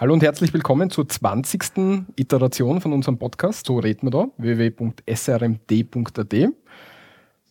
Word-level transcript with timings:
Hallo 0.00 0.14
und 0.14 0.22
herzlich 0.22 0.54
willkommen 0.54 0.90
zur 0.90 1.08
20. 1.08 2.06
Iteration 2.14 2.80
von 2.80 2.92
unserem 2.92 3.18
Podcast. 3.18 3.66
So 3.66 3.80
reden 3.80 4.06
wir 4.06 4.10
da, 4.12 4.28
www.srmd.at. 4.36 6.34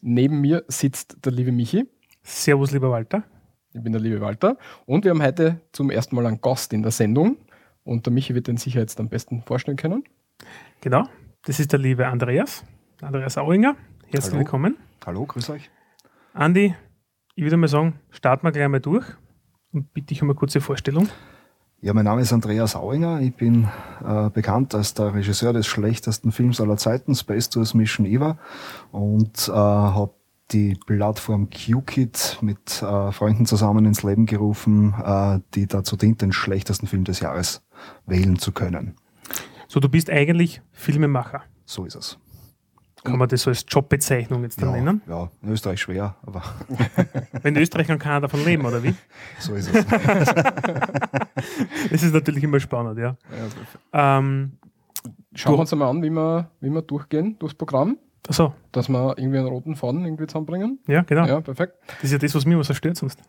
Neben 0.02 0.40
mir 0.40 0.64
sitzt 0.70 1.26
der 1.26 1.34
liebe 1.34 1.52
Michi. 1.52 1.90
Servus, 2.24 2.72
lieber 2.72 2.90
Walter. 2.90 3.26
Ich 3.74 3.84
bin 3.84 3.92
der 3.92 4.00
liebe 4.00 4.22
Walter. 4.22 4.56
Und 4.86 5.04
wir 5.04 5.12
haben 5.12 5.22
heute 5.22 5.60
zum 5.74 5.90
ersten 5.90 6.16
Mal 6.16 6.26
einen 6.26 6.40
Gast 6.40 6.72
in 6.72 6.84
der 6.84 6.94
Sendung. 6.94 7.36
Und 7.84 8.06
der 8.06 8.14
Michi 8.14 8.34
wird 8.34 8.48
den 8.48 8.56
sicher 8.56 8.80
jetzt 8.80 8.98
am 9.02 9.10
besten 9.10 9.42
vorstellen 9.42 9.76
können. 9.76 10.06
Genau, 10.80 11.04
das 11.44 11.60
ist 11.60 11.74
der 11.74 11.80
liebe 11.80 12.08
Andreas, 12.08 12.64
Andreas 13.02 13.38
Auinger. 13.38 13.76
Herzlich 14.06 14.32
Hallo. 14.32 14.40
willkommen. 14.40 14.78
Hallo, 15.06 15.26
grüß 15.26 15.50
euch. 15.50 15.70
Andi, 16.34 16.74
ich 17.36 17.44
würde 17.44 17.58
mal 17.58 17.68
sagen, 17.68 18.00
starten 18.10 18.48
wir 18.48 18.54
gleich 18.54 18.70
mal 18.70 18.80
durch 18.80 19.06
und 19.74 19.94
bitte 19.94 20.14
ich 20.14 20.22
um 20.22 20.30
eine 20.30 20.36
kurze 20.36 20.62
Vorstellung. 20.62 21.10
Ja, 21.88 21.94
mein 21.94 22.04
Name 22.04 22.20
ist 22.22 22.34
Andreas 22.34 22.76
Auinger. 22.76 23.22
Ich 23.22 23.34
bin 23.34 23.70
äh, 24.06 24.30
bekannt 24.30 24.76
als 24.76 24.94
der 24.94 25.14
Regisseur 25.14 25.54
des 25.54 25.68
schlechtesten 25.68 26.34
Films 26.34 26.60
aller 26.60 26.76
Zeiten, 26.76 27.16
Space 27.16 27.50
Tours 27.50 27.74
Mission 27.74 28.06
Eva, 28.06 28.38
und 28.92 29.48
äh, 29.48 29.54
habe 29.54 30.14
die 30.52 30.78
Plattform 30.86 31.50
QKit 31.50 32.40
mit 32.42 32.84
äh, 32.84 33.14
Freunden 33.14 33.46
zusammen 33.46 33.86
ins 33.86 34.04
Leben 34.04 34.26
gerufen, 34.26 34.96
äh, 35.02 35.40
die 35.56 35.66
dazu 35.66 35.96
dient, 35.96 36.22
den 36.22 36.34
schlechtesten 36.34 36.88
Film 36.88 37.06
des 37.06 37.22
Jahres 37.22 37.66
wählen 38.06 38.38
zu 38.38 38.52
können. 38.52 38.96
So, 39.70 39.80
du 39.80 39.88
bist 39.88 40.10
eigentlich 40.10 40.62
Filmemacher. 40.74 41.44
So 41.64 41.86
ist 41.86 41.96
es. 41.96 42.20
Kann 43.08 43.20
man 43.20 43.30
das 43.30 43.42
so 43.44 43.50
als 43.50 43.66
Jobbezeichnung 43.68 44.44
jetzt 44.44 44.62
dann 44.62 44.70
Ja, 44.70 44.76
nennen? 44.76 45.02
ja, 45.08 45.30
in 45.42 45.52
Österreich 45.52 45.80
schwer, 45.82 46.16
aber 46.26 46.44
Wenn 47.42 47.56
Österreich 47.56 47.88
kann 47.88 48.00
keiner 48.00 48.22
davon 48.22 48.44
leben, 48.46 48.66
oder 48.66 48.84
wie? 48.84 48.94
so 49.40 49.54
ist 49.56 49.74
es. 49.74 49.86
Das 51.92 52.04
ist 52.04 52.14
natürlich 52.14 52.44
immer 52.44 52.60
spannend, 52.60 53.00
ja. 53.00 53.16
Ähm, 53.94 54.54
Schauen 55.36 55.54
wir 55.56 55.60
uns 55.60 55.72
einmal 55.72 55.90
an, 55.90 56.02
wie 56.04 56.10
wir, 56.10 56.50
wie 56.60 56.70
wir 56.70 56.82
durchgehen 56.82 57.38
durchs 57.40 57.56
Programm, 57.56 57.98
achso, 58.28 58.54
dass 58.72 58.90
wir 58.90 59.18
irgendwie 59.18 59.38
einen 59.38 59.48
roten 59.48 59.76
Faden 59.76 60.04
irgendwie 60.04 60.26
zusammenbringen. 60.28 60.80
ja, 60.88 61.04
genau. 61.04 61.26
Ja, 61.26 61.40
perfekt. 61.42 61.76
Das 61.88 62.06
ist 62.06 62.12
ja 62.12 62.18
das, 62.18 62.34
was 62.36 62.46
mich 62.46 62.54
immer 62.56 62.64
so 62.64 62.74
stört 62.74 62.98
sonst. 62.98 63.20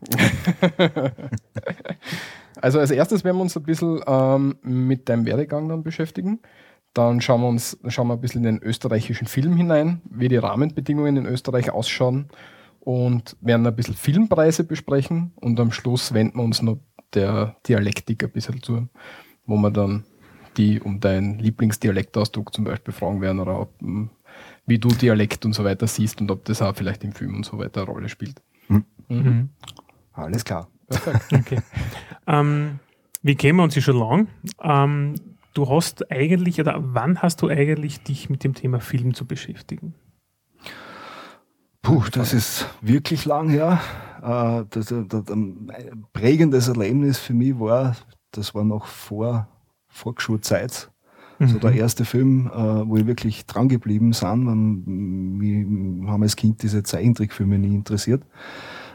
Also 2.61 2.81
als 2.81 2.91
erstes 2.91 3.23
werden 3.25 3.37
wir 3.37 3.43
uns 3.43 3.57
ein 3.57 3.63
bisschen 3.63 4.01
ähm, 4.07 4.57
mit 4.63 5.09
deinem 5.09 5.25
Werdegang 5.27 5.69
dann 5.69 5.83
beschäftigen. 5.85 6.41
Dann 6.95 7.21
schauen 7.21 7.43
wir 7.43 7.49
uns 7.49 7.79
schauen 7.89 8.09
wir 8.09 8.15
ein 8.15 8.21
bisschen 8.21 8.45
in 8.45 8.57
den 8.57 8.63
österreichischen 8.63 9.27
Film 9.27 9.57
hinein, 9.57 10.01
wie 10.11 10.29
die 10.29 10.37
Rahmenbedingungen 10.37 11.17
in 11.17 11.27
Österreich 11.27 11.71
ausschauen 11.71 12.29
und 12.81 13.37
werden 13.41 13.67
ein 13.67 13.77
bisschen 13.77 13.95
Filmpreise 13.95 14.65
besprechen 14.65 15.33
und 15.37 15.61
am 15.61 15.73
Schluss 15.73 16.15
wenden 16.15 16.39
wir 16.39 16.45
uns 16.45 16.63
noch 16.63 16.79
der 17.15 17.57
Dialektik 17.67 18.25
ein 18.25 18.31
bisschen 18.31 18.63
zu, 18.63 18.89
wo 19.47 19.57
wir 19.57 19.71
dann 19.71 20.05
die 20.57 20.81
um 20.81 20.99
deinen 21.01 21.39
Lieblingsdialektausdruck 21.39 22.53
zum 22.53 22.65
Beispiel 22.65 22.93
fragen 22.93 23.21
werden 23.21 23.41
oder 23.41 23.61
ob, 23.61 23.81
m, 23.81 24.11
wie 24.67 24.79
du 24.79 24.89
Dialekt 24.89 25.45
und 25.45 25.53
so 25.53 25.65
weiter 25.65 25.87
siehst 25.87 26.21
und 26.21 26.31
ob 26.31 26.45
das 26.45 26.61
auch 26.63 26.75
vielleicht 26.75 27.05
im 27.05 27.13
Film 27.13 27.37
und 27.37 27.47
so 27.47 27.59
weiter 27.59 27.83
eine 27.83 27.91
Rolle 27.91 28.09
spielt. 28.09 28.43
Mhm. 29.09 29.51
Alles 30.13 30.45
klar. 30.45 30.69
Okay. 31.33 31.61
ähm, 32.27 32.81
wir 33.23 33.35
kennen 33.37 33.61
uns 33.61 33.75
ja 33.75 33.83
schon 33.83 33.99
lang. 33.99 34.29
Ähm, 34.63 35.15
du 35.55 35.69
hast 35.69 36.11
eigentlich, 36.11 36.61
oder 36.61 36.77
wann 36.79 37.23
hast 37.23 37.43
du 37.43 37.49
eigentlich 37.49 38.03
dich 38.03 38.31
mit 38.31 38.45
dem 38.45 38.55
Thema 38.55 38.81
Film 38.81 39.15
zu 39.15 39.27
beschäftigen? 39.27 39.95
Puh, 41.83 42.05
das 42.13 42.35
ist 42.35 42.67
wirklich 42.81 43.25
lang 43.25 43.49
her. 43.49 43.81
Äh, 44.23 44.65
das, 44.71 44.87
das, 44.87 45.07
das, 45.09 45.29
ein 45.31 46.07
prägendes 46.13 46.69
Erlebnis 46.69 47.19
für 47.19 47.35
mich 47.35 47.59
war, 47.59 47.97
das 48.33 48.55
war 48.55 48.65
noch 48.65 48.87
vor 48.87 49.49
Volksschulzeit. 49.89 50.91
So 51.41 51.61
der 51.61 51.73
erste 51.73 52.05
Film, 52.05 52.51
äh, 52.53 52.89
wo 52.89 52.97
ich 52.97 53.07
wirklich 53.07 53.47
dran 53.47 53.69
geblieben 53.69 54.11
bin. 54.11 55.39
Mich 55.39 56.11
haben 56.11 56.23
als 56.25 56.35
Kind 56.35 56.65
diese 56.65 56.83
Zeichentrickfilme 56.83 57.59
nie 57.61 57.77
interessiert. 57.77 58.25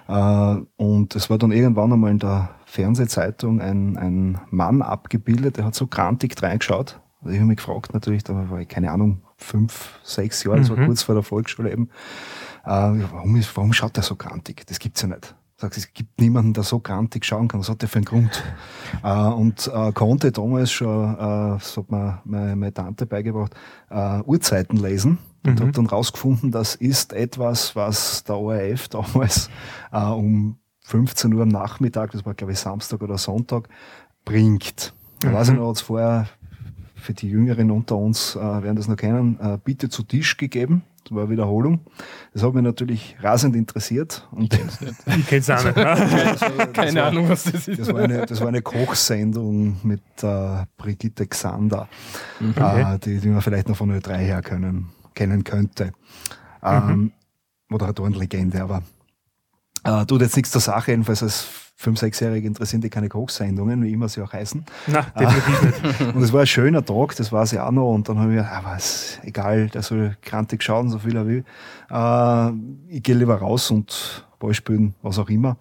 Äh, 0.09 0.57
und 0.75 1.15
es 1.15 1.29
war 1.29 1.37
dann 1.37 1.53
irgendwann 1.53 1.93
einmal 1.93 2.11
in 2.11 2.19
der 2.19 2.49
Fernsehzeitung 2.73 3.61
ein, 3.61 3.97
ein 3.97 4.41
Mann 4.49 4.81
abgebildet, 4.81 5.57
der 5.57 5.65
hat 5.65 5.75
so 5.75 5.85
grantig 5.85 6.41
reingeschaut. 6.41 6.99
Also 7.21 7.31
ich 7.33 7.37
habe 7.39 7.47
mich 7.47 7.57
gefragt 7.57 7.93
natürlich, 7.93 8.23
da 8.23 8.49
war 8.49 8.59
ich, 8.59 8.67
keine 8.67 8.91
Ahnung, 8.91 9.21
fünf, 9.37 9.99
sechs 10.03 10.43
Jahre, 10.43 10.59
Mhm. 10.61 10.85
kurz 10.87 11.03
vor 11.03 11.13
der 11.13 11.23
Volksschule 11.23 11.71
eben. 11.71 11.89
Äh, 12.65 12.69
warum, 12.71 13.35
ist, 13.35 13.55
warum 13.55 13.73
schaut 13.73 13.95
der 13.95 14.03
so 14.03 14.15
grantig? 14.15 14.65
Das 14.65 14.79
gibt's 14.79 15.03
ja 15.03 15.07
nicht. 15.07 15.35
Sagst, 15.57 15.77
es 15.77 15.93
gibt 15.93 16.19
niemanden, 16.19 16.53
der 16.53 16.63
so 16.63 16.79
grantig 16.79 17.25
schauen 17.25 17.47
kann. 17.47 17.59
Was 17.59 17.69
hat 17.69 17.81
der 17.83 17.89
für 17.89 17.97
einen 17.97 18.05
Grund? 18.05 18.43
äh, 19.03 19.13
und 19.13 19.69
äh, 19.71 19.91
konnte 19.91 20.31
damals 20.31 20.71
schon, 20.71 21.13
äh, 21.13 21.17
das 21.59 21.77
hat 21.77 21.91
mir 21.91 22.21
meine, 22.25 22.55
meine 22.55 22.73
Tante 22.73 23.05
beigebracht, 23.05 23.53
äh, 23.91 24.19
Uhrzeiten 24.21 24.77
lesen. 24.77 25.19
Und 25.45 25.55
Mhm. 25.55 25.59
habe 25.59 25.71
dann 25.73 25.85
rausgefunden, 25.85 26.51
das 26.51 26.73
ist 26.75 27.13
etwas, 27.13 27.75
was 27.75 28.23
der 28.23 28.37
ORF 28.37 28.87
damals 28.87 29.49
äh, 29.91 29.99
um 30.05 30.57
15 30.83 31.33
Uhr 31.33 31.41
am 31.43 31.47
Nachmittag, 31.49 32.11
das 32.11 32.25
war 32.25 32.33
glaube 32.33 32.53
ich 32.53 32.59
Samstag 32.59 33.01
oder 33.01 33.17
Sonntag, 33.17 33.69
bringt. 34.25 34.93
Mhm. 35.23 35.33
weiß 35.33 35.49
ich 35.49 35.55
noch, 35.55 35.69
hat's 35.69 35.81
vorher 35.81 36.27
für 36.95 37.13
die 37.13 37.29
Jüngeren 37.29 37.69
unter 37.71 37.97
uns 37.97 38.35
äh, 38.35 38.39
werden 38.39 38.75
das 38.77 38.87
noch 38.87 38.95
kennen, 38.95 39.37
äh, 39.41 39.57
bitte 39.63 39.89
zu 39.89 40.03
Tisch 40.03 40.37
gegeben. 40.37 40.83
Das 41.03 41.13
war 41.13 41.23
eine 41.23 41.31
Wiederholung. 41.31 41.81
Das 42.33 42.43
hat 42.43 42.53
mich 42.53 42.63
natürlich 42.63 43.17
rasend 43.21 43.57
interessiert. 43.57 44.25
Und 44.31 44.53
Ich 44.53 45.27
kenne 45.27 45.41
es 45.41 45.49
auch 45.49 45.61
nicht. 45.65 45.75
ne? 45.75 46.69
Keine 46.73 47.01
war- 47.01 47.07
Ahnung, 47.07 47.27
was 47.27 47.43
das 47.43 47.67
ist. 47.67 47.77
das 47.77 47.93
war 47.93 48.03
eine, 48.03 48.25
das 48.25 48.39
war 48.39 48.47
eine 48.47 48.61
Kochsendung 48.61 49.75
mit 49.83 50.01
äh, 50.21 50.63
Brigitte 50.77 51.27
Xander, 51.27 51.89
Okay. 52.39 52.95
äh, 52.95 52.99
die, 52.99 53.19
die 53.19 53.27
man 53.27 53.41
vielleicht 53.41 53.67
noch 53.67 53.75
von 53.75 53.91
Ö3 53.91 54.15
her 54.15 54.41
können, 54.41 54.91
kennen 55.13 55.43
könnte. 55.43 55.91
Ähm, 56.63 57.11
Moderatorenlegende, 57.67 58.61
aber 58.63 58.81
äh, 59.83 60.05
tut 60.05 60.21
jetzt 60.21 60.35
nichts 60.35 60.51
zur 60.51 60.61
Sache, 60.61 60.91
jedenfalls 60.91 61.23
als 61.23 61.47
5-, 61.81 61.99
6-Jährige 61.99 62.47
interessieren 62.47 62.81
die 62.81 62.89
keine 62.89 63.09
Kochsendungen, 63.09 63.83
wie 63.83 63.91
immer 63.91 64.07
sie 64.07 64.21
auch 64.21 64.31
heißen. 64.31 64.63
Nein, 64.87 65.05
definitiv 65.19 65.99
nicht. 65.99 66.01
Und 66.15 66.21
es 66.21 66.31
war 66.31 66.41
ein 66.41 66.47
schöner 66.47 66.85
Tag, 66.85 67.15
das 67.15 67.31
war 67.31 67.45
sie 67.45 67.59
auch 67.59 67.71
noch. 67.71 67.93
Und 67.93 68.07
dann 68.07 68.19
habe 68.19 68.29
ich 68.29 68.35
mir 68.35 68.43
gedacht, 68.43 68.63
ah, 68.65 68.73
was, 68.73 69.19
egal, 69.23 69.69
der 69.69 69.81
soll 69.81 70.15
krantig 70.21 70.63
schauen, 70.63 70.89
so 70.89 70.99
viel 70.99 71.15
er 71.15 71.27
will. 71.27 71.43
Äh, 71.89 72.95
ich 72.95 73.03
gehe 73.03 73.15
lieber 73.15 73.35
raus 73.35 73.71
und 73.71 74.25
Ball 74.39 74.53
spielen, 74.53 74.95
was 75.01 75.19
auch 75.19 75.29
immer. 75.29 75.57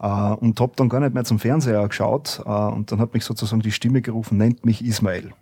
Äh, 0.00 0.06
und 0.06 0.60
habe 0.60 0.72
dann 0.76 0.88
gar 0.88 1.00
nicht 1.00 1.14
mehr 1.14 1.24
zum 1.24 1.38
Fernseher 1.38 1.86
geschaut. 1.88 2.42
Äh, 2.44 2.48
und 2.48 2.92
dann 2.92 3.00
hat 3.00 3.14
mich 3.14 3.24
sozusagen 3.24 3.62
die 3.62 3.72
Stimme 3.72 4.02
gerufen, 4.02 4.36
nennt 4.36 4.66
mich 4.66 4.84
Ismail. 4.84 5.32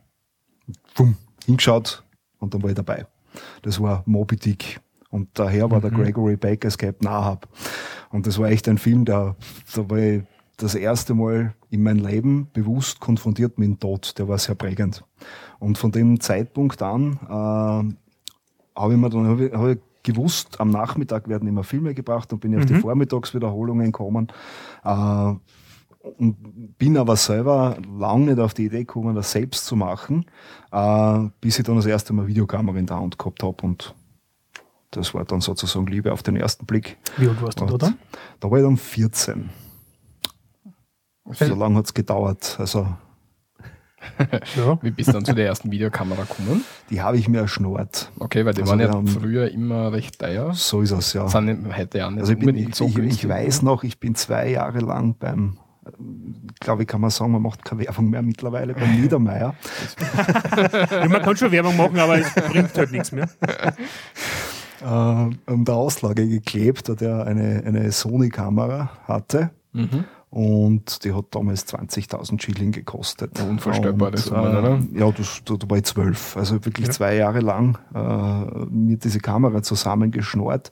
Bumm, 0.95 1.17
hingeschaut 1.47 2.05
und 2.39 2.55
dann 2.55 2.63
war 2.63 2.71
ich 2.71 2.77
dabei. 2.77 3.07
Das 3.63 3.81
war 3.81 4.03
Moby 4.07 4.37
Dick. 4.37 4.81
Und 5.11 5.29
daher 5.35 5.71
war 5.71 5.81
der 5.81 5.91
Gregory 5.91 6.37
Baker's 6.37 6.79
Captain 6.79 7.09
Ahab. 7.09 7.49
Und 8.11 8.27
das 8.27 8.39
war 8.39 8.49
echt 8.49 8.69
ein 8.69 8.79
Film, 8.79 9.05
der, 9.05 9.37
da 9.75 9.91
war 9.91 9.99
ich 9.99 10.23
das 10.57 10.75
erste 10.75 11.15
Mal 11.15 11.55
in 11.71 11.83
meinem 11.83 12.05
Leben 12.05 12.49
bewusst 12.53 13.01
konfrontiert 13.01 13.59
mit 13.59 13.69
dem 13.69 13.79
Tod. 13.79 14.19
Der 14.19 14.29
war 14.29 14.39
sehr 14.39 14.55
prägend. 14.55 15.05
Und 15.59 15.79
von 15.79 15.93
dem 15.93 16.21
Zeitpunkt 16.21 16.83
an 16.83 17.19
äh, 17.25 18.79
habe 18.79 18.93
ich 18.93 18.99
mir 18.99 19.11
dann 19.11 19.27
hab 19.27 19.41
ich, 19.41 19.53
hab 19.53 19.69
ich 19.69 19.79
gewusst, 20.03 20.61
am 20.61 20.71
Nachmittag 20.71 21.29
werden 21.29 21.49
immer 21.49 21.65
Filme 21.65 21.95
gebracht 21.95 22.33
und 22.33 22.41
bin 22.41 22.53
ich 22.53 22.59
auf 22.61 22.67
die 22.67 22.75
Vormittagswiederholungen 22.75 23.87
gekommen. 23.87 24.29
Äh, 24.85 25.35
und 26.03 26.79
bin 26.79 26.97
aber 26.97 27.17
selber 27.17 27.77
lange 27.99 28.27
nicht 28.27 28.39
auf 28.39 28.55
die 28.55 28.67
Idee 28.67 28.81
gekommen, 28.81 29.15
das 29.15 29.33
selbst 29.33 29.67
zu 29.67 29.77
machen, 29.77 30.25
äh, 30.73 31.29
bis 31.43 31.59
ich 31.59 31.65
dann 31.65 31.77
das 31.77 31.85
erste 31.85 32.15
Mal 32.15 32.27
Videokamera 32.27 32.79
in 32.79 32.87
der 32.87 32.99
Hand 32.99 33.19
gehabt 33.19 33.43
habe 33.43 33.63
und 33.67 33.95
das 34.91 35.15
war 35.15 35.25
dann 35.25 35.41
sozusagen 35.41 35.87
Liebe 35.87 36.13
auf 36.13 36.23
den 36.23 36.37
ersten 36.37 36.67
Blick. 36.67 36.97
Wie 37.17 37.29
alt 37.29 37.41
warst 37.43 37.61
du 37.61 37.67
da 37.67 37.77
dann? 37.79 37.99
Da 38.41 38.51
war 38.51 38.59
ich 38.59 38.65
dann 38.65 38.77
14. 38.77 39.51
So 41.33 41.55
lange 41.55 41.77
hat's 41.77 41.95
gedauert. 41.95 42.57
Also 42.59 42.89
Ja. 44.57 44.79
Wie 44.83 44.91
bist 44.91 45.09
du 45.11 45.13
dann 45.13 45.25
zu 45.25 45.35
der 45.35 45.47
ersten 45.47 45.71
Videokamera 45.71 46.23
gekommen? 46.23 46.65
die 46.89 47.01
habe 47.03 47.19
ich 47.19 47.29
mir 47.29 47.41
erschnort. 47.43 48.11
Okay, 48.19 48.45
weil 48.45 48.55
die 48.55 48.63
Also 48.63 48.71
waren 48.73 48.81
ja 48.81 48.89
haben- 48.91 49.07
früher 49.07 49.51
immer 49.51 49.93
recht 49.93 50.19
teuer. 50.19 50.53
So 50.55 50.81
ist 50.81 50.91
es 50.91 51.13
ja. 51.13 51.29
Sind 51.29 51.77
heute 51.77 51.99
ja 51.99 52.11
nicht 52.11 52.21
Also 52.21 52.33
ich, 52.33 52.39
bin, 52.41 52.57
ich, 52.57 52.75
so 52.75 52.87
ich, 52.87 52.99
ich 52.99 53.29
weiß 53.29 53.63
noch, 53.63 53.85
ich 53.85 54.01
bin 54.01 54.15
zwei 54.17 54.49
Jahre 54.49 54.81
lang 54.81 55.15
beim, 55.19 55.59
glaube 56.59 56.83
ich, 56.83 56.89
kann 56.89 57.01
man 57.01 57.11
sagen, 57.11 57.31
man 57.33 57.43
macht 57.43 57.65
keine 57.65 57.83
Werbung 57.85 58.11
mehr 58.11 58.23
mittlerweile, 58.23 58.75
beim 58.75 59.01
Niedermeier. 59.01 59.55
ja. 60.91 61.09
Man 61.09 61.23
kann 61.23 61.37
schon 61.37 61.53
Werbung 61.53 61.77
machen, 61.77 61.99
aber 61.99 62.19
es 62.19 62.33
bringt 62.35 62.77
halt 62.77 62.91
nichts 62.91 63.13
mehr. 63.13 63.29
äh, 64.81 65.53
um 65.53 65.65
der 65.65 65.75
Auslage 65.75 66.29
geklebt, 66.29 66.89
da 66.89 66.95
der 66.95 67.25
eine, 67.27 67.63
eine 67.65 67.91
Sony-Kamera 67.93 68.91
hatte. 69.07 69.51
Mhm. 69.73 70.05
Und 70.31 71.05
die 71.05 71.13
hat 71.13 71.25
damals 71.33 71.67
20.000 71.67 72.41
Schilling 72.41 72.71
gekostet. 72.71 73.37
Ja, 73.39 73.45
unvorstellbar, 73.47 74.09
Und, 74.09 74.15
das 74.15 74.31
war, 74.31 74.59
oder? 74.61 74.81
Ja, 74.93 75.11
das, 75.11 75.43
da, 75.45 75.55
da 75.57 75.69
war 75.69 75.77
ich 75.79 75.85
zwölf. 75.85 76.37
Also 76.37 76.65
wirklich 76.65 76.87
Ja. 76.87 76.93
zwei 76.93 77.17
Jahre 77.17 77.41
lang 77.41 77.79
äh, 77.93 78.65
mit 78.67 79.03
diese 79.03 79.19
Kamera 79.19 79.63
zusammengeschnort. 79.63 80.71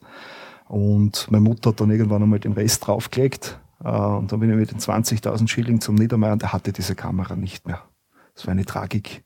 Und 0.69 1.27
meine 1.29 1.43
Mutter 1.43 1.71
hat 1.71 1.81
dann 1.81 1.89
irgendwann 1.91 2.23
einmal 2.23 2.39
den 2.39 2.53
Rest 2.53 2.87
draufgelegt. 2.87 3.59
Äh, 3.83 3.89
und 3.89 4.31
dann 4.31 4.39
bin 4.39 4.49
ich 4.49 4.55
mit 4.55 4.71
den 4.71 4.79
20.000 4.79 5.47
Schilling 5.49 5.81
zum 5.81 5.95
Niedermeier 5.95 6.33
und 6.33 6.41
der 6.41 6.53
hatte 6.53 6.71
diese 6.71 6.95
Kamera 6.95 7.35
nicht 7.35 7.67
mehr. 7.67 7.81
Das 8.35 8.47
war 8.47 8.53
eine 8.53 8.63
Tragik. 8.65 9.23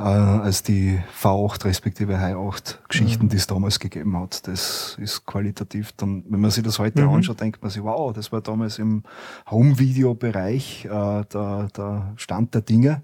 äh, 0.00 0.02
als 0.02 0.62
die 0.62 0.98
V8 1.20 1.64
respektive 1.66 2.16
Hi8 2.16 2.78
Geschichten, 2.88 3.26
mhm. 3.26 3.28
die 3.28 3.36
es 3.36 3.46
damals 3.46 3.78
gegeben 3.78 4.18
hat. 4.18 4.46
Das 4.48 4.96
ist 4.98 5.26
qualitativ 5.26 5.92
dann, 5.92 6.24
wenn 6.28 6.40
man 6.40 6.50
sich 6.50 6.64
das 6.64 6.78
heute 6.78 7.02
mhm. 7.02 7.10
anschaut, 7.10 7.40
denkt 7.40 7.60
man 7.62 7.70
sich, 7.70 7.82
wow, 7.82 8.12
das 8.12 8.32
war 8.32 8.40
damals 8.40 8.78
im 8.78 9.02
Home-Video-Bereich 9.50 10.86
äh, 10.86 10.88
der, 10.88 11.68
der 11.76 12.12
Stand 12.16 12.54
der 12.54 12.62
Dinge. 12.62 13.02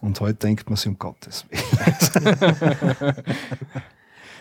Und 0.00 0.20
heute 0.20 0.38
denkt 0.38 0.70
man 0.70 0.76
sich 0.76 0.86
um 0.86 0.98
Gottes 0.98 1.44
Willen. 1.50 3.16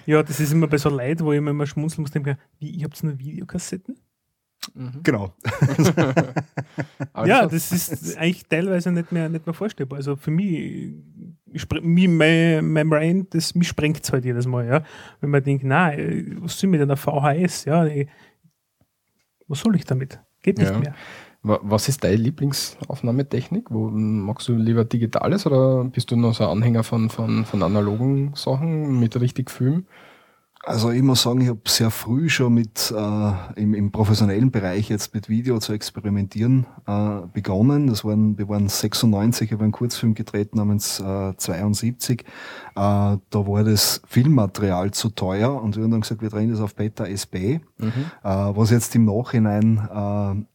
ja, 0.06 0.24
das 0.24 0.40
ist 0.40 0.54
immer 0.54 0.68
bei 0.68 0.78
so 0.78 0.90
Leuten, 0.90 1.26
wo 1.26 1.34
ich 1.34 1.40
immer 1.40 1.66
schmunzeln 1.66 2.04
muss, 2.04 2.12
denke, 2.12 2.38
wie, 2.60 2.70
ihr 2.70 2.86
habt 2.86 3.04
nur 3.04 3.18
Videokassetten? 3.18 3.98
Mhm. 4.74 5.00
Genau. 5.04 5.34
ja, 7.26 7.48
das 7.48 7.72
ist 7.72 8.18
eigentlich 8.18 8.46
teilweise 8.46 8.92
nicht 8.92 9.12
mehr, 9.12 9.30
nicht 9.30 9.46
mehr 9.46 9.54
vorstellbar. 9.54 9.98
Also 9.98 10.16
für 10.16 10.32
mich, 10.32 10.94
mich 11.82 12.08
mein, 12.08 12.72
mein 12.72 12.90
Brain, 12.90 13.28
das, 13.30 13.56
mich 13.56 13.68
sprengt 13.68 14.04
es 14.04 14.12
halt 14.12 14.26
jedes 14.26 14.48
Mal, 14.48 14.68
ja. 14.68 14.84
Wenn 15.22 15.30
man 15.30 15.44
denkt, 15.44 15.64
nein, 15.64 16.38
was 16.42 16.60
soll 16.60 16.70
mit 16.70 16.82
einer 16.82 16.98
VHS, 16.98 17.66
ja, 17.66 17.86
ich, 17.86 18.08
was 19.48 19.60
soll 19.60 19.76
ich 19.76 19.86
damit? 19.86 20.20
Geht 20.42 20.58
nicht 20.58 20.72
ja. 20.72 20.80
mehr. 20.80 20.94
Was 21.42 21.88
ist 21.88 22.04
deine 22.04 22.18
Lieblingsaufnahmetechnik? 22.18 23.72
Wo, 23.72 23.90
magst 23.90 24.50
du 24.50 24.56
lieber 24.56 24.84
Digitales 24.84 25.46
oder 25.46 25.86
bist 25.86 26.12
du 26.12 26.18
noch 26.18 26.34
so 26.34 26.44
ein 26.44 26.50
Anhänger 26.50 26.84
von, 26.84 27.10
von, 27.10 27.46
von 27.46 27.64
analogen 27.64 28.34
Sachen 28.36 29.00
mit 29.00 29.20
richtig 29.20 29.50
Film? 29.50 29.86
Also 30.66 30.92
ich 30.92 31.02
muss 31.02 31.22
sagen, 31.22 31.40
ich 31.40 31.48
habe 31.48 31.62
sehr 31.68 31.90
früh 31.90 32.28
schon 32.28 32.54
mit 32.54 32.94
äh, 32.96 33.32
im, 33.56 33.74
im 33.74 33.92
professionellen 33.92 34.52
Bereich 34.52 34.90
jetzt 34.90 35.14
mit 35.14 35.30
Video 35.30 35.58
zu 35.60 35.72
experimentieren 35.72 36.66
äh, 36.86 37.22
begonnen. 37.32 37.88
Das 37.88 38.04
waren, 38.04 38.38
wir 38.38 38.50
waren 38.50 38.68
96, 38.68 39.48
ich 39.48 39.54
habe 39.54 39.64
einen 39.64 39.72
Kurzfilm 39.72 40.16
gedreht 40.16 40.56
namens 40.56 41.00
äh, 41.00 41.34
72. 41.36 42.22
Äh, 42.22 42.26
da 42.76 43.20
war 43.32 43.64
das 43.64 44.02
Filmmaterial 44.06 44.92
zu 44.92 45.10
teuer 45.10 45.62
und 45.62 45.78
wir 45.78 45.84
haben 45.84 45.92
dann 45.92 46.02
gesagt, 46.02 46.22
wir 46.22 46.30
drehen 46.30 46.52
das 46.52 46.60
auf 46.60 46.76
Beta 46.76 47.06
SB, 47.06 47.62
mhm. 47.78 47.92
äh, 48.24 48.28
was 48.28 48.70
jetzt 48.70 48.94
im 48.96 49.06
Nachhinein 49.06 49.78
äh, 49.78 50.46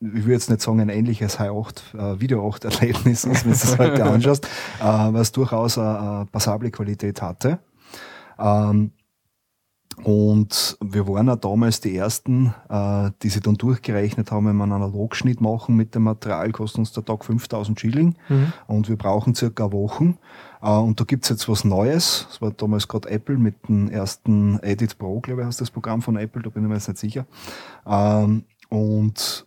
ich 0.00 0.22
würde 0.22 0.34
jetzt 0.34 0.48
nicht 0.48 0.62
sagen 0.62 0.80
ein 0.80 0.90
ähnliches 0.90 1.40
H8, 1.40 2.14
äh, 2.14 2.20
Video 2.20 2.48
8 2.48 2.66
Erlebnis, 2.66 3.26
wenn 3.26 3.34
du 3.34 3.48
das 3.48 3.78
heute 3.78 4.04
anschaust, 4.04 4.46
äh, 4.80 4.84
was 4.84 5.32
durchaus 5.32 5.76
eine, 5.76 6.24
passable 6.30 6.70
Qualität 6.70 7.20
hatte. 7.20 7.58
Ähm, 8.38 8.92
und 10.04 10.76
wir 10.80 11.08
waren 11.08 11.28
auch 11.28 11.36
damals 11.36 11.80
die 11.80 11.96
ersten, 11.96 12.54
äh, 12.68 13.10
die 13.22 13.28
sich 13.28 13.42
dann 13.42 13.54
durchgerechnet 13.54 14.30
haben, 14.30 14.46
wenn 14.46 14.56
wir 14.56 14.64
einen 14.64 14.72
Analogschnitt 14.72 15.40
machen 15.40 15.76
mit 15.76 15.94
dem 15.94 16.04
Material, 16.04 16.50
kostet 16.52 16.78
uns 16.80 16.92
der 16.92 17.04
Tag 17.04 17.24
5000 17.24 17.78
Schilling 17.78 18.14
mhm. 18.28 18.52
und 18.66 18.88
wir 18.88 18.96
brauchen 18.96 19.34
circa 19.34 19.72
Wochen. 19.72 20.18
Äh, 20.62 20.70
und 20.70 21.00
da 21.00 21.04
gibt's 21.04 21.28
jetzt 21.28 21.48
was 21.48 21.64
Neues. 21.64 22.26
Das 22.28 22.40
war 22.40 22.50
damals 22.52 22.86
gerade 22.88 23.10
Apple 23.10 23.38
mit 23.38 23.68
dem 23.68 23.90
ersten 23.90 24.58
Edit 24.62 24.98
Pro, 24.98 25.20
glaube 25.20 25.42
ich, 25.42 25.46
heißt 25.46 25.60
das 25.60 25.70
Programm 25.70 26.02
von 26.02 26.16
Apple, 26.16 26.42
da 26.42 26.50
bin 26.50 26.62
ich 26.62 26.68
mir 26.68 26.74
jetzt 26.76 26.88
nicht 26.88 26.98
sicher. 26.98 27.26
Ähm, 27.86 28.44
und 28.68 29.46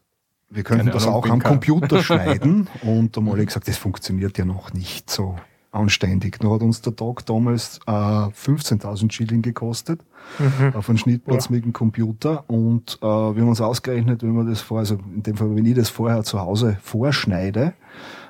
wir 0.49 0.63
könnten 0.63 0.85
Keine 0.85 0.91
das 0.91 1.07
Ahnung, 1.07 1.23
auch 1.23 1.29
am 1.29 1.41
Computer 1.41 2.03
schneiden. 2.03 2.67
Und 2.81 3.15
da 3.15 3.21
haben 3.21 3.29
alle 3.29 3.45
gesagt, 3.45 3.67
das 3.67 3.77
funktioniert 3.77 4.37
ja 4.37 4.45
noch 4.45 4.73
nicht 4.73 5.09
so 5.09 5.35
anständig. 5.71 6.41
Nur 6.43 6.55
hat 6.55 6.61
uns 6.61 6.81
der 6.81 6.95
Tag 6.95 7.25
damals 7.25 7.79
äh, 7.87 7.91
15.000 7.91 9.11
Schilling 9.11 9.41
gekostet 9.41 10.01
mhm. 10.37 10.75
auf 10.75 10.89
einen 10.89 10.97
Schnittplatz 10.97 11.45
ja. 11.45 11.51
mit 11.51 11.65
dem 11.65 11.73
Computer. 11.73 12.43
Und 12.49 12.99
äh, 13.01 13.05
wir 13.05 13.41
haben 13.41 13.49
uns 13.49 13.61
ausgerechnet, 13.61 14.23
wenn 14.23 14.33
wir 14.33 14.43
das 14.43 14.61
vorher, 14.61 14.81
also 14.81 14.99
in 15.13 15.23
dem 15.23 15.37
Fall, 15.37 15.55
wenn 15.55 15.65
ich 15.65 15.75
das 15.75 15.89
vorher 15.89 16.23
zu 16.23 16.39
Hause 16.39 16.77
vorschneide 16.81 17.73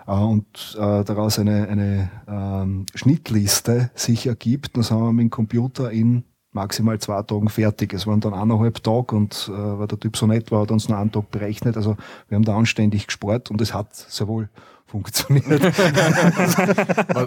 äh, 0.07 0.11
und 0.11 0.77
äh, 0.79 1.03
daraus 1.03 1.39
eine, 1.39 1.67
eine 1.67 2.11
ähm, 2.27 2.85
Schnittliste 2.93 3.91
sich 3.95 4.27
ergibt, 4.27 4.77
dann 4.77 4.83
sind 4.83 4.99
wir 4.99 5.11
mit 5.11 5.23
dem 5.23 5.29
Computer 5.31 5.91
in 5.91 6.23
maximal 6.53 6.99
zwei 6.99 7.21
Tagen 7.23 7.49
fertig. 7.49 7.93
Es 7.93 8.05
waren 8.05 8.19
dann 8.19 8.33
eineinhalb 8.33 8.83
Tage 8.83 9.15
und 9.15 9.49
äh, 9.51 9.79
weil 9.79 9.88
der 9.88 9.99
Typ 9.99 10.17
so 10.17 10.27
nett 10.27 10.51
war, 10.51 10.61
hat 10.61 10.71
uns 10.71 10.89
noch 10.89 10.97
einen 10.97 11.11
Tag 11.11 11.31
berechnet. 11.31 11.77
Also 11.77 11.95
wir 12.27 12.35
haben 12.35 12.43
da 12.43 12.55
anständig 12.55 13.07
gespart 13.07 13.49
und 13.49 13.61
es 13.61 13.73
hat 13.73 13.95
sehr 13.95 14.27
wohl 14.27 14.49
funktioniert. 14.91 15.47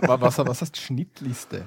was, 0.06 0.38
was, 0.38 0.60
heißt 0.60 0.76
Schnittliste? 0.76 1.62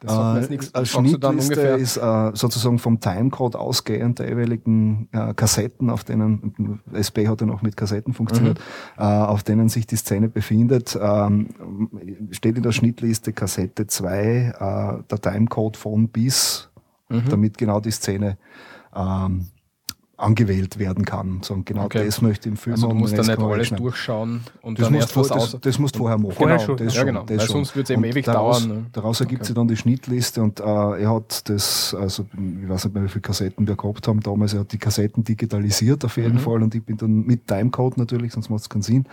Das 0.00 0.48
äh, 0.48 0.58
Als 0.72 0.90
Schnittliste 0.90 1.60
ist 1.60 1.96
äh, 1.96 2.30
sozusagen 2.34 2.78
vom 2.78 3.00
Timecode 3.00 3.56
ausgehend 3.56 4.20
der 4.20 4.28
jeweiligen 4.28 5.08
äh, 5.12 5.34
Kassetten, 5.34 5.90
auf 5.90 6.04
denen, 6.04 6.80
SB 6.92 7.26
hat 7.28 7.40
ja 7.40 7.46
noch 7.46 7.62
mit 7.62 7.76
Kassetten 7.76 8.14
funktioniert, 8.14 8.58
mhm. 8.96 9.02
äh, 9.02 9.04
auf 9.04 9.42
denen 9.42 9.68
sich 9.68 9.86
die 9.86 9.96
Szene 9.96 10.28
befindet, 10.28 10.96
ähm, 11.00 11.48
steht 12.30 12.56
in 12.56 12.62
der 12.62 12.72
Schnittliste 12.72 13.32
Kassette 13.32 13.86
2 13.86 14.14
äh, 14.14 15.02
der 15.10 15.20
Timecode 15.20 15.76
von 15.76 16.08
bis 16.08 16.68
mhm. 17.08 17.28
damit 17.28 17.58
genau 17.58 17.80
die 17.80 17.90
Szene 17.90 18.38
ähm, 18.94 19.48
angewählt 20.16 20.78
werden 20.78 21.04
kann. 21.04 21.40
So, 21.42 21.60
genau 21.64 21.84
okay. 21.84 22.04
das 22.04 22.20
möchte 22.22 22.48
ich 22.48 22.52
im 22.52 22.56
Film 22.56 22.74
Also 22.74 22.88
du 22.88 22.94
musst 22.94 23.16
dann 23.16 23.26
nicht 23.26 23.38
alles 23.38 23.70
durchschauen 23.70 24.42
und 24.60 24.78
das 24.78 24.86
dann 24.86 24.94
erst 24.94 25.16
was 25.16 25.28
das, 25.28 25.58
das 25.60 25.78
musst 25.78 25.96
du 25.96 26.00
vorher 26.00 26.18
machen. 26.18 26.32
Vorher 26.32 26.56
genau, 26.56 26.66
schon. 26.66 26.76
Das 26.76 26.94
ja, 26.94 27.00
schon, 27.00 27.06
genau. 27.06 27.22
Das 27.24 27.38
Weil 27.38 27.48
sonst 27.48 27.76
wird 27.76 27.86
es 27.86 27.90
eben 27.90 28.04
ewig 28.04 28.24
daraus, 28.24 28.62
dauern. 28.62 28.78
Ne? 28.78 28.86
Daraus 28.92 29.20
ergibt 29.20 29.40
okay. 29.40 29.46
sich 29.48 29.54
dann 29.56 29.68
die 29.68 29.76
Schnittliste 29.76 30.42
und 30.42 30.60
äh, 30.60 30.64
er 30.64 31.14
hat 31.14 31.48
das, 31.48 31.94
also 31.98 32.26
ich 32.32 32.68
weiß 32.68 32.84
nicht 32.84 32.94
mehr, 32.94 33.04
wie 33.04 33.08
viele 33.08 33.22
Kassetten 33.22 33.66
wir 33.66 33.74
gehabt 33.74 34.06
haben 34.06 34.20
damals, 34.20 34.54
er 34.54 34.60
hat 34.60 34.72
die 34.72 34.78
Kassetten 34.78 35.24
digitalisiert 35.24 36.04
auf 36.04 36.16
jeden 36.16 36.34
mhm. 36.34 36.40
Fall 36.40 36.62
und 36.62 36.74
ich 36.74 36.84
bin 36.84 36.96
dann 36.98 37.24
mit 37.24 37.46
Timecode 37.48 37.96
natürlich, 37.96 38.32
sonst 38.32 38.50
macht 38.50 38.60
es 38.60 38.68
keinen 38.68 38.82
Sinn. 38.82 39.06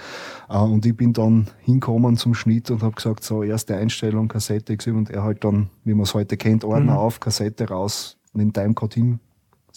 Äh, 0.50 0.58
und 0.58 0.86
ich 0.86 0.96
bin 0.96 1.14
dann 1.14 1.48
hinkommen 1.62 2.18
zum 2.18 2.36
Schnitt 2.36 2.70
und 2.72 2.84
habe 2.84 2.96
gesagt, 2.96 3.24
so 3.24 3.42
erste 3.42 3.76
Einstellung, 3.76 4.28
Kassette 4.28 4.76
XY 4.76 4.92
und 4.92 5.10
er 5.10 5.24
halt 5.24 5.44
dann, 5.44 5.70
wie 5.86 5.94
man 5.94 6.04
es 6.04 6.14
heute 6.14 6.38
kennt, 6.38 6.64
Ordner 6.64 6.94
mhm. 6.94 7.00
auf, 7.00 7.20
Kassette 7.20 7.70
raus, 7.70 8.18
mit 8.34 8.44
dem 8.44 8.54
Timecode 8.54 8.94
hin 8.94 9.20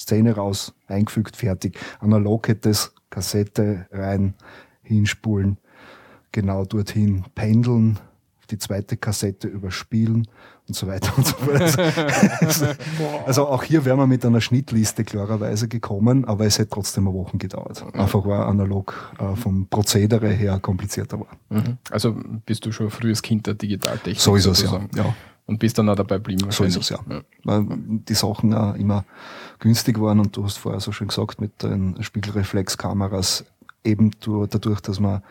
Szene 0.02 0.34
raus, 0.34 0.74
eingefügt, 0.86 1.36
fertig. 1.36 1.78
Analog 2.00 2.48
hätte 2.48 2.70
es 2.70 2.92
Kassette 3.10 3.86
rein, 3.90 4.34
hinspulen, 4.82 5.58
genau 6.32 6.64
dorthin 6.64 7.24
pendeln, 7.34 7.98
die 8.50 8.58
zweite 8.58 8.96
Kassette 8.96 9.48
überspielen 9.48 10.28
und 10.68 10.74
so 10.74 10.86
weiter 10.86 11.12
und 11.16 11.26
so 11.26 11.34
fort. 11.34 11.78
Also, 12.40 12.66
also 13.26 13.46
auch 13.48 13.62
hier 13.62 13.84
wären 13.84 13.98
wir 13.98 14.06
mit 14.06 14.24
einer 14.24 14.40
Schnittliste 14.40 15.04
klarerweise 15.04 15.68
gekommen, 15.68 16.24
aber 16.24 16.46
es 16.46 16.58
hätte 16.58 16.70
trotzdem 16.70 17.08
eine 17.08 17.16
Woche 17.16 17.38
gedauert. 17.38 17.84
Einfach 17.94 18.26
war 18.26 18.46
analog 18.46 19.12
äh, 19.18 19.36
vom 19.36 19.66
Prozedere 19.68 20.28
her 20.28 20.58
komplizierter 20.60 21.20
war. 21.20 21.38
Mhm. 21.48 21.78
Also 21.90 22.16
bist 22.46 22.64
du 22.66 22.72
schon 22.72 22.90
frühes 22.90 23.22
Kind 23.22 23.46
der 23.46 23.54
Digitaltechnik? 23.54 24.20
So 24.20 24.36
ist 24.36 24.46
es 24.46 24.62
ja. 24.62 24.80
ja. 24.94 25.14
Und 25.52 25.58
bist 25.58 25.76
dann 25.76 25.88
auch 25.90 25.96
dabei 25.96 26.16
geblieben. 26.16 26.50
So 26.50 26.64
ist 26.64 26.76
es 26.76 26.88
ja. 26.88 26.98
ja. 27.10 27.20
Weil 27.44 27.66
die 27.68 28.14
Sachen 28.14 28.54
auch 28.54 28.74
immer 28.74 29.04
günstig 29.58 30.00
waren 30.00 30.18
und 30.18 30.34
du 30.34 30.44
hast 30.44 30.56
vorher 30.56 30.80
so 30.80 30.92
schön 30.92 31.08
gesagt, 31.08 31.40
mit 31.42 31.62
den 31.62 32.02
Spiegelreflexkameras 32.02 33.44
eben 33.84 34.10
dadurch, 34.20 34.80
dass 34.80 35.00
man 35.00 35.22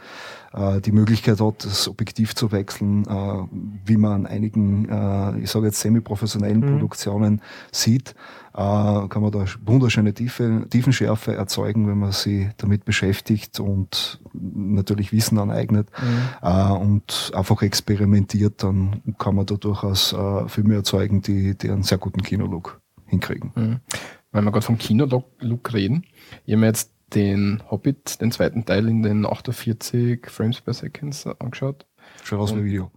äh, 0.54 0.82
die 0.82 0.92
Möglichkeit 0.92 1.40
hat, 1.40 1.64
das 1.64 1.88
Objektiv 1.88 2.36
zu 2.36 2.52
wechseln, 2.52 3.06
äh, 3.06 3.48
wie 3.86 3.98
man 3.98 4.12
an 4.12 4.26
einigen, 4.26 4.90
äh, 4.90 5.40
ich 5.40 5.50
sage 5.50 5.68
jetzt 5.68 5.80
semi-professionellen 5.80 6.60
mhm. 6.60 6.72
Produktionen 6.72 7.42
sieht, 7.72 8.16
äh, 8.54 8.58
kann 8.58 9.22
man 9.22 9.32
da 9.32 9.46
wunderschöne 9.64 10.14
Tiefe, 10.14 10.66
Tiefenschärfe 10.70 11.36
erzeugen, 11.36 11.88
wenn 11.88 12.00
man 12.00 12.12
sich 12.12 12.48
damit 12.58 12.84
beschäftigt 12.84 13.60
und 13.60 14.20
natürlich 14.34 15.14
Wissen 15.14 15.38
aneignet 15.38 15.90
mhm. 16.02 16.48
äh, 16.48 16.72
und 16.72 17.32
einfach 17.34 17.62
experimentiert, 17.62 18.64
dann 18.64 19.02
kann 19.18 19.36
man 19.36 19.46
da 19.46 19.56
durchaus 19.56 20.12
äh, 20.14 20.48
Filme 20.50 20.76
erzeugen, 20.76 21.22
die, 21.22 21.58
die 21.58 21.70
einen 21.70 21.84
sehr 21.84 21.98
guten 21.98 22.22
Kinolook 22.22 22.82
hinkriegen. 23.06 23.52
Mhm. 23.56 23.80
weil 24.32 24.42
wir 24.44 24.52
gerade 24.52 24.66
vom 24.66 24.78
Kino-Look 24.78 25.74
reden. 25.74 26.06
Ich 26.46 26.54
habe 26.54 26.62
mir 26.62 26.68
jetzt 26.68 26.92
den 27.14 27.64
Hobbit, 27.70 28.22
den 28.22 28.32
zweiten 28.32 28.66
Teil 28.66 28.88
in 28.88 29.04
den 29.04 29.26
48 29.26 30.28
Frames 30.28 30.62
per 30.62 30.74
Second 30.74 31.28
angeschaut. 31.40 31.86
Schon 32.24 32.40
aus 32.40 32.54
dem 32.54 32.64
Video. 32.64 32.92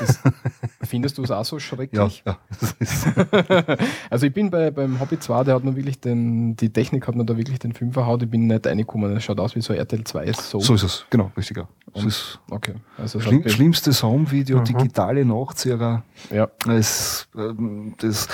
Ist, 0.00 0.20
findest 0.82 1.18
du 1.18 1.22
es 1.22 1.30
auch 1.30 1.44
so 1.44 1.58
schrecklich? 1.58 2.22
Ja, 2.24 2.38
ja. 2.60 3.76
also 4.10 4.26
ich 4.26 4.32
bin 4.32 4.50
bei, 4.50 4.70
beim 4.70 4.98
Hobbit 5.00 5.22
2, 5.22 5.44
der 5.44 5.54
hat 5.54 5.64
mir 5.64 5.76
wirklich 5.76 6.00
den, 6.00 6.56
die 6.56 6.70
Technik 6.72 7.06
hat 7.06 7.14
mir 7.14 7.24
da 7.24 7.36
wirklich 7.36 7.58
den 7.58 7.72
Film 7.72 7.92
verhaut, 7.92 8.22
ich 8.22 8.30
bin 8.30 8.46
nicht 8.46 8.66
reingekommen. 8.66 9.16
Es 9.16 9.24
schaut 9.24 9.40
aus 9.40 9.54
wie 9.54 9.60
so 9.60 9.72
RTL 9.72 10.04
2 10.04 10.32
so. 10.32 10.60
So 10.60 10.74
ist 10.74 10.82
es, 10.82 11.06
genau, 11.10 11.30
richtiger. 11.36 11.68
Und, 11.92 12.40
okay. 12.50 12.74
Also 12.96 13.20
schlimm, 13.20 13.48
schlimmstes 13.48 14.02
Home-Video, 14.02 14.58
mhm. 14.58 14.64
digitale 14.64 15.24
Nachzieher. 15.24 16.02
Ja. 16.30 16.48
Es, 16.68 17.28
ähm, 17.36 17.94
das, 17.98 18.28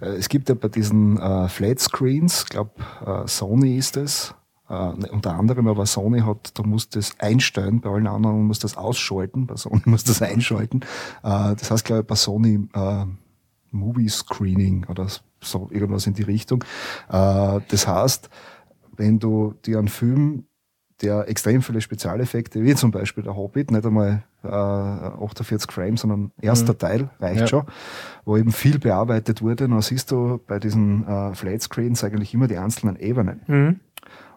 äh, 0.00 0.06
es 0.06 0.28
gibt 0.28 0.48
ja 0.48 0.54
bei 0.54 0.68
diesen 0.68 1.18
äh, 1.18 1.48
Flat 1.48 1.80
Screens, 1.80 2.42
ich 2.44 2.50
glaube 2.50 2.70
äh, 3.04 3.26
Sony 3.26 3.76
ist 3.76 3.96
es, 3.96 4.34
Uh, 4.74 4.94
unter 5.12 5.34
anderem 5.34 5.68
aber 5.68 5.86
Sony 5.86 6.20
hat, 6.20 6.58
da 6.58 6.64
muss 6.64 6.88
das 6.88 7.20
einstellen, 7.20 7.80
bei 7.80 7.90
allen 7.90 8.08
anderen 8.08 8.42
muss 8.42 8.58
das 8.58 8.76
ausschalten, 8.76 9.46
bei 9.46 9.56
Sony 9.56 9.82
muss 9.84 10.02
das 10.02 10.20
einschalten. 10.20 10.80
Uh, 11.22 11.54
das 11.54 11.70
heißt, 11.70 11.84
glaube 11.84 12.02
ich, 12.02 12.06
bei 12.08 12.16
Sony 12.16 12.68
uh, 12.76 13.06
Movie 13.70 14.08
Screening 14.08 14.86
oder 14.88 15.06
so 15.40 15.68
irgendwas 15.70 16.06
in 16.06 16.14
die 16.14 16.22
Richtung. 16.22 16.64
das 17.08 17.86
heißt, 17.86 18.30
wenn 18.96 19.18
du 19.18 19.54
dir 19.66 19.78
einen 19.78 19.88
Film, 19.88 20.46
der 21.02 21.28
extrem 21.28 21.60
viele 21.60 21.80
Spezialeffekte, 21.80 22.62
wie 22.62 22.74
zum 22.76 22.92
Beispiel 22.92 23.24
der 23.24 23.36
Hobbit, 23.36 23.72
nicht 23.72 23.84
einmal 23.84 24.22
48 24.42 25.70
Frames, 25.72 26.02
sondern 26.02 26.30
erster 26.40 26.72
mhm. 26.72 26.78
Teil 26.78 27.10
reicht 27.18 27.40
ja. 27.40 27.46
schon, 27.48 27.64
wo 28.24 28.36
eben 28.36 28.52
viel 28.52 28.78
bearbeitet 28.78 29.42
wurde, 29.42 29.68
dann 29.68 29.82
siehst 29.82 30.12
du 30.12 30.40
bei 30.46 30.60
diesen 30.60 31.04
Flat 31.34 31.60
Screens 31.60 32.04
eigentlich 32.04 32.32
immer 32.32 32.46
die 32.46 32.56
einzelnen 32.56 32.96
Ebenen. 32.96 33.42
Mhm. 33.48 33.80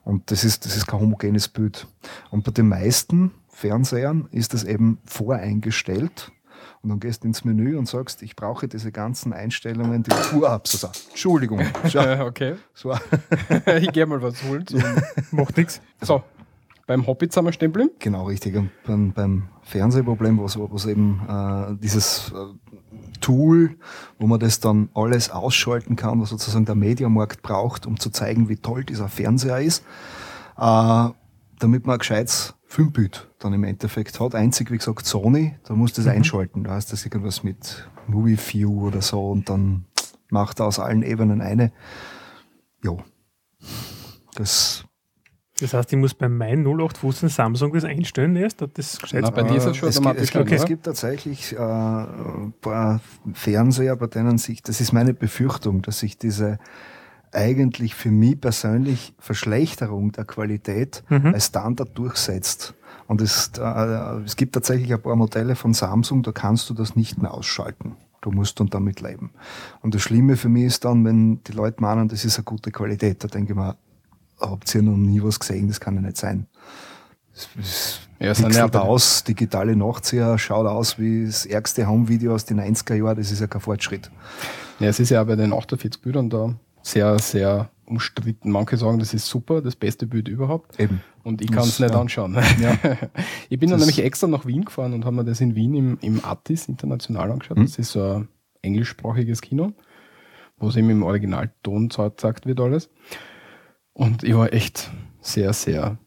Und 0.07 0.31
das 0.31 0.45
ist, 0.45 0.63
das 0.63 0.77
ist 0.77 0.87
kein 0.87 1.01
homogenes 1.01 1.49
Bild. 1.49 1.85
Und 2.31 2.45
bei 2.45 2.51
den 2.51 2.69
meisten 2.69 3.31
Fernsehern 3.49 4.29
ist 4.31 4.53
das 4.53 4.63
eben 4.63 4.99
voreingestellt. 5.03 6.31
Und 6.81 6.89
dann 6.91 7.01
gehst 7.01 7.23
du 7.23 7.27
ins 7.27 7.43
Menü 7.43 7.75
und 7.77 7.89
sagst, 7.89 8.21
ich 8.21 8.37
brauche 8.37 8.69
diese 8.69 8.93
ganzen 8.93 9.33
Einstellungen, 9.33 10.03
die 10.03 10.11
Uhr 10.33 10.49
ab. 10.49 10.65
So, 10.65 10.87
Entschuldigung. 11.09 11.59
Okay. 12.21 12.55
So. 12.73 12.93
ich 13.81 13.91
gehe 13.91 14.05
mal 14.05 14.21
was 14.21 14.41
holen. 14.43 14.63
So. 14.69 14.77
Macht 15.31 15.57
nichts. 15.57 15.81
So, 15.99 16.23
beim 16.85 17.05
Hobbit 17.05 17.33
sind 17.33 17.43
wir 17.43 17.51
stehen 17.51 17.73
geblieben? 17.73 17.91
Genau, 17.99 18.27
richtig. 18.27 18.55
Und 18.55 18.69
beim, 18.85 19.11
beim 19.11 19.49
Fernsehproblem, 19.63 20.41
was, 20.41 20.57
was 20.57 20.85
eben 20.85 21.19
äh, 21.27 21.75
dieses 21.83 22.31
äh, 22.31 22.76
Tool, 23.21 23.77
wo 24.19 24.27
man 24.27 24.39
das 24.39 24.59
dann 24.59 24.89
alles 24.93 25.29
ausschalten 25.29 25.95
kann, 25.95 26.21
was 26.21 26.29
sozusagen 26.29 26.65
der 26.65 26.75
Mediamarkt 26.75 27.41
braucht, 27.41 27.85
um 27.85 27.99
zu 27.99 28.09
zeigen, 28.09 28.49
wie 28.49 28.57
toll 28.57 28.83
dieser 28.83 29.09
Fernseher 29.09 29.59
ist, 29.59 29.83
äh, 30.57 31.09
damit 31.59 31.85
man 31.85 31.95
ein 31.95 31.99
gescheites 31.99 32.55
Filmbild 32.65 33.29
dann 33.39 33.53
im 33.53 33.63
Endeffekt 33.63 34.19
hat. 34.19 34.35
Einzig, 34.35 34.71
wie 34.71 34.77
gesagt, 34.77 35.05
Sony, 35.05 35.55
da 35.63 35.73
muss 35.73 35.93
das 35.93 36.05
mhm. 36.05 36.11
einschalten. 36.11 36.63
Da 36.63 36.71
heißt 36.71 36.91
das 36.91 37.05
irgendwas 37.05 37.43
mit 37.43 37.89
Movie 38.07 38.37
View 38.37 38.87
oder 38.87 39.01
so 39.01 39.31
und 39.31 39.49
dann 39.49 39.85
macht 40.29 40.59
er 40.59 40.67
aus 40.67 40.79
allen 40.79 41.03
Ebenen 41.03 41.41
eine. 41.41 41.71
Ja. 42.83 42.97
Das 44.35 44.85
das 45.59 45.73
heißt, 45.73 45.91
ich 45.91 45.99
muss 45.99 46.13
bei 46.13 46.29
meinem 46.29 46.65
0815 46.65 47.29
Samsung 47.29 47.73
das 47.73 47.83
einstellen 47.83 48.35
erst? 48.35 48.61
Das 48.73 48.99
Na, 49.13 49.29
bei 49.29 49.43
dir 49.43 49.57
ist 49.57 49.65
das 49.65 49.77
schon 49.77 49.89
es, 49.89 49.99
es, 49.99 50.31
gibt, 50.31 50.51
es 50.51 50.65
gibt 50.65 50.85
tatsächlich 50.85 51.53
äh, 51.53 51.57
ein 51.57 52.53
paar 52.61 53.01
Fernseher, 53.33 53.95
bei 53.95 54.07
denen 54.07 54.37
sich, 54.37 54.61
das 54.61 54.81
ist 54.81 54.93
meine 54.93 55.13
Befürchtung, 55.13 55.81
dass 55.81 55.99
sich 55.99 56.17
diese 56.17 56.59
eigentlich 57.31 57.95
für 57.95 58.11
mich 58.11 58.39
persönlich 58.39 59.13
Verschlechterung 59.19 60.11
der 60.11 60.25
Qualität 60.25 61.03
mhm. 61.09 61.33
als 61.33 61.47
Standard 61.47 61.97
durchsetzt. 61.97 62.73
Und 63.07 63.21
es, 63.21 63.51
äh, 63.57 64.23
es 64.25 64.35
gibt 64.35 64.53
tatsächlich 64.53 64.93
ein 64.93 65.01
paar 65.01 65.15
Modelle 65.15 65.55
von 65.55 65.73
Samsung, 65.73 66.23
da 66.23 66.31
kannst 66.31 66.69
du 66.69 66.73
das 66.73 66.95
nicht 66.95 67.21
mehr 67.21 67.33
ausschalten. 67.33 67.95
Du 68.21 68.31
musst 68.31 68.59
dann 68.59 68.67
damit 68.67 69.01
leben. 69.01 69.31
Und 69.81 69.95
das 69.95 70.01
Schlimme 70.01 70.35
für 70.35 70.49
mich 70.49 70.65
ist 70.65 70.85
dann, 70.85 71.05
wenn 71.05 71.43
die 71.43 71.51
Leute 71.51 71.81
meinen, 71.81 72.07
das 72.07 72.25
ist 72.25 72.37
eine 72.37 72.43
gute 72.43 72.71
Qualität, 72.71 73.23
da 73.23 73.27
denke 73.27 73.53
ich 73.53 73.57
mir, 73.57 73.77
habt 74.39 74.73
ihr 74.73 74.81
noch 74.81 74.97
nie 74.97 75.21
was 75.21 75.39
gesehen, 75.39 75.67
das 75.67 75.79
kann 75.79 75.95
ja 75.95 76.01
nicht 76.01 76.17
sein. 76.17 76.47
Es, 77.59 77.99
ja, 78.19 78.33
pixelt 78.33 78.75
aus, 78.75 79.23
digitale 79.23 79.75
Nachzieher, 79.75 80.37
schaut 80.37 80.65
aus 80.65 80.97
wie 80.97 81.25
das 81.25 81.45
ärgste 81.45 81.87
Home-Video 81.87 82.33
aus 82.33 82.45
den 82.45 82.59
90er 82.59 82.95
Jahren, 82.95 83.17
das 83.17 83.31
ist 83.31 83.41
ja 83.41 83.47
kein 83.47 83.61
Fortschritt. 83.61 84.09
Ja, 84.79 84.87
es 84.87 84.99
ist 84.99 85.09
ja 85.09 85.23
bei 85.23 85.35
den 85.35 85.53
48 85.53 86.01
Bildern 86.01 86.29
da 86.29 86.55
sehr, 86.81 87.19
sehr 87.19 87.69
umstritten. 87.85 88.51
Manche 88.51 88.77
sagen, 88.77 88.99
das 88.99 89.13
ist 89.13 89.27
super, 89.27 89.61
das 89.61 89.75
beste 89.75 90.07
Bild 90.07 90.27
überhaupt. 90.27 90.79
Eben. 90.79 91.01
Und 91.23 91.41
ich 91.41 91.51
kann 91.51 91.63
es 91.63 91.79
nicht 91.79 91.93
ja. 91.93 91.99
anschauen. 91.99 92.37
Ja. 92.61 92.77
ich 93.49 93.59
bin 93.59 93.69
dann 93.69 93.79
nämlich 93.79 94.03
extra 94.03 94.27
nach 94.27 94.45
Wien 94.45 94.65
gefahren 94.65 94.93
und 94.93 95.05
habe 95.05 95.15
mir 95.15 95.25
das 95.25 95.41
in 95.41 95.55
Wien 95.55 95.75
im, 95.75 95.97
im 96.01 96.23
Attis 96.23 96.67
international 96.67 97.31
angeschaut. 97.31 97.57
Hm. 97.57 97.65
Das 97.65 97.77
ist 97.77 97.91
so 97.91 98.01
ein 98.01 98.27
englischsprachiges 98.61 99.41
Kino, 99.41 99.73
wo 100.57 100.69
es 100.69 100.75
eben 100.75 100.89
im 100.89 101.03
Originalton 101.03 101.89
gesagt 101.89 102.45
wird 102.45 102.59
alles. 102.59 102.89
Und 103.97 104.23
ich 104.23 104.35
war 104.35 104.53
echt 104.53 104.91
sehr, 105.21 105.53
sehr 105.53 105.97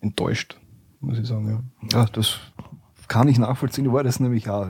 enttäuscht, 0.00 0.58
muss 0.98 1.20
ich 1.20 1.26
sagen. 1.26 1.64
Ja, 1.92 2.00
ja 2.00 2.06
das 2.06 2.40
kann 3.06 3.28
ich 3.28 3.38
nachvollziehen. 3.38 3.86
Ich 3.86 3.92
war 3.92 4.02
das 4.02 4.18
nämlich 4.18 4.50
auch. 4.50 4.66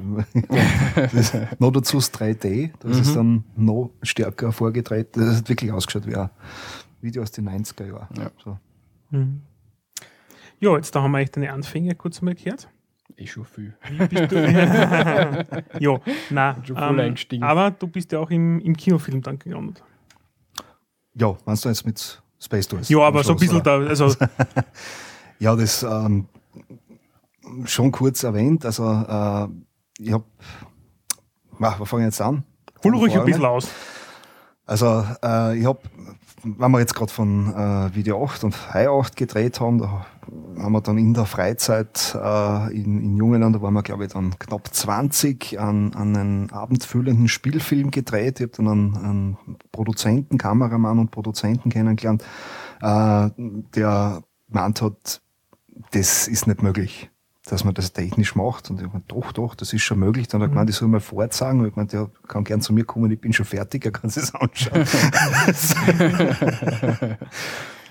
das 0.97 1.33
noch 1.59 1.71
dazu 1.71 1.97
das 1.97 2.13
3D, 2.13 2.73
das 2.81 2.97
mhm. 2.97 3.01
ist 3.01 3.17
dann 3.17 3.45
noch 3.57 3.93
stärker 4.03 4.53
vorgedreht. 4.53 5.17
Das 5.17 5.39
hat 5.39 5.49
wirklich 5.49 5.73
ausgeschaut 5.73 6.07
wie 6.07 6.15
ein 6.15 6.29
Video 7.01 7.23
aus 7.23 7.31
den 7.31 7.49
90er 7.49 7.87
Jahren. 7.87 8.09
Ja. 8.19 8.31
So. 8.45 8.59
Mhm. 9.09 9.41
ja, 10.61 10.77
jetzt 10.77 10.95
da 10.95 11.01
haben 11.01 11.13
wir 11.13 11.21
echt 11.21 11.35
deine 11.35 11.55
Anfänge 11.55 11.95
kurz 11.95 12.21
mal 12.21 12.35
gehört. 12.35 12.69
Eh 13.17 13.27
schon 13.27 13.47
viel. 13.47 13.75
Wie 13.89 14.07
bist 14.09 14.31
du? 14.31 14.37
ja, 15.81 16.01
nein. 16.29 16.65
Schon 16.67 16.77
voll 16.77 17.15
ähm, 17.31 17.43
aber 17.43 17.71
du 17.71 17.87
bist 17.87 18.13
ja 18.13 18.19
auch 18.19 18.31
im, 18.31 18.61
im 18.61 18.77
Kinofilm 18.77 19.23
dann 19.23 19.39
gelandet. 19.39 19.83
Ja, 21.15 21.35
meinst 21.47 21.65
du 21.65 21.71
jetzt 21.71 21.87
mit 21.87 22.22
Space 22.43 22.67
Tours. 22.67 22.89
Ja, 22.89 22.99
aber 23.01 23.23
so 23.23 23.33
ein 23.33 23.39
bisschen 23.39 23.63
da. 23.63 23.79
Also 23.79 24.15
ja, 25.39 25.55
das 25.55 25.83
ähm, 25.83 26.27
schon 27.65 27.93
kurz 27.93 28.25
erwähnt. 28.25 28.65
Also 28.65 28.85
äh, 28.85 29.49
ich 30.03 30.13
habe, 30.13 30.25
wir 31.59 31.87
fangen 31.87 32.05
jetzt 32.05 32.21
an. 32.21 32.43
Hol 32.83 32.97
ruhig 32.97 33.17
ein 33.17 33.25
bisschen 33.25 33.45
aus. 33.45 33.69
Also 34.67 35.07
äh, 35.23 35.59
ich 35.59 35.67
habe, 35.67 35.81
wenn 36.45 36.71
wir 36.71 36.81
jetzt 36.81 36.95
gerade 36.95 37.13
von 37.13 37.55
äh, 37.55 37.95
Video 37.95 38.25
8 38.25 38.45
und 38.45 38.75
High 38.75 38.89
8 38.89 39.17
gedreht 39.17 39.61
haben, 39.61 39.79
da 39.79 40.07
haben 40.59 40.73
wir 40.73 40.81
dann 40.81 40.99
in 40.99 41.15
der 41.15 41.27
Freizeit 41.27 42.17
äh, 42.21 42.75
in, 42.75 43.01
in 43.03 43.17
Jungeland, 43.17 43.55
da 43.55 43.63
waren 43.63 43.75
wir 43.75 43.83
glaube 43.83 44.05
ich 44.07 44.13
dann 44.13 44.39
knapp 44.39 44.73
20, 44.73 45.61
an, 45.61 45.95
an 45.95 46.17
einen 46.17 46.51
abendfüllenden 46.51 47.29
Spielfilm 47.29 47.91
gedreht. 47.91 48.41
Ich 48.41 48.47
habe 48.47 48.57
dann 48.57 48.69
einen, 48.69 48.97
einen 48.97 49.39
Produzenten, 49.71 50.39
Kameramann 50.39 50.99
und 50.99 51.11
Produzenten 51.11 51.71
kennengelernt, 51.71 52.25
äh, 52.81 53.31
der 53.37 54.23
meint 54.49 54.83
hat, 54.83 55.23
das 55.93 56.29
ist 56.29 56.47
nicht 56.47 56.63
möglich 56.63 57.12
dass 57.47 57.65
man 57.65 57.75
das 57.75 57.93
technisch 57.93 58.37
macht. 58.37 58.71
Und 58.71 58.81
ich 58.81 58.87
meine, 58.87 59.03
doch, 59.09 59.33
doch, 59.33 59.55
das 59.55 59.73
ist 59.73 59.83
schon 59.83 59.99
möglich. 59.99 60.29
Dann 60.29 60.41
hat 60.41 60.47
er 60.47 60.51
gemeint, 60.51 60.71
ich 60.71 60.77
soll 60.77 60.89
mal 60.89 61.01
vorzeigen. 61.01 61.61
Und 61.61 61.67
ich 61.67 61.77
meine, 61.77 61.89
der 61.89 62.11
kann 62.29 62.45
gern 62.45 62.61
zu 62.61 62.73
mir 62.73 62.85
kommen, 62.85 63.11
ich 63.11 63.21
bin 63.21 63.33
schon 63.33 63.47
fertig, 63.47 63.85
er 63.85 63.91
kann 63.91 64.11
sich 64.11 64.23
das 64.23 64.35
anschauen. 64.35 64.71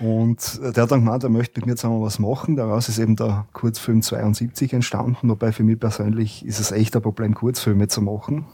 und 0.00 0.60
der 0.74 0.82
hat 0.82 0.90
dann 0.90 1.00
gemeint, 1.00 1.22
er 1.22 1.28
möchte 1.28 1.60
mit 1.60 1.66
mir 1.66 1.76
zusammen 1.76 2.00
was 2.00 2.18
machen. 2.18 2.56
Daraus 2.56 2.88
ist 2.88 2.98
eben 2.98 3.16
der 3.16 3.46
Kurzfilm 3.52 4.00
72 4.00 4.72
entstanden. 4.72 5.28
Wobei 5.28 5.52
für 5.52 5.64
mich 5.64 5.78
persönlich 5.78 6.46
ist 6.46 6.58
es 6.58 6.72
echt 6.72 6.96
ein 6.96 7.02
Problem, 7.02 7.34
Kurzfilme 7.34 7.88
zu 7.88 8.00
machen. 8.00 8.46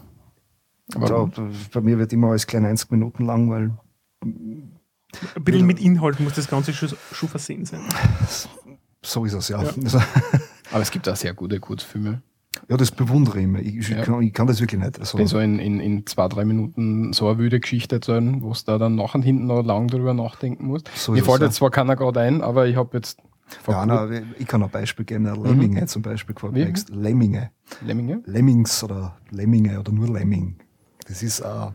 Da, 0.89 1.29
bei 1.71 1.81
mir 1.81 1.99
wird 1.99 2.11
immer 2.11 2.29
alles 2.29 2.47
klein 2.47 2.63
90 2.63 2.91
Minuten 2.91 3.25
lang, 3.25 3.49
weil 3.49 3.71
ein 4.23 5.43
bisschen 5.43 5.65
mit 5.65 5.79
Inhalt 5.79 6.19
muss 6.19 6.33
das 6.33 6.49
Ganze 6.49 6.73
schon, 6.73 6.89
schon 7.11 7.29
versehen 7.29 7.63
sein. 7.63 7.81
So 9.01 9.23
ist 9.23 9.33
es, 9.33 9.49
ja. 9.49 9.63
ja. 9.63 9.71
Aber 10.71 10.81
es 10.81 10.91
gibt 10.91 11.07
auch 11.09 11.15
sehr 11.15 11.33
gute 11.33 11.59
Kurzfilme. 11.59 12.21
Ja, 12.67 12.77
das 12.77 12.91
bewundere 12.91 13.39
ich 13.39 13.43
immer. 13.43 13.59
Ich, 13.59 13.89
ja. 13.89 14.03
kann, 14.03 14.21
ich 14.21 14.33
kann, 14.33 14.47
das 14.47 14.59
wirklich 14.59 14.81
nicht. 14.81 14.99
Also, 14.99 15.23
so 15.25 15.39
in, 15.39 15.59
in, 15.59 15.79
in 15.79 16.05
zwei, 16.05 16.27
drei 16.27 16.45
Minuten 16.45 17.13
so 17.13 17.27
eine 17.29 17.37
wüde 17.37 17.59
Geschichte 17.59 17.95
erzählen, 17.95 18.41
wo 18.41 18.51
es 18.51 18.65
da 18.65 18.77
dann 18.77 18.95
nach 18.95 19.15
und 19.15 19.21
hinten 19.21 19.45
noch 19.45 19.63
lang 19.63 19.87
drüber 19.87 20.13
nachdenken 20.13 20.65
muss. 20.65 20.81
So 20.95 21.11
Mir 21.11 21.23
fällt 21.23 21.41
jetzt 21.41 21.55
zwar 21.55 21.69
keiner 21.69 21.95
gerade 21.95 22.21
ein, 22.21 22.41
aber 22.41 22.67
ich 22.67 22.75
habe 22.75 22.97
jetzt. 22.97 23.19
Ja, 23.67 23.83
nein, 23.85 24.35
ich 24.37 24.45
kann 24.45 24.61
ein 24.61 24.69
Beispiel 24.69 25.05
geben. 25.05 25.25
Lemminge 25.25 25.81
mhm. 25.81 25.87
zum 25.87 26.01
Beispiel 26.01 26.35
gefällt 26.35 26.89
Lemminge. 26.89 27.49
Lemminge? 27.81 28.21
Lemmings 28.25 28.83
oder 28.83 29.17
Lemminge 29.31 29.79
oder 29.79 29.91
nur 29.91 30.07
Lemming. 30.07 30.57
Das 31.07 31.23
ist 31.23 31.41
ein 31.41 31.73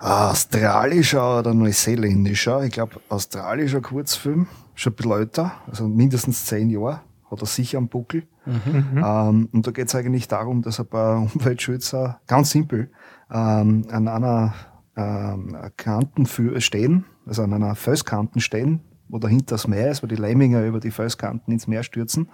australischer 0.00 1.40
oder 1.40 1.54
neuseeländischer, 1.54 2.62
ich 2.62 2.72
glaube 2.72 3.00
australischer 3.08 3.80
Kurzfilm 3.80 4.46
schon 4.78 4.92
ein 4.92 4.96
bisschen 4.96 5.12
älter, 5.12 5.52
also 5.66 5.88
mindestens 5.88 6.46
zehn 6.46 6.70
Jahre, 6.70 7.00
hat 7.30 7.42
er 7.42 7.46
sicher 7.46 7.78
am 7.78 7.88
Buckel. 7.88 8.26
Mhm. 8.46 9.04
Ähm, 9.04 9.48
und 9.52 9.66
da 9.66 9.72
geht 9.72 9.88
es 9.88 9.94
eigentlich 9.94 10.28
darum, 10.28 10.62
dass 10.62 10.78
ein 10.78 10.86
paar 10.86 11.18
Umweltschützer, 11.34 12.20
ganz 12.26 12.50
simpel, 12.50 12.90
ähm, 13.30 13.86
an 13.90 14.08
einer 14.08 14.54
ähm, 14.96 15.56
Kanten 15.76 16.26
für 16.26 16.60
stehen, 16.60 17.04
also 17.26 17.42
an 17.42 17.52
einer 17.52 17.74
Felskanten 17.74 18.40
stehen, 18.40 18.80
wo 19.08 19.18
dahinter 19.18 19.56
das 19.56 19.66
Meer 19.66 19.90
ist, 19.90 20.02
wo 20.02 20.06
die 20.06 20.16
Lemminger 20.16 20.64
über 20.64 20.80
die 20.80 20.92
Felskanten 20.92 21.52
ins 21.52 21.66
Meer 21.66 21.82
stürzen 21.82 22.28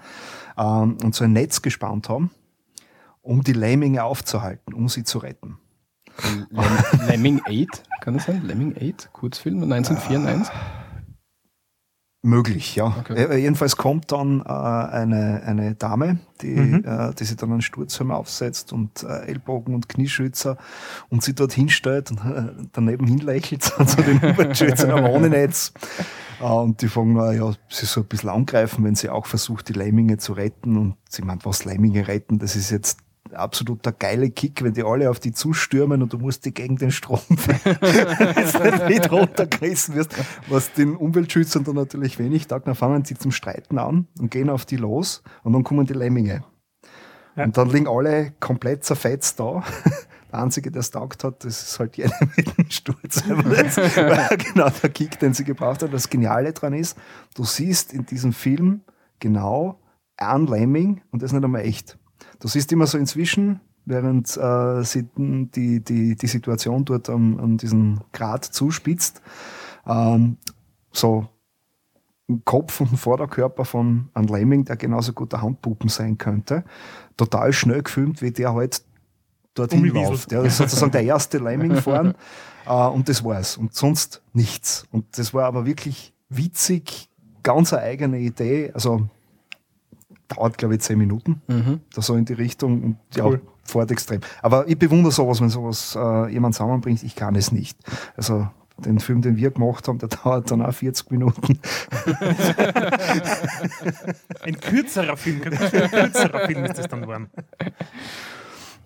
ähm, 0.59 0.99
und 1.03 1.15
so 1.15 1.25
ein 1.25 1.33
Netz 1.33 1.63
gespannt 1.63 2.11
haben, 2.11 2.31
um 3.23 3.43
die 3.43 3.55
Lemminge 3.55 4.05
aufzuhalten, 4.05 4.75
um 4.75 4.89
sie 4.89 5.05
zu 5.05 5.19
retten. 5.19 5.57
Lem 6.51 7.09
Lemming 7.09 7.41
8, 7.45 7.83
kann 8.01 8.15
das 8.15 8.27
sein? 8.27 8.43
Lemming 8.45 8.77
8, 8.77 9.13
Kurzfilm 9.13 9.63
1994? 9.63 10.53
Möglich, 12.27 12.75
ja. 12.75 12.87
Okay. 13.01 13.23
Äh, 13.23 13.37
Jedenfalls 13.37 13.77
kommt 13.77 14.11
dann 14.11 14.41
äh, 14.41 14.45
eine, 14.49 15.43
eine 15.45 15.75
Dame, 15.75 16.21
die, 16.41 16.55
Mhm. 16.57 16.85
äh, 16.87 17.13
die 17.15 17.25
sich 17.25 17.37
dann 17.37 17.53
einen 17.53 17.61
Sturzhelm 17.61 18.11
aufsetzt 18.11 18.73
und 18.73 19.03
äh, 19.03 19.27
Ellbogen 19.27 19.75
und 19.75 19.91
Knieschützer 19.91 20.57
und 21.11 21.23
sie 21.23 21.35
dort 21.35 21.53
hinstellt 21.53 22.11
und 22.11 22.19
äh, 22.25 22.53
daneben 22.73 23.07
hinlächelt 23.07 23.71
und 23.79 23.91
so 23.91 24.01
den 24.01 24.19
Umweltschützer 24.21 24.95
am 24.95 25.05
Ohnenetz. 25.05 25.75
Äh, 26.41 26.45
und 26.45 26.81
die 26.81 26.89
fragen, 26.89 27.13
na 27.13 27.31
ja, 27.33 27.53
sie 27.69 27.85
soll 27.85 28.05
ein 28.05 28.09
bisschen 28.09 28.31
angreifen, 28.31 28.83
wenn 28.85 28.95
sie 28.95 29.11
auch 29.11 29.27
versucht, 29.27 29.69
die 29.69 29.75
Lemminge 29.75 30.17
zu 30.17 30.33
retten. 30.33 30.79
Und 30.79 30.97
sie 31.11 31.21
meint, 31.23 31.45
was 31.45 31.67
Lemminge 31.67 32.09
retten, 32.09 32.39
das 32.39 32.57
ist 32.57 32.71
jetzt 32.71 33.01
absoluter 33.37 33.93
geile 33.93 34.31
Kick, 34.31 34.63
wenn 34.63 34.75
die 34.75 34.83
alle 34.83 35.11
auf 35.11 35.21
die 35.21 35.33
zustürmen 35.33 36.03
und 36.03 36.13
du 36.13 36.19
musst 36.19 36.45
die 36.45 36.55
gegen 36.55 36.77
den 36.77 36.91
Strom 36.91 37.21
nicht 37.29 38.89
mit 38.89 39.11
runtergerissen 39.13 39.95
wirst, 39.95 40.15
was 40.49 40.73
den 40.73 40.97
Umweltschützern 40.97 41.65
dann 41.65 41.75
natürlich 41.75 42.19
wenig 42.19 42.47
taugt. 42.47 42.67
Dann 42.67 42.75
fangen 42.75 43.05
sie 43.05 43.17
zum 43.17 43.33
Streiten 43.33 43.79
an 43.79 44.07
und 44.19 44.31
gehen 44.31 44.51
auf 44.51 44.65
die 44.65 44.77
los 44.77 45.23
und 45.43 45.53
dann 45.53 45.65
kommen 45.65 45.87
die 45.87 45.95
Lemminge. 45.95 46.45
Ja. 47.37 47.45
Und 47.45 47.57
dann 47.57 47.71
liegen 47.71 47.89
alle 47.89 48.33
komplett 48.41 48.85
zerfetzt 48.85 49.41
da. 49.41 49.63
Der 50.33 50.43
Einzige, 50.43 50.73
der 50.73 50.81
es 50.81 50.91
taugt 50.91 51.23
hat, 51.23 51.45
das 51.45 51.63
ist 51.63 51.79
halt 51.79 51.97
jeder 51.97 52.19
mit 52.37 52.59
dem 52.59 52.69
Sturz. 52.69 53.23
Genau 53.23 54.69
der 54.69 54.91
Kick, 54.91 55.17
den 55.21 55.33
sie 55.33 55.45
gebraucht 55.45 55.85
hat. 55.85 55.93
Das 55.93 56.11
Geniale 56.11 56.53
dran 56.53 56.73
ist, 56.73 56.99
du 57.37 57.45
siehst 57.45 57.93
in 57.93 58.05
diesem 58.05 58.33
Film 58.33 58.81
genau 59.21 59.79
ein 60.17 60.49
Lemming 60.49 61.03
und 61.13 61.23
das 61.23 61.31
ist 61.31 61.35
nicht 61.35 61.45
einmal 61.45 61.61
echt. 61.61 61.99
Du 62.45 62.49
siehst 62.49 62.71
immer 62.73 62.87
so 62.87 62.99
inzwischen, 62.99 63.61
während 63.87 64.37
äh, 64.37 64.85
sie 64.85 65.09
die, 65.17 65.81
die, 65.81 66.15
die 66.15 66.27
Situation 66.27 66.85
dort 66.85 67.09
an, 67.09 67.41
an 67.41 67.57
diesen 67.57 68.03
Grat 68.13 68.45
zuspitzt, 68.45 69.23
ähm, 69.87 70.37
so 70.93 71.27
ein 72.29 72.43
Kopf 72.45 72.83
und 72.83 72.93
ein 72.93 72.97
Vorderkörper 72.99 73.65
von 73.65 74.11
einem 74.13 74.29
Lemming, 74.29 74.67
der 74.67 74.77
genauso 74.77 75.15
gut 75.15 75.33
der 75.33 75.41
Handpuppen 75.41 75.89
sein 75.89 76.19
könnte, 76.19 76.65
total 77.17 77.55
schnell 77.55 77.83
gefilmt, 77.83 78.21
wie 78.21 78.31
der 78.31 78.53
halt 78.53 78.83
dorthin 79.55 79.87
läuft. 79.87 80.31
Ja, 80.31 80.43
das 80.43 80.53
ist 80.53 80.59
sozusagen 80.59 80.93
der 80.93 81.05
erste 81.05 81.39
Lemming 81.39 81.77
fahren 81.77 82.13
äh, 82.67 82.89
und 82.89 83.09
das 83.09 83.25
war's. 83.25 83.57
Und 83.57 83.75
sonst 83.75 84.21
nichts. 84.35 84.87
Und 84.93 85.17
das 85.17 85.33
war 85.33 85.47
aber 85.47 85.65
wirklich 85.65 86.13
witzig, 86.29 87.09
ganz 87.43 87.73
eine 87.73 87.85
eigene 87.85 88.19
Idee. 88.19 88.71
Also 88.75 89.09
dauert, 90.29 90.59
glaube 90.59 90.75
ich, 90.75 90.81
zehn 90.81 90.99
Minuten 90.99 91.43
Mhm. 91.49 91.81
da 91.95 92.03
so 92.03 92.15
in 92.15 92.25
die 92.25 92.33
Richtung 92.35 92.83
und 92.83 92.97
ja, 93.15 93.25
Cool. 93.27 93.41
fährt 93.65 93.91
extrem. 93.91 94.21
Aber 94.43 94.67
ich 94.69 94.79
bewundere 94.79 95.13
sowas, 95.13 95.41
wenn 95.41 95.49
sowas 95.51 95.97
äh, 95.99 96.29
jemand 96.33 96.55
zusammenbringt. 96.55 97.03
Ich 97.03 97.15
kann 97.17 97.35
es 97.37 97.53
nicht. 97.53 97.79
Also 98.17 98.49
den 98.79 98.99
Film, 98.99 99.23
den 99.23 99.37
wir 99.37 99.51
gemacht 99.53 99.87
haben, 99.87 99.99
der 99.99 100.09
dauert 100.25 100.51
dann 100.51 100.61
auch 100.63 100.73
40 100.75 101.11
Minuten. 101.11 101.59
Ein 104.43 104.61
kürzerer 104.61 105.17
Film, 105.17 105.43
ein 105.45 105.51
kürzerer 105.53 106.47
Film 106.47 106.65
ist 106.65 106.79
das 106.79 106.89
dann 106.89 107.03
geworden. 107.03 107.31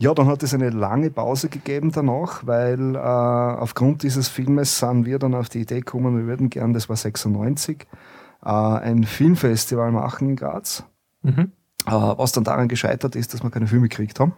Ja, 0.01 0.15
dann 0.15 0.29
hat 0.29 0.43
es 0.45 0.55
eine 0.55 0.71
lange 0.71 1.11
Pause 1.11 1.49
gegeben 1.49 1.91
danach, 1.91 2.47
weil 2.47 2.95
äh, 2.95 2.99
aufgrund 2.99 4.05
dieses 4.05 4.29
Filmes 4.29 4.79
sind 4.79 5.07
wir 5.07 5.19
dann 5.19 5.35
auf 5.35 5.49
die 5.49 5.61
Idee 5.63 5.81
gekommen, 5.81 6.17
wir 6.17 6.27
würden 6.27 6.51
gern, 6.51 6.73
das 6.73 6.89
war 6.89 6.95
96, 6.97 7.87
äh, 8.45 8.49
ein 8.49 9.03
Filmfestival 9.03 9.91
machen 9.91 10.29
in 10.31 10.37
Graz. 10.37 10.85
Mhm. 11.37 11.53
Äh, 11.87 11.91
was 11.93 12.33
dann 12.33 12.45
daran 12.45 12.69
gescheitert 12.69 13.17
ist, 13.17 13.33
dass 13.35 13.43
wir 13.43 13.51
keine 13.51 13.67
Filme 13.67 13.89
gekriegt 13.89 14.21
haben. 14.21 14.35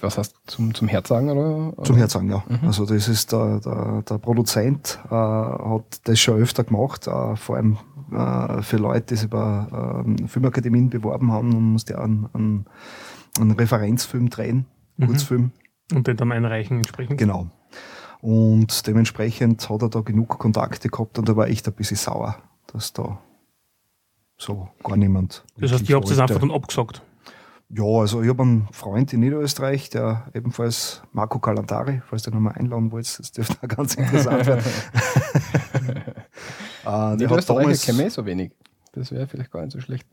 Was 0.00 0.18
heißt 0.18 0.36
zum, 0.46 0.72
zum 0.72 0.88
Herzagen? 0.88 1.30
Oder? 1.30 1.82
Zum 1.84 1.96
Herzagen, 1.96 2.30
ja. 2.30 2.44
Also 2.62 2.86
das 2.86 3.08
ist 3.08 3.32
der, 3.32 3.60
der, 3.60 4.02
der 4.08 4.18
Produzent 4.18 4.98
äh, 5.06 5.14
hat 5.14 6.00
das 6.04 6.18
schon 6.20 6.40
öfter 6.40 6.64
gemacht, 6.64 7.06
äh, 7.06 7.36
vor 7.36 7.56
allem 7.56 7.76
äh, 8.12 8.62
für 8.62 8.76
Leute, 8.76 9.06
die 9.06 9.16
sich 9.16 9.24
über 9.24 10.02
ähm, 10.06 10.28
Filmakademien 10.28 10.90
beworben 10.90 11.32
haben 11.32 11.54
und 11.54 11.72
musste 11.72 11.98
einen, 11.98 12.28
einen, 12.32 12.66
einen 13.38 13.50
Referenzfilm 13.50 14.30
drehen, 14.30 14.66
Mhm. 14.96 15.06
Kurzfilm. 15.06 15.50
Und 15.92 16.06
den 16.06 16.16
dann 16.16 16.32
einreichen 16.32 16.78
entsprechend. 16.78 17.18
Genau. 17.18 17.48
Und 18.20 18.86
dementsprechend 18.86 19.68
hat 19.68 19.82
er 19.82 19.88
da 19.90 20.00
genug 20.00 20.38
Kontakte 20.38 20.88
gehabt 20.88 21.18
und 21.18 21.28
da 21.28 21.36
war 21.36 21.48
echt 21.48 21.66
ein 21.66 21.74
bisschen 21.74 21.96
sauer, 21.96 22.36
dass 22.72 22.92
da 22.92 23.18
so 24.36 24.68
gar 24.82 24.96
niemand. 24.96 25.44
Das 25.58 25.72
heißt, 25.72 25.88
ihr 25.88 25.96
habt 25.96 26.10
es 26.10 26.18
einfach 26.18 26.40
dann 26.40 26.50
abgesagt. 26.50 27.02
Ja, 27.70 27.84
also 27.84 28.22
ich 28.22 28.28
habe 28.28 28.42
einen 28.42 28.68
Freund 28.72 29.12
in 29.12 29.20
Niederösterreich, 29.20 29.90
der 29.90 30.26
ebenfalls 30.34 31.02
Marco 31.12 31.38
Calantari, 31.38 32.02
falls 32.06 32.22
du 32.22 32.30
nochmal 32.30 32.54
einladen 32.54 32.92
wollt, 32.92 33.18
das 33.18 33.32
dürfte 33.32 33.56
auch 33.62 33.68
ganz 33.68 33.94
interessant 33.94 34.46
werden. 34.46 34.64
äh, 36.84 37.16
der 37.16 37.30
hat 37.30 37.48
damals 37.48 37.82
so 37.82 38.26
wenig. 38.26 38.52
Das 38.92 39.10
wäre 39.10 39.26
vielleicht 39.26 39.50
gar 39.50 39.62
nicht 39.62 39.72
so 39.72 39.80
schlecht. 39.80 40.06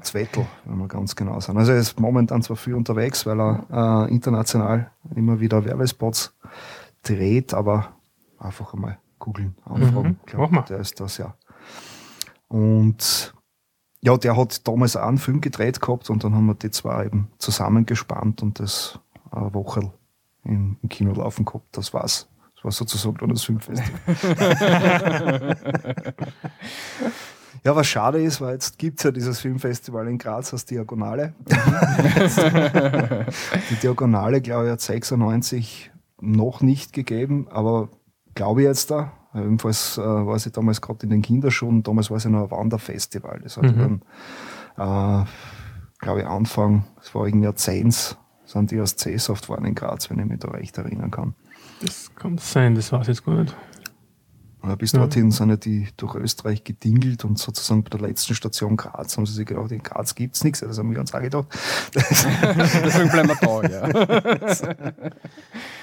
Zwettel, 0.00 0.46
wenn 0.64 0.78
wir 0.78 0.88
ganz 0.88 1.14
genau 1.14 1.38
sind. 1.40 1.58
Also 1.58 1.72
er 1.72 1.78
ist 1.78 2.00
momentan 2.00 2.40
zwar 2.40 2.56
viel 2.56 2.72
unterwegs, 2.72 3.26
weil 3.26 3.38
er 3.38 4.06
äh, 4.08 4.10
international 4.10 4.90
immer 5.14 5.38
wieder 5.38 5.66
Werbespots 5.66 6.34
dreht, 7.02 7.52
aber 7.52 7.94
einfach 8.38 8.72
einmal 8.72 8.98
googeln, 9.18 9.54
anfragen. 9.66 10.08
Mhm, 10.08 10.16
glaub, 10.24 10.42
mach 10.42 10.50
mal. 10.50 10.62
Der 10.62 10.78
ist 10.78 10.98
das, 10.98 11.18
ja. 11.18 11.34
Und 12.48 13.34
ja, 14.00 14.16
der 14.16 14.36
hat 14.36 14.66
damals 14.66 14.96
auch 14.96 15.06
einen 15.06 15.18
Film 15.18 15.40
gedreht 15.40 15.80
gehabt 15.80 16.10
und 16.10 16.24
dann 16.24 16.34
haben 16.34 16.46
wir 16.46 16.54
die 16.54 16.70
zwei 16.70 17.06
eben 17.06 17.28
zusammengespannt 17.38 18.42
und 18.42 18.60
das 18.60 18.98
eine 19.30 19.52
Woche 19.54 19.92
im, 20.44 20.76
im 20.82 20.88
Kino 20.88 21.12
laufen 21.12 21.44
gehabt. 21.44 21.66
Das 21.72 21.92
war's. 21.92 22.28
Das 22.54 22.64
war 22.64 22.72
sozusagen 22.72 23.16
dann 23.18 23.30
das 23.30 23.44
Filmfestival. 23.44 24.00
ja, 27.64 27.76
was 27.76 27.86
schade 27.86 28.22
ist, 28.22 28.40
weil 28.40 28.54
jetzt 28.54 28.78
gibt's 28.78 29.02
ja 29.02 29.10
dieses 29.10 29.40
Filmfestival 29.40 30.08
in 30.08 30.18
Graz 30.18 30.52
als 30.52 30.64
Diagonale. 30.64 31.34
die 33.70 33.76
Diagonale, 33.82 34.40
glaube 34.40 34.66
ich, 34.66 34.72
hat 34.72 34.80
96 34.80 35.90
noch 36.20 36.62
nicht 36.62 36.92
gegeben, 36.92 37.46
aber 37.50 37.88
glaube 38.34 38.62
ich 38.62 38.66
jetzt 38.66 38.90
da. 38.90 39.12
Jedenfalls 39.36 39.98
äh, 39.98 40.02
war 40.02 40.38
sie 40.38 40.50
damals 40.50 40.80
gerade 40.80 41.04
in 41.04 41.10
den 41.10 41.22
Kinderschuhen, 41.22 41.82
damals 41.82 42.10
war 42.10 42.18
sie 42.20 42.30
noch 42.30 42.44
ein 42.44 42.50
Wanderfestival. 42.50 43.40
Das 43.42 43.56
hat 43.56 43.64
Mhm. 43.64 44.00
dann, 44.76 45.22
äh, 45.22 45.24
glaube 45.98 46.20
ich, 46.20 46.26
Anfang 46.26 46.84
des 47.00 47.08
vorigen 47.10 47.42
Jahrzehnts 47.42 48.16
sind 48.44 48.70
die 48.70 48.80
aus 48.80 48.96
C-Soft 48.96 49.48
waren 49.48 49.64
in 49.64 49.74
Graz, 49.74 50.08
wenn 50.10 50.18
ich 50.20 50.24
mich 50.26 50.38
da 50.38 50.48
recht 50.52 50.78
erinnern 50.78 51.10
kann. 51.10 51.34
Das 51.82 52.10
kann 52.14 52.38
sein, 52.38 52.74
das 52.74 52.92
weiß 52.92 53.02
ich 53.02 53.08
jetzt 53.08 53.24
gar 53.24 53.34
nicht. 53.42 53.54
Aber 54.62 54.76
bis 54.76 54.92
Ja. 54.92 55.00
dorthin 55.00 55.30
sind 55.30 55.50
ja 55.50 55.56
die 55.56 55.88
durch 55.96 56.14
Österreich 56.16 56.64
gedingelt 56.64 57.24
und 57.24 57.38
sozusagen 57.38 57.84
bei 57.84 57.90
der 57.90 58.00
letzten 58.08 58.34
Station 58.34 58.76
Graz 58.76 59.16
haben 59.16 59.26
sie 59.26 59.32
sich 59.34 59.46
gedacht, 59.46 59.70
in 59.70 59.82
Graz 59.82 60.14
gibt's 60.14 60.42
nichts. 60.42 60.60
Das 60.60 60.78
haben 60.78 60.90
wir 60.92 60.98
uns 60.98 61.14
auch 61.14 61.20
gedacht. 61.20 61.46
Deswegen 61.94 63.10
bleiben 63.10 63.28
wir 63.28 63.36
da, 63.40 63.68
ja. 63.68 65.10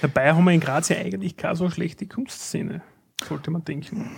Dabei 0.02 0.34
haben 0.34 0.44
wir 0.44 0.52
in 0.52 0.60
Graz 0.60 0.90
ja 0.90 0.98
eigentlich 0.98 1.38
keine 1.38 1.56
so 1.56 1.70
schlechte 1.70 2.08
Kunstszene. 2.08 2.82
Sollte 3.28 3.52
man 3.52 3.64
denken. 3.64 4.10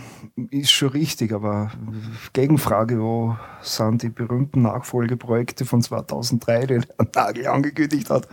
Ist 0.52 0.72
schon 0.72 0.90
richtig, 0.90 1.34
aber 1.34 1.72
Gegenfrage, 2.34 3.00
wo 3.00 3.38
sind 3.62 4.04
die 4.04 4.10
berühmten 4.10 4.64
Nachfolgeprojekte 4.64 5.66
von 5.66 5.82
2003, 5.82 6.66
die 6.66 6.80
der 6.80 7.08
Nagel 7.14 7.48
angekündigt 7.48 8.10
hat? 8.10 8.28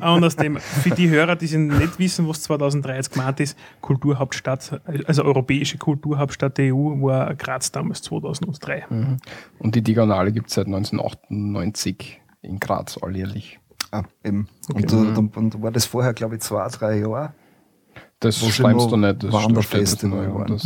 Ah, 0.00 0.14
und 0.14 0.24
aus 0.24 0.36
dem, 0.36 0.58
für 0.58 0.90
die 0.90 1.08
Hörer, 1.08 1.34
die 1.34 1.48
sind 1.48 1.66
nicht 1.66 1.98
wissen, 1.98 2.28
was 2.28 2.42
2003 2.42 2.94
jetzt 2.94 3.12
gemeint 3.12 3.40
ist, 3.40 3.58
Kulturhauptstadt, 3.80 4.80
also 5.04 5.24
europäische 5.24 5.78
Kulturhauptstadt 5.78 6.58
der 6.58 6.74
EU, 6.74 7.02
war 7.02 7.34
Graz 7.34 7.72
damals 7.72 8.02
2003. 8.02 8.86
Mhm. 8.88 9.16
Und 9.58 9.74
die 9.74 9.82
Diagonale 9.82 10.32
gibt 10.32 10.48
es 10.48 10.54
seit 10.54 10.66
1998 10.66 12.20
in 12.42 12.60
Graz 12.60 12.98
alljährlich. 13.02 13.58
Ah, 13.90 14.04
eben. 14.24 14.48
Okay. 14.68 14.82
Und, 14.82 14.92
da, 14.92 15.14
dann, 15.14 15.30
dann 15.32 15.62
war 15.62 15.72
das 15.72 15.86
vorher, 15.86 16.14
glaube 16.14 16.36
ich, 16.36 16.42
zwei, 16.42 16.68
drei 16.68 16.98
Jahre. 16.98 17.34
Das 18.20 18.40
Wo 18.40 18.46
schon 18.46 18.52
schreibst 18.66 18.90
du 18.90 18.96
nicht. 18.96 19.22
Das 19.24 19.32
Wanderfestival 19.32 19.86
steht 19.86 20.02
das 20.02 20.10
nur, 20.10 20.34
waren. 20.34 20.46
das, 20.46 20.64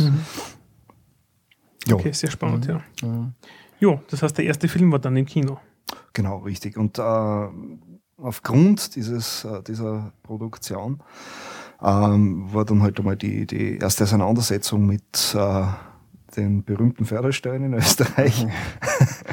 Ja, 1.87 1.95
Okay, 1.95 2.11
sehr 2.11 2.31
spannend, 2.31 2.65
ja. 2.65 2.81
Mhm. 3.01 3.33
Jo, 3.79 4.01
das 4.09 4.21
heißt, 4.21 4.37
der 4.37 4.45
erste 4.45 4.67
Film 4.67 4.91
war 4.91 4.99
dann 4.99 5.15
im 5.15 5.25
Kino. 5.25 5.59
genau, 6.13 6.39
richtig. 6.39 6.77
Und 6.77 6.97
äh, 6.99 7.47
aufgrund 8.17 8.95
dieses, 8.95 9.45
äh, 9.45 9.61
dieser 9.63 10.11
Produktion 10.23 11.01
ähm, 11.81 12.51
war 12.53 12.65
dann 12.65 12.81
halt 12.81 12.97
einmal 12.99 13.15
die, 13.17 13.45
die 13.45 13.77
erste 13.77 14.05
Auseinandersetzung 14.05 14.85
mit 14.85 15.35
äh, 15.35 15.65
den 16.35 16.63
berühmten 16.63 17.05
Förderstellen 17.05 17.63
in 17.63 17.73
Österreich. 17.73 18.47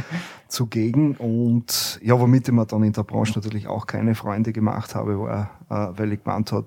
zugegen. 0.53 1.17
Und 1.17 1.99
ja, 2.03 2.19
womit 2.21 2.49
ich 2.49 2.55
mir 2.55 2.67
dann 2.67 2.83
in 2.83 2.93
der 2.93 3.03
Branche 3.03 3.33
natürlich 3.35 3.67
auch 3.67 3.87
keine 3.87 4.15
Freunde 4.15 4.53
gemacht 4.53 4.95
habe, 4.95 5.19
war, 5.19 5.51
äh, 5.69 5.99
weil 5.99 6.13
ich 6.13 6.23
gemeint 6.23 6.53
hat, 6.53 6.67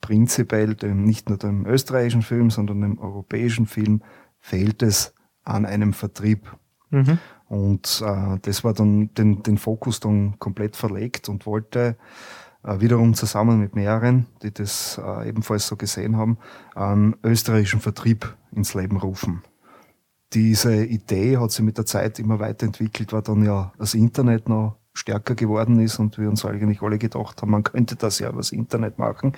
prinzipiell 0.00 0.74
dem, 0.74 1.04
nicht 1.04 1.28
nur 1.28 1.38
dem 1.38 1.66
österreichischen 1.66 2.22
Film, 2.22 2.50
sondern 2.50 2.82
dem 2.82 2.98
europäischen 2.98 3.66
Film 3.66 4.02
fehlt 4.38 4.82
es 4.82 5.14
an 5.44 5.66
einem 5.66 5.92
Vertrieb. 5.92 6.56
Mhm. 6.90 7.18
Und 7.48 8.02
äh, 8.06 8.38
das 8.42 8.64
war 8.64 8.74
dann 8.74 9.12
den, 9.14 9.42
den 9.42 9.58
Fokus 9.58 10.00
dann 10.00 10.38
komplett 10.38 10.76
verlegt 10.76 11.28
und 11.28 11.46
wollte 11.46 11.96
äh, 12.62 12.80
wiederum 12.80 13.14
zusammen 13.14 13.60
mit 13.60 13.74
mehreren, 13.74 14.26
die 14.42 14.52
das 14.52 15.00
äh, 15.02 15.28
ebenfalls 15.28 15.66
so 15.66 15.76
gesehen 15.76 16.16
haben, 16.16 16.38
einen 16.74 17.16
österreichischen 17.24 17.80
Vertrieb 17.80 18.36
ins 18.52 18.74
Leben 18.74 18.96
rufen 18.96 19.42
diese 20.32 20.84
Idee 20.84 21.38
hat 21.38 21.52
sich 21.52 21.64
mit 21.64 21.78
der 21.78 21.86
Zeit 21.86 22.18
immer 22.18 22.38
weiterentwickelt, 22.40 23.12
weil 23.12 23.22
dann 23.22 23.44
ja 23.44 23.72
das 23.78 23.94
Internet 23.94 24.48
noch 24.48 24.76
stärker 24.94 25.34
geworden 25.34 25.80
ist 25.80 25.98
und 25.98 26.18
wir 26.18 26.28
uns 26.28 26.44
eigentlich 26.44 26.82
alle 26.82 26.98
gedacht 26.98 27.40
haben, 27.40 27.50
man 27.50 27.62
könnte 27.62 27.96
das 27.96 28.18
ja 28.18 28.28
übers 28.28 28.52
Internet 28.52 28.98
machen. 28.98 29.32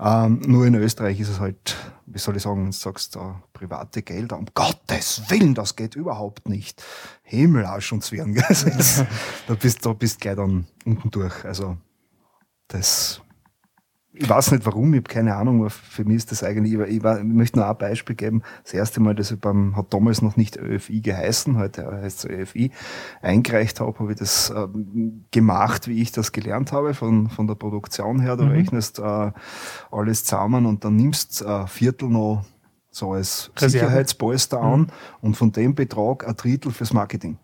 Ähm, 0.00 0.40
nur 0.46 0.66
in 0.66 0.74
Österreich 0.74 1.20
ist 1.20 1.28
es 1.28 1.40
halt, 1.40 1.76
wie 2.06 2.18
soll 2.18 2.36
ich 2.36 2.42
sagen, 2.42 2.60
wenn 2.60 2.70
du 2.70 2.76
sagst, 2.76 3.16
da 3.16 3.42
private 3.52 4.02
Gelder, 4.02 4.38
um 4.38 4.46
Gottes 4.54 5.22
Willen, 5.28 5.54
das 5.54 5.76
geht 5.76 5.94
überhaupt 5.94 6.48
nicht. 6.48 6.82
Himmelarsch 7.22 7.92
und 7.92 8.02
Zwirn. 8.02 8.34
da 9.46 9.54
bist 9.54 9.84
du 9.84 9.94
bist 9.94 10.20
gleich 10.20 10.36
dann 10.36 10.66
unten 10.86 11.10
durch. 11.10 11.44
Also 11.44 11.76
das 12.68 13.20
ich 14.20 14.28
weiß 14.28 14.50
nicht 14.50 14.66
warum, 14.66 14.92
ich 14.94 14.98
habe 14.98 15.08
keine 15.08 15.36
Ahnung, 15.36 15.60
aber 15.60 15.70
für 15.70 16.04
mich 16.04 16.16
ist 16.16 16.32
das 16.32 16.42
eigentlich, 16.42 16.72
ich, 16.74 17.02
war, 17.02 17.18
ich 17.18 17.24
möchte 17.24 17.58
nur 17.58 17.68
ein 17.68 17.78
Beispiel 17.78 18.16
geben. 18.16 18.42
Das 18.64 18.74
erste 18.74 19.00
Mal, 19.00 19.14
dass 19.14 19.30
ich 19.30 19.40
beim, 19.40 19.76
hat 19.76 19.94
damals 19.94 20.22
noch 20.22 20.36
nicht 20.36 20.56
ÖFI 20.56 21.00
geheißen, 21.00 21.56
heute 21.56 21.86
heißt 21.86 22.24
es 22.24 22.30
ÖFI, 22.30 22.72
eingereicht 23.22 23.78
habe, 23.80 23.96
habe 23.98 24.12
ich 24.12 24.18
das 24.18 24.50
äh, 24.50 24.66
gemacht, 25.30 25.86
wie 25.86 26.02
ich 26.02 26.10
das 26.10 26.32
gelernt 26.32 26.72
habe, 26.72 26.94
von, 26.94 27.30
von 27.30 27.46
der 27.46 27.54
Produktion 27.54 28.20
her. 28.20 28.36
Du 28.36 28.44
mhm. 28.44 28.50
rechnest 28.50 28.98
äh, 28.98 29.30
alles 29.92 30.24
zusammen 30.24 30.66
und 30.66 30.84
dann 30.84 30.96
nimmst 30.96 31.42
äh, 31.42 31.66
Viertel 31.68 32.08
noch 32.08 32.44
so 32.90 33.12
als. 33.12 33.52
Sicherheitspolster 33.56 34.60
an 34.60 34.80
mhm. 34.80 34.86
und 35.20 35.36
von 35.36 35.52
dem 35.52 35.76
Betrag 35.76 36.26
ein 36.26 36.36
Drittel 36.36 36.72
fürs 36.72 36.92
Marketing. 36.92 37.38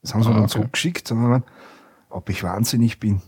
Das 0.00 0.14
haben 0.14 0.22
sie 0.22 0.28
ah, 0.28 0.30
mir 0.30 0.36
dann 0.36 0.44
okay. 0.44 0.52
zurückgeschickt 0.52 1.12
und 1.12 1.30
dann, 1.30 1.44
ob 2.08 2.30
ich 2.30 2.42
wahnsinnig 2.42 2.98
bin 2.98 3.20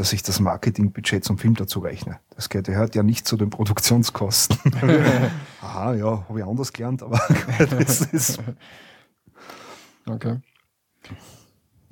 dass 0.00 0.14
ich 0.14 0.22
das 0.22 0.40
Marketingbudget 0.40 1.22
zum 1.24 1.36
Film 1.36 1.56
dazu 1.56 1.80
rechne. 1.80 2.20
Das 2.34 2.48
gehört 2.48 2.94
ja 2.94 3.02
nicht 3.02 3.26
zu 3.26 3.36
den 3.36 3.50
Produktionskosten. 3.50 4.56
Aha, 5.60 5.92
ja, 5.92 6.24
habe 6.26 6.38
ich 6.38 6.46
anders 6.46 6.72
gelernt, 6.72 7.02
aber 7.02 7.20
das 7.58 8.00
ist. 8.00 8.38
Okay. 10.08 10.38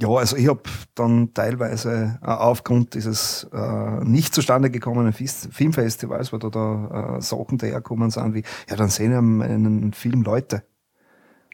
Ja, 0.01 0.09
also 0.09 0.37
ich 0.39 0.49
habe 0.49 0.63
dann 0.95 1.35
teilweise 1.35 2.19
äh, 2.23 2.27
aufgrund 2.27 2.95
dieses 2.95 3.47
äh, 3.53 4.05
nicht 4.05 4.35
zustande 4.35 4.71
gekommenen 4.71 5.13
Filmfestivals, 5.13 6.33
wo 6.33 6.39
da, 6.39 6.49
da 6.49 7.19
äh, 7.19 7.21
Sachen 7.21 7.59
daherkommen 7.59 8.11
sind, 8.11 8.33
wie, 8.33 8.43
ja, 8.71 8.77
dann 8.77 8.89
sehen 8.89 9.13
ja 9.13 9.19
einen 9.19 9.93
Film 9.93 10.23
Leute. 10.23 10.63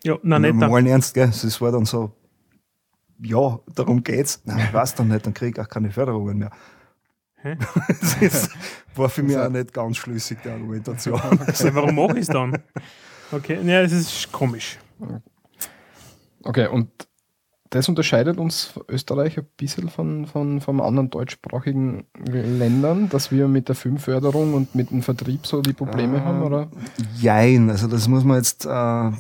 Ja, 0.05 0.19
nein, 0.23 0.43
nicht. 0.43 0.55
Mal 0.55 0.87
ernst, 0.87 1.15
gell? 1.15 1.27
Das 1.27 1.61
war 1.61 1.73
dann 1.73 1.85
so, 1.85 2.13
ja, 3.21 3.59
darum 3.75 4.03
geht's. 4.03 4.43
Nein, 4.45 4.67
ich 4.67 4.75
weiß 4.75 4.95
dann 4.95 5.09
nicht, 5.09 5.27
dann 5.27 5.35
kriege 5.35 5.61
ich 5.61 5.67
auch 5.67 5.69
keine 5.69 5.91
Förderungen 5.91 6.39
mehr. 6.39 6.51
Hä? 7.37 7.57
das 8.21 8.51
war 8.95 9.09
für 9.09 9.23
mich 9.23 9.37
auch 9.37 9.51
nicht 9.51 9.73
ganz 9.73 9.99
schlüssig, 9.99 10.39
die 10.45 10.49
Argumentation. 10.49 11.21
Okay, 11.21 11.71
warum 11.73 11.95
mache 11.95 12.15
ich 12.15 12.23
es 12.23 12.29
dann? 12.29 12.59
Okay, 13.33 13.59
ja, 13.65 13.83
das 13.83 13.93
ist 13.93 14.33
komisch. 14.33 14.79
Okay, 16.43 16.69
und 16.69 16.89
das 17.75 17.89
unterscheidet 17.89 18.39
uns 18.39 18.73
Österreich 18.89 19.37
ein 19.37 19.47
bisschen 19.57 19.89
von, 19.89 20.27
von, 20.27 20.61
von 20.61 20.81
anderen 20.81 21.11
deutschsprachigen 21.11 22.07
Ländern, 22.25 23.09
dass 23.09 23.33
wir 23.33 23.49
mit 23.49 23.69
der 23.69 23.75
Filmförderung 23.75 24.55
und 24.55 24.75
mit 24.75 24.91
dem 24.91 25.03
Vertrieb 25.03 25.47
so 25.47 25.61
die 25.61 25.73
Probleme 25.73 26.19
äh, 26.19 26.21
haben, 26.21 26.43
oder? 26.43 26.71
Jein, 27.17 27.71
also 27.71 27.89
das 27.89 28.07
muss 28.07 28.23
man 28.23 28.37
jetzt 28.37 28.65
äh, 28.65 29.11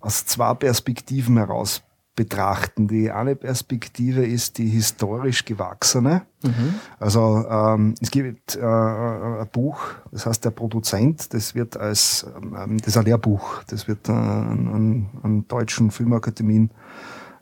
aus 0.00 0.26
zwei 0.26 0.54
Perspektiven 0.54 1.36
heraus 1.36 1.82
betrachten. 2.18 2.88
Die 2.88 3.12
eine 3.12 3.36
Perspektive 3.36 4.26
ist 4.26 4.58
die 4.58 4.66
historisch 4.68 5.44
gewachsene. 5.44 6.22
Mhm. 6.42 6.74
Also 6.98 7.46
ähm, 7.48 7.94
es 8.00 8.10
gibt 8.10 8.56
äh, 8.56 8.60
ein 8.60 9.48
Buch, 9.52 9.78
das 10.10 10.26
heißt 10.26 10.44
der 10.44 10.50
Produzent, 10.50 11.32
das 11.32 11.54
wird 11.54 11.76
als 11.76 12.26
ähm, 12.36 12.78
das 12.78 12.88
ist 12.88 12.96
ein 12.96 13.04
Lehrbuch, 13.04 13.62
das 13.68 13.86
wird 13.86 14.08
äh, 14.08 14.12
an, 14.12 15.06
an, 15.22 15.46
deutschen 15.46 15.92
Filmakademien 15.92 16.72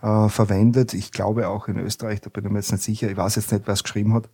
äh, 0.03 0.29
verwendet. 0.29 0.93
Ich 0.93 1.11
glaube 1.11 1.49
auch 1.49 1.69
in 1.69 1.79
Österreich, 1.79 2.21
da 2.21 2.29
bin 2.29 2.45
ich 2.45 2.51
mir 2.51 2.59
jetzt 2.59 2.73
nicht 2.73 2.85
sicher, 2.85 3.11
ich 3.11 3.17
weiß 3.17 3.37
jetzt 3.37 3.51
nicht, 3.53 3.67
wer 3.67 3.73
es 3.73 3.83
geschrieben 3.83 4.13
hat. 4.13 4.29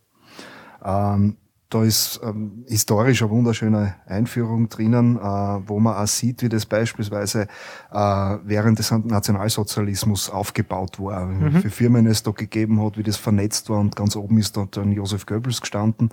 Ähm, 0.83 1.37
da 1.69 1.83
ist 1.83 2.21
ähm, 2.23 2.65
historisch 2.67 3.21
eine 3.23 3.31
wunderschöne 3.31 3.95
Einführung 4.05 4.69
drinnen, 4.69 5.17
äh, 5.17 5.21
wo 5.21 5.79
man 5.79 5.95
auch 5.95 6.07
sieht, 6.07 6.43
wie 6.43 6.49
das 6.49 6.65
beispielsweise 6.65 7.47
äh, 7.91 7.97
während 8.43 8.79
des 8.79 8.91
Nationalsozialismus 8.91 10.29
aufgebaut 10.29 10.99
war, 10.99 11.25
mhm. 11.25 11.61
für 11.61 11.69
Firmen 11.69 12.05
es 12.05 12.21
da 12.21 12.31
gegeben 12.31 12.83
hat, 12.83 12.97
wie 12.97 13.03
das 13.03 13.17
vernetzt 13.17 13.69
war 13.69 13.79
und 13.79 13.95
ganz 13.95 14.15
oben 14.15 14.37
ist 14.37 14.55
dort 14.55 14.77
dann 14.77 14.91
Josef 14.91 15.25
Goebbels 15.25 15.61
gestanden. 15.61 16.09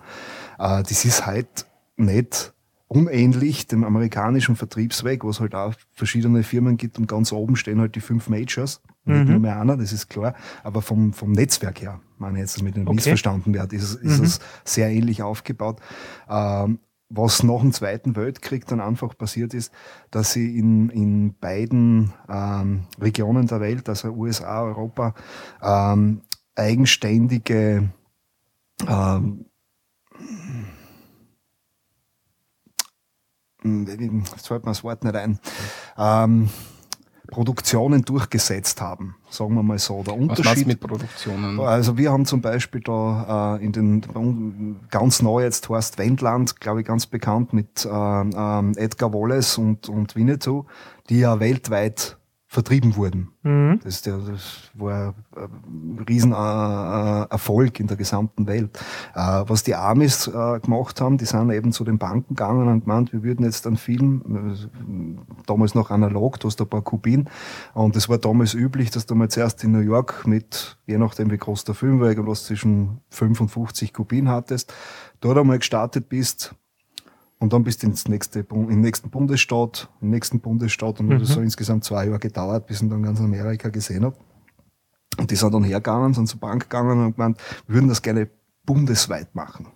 Äh, 0.58 0.82
das 0.82 1.04
ist 1.04 1.26
halt 1.26 1.66
nicht 1.96 2.54
unähnlich 2.90 3.68
dem 3.68 3.84
amerikanischen 3.84 4.56
Vertriebsweg, 4.56 5.22
wo 5.22 5.30
es 5.30 5.38
halt 5.38 5.54
auch 5.54 5.74
verschiedene 5.92 6.42
Firmen 6.42 6.76
gibt 6.76 6.98
und 6.98 7.06
ganz 7.06 7.30
oben 7.30 7.54
stehen 7.54 7.80
halt 7.80 7.94
die 7.94 8.00
fünf 8.00 8.28
Majors. 8.28 8.82
Nicht 9.04 9.26
mhm. 9.26 9.30
nur 9.30 9.38
mehr 9.38 9.60
einer, 9.60 9.76
das 9.76 9.92
ist 9.92 10.08
klar, 10.08 10.34
aber 10.64 10.82
vom, 10.82 11.12
vom 11.12 11.30
Netzwerk 11.30 11.80
her, 11.80 12.00
meine 12.18 12.38
ich 12.38 12.40
jetzt, 12.42 12.58
damit 12.58 12.76
nicht 12.76 12.86
okay. 12.86 12.96
missverstanden 12.96 13.54
wird, 13.54 13.72
ist, 13.72 13.94
ist 13.94 14.18
mhm. 14.18 14.24
es 14.24 14.40
sehr 14.64 14.90
ähnlich 14.90 15.22
aufgebaut. 15.22 15.80
Ähm, 16.28 16.80
was 17.08 17.44
nach 17.44 17.60
dem 17.60 17.72
Zweiten 17.72 18.16
Weltkrieg 18.16 18.66
dann 18.66 18.80
einfach 18.80 19.16
passiert 19.16 19.54
ist, 19.54 19.72
dass 20.10 20.32
sie 20.32 20.58
in, 20.58 20.90
in 20.90 21.34
beiden 21.38 22.12
ähm, 22.28 22.86
Regionen 23.00 23.46
der 23.46 23.60
Welt, 23.60 23.88
also 23.88 24.08
USA, 24.10 24.62
Europa, 24.62 25.14
ähm, 25.62 26.22
eigenständige 26.56 27.90
ähm, 28.88 29.44
jetzt 33.64 34.48
fällt 34.48 34.64
mir 34.64 34.70
das 34.70 34.84
Wort 34.84 35.04
nicht 35.04 35.16
ein, 35.16 35.38
ähm, 35.98 36.50
Produktionen 37.30 38.02
durchgesetzt 38.02 38.80
haben, 38.80 39.14
sagen 39.30 39.54
wir 39.54 39.62
mal 39.62 39.78
so. 39.78 40.02
Der 40.02 40.14
Unterschied 40.14 40.44
Was 40.44 40.66
mit 40.66 40.80
Produktionen? 40.80 41.60
Also 41.60 41.96
wir 41.96 42.12
haben 42.12 42.26
zum 42.26 42.40
Beispiel 42.40 42.80
da 42.80 43.56
äh, 43.56 43.64
in 43.64 43.72
den 43.72 44.76
ganz 44.90 45.22
neu 45.22 45.42
jetzt 45.42 45.68
Horst 45.68 45.98
Wendland, 45.98 46.60
glaube 46.60 46.80
ich, 46.80 46.86
ganz 46.86 47.06
bekannt 47.06 47.52
mit 47.52 47.84
äh, 47.84 47.88
äh, 47.88 48.72
Edgar 48.76 49.14
Wallace 49.14 49.58
und, 49.58 49.88
und 49.88 50.16
Winnetou, 50.16 50.66
die 51.08 51.20
ja 51.20 51.40
weltweit 51.40 52.18
vertrieben 52.50 52.96
wurden. 52.96 53.28
Mhm. 53.44 53.78
Das, 53.84 54.02
der, 54.02 54.18
das 54.18 54.72
war 54.74 55.14
ein 55.36 56.04
riesen 56.08 56.32
äh, 56.32 57.22
äh, 57.22 57.70
in 57.78 57.86
der 57.86 57.96
gesamten 57.96 58.48
Welt. 58.48 58.76
Äh, 59.14 59.44
was 59.46 59.62
die 59.62 59.76
Amis 59.76 60.28
gemacht 60.60 61.00
haben, 61.00 61.16
die 61.16 61.26
sind 61.26 61.52
eben 61.52 61.70
zu 61.70 61.84
den 61.84 61.98
Banken 61.98 62.34
gegangen 62.34 62.66
und 62.66 62.80
gemeint, 62.80 63.12
wir 63.12 63.22
würden 63.22 63.44
jetzt 63.44 63.68
einen 63.68 63.76
Film, 63.76 65.20
damals 65.46 65.76
noch 65.76 65.92
analog, 65.92 66.40
du 66.40 66.48
hast 66.48 66.60
ein 66.60 66.66
paar 66.66 66.82
Kubin, 66.82 67.28
und 67.72 67.94
es 67.94 68.08
war 68.08 68.18
damals 68.18 68.54
üblich, 68.54 68.90
dass 68.90 69.06
du 69.06 69.14
mal 69.14 69.28
zuerst 69.28 69.62
in 69.62 69.70
New 69.70 69.78
York 69.78 70.26
mit, 70.26 70.76
je 70.86 70.98
nachdem 70.98 71.30
wie 71.30 71.38
groß 71.38 71.62
der 71.64 71.76
Film 71.76 72.00
war, 72.00 72.08
irgendwas 72.08 72.46
zwischen 72.46 73.00
55 73.10 73.92
Kubin 73.92 74.28
hattest, 74.28 74.74
dort 75.20 75.38
einmal 75.38 75.58
gestartet 75.58 76.08
bist, 76.08 76.56
und 77.40 77.54
dann 77.54 77.64
bist 77.64 77.82
du 77.82 77.86
ins 77.86 78.06
nächste, 78.06 78.40
im 78.40 78.80
nächsten 78.82 79.10
Bundesstaat, 79.10 79.88
im 80.02 80.10
nächsten 80.10 80.40
Bundesstaat 80.40 81.00
und 81.00 81.08
mhm. 81.08 81.18
das 81.18 81.30
so 81.30 81.40
insgesamt 81.40 81.84
zwei 81.84 82.04
Jahre 82.04 82.18
gedauert, 82.18 82.66
bis 82.66 82.82
ich 82.82 82.88
dann 82.88 83.02
ganz 83.02 83.18
Amerika 83.18 83.70
gesehen 83.70 84.04
habe. 84.04 84.16
Und 85.18 85.30
die 85.30 85.36
sind 85.36 85.52
dann 85.52 85.64
hergegangen, 85.64 86.12
sind 86.12 86.28
zur 86.28 86.38
Bank 86.38 86.64
gegangen 86.64 87.04
und 87.04 87.16
gemeint, 87.16 87.38
wir 87.66 87.76
würden 87.76 87.88
das 87.88 88.02
gerne 88.02 88.28
bundesweit 88.64 89.34
machen. 89.34 89.66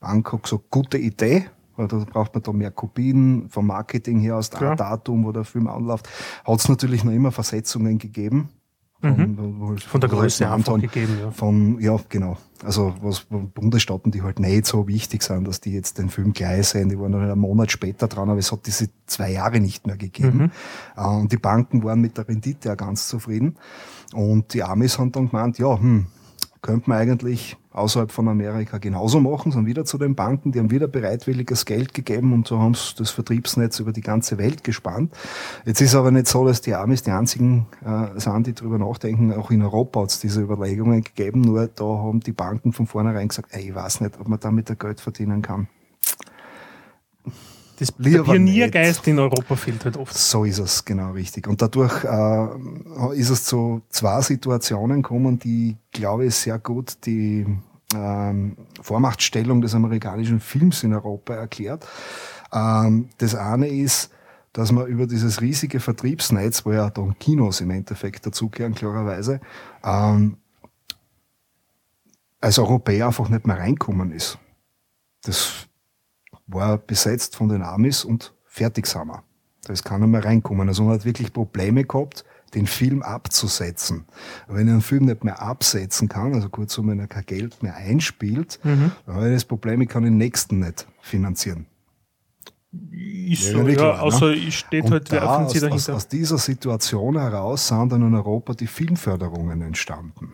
Bank 0.00 0.32
hat 0.32 0.42
gesagt, 0.42 0.70
gute 0.70 0.96
Idee, 0.96 1.46
weil 1.76 1.86
da 1.86 1.98
braucht 1.98 2.34
man 2.34 2.42
da 2.42 2.52
mehr 2.52 2.70
Kopien 2.70 3.48
vom 3.50 3.66
Marketing 3.66 4.18
her 4.20 4.36
aus 4.36 4.48
dem 4.48 4.76
Datum, 4.76 5.24
wo 5.24 5.32
der 5.32 5.44
Film 5.44 5.68
anläuft. 5.68 6.08
Hat 6.44 6.58
es 6.58 6.68
natürlich 6.68 7.04
noch 7.04 7.12
immer 7.12 7.30
Versetzungen 7.30 7.98
gegeben. 7.98 8.48
Von, 9.00 9.58
mhm. 9.58 9.78
von 9.78 10.00
der 10.00 10.08
Größe 10.08 10.50
einfach 10.50 10.80
gegeben, 10.80 11.18
ja. 11.20 11.30
Von, 11.30 11.78
ja, 11.80 11.98
genau. 12.08 12.38
Also 12.64 12.94
was 13.02 13.26
Bundesstaaten, 13.28 14.10
die 14.10 14.22
halt 14.22 14.38
nicht 14.38 14.64
so 14.64 14.88
wichtig 14.88 15.22
sind, 15.22 15.46
dass 15.46 15.60
die 15.60 15.72
jetzt 15.72 15.98
den 15.98 16.08
Film 16.08 16.32
gleich 16.32 16.68
sehen. 16.68 16.88
Die 16.88 16.98
waren 16.98 17.10
noch 17.12 17.20
einen 17.20 17.38
Monat 17.38 17.70
später 17.70 18.08
dran, 18.08 18.30
aber 18.30 18.38
es 18.38 18.50
hat 18.50 18.66
diese 18.66 18.88
zwei 19.06 19.32
Jahre 19.32 19.60
nicht 19.60 19.86
mehr 19.86 19.98
gegeben. 19.98 20.38
Mhm. 20.38 20.50
Äh, 20.96 21.06
und 21.06 21.32
die 21.32 21.36
Banken 21.36 21.84
waren 21.84 22.00
mit 22.00 22.16
der 22.16 22.26
Rendite 22.26 22.68
ja 22.70 22.74
ganz 22.74 23.08
zufrieden. 23.08 23.56
Und 24.14 24.54
die 24.54 24.62
Amis 24.62 24.98
haben 24.98 25.12
dann 25.12 25.28
gemeint, 25.28 25.58
ja, 25.58 25.78
hm, 25.78 26.06
könnte 26.66 26.90
man 26.90 26.98
eigentlich 26.98 27.56
außerhalb 27.72 28.10
von 28.10 28.26
Amerika 28.26 28.78
genauso 28.78 29.20
machen, 29.20 29.52
sind 29.52 29.66
wieder 29.66 29.84
zu 29.84 29.98
den 29.98 30.16
Banken, 30.16 30.50
die 30.50 30.58
haben 30.58 30.70
wieder 30.70 30.88
bereitwilliges 30.88 31.64
Geld 31.64 31.94
gegeben 31.94 32.32
und 32.32 32.48
so 32.48 32.58
haben 32.58 32.74
sie 32.74 32.96
das 32.96 33.10
Vertriebsnetz 33.10 33.78
über 33.78 33.92
die 33.92 34.00
ganze 34.00 34.36
Welt 34.36 34.64
gespannt. 34.64 35.14
Jetzt 35.64 35.80
ist 35.80 35.94
aber 35.94 36.10
nicht 36.10 36.26
so, 36.26 36.44
dass 36.44 36.60
die 36.62 36.74
Amis 36.74 37.04
die 37.04 37.12
einzigen 37.12 37.66
äh, 37.84 38.18
sind, 38.18 38.48
die 38.48 38.54
darüber 38.54 38.78
nachdenken. 38.78 39.32
Auch 39.32 39.50
in 39.50 39.62
Europa 39.62 40.02
hat 40.02 40.10
es 40.10 40.18
diese 40.18 40.42
Überlegungen 40.42 41.02
gegeben, 41.02 41.42
nur 41.42 41.68
da 41.68 41.84
haben 41.84 42.20
die 42.20 42.32
Banken 42.32 42.72
von 42.72 42.86
vornherein 42.86 43.28
gesagt, 43.28 43.50
ey, 43.52 43.68
ich 43.68 43.74
weiß 43.74 44.00
nicht, 44.00 44.18
ob 44.18 44.26
man 44.26 44.40
damit 44.40 44.66
Geld 44.78 45.00
verdienen 45.00 45.42
kann. 45.42 45.68
Das 47.78 47.94
der 47.98 48.22
Pioniergeist 48.22 49.06
in 49.06 49.18
Europa 49.18 49.54
fehlt 49.56 49.84
halt 49.84 49.96
oft. 49.96 50.16
So 50.16 50.44
ist 50.44 50.58
es, 50.58 50.84
genau 50.84 51.12
richtig. 51.12 51.46
Und 51.46 51.60
dadurch 51.60 52.04
äh, 52.04 53.18
ist 53.18 53.30
es 53.30 53.44
zu 53.44 53.82
zwei 53.90 54.20
Situationen 54.22 55.02
gekommen, 55.02 55.38
die, 55.38 55.76
glaube 55.92 56.26
ich, 56.26 56.34
sehr 56.34 56.58
gut 56.58 57.04
die 57.04 57.46
ähm, 57.94 58.56
Vormachtstellung 58.80 59.60
des 59.60 59.74
amerikanischen 59.74 60.40
Films 60.40 60.82
in 60.82 60.94
Europa 60.94 61.34
erklärt. 61.34 61.86
Ähm, 62.52 63.10
das 63.18 63.34
eine 63.34 63.68
ist, 63.68 64.10
dass 64.52 64.72
man 64.72 64.86
über 64.86 65.06
dieses 65.06 65.42
riesige 65.42 65.80
Vertriebsnetz, 65.80 66.64
wo 66.64 66.72
ja 66.72 66.88
dann 66.88 67.18
Kinos 67.18 67.60
im 67.60 67.70
Endeffekt 67.70 68.24
dazugehören, 68.24 68.74
klarerweise, 68.74 69.40
ähm, 69.84 70.38
als 72.40 72.58
Europäer 72.58 73.08
einfach 73.08 73.28
nicht 73.28 73.46
mehr 73.46 73.58
reinkommen 73.58 74.12
ist. 74.12 74.38
Das 75.24 75.68
war 76.46 76.78
besetzt 76.78 77.36
von 77.36 77.48
den 77.48 77.62
Amis 77.62 78.04
und 78.04 78.34
fertig 78.44 78.86
sind 78.86 79.06
wir. 79.06 79.22
Da 79.64 79.72
ist 79.72 79.84
keiner 79.84 80.06
mehr 80.06 80.24
reinkommen. 80.24 80.68
Also 80.68 80.84
man 80.84 80.94
hat 80.94 81.04
wirklich 81.04 81.32
Probleme 81.32 81.84
gehabt, 81.84 82.24
den 82.54 82.66
Film 82.66 83.02
abzusetzen. 83.02 84.06
wenn 84.48 84.66
ich 84.66 84.72
einen 84.72 84.80
Film 84.80 85.06
nicht 85.06 85.24
mehr 85.24 85.42
absetzen 85.42 86.08
kann, 86.08 86.34
also 86.34 86.48
kurzum, 86.48 86.88
wenn 86.88 87.00
er 87.00 87.08
kein 87.08 87.26
Geld 87.26 87.62
mehr 87.62 87.74
einspielt, 87.74 88.60
mhm. 88.62 88.92
dann 89.04 89.16
habe 89.16 89.28
ich 89.28 89.34
das 89.34 89.44
Problem, 89.44 89.80
ich 89.80 89.88
kann 89.88 90.04
den 90.04 90.16
nächsten 90.16 90.60
nicht 90.60 90.86
finanzieren. 91.00 91.66
Ist 92.92 93.50
so, 93.50 93.66
ja, 93.66 93.74
klar, 93.74 94.02
außer 94.02 94.30
ne? 94.30 94.52
steht 94.52 94.84
und 94.84 94.92
halt 94.92 95.10
wer 95.10 95.28
aus, 95.28 95.52
dahinter. 95.52 95.74
Aus, 95.74 95.88
aus 95.88 96.08
dieser 96.08 96.38
Situation 96.38 97.18
heraus 97.18 97.68
sind 97.68 97.90
dann 97.90 98.02
in 98.02 98.14
Europa 98.14 98.54
die 98.54 98.66
Filmförderungen 98.66 99.62
entstanden. 99.62 100.32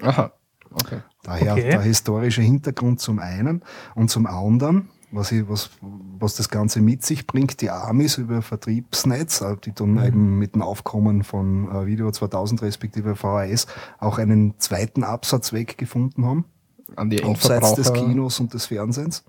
Aha, 0.00 0.32
okay. 0.72 1.00
Daher 1.22 1.52
okay. 1.52 1.70
der 1.70 1.82
historische 1.82 2.42
Hintergrund 2.42 3.00
zum 3.00 3.18
einen 3.18 3.62
und 3.94 4.10
zum 4.10 4.26
anderen 4.26 4.90
was, 5.14 5.32
ich, 5.32 5.48
was, 5.48 5.70
was 5.80 6.34
das 6.34 6.48
Ganze 6.48 6.80
mit 6.80 7.04
sich 7.04 7.26
bringt, 7.26 7.60
die 7.60 7.70
Amis 7.70 8.18
über 8.18 8.42
Vertriebsnetz, 8.42 9.40
äh, 9.40 9.56
die 9.64 9.72
dann 9.72 9.92
mhm. 9.92 10.04
eben 10.04 10.38
mit 10.38 10.54
dem 10.54 10.62
Aufkommen 10.62 11.22
von 11.22 11.68
äh, 11.70 11.86
Video 11.86 12.10
2000 12.10 12.62
respektive 12.62 13.16
VHS 13.16 13.66
auch 13.98 14.18
einen 14.18 14.58
zweiten 14.58 15.04
Absatzweg 15.04 15.78
gefunden 15.78 16.26
haben. 16.26 16.44
An 16.96 17.10
die 17.10 17.24
Abseits 17.24 17.74
des 17.74 17.92
Kinos 17.92 18.40
und 18.40 18.54
des 18.54 18.66
Fernsehens. 18.66 19.24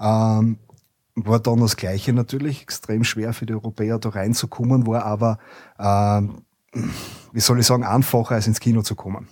Ähm, 0.00 0.58
war 1.16 1.38
dann 1.38 1.60
das 1.60 1.76
Gleiche 1.76 2.12
natürlich, 2.12 2.62
extrem 2.62 3.04
schwer 3.04 3.32
für 3.32 3.46
die 3.46 3.54
Europäer 3.54 3.98
da 3.98 4.10
reinzukommen, 4.10 4.86
war 4.86 5.04
aber, 5.04 5.38
äh, 5.78 6.78
wie 7.32 7.40
soll 7.40 7.60
ich 7.60 7.66
sagen, 7.66 7.84
einfacher 7.84 8.34
als 8.34 8.46
ins 8.46 8.60
Kino 8.60 8.82
zu 8.82 8.96
kommen. 8.96 9.28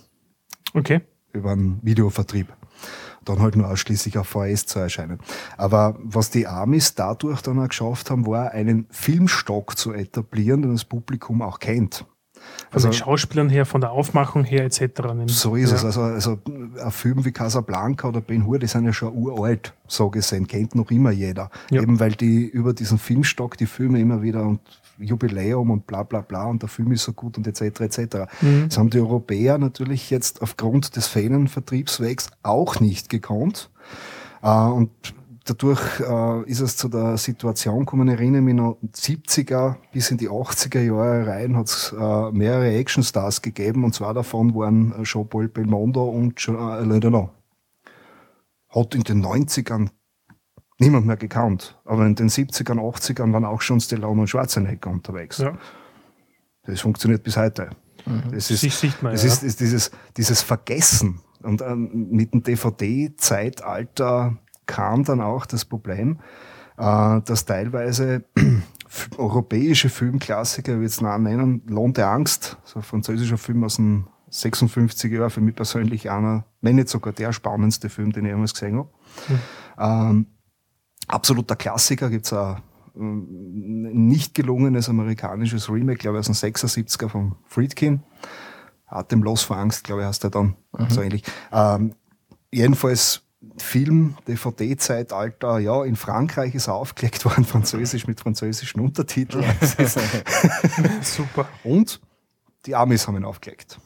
Okay. 0.75 1.01
Über 1.33 1.53
einen 1.53 1.81
Videovertrieb 1.83 2.53
dann 3.25 3.41
halt 3.41 3.57
nur 3.57 3.69
ausschließlich 3.69 4.19
auf 4.19 4.29
VHS 4.29 4.67
zu 4.67 4.79
erscheinen. 4.79 5.19
Aber 5.57 5.97
was 6.03 6.31
die 6.31 6.47
Amis 6.47 6.95
dadurch 6.95 7.43
dann 7.43 7.59
auch 7.59 7.69
geschafft 7.69 8.11
haben, 8.11 8.27
war 8.27 8.53
einen 8.53 8.87
Filmstock 8.91 9.77
zu 9.77 9.93
etablieren, 9.93 10.63
den 10.63 10.73
das 10.73 10.85
Publikum 10.85 11.43
auch 11.43 11.59
kennt. 11.59 12.05
Also, 12.71 12.89
von 12.89 12.93
den 12.93 12.99
Schauspielern 12.99 13.51
her, 13.51 13.67
von 13.67 13.81
der 13.81 13.93
Aufmachung 13.93 14.45
her 14.45 14.65
etc. 14.65 15.03
So 15.27 15.57
ist 15.57 15.71
ja. 15.71 15.77
es. 15.77 15.85
Also, 15.85 16.03
also 16.03 16.39
ein 16.83 16.91
Film 16.91 17.25
wie 17.25 17.33
Casablanca 17.33 18.09
oder 18.09 18.21
Ben 18.21 18.47
Hur, 18.47 18.59
die 18.59 18.67
sind 18.67 18.85
ja 18.85 18.93
schon 18.93 19.15
uralt, 19.15 19.75
so 19.87 20.11
gesehen, 20.11 20.47
kennt 20.47 20.75
noch 20.75 20.91
immer 20.91 21.11
jeder. 21.11 21.51
Ja. 21.71 21.83
Eben 21.83 22.01
weil 22.01 22.13
die 22.13 22.47
über 22.47 22.73
diesen 22.73 22.99
Filmstock 22.99 23.57
die 23.57 23.67
Filme 23.67 24.01
immer 24.01 24.23
wieder 24.23 24.43
und 24.43 24.61
Jubiläum 24.99 25.71
und 25.71 25.87
bla 25.87 26.03
bla 26.03 26.21
bla 26.21 26.47
und 26.47 26.63
der 26.63 26.69
Film 26.69 26.93
ist 26.93 27.05
so 27.05 27.13
gut 27.13 27.39
und 27.39 27.47
etc. 27.47 27.81
etc. 27.81 28.01
Mhm. 28.41 28.67
Das 28.69 28.79
haben 28.79 28.91
die 28.91 29.01
Europäer 29.01 29.59
natürlich 29.59 30.11
jetzt 30.11 30.43
aufgrund 30.43 30.97
des 30.97 31.07
fehlenden 31.07 31.49
Vertriebswegs 31.49 32.31
auch 32.43 32.81
nicht 32.81 33.09
gekonnt. 33.09 33.71
Äh, 34.43 34.49
und 34.49 34.91
dadurch 35.45 36.01
äh, 36.01 36.51
ist 36.51 36.61
es 36.61 36.77
zu 36.77 36.89
der 36.89 37.17
Situation 37.17 37.81
gekommen, 37.81 38.09
ich 38.09 38.15
erinnere 38.15 38.43
mich 38.43 38.55
noch 38.55 38.79
70er 38.95 39.77
bis 39.93 40.11
in 40.11 40.19
die 40.19 40.29
80er 40.29 40.81
Jahre 40.81 41.27
rein 41.27 41.57
hat 41.57 41.67
es 41.67 41.95
äh, 41.99 42.31
mehrere 42.33 42.75
Actionstars 42.75 43.43
gegeben 43.43 43.85
und 43.85 43.95
zwar 43.95 44.15
davon 44.15 44.55
waren 44.55 44.95
Jean-Paul 45.03 45.49
Belmondo 45.49 46.05
und 46.05 46.37
Jean, 46.37 46.57
äh, 46.57 46.85
Ledonon. 46.85 47.31
Hat 48.69 48.95
in 48.95 49.03
den 49.03 49.25
90ern 49.25 49.91
niemand 50.83 51.07
mehr 51.07 51.17
gekannt. 51.17 51.79
Aber 51.85 52.05
in 52.05 52.15
den 52.15 52.29
70ern, 52.29 52.79
80ern 52.79 53.33
waren 53.33 53.45
auch 53.45 53.61
schon 53.61 53.81
Stallone 53.81 54.23
und 54.23 54.29
Schwarzenegger 54.29 54.91
unterwegs. 54.91 55.39
Ja. 55.39 55.57
Das 56.65 56.81
funktioniert 56.81 57.23
bis 57.23 57.37
heute. 57.37 57.71
Mhm. 58.07 58.33
Das 58.33 58.51
ist, 58.51 58.61
sieht 58.61 59.03
man, 59.03 59.13
das 59.13 59.23
ja. 59.23 59.29
ist, 59.29 59.43
ist 59.43 59.61
dieses, 59.61 59.91
dieses 60.17 60.43
Vergessen. 60.43 61.21
Und 61.43 61.63
ähm, 61.63 62.09
mit 62.11 62.35
dem 62.35 62.43
DVD-Zeitalter 62.43 64.37
kam 64.67 65.05
dann 65.05 65.21
auch 65.21 65.47
das 65.47 65.65
Problem, 65.65 66.19
äh, 66.77 67.21
dass 67.21 67.45
teilweise 67.45 68.25
europäische 69.17 69.89
Filmklassiker, 69.89 70.79
wie 70.79 70.85
jetzt 70.85 71.03
nennen, 71.03 71.63
Lohn 71.67 71.93
der 71.93 72.09
Angst, 72.09 72.59
so 72.65 72.79
ein 72.79 72.83
französischer 72.83 73.39
Film 73.39 73.65
aus 73.65 73.77
den 73.77 74.07
56er 74.31 75.09
Jahren, 75.09 75.31
für 75.31 75.41
mich 75.41 75.55
persönlich 75.55 76.11
einer, 76.11 76.47
wenn 76.61 76.77
nicht 76.77 76.89
sogar 76.89 77.13
der 77.13 77.33
spannendste 77.33 77.89
Film, 77.89 78.13
den 78.13 78.25
ich 78.25 78.31
jemals 78.31 78.55
gesehen 78.55 78.79
habe. 78.79 78.89
Mhm. 79.29 79.39
Ähm, 79.79 80.27
absoluter 81.09 81.57
Klassiker, 81.57 82.11
gibt's 82.11 82.33
ein 82.33 82.63
ähm, 82.97 84.07
nicht 84.07 84.35
gelungenes 84.35 84.89
amerikanisches 84.89 85.71
Remake, 85.71 85.99
glaube 85.99 86.19
ich, 86.19 86.29
aus 86.29 86.41
dem 86.41 86.53
76er 86.53 87.09
von 87.09 87.37
Friedkin. 87.47 88.03
Atemlos 88.87 89.43
vor 89.43 89.57
Angst, 89.57 89.85
glaube 89.85 90.03
ich, 90.03 90.07
heißt 90.07 90.23
der 90.25 90.31
dann 90.31 90.57
mhm. 90.77 90.91
so 90.91 91.01
ähnlich. 91.01 91.23
Ähm, 91.51 91.95
jedenfalls 92.51 93.23
Film, 93.59 94.17
DVD-Zeitalter, 94.29 95.59
ja, 95.59 95.85
in 95.85 95.97
Frankreich 95.97 96.55
ist 96.55 96.69
er 96.69 96.75
aufgelegt 96.75 97.25
worden, 97.25 97.45
französisch 97.45 98.07
mit 98.07 98.21
französischen 98.21 98.81
Untertiteln. 98.81 99.45
Super. 101.03 101.49
Und 101.65 102.01
die 102.67 102.77
Amis 102.77 103.09
haben 103.09 103.17
ihn 103.17 103.25
aufgelegt. 103.25 103.79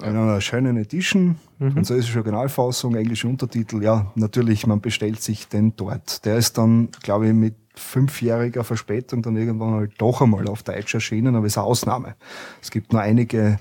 In 0.00 0.16
einer 0.16 0.40
schönen 0.40 0.76
Edition, 0.76 1.38
mhm. 1.58 1.72
französische 1.72 2.18
Originalfassung, 2.18 2.94
englische 2.94 3.26
Untertitel. 3.26 3.82
Ja, 3.82 4.12
natürlich, 4.14 4.64
man 4.64 4.80
bestellt 4.80 5.20
sich 5.20 5.48
den 5.48 5.74
dort. 5.74 6.24
Der 6.24 6.36
ist 6.36 6.56
dann, 6.56 6.90
glaube 7.02 7.26
ich, 7.26 7.34
mit 7.34 7.56
fünfjähriger 7.74 8.62
Verspätung 8.62 9.22
dann 9.22 9.36
irgendwann 9.36 9.74
halt 9.74 9.92
doch 9.98 10.22
einmal 10.22 10.46
auf 10.46 10.62
Deutsch 10.62 10.94
erschienen, 10.94 11.34
aber 11.34 11.46
ist 11.46 11.58
eine 11.58 11.66
Ausnahme. 11.66 12.14
Es 12.62 12.70
gibt 12.70 12.92
nur 12.92 13.02
einige 13.02 13.58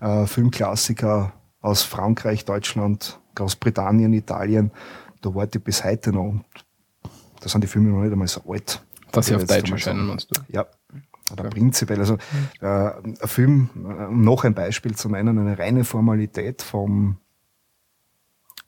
äh, 0.00 0.26
Filmklassiker 0.26 1.32
aus 1.60 1.82
Frankreich, 1.84 2.44
Deutschland, 2.44 3.20
Großbritannien, 3.36 4.12
Italien. 4.12 4.72
Da 5.20 5.32
warte 5.36 5.58
ich 5.58 5.64
bis 5.64 5.84
heute 5.84 6.12
noch. 6.12 6.30
Und 6.30 6.44
da 7.40 7.48
sind 7.48 7.62
die 7.62 7.68
Filme 7.68 7.90
noch 7.90 8.02
nicht 8.02 8.12
einmal 8.12 8.26
so 8.26 8.42
alt. 8.48 8.82
Dass 9.12 9.26
sie 9.26 9.36
auf 9.36 9.44
Deutsch 9.44 9.70
erscheinen, 9.70 10.06
meinst 10.06 10.36
du? 10.36 10.40
Ja, 10.48 10.66
oder 11.32 11.46
okay. 11.46 11.54
prinzipiell, 11.54 11.98
also 12.00 12.18
äh, 12.60 12.66
ein 12.66 13.16
Film, 13.24 13.70
um 13.74 14.22
noch 14.22 14.44
ein 14.44 14.54
Beispiel 14.54 14.94
zu 14.94 15.08
nennen, 15.08 15.38
eine 15.38 15.58
reine 15.58 15.84
Formalität 15.84 16.62
vom 16.62 17.18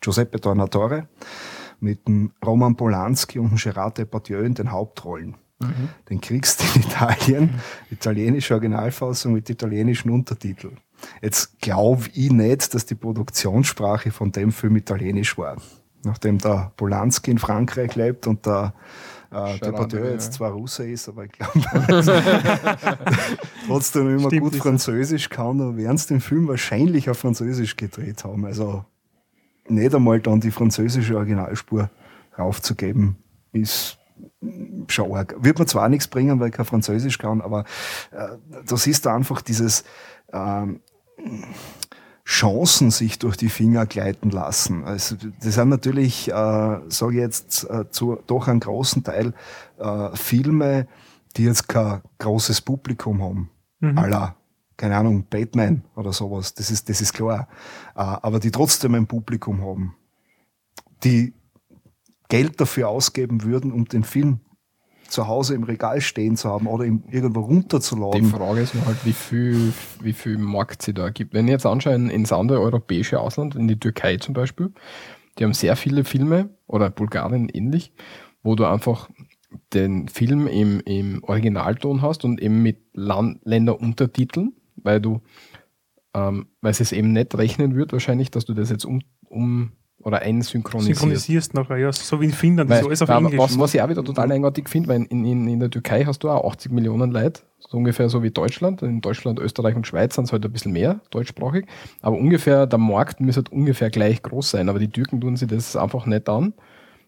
Giuseppe 0.00 0.40
Tornatore 0.40 1.08
mit 1.80 2.06
dem 2.08 2.32
Roman 2.44 2.76
Polanski 2.76 3.38
und 3.38 3.50
dem 3.50 3.56
Gerard 3.56 3.98
Depardieu 3.98 4.40
in 4.40 4.54
den 4.54 4.72
Hauptrollen. 4.72 5.36
Mhm. 5.60 5.88
Den 6.08 6.20
kriegst 6.20 6.60
du 6.60 6.64
in 6.74 6.82
Italien, 6.82 7.60
italienische 7.90 8.54
Originalfassung 8.54 9.32
mit 9.32 9.50
italienischen 9.50 10.10
Untertiteln. 10.10 10.78
Jetzt 11.20 11.60
glaube 11.60 12.08
ich 12.14 12.30
nicht, 12.30 12.74
dass 12.74 12.86
die 12.86 12.94
Produktionssprache 12.94 14.10
von 14.10 14.32
dem 14.32 14.52
Film 14.52 14.76
italienisch 14.76 15.38
war. 15.38 15.56
Nachdem 16.04 16.38
der 16.38 16.72
Polanski 16.76 17.30
in 17.32 17.38
Frankreich 17.38 17.94
lebt 17.96 18.26
und 18.26 18.46
der 18.46 18.72
äh, 19.30 19.58
der 19.58 19.72
Debatteur 19.72 20.06
ja. 20.06 20.12
jetzt 20.12 20.34
zwar 20.34 20.52
Russe 20.52 20.88
ist, 20.88 21.08
aber 21.08 21.24
ich 21.24 21.32
glaube, 21.32 21.60
trotzdem 23.66 24.16
immer 24.16 24.28
Stimmt, 24.28 24.42
gut 24.42 24.56
Französisch 24.56 25.28
kann, 25.28 25.58
dann 25.58 25.76
werden 25.76 25.98
sie 25.98 26.08
den 26.08 26.20
Film 26.20 26.48
wahrscheinlich 26.48 27.10
auf 27.10 27.18
Französisch 27.18 27.76
gedreht 27.76 28.24
haben. 28.24 28.44
Also 28.46 28.84
nicht 29.68 29.94
einmal 29.94 30.20
dann 30.20 30.40
die 30.40 30.50
französische 30.50 31.16
Originalspur 31.16 31.90
raufzugeben, 32.38 33.16
ist 33.52 33.98
schon 34.88 35.12
arg. 35.12 35.34
Wird 35.38 35.58
mir 35.58 35.66
zwar 35.66 35.88
nichts 35.88 36.08
bringen, 36.08 36.40
weil 36.40 36.48
ich 36.48 36.54
kein 36.54 36.64
Französisch 36.64 37.18
kann, 37.18 37.40
aber 37.40 37.64
äh, 38.12 38.28
das 38.66 38.86
ist 38.86 39.04
da 39.04 39.14
einfach 39.14 39.42
dieses 39.42 39.84
ähm, 40.32 40.80
Chancen 42.28 42.90
sich 42.90 43.18
durch 43.18 43.38
die 43.38 43.48
Finger 43.48 43.86
gleiten 43.86 44.28
lassen. 44.28 44.84
Also 44.84 45.16
das 45.40 45.54
sind 45.54 45.70
natürlich, 45.70 46.28
äh, 46.28 46.32
sage 46.32 47.12
ich 47.12 47.20
jetzt, 47.20 47.64
äh, 47.70 47.90
zu 47.90 48.18
doch 48.26 48.48
einem 48.48 48.60
großen 48.60 49.02
Teil 49.02 49.32
äh, 49.78 50.14
Filme, 50.14 50.86
die 51.36 51.44
jetzt 51.44 51.68
kein 51.68 52.02
großes 52.18 52.60
Publikum 52.60 53.22
haben. 53.22 53.50
Mhm. 53.80 53.96
Aller 53.96 54.36
keine 54.78 54.96
Ahnung, 54.96 55.26
Batman 55.28 55.82
oder 55.96 56.12
sowas. 56.12 56.54
Das 56.54 56.70
ist, 56.70 56.88
das 56.88 57.00
ist 57.00 57.12
klar. 57.12 57.48
Äh, 57.94 58.00
aber 58.00 58.38
die 58.38 58.52
trotzdem 58.52 58.94
ein 58.94 59.06
Publikum 59.06 59.60
haben, 59.60 59.96
die 61.04 61.34
Geld 62.28 62.60
dafür 62.60 62.88
ausgeben 62.88 63.42
würden, 63.42 63.72
um 63.72 63.86
den 63.86 64.04
Film 64.04 64.40
zu 65.08 65.26
Hause 65.26 65.54
im 65.54 65.64
Regal 65.64 66.00
stehen 66.00 66.36
zu 66.36 66.48
haben 66.48 66.66
oder 66.66 66.84
irgendwo 66.84 67.40
runterzuladen. 67.40 68.24
Die 68.24 68.30
Frage 68.30 68.60
ist 68.60 68.74
nur 68.74 68.86
halt, 68.86 69.04
wie 69.04 69.12
viel, 69.12 69.72
wie 70.00 70.12
viel 70.12 70.38
Markt 70.38 70.82
sie 70.82 70.94
da 70.94 71.08
gibt. 71.10 71.34
Wenn 71.34 71.46
ich 71.46 71.52
jetzt 71.52 71.66
anschaue 71.66 71.94
ins 71.94 72.32
andere 72.32 72.60
europäische 72.60 73.18
Ausland, 73.20 73.56
in 73.56 73.68
die 73.68 73.80
Türkei 73.80 74.18
zum 74.18 74.34
Beispiel, 74.34 74.72
die 75.38 75.44
haben 75.44 75.54
sehr 75.54 75.76
viele 75.76 76.04
Filme 76.04 76.50
oder 76.66 76.90
Bulgarien 76.90 77.48
ähnlich, 77.48 77.92
wo 78.42 78.54
du 78.54 78.66
einfach 78.66 79.08
den 79.72 80.08
Film 80.08 80.46
im, 80.46 80.80
im 80.80 81.24
Originalton 81.24 82.02
hast 82.02 82.24
und 82.24 82.40
eben 82.40 82.62
mit 82.62 82.78
Land 82.92 83.40
Länderuntertiteln, 83.44 84.52
weil 84.76 85.00
du, 85.00 85.22
ähm, 86.14 86.48
weil 86.60 86.72
es 86.72 86.92
eben 86.92 87.12
nicht 87.12 87.34
rechnen 87.36 87.74
wird, 87.74 87.92
wahrscheinlich, 87.92 88.30
dass 88.30 88.44
du 88.44 88.54
das 88.54 88.70
jetzt 88.70 88.84
um, 88.84 89.00
um 89.24 89.72
oder 90.08 90.22
einsynchronisierst. 90.22 91.00
Synchronisierst 91.00 91.54
nachher, 91.54 91.76
ja, 91.76 91.92
so 91.92 92.20
wie 92.20 92.26
in 92.26 92.32
Finnland, 92.32 92.68
Weil, 92.68 92.80
ist 92.80 92.86
alles 92.86 93.02
auf 93.02 93.10
aber 93.10 93.26
Englisch. 93.26 93.40
was, 93.40 93.58
was 93.58 93.74
ich 93.74 93.80
auch 93.80 93.88
wieder 93.88 94.04
total 94.04 94.32
eigenartig 94.32 94.68
finde, 94.68 94.88
weil 94.88 95.02
in, 95.08 95.24
in, 95.24 95.46
in 95.46 95.60
der 95.60 95.70
Türkei 95.70 96.04
hast 96.04 96.24
du 96.24 96.30
auch 96.30 96.50
80 96.50 96.72
Millionen 96.72 97.10
Leute, 97.12 97.42
so 97.58 97.76
ungefähr 97.76 98.08
so 98.08 98.22
wie 98.22 98.30
Deutschland. 98.30 98.82
In 98.82 99.00
Deutschland, 99.00 99.38
Österreich 99.38 99.76
und 99.76 99.86
Schweiz 99.86 100.14
sind 100.14 100.24
es 100.24 100.32
halt 100.32 100.44
ein 100.44 100.52
bisschen 100.52 100.72
mehr 100.72 101.00
deutschsprachig, 101.10 101.66
aber 102.02 102.16
ungefähr, 102.16 102.66
der 102.66 102.78
Markt 102.78 103.20
müsste 103.20 103.42
halt 103.42 103.52
ungefähr 103.52 103.90
gleich 103.90 104.22
groß 104.22 104.50
sein. 104.50 104.68
Aber 104.68 104.78
die 104.78 104.88
Türken 104.88 105.20
tun 105.20 105.36
sich 105.36 105.48
das 105.48 105.76
einfach 105.76 106.06
nicht 106.06 106.28
an, 106.28 106.54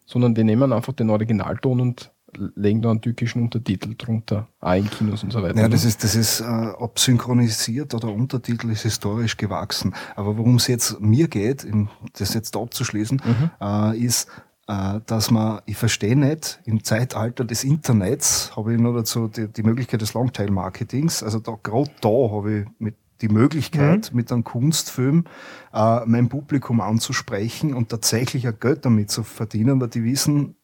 sondern 0.07 0.35
die 0.35 0.45
nehmen 0.45 0.73
einfach 0.73 0.93
den 0.93 1.11
Originalton 1.11 1.81
und 1.81 2.13
legen 2.55 2.83
da 2.83 2.91
einen 2.91 3.01
türkischen 3.01 3.43
Untertitel 3.43 3.95
drunter, 3.97 4.49
auch 4.61 4.75
in 4.75 4.89
Kinos 4.89 5.23
und 5.23 5.33
so 5.33 5.43
weiter. 5.43 5.61
Ja, 5.61 5.69
das 5.69 5.85
ist, 5.85 6.05
das 6.05 6.15
ist, 6.15 6.41
äh, 6.41 6.45
ob 6.45 6.99
synchronisiert 6.99 7.95
oder 7.95 8.09
Untertitel 8.09 8.71
ist 8.71 8.83
historisch 8.83 9.37
gewachsen. 9.37 9.95
Aber 10.17 10.37
worum 10.37 10.57
es 10.57 10.67
jetzt 10.67 11.01
mir 11.01 11.29
geht, 11.29 11.65
um 11.65 11.89
das 12.19 12.35
jetzt 12.35 12.57
abzuschließen, 12.57 13.21
äh, 13.61 13.99
ist, 13.99 14.29
äh, 14.71 15.01
dass 15.07 15.31
man, 15.31 15.61
ich 15.67 15.77
verstehe 15.77 16.17
nicht, 16.17 16.61
im 16.65 16.85
Zeitalter 16.85 17.45
des 17.45 17.65
Internets 17.65 18.57
habe 18.57 18.75
ich 18.75 18.81
nur 18.81 18.95
dazu 18.95 19.27
die, 19.29 19.49
die 19.49 19.63
Möglichkeit 19.63 20.01
des 20.01 20.15
Longtail-Marketings. 20.15 21.23
Also 21.23 21.41
da, 21.41 21.59
gerade 21.61 21.91
da 22.01 22.09
habe 22.09 22.61
ich 22.61 22.67
mit 22.79 22.95
die 23.21 23.29
Möglichkeit, 23.29 24.13
mit 24.15 24.33
einem 24.33 24.45
Kunstfilm 24.45 25.25
äh, 25.73 26.01
mein 26.07 26.29
Publikum 26.29 26.81
anzusprechen 26.81 27.75
und 27.75 27.89
tatsächlich 27.89 28.47
ein 28.47 28.57
Geld 28.61 28.85
damit 28.85 29.11
zu 29.11 29.23
verdienen, 29.23 29.81
weil 29.81 29.89
die 29.89 30.05
wissen, 30.05 30.57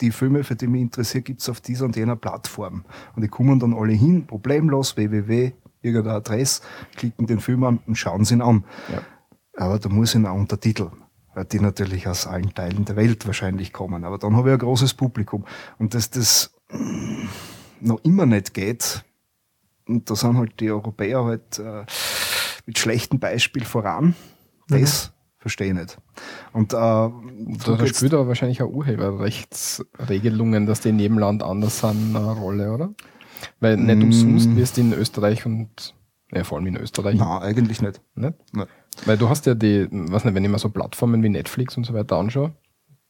die 0.00 0.10
Filme, 0.10 0.44
für 0.44 0.56
die 0.56 0.66
mich 0.66 0.82
interessiert, 0.82 1.24
gibt's 1.24 1.48
auf 1.48 1.60
dieser 1.60 1.84
und 1.84 1.96
jener 1.96 2.16
Plattform. 2.16 2.84
Und 3.14 3.22
die 3.22 3.28
kommen 3.28 3.58
dann 3.58 3.74
alle 3.74 3.92
hin, 3.92 4.26
problemlos, 4.26 4.96
www, 4.96 5.52
irgendeine 5.82 6.16
Adresse, 6.16 6.62
klicken 6.96 7.26
den 7.26 7.40
Film 7.40 7.64
an 7.64 7.80
und 7.86 7.96
schauen 7.96 8.24
sie 8.24 8.34
ihn 8.34 8.42
an. 8.42 8.64
Ja. 8.92 9.02
Aber 9.56 9.78
da 9.78 9.88
muss 9.88 10.10
ich 10.10 10.20
ihn 10.20 10.26
auch 10.26 10.34
untertiteln, 10.34 10.92
weil 11.34 11.44
die 11.44 11.60
natürlich 11.60 12.08
aus 12.08 12.26
allen 12.26 12.52
Teilen 12.54 12.84
der 12.84 12.96
Welt 12.96 13.26
wahrscheinlich 13.26 13.72
kommen. 13.72 14.04
Aber 14.04 14.18
dann 14.18 14.36
habe 14.36 14.50
ich 14.50 14.52
ein 14.54 14.58
großes 14.58 14.94
Publikum. 14.94 15.44
Und 15.78 15.94
dass 15.94 16.10
das 16.10 16.54
noch 17.80 18.02
immer 18.04 18.26
nicht 18.26 18.54
geht, 18.54 19.04
und 19.86 20.10
da 20.10 20.16
sind 20.16 20.36
halt 20.36 20.58
die 20.60 20.70
Europäer 20.70 21.24
halt 21.24 21.58
äh, 21.58 21.84
mit 22.66 22.78
schlechtem 22.78 23.20
Beispiel 23.20 23.64
voran, 23.64 24.16
das 24.68 25.12
verstehe 25.38 25.68
ich 25.68 25.74
nicht. 25.74 25.98
Und 26.52 26.72
äh, 26.72 26.76
Da, 26.76 27.86
spielt 27.86 28.14
aber 28.14 28.28
wahrscheinlich 28.28 28.62
auch 28.62 28.70
Urheberrechtsregelungen, 28.70 30.66
dass 30.66 30.80
die 30.80 30.90
in 30.90 30.98
jedem 30.98 31.18
Land 31.18 31.42
anders 31.42 31.80
sind, 31.80 32.14
eine 32.16 32.32
Rolle, 32.32 32.72
oder? 32.72 32.94
Weil 33.60 33.76
nicht 33.76 33.98
Mm. 33.98 34.02
umsonst 34.02 34.56
wirst 34.56 34.76
du 34.76 34.80
in 34.80 34.92
Österreich 34.92 35.44
und, 35.46 35.94
ja, 36.32 36.42
vor 36.44 36.58
allem 36.58 36.66
in 36.68 36.76
Österreich, 36.76 37.16
Nein, 37.18 37.42
eigentlich 37.42 37.82
nicht. 37.82 38.00
nicht? 38.14 38.34
Nein. 38.52 38.66
Weil 39.04 39.18
du 39.18 39.28
hast 39.28 39.44
ja 39.46 39.54
die, 39.54 39.86
weiß 39.90 40.24
nicht, 40.24 40.34
wenn 40.34 40.44
ich 40.44 40.50
mir 40.50 40.58
so 40.58 40.70
Plattformen 40.70 41.22
wie 41.22 41.28
Netflix 41.28 41.76
und 41.76 41.84
so 41.84 41.92
weiter 41.92 42.16
anschaue, 42.16 42.52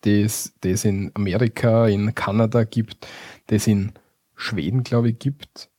die 0.05 0.23
es 0.23 0.53
die 0.65 0.71
es 0.71 0.85
in 0.85 1.13
Amerika, 1.15 1.87
in 1.87 2.15
Kanada 2.15 2.65
gibt, 2.65 3.07
die 3.51 3.55
es 3.55 3.67
in 3.69 3.93
Schweden, 4.35 4.83
glaube 4.83 5.11
ich, 5.11 5.19
gibt, 5.19 5.71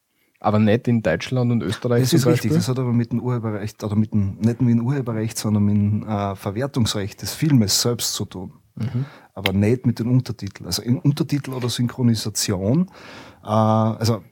aber 0.48 0.60
nicht 0.60 0.88
in 0.88 1.02
Deutschland 1.02 1.52
und 1.52 1.62
Österreich 1.62 2.04
Das 2.04 2.14
ist 2.14 2.26
richtig, 2.26 2.54
das 2.54 2.70
hat 2.70 2.80
aber 2.80 2.94
mit 2.94 3.12
dem 3.12 3.20
Urheberrecht, 3.20 3.84
oder 3.84 3.98
mit 3.98 4.14
dem, 4.14 4.38
nicht 4.38 4.62
mit 4.62 4.78
dem 4.78 4.86
Urheberrecht, 4.86 5.38
sondern 5.38 5.66
mit 5.66 5.76
dem 5.76 6.08
äh, 6.08 6.38
Verwertungsrecht 6.38 7.22
des 7.22 7.34
Filmes 7.34 7.82
selbst 7.82 8.14
zu 8.14 8.24
tun. 8.24 8.54
Mhm. 8.76 9.04
Aber 9.34 9.52
nicht 9.52 9.86
mit 9.86 10.00
den 10.00 10.08
Untertiteln. 10.08 10.66
Also 10.66 10.82
in 10.84 11.00
Untertitel 11.00 11.52
oder 11.52 11.68
Synchronisation, 11.68 12.88
äh, 13.44 13.48
also 13.48 14.24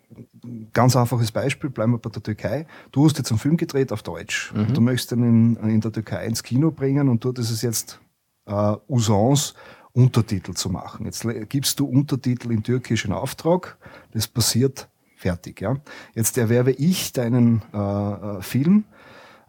ganz 0.72 0.96
einfaches 0.96 1.34
Beispiel, 1.34 1.70
bleiben 1.70 1.92
wir 1.92 1.98
bei 1.98 2.10
der 2.10 2.24
Türkei. 2.24 2.66
Du 2.94 3.04
hast 3.04 3.18
jetzt 3.18 3.32
einen 3.32 3.40
Film 3.40 3.58
gedreht 3.58 3.92
auf 3.92 4.02
Deutsch. 4.02 4.54
Mhm. 4.56 4.74
Du 4.74 4.80
möchtest 4.80 5.12
ihn 5.12 5.58
in, 5.58 5.70
in 5.70 5.82
der 5.82 5.92
Türkei 5.92 6.26
ins 6.28 6.44
Kino 6.44 6.72
bringen 6.72 7.10
und 7.10 7.26
dort 7.26 7.40
ist 7.40 7.52
es 7.52 7.62
jetzt 7.62 8.00
äh, 8.46 8.76
Usance, 8.88 9.54
Untertitel 9.92 10.54
zu 10.54 10.70
machen. 10.70 11.06
Jetzt 11.06 11.28
gibst 11.50 11.78
du 11.82 11.86
Untertitel 11.86 12.52
in 12.52 12.64
Türkisch 12.64 13.04
in 13.04 13.12
Auftrag, 13.12 13.78
das 14.12 14.30
passiert 14.30 14.88
fertig. 15.16 15.62
Ja? 15.62 15.76
Jetzt 16.14 16.38
erwerbe 16.38 16.72
ich 16.72 17.14
deinen 17.14 17.62
äh, 17.74 17.78
äh, 17.78 18.42
Film, 18.42 18.86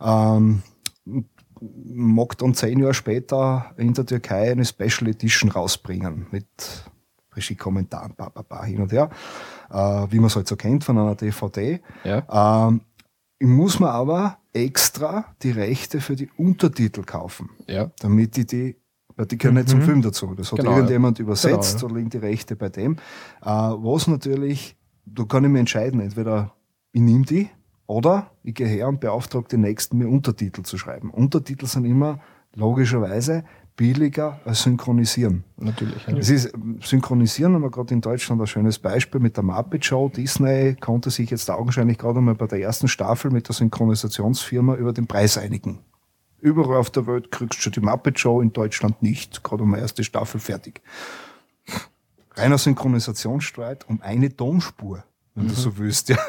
ähm, 0.01 0.63
mag 1.61 2.37
dann 2.39 2.55
zehn 2.55 2.79
Jahre 2.81 2.95
später 2.95 3.73
in 3.77 3.95
der 3.95 4.07
Türkei 4.07 4.51
eine 4.53 4.65
Special 4.65 5.09
Edition 5.09 5.51
rausbringen 5.51 6.27
mit 6.31 6.47
Regiekommentaren, 7.35 8.15
ba, 8.17 8.29
ba, 8.31 8.43
ba, 8.43 8.65
hin 8.65 8.81
und 8.81 8.93
her, 8.93 9.11
äh, 9.71 9.77
wie 10.11 10.19
man 10.19 10.27
es 10.27 10.37
halt 10.37 10.49
so 10.49 10.57
kennt 10.57 10.85
von 10.85 10.99
einer 10.99 11.15
DVD. 11.15 11.81
Ja, 12.05 12.69
Ähm, 12.69 12.81
muss 13.41 13.79
mir 13.81 13.91
aber 13.91 14.39
extra 14.55 15.27
die 15.43 15.51
Rechte 15.51 16.01
für 16.01 16.17
die 16.17 16.31
Untertitel 16.39 17.03
kaufen, 17.03 17.51
ja, 17.67 17.91
damit 18.01 18.39
ich 18.39 18.47
die, 18.47 18.77
weil 19.15 19.27
die 19.27 19.37
gehören 19.37 19.57
nicht 19.57 19.69
zum 19.69 19.83
Film 19.83 20.01
dazu. 20.01 20.35
Das 20.35 20.51
hat 20.53 20.59
Genau, 20.59 20.73
irgendjemand 20.73 21.19
übersetzt, 21.19 21.81
Genau, 21.81 21.89
da 21.89 21.97
liegen 21.99 22.11
die 22.11 22.17
Rechte 22.19 22.57
bei 22.57 22.71
dem. 22.71 22.97
Äh, 23.43 23.49
was 23.51 24.07
natürlich, 24.07 24.77
da 25.07 25.25
kann 25.25 25.45
ich 25.45 25.51
mir 25.51 25.61
entscheiden, 25.61 26.01
entweder 26.01 26.53
ich 26.93 27.01
nehme 27.01 27.25
die 27.25 27.49
oder 27.87 28.31
ich 28.43 28.55
gehe 28.55 28.67
her 28.67 28.89
und 28.89 29.01
beauftrage 29.01 29.49
den 29.49 29.61
Nächsten, 29.63 29.99
mir 29.99 30.09
Untertitel 30.09 30.63
zu 30.63 30.77
schreiben. 30.77 31.11
Untertitel 31.11 31.67
sind 31.67 31.85
immer 31.85 32.21
logischerweise 32.55 33.45
billiger 33.77 34.41
als 34.45 34.63
synchronisieren. 34.63 35.45
natürlich. 35.59 36.07
Ja. 36.07 36.17
Es 36.17 36.31
ist 36.31 36.53
Synchronisieren, 36.81 37.55
haben 37.55 37.63
wir 37.63 37.71
gerade 37.71 37.93
in 37.93 38.01
Deutschland 38.01 38.41
ein 38.41 38.47
schönes 38.47 38.79
Beispiel 38.79 39.21
mit 39.21 39.37
der 39.37 39.45
Muppet 39.45 39.85
Show. 39.85 40.09
Disney 40.09 40.75
konnte 40.75 41.11
sich 41.11 41.31
jetzt 41.31 41.51
augenscheinlich 41.51 41.99
gerade 41.99 42.19
einmal 42.19 42.35
bei 42.35 42.47
der 42.47 42.61
ersten 42.61 42.89
Staffel 42.89 43.31
mit 43.31 43.49
der 43.49 43.55
Synchronisationsfirma 43.55 44.75
über 44.77 44.93
den 44.93 45.07
Preis 45.07 45.37
einigen. 45.37 45.81
Überall 46.41 46.79
auf 46.79 46.91
der 46.91 47.07
Welt 47.07 47.31
kriegst 47.31 47.59
du 47.59 47.63
schon 47.63 47.73
die 47.73 47.81
Muppet 47.81 48.19
Show, 48.19 48.41
in 48.41 48.53
Deutschland 48.53 49.03
nicht. 49.03 49.45
Gerade 49.45 49.65
die 49.65 49.79
erste 49.79 50.05
Staffel 50.05 50.41
fertig. 50.41 50.81
Reiner 52.37 52.59
Synchronisationsstreit 52.59 53.89
um 53.89 54.03
eine 54.03 54.35
Tonspur, 54.37 55.03
wenn 55.35 55.49
du 55.49 55.55
so 55.55 55.79
willst. 55.79 56.11
Ja. 56.11 56.19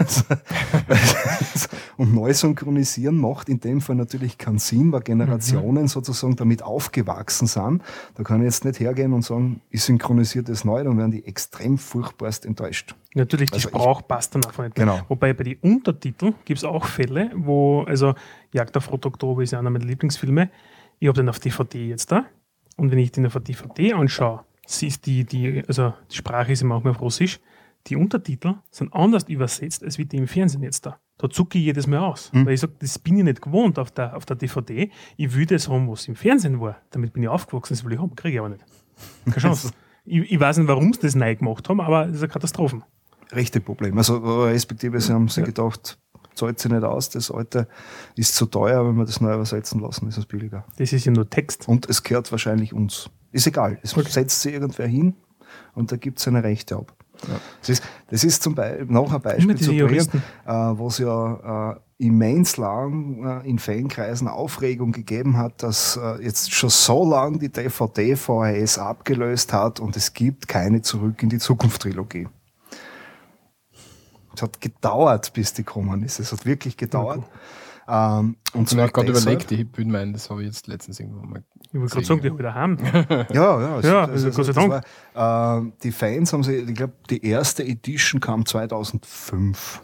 Und 1.98 2.14
neu 2.14 2.32
synchronisieren 2.34 3.18
macht 3.18 3.50
in 3.50 3.60
dem 3.60 3.82
Fall 3.82 3.96
natürlich 3.96 4.38
keinen 4.38 4.60
Sinn, 4.60 4.92
weil 4.92 5.02
Generationen 5.02 5.88
sozusagen 5.88 6.36
damit 6.36 6.62
aufgewachsen 6.62 7.48
sind. 7.48 7.82
Da 8.16 8.24
kann 8.24 8.42
ich 8.42 8.46
jetzt 8.46 8.66
nicht 8.66 8.80
hergehen 8.80 9.14
und 9.14 9.24
sagen, 9.24 9.62
ich 9.72 9.82
synchronisiere 9.84 10.44
das 10.44 10.64
neu, 10.64 10.84
dann 10.84 10.98
werden 10.98 11.12
die 11.12 11.26
extrem 11.26 11.78
furchtbarst 11.80 12.46
enttäuscht. 12.46 12.94
Natürlich, 13.16 13.50
die 13.50 13.56
Also 13.56 13.70
ich- 13.70 13.76
Sprache 13.76 14.04
passt 14.04 14.36
dann 14.36 14.46
einfach 14.46 14.64
nicht. 14.64 14.76
Genau. 14.76 15.00
Wobei 15.08 15.34
bei 15.34 15.44
den 15.44 15.58
Untertiteln 15.62 16.36
gibt 16.46 16.60
es 16.60 16.64
auch 16.64 16.86
Fälle, 16.86 17.32
wo, 17.36 17.82
also 17.84 18.14
Jagd 18.54 18.78
auf 18.78 18.92
Rot 18.92 19.06
Oktober 19.08 19.42
ist 19.42 19.52
ja 19.52 19.60
einer 19.60 19.72
meiner 19.72 19.86
Lieblingsfilme. 19.86 20.52
Ich 21.00 21.08
habe 21.08 21.16
den 21.20 21.30
auf 21.30 21.40
DVD 21.40 21.88
jetzt 21.90 22.12
da. 22.12 22.26
Und 22.76 22.92
wenn 22.92 23.00
ich 23.00 23.12
den 23.12 23.26
auf 23.26 23.34
DVD 23.40 23.94
anschaue, 23.94 24.42
sie 24.68 24.88
ist 24.88 25.06
die, 25.06 25.24
die, 25.26 25.64
also 25.68 25.94
die 26.12 26.16
Sprache 26.16 26.52
ist 26.52 26.62
immer 26.62 26.76
manchmal 26.76 26.92
auf 26.92 27.02
Russisch, 27.02 27.40
die 27.88 27.96
Untertitel 27.96 28.56
sind 28.70 28.94
anders 28.94 29.24
übersetzt, 29.30 29.84
als 29.84 29.98
wie 29.98 30.06
die 30.06 30.18
im 30.18 30.28
Fernsehen 30.28 30.62
jetzt 30.64 30.86
da. 30.86 31.00
Da 31.18 31.30
zucke 31.30 31.58
ich 31.58 31.66
jedes 31.66 31.88
Mal 31.88 32.00
aus. 32.00 32.32
Hm. 32.32 32.46
Weil 32.46 32.54
ich 32.54 32.60
sage, 32.60 32.74
das 32.80 33.00
bin 33.00 33.18
ich 33.18 33.24
nicht 33.24 33.42
gewohnt 33.42 33.80
auf 33.80 33.92
der, 33.92 34.16
auf 34.16 34.26
der 34.26 34.36
DVD. 34.36 34.92
Ich 35.16 35.36
will 35.36 35.46
das 35.46 35.68
haben, 35.70 35.90
was 35.90 36.08
im 36.08 36.16
Fernsehen 36.16 36.60
war. 36.60 36.78
Damit 36.92 37.14
bin 37.14 37.24
ich 37.24 37.30
aufgewachsen, 37.30 37.74
das 37.74 37.84
will 37.84 37.94
ich 37.94 38.00
haben, 38.00 38.16
kriege 38.16 38.36
ich 38.36 38.40
aber 38.40 38.50
nicht. 38.50 38.66
Keine 39.26 39.38
Chance. 39.38 39.72
ich, 40.06 40.32
ich 40.32 40.40
weiß 40.40 40.58
nicht, 40.58 40.68
warum 40.68 40.94
sie 40.94 41.00
das 41.00 41.16
neu 41.16 41.36
gemacht 41.36 41.68
haben, 41.70 41.82
aber 41.82 42.06
das 42.06 42.18
ist 42.18 42.24
eine 42.24 42.32
Katastrophe. 42.32 42.84
Rechte 43.32 43.60
Problem. 43.62 43.98
Also 43.98 44.24
äh, 44.24 44.52
respektive, 44.52 45.00
sie 45.02 45.14
haben 45.14 45.28
sich 45.28 45.44
gedacht, 45.44 45.98
zahlt 46.38 46.60
sich 46.60 46.72
nicht 46.72 46.84
aus, 46.84 47.10
das 47.10 47.32
alte 47.32 47.68
ist 48.16 48.36
zu 48.36 48.46
teuer, 48.46 48.88
wenn 48.88 48.96
wir 48.96 49.06
das 49.06 49.22
neu 49.22 49.34
übersetzen 49.34 49.82
lassen, 49.82 50.08
ist 50.08 50.18
es 50.18 50.26
billiger. 50.26 50.66
Das 50.78 50.94
ist 50.94 51.06
ja 51.06 51.12
nur 51.12 51.30
Text. 51.30 51.68
Und 51.68 51.90
es 51.90 52.04
gehört 52.04 52.32
wahrscheinlich 52.32 52.74
uns. 52.74 53.10
Ist 53.32 53.48
egal. 53.48 53.80
Es 53.82 53.92
setzt 53.92 54.42
sich 54.42 54.54
irgendwer 54.54 54.88
hin 54.88 55.16
und 55.74 55.92
da 55.92 55.98
gibt 55.98 56.20
es 56.20 56.26
seine 56.26 56.44
Rechte 56.44 56.76
ab. 56.76 56.94
Das, 57.60 57.70
ist, 57.70 57.84
das 58.10 58.24
ist 58.24 58.44
zum 58.44 58.56
Beispiel 58.56 58.86
noch 58.86 59.12
ein 59.12 59.22
Beispiel 59.22 59.56
zu 59.56 59.72
bringen, 59.72 60.24
äh, 60.46 60.52
wo 60.52 60.88
es 60.88 61.00
ja 61.00 61.72
äh, 61.72 61.76
immens 61.98 62.58
lang 62.58 63.42
äh, 63.44 63.50
in 63.50 63.60
Fankreisen 63.60 64.28
Aufregung 64.28 64.92
gegeben 64.92 65.38
hat, 65.38 65.64
dass 65.64 65.98
äh, 65.98 66.24
jetzt 66.24 66.54
schon 66.54 66.70
so 66.70 67.10
lang 67.10 67.40
die 67.40 67.50
DVD 67.50 68.16
VHS 68.16 68.78
abgelöst 68.78 69.54
hat 69.54 69.80
und 69.80 69.98
es 69.98 70.14
gibt 70.14 70.48
keine 70.48 70.82
Zurück 70.82 71.24
in 71.24 71.30
die 71.30 71.40
Zukunft 71.40 71.82
Trilogie. 71.82 72.28
Es 74.38 74.42
hat 74.44 74.62
gedauert, 74.62 75.34
bis 75.34 75.54
die 75.54 75.64
gekommen 75.66 76.04
ist. 76.04 76.20
Es 76.20 76.32
hat 76.32 76.46
wirklich 76.46 76.78
gedauert. 76.78 77.24
Ähm, 77.90 78.36
und 78.54 78.60
Und 78.60 78.72
ich 78.74 78.78
habe 78.80 78.92
gerade 78.92 79.08
deshalb- 79.08 79.24
überlegt, 79.24 79.50
die 79.50 79.56
Hip 79.58 79.78
meinen, 79.88 80.14
das 80.14 80.30
habe 80.30 80.42
ich 80.42 80.48
jetzt 80.48 80.68
letztens 80.68 81.00
irgendwo 81.00 81.26
mal. 81.26 81.44
Ich 81.72 81.80
wollte 81.80 81.94
gerade 81.96 82.06
sagen, 82.06 82.22
die 82.22 82.38
wieder 82.38 82.54
haben. 82.54 82.78
Ja, 83.34 83.60
ja, 83.62 83.80
Ja, 83.80 84.06
also 84.06 84.30
Gott 84.30 84.46
sei 84.46 84.52
Dank. 84.54 84.84
War, 85.14 85.60
äh, 85.60 85.72
die 85.84 85.92
Fans 85.92 86.34
haben 86.34 86.44
sie, 86.44 86.56
ich 86.56 86.76
glaube, 86.76 86.94
die 87.10 87.26
erste 87.26 87.64
Edition 87.64 88.20
kam 88.22 88.46
2005. 88.46 89.82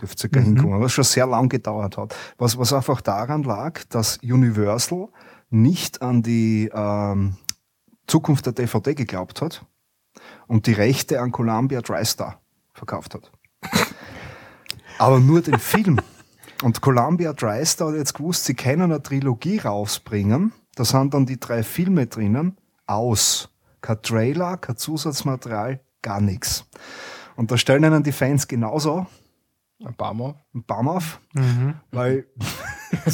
Dürfte 0.00 0.20
circa 0.20 0.40
Mhm. 0.40 0.44
hinkommen, 0.44 0.80
was 0.80 0.92
schon 0.92 1.04
sehr 1.04 1.26
lang 1.26 1.48
gedauert 1.48 1.96
hat. 1.98 2.14
Was, 2.38 2.56
was 2.58 2.72
einfach 2.72 3.00
daran 3.00 3.42
lag, 3.42 3.80
dass 3.90 4.18
Universal 4.18 5.08
nicht 5.50 6.00
an 6.02 6.22
die 6.22 6.70
ähm, 6.72 7.36
Zukunft 8.06 8.46
der 8.46 8.52
DVD 8.52 8.94
geglaubt 8.94 9.42
hat 9.42 9.64
und 10.46 10.66
die 10.66 10.72
Rechte 10.72 11.20
an 11.20 11.32
Columbia 11.32 11.80
TriStar 11.82 12.40
verkauft 12.72 13.14
hat. 13.14 13.30
Aber 15.00 15.18
nur 15.20 15.40
den 15.40 15.58
Film. 15.58 15.98
Und 16.62 16.80
Columbia 16.82 17.32
TriStar 17.32 17.88
hat 17.88 17.96
jetzt 17.96 18.14
gewusst, 18.14 18.44
sie 18.44 18.54
können 18.54 18.82
eine 18.82 19.02
Trilogie 19.02 19.58
rausbringen. 19.58 20.52
Da 20.74 20.84
sind 20.84 21.14
dann 21.14 21.24
die 21.26 21.40
drei 21.40 21.62
Filme 21.62 22.06
drinnen. 22.06 22.56
Aus. 22.86 23.48
Kein 23.80 24.02
Trailer, 24.02 24.56
kein 24.58 24.76
Zusatzmaterial, 24.76 25.80
gar 26.02 26.20
nichts. 26.20 26.66
Und 27.36 27.50
da 27.50 27.56
stellen 27.56 27.84
ihnen 27.84 28.02
die 28.02 28.12
Fans 28.12 28.46
genauso 28.46 29.06
Ein 29.82 29.94
paar 29.94 30.12
Mal. 30.12 30.34
einen 30.52 30.64
Baum 30.64 30.88
auf, 30.88 31.20
Mhm. 31.32 31.74
weil, 31.92 32.26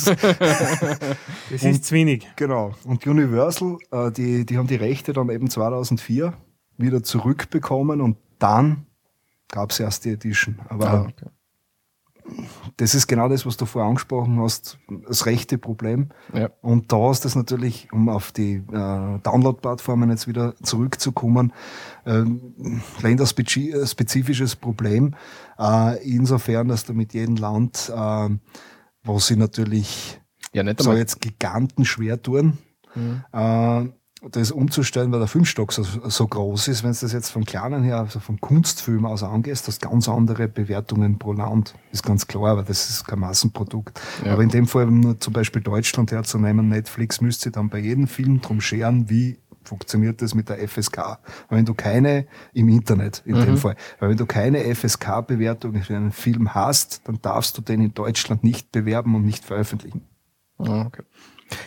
Das 1.50 1.62
ist 1.62 1.84
zu 1.84 1.94
wenig. 1.94 2.26
genau. 2.36 2.74
Und 2.84 3.06
Universal, 3.06 3.76
äh, 3.92 4.10
die, 4.10 4.44
die 4.46 4.58
haben 4.58 4.66
die 4.66 4.74
Rechte 4.76 5.12
dann 5.12 5.28
eben 5.28 5.48
2004 5.50 6.32
wieder 6.78 7.02
zurückbekommen 7.02 8.00
und 8.00 8.16
dann 8.38 8.86
gab 9.48 9.70
es 9.70 9.78
erst 9.80 10.04
die 10.04 10.10
Edition. 10.10 10.58
Aber 10.68 10.88
Ah, 10.90 11.00
okay. 11.02 11.26
Das 12.76 12.94
ist 12.94 13.06
genau 13.06 13.28
das, 13.28 13.46
was 13.46 13.56
du 13.56 13.66
vorher 13.66 13.88
angesprochen 13.88 14.40
hast, 14.40 14.78
das 15.06 15.26
rechte 15.26 15.58
Problem. 15.58 16.08
Ja. 16.34 16.50
Und 16.60 16.92
da 16.92 17.10
ist 17.10 17.24
das 17.24 17.34
natürlich, 17.34 17.88
um 17.92 18.08
auf 18.08 18.32
die 18.32 18.54
äh, 18.56 19.18
Download-Plattformen 19.22 20.10
jetzt 20.10 20.26
wieder 20.26 20.54
zurückzukommen, 20.62 21.52
ähm, 22.04 22.82
länderspezifisches 23.00 24.56
Problem. 24.56 25.14
Äh, 25.58 26.06
insofern, 26.08 26.68
dass 26.68 26.84
du 26.84 26.92
mit 26.94 27.14
jedem 27.14 27.36
Land, 27.36 27.92
äh, 27.94 28.28
wo 29.04 29.18
sie 29.18 29.36
natürlich 29.36 30.20
ja, 30.52 30.64
so 30.78 30.92
jetzt 30.92 31.20
Giganten 31.20 31.84
schwer 31.84 32.20
tun, 32.20 32.58
Mhm. 32.96 33.24
äh, 33.32 33.84
das 34.30 34.50
umzustellen, 34.50 35.12
weil 35.12 35.18
der 35.18 35.28
Filmstock 35.28 35.72
so, 35.72 35.82
so 35.82 36.26
groß 36.26 36.68
ist, 36.68 36.82
wenn 36.82 36.92
du 36.92 36.98
das 37.00 37.12
jetzt 37.12 37.30
vom 37.30 37.44
Kleinen 37.44 37.82
her, 37.82 37.98
also 37.98 38.20
vom 38.20 38.40
Kunstfilm 38.40 39.06
aus 39.06 39.22
angehst, 39.22 39.68
hast 39.68 39.80
ganz 39.80 40.08
andere 40.08 40.48
Bewertungen 40.48 41.18
pro 41.18 41.32
Land. 41.32 41.74
Ist 41.92 42.04
ganz 42.04 42.26
klar, 42.26 42.50
aber 42.50 42.62
das 42.62 42.90
ist 42.90 43.06
kein 43.06 43.20
Massenprodukt. 43.20 44.00
Ja. 44.24 44.32
Aber 44.32 44.42
in 44.42 44.48
dem 44.48 44.66
Fall 44.66 44.86
nur 44.86 45.18
zum 45.20 45.32
Beispiel 45.32 45.62
Deutschland 45.62 46.12
herzunehmen, 46.12 46.68
Netflix 46.68 47.20
müsste 47.20 47.50
dann 47.50 47.68
bei 47.68 47.78
jedem 47.78 48.06
Film 48.06 48.40
drum 48.40 48.60
scheren, 48.60 49.08
wie 49.10 49.38
funktioniert 49.64 50.22
das 50.22 50.34
mit 50.34 50.48
der 50.48 50.66
FSK. 50.66 51.18
Weil 51.48 51.58
wenn 51.58 51.64
du 51.64 51.74
keine, 51.74 52.26
im 52.52 52.68
Internet 52.68 53.22
in 53.24 53.34
dem 53.34 53.56
Fall, 53.56 53.76
weil 53.98 54.10
wenn 54.10 54.16
du 54.16 54.26
keine 54.26 54.62
FSK-Bewertung 54.74 55.82
für 55.82 55.96
einen 55.96 56.12
Film 56.12 56.54
hast, 56.54 57.06
dann 57.08 57.18
darfst 57.20 57.58
du 57.58 57.62
den 57.62 57.80
in 57.80 57.94
Deutschland 57.94 58.44
nicht 58.44 58.72
bewerben 58.72 59.14
und 59.14 59.24
nicht 59.24 59.44
veröffentlichen. 59.44 60.02
Ah, 60.58 60.86
okay. 60.86 61.02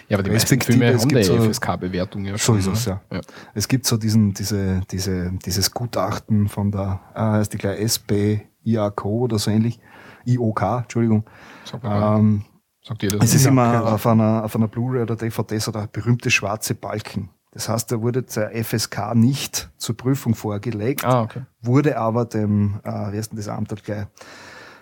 Ja, 0.08 0.18
aber 0.18 0.24
die 0.24 0.32
meisten 0.32 0.60
Filme 0.62 0.86
es 0.88 1.02
haben 1.02 1.10
gibt 1.10 1.22
die 1.22 1.26
so- 1.26 1.38
FSK-Bewertung 1.38 2.26
ja 2.26 2.34
So 2.34 2.38
schon. 2.38 2.60
ist 2.60 2.68
es, 2.68 2.88
ne? 2.88 3.00
ja. 3.12 3.22
Es 3.54 3.68
gibt 3.68 3.86
so 3.86 3.98
diesen, 3.98 4.34
diese, 4.34 4.82
diese, 4.92 5.32
dieses 5.46 5.72
Gutachten 5.72 6.48
von 6.50 6.72
der, 6.72 7.00
äh, 7.16 7.20
heißt 7.20 7.54
die 7.54 7.58
gleich 7.58 7.80
SBIAK 7.92 9.06
oder 9.06 9.40
so 9.40 9.52
ähnlich, 9.52 9.80
IOK, 10.26 10.62
Entschuldigung. 10.84 11.24
Sag 11.66 11.84
Ähm, 11.84 12.44
sagt 12.84 13.04
ihr 13.04 13.10
das? 13.12 13.24
es 13.24 13.36
ist 13.36 13.46
Ja, 13.46 13.52
immer 13.52 13.94
auf 13.94 14.06
einer, 14.06 14.44
auf 14.44 14.56
einer 14.56 14.68
Blu-ray 14.68 15.02
oder 15.04 15.16
DVD 15.16 15.58
so 15.60 15.72
der 15.72 15.88
berühmte 15.88 16.30
schwarze 16.30 16.76
Balken. 16.76 17.30
Das 17.52 17.68
heißt, 17.68 17.92
da 17.92 18.00
wurde 18.02 18.22
der 18.24 18.52
FSK 18.64 19.16
nicht 19.16 19.72
zur 19.78 19.98
Prüfung 19.98 20.36
vorgelegt, 20.36 21.04
Ah, 21.04 21.22
okay. 21.24 21.42
wurde 21.62 21.98
aber 21.98 22.26
dem, 22.26 22.80
äh, 22.84 23.12
wie 23.12 23.18
heißt 23.18 23.32
denn 23.32 23.38
das 23.38 23.48
Amt 23.48 23.74
gleich? 23.84 24.06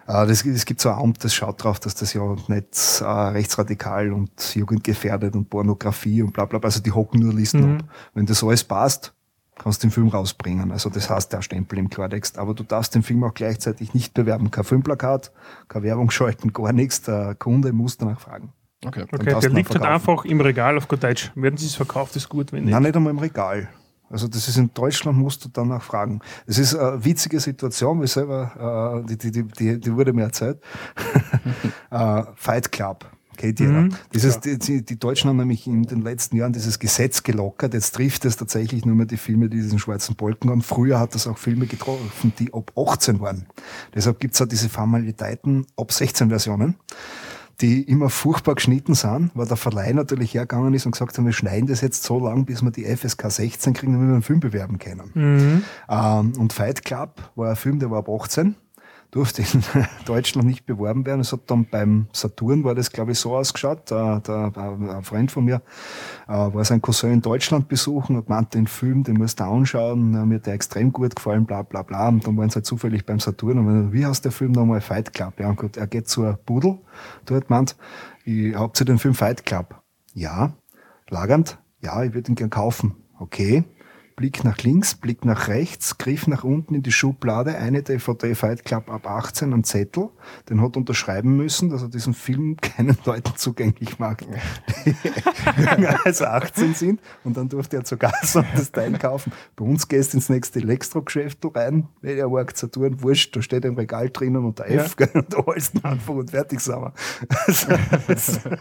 Äh, 0.08 0.26
das, 0.28 0.46
es 0.46 0.66
gibt 0.66 0.82
so 0.82 0.90
ein 0.90 0.98
Amt, 0.98 1.24
das 1.24 1.34
schaut 1.34 1.64
drauf, 1.64 1.80
dass 1.80 1.96
das 1.96 2.14
ja 2.14 2.22
nicht 2.48 3.02
äh, 3.02 3.06
rechtsradikal 3.06 4.12
und 4.14 4.56
jugendgefährdet 4.56 5.36
und 5.36 5.50
Pornografie 5.50 6.22
und 6.24 6.34
bla 6.34 6.46
bla, 6.46 6.60
bla. 6.60 6.68
also 6.68 6.82
die 6.82 6.92
hocken 6.92 7.20
nur 7.20 7.34
Listen 7.34 7.74
Mhm. 7.74 7.78
ab. 7.80 7.84
Wenn 8.14 8.26
das 8.26 8.44
alles 8.44 8.64
passt, 8.64 9.14
kannst 9.58 9.84
du 9.84 9.88
den 9.88 9.92
Film 9.92 10.08
rausbringen. 10.08 10.72
Also 10.72 10.90
das 10.90 11.10
heißt 11.10 11.34
der 11.34 11.42
Stempel 11.42 11.80
im 11.80 11.90
Klartext. 11.90 12.38
Aber 12.38 12.54
du 12.54 12.64
darfst 12.64 12.96
den 12.96 13.04
Film 13.04 13.24
auch 13.24 13.34
gleichzeitig 13.34 13.94
nicht 13.94 14.14
bewerben. 14.14 14.52
Kein 14.52 14.64
Filmplakat, 14.64 15.32
keine 15.68 15.84
Werbung 15.84 16.10
schalten, 16.12 16.54
gar 16.54 16.72
nichts. 16.74 17.02
Der 17.02 17.36
Kunde 17.36 17.74
muss 17.74 17.98
danach 17.98 18.20
fragen. 18.20 18.54
Okay. 18.86 19.06
Okay, 19.12 19.36
der 19.42 19.50
liegt 19.50 19.72
halt 19.72 19.82
einfach 19.82 20.24
im 20.26 20.40
Regal 20.40 20.78
auf 20.78 20.88
gut 20.88 21.04
Deutsch. 21.04 21.32
Werden 21.34 21.58
sie 21.58 21.66
es 21.66 21.74
verkauft, 21.76 22.16
ist 22.16 22.30
gut, 22.30 22.54
wenn 22.54 22.66
nicht. 22.66 22.72
Nein, 22.74 22.84
nicht 22.84 22.96
einmal 22.96 23.10
im 23.12 23.18
Regal. 23.20 23.68
Also 24.10 24.28
das 24.28 24.48
ist 24.48 24.58
in 24.58 24.72
Deutschland, 24.74 25.18
musst 25.18 25.44
du 25.44 25.50
danach 25.52 25.84
fragen. 25.84 26.22
Es 26.46 26.58
ist 26.58 26.76
eine 26.76 27.04
witzige 27.04 27.40
Situation, 27.40 28.02
ich 28.04 28.12
selber, 28.12 29.04
äh, 29.04 29.16
die, 29.16 29.32
die, 29.32 29.44
die, 29.44 29.80
die, 29.80 29.94
wurde 29.96 30.14
mir 30.14 30.24
erzählt. 30.24 30.62
äh, 31.92 32.24
Fight 32.36 32.72
Club. 32.72 33.06
Kennt 33.38 33.60
jeder. 33.60 33.74
Mhm, 33.74 33.94
Dieses, 34.14 34.40
die, 34.40 34.58
die, 34.58 34.84
die 34.84 34.98
Deutschen 34.98 35.30
haben 35.30 35.38
nämlich 35.38 35.68
in 35.68 35.84
den 35.84 36.02
letzten 36.02 36.38
Jahren 36.38 36.54
dieses 36.54 36.80
Gesetz 36.80 37.22
gelockert. 37.22 37.74
Jetzt 37.76 37.92
trifft 37.92 38.26
es 38.26 38.36
tatsächlich 38.36 38.84
nur 38.84 38.96
mehr 38.96 39.06
die 39.06 39.18
Filme, 39.18 39.48
die 39.48 39.58
diesen 39.58 39.78
schwarzen 39.78 40.16
Bolken 40.16 40.50
haben. 40.50 40.64
Früher 40.64 41.00
hat 41.00 41.14
das 41.14 41.28
auch 41.28 41.38
Filme 41.38 41.68
getroffen, 41.68 42.34
die 42.40 42.52
ab 42.52 42.72
18 42.76 43.20
waren. 43.20 43.46
Deshalb 43.94 44.20
gibt's 44.20 44.42
auch 44.42 44.48
diese 44.48 44.70
Formalitäten 44.70 45.68
ab 45.78 45.92
16 45.92 46.30
Versionen 46.30 46.78
die 47.62 47.82
immer 47.84 48.10
furchtbar 48.10 48.56
geschnitten 48.56 48.94
sind, 48.94 49.32
weil 49.34 49.48
der 49.48 49.58
Verleih 49.58 49.92
natürlich 49.94 50.34
hergegangen 50.34 50.74
ist 50.74 50.86
und 50.86 50.92
gesagt 50.92 51.18
hat, 51.18 51.26
wir 51.26 51.34
schneiden 51.34 51.68
das 51.68 51.82
jetzt 51.82 52.04
so 52.04 52.20
lang, 52.20 52.46
bis 52.46 52.62
wir 52.62 52.72
die 52.72 52.86
FSK 52.86 53.32
16 53.32 53.74
kriegen, 53.74 53.94
damit 53.94 54.08
wir 54.10 54.14
einen 54.14 54.22
Film 54.22 54.40
bewerben 54.40 54.78
können. 54.78 55.12
Mhm. 55.14 55.64
Ähm, 55.90 56.34
und 56.38 56.54
Fight 56.54 56.86
Club 56.86 57.32
war 57.36 57.50
ein 57.50 57.56
Film, 57.56 57.80
der 57.80 57.90
war 57.90 58.00
ab 58.00 58.10
18, 58.10 58.56
durfte 59.12 59.42
in 59.42 59.64
Deutschland 60.06 60.48
nicht 60.48 60.66
beworben 60.66 61.06
werden. 61.06 61.22
Es 61.22 61.32
hat 61.32 61.42
dann 61.48 61.66
beim 61.66 62.08
Saturn, 62.12 62.64
war 62.64 62.76
das 62.76 62.92
glaube 62.92 63.14
ich 63.14 63.20
so 63.20 63.36
ausgeschaut, 63.36 63.90
der, 63.90 64.20
der, 64.20 64.52
ein 64.56 65.04
Freund 65.04 65.32
von 65.32 65.46
mir 65.46 65.62
äh, 66.28 66.34
war 66.34 66.66
sein 66.66 66.82
Cousin 66.82 67.14
in 67.14 67.22
Deutschland 67.22 67.68
besuchen, 67.68 68.18
hat 68.18 68.26
gemeint, 68.26 68.54
den 68.54 68.68
Film, 68.68 69.04
den 69.04 69.18
musst 69.18 69.40
du 69.40 69.46
anschauen, 69.46 70.28
mir 70.28 70.36
hat 70.36 70.46
der 70.46 70.54
extrem 70.54 70.92
gut 70.92 71.16
gefallen, 71.16 71.46
bla 71.46 71.64
bla 71.64 71.84
bla. 71.84 72.10
Und 72.10 72.28
dann 72.28 72.38
waren 72.38 72.50
sie 72.50 72.56
halt 72.56 72.66
zufällig 72.66 73.06
beim 73.06 73.20
Saturn 73.20 73.60
und 73.60 73.66
meinen, 73.66 73.94
wie 73.94 74.06
heißt 74.06 74.26
der 74.26 74.32
Film 74.32 74.52
nochmal? 74.52 74.82
Fight 74.82 75.14
Club. 75.14 75.40
Ja, 75.40 75.50
und 75.50 75.58
gut, 75.58 75.78
er 75.78 75.88
geht 75.88 76.08
zur 76.08 76.34
Pudel, 76.34 76.80
dort 77.26 77.50
meint, 77.50 77.76
ich 78.26 78.56
habt 78.56 78.80
ihr 78.82 78.86
den 78.86 79.00
Film 79.00 79.14
Fight 79.14 79.46
Club? 79.46 79.82
Ja. 80.14 80.54
Lagernd? 81.10 81.58
Ja, 81.82 82.04
ich 82.04 82.14
würde 82.14 82.32
ihn 82.32 82.36
gern 82.36 82.50
kaufen. 82.50 82.96
Okay. 83.20 83.64
Blick 84.18 84.44
nach 84.44 84.58
links, 84.58 84.96
Blick 84.96 85.26
nach 85.26 85.48
rechts, 85.48 86.00
Griff 86.00 86.26
nach 86.26 86.44
unten 86.44 86.74
in 86.74 86.82
die 86.82 86.92
Schublade, 86.92 87.56
eine 87.56 87.84
DVD 87.84 88.34
Fight 88.34 88.66
Club 88.66 88.90
ab 88.90 89.06
18, 89.06 89.54
ein 89.54 89.64
Zettel, 89.64 90.10
den 90.50 90.60
hat 90.60 90.76
unterschreiben 90.76 91.38
müssen, 91.38 91.70
dass 91.70 91.84
er 91.84 91.90
diesen 91.90 92.16
Film 92.16 92.58
keinen 92.62 92.98
Leuten 93.06 93.36
zugänglich 93.36 94.00
macht, 94.00 94.26
die 94.86 94.96
jünger 95.62 96.00
als 96.04 96.24
18 96.24 96.74
sind. 96.74 97.00
Und 97.24 97.38
dann 97.38 97.48
durfte 97.48 97.78
er 97.78 97.84
zur 97.84 98.00
Gasse 98.00 98.40
und 98.40 98.48
das 98.56 98.72
Teil 98.72 98.98
kaufen. 98.98 99.32
Bei 99.56 99.64
uns 99.64 99.88
gehst 99.88 100.14
du 100.14 100.18
ins 100.18 100.30
nächste 100.30 100.62
Elektrogeschäft 100.62 101.38
rein, 101.54 101.88
der 102.02 102.28
Markt 102.28 102.58
Saturn, 102.58 103.04
wurscht, 103.04 103.36
da 103.36 103.44
steht 103.44 103.68
ein 103.68 103.76
Regal 103.76 104.10
drinnen 104.10 104.44
und 104.44 104.58
der 104.58 104.72
F, 104.72 104.96
gell, 104.96 105.12
und 105.14 105.32
da 105.32 105.46
holst 105.46 105.76
du 105.78 105.88
einfach 105.88 106.16
und 106.16 106.32
fertig 106.32 106.60
sind 106.60 106.82
wir. 106.82 106.92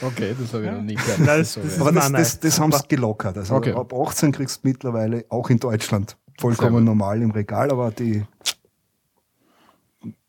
Okay, 0.00 0.34
das 0.38 0.52
habe 0.52 0.64
ich 0.66 0.70
noch 0.70 0.82
nie 0.82 0.94
gehört. 0.94 1.18
Nein, 1.18 1.38
das- 1.38 1.52
So, 1.54 1.60
das 1.62 1.76
ja. 1.76 1.80
aber 1.82 1.92
das, 1.92 2.12
das, 2.12 2.40
das 2.40 2.60
haben 2.60 2.72
sie 2.72 2.86
gelockert. 2.88 3.36
Also 3.36 3.54
Okay. 3.56 3.72
ab 3.72 3.92
18 3.92 4.32
kriegst 4.32 4.62
du 4.64 4.68
mittlerweile 4.68 5.24
auch 5.28 5.50
in 5.50 5.58
Deutschland 5.58 6.16
vollkommen 6.38 6.84
normal 6.84 7.20
im 7.22 7.30
Regal, 7.32 7.70
aber 7.70 7.90
die 7.90 8.24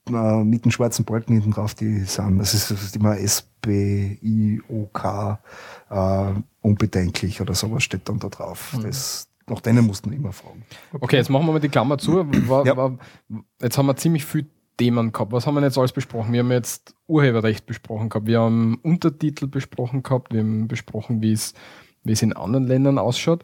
äh, 0.09 0.43
mit 0.43 0.65
den 0.65 0.71
schwarzen 0.71 1.05
Balken 1.05 1.33
hinten 1.33 1.51
drauf, 1.51 1.75
die 1.75 1.99
sind, 1.99 2.39
das 2.39 2.53
ist, 2.55 2.71
das 2.71 2.81
ist 2.81 2.95
immer 2.95 3.15
SBIOK 3.15 5.05
äh, 5.89 6.31
unbedenklich 6.61 7.41
oder 7.41 7.53
sowas 7.53 7.83
steht 7.83 8.09
dann 8.09 8.19
da 8.19 8.29
drauf. 8.29 8.73
Mhm. 8.73 8.83
Das, 8.83 9.27
nach 9.47 9.61
denen 9.61 9.85
musst 9.85 10.05
du 10.05 10.09
immer 10.11 10.31
fragen. 10.31 10.63
Okay, 10.99 11.17
jetzt 11.17 11.29
machen 11.29 11.45
wir 11.47 11.53
mal 11.53 11.59
die 11.59 11.69
Klammer 11.69 11.97
zu. 11.97 12.25
War, 12.49 12.65
Ja. 12.65 12.75
war, 12.77 12.97
jetzt 13.61 13.77
haben 13.77 13.85
wir 13.87 13.95
ziemlich 13.97 14.25
viel 14.25 14.47
Themen 14.79 15.11
gehabt. 15.11 15.31
Was 15.31 15.45
haben 15.45 15.55
wir 15.55 15.61
jetzt 15.61 15.77
alles 15.77 15.91
besprochen? 15.91 16.33
Wir 16.33 16.39
haben 16.39 16.51
jetzt 16.51 16.95
Urheberrecht 17.05 17.65
besprochen 17.65 18.09
gehabt, 18.09 18.27
wir 18.27 18.39
haben 18.39 18.79
Untertitel 18.81 19.47
besprochen 19.47 20.01
gehabt, 20.01 20.33
wir 20.33 20.39
haben 20.39 20.67
besprochen, 20.67 21.21
wie 21.21 21.33
es, 21.33 21.53
in 22.05 22.33
anderen 22.33 22.65
Ländern 22.65 22.97
ausschaut. 22.97 23.43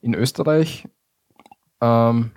In 0.00 0.14
Österreich, 0.14 0.88
ähm, 1.80 2.30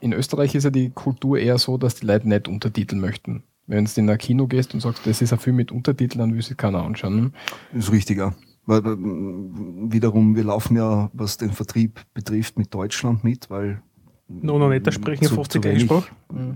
in 0.00 0.12
Österreich 0.12 0.54
ist 0.54 0.64
ja 0.64 0.70
die 0.70 0.90
Kultur 0.90 1.38
eher 1.38 1.58
so, 1.58 1.76
dass 1.76 1.96
die 1.96 2.06
Leute 2.06 2.28
nicht 2.28 2.48
Untertitel 2.48 2.96
möchten. 2.96 3.42
Wenn 3.66 3.84
du 3.84 4.00
in 4.00 4.08
ein 4.08 4.18
Kino 4.18 4.46
gehst 4.46 4.72
und 4.72 4.80
sagst, 4.80 5.06
das 5.06 5.20
ist 5.20 5.32
ein 5.32 5.40
Film 5.40 5.56
mit 5.56 5.72
Untertiteln, 5.72 6.20
dann 6.20 6.34
will 6.34 6.42
sich 6.42 6.56
keiner 6.56 6.84
anschauen. 6.84 7.16
ne? 7.16 7.78
Ist 7.78 7.90
richtiger. 7.90 8.34
Weil, 8.64 8.84
weil, 8.84 8.92
m, 8.92 9.92
wiederum, 9.92 10.36
wir 10.36 10.44
laufen 10.44 10.76
ja, 10.76 11.10
was 11.12 11.36
den 11.36 11.50
Vertrieb 11.50 12.00
betrifft, 12.14 12.56
mit 12.56 12.72
Deutschland 12.72 13.24
mit, 13.24 13.50
weil 13.50 13.82
Noch, 14.28 14.58
noch 14.58 14.68
nicht, 14.68 14.86
da 14.86 14.92
sprechen 14.92 15.24
zu- 15.26 15.34
50 15.34 15.62
zu 15.62 15.68
wenig. 15.68 15.90
Einsprache. 15.90 16.14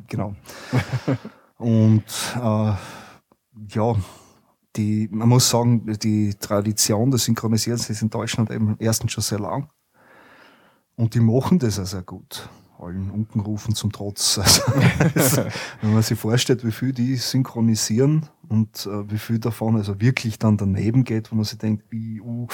Genau. 0.09 0.35
Und 1.59 2.05
äh, 2.37 2.73
ja, 3.68 3.95
die, 4.77 5.09
man 5.11 5.29
muss 5.29 5.51
sagen, 5.51 5.93
die 6.03 6.35
Tradition 6.35 7.11
des 7.11 7.25
Synchronisierens 7.25 7.91
ist 7.91 8.03
in 8.03 8.11
Deutschland 8.11 8.51
eben 8.51 8.77
erstens 8.79 9.12
schon 9.12 9.23
sehr 9.23 9.41
lang. 9.41 9.68
Und 10.97 11.14
die 11.14 11.21
machen 11.21 11.59
das 11.59 11.79
auch 11.79 11.87
sehr 11.87 12.03
gut. 12.03 12.49
Allen 12.79 13.11
Unkenrufen 13.11 13.75
zum 13.75 13.93
Trotz. 13.93 14.39
Also, 15.14 15.45
wenn 15.83 15.93
man 15.93 16.03
sich 16.03 16.18
vorstellt, 16.18 16.64
wie 16.64 16.73
viel 16.73 16.93
die 16.93 17.16
synchronisieren 17.16 18.27
und 18.49 18.87
äh, 18.87 19.11
wie 19.11 19.18
viel 19.18 19.39
davon 19.39 19.77
also 19.77 20.01
wirklich 20.01 20.39
dann 20.39 20.57
daneben 20.57 21.05
geht, 21.05 21.31
wo 21.31 21.37
man 21.37 21.45
sich 21.45 21.59
denkt, 21.59 21.85
wie, 21.91 22.21
uh, 22.21 22.47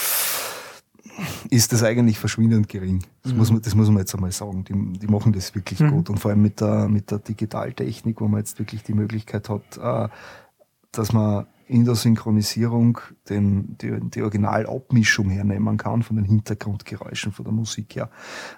ist 1.51 1.73
das 1.73 1.83
eigentlich 1.83 2.19
verschwindend 2.19 2.69
gering. 2.69 3.03
Das, 3.23 3.33
muss, 3.35 3.51
man, 3.51 3.63
das 3.63 3.75
muss 3.75 3.89
man 3.89 3.99
jetzt 3.99 4.15
einmal 4.15 4.33
sagen. 4.33 4.65
Die, 4.65 4.99
die 4.99 5.07
machen 5.07 5.33
das 5.33 5.55
wirklich 5.55 5.81
Mhm. 5.81 5.91
gut. 5.91 6.11
Und 6.11 6.19
vor 6.21 6.31
allem 6.31 6.43
mit 6.43 6.61
der, 6.61 6.89
mit 6.89 7.11
der 7.11 7.19
Digitaltechnik, 7.19 8.21
wo 8.21 8.29
man 8.29 8.41
jetzt 8.41 8.59
wirklich 8.59 8.83
die 8.83 8.95
Möglichkeit 8.95 9.49
hat, 9.49 9.77
äh, 9.79 10.09
dass 10.93 11.13
man 11.13 11.47
in 11.69 11.85
der 11.85 11.97
Synchronisierung 11.97 13.01
den, 13.29 13.77
die, 13.79 13.99
die 14.01 14.23
Originalabmischung 14.23 15.31
hernehmen 15.31 15.77
kann 15.79 16.03
von 16.03 16.17
den 16.17 16.25
Hintergrundgeräuschen, 16.25 17.33
von 17.33 17.45
der 17.45 17.53
Musik 17.53 17.97
her 17.97 18.09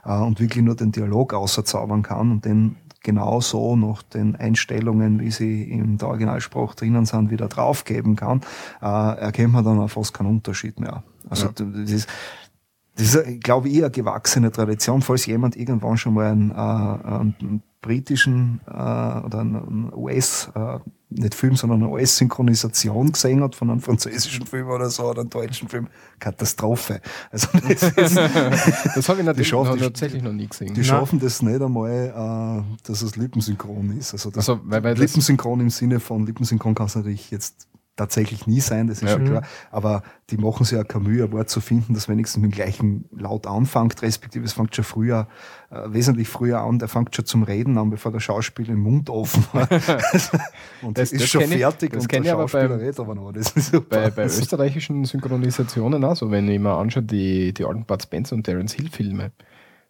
äh, 0.05 0.19
und 0.19 0.41
wirklich 0.41 0.63
nur 0.63 0.77
den 0.77 0.93
Dialog 0.93 1.33
außerzaubern 1.33 2.03
kann 2.03 2.31
und 2.33 2.45
den 2.45 2.77
genauso 3.03 3.77
nach 3.77 4.03
den 4.03 4.37
Einstellungen, 4.37 5.21
wie 5.21 5.31
sie 5.31 5.63
in 5.63 5.97
der 5.99 6.09
Originalsprache 6.09 6.77
drinnen 6.77 7.07
sind, 7.07 7.31
wieder 7.31 7.49
draufgeben 7.49 8.17
kann, 8.17 8.41
äh, 8.83 8.87
erkennt 8.87 9.53
man 9.55 9.65
dann 9.65 9.79
auch 9.79 9.89
fast 9.89 10.13
keinen 10.13 10.27
Unterschied 10.27 10.79
mehr. 10.79 11.05
Also 11.31 11.47
Ja. 11.47 11.53
das 11.53 11.91
ist 11.91 12.09
das 12.99 13.15
ist, 13.15 13.41
glaube 13.43 13.69
ich, 13.69 13.79
eine 13.79 13.91
gewachsene 13.91 14.51
Tradition. 14.53 15.01
Falls 15.03 15.25
jemand 15.27 15.57
irgendwann 15.57 15.97
schon 15.97 16.15
mal 16.15 16.27
einen, 16.31 16.51
äh, 16.51 16.55
einen 16.55 17.63
britischen 17.81 18.61
äh, 18.67 18.71
oder 18.73 19.39
einen, 19.41 19.93
US, 19.95 20.51
äh, 20.55 20.79
nicht 21.11 21.35
Film, 21.35 21.55
sondern 21.57 21.83
eine 21.83 21.91
US-Synchronisation 21.93 23.13
gesehen 23.13 23.43
hat 23.43 23.55
von 23.55 23.71
einem 23.71 23.81
französischen 23.81 24.45
Film 24.47 24.69
oder 24.69 24.91
so 24.91 25.05
oder 25.05 25.21
einem 25.21 25.31
deutschen 25.31 25.69
Film, 25.69 25.87
Katastrophe. 26.19 27.01
Also 27.31 27.49
das 27.69 27.83
ist, 27.85 28.17
Das 28.97 29.09
habe 29.09 29.21
ich 29.21 29.25
natürlich 29.27 29.49
schaffen 29.49 29.77
noch, 29.77 29.79
tatsächlich 29.79 30.23
noch 30.23 30.33
nie 30.33 30.49
gesehen. 30.49 30.75
die 30.75 30.83
schaffen 30.85 31.19
das 31.21 31.41
nicht 31.41 31.63
einmal, 31.63 32.65
äh, 32.69 32.87
dass 32.87 33.01
es 33.03 33.15
lippensynchron 33.17 33.97
ist. 33.97 34.13
Also, 34.13 34.31
das 34.31 34.49
Also, 34.49 34.61
weil- 34.65 34.83
weil 34.83 34.99
lippensynchron 34.99 35.61
im 35.61 35.71
Sinne 35.71 36.01
von 36.01 36.27
lippensynchron 36.27 36.75
kann 36.75 36.87
es 36.87 36.97
natürlich 36.97 37.31
jetzt 37.31 37.68
tatsächlich 37.99 38.47
nie 38.47 38.61
sein, 38.61 38.87
das 38.87 38.99
ist 39.03 39.11
Ja. 39.11 39.11
schon 39.11 39.27
klar. 39.27 39.43
Aber 39.71 40.03
die 40.31 40.39
machen 40.39 40.65
sich 40.65 40.79
ja 40.79 40.85
keine 40.85 41.05
Mühe, 41.05 41.25
ein 41.25 41.33
Wort 41.33 41.51
zu 41.51 41.61
finden, 41.61 41.93
das 41.93 42.09
wenigstens 42.09 42.41
mit 42.43 42.53
dem 42.53 42.55
gleichen 42.55 43.05
Laut 43.15 43.47
anfängt, 43.47 44.01
respektive 44.01 44.47
es 44.47 44.55
fängt 44.55 44.75
schon 44.75 44.85
früher, 44.85 45.29
äh, 45.71 45.81
wesentlich 45.89 46.29
früher 46.29 46.61
an, 46.61 46.79
der 46.79 46.89
fängt 46.89 47.15
schon 47.15 47.27
zum 47.27 47.43
Reden 47.43 47.77
an, 47.77 47.91
bevor 47.91 48.11
der 48.13 48.21
Schauspieler 48.21 48.69
den 48.69 48.81
Mund 48.81 49.11
offen 49.11 49.45
hat. 49.53 49.71
und 50.83 50.97
Das- 50.97 51.11
das, 51.11 51.13
ist 51.13 51.23
das 51.23 51.29
schon 51.29 51.43
ich- 51.43 51.59
fertig 51.59 51.93
das 51.93 52.05
und 52.05 52.13
der 52.13 52.23
ich 52.23 52.31
aber 52.33 52.43
Schauspieler 52.43 52.69
beim- 52.69 52.79
redet 52.79 53.01
aber 53.01 53.15
noch. 53.15 53.33
Das 53.33 53.51
ist 53.53 53.73
super. 53.73 53.97
Bei, 54.03 54.11
bei 54.11 54.25
österreichischen 54.25 55.05
Synchronisationen 55.05 56.05
also 56.05 56.31
wenn 56.31 56.49
ich 56.49 56.59
mir 56.59 56.73
anschaue, 56.75 57.03
die, 57.03 57.53
die 57.53 57.65
alten 57.65 57.85
Bud 57.85 58.03
Spencer 58.03 58.35
und 58.37 58.45
Terence 58.45 58.73
Hill 58.75 58.89
Filme, 58.91 59.33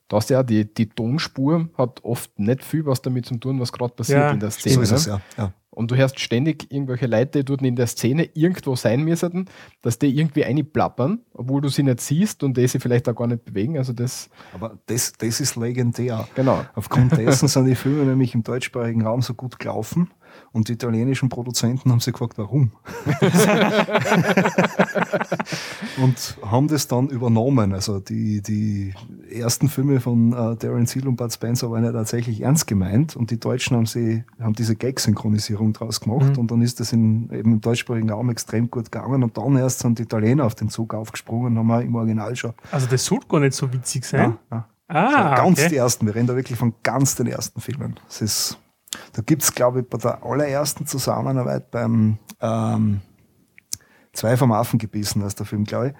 da 0.08 0.16
hast 0.16 0.30
du 0.30 0.34
ja 0.34 0.42
die, 0.42 0.72
die 0.72 0.88
Tonspur 0.88 1.68
hat 1.76 2.02
oft 2.04 2.38
nicht 2.38 2.64
viel 2.64 2.86
was 2.86 3.02
damit 3.02 3.26
zu 3.26 3.36
tun, 3.36 3.60
was 3.60 3.72
gerade 3.72 3.92
passiert 3.94 4.18
Ja, 4.20 4.30
in 4.30 4.40
der 4.40 4.50
so 4.50 4.60
Szene. 4.60 4.82
ist 4.82 4.90
es, 4.92 5.06
ne? 5.06 5.20
ja. 5.36 5.44
ja. 5.44 5.52
Und 5.70 5.92
du 5.92 5.96
hörst 5.96 6.18
ständig 6.18 6.72
irgendwelche 6.72 7.06
Leute, 7.06 7.38
die 7.38 7.44
dort 7.44 7.62
in 7.62 7.76
der 7.76 7.86
Szene 7.86 8.28
irgendwo 8.34 8.74
sein 8.74 9.04
müssten, 9.04 9.44
dass 9.80 9.96
die 10.00 10.08
irgendwie 10.08 10.44
einplappern, 10.44 11.20
obwohl 11.34 11.60
du 11.60 11.68
sie 11.68 11.84
nicht 11.84 12.00
siehst 12.00 12.42
und 12.42 12.56
die 12.56 12.66
sich 12.66 12.82
vielleicht 12.82 13.08
auch 13.08 13.14
gar 13.14 13.28
nicht 13.28 13.44
bewegen. 13.44 13.78
Also 13.78 13.92
das, 13.92 14.28
Aber 14.52 14.76
das, 14.86 15.12
das 15.12 15.40
ist 15.40 15.54
legendär. 15.54 16.26
genau. 16.34 16.64
Aufgrund 16.74 17.12
dessen 17.16 17.46
sind 17.46 17.66
die 17.66 17.76
Filme 17.76 18.04
nämlich 18.06 18.34
im 18.34 18.42
deutschsprachigen 18.42 19.02
Raum 19.06 19.22
so 19.22 19.34
gut 19.34 19.60
gelaufen 19.60 20.10
und 20.52 20.68
die 20.68 20.72
italienischen 20.72 21.28
Produzenten 21.28 21.90
haben 21.90 22.00
sich 22.00 22.12
gefragt, 22.12 22.38
warum. 22.38 22.72
und 26.02 26.38
haben 26.44 26.68
das 26.68 26.88
dann 26.88 27.08
übernommen. 27.08 27.72
Also 27.72 28.00
die, 28.00 28.42
die 28.42 28.94
ersten 29.30 29.68
Filme 29.68 30.00
von 30.00 30.32
äh, 30.32 30.56
Terence 30.56 30.92
Hill 30.92 31.08
und 31.08 31.16
Bud 31.16 31.32
Spencer 31.32 31.70
waren 31.70 31.84
ja 31.84 31.92
tatsächlich 31.92 32.40
ernst 32.42 32.66
gemeint 32.66 33.16
und 33.16 33.30
die 33.30 33.38
Deutschen 33.40 33.76
haben 33.76 33.86
sie 33.86 34.24
haben 34.40 34.54
diese 34.54 34.76
Gag-Synchronisierung 34.76 35.72
draus 35.72 36.00
gemacht 36.00 36.32
Mhm. 36.34 36.38
und 36.38 36.50
dann 36.50 36.62
ist 36.62 36.80
das 36.80 36.92
in, 36.92 37.30
eben 37.30 37.54
im 37.54 37.60
deutschsprachigen 37.60 38.10
Raum 38.10 38.30
extrem 38.30 38.70
gut 38.70 38.90
gegangen 38.90 39.22
und 39.22 39.36
dann 39.36 39.56
erst 39.56 39.80
sind 39.80 39.98
die 39.98 40.02
Italiener 40.04 40.44
auf 40.44 40.54
den 40.54 40.68
Zug 40.68 40.94
aufgesprungen 40.94 41.52
und 41.52 41.58
haben 41.58 41.70
auch 41.70 41.80
im 41.80 41.94
Original 41.94 42.34
schon 42.36 42.52
Also 42.72 42.86
das 42.86 43.04
sollte 43.04 43.26
gar 43.28 43.40
nicht 43.40 43.54
so 43.54 43.72
witzig 43.72 44.04
sein. 44.04 44.38
ja, 44.50 44.56
ja. 44.56 44.68
Ah, 44.90 45.36
So 45.36 45.42
ganz 45.42 45.58
okay. 45.60 45.68
die 45.68 45.76
ersten. 45.76 46.06
Wir 46.06 46.14
reden 46.14 46.26
da 46.28 46.36
wirklich 46.36 46.58
von 46.58 46.72
ganz 46.82 47.14
den 47.14 47.26
ersten 47.26 47.60
Filmen. 47.60 47.96
Das 48.06 48.22
ist, 48.22 48.58
da 49.12 49.22
gibt's 49.22 49.54
glaube 49.54 49.80
ich, 49.80 49.88
bei 49.88 49.98
der 49.98 50.24
allerersten 50.24 50.86
Zusammenarbeit 50.86 51.70
beim 51.70 52.18
ähm, 52.40 53.00
Zwei 54.18 54.36
vom 54.36 54.50
Affen 54.50 54.80
gebissen, 54.80 55.22
heißt 55.22 55.38
der 55.38 55.46
Film, 55.46 55.62
glaube 55.62 55.88
ich. 55.88 55.94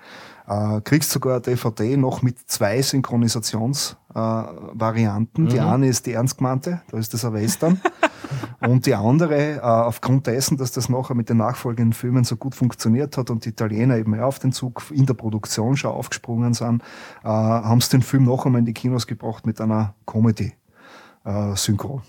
Äh, 0.52 0.80
kriegst 0.80 1.10
sogar 1.10 1.34
eine 1.34 1.42
DVD 1.42 1.96
noch 1.96 2.20
mit 2.20 2.36
zwei 2.50 2.82
Synchronisations-Varianten. 2.82 4.74
Äh, 4.74 4.80
Varianten. 4.80 5.48
Die 5.48 5.60
eine 5.60 5.86
ist 5.86 6.04
die 6.04 6.14
ernst 6.14 6.38
gemeinte, 6.38 6.82
da 6.90 6.98
ist 6.98 7.14
das 7.14 7.24
ein 7.24 7.34
Western. 7.34 7.80
und 8.60 8.86
die 8.86 8.96
andere, 8.96 9.58
äh, 9.58 9.60
aufgrund 9.60 10.26
dessen, 10.26 10.56
dass 10.56 10.72
das 10.72 10.88
nachher 10.88 11.14
mit 11.14 11.28
den 11.28 11.36
nachfolgenden 11.36 11.92
Filmen 11.92 12.24
so 12.24 12.34
gut 12.34 12.56
funktioniert 12.56 13.16
hat 13.16 13.30
und 13.30 13.44
die 13.44 13.50
Italiener 13.50 13.96
eben 13.96 14.18
auch 14.18 14.26
auf 14.26 14.40
den 14.40 14.50
Zug 14.50 14.82
in 14.90 15.06
der 15.06 15.14
Produktion 15.14 15.76
schon 15.76 15.92
aufgesprungen 15.92 16.54
sind, 16.54 16.82
äh, 17.22 17.28
haben 17.28 17.80
sie 17.80 17.90
den 17.90 18.02
Film 18.02 18.24
noch 18.24 18.46
einmal 18.46 18.58
in 18.58 18.66
die 18.66 18.74
Kinos 18.74 19.06
gebracht 19.06 19.46
mit 19.46 19.60
einer 19.60 19.94
Comedy-Synchro, 20.06 22.02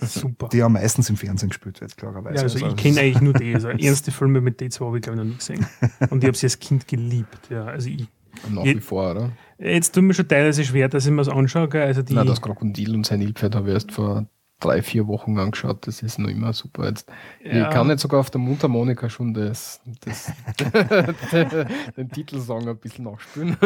Super. 0.00 0.48
die 0.52 0.58
ja 0.58 0.68
meistens 0.68 1.08
im 1.10 1.16
Fernsehen 1.16 1.48
gespielt 1.50 1.80
wird, 1.80 1.96
klarerweise. 1.96 2.36
Ja, 2.36 2.42
also 2.42 2.64
Also 2.64 2.76
ich 2.76 2.82
kenne 2.82 3.00
eigentlich 3.00 3.20
nur 3.20 3.32
die. 3.34 3.54
Also 3.54 3.68
ernste 3.78 4.10
Filme 4.10 4.40
mit 4.40 4.60
die 4.60 4.68
zwei 4.68 4.86
habe 4.86 4.96
ich 4.98 5.02
glaube 5.02 5.18
ich 5.18 5.24
noch 5.24 5.30
nie 5.30 5.36
gesehen. 5.38 5.66
Und 6.10 6.22
ich 6.22 6.28
habe 6.28 6.36
sie 6.36 6.46
als 6.46 6.58
Kind 6.58 6.86
geliebt. 6.88 7.38
Ja, 7.50 7.64
also 7.66 7.88
ich, 7.88 8.06
Nach 8.50 8.64
wie 8.64 8.80
vor, 8.80 9.10
oder? 9.12 9.32
jetzt 9.58 9.94
tut 9.94 10.04
mir 10.04 10.14
schon 10.14 10.28
teilweise 10.28 10.64
schwer, 10.64 10.88
dass 10.88 11.06
ich 11.06 11.10
mir 11.12 11.18
das 11.18 11.28
anschaue. 11.28 11.68
Also 11.82 12.02
die, 12.02 12.14
Na, 12.14 12.24
das 12.24 12.40
Krokodil 12.42 12.94
und 12.94 13.06
sein 13.06 13.20
Nilpferd 13.20 13.54
habe 13.54 13.68
ich 13.68 13.74
erst 13.74 13.92
vor 13.92 14.26
drei, 14.60 14.80
vier 14.82 15.06
Wochen 15.06 15.38
angeschaut. 15.38 15.86
Das 15.86 16.02
ist 16.02 16.18
noch 16.18 16.28
immer 16.30 16.52
super. 16.52 16.86
Jetzt, 16.88 17.08
Ja. 17.44 17.68
Ich 17.68 17.74
kann 17.74 17.88
jetzt 17.90 18.02
sogar 18.02 18.20
auf 18.20 18.30
der 18.30 18.40
Mundharmonika 18.40 19.08
schon 19.10 19.34
das, 19.34 19.80
das 20.04 20.32
den 21.96 22.10
Titelsong 22.10 22.68
ein 22.68 22.76
bisschen 22.78 23.04
nachspielen. 23.04 23.56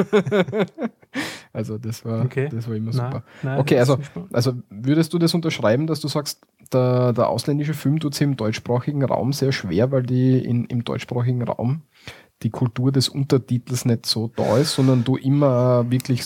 also 1.52 1.78
das 1.78 2.04
war, 2.04 2.24
Okay. 2.24 2.48
das 2.50 2.68
war 2.68 2.74
immer 2.76 2.92
Nein, 2.92 3.12
super. 3.12 3.22
nein, 3.42 3.58
Okay, 3.60 3.76
das 3.76 3.90
also, 3.90 4.02
also 4.32 4.52
würdest 4.70 5.12
du 5.12 5.18
das 5.18 5.34
unterschreiben, 5.34 5.86
dass 5.86 6.00
du 6.00 6.08
sagst, 6.08 6.40
der, 6.72 7.12
der 7.12 7.28
ausländische 7.28 7.74
Film 7.74 7.98
tut 8.00 8.14
sich 8.14 8.22
im 8.24 8.36
deutschsprachigen 8.36 9.04
Raum 9.04 9.32
sehr 9.32 9.52
schwer, 9.52 9.90
weil 9.90 10.02
die 10.02 10.38
in, 10.44 10.64
im 10.66 10.84
deutschsprachigen 10.84 11.42
Raum 11.42 11.82
die 12.42 12.50
Kultur 12.50 12.90
des 12.92 13.08
Untertitels 13.08 13.84
nicht 13.84 14.06
so 14.06 14.28
da 14.34 14.56
ist, 14.56 14.74
sondern 14.74 15.04
du 15.04 15.16
immer 15.16 15.90
wirklich 15.90 16.22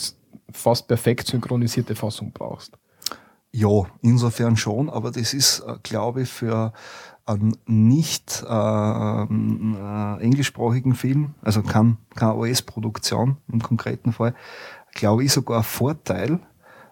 fast 0.52 0.86
perfekt 0.86 1.26
synchronisierte 1.26 1.94
Fassung 1.94 2.30
brauchst. 2.32 2.76
Ja, 3.56 3.86
insofern 4.00 4.56
schon, 4.56 4.90
aber 4.90 5.12
das 5.12 5.32
ist, 5.32 5.60
äh, 5.60 5.76
glaube 5.84 6.22
ich, 6.22 6.28
für 6.28 6.72
einen 7.24 7.56
nicht 7.66 8.44
ähm, 8.48 9.76
äh, 9.80 10.20
englischsprachigen 10.20 10.96
Film, 10.96 11.34
also 11.40 11.62
kein, 11.62 11.98
keine 12.16 12.34
US-Produktion 12.34 13.36
im 13.46 13.62
konkreten 13.62 14.12
Fall, 14.12 14.34
glaube 14.92 15.22
ich 15.22 15.32
sogar 15.32 15.58
ein 15.58 15.62
Vorteil, 15.62 16.40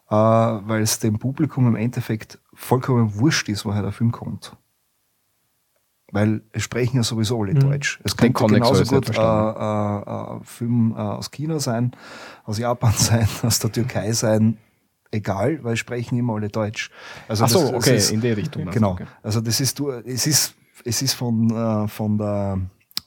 äh, 0.09 0.15
weil 0.15 0.83
es 0.83 1.01
dem 1.01 1.19
Publikum 1.19 1.67
im 1.67 1.75
Endeffekt 1.75 2.39
vollkommen 2.55 3.19
wurscht 3.19 3.49
ist, 3.49 3.65
woher 3.65 3.83
der 3.83 3.91
Film 3.91 4.13
kommt. 4.13 4.57
Weil 6.13 6.43
es 6.53 6.63
sprechen 6.63 6.99
ja 6.99 7.03
sowieso 7.03 7.43
alle 7.43 7.55
Mhm. 7.55 7.61
Deutsch. 7.61 7.99
Es 8.05 8.15
Den 8.15 8.35
könnte 8.35 8.55
genauso 8.55 8.85
gut 8.85 9.09
äh, 9.09 9.21
äh, 9.21 10.35
ein 10.35 10.45
Film 10.45 10.95
äh, 10.97 11.01
aus 11.01 11.33
China 11.33 11.59
sein, 11.59 11.91
aus 12.45 12.59
Japan 12.59 12.93
sein, 12.97 13.27
aus 13.43 13.59
der 13.59 13.73
Türkei 13.73 14.13
sein, 14.13 14.59
egal, 15.13 15.63
weil 15.63 15.77
sprechen 15.77 16.19
immer 16.19 16.35
alle 16.35 16.49
Deutsch. 16.49 16.91
Also 17.29 17.45
Ach 17.45 17.49
so, 17.49 17.61
das- 17.61 17.71
das 17.73 17.77
okay, 17.85 17.97
ist- 17.97 18.11
in 18.11 18.21
die 18.21 18.33
Richtung. 18.33 18.65
du, 18.65 18.71
Genau. 18.73 18.93
Okay. 18.93 19.07
Also 19.23 19.41
das 19.41 19.61
ist 19.61 19.79
du, 19.79 19.91
es 19.91 20.27
ist, 20.27 20.55
es 20.85 21.03
ist 21.03 21.13
von, 21.15 21.51
äh, 21.51 21.87
von 21.87 22.19
der, 22.19 22.59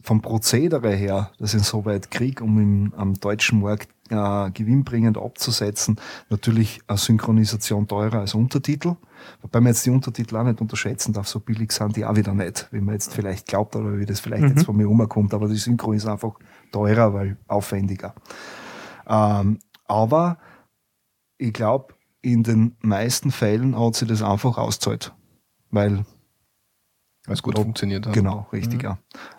vom 0.02 0.22
Prozedere 0.22 0.92
her, 0.96 1.32
das 1.40 1.54
insoweit 1.56 2.12
Krieg, 2.12 2.40
um 2.40 2.60
im, 2.60 2.94
am 2.96 3.16
deutschen 3.16 3.60
Markt 3.62 3.90
äh, 4.12 4.52
gewinnbringend 4.52 5.18
abzusetzen, 5.18 6.00
natürlich 6.30 6.80
eine 6.86 7.00
Synchronisation 7.00 7.88
teurer 7.88 8.20
als 8.20 8.36
Untertitel. 8.36 8.98
Wobei 9.42 9.60
man 9.62 9.72
jetzt 9.72 9.84
die 9.84 9.90
Untertitel 9.90 10.38
auch 10.38 10.44
nicht 10.44 10.62
unterschätzen 10.62 11.12
darf, 11.12 11.28
so 11.28 11.40
billig 11.40 11.72
sind 11.72 11.96
die 11.98 12.06
auch 12.06 12.16
wieder 12.16 12.36
nicht, 12.36 12.68
wie 12.72 12.82
man 12.82 12.94
jetzt 12.94 13.12
vielleicht 13.16 13.48
glaubt 13.48 13.76
oder 13.76 13.98
wie 13.98 14.06
das 14.06 14.20
vielleicht 14.20 14.44
Mhm. 14.44 14.50
jetzt 14.50 14.66
von 14.66 14.76
mir 14.78 14.88
umkommt. 14.88 15.34
Aber 15.34 15.48
die 15.48 15.56
Synchro 15.56 15.92
ist 15.94 16.06
einfach 16.06 16.34
teurer, 16.72 17.16
weil 17.16 17.38
aufwendiger. 17.48 18.14
Ähm, 19.08 19.58
aber 19.88 20.38
ich 21.40 21.52
glaube, 21.52 21.95
in 22.26 22.44
den 22.44 22.76
meisten 22.82 23.32
Fällen 23.32 23.80
hat 23.80 23.96
sie 23.96 24.08
das 24.08 24.22
einfach 24.24 24.58
auszahlt. 24.58 25.14
Weil 25.70 26.06
es 27.28 27.42
gut 27.42 27.58
Ja, 27.58 27.64
funktioniert 27.64 28.06
hat. 28.06 28.14
Genau, 28.14 28.48
richtig, 28.52 28.84
Mhm. 28.84 28.84
ja. 28.84 28.98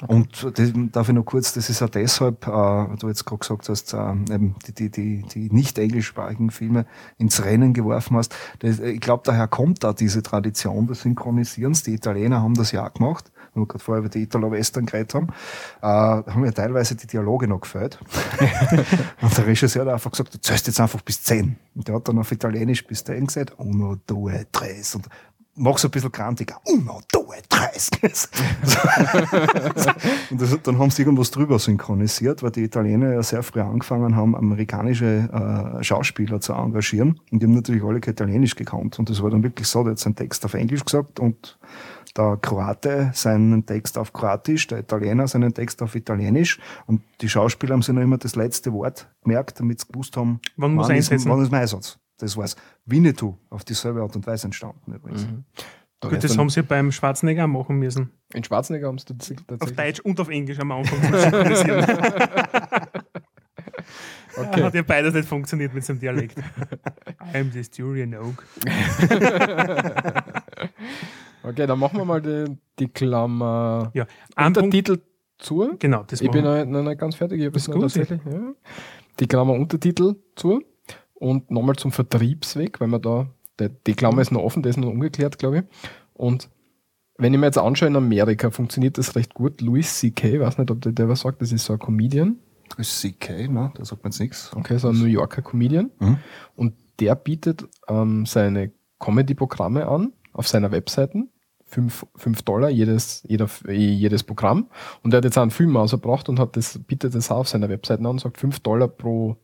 Und 0.09 0.45
das, 0.59 0.73
darf 0.93 1.09
ich 1.09 1.15
noch 1.15 1.25
kurz, 1.25 1.53
das 1.53 1.71
ist 1.71 1.83
auch 1.83 1.89
deshalb, 1.89 2.47
äh, 2.47 2.97
du 2.99 3.09
jetzt 3.09 3.25
gerade 3.25 3.39
gesagt 3.39 3.69
hast, 3.69 3.93
äh, 3.93 4.11
eben 4.35 4.57
die, 4.67 4.73
die, 4.73 4.91
die, 4.91 5.23
die 5.23 5.51
nicht 5.51 5.79
englischsprachigen 5.79 6.51
Filme 6.51 6.87
ins 7.19 7.45
Rennen 7.45 7.75
geworfen 7.75 8.17
hast. 8.17 8.35
Das, 8.61 8.79
ich 8.81 9.01
glaube, 9.01 9.23
daher 9.25 9.47
kommt 9.49 9.85
da 9.85 9.93
diese 9.93 10.23
Tradition 10.23 10.87
des 10.89 11.03
Synchronisierens. 11.03 11.83
Die 11.85 11.95
Italiener 11.95 12.41
haben 12.43 12.55
das 12.55 12.73
ja 12.73 12.87
auch 12.89 12.95
gemacht, 12.95 13.31
wenn 13.57 13.63
wir 13.63 13.67
gerade 13.67 13.83
vorher 13.83 14.01
über 14.01 14.11
die 14.11 14.23
Italo-Western 14.23 14.87
geredet 14.87 15.15
haben, 15.15 15.29
äh, 15.83 15.87
haben 15.87 16.45
ja 16.45 16.53
teilweise 16.53 16.95
die 16.95 17.07
Dialoge 17.07 17.49
noch 17.49 17.61
gefällt. 17.61 17.99
und 19.23 19.37
der 19.37 19.47
Regisseur 19.47 19.87
hat 19.87 19.95
einfach 19.95 20.11
gesagt, 20.11 20.35
du 20.35 20.41
zählst 20.41 20.67
jetzt 20.67 20.81
einfach 20.81 21.01
bis 21.01 21.23
10. 21.25 21.57
Und 21.75 21.89
der 21.89 21.95
hat 21.97 22.07
dann 22.09 22.19
auf 22.19 22.31
Italienisch 22.31 22.87
bis 22.87 23.03
10 23.05 23.27
gesagt, 23.27 23.55
uno, 23.59 23.97
due, 24.07 24.47
tres. 24.53 24.95
Und 24.95 25.09
mach 25.55 25.79
so 25.79 25.89
ein 25.89 25.91
bisschen 25.91 26.13
krantiger. 26.13 26.61
Uno, 26.65 27.01
due, 27.11 27.37
tres. 27.49 27.91
und 30.31 30.41
das, 30.41 30.63
dann 30.63 30.79
haben 30.79 30.91
sie 30.91 31.03
irgendwas 31.03 31.31
drüber 31.31 31.59
synchronisiert, 31.59 32.43
weil 32.43 32.51
die 32.51 32.65
Italiener 32.65 33.13
ja 33.15 33.23
sehr 33.23 33.43
früh 33.43 33.61
angefangen 33.61 34.17
haben, 34.17 34.37
amerikanische 34.37 35.79
äh, 35.81 35.83
Schauspieler 35.83 36.41
zu 36.41 36.53
engagieren. 36.53 37.21
Und 37.33 37.43
die 37.43 37.47
haben 37.47 37.55
natürlich 37.55 37.83
alle 37.83 38.01
kein 38.01 38.13
Italienisch 38.13 38.55
gekannt. 38.55 38.99
Und 38.99 39.09
das 39.09 39.23
war 39.23 39.31
dann 39.31 39.43
wirklich 39.43 39.67
so, 39.67 39.83
der 39.83 39.93
hat 39.93 39.99
seinen 39.99 40.17
Text 40.17 40.45
auf 40.45 40.53
Englisch 40.55 40.85
gesagt 40.85 41.21
und 41.21 41.59
der 42.17 42.39
Kroate 42.41 43.11
seinen 43.15 43.67
Text 43.67 43.99
auf 43.99 44.13
Kroatisch, 44.13 44.67
der 44.67 44.79
Italiener 44.81 45.29
seinen 45.29 45.53
Text 45.55 45.83
auf 45.83 45.95
Italienisch. 45.95 46.59
Und 46.87 47.03
die 47.21 47.29
Schauspieler 47.29 47.75
haben 47.75 47.83
sich 47.83 47.95
noch 47.95 48.03
immer 48.03 48.19
das 48.19 48.37
letzte 48.37 48.73
Wort 48.73 49.09
gemerkt, 49.23 49.61
damit 49.61 49.81
sie 49.81 49.87
gewusst 49.89 50.17
haben, 50.17 50.41
Wann 50.57 50.75
muss 50.75 50.89
wann 50.89 50.97
ist, 50.97 51.13
einsetzen? 51.13 51.31
wann 51.31 51.43
ist 51.43 51.51
mein 51.51 51.63
Einsatz. 51.63 51.99
Das 52.19 52.37
war's. 52.37 52.57
Winnetou 52.87 53.37
auf 53.51 53.65
dieselbe 53.65 54.01
Art 54.01 54.17
und 54.17 54.27
Weise 54.27 54.47
entstanden 54.47 54.93
übrigens. 54.95 55.27
Mhm. 55.27 55.45
Da 56.01 56.09
Gut, 56.11 56.23
das 56.25 56.37
haben 56.37 56.51
sie 56.51 56.63
beim 56.63 56.93
Schwarzenegger 56.93 57.45
auch 57.45 57.49
machen 57.49 57.79
müssen. 57.79 58.11
in 58.33 58.45
Schwarzenegger 58.45 58.89
haben 58.89 58.99
sie 58.99 59.07
das 59.17 59.31
Auf 59.31 59.37
tatsächlich. 59.47 59.77
Deutsch 59.77 60.01
und 60.01 60.21
auf 60.21 60.29
Englisch 60.29 60.59
am 60.59 60.73
Anfang. 60.73 60.99
Okay. 64.39 64.63
Hat 64.63 64.75
ja 64.75 64.83
beides 64.83 65.15
nicht 65.15 65.27
funktioniert 65.27 65.73
mit 65.73 65.83
seinem 65.85 65.99
Dialekt. 65.99 66.37
I'm 67.33 67.51
the 67.53 67.65
Styrian 67.65 68.15
Oak. 68.15 68.45
Okay, 71.47 71.67
dann 71.67 71.79
machen 71.79 71.99
wir 71.99 72.05
mal 72.05 72.21
die, 72.21 72.57
die 72.79 72.89
Klammer 72.89 73.91
Ja, 73.95 74.07
ein 74.35 74.53
Punkt, 74.53 74.75
Untertitel 74.75 75.01
zu. 75.39 75.77
genau, 75.79 76.03
das 76.07 76.21
Ich 76.21 76.31
bin 76.31 76.45
noch, 76.45 76.65
noch 76.65 76.83
nicht 76.83 76.99
ganz 76.99 77.15
fertig. 77.15 77.41
Ich 77.41 77.47
habe 77.47 77.53
Das 77.53 77.63
es 77.63 77.69
ist 77.69 77.75
noch 77.75 77.81
gut, 77.81 77.95
tatsächlich. 77.95 78.21
Ja. 78.31 78.53
Die 79.21 79.27
Klammer 79.27 79.55
Untertitel 79.55 80.17
zu. 80.35 80.63
Und 81.15 81.51
nochmal 81.51 81.77
zum 81.77 81.93
Vertriebsweg, 81.93 82.81
weil 82.81 82.89
man 82.89 83.01
da, 83.01 83.29
der, 83.59 83.71
die 83.71 83.95
Klammer 83.95 84.21
ist 84.21 84.33
noch 84.33 84.43
offen, 84.43 84.63
der 84.63 84.71
ist 84.71 84.77
noch 84.77 84.89
ungeklärt, 84.89 85.39
glaube 85.39 85.59
ich. 85.59 85.65
Und 86.13 86.51
wenn 87.17 87.33
ich 87.33 87.41
mir 87.41 87.47
jetzt 87.47 87.59
anschaue, 87.59 87.89
in 87.89 87.97
Amerika 87.97 88.51
funktioniert 88.51 88.99
das 88.99 89.17
recht 89.17 89.33
gut. 89.33 89.61
Louis 89.63 89.99
C.K., 89.99 90.41
weiß 90.41 90.59
nicht, 90.59 90.71
ob 90.71 90.83
der, 90.83 90.93
der 90.93 91.09
was 91.09 91.21
sagt, 91.21 91.41
das 91.41 91.53
ist 91.53 91.65
so 91.65 91.75
ein 91.75 91.79
Comedian. 91.79 92.39
Das 92.77 93.03
ist 93.03 93.19
CK, 93.19 93.49
ne? 93.49 93.73
da 93.75 93.85
sagt 93.85 94.03
man 94.03 94.11
jetzt 94.11 94.21
nichts. 94.21 94.51
Okay, 94.55 94.79
so 94.79 94.89
ein 94.89 94.99
New 94.99 95.07
Yorker 95.07 95.43
Comedian. 95.43 95.91
Mhm. 95.99 96.19
Und 96.57 96.75
der 97.01 97.15
bietet 97.15 97.65
ähm, 97.89 98.27
seine 98.27 98.73
Comedy-Programme 98.99 99.87
an 99.87 100.13
auf 100.33 100.49
seiner 100.49 100.73
Webseiten. 100.73 101.31
5 101.67 102.43
Dollar 102.45 102.71
jedes, 102.71 103.23
jeder, 103.29 103.49
jedes 103.69 104.23
Programm. 104.23 104.69
Und 105.03 105.13
er 105.13 105.19
hat 105.19 105.25
jetzt 105.25 105.39
einen 105.39 105.51
Film 105.51 105.77
ausgebracht 105.77 106.29
und 106.29 106.39
hat 106.39 106.57
das, 106.57 106.79
bietet 106.79 107.15
das 107.15 107.31
auch 107.31 107.39
auf 107.39 107.49
seiner 107.49 107.69
Webseite 107.69 108.01
an 108.01 108.07
und 108.07 108.21
sagt 108.21 108.39
5 108.39 108.61
Dollar 108.61 108.89
pro 108.89 109.37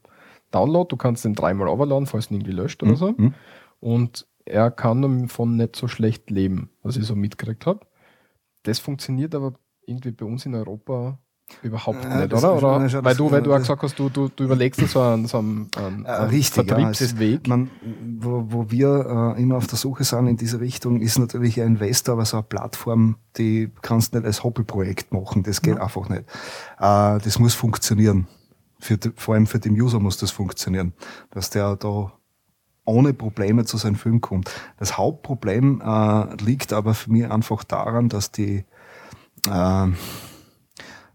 Download. 0.53 0.89
Du 0.89 0.97
kannst 0.97 1.25
den 1.25 1.35
dreimal 1.35 1.69
overladen, 1.69 2.07
falls 2.07 2.29
du 2.29 2.35
ihn 2.35 2.41
irgendwie 2.41 2.53
löscht 2.57 2.83
oder 2.83 2.97
so. 2.97 3.13
Mhm. 3.17 3.35
Und 3.81 4.27
er 4.45 4.71
kann 4.71 5.23
davon 5.23 5.57
nicht 5.57 5.77
so 5.77 5.89
schlecht 5.89 6.31
leben, 6.31 6.71
was 6.83 6.97
ich 6.97 7.05
so 7.05 7.17
mitgekriegt 7.17 7.67
habe. 7.67 7.81
Das 8.63 8.79
funktioniert 8.79 9.35
aber 9.35 9.55
irgendwie 9.87 10.13
bei 10.13 10.25
uns 10.25 10.47
in 10.47 10.55
Europa 10.55 11.19
überhaupt 11.63 12.05
Ja, 12.05 12.21
nicht, 12.21 12.33
oder? 12.33 12.41
schon- 12.41 12.65
oder? 12.75 12.85
ist- 12.87 13.05
Weil 13.05 13.15
du, 13.17 13.31
weil 13.31 13.43
du 13.43 13.53
auch 13.53 13.59
gesagt 13.59 13.83
hast, 13.83 13.99
du, 13.99 14.09
du, 14.09 14.29
du 14.29 14.45
überlegst 14.45 14.81
dir 14.81 14.87
so 14.87 15.01
einen, 15.01 15.27
so 15.27 15.39
einen, 15.39 15.69
einen, 15.77 16.07
einen 16.07 16.29
richtig, 16.31 16.71
ja. 16.71 16.77
Vertriebsweg. 16.77 17.47
Man, 17.49 17.71
wo, 18.19 18.45
wo 18.49 18.71
wir 18.71 19.35
äh, 19.37 19.43
immer 19.43 19.57
auf 19.57 19.67
der 19.67 19.79
Suche 19.79 20.05
sind 20.05 20.27
in 20.27 20.37
diese 20.37 20.61
Richtung, 20.61 21.01
ist 21.01 21.19
natürlich 21.19 21.61
ein 21.61 21.69
Investor, 21.77 22.15
aber 22.15 22.25
so 22.25 22.37
eine 22.39 22.45
Plattform, 22.45 23.17
die 23.37 23.71
kannst 23.83 24.15
du 24.15 24.19
nicht 24.19 24.27
als 24.27 24.45
Hobbyprojekt 24.45 25.13
machen. 25.13 25.43
Das 25.43 25.63
geht 25.63 25.79
einfach 25.79 26.09
nicht. 26.09 26.23
Äh, 26.79 27.19
das 27.19 27.39
muss 27.39 27.55
funktionieren. 27.55 28.27
Für 28.79 28.99
vor 29.17 29.35
allem 29.35 29.47
für 29.47 29.61
den 29.61 29.81
User 29.81 30.01
muss 30.01 30.17
das 30.17 30.31
funktionieren, 30.33 30.93
dass 31.31 31.51
der 31.51 31.77
da 31.77 32.13
ohne 32.85 33.15
Probleme 33.15 33.65
zu 33.65 33.77
seinem 33.77 33.95
Film 33.95 34.21
kommt. 34.21 34.51
Das 34.79 34.99
Hauptproblem 34.99 35.81
äh, 35.81 36.35
liegt 36.43 36.73
aber 36.73 36.95
für 36.95 37.13
mich 37.13 37.31
einfach 37.31 37.63
daran, 37.63 38.09
dass 38.09 38.33
die 38.33 38.65
äh, 39.49 39.87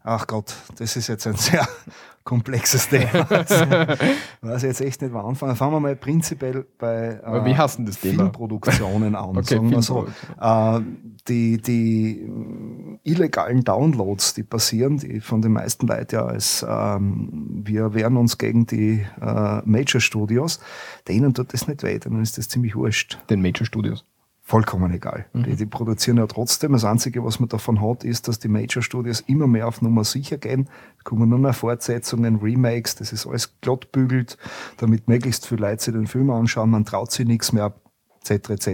Ach 0.09 0.25
Gott, 0.25 0.55
das 0.77 0.95
ist 0.95 1.07
jetzt 1.07 1.27
ein 1.27 1.35
sehr 1.35 1.67
komplexes 2.23 2.87
Thema. 2.87 3.29
Weiß 4.41 4.63
ich 4.63 4.69
jetzt 4.69 4.79
echt 4.79 5.01
nicht, 5.01 5.13
wo 5.13 5.17
anfangen. 5.17 5.57
Fangen 5.57 5.73
wir 5.73 5.81
mal 5.81 5.97
prinzipiell 5.97 6.65
bei 6.77 7.21
Aber 7.25 7.43
wie 7.43 7.57
hast 7.57 7.79
du 7.79 7.83
das 7.83 7.99
Thema? 7.99 8.23
Filmproduktionen 8.23 9.15
an. 9.15 9.35
Okay, 9.37 9.59
wir 9.61 9.81
so. 9.81 10.07
Äh, 10.39 10.79
die, 11.27 11.61
die 11.61 12.21
äh, 12.21 12.99
illegalen 13.03 13.65
Downloads, 13.65 14.33
die 14.33 14.43
passieren, 14.43 14.97
die 14.97 15.19
von 15.19 15.41
den 15.41 15.51
meisten 15.51 15.87
Leuten 15.87 16.15
ja 16.15 16.25
als 16.25 16.65
ähm, 16.67 17.63
wir 17.65 17.93
wehren 17.93 18.15
uns 18.15 18.37
gegen 18.37 18.65
die 18.65 19.05
äh, 19.19 19.61
Major 19.65 19.99
Studios, 19.99 20.61
denen 21.09 21.33
tut 21.33 21.51
das 21.51 21.67
nicht 21.67 21.83
weh, 21.83 21.99
denen 21.99 22.21
ist 22.21 22.37
das 22.37 22.47
ziemlich 22.47 22.77
wurscht 22.77 23.19
Den 23.29 23.41
Major 23.41 23.65
Studios. 23.65 24.05
Vollkommen 24.47 24.93
egal. 24.93 25.25
Die, 25.33 25.57
die 25.57 25.65
produzieren 25.65 26.15
ja 26.17 26.25
trotzdem. 26.25 26.71
Das 26.71 26.85
Einzige, 26.85 27.21
was 27.21 27.41
man 27.41 27.49
davon 27.49 27.81
hat, 27.81 28.05
ist, 28.05 28.29
dass 28.29 28.39
die 28.39 28.47
Major 28.47 28.81
Studios 28.81 29.19
immer 29.27 29.45
mehr 29.45 29.67
auf 29.67 29.81
Nummer 29.81 30.05
sicher 30.05 30.37
gehen. 30.37 30.69
Es 30.97 31.03
kommen 31.03 31.27
nur 31.27 31.37
mehr 31.37 31.51
Fortsetzungen, 31.51 32.37
Remakes, 32.37 32.95
das 32.95 33.11
ist 33.11 33.27
alles 33.27 33.59
glatt 33.59 33.91
bügelt, 33.91 34.37
damit 34.77 35.09
möglichst 35.09 35.45
viele 35.45 35.67
Leute 35.67 35.83
sich 35.83 35.93
den 35.93 36.07
Film 36.07 36.29
anschauen, 36.29 36.69
man 36.69 36.85
traut 36.85 37.11
sich 37.11 37.27
nichts 37.27 37.51
mehr, 37.51 37.73
etc. 38.21 38.51
etc. 38.51 38.69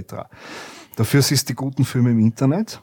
Dafür 0.95 1.19
ist 1.21 1.49
die 1.49 1.55
guten 1.55 1.85
Filme 1.85 2.11
im 2.11 2.19
Internet. 2.19 2.79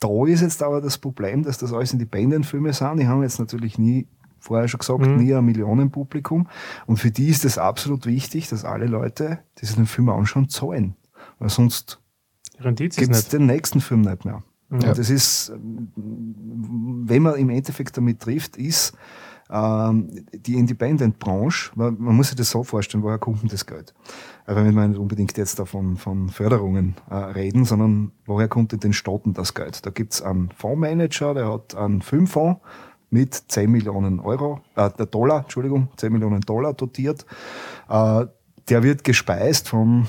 Da 0.00 0.26
ist 0.26 0.40
jetzt 0.40 0.60
aber 0.60 0.80
das 0.80 0.98
Problem, 0.98 1.44
dass 1.44 1.58
das 1.58 1.72
alles 1.72 1.92
Independent-Filme 1.92 2.72
sind. 2.72 2.98
Die 2.98 3.06
haben 3.06 3.22
jetzt 3.22 3.38
natürlich 3.38 3.78
nie 3.78 4.08
vorher 4.40 4.66
schon 4.66 4.78
gesagt, 4.80 5.06
Mhm. 5.06 5.16
nie 5.18 5.32
ein 5.32 5.44
Millionenpublikum. 5.44 6.48
Und 6.86 6.96
für 6.96 7.12
die 7.12 7.28
ist 7.28 7.44
es 7.44 7.58
absolut 7.58 8.06
wichtig, 8.06 8.48
dass 8.48 8.64
alle 8.64 8.86
Leute, 8.86 9.38
die 9.60 9.66
sich 9.66 9.76
den 9.76 9.86
Film 9.86 10.08
anschauen, 10.08 10.48
zahlen. 10.48 10.96
Weil 11.38 11.48
sonst 11.48 12.00
Rendiert 12.60 12.92
sich 12.92 13.04
gibt 13.04 13.14
es 13.14 13.28
den 13.28 13.46
nächsten 13.46 13.80
Film 13.80 14.02
nicht 14.02 14.24
mehr. 14.24 14.42
Ja. 14.70 14.76
Und 14.76 14.98
das 14.98 15.10
ist, 15.10 15.52
wenn 15.96 17.22
man 17.22 17.36
im 17.36 17.50
Endeffekt 17.50 17.96
damit 17.96 18.20
trifft, 18.20 18.56
ist 18.56 18.94
ähm, 19.50 20.10
die 20.32 20.54
Independent-Branche, 20.54 21.72
weil 21.74 21.92
man 21.92 22.16
muss 22.16 22.28
sich 22.28 22.36
das 22.36 22.50
so 22.50 22.64
vorstellen, 22.64 23.02
woher 23.04 23.18
kommt 23.18 23.42
denn 23.42 23.48
das 23.48 23.66
Geld? 23.66 23.94
Also 24.46 24.64
wenn 24.64 24.74
wir 24.74 24.88
nicht 24.88 24.98
unbedingt 24.98 25.36
jetzt 25.36 25.58
davon 25.58 25.96
von 25.96 26.28
Förderungen 26.28 26.96
äh, 27.10 27.14
reden, 27.14 27.64
sondern 27.64 28.12
woher 28.26 28.48
kommt 28.48 28.72
in 28.72 28.80
den 28.80 28.92
Staaten 28.92 29.34
das 29.34 29.54
Geld? 29.54 29.84
Da 29.84 29.90
gibt's 29.90 30.22
einen 30.22 30.50
Fondsmanager, 30.50 31.34
der 31.34 31.52
hat 31.52 31.74
einen 31.74 32.02
Filmfonds 32.02 32.60
mit 33.10 33.34
10 33.34 33.70
Millionen 33.70 34.18
Euro, 34.18 34.60
äh, 34.76 34.90
der 34.98 35.06
Dollar, 35.06 35.42
Entschuldigung, 35.42 35.88
10 35.96 36.12
Millionen 36.12 36.40
Dollar 36.40 36.72
dotiert. 36.72 37.26
Äh, 37.88 38.26
der 38.68 38.82
wird 38.82 39.04
gespeist 39.04 39.68
vom 39.68 40.08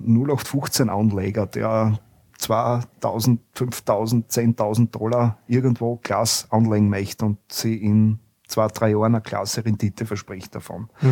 0815 0.00 0.88
Anleger, 0.88 1.46
der 1.46 1.98
2000, 2.38 3.40
5000, 3.54 4.30
10.000 4.30 4.90
Dollar 4.90 5.38
irgendwo 5.48 5.96
Glas 5.96 6.46
anlegen 6.50 6.88
möchte 6.88 7.24
und 7.24 7.38
sie 7.48 7.76
in 7.76 8.20
zwei, 8.46 8.68
drei 8.68 8.90
Jahren 8.90 9.14
eine 9.14 9.20
klasse 9.20 9.64
Rendite 9.64 10.06
verspricht 10.06 10.54
davon. 10.54 10.88
Ja, 11.02 11.10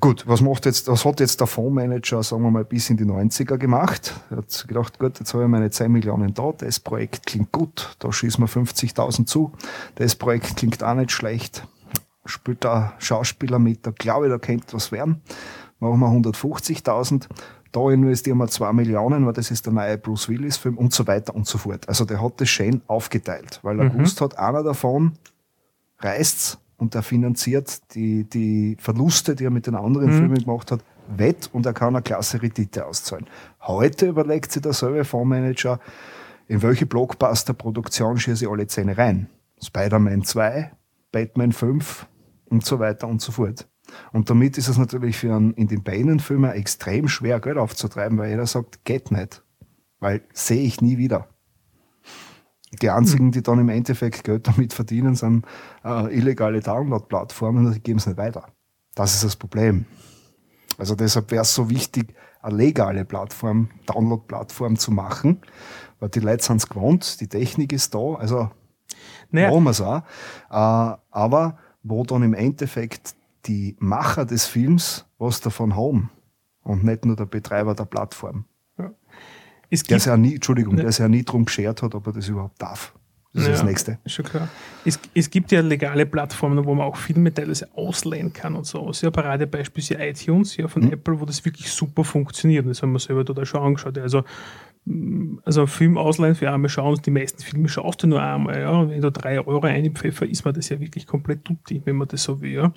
Gut, 0.00 0.26
was 0.26 0.40
macht 0.40 0.66
jetzt, 0.66 0.88
was 0.88 1.04
hat 1.04 1.20
jetzt 1.20 1.38
der 1.38 1.46
Fondsmanager, 1.46 2.20
sagen 2.22 2.42
wir 2.42 2.50
mal, 2.50 2.64
bis 2.64 2.90
in 2.90 2.96
die 2.96 3.04
90er 3.04 3.56
gemacht? 3.56 4.14
Er 4.30 4.38
hat 4.38 4.64
gedacht, 4.66 4.98
gut, 4.98 5.20
jetzt 5.20 5.32
habe 5.32 5.44
ich 5.44 5.48
meine 5.48 5.70
10 5.70 5.92
Millionen 5.92 6.34
da, 6.34 6.52
das 6.58 6.80
Projekt 6.80 7.24
klingt 7.24 7.52
gut, 7.52 7.94
da 8.00 8.12
schießen 8.12 8.42
wir 8.42 8.48
50.000 8.48 9.26
zu, 9.26 9.52
das 9.94 10.16
Projekt 10.16 10.56
klingt 10.56 10.82
auch 10.82 10.94
nicht 10.94 11.12
schlecht, 11.12 11.68
spielt 12.24 12.64
da 12.64 12.94
Schauspieler 12.98 13.60
mit, 13.60 13.86
da 13.86 13.92
glaube 13.92 14.26
ich, 14.26 14.32
da 14.32 14.38
könnte 14.38 14.72
was 14.72 14.90
werden, 14.90 15.22
machen 15.78 16.00
wir 16.00 16.30
150.000, 16.30 17.28
da 17.76 17.90
investieren 17.90 18.38
wir 18.38 18.48
2 18.48 18.72
Millionen, 18.72 19.26
weil 19.26 19.34
das 19.34 19.50
ist 19.50 19.66
der 19.66 19.72
neue 19.74 19.98
Bruce 19.98 20.28
Willis 20.30 20.56
Film 20.56 20.78
und 20.78 20.92
so 20.94 21.06
weiter 21.06 21.34
und 21.34 21.46
so 21.46 21.58
fort. 21.58 21.86
Also 21.88 22.04
der 22.06 22.22
hat 22.22 22.40
das 22.40 22.48
schön 22.48 22.80
aufgeteilt, 22.86 23.60
weil 23.62 23.78
er 23.78 23.84
Mhm. 23.84 23.92
gewusst 23.92 24.20
hat, 24.22 24.38
einer 24.38 24.62
davon 24.62 25.12
reißt's 26.00 26.58
und 26.78 26.94
er 26.94 27.02
finanziert 27.02 27.94
die, 27.94 28.24
die 28.24 28.76
Verluste, 28.80 29.34
die 29.34 29.44
er 29.44 29.50
mit 29.50 29.66
den 29.66 29.74
anderen 29.74 30.08
Mhm. 30.08 30.12
Filmen 30.18 30.38
gemacht 30.38 30.70
hat, 30.72 30.80
wett 31.16 31.50
und 31.52 31.66
er 31.66 31.72
kann 31.72 31.94
eine 31.94 32.02
klasse 32.02 32.40
Rendite 32.42 32.86
auszahlen. 32.86 33.26
Heute 33.60 34.06
überlegt 34.08 34.52
sich 34.52 34.62
derselbe 34.62 35.04
Fondsmanager, 35.04 35.78
in 36.48 36.62
welche 36.62 36.86
Blockbuster-Produktion 36.86 38.18
schieße 38.18 38.44
ich 38.44 38.50
alle 38.50 38.66
Zähne 38.66 38.96
rein? 38.96 39.28
Spider-Man 39.62 40.22
2, 40.24 40.72
Batman 41.12 41.52
5 41.52 42.06
und 42.48 42.64
so 42.64 42.78
weiter 42.78 43.06
und 43.08 43.20
so 43.20 43.32
fort. 43.32 43.66
Und 44.12 44.30
damit 44.30 44.58
ist 44.58 44.68
es 44.68 44.78
natürlich 44.78 45.16
für 45.16 45.34
einen 45.34 45.52
Independent-Filmer 45.54 46.54
extrem 46.54 47.08
schwer, 47.08 47.40
Geld 47.40 47.58
aufzutreiben, 47.58 48.18
weil 48.18 48.30
jeder 48.30 48.46
sagt, 48.46 48.84
geht 48.84 49.10
nicht. 49.10 49.42
Weil 50.00 50.22
sehe 50.32 50.62
ich 50.62 50.80
nie 50.80 50.98
wieder. 50.98 51.28
Die 52.82 52.90
einzigen, 52.90 53.30
die 53.32 53.42
dann 53.42 53.58
im 53.60 53.68
Endeffekt 53.68 54.24
Geld 54.24 54.46
damit 54.46 54.72
verdienen, 54.72 55.14
sind 55.14 55.46
äh, 55.84 56.14
illegale 56.14 56.60
Download-Plattformen 56.60 57.66
und 57.66 57.74
die 57.74 57.80
geben 57.80 57.98
es 57.98 58.06
nicht 58.06 58.18
weiter. 58.18 58.48
Das 58.94 59.14
ist 59.14 59.24
das 59.24 59.36
Problem. 59.36 59.86
Also 60.78 60.94
deshalb 60.94 61.30
wäre 61.30 61.42
es 61.42 61.54
so 61.54 61.70
wichtig, 61.70 62.14
eine 62.42 62.56
legale 62.56 63.04
Plattform, 63.04 63.70
Download-Plattform 63.86 64.76
zu 64.76 64.90
machen, 64.90 65.40
weil 66.00 66.10
die 66.10 66.20
Leute 66.20 66.44
sind 66.44 66.58
es 66.58 66.68
gewohnt, 66.68 67.20
die 67.20 67.28
Technik 67.28 67.72
ist 67.72 67.94
da, 67.94 68.14
also 68.14 68.50
Naja, 69.30 69.50
machen 69.50 69.64
wir 69.64 69.70
es 69.70 69.80
auch. 69.80 70.02
Äh, 70.50 70.98
aber 71.10 71.58
wo 71.82 72.04
dann 72.04 72.22
im 72.22 72.34
Endeffekt 72.34 73.14
die 73.46 73.76
Macher 73.78 74.24
des 74.24 74.46
Films 74.46 75.06
was 75.18 75.40
davon 75.40 75.76
haben 75.76 76.10
und 76.62 76.84
nicht 76.84 77.04
nur 77.04 77.16
der 77.16 77.26
Betreiber 77.26 77.74
der 77.74 77.84
Plattform. 77.84 78.44
es 79.68 79.82
Der 79.82 79.88
gibt 79.96 80.00
sich 80.02 80.06
ja 80.10 80.16
nie, 80.16 80.34
Entschuldigung, 80.34 80.74
Ne. 80.76 80.82
der 80.82 80.92
sich 80.92 81.00
ja 81.00 81.08
nie 81.08 81.24
drum 81.24 81.44
geschert 81.44 81.82
hat, 81.82 81.94
ob 81.94 82.06
er 82.06 82.12
das 82.12 82.28
überhaupt 82.28 82.60
darf. 82.62 82.94
Das 83.32 83.42
ist 83.42 83.48
Ja. 83.48 83.54
das 83.54 83.64
Nächste. 83.64 83.98
Schon 84.06 84.24
klar. 84.24 84.48
Es, 84.84 84.98
es 85.12 85.28
gibt 85.28 85.52
ja 85.52 85.60
legale 85.60 86.06
Plattformen, 86.06 86.64
wo 86.64 86.74
man 86.74 86.86
auch 86.86 86.96
Filme 86.96 87.34
teilweise 87.34 87.68
ausleihen 87.76 88.32
kann 88.32 88.54
und 88.54 88.64
so. 88.64 88.90
Ja, 88.92 89.10
Paradebeispiel 89.10 89.82
ist 89.82 89.88
ja 89.90 90.00
iTunes 90.00 90.56
ja, 90.56 90.68
von 90.68 90.84
Mhm. 90.84 90.92
Apple, 90.92 91.20
wo 91.20 91.24
das 91.26 91.44
wirklich 91.44 91.70
super 91.70 92.02
funktioniert. 92.04 92.64
Und 92.64 92.70
das 92.70 92.80
haben 92.82 92.92
wir 92.92 92.98
selber 92.98 93.24
da 93.24 93.44
schon 93.44 93.60
angeschaut. 93.62 93.96
Ja, 93.96 94.04
Also, 94.04 94.24
also 95.44 95.66
Film 95.66 95.98
ausleihen 95.98 96.34
für 96.36 96.50
einmal 96.50 96.68
schauen, 96.70 96.98
die 97.04 97.10
meisten 97.10 97.42
Filme 97.42 97.68
schaust 97.68 98.02
du 98.02 98.06
nur 98.06 98.22
einmal. 98.22 98.60
Ja. 98.60 98.70
Und 98.70 98.90
wenn 98.90 99.00
du 99.02 99.10
drei 99.10 99.38
Euro 99.44 99.66
einpfeffer, 99.66 100.24
ist 100.26 100.44
man 100.44 100.54
das 100.54 100.68
ja 100.68 100.78
wirklich 100.80 101.06
komplett 101.06 101.44
tutti, 101.44 101.82
wenn 101.84 101.96
man 101.96 102.08
das 102.08 102.22
so 102.22 102.40
will. 102.40 102.52
Ja. 102.52 102.72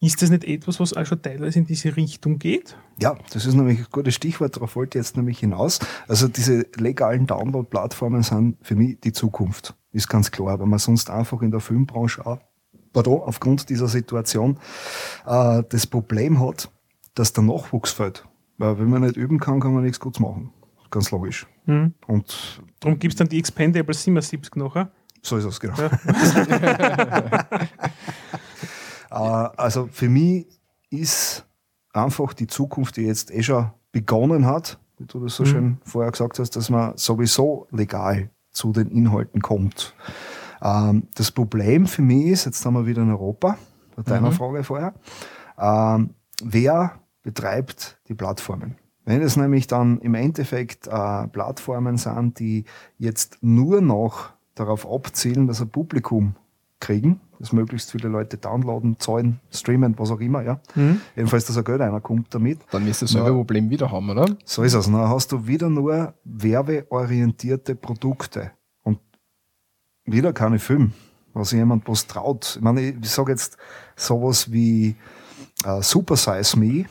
Ist 0.00 0.22
das 0.22 0.30
nicht 0.30 0.44
etwas, 0.44 0.78
was 0.78 0.92
auch 0.92 1.04
schon 1.04 1.20
teilweise 1.22 1.58
in 1.58 1.66
diese 1.66 1.96
Richtung 1.96 2.38
geht? 2.38 2.76
Ja, 3.02 3.16
das 3.32 3.46
ist 3.46 3.54
nämlich 3.54 3.80
ein 3.80 3.86
gutes 3.90 4.14
Stichwort, 4.14 4.54
darauf 4.54 4.76
wollte 4.76 4.96
ich 4.96 5.04
jetzt 5.04 5.16
nämlich 5.16 5.40
hinaus. 5.40 5.80
Also 6.06 6.28
diese 6.28 6.66
legalen 6.76 7.26
Download-Plattformen 7.26 8.22
sind 8.22 8.58
für 8.62 8.76
mich 8.76 9.00
die 9.00 9.10
Zukunft. 9.12 9.74
Ist 9.90 10.08
ganz 10.08 10.30
klar, 10.30 10.60
weil 10.60 10.66
man 10.68 10.78
sonst 10.78 11.10
einfach 11.10 11.42
in 11.42 11.50
der 11.50 11.58
Filmbranche 11.58 12.24
auch, 12.24 12.38
pardon, 12.92 13.22
aufgrund 13.22 13.70
dieser 13.70 13.88
Situation 13.88 14.60
äh, 15.26 15.64
das 15.68 15.88
Problem 15.88 16.38
hat, 16.38 16.70
dass 17.14 17.32
der 17.32 17.42
Nachwuchs 17.42 17.90
fällt. 17.90 18.24
Weil 18.56 18.78
wenn 18.78 18.90
man 18.90 19.02
nicht 19.02 19.16
üben 19.16 19.40
kann, 19.40 19.58
kann 19.58 19.74
man 19.74 19.82
nichts 19.82 19.98
Gutes 19.98 20.20
machen. 20.20 20.52
Ganz 20.92 21.10
logisch. 21.10 21.48
Mhm. 21.66 21.94
Und 22.06 22.62
Darum 22.78 23.00
gibt 23.00 23.14
es 23.14 23.18
dann 23.18 23.28
die 23.28 23.38
Expendable 23.40 23.94
77 23.94 24.54
nachher. 24.54 24.92
so 25.22 25.36
ist 25.38 25.44
es, 25.44 25.58
genau. 25.58 25.74
äh, 25.76 25.90
also 29.10 29.88
für 29.90 30.08
mich 30.08 30.46
ist 30.90 31.46
einfach 31.92 32.32
die 32.34 32.46
Zukunft, 32.46 32.96
die 32.96 33.02
jetzt 33.02 33.30
eh 33.30 33.42
schon 33.42 33.70
begonnen 33.92 34.46
hat, 34.46 34.78
wie 34.98 35.06
du 35.06 35.20
das 35.20 35.36
so 35.36 35.44
Mhm. 35.44 35.46
schön 35.46 35.78
vorher 35.84 36.10
gesagt 36.10 36.38
hast, 36.38 36.56
dass 36.56 36.70
man 36.70 36.96
sowieso 36.96 37.66
legal 37.70 38.30
zu 38.50 38.72
den 38.72 38.90
Inhalten 38.90 39.40
kommt. 39.40 39.94
Ähm, 40.62 41.04
das 41.14 41.30
Problem 41.30 41.86
für 41.86 42.02
mich 42.02 42.26
ist, 42.26 42.44
jetzt 42.46 42.64
haben 42.66 42.74
wir 42.74 42.86
wieder 42.86 43.02
in 43.02 43.10
Europa, 43.10 43.56
bei 43.96 44.02
deiner 44.02 44.28
Mhm. 44.28 44.32
Frage 44.32 44.64
vorher, 44.64 44.94
ähm, 45.58 46.10
wer 46.42 46.98
betreibt 47.22 47.98
die 48.08 48.14
Plattformen? 48.14 48.76
Wenn 49.04 49.22
es 49.22 49.36
nämlich 49.36 49.66
dann 49.66 50.00
im 50.00 50.14
Endeffekt 50.14 50.86
äh, 50.86 51.26
Plattformen 51.28 51.96
sind, 51.96 52.38
die 52.40 52.64
jetzt 52.98 53.38
nur 53.40 53.80
noch 53.80 54.30
darauf 54.54 54.86
abzielen, 54.90 55.46
dass 55.46 55.60
ein 55.62 55.70
Publikum 55.70 56.34
kriegen, 56.80 57.20
dass 57.38 57.52
möglichst 57.52 57.92
viele 57.92 58.08
Leute 58.08 58.36
downloaden, 58.36 58.98
zahlen, 58.98 59.40
streamen, 59.50 59.98
was 59.98 60.10
auch 60.10 60.20
immer, 60.20 60.42
ja. 60.42 60.60
Mhm. 60.74 61.00
Jedenfalls, 61.16 61.44
dass 61.46 61.56
ein 61.56 61.64
Geld 61.64 61.80
einer 61.80 62.00
kommt 62.00 62.34
damit. 62.34 62.58
Dann 62.70 62.84
wirst 62.86 63.02
du 63.02 63.06
dasselbe 63.06 63.28
Ja. 63.28 63.34
Problem 63.34 63.70
wieder 63.70 63.90
haben, 63.90 64.10
oder? 64.10 64.26
So 64.44 64.62
ist 64.62 64.74
es. 64.74 64.86
Dann 64.86 64.96
hast 64.96 65.32
du 65.32 65.46
wieder 65.46 65.68
nur 65.70 66.14
werbeorientierte 66.24 67.74
Produkte 67.74 68.50
und 68.82 68.98
wieder 70.04 70.32
keine 70.32 70.58
Film, 70.58 70.92
was 71.34 71.52
jemand 71.52 71.88
was 71.88 72.06
traut. 72.06 72.54
Ich 72.56 72.62
meine, 72.62 72.80
ich 72.80 73.10
sage 73.10 73.32
jetzt 73.32 73.56
sowas 73.96 74.50
wie 74.50 74.96
äh, 75.64 75.82
Super 75.82 76.16
Size 76.16 76.58
Me. 76.58 76.86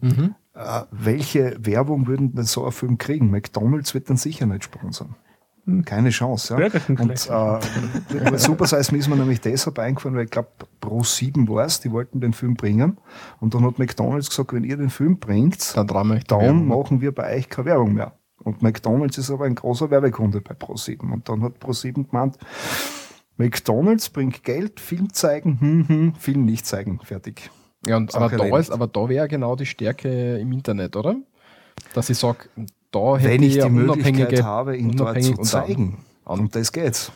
Mhm. 0.00 0.34
Äh, 0.54 0.82
welche 0.90 1.56
Werbung 1.60 2.06
würden 2.06 2.34
denn 2.34 2.44
so 2.44 2.66
ein 2.66 2.72
Film 2.72 2.98
kriegen? 2.98 3.30
McDonalds 3.30 3.94
wird 3.94 4.10
dann 4.10 4.16
sicher 4.16 4.46
nicht 4.46 4.64
sponsern. 4.64 5.14
Keine 5.84 6.10
Chance. 6.10 6.56
Ja? 6.58 6.68
Und 7.00 7.10
äh, 7.10 8.38
Super 8.38 8.66
Size 8.66 8.92
Me 8.92 8.98
ist 8.98 9.08
mir 9.08 9.16
nämlich 9.16 9.40
deshalb 9.40 9.78
eingefallen, 9.78 10.16
weil 10.16 10.24
ich 10.24 10.30
glaube, 10.30 10.48
Pro 10.80 11.04
7 11.04 11.48
war 11.48 11.64
es, 11.64 11.78
die 11.80 11.92
wollten 11.92 12.20
den 12.20 12.32
Film 12.32 12.54
bringen. 12.54 12.98
Und 13.38 13.54
dann 13.54 13.64
hat 13.64 13.78
McDonalds 13.78 14.28
gesagt, 14.28 14.52
wenn 14.52 14.64
ihr 14.64 14.76
den 14.76 14.90
Film 14.90 15.18
bringt, 15.18 15.76
Dann 15.76 15.86
dann 15.86 16.10
Werbung. 16.10 16.66
machen 16.66 17.00
wir 17.00 17.14
bei 17.14 17.36
euch 17.36 17.48
keine 17.48 17.66
Werbung 17.66 17.94
mehr. 17.94 18.12
Und 18.42 18.60
McDonalds 18.62 19.18
ist 19.18 19.30
aber 19.30 19.44
ein 19.44 19.54
großer 19.54 19.90
Werbekunde 19.90 20.40
bei 20.40 20.54
Pro7. 20.54 21.12
Und 21.12 21.28
dann 21.28 21.42
hat 21.42 21.58
Pro7 21.62 22.10
gemeint, 22.10 22.38
McDonalds 23.36 24.10
bringt 24.10 24.42
Geld, 24.42 24.80
Film 24.80 25.12
zeigen, 25.12 25.60
hm, 25.60 25.88
hm, 25.88 26.14
Film 26.16 26.44
nicht 26.44 26.66
zeigen, 26.66 26.98
fertig. 27.04 27.50
Ja, 27.86 27.96
und, 27.96 28.14
aber 28.14 28.28
da, 28.28 28.58
ist, 28.58 28.70
aber 28.70 28.86
da 28.88 29.08
wäre 29.08 29.28
genau 29.28 29.56
die 29.56 29.66
Stärke 29.66 30.38
im 30.38 30.52
Internet, 30.52 30.96
oder? 30.96 31.16
Dass 31.94 32.10
ich 32.10 32.18
sage, 32.18 32.48
da 32.92 33.16
hätte 33.16 33.30
Wenn 33.30 33.42
ich 33.42 33.56
ja 33.56 33.64
die 33.64 33.70
Möglichkeit 33.72 34.42
habe, 34.44 34.76
ihn 34.76 34.92
dort 34.96 35.20
zu 35.22 35.34
zeigen. 35.38 35.98
an- 36.24 36.40
Und 36.40 36.54
das 36.54 36.70
geht's. 36.72 37.10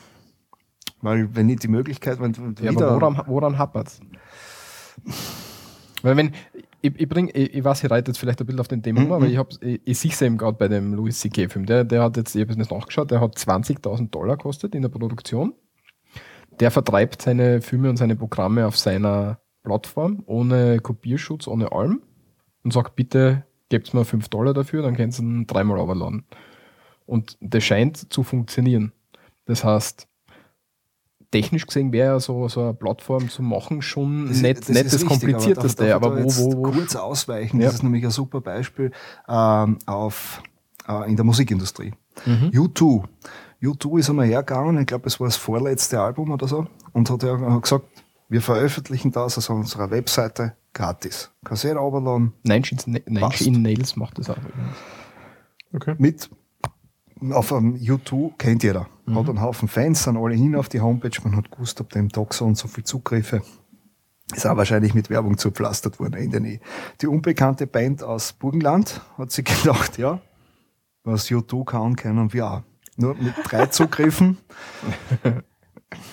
Weil 1.03 1.33
wenn 1.37 1.49
ich 1.49 1.61
die 1.61 1.69
Möglichkeit, 1.69 2.21
wenn 2.21 2.33
Ja, 2.61 2.73
wieder, 2.73 2.89
aber 2.91 3.01
woran, 3.01 3.23
woran 3.27 3.59
hapert 3.59 4.01
Weil 6.03 6.17
wenn, 6.17 6.33
ich, 6.83 6.99
ich, 7.01 7.09
bring, 7.09 7.29
ich, 7.33 7.55
ich 7.55 7.65
weiß, 7.65 7.85
ich 7.85 7.91
reite 7.91 8.11
jetzt 8.11 8.19
vielleicht 8.19 8.41
ein 8.41 8.47
bisschen 8.47 8.61
auf 8.61 8.69
den 8.69 8.83
Thema 8.83 9.01
Mhm. 9.03 9.13
aber 9.13 9.27
ich, 9.27 9.37
hab's- 9.39 9.59
ich, 9.61 9.81
ich 9.85 9.99
sehe 9.99 10.11
es 10.11 10.21
eben 10.23 10.37
gerade 10.39 10.57
bei 10.57 10.69
dem 10.69 10.95
Louis 10.95 11.19
C.K.-Film. 11.19 11.67
Der, 11.67 11.85
der 11.85 12.03
hat 12.03 12.17
jetzt, 12.17 12.35
ich 12.35 12.43
habe 12.43 12.53
es 12.53 12.59
nicht 12.59 12.71
nachgeschaut, 12.71 13.11
der 13.11 13.21
hat 13.21 13.37
20.000 13.37 14.11
Dollar 14.11 14.37
kostet 14.37 14.75
in 14.75 14.83
der 14.83 14.89
Produktion. 14.89 15.55
Der 16.61 16.71
vertreibt 16.71 17.23
seine 17.23 17.61
Filme 17.61 17.91
und 17.91 17.97
seine 17.97 18.17
Programme 18.17 18.67
auf 18.67 18.77
seiner 18.79 19.41
Plattform, 19.63 20.23
ohne 20.27 20.79
Kopierschutz, 20.81 21.47
ohne 21.49 21.73
allem 21.73 22.03
und 22.63 22.73
sagt, 22.73 22.95
bitte 22.97 23.45
gebt 23.69 23.93
mir 23.95 24.05
5 24.05 24.29
Dollar 24.29 24.55
dafür, 24.55 24.83
dann 24.83 24.97
könnt 24.97 25.19
ihr 25.19 25.23
ihn 25.25 25.47
dreimal 25.47 25.79
runterladen. 25.79 26.25
Und 27.07 27.37
das 27.41 27.65
scheint 27.65 28.13
zu 28.13 28.23
funktionieren. 28.23 28.93
Das 29.47 29.65
heißt, 29.65 30.09
technisch 31.31 31.67
gesehen 31.67 31.93
wäre 31.93 32.15
ja 32.15 32.21
so, 32.21 32.49
so 32.49 32.63
eine 32.63 32.75
Plattform 32.75 33.29
zu 33.29 33.43
machen 33.43 33.83
schon 33.83 34.29
Das- 34.29 34.43
nicht 34.43 34.59
das 34.61 34.67
das, 34.67 34.75
nicht 34.75 34.87
das 34.87 34.93
richtig, 34.95 35.09
komplizierteste, 35.09 35.95
aber, 35.95 36.11
da 36.17 36.25
wo, 36.25 36.29
wo, 36.37 36.53
wo. 36.59 36.63
kurz 36.73 36.97
ausweichen, 36.97 37.61
Ja. 37.61 37.67
das 37.67 37.77
ist 37.77 37.83
nämlich 37.83 38.05
ein 38.05 38.11
super 38.11 38.41
Beispiel 38.41 38.93
ähm, 39.29 39.79
auf, 39.87 40.43
äh, 40.89 41.09
in 41.09 41.17
der 41.17 41.25
Musikindustrie. 41.25 41.93
Mhm. 42.25 42.51
U2. 42.55 43.05
U2 43.63 43.99
ist 43.99 44.11
einmal 44.11 44.27
hergegangen, 44.27 44.79
ich 44.81 44.87
glaube, 44.87 45.07
es 45.07 45.19
war 45.21 45.27
das 45.27 45.37
vorletzte 45.37 46.01
Album 46.01 46.31
oder 46.31 46.47
so, 46.49 46.67
und 46.93 47.11
hat 47.11 47.23
ja 47.23 47.35
gesagt, 47.59 47.85
wir 48.29 48.41
veröffentlichen 48.43 49.13
das 49.13 49.39
auf 49.39 49.49
unserer 49.51 49.91
Webseite 49.91 50.55
gratis. 50.77 51.33
Kassette 51.45 51.79
runterladen, 51.79 52.35
Nine 52.45 52.57
Inch 52.71 52.87
Nine 52.87 53.21
Passt. 53.21 53.41
Inch 53.47 53.59
Nails 53.59 53.97
macht 53.97 54.19
das 54.19 54.31
auch. 54.31 54.37
übrigens. 54.37 54.77
Okay. 55.73 55.95
mit 55.99 56.31
auf 57.31 57.53
einem 57.53 57.75
U2 57.77 58.37
kennt 58.37 58.63
jeder. 58.63 58.89
Hat 59.09 59.29
einen 59.29 59.41
Haufen 59.41 59.69
Fans, 59.69 60.03
sind 60.03 60.17
alle 60.19 60.35
hin 60.35 60.55
auf 60.55 60.69
die 60.69 60.81
Homepage, 60.81 61.19
man 61.25 61.35
hat 61.37 61.51
gewusst, 61.51 61.81
ab 61.81 61.91
dem 61.91 62.11
Tag 62.11 62.35
so 62.35 62.45
und 62.45 62.59
so 62.59 62.69
viele 62.69 62.85
Zugriffe. 62.85 63.41
Ist 64.35 64.47
auch 64.47 64.57
wahrscheinlich 64.57 64.93
mit 64.93 65.09
Werbung 65.09 65.39
zupflastert 65.39 65.99
worden, 65.99 66.15
Ende 66.15 66.41
nie. 66.41 66.61
Die 67.01 67.07
unbekannte 67.07 67.67
Band 67.67 68.03
aus 68.03 68.33
Burgenland 68.35 69.01
hat 69.17 69.31
sich 69.31 69.45
gedacht, 69.63 69.97
ja, 69.97 70.21
was 71.05 71.31
U2 71.31 71.65
kann, 71.65 71.97
können 71.97 72.33
wir 72.33 72.51
auch. 72.51 72.63
Nur 72.97 73.15
mit 73.15 73.35
drei 73.45 73.67
Zugriffen. 73.67 74.39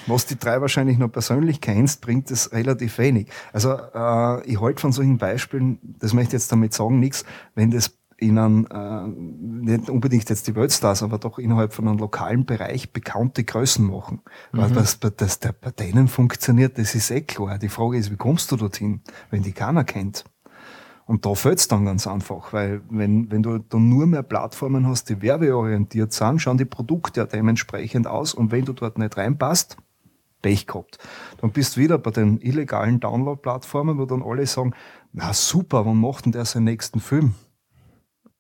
Was 0.06 0.26
die 0.26 0.38
drei 0.38 0.62
wahrscheinlich 0.62 0.98
noch 0.98 1.12
persönlich 1.12 1.60
kennst, 1.60 2.02
bringt 2.02 2.30
es 2.30 2.52
relativ 2.52 2.98
wenig. 2.98 3.30
Also 3.52 3.72
äh, 3.72 4.46
ich 4.46 4.62
halte 4.62 4.82
von 4.82 4.92
solchen 4.92 5.18
Beispielen, 5.18 5.80
das 6.00 6.14
möchte 6.14 6.36
ich 6.36 6.42
jetzt 6.42 6.52
damit 6.52 6.74
sagen, 6.74 7.00
nichts, 7.00 7.26
wenn 7.56 7.72
das 7.72 7.98
in 8.18 8.38
einem, 8.38 8.68
äh, 8.72 9.08
nicht 9.08 9.90
unbedingt 9.90 10.30
jetzt 10.30 10.48
die 10.48 10.56
Weltstars, 10.56 11.04
aber 11.04 11.18
doch 11.18 11.40
innerhalb 11.40 11.74
von 11.74 11.88
einem 11.88 11.98
lokalen 11.98 12.46
Bereich 12.46 12.94
bekannte 12.94 13.44
Größen 13.44 13.86
machen. 13.86 14.22
Weil 14.52 14.76
was 14.76 14.96
bei, 14.96 15.10
das, 15.10 15.40
der, 15.40 15.54
bei 15.54 15.72
denen 15.72 16.08
funktioniert, 16.08 16.78
das 16.78 16.96
ist 16.96 17.12
eh 17.12 17.22
klar. 17.22 17.58
Die 17.58 17.70
Frage 17.70 17.98
ist, 17.98 18.12
wie 18.12 18.16
kommst 18.18 18.52
du 18.52 18.56
dorthin, 18.56 19.02
wenn 19.30 19.44
die 19.44 19.52
keiner 19.52 19.84
kennt? 19.84 20.24
Und 21.06 21.26
da 21.26 21.36
fällt's 21.36 21.68
dann 21.68 21.86
ganz 21.86 22.08
einfach, 22.08 22.54
weil 22.54 22.82
wenn, 22.90 23.30
wenn 23.30 23.44
du 23.44 23.58
dann 23.58 23.90
nur 23.90 24.08
mehr 24.08 24.24
Plattformen 24.24 24.88
hast, 24.88 25.10
die 25.10 25.22
werbeorientiert 25.22 26.14
sind, 26.14 26.40
schauen 26.40 26.58
die 26.58 26.66
Produkte 26.66 27.22
ja 27.22 27.26
dementsprechend 27.26 28.08
aus 28.08 28.34
und 28.34 28.52
wenn 28.52 28.64
du 28.66 28.74
dort 28.74 28.98
nicht 28.98 29.18
reinpasst, 29.18 29.78
Pech 30.42 30.68
gehabt. 30.68 31.00
Dann 31.42 31.52
bist 31.52 31.76
du 31.76 31.82
wieder 31.82 31.98
bei 31.98 32.12
den 32.12 32.40
illegalen 32.42 33.00
Download-Plattformen, 33.00 33.98
wo 33.98 34.06
dann 34.06 34.22
alle 34.22 34.46
sagen, 34.46 34.74
na 35.14 35.34
super, 35.34 35.86
wann 35.86 35.98
macht 35.98 36.26
denn 36.26 36.32
der 36.32 36.46
seinen 36.46 36.66
nächsten 36.66 37.00
Film? 37.00 37.34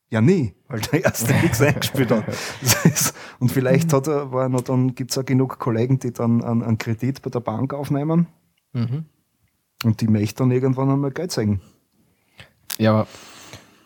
Ja, 0.09 0.21
nie, 0.21 0.53
weil 0.67 0.81
der 0.81 1.05
erste 1.05 1.33
nichts 1.33 1.61
eingespielt 1.61 2.11
hat. 2.11 2.25
Ist, 2.61 3.15
und 3.39 3.51
vielleicht 3.51 3.91
hat 3.93 4.07
er, 4.07 4.31
war 4.31 4.47
noch 4.47 4.61
dann, 4.61 4.95
gibt's 4.95 5.17
auch 5.17 5.25
genug 5.25 5.59
Kollegen, 5.59 5.97
die 5.97 6.11
dann 6.13 6.43
einen, 6.43 6.61
einen 6.61 6.77
Kredit 6.77 7.21
bei 7.21 7.29
der 7.29 7.39
Bank 7.39 7.73
aufnehmen 7.73 8.27
Mhm. 8.73 9.05
und 9.83 10.01
die 10.01 10.07
möchten 10.07 10.39
dann 10.39 10.51
irgendwann 10.51 10.89
einmal 10.89 11.11
Geld 11.11 11.31
zeigen. 11.31 11.61
Ja, 12.79 12.91
aber, 12.91 13.07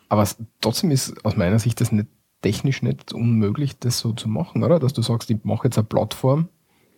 aber 0.09 0.27
trotzdem 0.61 0.91
ist 0.91 1.25
aus 1.25 1.37
meiner 1.37 1.59
Sicht 1.59 1.81
das 1.81 1.91
nicht 1.91 2.07
technisch 2.41 2.81
nicht 2.81 3.13
unmöglich, 3.13 3.79
das 3.79 3.99
so 3.99 4.13
zu 4.13 4.29
machen, 4.29 4.63
oder? 4.63 4.79
Dass 4.79 4.93
du 4.93 5.01
sagst, 5.01 5.29
ich 5.29 5.43
mache 5.43 5.67
jetzt 5.67 5.77
eine 5.77 5.85
Plattform, 5.85 6.49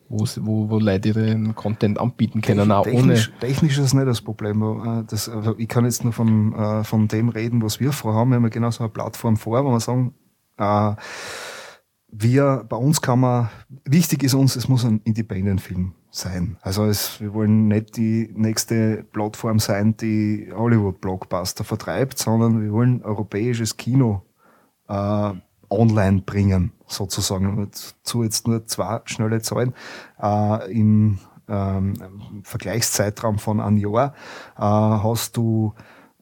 wo, 0.10 0.26
wo 0.70 0.80
Leute 0.80 1.10
ihren 1.10 1.56
Content 1.56 2.00
anbieten 2.00 2.42
können, 2.42 2.72
auch 2.72 2.84
technisch, 2.84 3.30
ohne. 3.30 3.40
Technisch 3.40 3.78
ist 3.78 3.84
das 3.84 3.94
nicht 3.94 4.08
das 4.08 4.22
Problem. 4.22 4.62
äh, 4.62 5.04
Das, 5.08 5.32
ich 5.58 5.68
kann 5.68 5.86
jetzt 5.86 6.04
nur 6.04 6.14
von, 6.14 6.54
äh, 6.54 6.84
von 6.84 7.08
dem 7.08 7.30
reden, 7.30 7.62
was 7.62 7.80
wir 7.80 7.92
vorhaben. 7.92 8.32
Wir 8.32 8.36
haben 8.36 8.44
ja 8.44 8.50
genau 8.50 8.72
so 8.72 8.84
eine 8.84 8.90
Plattform 8.90 9.38
vor, 9.38 9.64
wo 9.64 9.70
wir 9.70 9.80
sagen, 9.80 10.14
äh, 10.58 10.94
wir, 12.12 12.66
bei 12.68 12.78
uns 12.78 13.02
kann 13.02 13.20
man, 13.20 13.50
wichtig 13.86 14.24
ist 14.24 14.34
uns, 14.34 14.56
es 14.56 14.68
muss 14.68 14.86
ein 14.86 15.02
Independent-Film 15.04 15.94
sein. 16.12 16.58
Also 16.62 16.86
es, 16.86 17.22
wir 17.22 17.34
wollen 17.34 17.68
nicht 17.68 17.98
die 17.98 18.30
nächste 18.34 19.04
Plattform 19.12 19.60
sein, 19.60 19.96
die 19.98 20.52
Hollywood-Blockbuster 20.54 21.64
vertreibt, 21.64 22.18
sondern 22.18 22.62
wir 22.62 22.72
wollen 22.72 23.04
europäisches 23.04 23.78
Kino 23.78 24.24
äh, 24.88 25.32
online 25.70 26.22
bringen, 26.26 26.72
sozusagen. 26.88 27.70
Dazu 27.72 28.24
jetzt 28.24 28.48
nur 28.48 28.66
zwei 28.66 29.02
schnelle 29.06 29.42
Zahlen. 29.42 29.74
Äh, 30.22 30.72
Im 30.72 31.20
ähm, 31.48 31.94
Vergleichszeitraum 32.44 33.40
von 33.40 33.60
einem 33.60 33.78
Jahr 33.78 34.14
äh, 34.58 34.62
hast 34.62 35.38
du 35.38 35.74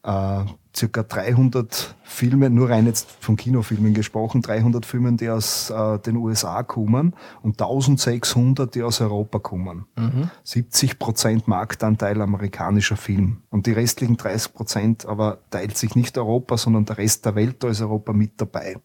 äh, 0.02 0.44
circa 0.74 1.02
300 1.02 1.96
Filme, 2.04 2.50
nur 2.50 2.70
rein 2.70 2.86
jetzt 2.86 3.10
von 3.20 3.36
Kinofilmen 3.36 3.94
gesprochen, 3.94 4.42
300 4.42 4.86
Filme, 4.86 5.12
die 5.14 5.28
aus 5.28 5.70
äh, 5.70 5.98
den 5.98 6.16
USA 6.16 6.62
kommen 6.62 7.14
und 7.42 7.60
1600, 7.60 8.74
die 8.74 8.82
aus 8.82 9.00
Europa 9.00 9.38
kommen. 9.40 9.86
Mhm. 9.96 10.30
70 10.44 10.98
Prozent 10.98 11.48
Marktanteil 11.48 12.20
amerikanischer 12.20 12.96
Film. 12.96 13.38
Und 13.50 13.66
die 13.66 13.72
restlichen 13.72 14.16
30 14.16 14.54
Prozent 14.54 15.06
aber 15.06 15.38
teilt 15.50 15.76
sich 15.76 15.94
nicht 15.96 16.16
Europa, 16.16 16.56
sondern 16.56 16.84
der 16.84 16.98
Rest 16.98 17.26
der 17.26 17.34
Welt, 17.34 17.62
da 17.62 17.68
ist 17.68 17.80
Europa 17.80 18.12
mit 18.12 18.40
dabei. 18.40 18.76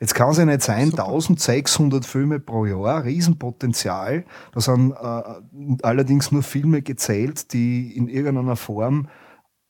Jetzt 0.00 0.14
kann 0.14 0.30
es 0.30 0.38
ja 0.38 0.44
nicht 0.44 0.62
sein, 0.62 0.90
Super. 0.90 1.08
1600 1.08 2.06
Filme 2.06 2.38
pro 2.38 2.64
Jahr, 2.66 3.04
Riesenpotenzial. 3.04 4.24
Da 4.52 4.60
sind 4.60 4.92
äh, 4.92 5.76
allerdings 5.82 6.30
nur 6.30 6.44
Filme 6.44 6.82
gezählt, 6.82 7.52
die 7.52 7.96
in 7.96 8.06
irgendeiner 8.08 8.54
Form 8.54 9.08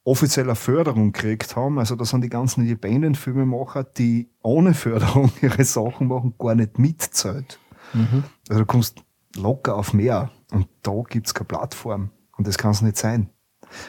offizieller 0.08 0.54
Förderung 0.54 1.12
gekriegt 1.12 1.54
haben. 1.54 1.78
Also 1.78 1.94
da 1.94 2.04
sind 2.04 2.22
die 2.22 2.30
ganzen 2.30 2.62
Independent-Filmemacher, 2.62 3.84
die 3.84 4.30
ohne 4.42 4.74
Förderung 4.74 5.30
ihre 5.42 5.64
Sachen 5.64 6.08
machen, 6.08 6.34
gar 6.38 6.54
nicht 6.54 6.78
mitzahlt. 6.78 7.58
Mhm. 7.92 8.24
Also 8.48 8.60
du 8.60 8.66
kommst 8.66 9.02
locker 9.36 9.76
auf 9.76 9.92
mehr 9.92 10.30
und 10.50 10.66
da 10.82 11.02
gibt's 11.08 11.34
keine 11.34 11.46
Plattform 11.46 12.10
und 12.36 12.46
das 12.46 12.56
kann 12.56 12.70
es 12.70 12.82
nicht 12.82 12.96
sein. 12.96 13.28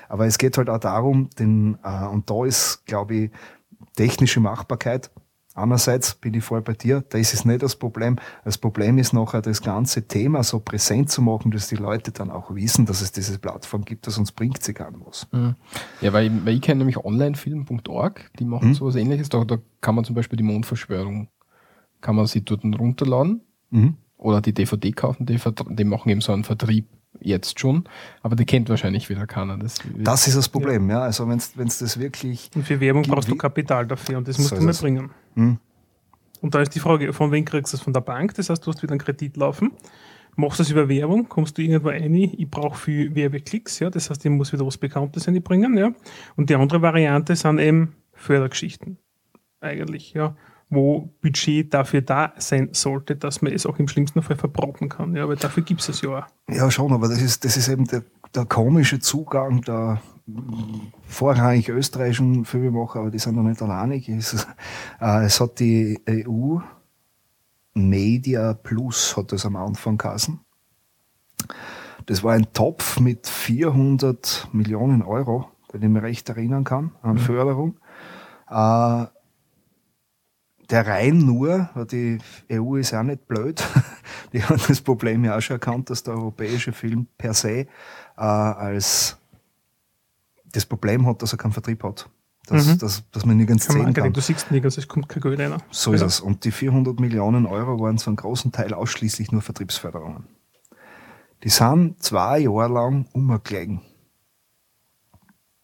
Aber 0.10 0.26
es 0.26 0.38
geht 0.38 0.58
halt 0.58 0.70
auch 0.70 0.80
darum, 0.80 1.30
den, 1.40 1.78
äh, 1.84 2.06
und 2.06 2.30
da 2.30 2.44
ist, 2.44 2.86
glaube 2.86 3.16
ich, 3.16 3.32
technische 3.96 4.42
Machbarkeit. 4.42 5.10
Einerseits 5.56 6.14
bin 6.16 6.36
ich 6.36 6.43
voll 6.43 6.62
bei 6.62 6.74
dir, 6.74 7.02
das 7.10 7.34
ist 7.34 7.43
nicht 7.45 7.64
das 7.64 7.76
Problem. 7.76 8.18
Das 8.45 8.58
Problem 8.58 8.97
ist 8.97 9.14
nachher, 9.14 9.41
das 9.41 9.62
ganze 9.62 10.08
Thema 10.08 10.43
so 10.43 10.60
präsent 10.60 11.10
zu 11.10 11.22
machen, 11.22 11.52
dass 11.52 11.68
die 11.68 11.76
Leute 11.76 12.12
dann 12.12 12.30
auch 12.30 12.54
wissen, 12.54 12.86
dass 12.86 13.02
es 13.02 13.12
diese 13.12 13.39
Plattform 13.39 13.84
gibt, 13.84 14.06
dass 14.08 14.18
uns 14.18 14.32
bringt 14.32 14.62
sie 14.64 14.74
gar 14.74 14.91
was. 15.06 15.28
Mhm. 15.32 15.56
Ja, 16.02 16.14
weil, 16.14 16.28
ich- 16.28 16.45
weil 16.45 16.54
ich 16.56 16.62
kenne 16.62 16.80
nämlich 16.80 16.97
onlinefilm.org, 17.04 18.32
die 18.39 18.45
machen 18.45 18.70
Mhm. 18.70 18.74
sowas 18.76 18.95
ähnliches. 18.95 19.30
Da, 19.30 19.43
da 19.43 19.58
kann 19.82 19.95
man 19.95 20.06
zum 20.06 20.16
Beispiel 20.16 20.38
die 20.38 20.43
Mondverschwörung, 20.43 21.30
kann 22.02 22.16
man 22.16 22.28
sie 22.28 22.41
dort 22.45 22.64
runterladen 22.64 23.41
Mhm. 23.72 23.95
oder 24.18 24.41
die 24.41 24.54
DVD 24.54 24.91
kaufen, 24.91 25.26
die, 25.26 25.39
die 25.72 25.84
machen 25.84 26.10
eben 26.10 26.22
so 26.22 26.32
einen 26.32 26.43
Vertrieb 26.43 26.88
jetzt 27.22 27.60
schon, 27.60 27.84
aber 28.22 28.36
die 28.36 28.46
kennt 28.46 28.70
wahrscheinlich 28.70 29.10
wieder 29.10 29.28
keiner. 29.28 29.58
Das, 29.58 29.76
Das 29.98 30.28
ist 30.28 30.38
das 30.38 30.50
Problem, 30.50 30.90
ja. 30.90 31.02
Also 31.02 31.28
wenn 31.28 31.38
es 31.38 31.54
das 31.80 32.00
wirklich. 32.00 32.50
Und 32.56 32.66
für 32.66 32.80
Werbung 32.80 33.04
Gibt 33.04 33.16
brauchst 33.16 33.30
du 33.30 33.36
Kapital 33.36 33.88
dafür 33.88 34.18
und 34.18 34.28
das 34.28 34.38
musst 34.38 34.50
So 34.50 34.56
du 34.56 34.60
ist 34.62 34.66
mal 34.66 34.72
es. 34.72 34.82
bringen. 34.82 35.12
Hm. 35.36 35.58
Und 36.42 36.56
da 36.56 36.62
ist 36.62 36.74
die 36.74 36.80
Frage, 36.80 37.12
von 37.14 37.32
wem 37.32 37.44
kriegst 37.46 37.74
du 37.74 37.78
das? 37.78 37.84
Von 37.84 37.94
der 37.94 38.02
Bank? 38.02 38.34
Das 38.36 38.50
heißt, 38.50 38.66
du 38.66 38.72
hast 38.72 38.82
wieder 38.82 38.92
einen 38.94 39.00
Kredit 39.02 39.36
laufen. 39.38 39.72
Machst 40.36 40.60
du 40.60 40.64
das 40.64 40.72
über 40.72 40.88
Werbung? 40.88 41.28
Kommst 41.28 41.58
du 41.58 41.62
irgendwo 41.62 41.90
rein? 41.90 42.14
Ich 42.14 42.50
brauche 42.50 42.78
viel 42.78 43.14
Werbeklicks, 43.14 43.80
ja. 43.80 43.90
Das 43.90 44.10
heißt, 44.10 44.24
ich 44.24 44.32
muss 44.32 44.54
wieder 44.54 44.66
was 44.66 44.78
Bekanntes 44.78 45.28
einbringen, 45.28 45.78
ja. 45.78 45.92
Und 46.38 46.50
die 46.50 46.56
andere 46.56 46.82
Variante 46.82 47.36
sind 47.36 47.60
eben 47.60 47.96
Fördergeschichten. 48.14 48.98
Eigentlich, 49.60 50.14
ja. 50.14 50.36
Wo 50.70 51.10
Budget 51.22 51.74
dafür 51.74 52.02
da 52.02 52.34
sein 52.38 52.70
sollte, 52.74 53.16
dass 53.16 53.42
man 53.42 53.52
es 53.54 53.66
auch 53.66 53.80
im 53.80 53.88
schlimmsten 53.88 54.22
Fall 54.22 54.36
verbraten 54.36 54.88
kann. 54.88 55.16
Ja, 55.16 55.24
aber 55.24 55.36
dafür 55.36 55.64
gibt 55.64 55.82
es 55.82 55.88
das 55.88 56.02
ja 56.02 56.20
auch. 56.20 56.26
Ja, 56.48 56.70
schon, 56.70 56.94
aber 56.94 57.08
das 57.08 57.22
ist, 57.22 57.44
das 57.44 57.58
ist 57.58 57.70
eben 57.70 57.86
der, 57.86 58.04
der 58.36 58.46
komische 58.46 59.00
Zugang 59.00 59.62
der 59.62 60.00
vorrangig 61.08 61.70
österreichischen 61.70 62.46
Filmemacher, 62.46 63.00
aber 63.00 63.12
die 63.12 63.20
sind 63.20 63.36
noch 63.36 63.44
nicht 63.44 63.62
alleinig. 63.62 64.10
Es, 64.10 64.46
äh, 65.02 65.26
es 65.26 65.40
hat 65.40 65.60
die 65.60 66.00
EU 66.08 66.60
Media 67.74 68.54
Plus, 68.54 69.16
hat 69.18 69.32
das 69.32 69.46
am 69.46 69.56
Anfang 69.56 69.98
geheißen. 69.98 70.40
Das 72.06 72.24
war 72.24 72.34
ein 72.34 72.52
Topf 72.54 73.00
mit 73.00 73.28
400 73.28 74.50
Millionen 74.52 75.02
Euro, 75.02 75.50
wenn 75.72 75.84
ich 75.84 75.90
mich 75.90 76.04
recht 76.04 76.30
erinnern 76.30 76.64
kann, 76.64 76.92
an 77.02 77.18
Förderung. 77.18 77.78
Äh, 78.50 79.06
der 80.70 80.86
rein 80.88 81.18
nur, 81.20 81.70
weil 81.74 81.86
die 81.86 82.18
EU 82.52 82.76
ist 82.76 82.92
ja 82.92 83.00
auch 83.00 83.04
nicht 83.06 83.28
blöd, 83.28 83.64
die 84.34 84.44
hat 84.44 84.70
das 84.70 84.82
Problem 84.82 85.24
ja 85.26 85.38
auch 85.38 85.42
schon 85.42 85.56
erkannt, 85.56 85.90
dass 85.90 86.04
der 86.04 86.14
europäische 86.16 86.72
Film 86.74 87.08
per 87.18 87.34
se 87.34 87.50
äh, 87.60 87.68
als 88.18 89.18
das 90.52 90.66
Problem 90.66 91.06
hat, 91.06 91.22
dass 91.22 91.34
er 91.34 91.38
keinen 91.38 91.52
Vertrieb 91.54 91.84
hat. 91.84 92.10
Dass, 92.48 92.66
Mhm. 92.66 92.78
dass, 92.80 93.04
dass 93.12 93.26
man 93.26 93.38
nirgends 93.38 93.68
Kein 93.68 93.76
sehen 93.78 93.94
kann. 93.94 94.12
du 94.14 94.22
siehst 94.22 94.50
nirgends, 94.50 94.78
es 94.78 94.88
kommt 94.88 95.08
kein 95.08 95.22
Geld 95.22 95.40
rein. 95.40 95.54
So 95.70 95.94
ist 95.94 96.02
Ja. 96.02 96.08
es. 96.08 96.20
Und 96.20 96.44
die 96.46 96.52
400 96.52 97.00
Millionen 97.00 97.46
Euro 97.46 97.80
waren 97.80 98.00
zu 98.00 98.10
einem 98.10 98.18
großen 98.18 98.52
Teil 98.52 98.74
ausschließlich 98.74 99.32
nur 99.32 99.44
Vertriebsförderungen. 99.44 100.24
Die 101.44 101.50
sind 101.50 102.02
zwei 102.02 102.40
Jahre 102.40 102.74
lang 102.74 103.06
umgelegen. 103.14 103.82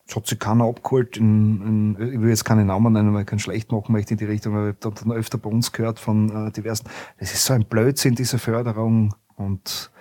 Es 0.07 0.15
hat 0.15 0.27
sich 0.27 0.39
keiner 0.39 0.65
abgeholt. 0.65 1.17
In, 1.17 1.95
in, 1.97 2.13
ich 2.13 2.21
will 2.21 2.29
jetzt 2.29 2.45
keine 2.45 2.63
Namen 2.63 2.93
nennen, 2.93 3.13
weil 3.13 3.21
ich 3.21 3.27
keinen 3.27 3.39
schlecht 3.39 3.71
machen 3.71 3.91
möchte 3.91 4.13
in 4.13 4.17
die 4.19 4.25
Richtung, 4.25 4.55
aber 4.55 4.69
ich 4.69 4.75
habe 4.85 4.95
dann 4.95 5.11
öfter 5.11 5.37
bei 5.37 5.49
uns 5.49 5.71
gehört 5.71 5.99
von 5.99 6.47
äh, 6.47 6.51
diversen. 6.51 6.87
Das 7.19 7.33
ist 7.33 7.43
so 7.45 7.53
ein 7.53 7.65
Blödsinn, 7.65 8.13
diese 8.15 8.37
Förderung 8.37 9.15
und 9.35 9.91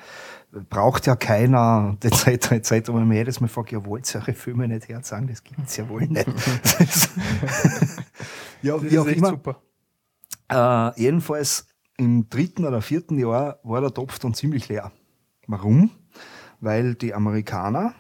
braucht 0.71 1.07
ja 1.07 1.17
keiner, 1.17 1.97
etc., 2.03 2.53
etc. 2.53 2.89
Und 2.91 3.03
ich 3.03 3.09
mir 3.09 3.17
jedes 3.17 3.41
Mal 3.41 3.49
frage, 3.49 3.77
ja, 3.77 3.85
wollt 3.87 4.15
ihr 4.15 4.21
eure 4.21 4.35
Filme 4.35 4.69
nicht 4.69 4.89
herzeigen? 4.89 5.27
Das 5.27 5.43
gibt's 5.43 5.77
ja 5.77 5.89
wohl 5.89 6.03
nicht. 6.07 6.27
Ja, 8.63 8.75
Das 8.75 8.83
wie 8.83 8.87
ist 8.87 8.99
auch 8.99 9.07
echt 9.07 9.19
immer. 9.19 9.29
super. 9.31 9.61
Äh, 10.49 11.01
jedenfalls 11.01 11.67
im 11.99 12.29
dritten 12.31 12.65
oder 12.65 12.81
vierten 12.81 13.19
Jahr 13.19 13.59
war 13.63 13.81
der 13.81 13.93
Topf 13.93 14.19
dann 14.19 14.33
ziemlich 14.35 14.69
leer. 14.69 14.91
Warum? 15.47 15.91
Weil 16.61 16.95
die 16.95 17.13
Amerikaner 17.15 17.95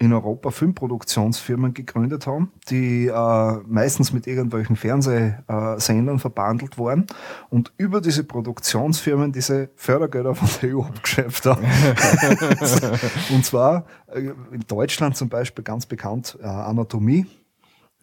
in 0.00 0.12
Europa 0.12 0.50
Filmproduktionsfirmen 0.50 1.74
gegründet 1.74 2.26
haben, 2.26 2.52
die 2.70 3.08
äh, 3.08 3.52
meistens 3.66 4.12
mit 4.12 4.28
irgendwelchen 4.28 4.76
Fernsehsendern 4.76 6.20
verbandelt 6.20 6.78
waren 6.78 7.06
und 7.50 7.72
über 7.78 8.00
diese 8.00 8.22
Produktionsfirmen 8.22 9.32
diese 9.32 9.70
Fördergelder 9.74 10.36
von 10.36 10.48
der 10.62 10.76
EU 10.76 10.82
abgeschöpft 10.82 11.46
haben. 11.46 11.64
und 13.34 13.44
zwar 13.44 13.86
äh, 14.06 14.20
in 14.52 14.64
Deutschland 14.68 15.16
zum 15.16 15.28
Beispiel 15.28 15.64
ganz 15.64 15.86
bekannt 15.86 16.38
äh, 16.40 16.46
Anatomie. 16.46 17.26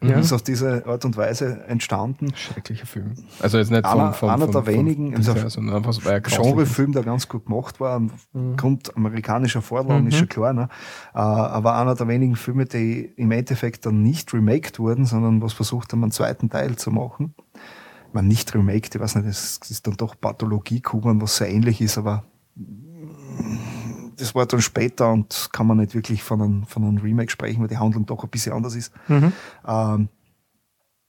Ja. 0.03 0.19
Ist 0.19 0.33
auf 0.33 0.41
diese 0.43 0.85
Art 0.85 1.05
und 1.05 1.15
Weise 1.17 1.63
entstanden. 1.67 2.35
Schrecklicher 2.35 2.85
Film. 2.85 3.13
Also 3.39 3.57
jetzt 3.57 3.71
nicht 3.71 3.85
Einer- 3.85 4.11
von, 4.11 4.13
von, 4.13 4.29
einer 4.29 4.45
der 4.47 4.61
von, 4.63 4.65
wenigen, 4.67 5.15
also 5.15 5.33
sondern 5.47 5.77
einfach 5.77 5.93
so 5.93 6.01
ist. 6.07 6.23
Genrefilm, 6.37 6.91
der 6.91 7.03
ganz 7.03 7.27
gut 7.29 7.45
gemacht 7.45 7.79
war, 7.79 8.01
aufgrund 8.53 8.95
amerikanischer 8.95 9.61
Vorlagen, 9.61 10.01
Mhm. 10.03 10.07
ist 10.09 10.17
schon 10.17 10.27
klar. 10.29 10.53
Ne? 10.53 10.67
Äh, 11.13 11.19
aber 11.19 11.75
einer 11.77 11.95
der 11.95 12.07
wenigen 12.09 12.35
Filme, 12.35 12.65
die 12.65 13.05
im 13.15 13.31
Endeffekt 13.31 13.85
dann 13.85 14.03
nicht 14.03 14.33
remaked 14.33 14.79
wurden, 14.79 15.05
sondern 15.05 15.41
was 15.41 15.53
versucht 15.53 15.91
haben, 15.93 16.03
einen 16.03 16.11
zweiten 16.11 16.49
Teil 16.49 16.75
zu 16.75 16.91
machen. 16.91 17.33
Man 18.11 18.27
nicht 18.27 18.53
remaked, 18.53 18.93
ich 18.95 19.01
weiß 19.01 19.15
nicht, 19.15 19.27
es 19.27 19.59
ist 19.69 19.87
dann 19.87 19.95
doch 19.95 20.15
Pathologie 20.19 20.81
gekommen, 20.81 21.21
was 21.21 21.37
sehr 21.37 21.49
ähnlich 21.49 21.79
ist, 21.81 21.97
aber 21.97 22.25
das 24.17 24.35
war 24.35 24.45
dann 24.45 24.61
später 24.61 25.11
und 25.11 25.49
kann 25.51 25.67
man 25.67 25.77
nicht 25.77 25.93
wirklich 25.95 26.23
von 26.23 26.41
einem, 26.41 26.65
von 26.65 26.83
einem 26.83 26.97
Remake 26.97 27.31
sprechen, 27.31 27.61
weil 27.61 27.67
die 27.67 27.77
Handlung 27.77 28.05
doch 28.05 28.23
ein 28.23 28.29
bisschen 28.29 28.53
anders 28.53 28.75
ist. 28.75 28.91
Mhm. 29.07 29.33
Ähm, 29.67 30.09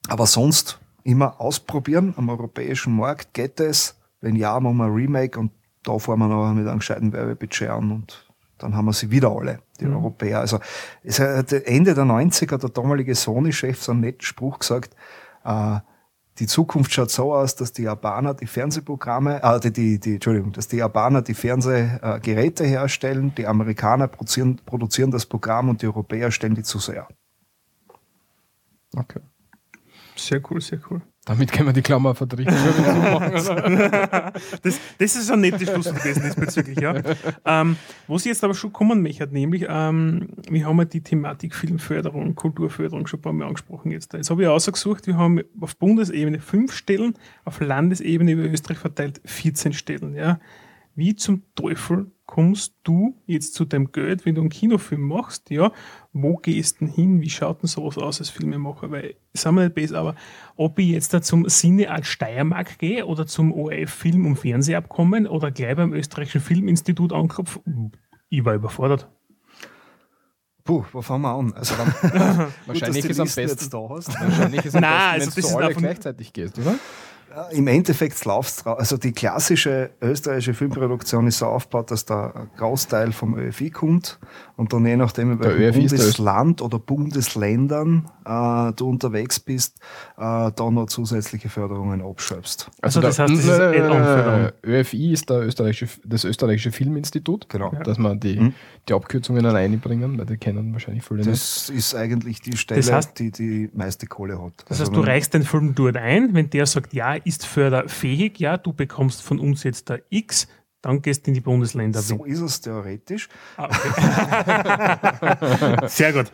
aber 0.08 0.26
sonst 0.26 0.78
immer 1.04 1.40
ausprobieren 1.40 2.14
am 2.16 2.28
europäischen 2.28 2.94
Markt. 2.94 3.34
Geht 3.34 3.60
es? 3.60 3.96
Wenn 4.20 4.36
ja, 4.36 4.58
machen 4.58 4.76
wir 4.78 4.84
ein 4.84 4.92
Remake 4.92 5.38
und 5.38 5.52
da 5.82 5.98
fahren 5.98 6.18
wir 6.18 6.28
noch 6.28 6.52
mit 6.52 6.66
einem 6.66 6.78
gescheiten 6.78 7.12
Werbebudget 7.12 7.70
an 7.70 7.92
und 7.92 8.26
dann 8.58 8.74
haben 8.74 8.86
wir 8.86 8.92
sie 8.92 9.10
wieder 9.10 9.30
alle, 9.30 9.60
die 9.78 9.86
Europäer. 9.86 10.40
Also 10.40 10.58
es 11.02 11.20
hat 11.20 11.52
Ende 11.52 11.94
der 11.94 12.04
90er 12.04 12.58
der 12.58 12.70
damalige 12.70 13.14
Sony-Chef 13.14 13.82
so 13.82 13.92
einen 13.92 14.00
netten 14.00 14.22
Spruch 14.22 14.58
gesagt, 14.58 14.96
äh, 15.44 15.78
die 16.38 16.46
Zukunft 16.46 16.92
schaut 16.92 17.10
so 17.10 17.34
aus, 17.34 17.56
dass 17.56 17.72
die 17.72 17.82
Japaner 17.82 18.34
die 18.34 18.46
Fernsehprogramme, 18.46 19.42
äh, 19.42 19.60
die, 19.60 19.72
die, 19.72 20.00
die, 20.00 20.14
Entschuldigung, 20.14 20.52
dass 20.52 20.68
die 20.68 20.76
Japaner 20.76 21.22
die 21.22 21.34
Fernsehgeräte 21.34 22.64
herstellen, 22.64 23.34
die 23.34 23.46
Amerikaner 23.46 24.08
produzieren, 24.08 24.60
produzieren 24.64 25.10
das 25.10 25.26
Programm 25.26 25.68
und 25.68 25.82
die 25.82 25.86
Europäer 25.86 26.30
stellen 26.30 26.54
die 26.54 26.62
Zuseher. 26.62 27.08
Okay. 28.94 29.20
Sehr 30.14 30.42
cool, 30.50 30.60
sehr 30.60 30.80
cool. 30.90 31.02
Damit 31.26 31.50
können 31.50 31.68
wir 31.68 31.72
die 31.72 31.82
Klammer 31.82 32.14
verdrehen. 32.14 32.46
das, 34.62 34.80
das 34.96 35.16
ist 35.16 35.28
ein 35.28 35.40
nettes 35.40 35.68
Schluss 35.68 35.92
gewesen 35.92 36.22
diesbezüglich, 36.22 36.78
ja. 36.78 36.94
Ähm, 37.44 37.76
was 38.06 38.22
ich 38.22 38.28
jetzt 38.28 38.44
aber 38.44 38.54
schon 38.54 38.72
kommen 38.72 39.02
möchte, 39.02 39.26
nämlich, 39.26 39.66
ähm, 39.68 40.28
wir 40.48 40.64
haben 40.64 40.78
ja 40.78 40.84
die 40.84 41.00
Thematik 41.00 41.56
Filmförderung, 41.56 42.36
Kulturförderung 42.36 43.08
schon 43.08 43.18
ein 43.18 43.22
paar 43.22 43.32
Mal 43.32 43.48
angesprochen 43.48 43.90
jetzt. 43.90 44.12
Jetzt 44.12 44.30
habe 44.30 44.42
ich 44.42 44.48
ausgesucht, 44.48 45.08
wir 45.08 45.16
haben 45.16 45.42
auf 45.60 45.76
Bundesebene 45.76 46.38
fünf 46.38 46.72
Stellen, 46.72 47.14
auf 47.44 47.60
Landesebene 47.60 48.30
über 48.30 48.44
Österreich 48.44 48.78
verteilt 48.78 49.20
14 49.24 49.72
Stellen, 49.72 50.14
ja. 50.14 50.38
Wie 50.94 51.16
zum 51.16 51.42
Teufel 51.56 52.12
kommst 52.26 52.74
du 52.84 53.16
jetzt 53.26 53.54
zu 53.54 53.64
dem 53.64 53.90
Geld, 53.90 54.24
wenn 54.24 54.36
du 54.36 54.42
einen 54.42 54.50
Kinofilm 54.50 55.02
machst, 55.02 55.50
ja, 55.50 55.72
wo 56.18 56.36
gehst 56.36 56.80
du 56.80 56.86
denn 56.86 56.94
hin? 56.94 57.20
Wie 57.20 57.28
schaut 57.30 57.62
denn 57.62 57.68
sowas 57.68 57.98
aus 57.98 58.20
als 58.20 58.30
Filmemacher? 58.30 58.90
Weil, 58.90 59.14
sagen 59.34 59.56
wir 59.56 59.64
nicht 59.64 59.74
besser, 59.74 59.98
aber 59.98 60.14
ob 60.56 60.78
ich 60.78 60.88
jetzt 60.88 61.12
da 61.12 61.20
zum 61.20 61.48
Sinne 61.48 61.90
als 61.90 62.06
Steiermark 62.06 62.78
gehe 62.78 63.04
oder 63.04 63.26
zum 63.26 63.52
ORF 63.52 63.90
Film- 63.90 64.26
und 64.26 64.36
Fernsehabkommen 64.36 65.26
oder 65.26 65.50
gleich 65.50 65.76
beim 65.76 65.92
österreichischen 65.92 66.40
Filminstitut 66.40 67.12
anklopfe, 67.12 67.60
ich 68.30 68.44
war 68.44 68.54
überfordert. 68.54 69.08
Puh, 70.64 70.84
wo 70.92 71.00
fangen 71.02 71.22
wir 71.22 71.32
an? 71.34 71.52
Also 71.52 71.74
dann, 71.76 72.52
wahrscheinlich 72.66 73.04
ist 73.04 73.20
am 73.20 73.28
besten, 73.28 73.70
da 73.70 73.88
hast. 73.90 74.08
Wahrscheinlich 74.20 74.64
ist 74.64 74.74
am 74.74 74.80
Nein, 74.80 75.18
besten, 75.20 75.30
also 75.30 75.36
wenn 75.36 75.42
du 75.52 75.56
alle 75.58 75.68
davon- 75.68 75.82
gleichzeitig 75.82 76.32
gehst, 76.32 76.58
oder? 76.58 76.74
Im 77.50 77.66
Endeffekt 77.66 78.24
läuft 78.24 78.48
es 78.48 78.66
Also 78.66 78.96
die 78.96 79.12
klassische 79.12 79.90
österreichische 80.00 80.54
Filmproduktion 80.54 81.26
ist 81.26 81.36
so 81.38 81.46
aufgebaut, 81.46 81.90
dass 81.90 82.06
da 82.06 82.30
ein 82.30 82.50
Großteil 82.56 83.12
vom 83.12 83.36
ÖFI 83.38 83.68
kommt 83.70 84.18
und 84.56 84.72
dann 84.72 84.86
je 84.86 84.96
nachdem, 84.96 85.32
in 85.32 85.40
welchem 85.40 85.80
Bundesland 85.86 86.62
oder 86.62 86.78
Bundesländern 86.78 88.08
äh, 88.24 88.72
du 88.74 88.88
unterwegs 88.88 89.38
bist, 89.40 89.78
äh, 90.16 90.50
da 90.54 90.70
noch 90.70 90.86
zusätzliche 90.86 91.48
Förderungen 91.48 92.02
abschreibst. 92.02 92.70
Also 92.80 93.00
das 93.00 93.18
heißt, 93.18 93.32
das 93.32 93.40
ist 93.40 93.46
nein, 93.46 93.88
nein. 93.88 94.52
ÖFI 94.64 95.12
ist 95.12 95.28
der 95.30 95.40
österreichische, 95.42 96.00
das 96.04 96.24
österreichische 96.24 96.72
Filminstitut, 96.72 97.48
Genau. 97.48 97.70
dass 97.84 97.98
man 97.98 98.18
die, 98.20 98.40
Mhm. 98.40 98.54
die 98.88 98.92
Abkürzungen 98.94 99.42
dann 99.44 99.56
einbringen, 99.56 100.18
weil 100.18 100.26
die 100.26 100.36
kennen 100.36 100.72
wahrscheinlich 100.72 101.04
viele 101.04 101.20
nicht. 101.20 101.30
Das 101.32 101.68
ist 101.68 101.94
eigentlich 101.94 102.40
die 102.40 102.56
Stelle, 102.56 102.80
Das 102.80 102.90
heißt- 102.92 103.18
die 103.18 103.30
die 103.30 103.70
meiste 103.74 104.06
Kohle 104.06 104.40
hat. 104.42 104.54
Das 104.68 104.80
Also 104.80 104.84
heißt, 104.84 104.92
du 104.96 105.02
wenn- 105.02 105.08
reichst 105.10 105.34
den 105.34 105.42
Film 105.42 105.74
dort 105.74 105.96
ein, 105.96 106.34
wenn 106.34 106.50
der 106.50 106.66
sagt, 106.66 106.94
ja, 106.94 107.14
ist 107.14 107.46
förderfähig, 107.46 108.38
ja, 108.38 108.56
du 108.56 108.72
bekommst 108.72 109.22
von 109.22 109.38
uns 109.38 109.62
jetzt 109.64 109.90
da 109.90 109.96
X, 110.10 110.48
dann 110.86 111.02
gehst 111.02 111.26
du 111.26 111.30
in 111.30 111.34
die 111.34 111.40
Bundesländer. 111.40 112.00
So 112.00 112.24
ist 112.24 112.40
es 112.40 112.60
theoretisch. 112.60 113.28
Ah, 113.56 113.64
okay. 113.64 113.88
Sehr 115.88 116.12
gut. 116.12 116.30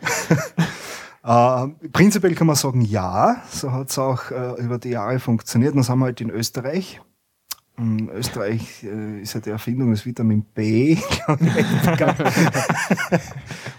Äh, 1.23 1.67
prinzipiell 1.91 2.35
kann 2.35 2.47
man 2.47 2.55
sagen, 2.55 2.81
ja, 2.81 3.41
so 3.49 3.71
hat 3.71 3.89
es 3.89 3.97
auch 3.97 4.29
äh, 4.29 4.61
über 4.61 4.77
die 4.77 4.89
Jahre 4.89 5.19
funktioniert. 5.19 5.75
Dann 5.75 5.83
sind 5.83 5.97
wir 5.97 6.05
halt 6.05 6.21
in 6.21 6.29
Österreich. 6.29 7.01
In 7.75 8.07
Österreich 8.09 8.83
äh, 8.83 9.21
ist 9.21 9.33
ja 9.33 9.39
die 9.39 9.49
Erfindung 9.49 9.89
des 9.89 10.05
Vitamin 10.05 10.43
B. 10.43 10.95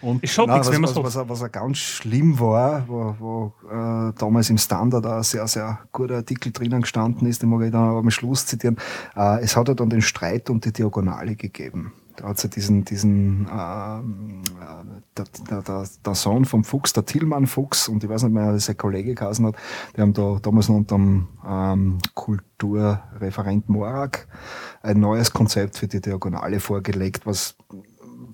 Und 0.03 0.25
Es 0.25 0.33
schaut 0.33 0.49
nein, 0.49 0.57
nichts, 0.57 0.69
was, 0.69 0.75
wenn 0.75 0.83
was, 0.83 0.97
was, 0.97 1.29
was, 1.29 1.41
was 1.41 1.53
ganz 1.53 1.79
schlimm 1.79 2.41
war, 2.41 2.89
wo, 2.89 3.15
wo 3.21 3.53
äh, 3.71 4.13
damals 4.19 4.51
im 4.51 4.59
Standard 4.59 5.07
ein 5.07 5.23
sehr, 5.23 5.47
sehr 5.47 5.79
guter 5.93 6.17
Artikel 6.17 6.51
drinnen 6.51 6.83
gestanden 6.83 7.29
ist, 7.29 7.43
den 7.43 7.51
mag 7.51 7.63
ich 7.63 7.71
dann 7.71 7.89
aber 7.89 8.01
am 8.01 8.11
Schluss 8.11 8.47
zitieren. 8.47 8.79
Äh, 9.15 9.43
es 9.43 9.57
hat 9.57 9.69
ja 9.69 9.75
dann 9.75 9.91
den 9.91 10.03
Streit 10.03 10.51
um 10.51 10.61
die 10.61 10.73
Diagonale 10.73 11.37
gegeben. 11.37 11.93
Ja 12.21 12.33
diesen, 12.33 12.85
diesen 12.85 13.49
ähm, 13.51 14.43
äh, 14.61 15.03
der, 15.17 15.63
der, 15.63 15.89
der 16.05 16.15
Sohn 16.15 16.45
vom 16.45 16.65
Fuchs, 16.65 16.93
der 16.93 17.05
Tillmann 17.05 17.47
Fuchs, 17.47 17.89
und 17.89 18.05
ich 18.05 18.11
weiß 18.11 18.25
nicht 18.25 18.33
mehr, 18.33 18.55
wie 18.55 18.61
sein 18.61 18.77
Kollege 18.77 19.15
geheißen 19.15 19.47
hat, 19.47 19.57
die 19.97 20.01
haben 20.01 20.13
da 20.13 20.39
damals 20.41 20.69
noch 20.69 20.77
unter 20.77 20.97
dem 20.97 21.29
ähm, 21.47 21.99
Kulturreferent 22.15 23.69
Morak 23.69 24.29
ein 24.83 25.01
neues 25.01 25.33
Konzept 25.33 25.79
für 25.79 25.89
die 25.89 26.01
Diagonale 26.01 26.61
vorgelegt, 26.61 27.27
was 27.27 27.57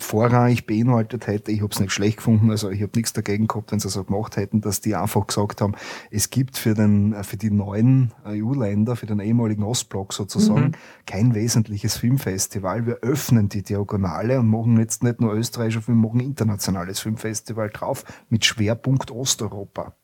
vorrangig 0.03 0.67
beinhaltet 0.67 1.27
hätte. 1.27 1.51
Ich 1.53 1.63
habe 1.63 1.73
es 1.73 1.81
nicht 1.81 1.93
schlecht 1.93 2.19
gefunden, 2.19 2.51
also 2.51 2.71
ich 2.71 2.83
habe 2.83 2.93
nichts 2.95 3.13
dagegen 3.13 3.47
gehabt, 3.47 3.73
wenn 3.73 3.81
sie 3.81 3.89
so 3.89 4.05
gemacht 4.05 4.37
hätten, 4.37 4.61
dass 4.61 4.81
die 4.81 4.95
einfach 4.95 5.27
gesagt 5.27 5.61
haben, 5.61 5.75
es 6.11 6.31
gibt 6.31 6.57
für, 6.57 6.75
den, 6.75 7.15
für 7.25 7.37
die 7.37 7.51
neuen 7.51 8.13
EU-Länder, 8.25 8.97
für 8.97 9.07
den 9.07 9.21
ehemaligen 9.21 9.63
Ostblock 9.63 10.13
sozusagen, 10.13 10.73
kein 11.07 11.35
wesentliches 11.35 11.97
Filmfestival. 11.97 12.87
Wir 12.87 12.99
öffnen 13.03 13.49
die 13.49 13.63
Diagonale 13.63 14.39
und 14.41 14.49
machen 14.49 14.79
jetzt 14.79 15.03
nicht 15.03 15.21
nur 15.21 15.35
österreichische 15.35 15.83
Film, 15.83 16.01
machen 16.01 16.21
ein 16.21 16.27
internationales 16.27 17.01
Filmfestival 17.01 17.71
drauf 17.71 18.05
mit 18.29 18.45
Schwerpunkt 18.45 19.11
Osteuropa. 19.11 19.95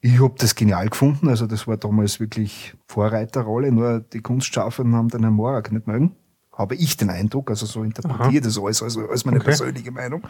Ich 0.00 0.20
habe 0.20 0.34
das 0.38 0.56
genial 0.56 0.88
gefunden, 0.88 1.28
also 1.28 1.46
das 1.46 1.68
war 1.68 1.76
damals 1.76 2.18
wirklich 2.18 2.74
Vorreiterrolle, 2.88 3.70
nur 3.70 4.00
die 4.00 4.20
Kunstschaffenden 4.20 4.96
haben 4.96 5.08
den 5.08 5.20
Herrn 5.20 5.34
Morak 5.34 5.70
nicht 5.70 5.86
mögen 5.86 6.16
habe 6.62 6.74
ich 6.74 6.96
den 6.96 7.10
Eindruck, 7.10 7.50
also 7.50 7.66
so 7.66 7.82
interpretiere 7.82 8.36
ich 8.36 8.40
das 8.40 8.58
alles, 8.58 8.82
also 8.82 9.08
als 9.08 9.24
meine 9.24 9.38
Okay. 9.38 9.46
persönliche 9.46 9.90
Meinung. 9.90 10.22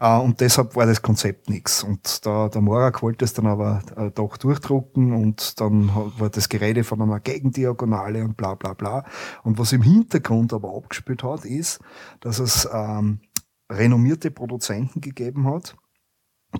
Äh, 0.00 0.18
und 0.18 0.40
deshalb 0.40 0.76
war 0.76 0.86
das 0.86 1.00
Konzept 1.02 1.48
nichts. 1.48 1.82
Und 1.82 2.26
da, 2.26 2.48
der 2.48 2.60
Morak 2.60 3.02
wollte 3.02 3.24
es 3.24 3.32
dann 3.32 3.46
aber 3.46 3.82
äh, 3.96 4.10
doch 4.10 4.36
durchdrucken 4.36 5.12
und 5.12 5.60
dann 5.60 5.90
war 6.18 6.28
das 6.28 6.48
Gerede 6.48 6.84
von 6.84 7.00
einer 7.00 7.20
Gegendiagonale 7.20 8.24
und 8.24 8.36
bla 8.36 8.54
bla 8.54 8.74
bla. 8.74 9.04
Und 9.42 9.58
was 9.58 9.72
im 9.72 9.82
Hintergrund 9.82 10.52
aber 10.52 10.76
abgespielt 10.76 11.22
hat, 11.22 11.44
ist, 11.44 11.80
dass 12.20 12.38
es 12.38 12.68
ähm, 12.72 13.20
renommierte 13.70 14.30
Produzenten 14.30 15.00
gegeben 15.00 15.46
hat, 15.46 15.76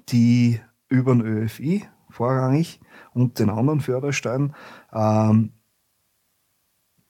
die 0.09 0.61
über 0.89 1.15
den 1.15 1.23
ÖFI 1.23 1.85
vorrangig 2.11 2.81
und 3.13 3.39
den 3.39 3.51
anderen 3.51 3.81
Förderstellen 3.81 4.55
ähm, 4.93 5.53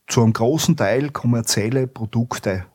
zu 0.08 0.22
einem 0.22 0.32
großen 0.32 0.76
Teil 0.76 1.10
kommerzielle 1.10 1.86
Produkte 1.86 2.66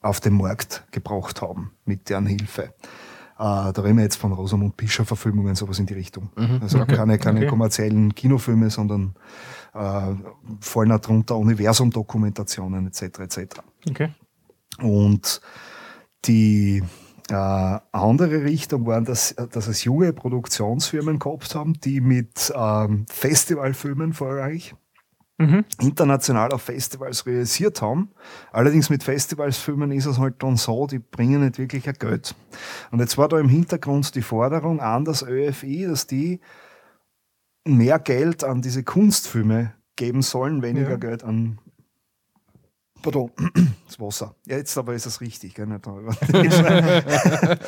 auf 0.00 0.20
den 0.20 0.34
Markt 0.34 0.84
gebracht 0.90 1.42
haben 1.42 1.72
mit 1.84 2.08
deren 2.08 2.26
Hilfe. 2.26 2.62
Äh, 2.62 3.72
da 3.72 3.72
reden 3.76 3.98
wir 3.98 4.04
jetzt 4.04 4.16
von 4.16 4.32
Rosamund 4.32 4.76
Pischer 4.76 5.04
Verfilmungen, 5.04 5.54
sowas 5.54 5.78
in 5.78 5.86
die 5.86 5.94
Richtung. 5.94 6.30
Also 6.60 6.80
okay, 6.80 6.96
keine, 6.96 7.18
keine 7.18 7.40
okay. 7.40 7.48
kommerziellen 7.48 8.14
Kinofilme, 8.14 8.70
sondern 8.70 9.14
äh, 9.74 10.14
fallen 10.60 10.92
auch 10.92 10.98
darunter 10.98 11.36
Universum-Dokumentationen 11.36 12.86
etc. 12.86 13.02
etc. 13.20 13.44
Okay. 13.88 14.08
Und 14.82 15.40
die 16.24 16.82
äh, 17.28 17.34
andere 17.34 18.42
Richtung 18.44 18.86
war, 18.86 19.02
dass, 19.02 19.34
dass 19.52 19.68
es 19.68 19.84
junge 19.84 20.12
Produktionsfirmen 20.12 21.18
gehabt 21.18 21.54
haben, 21.54 21.74
die 21.80 22.00
mit 22.00 22.52
ähm, 22.54 23.04
Festivalfilmen 23.08 24.14
vorrangig 24.14 24.74
Mhm. 25.40 25.64
international 25.80 26.52
auf 26.52 26.60
Festivals 26.62 27.24
realisiert 27.24 27.80
haben. 27.80 28.10
Allerdings 28.52 28.90
mit 28.90 29.02
Festivalsfilmen 29.02 29.90
ist 29.90 30.04
es 30.04 30.18
halt 30.18 30.42
dann 30.42 30.56
so, 30.58 30.86
die 30.86 30.98
bringen 30.98 31.40
nicht 31.40 31.58
wirklich 31.58 31.88
ein 31.88 31.94
Geld. 31.98 32.34
Und 32.90 33.00
jetzt 33.00 33.16
war 33.16 33.26
da 33.28 33.38
im 33.40 33.48
Hintergrund 33.48 34.14
die 34.14 34.22
Forderung 34.22 34.80
an 34.80 35.06
das 35.06 35.22
ÖFI, 35.22 35.86
dass 35.88 36.06
die 36.06 36.40
mehr 37.66 37.98
Geld 37.98 38.44
an 38.44 38.60
diese 38.60 38.84
Kunstfilme 38.84 39.72
geben 39.96 40.20
sollen, 40.22 40.62
weniger 40.62 40.90
Ja. 40.90 40.96
Geld 40.96 41.24
an 41.24 41.58
Pardon, 43.02 43.30
das 43.86 43.98
Wasser. 43.98 44.34
Ja, 44.46 44.56
jetzt 44.56 44.76
aber 44.76 44.94
ist 44.94 45.06
es 45.06 45.20
richtig, 45.20 45.54
gell? 45.54 45.66
Nicht 45.66 45.86
darüber. 45.86 46.14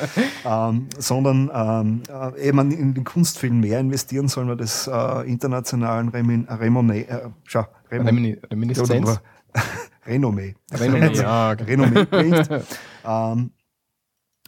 ähm, 0.45 0.87
sondern 0.97 1.51
ähm, 1.53 2.03
äh, 2.09 2.47
eben 2.47 2.71
in 2.71 2.93
den 2.93 3.03
Kunstfilm 3.03 3.59
mehr 3.59 3.79
investieren 3.79 4.27
sollen, 4.27 4.47
weil 4.49 4.57
das 4.57 4.87
äh, 4.87 5.29
internationalen 5.29 6.09
Remin, 6.09 6.45
Remone, 6.49 7.07
äh, 7.07 7.29
schau, 7.45 7.65
Remon, 7.91 8.07
Remini- 8.07 8.51
Reminiszenz. 8.51 9.19
Renommee. 10.05 10.55
Renommee, 10.71 11.13
ja. 11.15 11.51
Renommee 11.51 12.05
bringt. 12.05 12.49
ähm, 13.05 13.51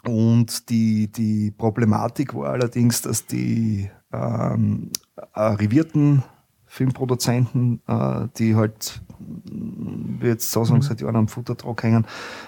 und 0.04 0.70
die, 0.70 1.12
die 1.12 1.52
Problematik 1.52 2.36
war 2.36 2.52
allerdings, 2.52 3.02
dass 3.02 3.26
die 3.26 3.90
ähm, 4.14 4.92
arrivierten 5.34 6.24
Filmproduzenten, 6.66 7.82
äh, 7.88 8.28
die 8.38 8.56
halt, 8.56 9.02
wie 9.20 10.28
jetzt 10.28 10.52
so 10.52 10.64
sagen, 10.64 10.82
seit 10.82 11.02
Jahren 11.02 11.16
am 11.16 11.28
Futtertrag 11.28 11.84
hängen, 11.84 12.06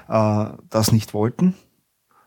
äh, 0.07 0.45
das 0.69 0.91
nicht 0.91 1.13
wollten. 1.13 1.55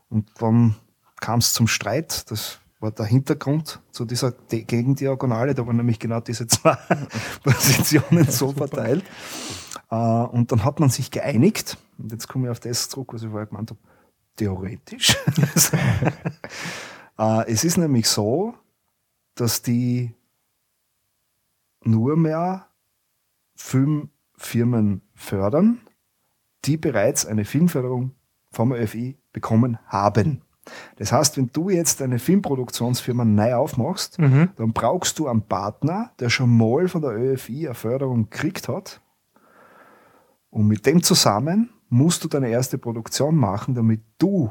Und 0.08 0.28
dann 0.40 0.76
kam 1.20 1.38
es 1.38 1.52
zum 1.52 1.66
Streit. 1.66 2.30
Das 2.30 2.58
war 2.80 2.90
der 2.90 3.06
Hintergrund 3.06 3.80
zu 3.92 4.04
dieser 4.04 4.32
De- 4.32 4.64
Gegendiagonale. 4.64 5.54
Da 5.54 5.66
waren 5.66 5.76
nämlich 5.76 5.98
genau 5.98 6.20
diese 6.20 6.46
zwei 6.46 6.76
Positionen 7.42 8.30
so 8.30 8.52
verteilt. 8.52 9.04
Äh, 9.90 9.94
und 9.96 10.50
dann 10.52 10.64
hat 10.64 10.80
man 10.80 10.88
sich 10.88 11.10
geeinigt. 11.10 11.76
Und 11.98 12.12
jetzt 12.12 12.28
komme 12.28 12.46
ich 12.46 12.50
auf 12.50 12.60
das 12.60 12.88
zurück, 12.88 13.12
was 13.12 13.22
ich 13.22 13.28
vorher 13.28 13.46
gemeint 13.46 13.70
habe. 13.70 13.80
Theoretisch. 14.36 15.16
äh, 17.18 17.52
es 17.52 17.64
ist 17.64 17.76
nämlich 17.76 18.08
so, 18.08 18.54
dass 19.34 19.62
die 19.62 20.14
nur 21.84 22.16
mehr 22.16 22.66
Filmfirmen 24.40 25.02
fördern, 25.14 25.80
die 26.64 26.76
bereits 26.78 27.26
eine 27.26 27.44
Filmförderung 27.44 28.12
vom 28.50 28.72
ÖFI 28.72 29.18
bekommen 29.32 29.78
haben. 29.86 30.42
Das 30.96 31.12
heißt, 31.12 31.36
wenn 31.36 31.50
du 31.52 31.68
jetzt 31.70 32.00
eine 32.02 32.18
Filmproduktionsfirma 32.18 33.24
neu 33.24 33.54
aufmachst, 33.54 34.18
Mhm. 34.18 34.50
dann 34.56 34.72
brauchst 34.72 35.18
du 35.18 35.28
einen 35.28 35.42
Partner, 35.42 36.12
der 36.20 36.30
schon 36.30 36.56
mal 36.56 36.88
von 36.88 37.02
der 37.02 37.12
ÖFI 37.12 37.66
eine 37.66 37.74
Förderung 37.74 38.30
gekriegt 38.30 38.68
hat. 38.68 39.00
Und 40.48 40.66
mit 40.66 40.84
dem 40.86 41.02
zusammen 41.02 41.70
musst 41.88 42.24
du 42.24 42.28
deine 42.28 42.48
erste 42.48 42.78
Produktion 42.78 43.36
machen, 43.36 43.74
damit 43.74 44.00
du 44.18 44.50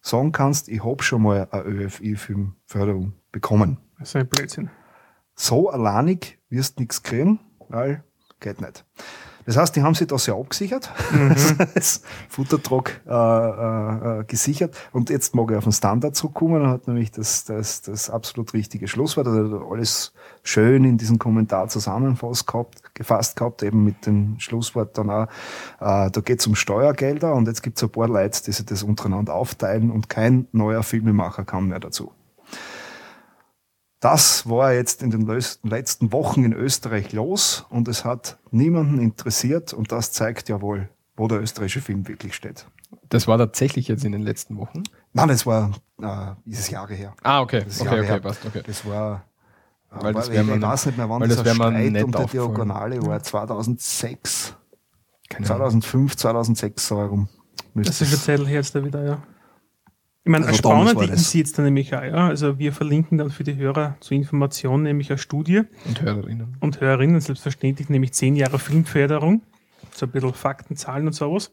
sagen 0.00 0.32
kannst, 0.32 0.68
ich 0.68 0.84
habe 0.84 1.02
schon 1.02 1.22
mal 1.22 1.48
eine 1.50 1.62
ÖFI-Filmförderung 1.64 3.12
bekommen. 3.32 3.78
Das 3.98 4.10
ist 4.10 4.16
ein 4.16 4.28
Blödsinn. 4.28 4.70
So 5.34 5.68
alleinig 5.70 6.38
wirst 6.48 6.78
du 6.78 6.82
nichts 6.82 7.02
kriegen, 7.02 7.40
weil 7.68 8.02
geht 8.40 8.60
nicht. 8.60 8.84
Das 9.46 9.56
heißt, 9.56 9.74
die 9.74 9.82
haben 9.82 9.94
sich 9.94 10.06
das 10.06 10.26
ja 10.26 10.34
abgesichert, 10.34 10.90
das 11.74 12.02
Futtertrog 12.28 13.00
äh, 13.06 13.12
äh, 13.12 14.20
äh, 14.20 14.24
gesichert. 14.24 14.76
Und 14.92 15.10
jetzt 15.10 15.34
mag 15.34 15.50
ich 15.50 15.56
auf 15.56 15.64
den 15.64 15.72
Standard 15.72 16.14
zurückkommen. 16.14 16.62
Er 16.62 16.70
hat 16.70 16.86
nämlich 16.86 17.10
das, 17.10 17.44
das, 17.44 17.82
das 17.82 18.10
absolut 18.10 18.54
richtige 18.54 18.86
Schlusswort, 18.86 19.26
also 19.26 19.68
alles 19.70 20.12
schön 20.42 20.84
in 20.84 20.98
diesem 20.98 21.18
Kommentar 21.18 21.68
zusammenfasst 21.68 22.46
gehabt, 22.46 22.94
gefasst 22.94 23.36
gehabt, 23.36 23.62
eben 23.62 23.84
mit 23.84 24.06
dem 24.06 24.38
Schlusswort 24.38 24.96
dann 24.96 25.10
auch, 25.10 25.26
äh, 25.80 26.10
da 26.10 26.20
geht 26.24 26.40
es 26.40 26.46
um 26.46 26.54
Steuergelder 26.54 27.34
und 27.34 27.48
jetzt 27.48 27.62
gibt 27.62 27.76
es 27.78 27.82
ein 27.82 27.90
paar 27.90 28.08
Leute, 28.08 28.42
die 28.44 28.52
sich 28.52 28.66
das 28.66 28.82
untereinander 28.82 29.34
aufteilen 29.34 29.90
und 29.90 30.08
kein 30.08 30.48
neuer 30.52 30.82
Filmemacher 30.82 31.44
kam 31.44 31.68
mehr 31.68 31.80
dazu. 31.80 32.12
Das 34.00 34.48
war 34.48 34.72
jetzt 34.72 35.02
in 35.02 35.10
den 35.10 35.26
letzten 35.62 36.12
Wochen 36.12 36.42
in 36.44 36.52
Österreich 36.54 37.12
los 37.12 37.66
und 37.68 37.86
es 37.86 38.04
hat 38.04 38.38
niemanden 38.50 38.98
interessiert 38.98 39.74
und 39.74 39.92
das 39.92 40.12
zeigt 40.12 40.48
ja 40.48 40.62
wohl, 40.62 40.88
wo 41.16 41.28
der 41.28 41.40
österreichische 41.42 41.82
Film 41.82 42.08
wirklich 42.08 42.34
steht. 42.34 42.66
Das 43.10 43.28
war 43.28 43.36
tatsächlich 43.36 43.88
jetzt 43.88 44.04
in 44.04 44.12
den 44.12 44.22
letzten 44.22 44.56
Wochen. 44.56 44.84
Nein, 45.12 45.28
das 45.28 45.44
war 45.44 45.72
äh, 46.00 46.32
dieses 46.46 46.70
Jahre 46.70 46.94
her. 46.94 47.14
Ah, 47.22 47.40
okay. 47.42 47.62
Das 47.64 47.80
Okay, 47.80 47.98
okay, 48.00 48.06
her. 48.06 48.20
passt, 48.20 48.44
okay. 48.46 48.62
Das 48.66 48.86
war, 48.86 49.24
äh, 49.92 50.02
Weil 50.02 50.14
das 50.14 50.28
war- 50.28 50.34
wär 50.46 50.56
ich, 50.56 50.62
weiß 50.62 50.86
nicht 50.86 50.96
mehr, 50.98 51.08
wann 51.10 51.20
weil 51.20 51.28
das 51.28 51.44
mir 51.44 51.54
Streit 51.54 51.92
nicht 51.92 52.04
um 52.04 52.12
die. 52.12 52.24
Diagonale 52.26 53.02
war. 53.06 53.22
2006, 53.22 54.54
Keine 55.28 55.46
Ahnung. 55.46 55.58
2005, 55.58 56.16
2006 56.16 56.86
so 56.88 56.98
herum. 56.98 57.28
Das 57.74 58.00
ist 58.00 58.12
es- 58.12 58.24
Zettel 58.24 58.48
jetzt 58.48 58.74
da 58.74 58.82
wieder, 58.84 59.04
ja. 59.04 59.22
Ich 60.22 60.30
meine, 60.30 60.46
Also 60.46 60.62
das. 61.06 61.20
ist 61.22 61.32
jetzt 61.34 61.56
dann 61.56 61.64
nämlich 61.64 61.94
auch, 61.94 62.02
ja. 62.02 62.28
Also 62.28 62.58
wir 62.58 62.72
verlinken 62.72 63.16
dann 63.18 63.30
für 63.30 63.42
die 63.42 63.56
Hörer 63.56 63.96
zur 64.00 64.16
Information 64.16 64.82
nämlich 64.82 65.10
eine 65.10 65.18
Studie 65.18 65.62
Und 65.86 66.02
Hörerinnen. 66.02 66.56
und 66.60 66.80
Hörerinnen 66.80 67.20
selbstverständlich, 67.20 67.88
nämlich 67.88 68.12
zehn 68.12 68.36
Jahre 68.36 68.58
Filmförderung. 68.58 69.42
So 69.92 70.06
ein 70.06 70.12
bisschen 70.12 70.34
Fakten, 70.34 70.76
Zahlen 70.76 71.06
und 71.06 71.14
sowas. 71.14 71.52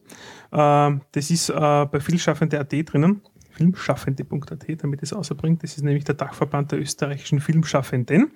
Ähm, 0.52 1.00
das 1.12 1.30
ist 1.30 1.48
äh, 1.48 1.54
bei 1.54 1.98
Filmschaffende.at 1.98 2.72
drinnen. 2.92 3.22
Filmschaffende.at, 3.50 4.82
damit 4.84 5.02
es 5.02 5.12
außerbringt. 5.12 5.62
Das 5.62 5.76
ist 5.76 5.82
nämlich 5.82 6.04
der 6.04 6.14
Dachverband 6.14 6.70
der 6.72 6.80
österreichischen 6.80 7.40
Filmschaffenden. 7.40 8.32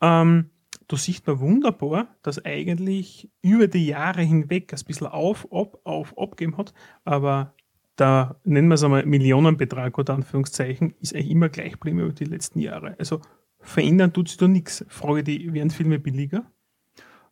Ähm, 0.00 0.50
da 0.88 0.96
sieht 0.96 1.26
man 1.26 1.40
wunderbar, 1.40 2.08
dass 2.22 2.44
eigentlich 2.44 3.28
über 3.42 3.66
die 3.66 3.86
Jahre 3.88 4.22
hinweg 4.22 4.72
ein 4.72 4.80
bisschen 4.86 5.08
auf, 5.08 5.46
ab, 5.52 5.78
auf, 5.84 6.16
abgeben 6.16 6.56
hat, 6.56 6.72
aber 7.04 7.54
da 7.96 8.36
nennen 8.44 8.68
wir 8.68 8.74
es 8.74 8.84
einmal 8.84 9.04
Millionenbetrag 9.06 9.98
oder 9.98 10.14
Anführungszeichen, 10.14 10.94
ist 11.00 11.14
eigentlich 11.14 11.30
immer 11.30 11.48
gleich 11.48 11.72
geblieben 11.72 12.00
über 12.00 12.12
die 12.12 12.24
letzten 12.24 12.60
Jahre. 12.60 12.94
Also 12.98 13.20
verändern 13.58 14.12
tut 14.12 14.28
sich 14.28 14.36
da 14.36 14.46
nichts. 14.46 14.84
Frage 14.88 15.24
die, 15.24 15.52
werden 15.52 15.70
Filme 15.70 15.98
billiger? 15.98 16.44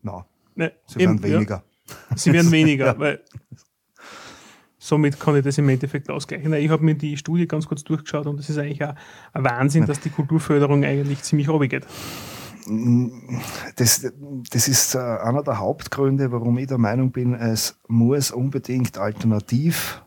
Nein, 0.03 0.25
Ne, 0.55 0.73
sie 0.87 1.01
eben, 1.01 1.23
werden 1.23 1.35
weniger. 1.35 1.65
Ja, 2.11 2.17
sie 2.17 2.33
werden 2.33 2.53
weniger, 2.53 2.99
weil 2.99 3.21
somit 4.79 5.19
kann 5.19 5.37
ich 5.37 5.45
das 5.45 5.59
im 5.59 5.69
Endeffekt 5.69 6.11
ausgleichen. 6.11 6.53
Ich 6.55 6.71
habe 6.71 6.85
mir 6.85 6.95
die 6.95 7.17
Studie 7.17 7.49
ganz 7.49 7.67
kurz 7.67 7.83
durchgeschaut 7.85 8.27
und 8.27 8.39
es 8.39 8.51
ist 8.51 8.59
eigentlich 8.59 8.85
auch 8.85 8.95
ein 9.33 9.45
Wahnsinn, 9.45 9.87
dass 9.87 10.01
die 10.01 10.11
Kulturförderung 10.11 10.85
eigentlich 10.85 11.23
ziemlich 11.23 11.49
runtergeht. 11.49 11.87
Das, 13.77 14.11
das 14.51 14.69
ist 14.69 14.95
äh, 14.95 14.99
einer 14.99 15.43
der 15.43 15.59
Hauptgründe, 15.59 16.33
warum 16.33 16.57
ich 16.57 16.69
der 16.69 16.79
Meinung 16.79 17.13
bin, 17.13 17.35
es 17.35 17.79
muss 17.89 18.31
unbedingt 18.31 18.97
alternativ, 18.97 20.04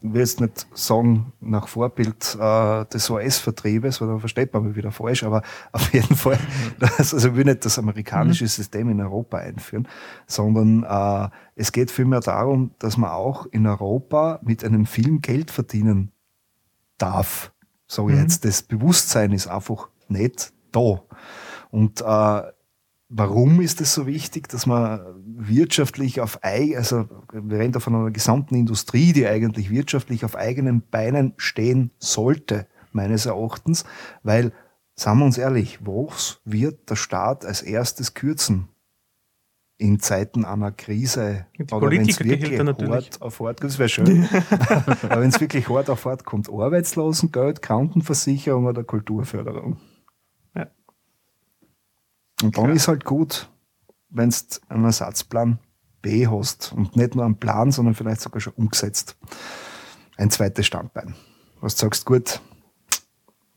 ich 0.00 0.12
will 0.12 0.20
jetzt 0.20 0.40
nicht 0.40 0.66
sagen 0.74 1.32
nach 1.40 1.68
Vorbild 1.68 2.36
äh, 2.40 2.84
des 2.86 3.10
US-Vertriebes, 3.10 4.00
weil 4.00 4.08
dann 4.08 4.20
versteht 4.20 4.52
man 4.52 4.64
mich 4.64 4.76
wieder 4.76 4.92
falsch, 4.92 5.24
aber 5.24 5.42
auf 5.72 5.92
jeden 5.92 6.16
Fall, 6.16 6.38
das, 6.78 7.14
also 7.14 7.28
ich 7.28 7.36
will 7.36 7.44
nicht 7.44 7.64
das 7.64 7.78
amerikanische 7.78 8.46
System 8.46 8.88
in 8.90 9.00
Europa 9.00 9.38
einführen, 9.38 9.88
sondern 10.26 10.84
äh, 10.84 11.30
es 11.54 11.72
geht 11.72 11.90
vielmehr 11.90 12.20
darum, 12.20 12.72
dass 12.78 12.96
man 12.96 13.10
auch 13.10 13.46
in 13.46 13.66
Europa 13.66 14.40
mit 14.42 14.64
einem 14.64 14.86
Film 14.86 15.20
Geld 15.20 15.50
verdienen 15.50 16.12
darf. 16.98 17.52
So 17.86 18.08
jetzt, 18.08 18.44
das 18.44 18.62
Bewusstsein 18.62 19.32
ist 19.32 19.46
einfach 19.46 19.88
nicht 20.08 20.52
da. 20.72 21.02
Und 21.70 22.00
äh, 22.00 22.42
warum 23.08 23.60
ist 23.60 23.80
es 23.80 23.94
so 23.94 24.06
wichtig, 24.06 24.48
dass 24.48 24.66
man 24.66 25.00
wirtschaftlich 25.24 26.20
auf 26.20 26.42
ei, 26.42 26.76
also 26.76 27.08
wir 27.32 27.58
reden 27.58 27.72
da 27.72 27.80
von 27.80 27.94
einer 27.94 28.10
gesamten 28.10 28.54
Industrie, 28.54 29.12
die 29.12 29.26
eigentlich 29.26 29.70
wirtschaftlich 29.70 30.24
auf 30.24 30.36
eigenen 30.36 30.82
Beinen 30.90 31.34
stehen 31.36 31.90
sollte, 31.98 32.66
meines 32.92 33.26
Erachtens, 33.26 33.84
weil, 34.22 34.52
sagen 34.94 35.18
wir 35.20 35.26
uns 35.26 35.38
ehrlich, 35.38 35.80
was 35.84 36.40
wird 36.44 36.90
der 36.90 36.96
Staat 36.96 37.44
als 37.44 37.62
erstes 37.62 38.14
kürzen? 38.14 38.68
In 39.78 40.00
Zeiten 40.00 40.46
einer 40.46 40.72
Krise 40.72 41.44
Die 41.58 41.64
oder 41.70 41.90
wenn 41.90 42.08
es 42.08 42.18
wirklich 42.18 42.58
hart 42.58 43.20
auf 43.20 43.40
hart, 43.40 43.62
das 43.62 43.78
wäre 43.78 43.90
schön, 43.90 44.26
aber 45.02 45.20
wenn 45.20 45.28
es 45.28 45.38
wirklich 45.38 45.68
hart 45.68 45.90
auf 45.90 46.06
hart 46.06 46.24
kommt, 46.24 46.48
Arbeitslosengeld, 46.48 47.60
Krankenversicherung 47.60 48.64
oder 48.64 48.84
Kulturförderung. 48.84 49.76
Ja. 52.40 52.46
Und 52.46 52.56
dann 52.56 52.64
Klar. 52.64 52.76
ist 52.76 52.88
halt 52.88 53.04
gut, 53.04 53.50
wenn 54.08 54.30
du 54.30 54.36
einen 54.68 54.84
Ersatzplan 54.84 55.58
B 56.02 56.26
hast 56.26 56.72
und 56.72 56.96
nicht 56.96 57.14
nur 57.14 57.24
einen 57.24 57.38
Plan, 57.38 57.72
sondern 57.72 57.94
vielleicht 57.94 58.20
sogar 58.20 58.40
schon 58.40 58.52
umgesetzt. 58.54 59.16
Ein 60.16 60.30
zweites 60.30 60.66
Standbein. 60.66 61.14
Was 61.60 61.74
du 61.74 61.80
sagst, 61.82 62.06
gut, 62.06 62.40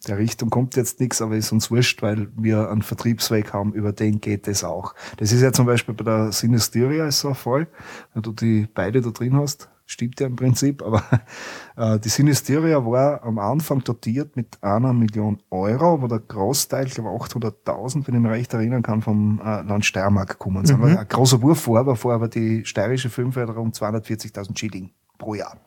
der 0.07 0.17
Richtung 0.17 0.49
kommt 0.49 0.75
jetzt 0.75 0.99
nichts, 0.99 1.21
aber 1.21 1.35
ist 1.35 1.51
uns 1.51 1.69
wurscht, 1.69 2.01
weil 2.01 2.29
wir 2.35 2.69
einen 2.69 2.81
Vertriebsweg 2.81 3.53
haben, 3.53 3.73
über 3.73 3.91
den 3.91 4.21
geht 4.21 4.47
es 4.47 4.63
auch. 4.63 4.95
Das 5.17 5.31
ist 5.31 5.41
ja 5.41 5.51
zum 5.51 5.65
Beispiel 5.65 5.93
bei 5.93 6.03
der 6.03 6.31
Synestheria 6.31 7.07
ist 7.07 7.19
so 7.19 7.29
ein 7.29 7.35
Fall, 7.35 7.67
wenn 8.13 8.23
du 8.23 8.31
die 8.31 8.67
beide 8.73 9.01
da 9.01 9.09
drin 9.09 9.35
hast, 9.35 9.69
stimmt 9.89 10.19
ja 10.19 10.27
im 10.27 10.35
Prinzip, 10.35 10.83
aber 10.83 11.03
äh, 11.75 11.99
die 11.99 12.09
Synestheria 12.09 12.85
war 12.85 13.23
am 13.23 13.39
Anfang 13.39 13.83
dotiert 13.83 14.35
mit 14.35 14.61
einer 14.61 14.93
Million 14.93 15.41
Euro, 15.49 15.93
aber 15.93 16.07
der 16.07 16.19
Großteil, 16.19 16.87
ich 16.87 16.93
glaube 16.93 17.09
800.000, 17.09 18.07
wenn 18.07 18.15
ich 18.15 18.21
mich 18.21 18.31
recht 18.31 18.53
erinnern 18.53 18.83
kann, 18.83 19.01
vom 19.01 19.41
äh, 19.43 19.61
Land 19.63 19.85
Steiermark 19.85 20.29
gekommen 20.29 20.65
sind. 20.65 20.79
Mhm. 20.79 20.97
Ein 20.97 21.07
großer 21.07 21.41
Wurf 21.41 21.61
vor, 21.61 21.79
aber 21.79 21.95
vor 21.95 22.13
aber 22.13 22.27
die 22.27 22.63
steirische 22.65 23.09
Filmförderung 23.09 23.71
240.000 23.71 24.57
Schilling 24.57 24.91
pro 25.17 25.33
Jahr. 25.33 25.57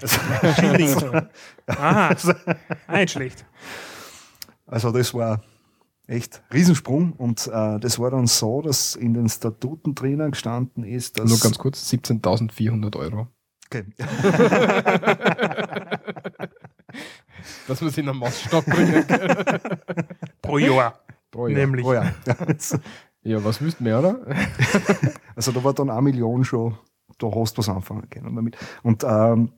Schilling. 0.56 0.96
Aha, 1.66 2.16
ah, 2.86 2.96
nicht 2.96 3.10
schlecht. 3.10 3.44
Also 4.66 4.90
das 4.90 5.12
war 5.12 5.42
echt 6.06 6.42
Riesensprung 6.52 7.12
und 7.12 7.46
äh, 7.46 7.78
das 7.78 7.98
war 7.98 8.10
dann 8.10 8.26
so, 8.26 8.62
dass 8.62 8.96
in 8.96 9.12
den 9.12 9.28
Statuten 9.28 9.94
drinnen 9.94 10.30
gestanden 10.30 10.82
ist, 10.84 11.18
dass 11.18 11.28
Nur 11.28 11.38
ganz 11.38 11.58
kurz, 11.58 11.90
17.400 11.90 12.96
Euro. 12.96 13.28
Okay. 13.74 13.84
Dass 17.66 17.78
sich 17.78 17.98
in 17.98 18.08
einen 18.08 18.18
Maßstab 18.18 18.64
bringen 18.66 19.06
kann. 19.06 19.46
Pro 20.40 20.58
Jahr. 20.58 21.00
Pro 21.30 21.48
Jahr. 21.48 21.58
Nämlich. 21.58 21.84
oh 21.84 21.94
ja. 21.94 22.12
Ja, 23.26 23.42
was 23.42 23.62
wüsst 23.62 23.80
mehr, 23.80 24.00
oder? 24.00 24.18
Also 25.36 25.50
da 25.50 25.64
war 25.64 25.72
dann 25.72 25.90
eine 25.90 26.02
Million 26.02 26.44
schon, 26.44 26.78
da 27.18 27.28
hast 27.34 27.56
du 27.56 27.58
was 27.58 27.68
anfangen 27.68 28.08
können 28.08 28.36
damit. 28.36 28.56
Und 28.82 29.02
ähm, 29.02 29.52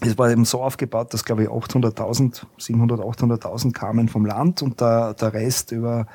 es 0.00 0.16
war 0.16 0.30
eben 0.30 0.44
so 0.44 0.62
aufgebaut, 0.62 1.12
dass 1.12 1.24
glaube 1.24 1.44
ich 1.44 1.48
800.000, 1.48 2.44
700, 2.58 3.00
800.000 3.00 3.72
kamen 3.72 4.08
vom 4.08 4.26
Land 4.26 4.62
und 4.62 4.80
der, 4.80 5.14
der 5.14 5.32
Rest 5.32 5.72
über 5.72 6.06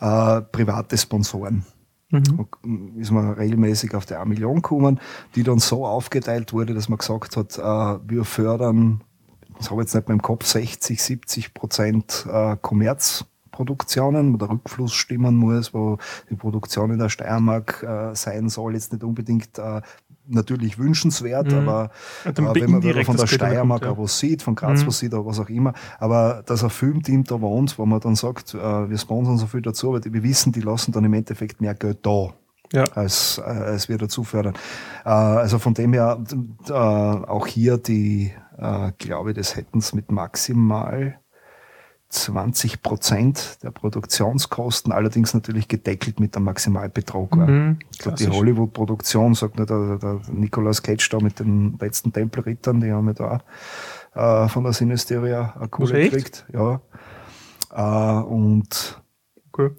äh, 0.00 0.40
private 0.40 0.96
Sponsoren. 0.96 1.66
Mhm. 2.10 2.46
Und 2.62 2.96
ist 2.96 3.10
man 3.10 3.32
regelmäßig 3.32 3.94
auf 3.94 4.06
die 4.06 4.14
1 4.14 4.28
Million 4.28 4.56
gekommen, 4.56 5.00
die 5.34 5.42
dann 5.42 5.58
so 5.58 5.86
aufgeteilt 5.86 6.52
wurde, 6.52 6.74
dass 6.74 6.88
man 6.88 6.98
gesagt 6.98 7.36
hat, 7.36 7.58
äh, 7.58 8.08
wir 8.08 8.24
fördern, 8.24 9.02
das 9.58 9.70
habe 9.70 9.82
ich 9.82 9.86
jetzt 9.86 9.94
nicht 9.94 10.08
mehr 10.08 10.14
im 10.14 10.22
Kopf, 10.22 10.46
60, 10.46 11.02
70 11.02 11.52
Prozent 11.52 12.26
äh, 12.30 12.56
Kommerzproduktionen, 12.62 14.32
wo 14.32 14.36
der 14.38 14.50
Rückfluss 14.50 14.94
stimmen 14.94 15.36
muss, 15.36 15.74
wo 15.74 15.98
die 16.30 16.36
Produktion 16.36 16.92
in 16.92 16.98
der 16.98 17.10
Steiermark 17.10 17.82
äh, 17.82 18.14
sein 18.14 18.48
soll, 18.48 18.74
jetzt 18.74 18.92
nicht 18.92 19.04
unbedingt 19.04 19.58
äh, 19.58 19.82
natürlich 20.28 20.78
wünschenswert, 20.78 21.52
Mhm. 21.52 21.58
aber 21.58 21.90
Ja, 22.24 22.30
äh, 22.30 22.36
wenn 22.36 22.44
man 22.44 22.56
indirekt 22.82 23.06
von 23.06 23.16
der 23.16 23.26
Steiermark 23.26 23.82
kommt, 23.82 23.98
auch 23.98 24.02
was 24.02 24.18
sieht, 24.18 24.42
von 24.42 24.54
Graz 24.54 24.82
Mhm. 24.82 24.86
was 24.88 24.98
sieht 24.98 25.12
oder 25.14 25.26
was 25.26 25.40
auch 25.40 25.48
immer, 25.48 25.72
aber 25.98 26.42
dass 26.46 26.62
ein 26.62 26.70
Filmteam 26.70 27.24
da 27.24 27.40
wohnt, 27.40 27.78
wo 27.78 27.86
man 27.86 28.00
dann 28.00 28.14
sagt, 28.14 28.54
äh, 28.54 28.90
wir 28.90 28.98
sponsern 28.98 29.38
so 29.38 29.46
viel 29.46 29.62
dazu, 29.62 29.88
aber 29.88 30.00
die, 30.00 30.12
wir 30.12 30.22
wissen, 30.22 30.52
die 30.52 30.60
lassen 30.60 30.92
dann 30.92 31.04
im 31.04 31.14
Endeffekt 31.14 31.60
mehr 31.60 31.74
Geld 31.74 31.98
da 32.02 32.34
Ja. 32.72 32.84
als, 32.94 33.38
äh, 33.38 33.42
als 33.42 33.88
wir 33.88 33.96
dazu 33.98 34.24
fördern. 34.24 34.54
Äh, 35.04 35.08
also 35.08 35.58
von 35.58 35.74
dem 35.74 35.92
her 35.94 36.22
äh, 36.68 36.72
auch 36.72 37.46
hier 37.46 37.78
die 37.78 38.32
glaube, 38.98 39.34
das 39.34 39.54
hätten 39.54 39.80
sie 39.80 39.94
mit 39.94 40.10
maximal 40.10 41.20
20 42.10 42.82
Prozent 42.82 43.58
der 43.62 43.70
Produktionskosten, 43.70 44.92
allerdings 44.92 45.34
natürlich 45.34 45.68
gedeckelt 45.68 46.20
mit 46.20 46.34
dem 46.34 46.44
Maximalbetrag. 46.44 47.36
Mhm, 47.36 47.78
ich 47.92 47.98
glaube, 47.98 48.16
die. 48.16 48.28
Hollywood-Produktion, 48.28 49.34
sagt 49.34 49.56
nur 49.56 49.66
der, 49.66 49.98
der 49.98 50.20
Nicolas 50.32 50.82
Cage 50.82 51.08
da 51.10 51.20
mit 51.20 51.38
den 51.38 51.76
letzten 51.78 52.12
Tempelrittern, 52.12 52.80
die 52.80 52.92
haben 52.92 53.08
ja 53.08 53.40
da 54.14 54.44
äh, 54.44 54.48
von 54.48 54.64
der 54.64 54.72
Sinisteria 54.72 55.54
eine 55.58 55.68
Kohle 55.68 56.00
gekriegt. 56.04 56.46
Ja. 56.52 56.80
Äh, 57.72 58.22
und 58.22 59.02
Okay. 59.58 59.74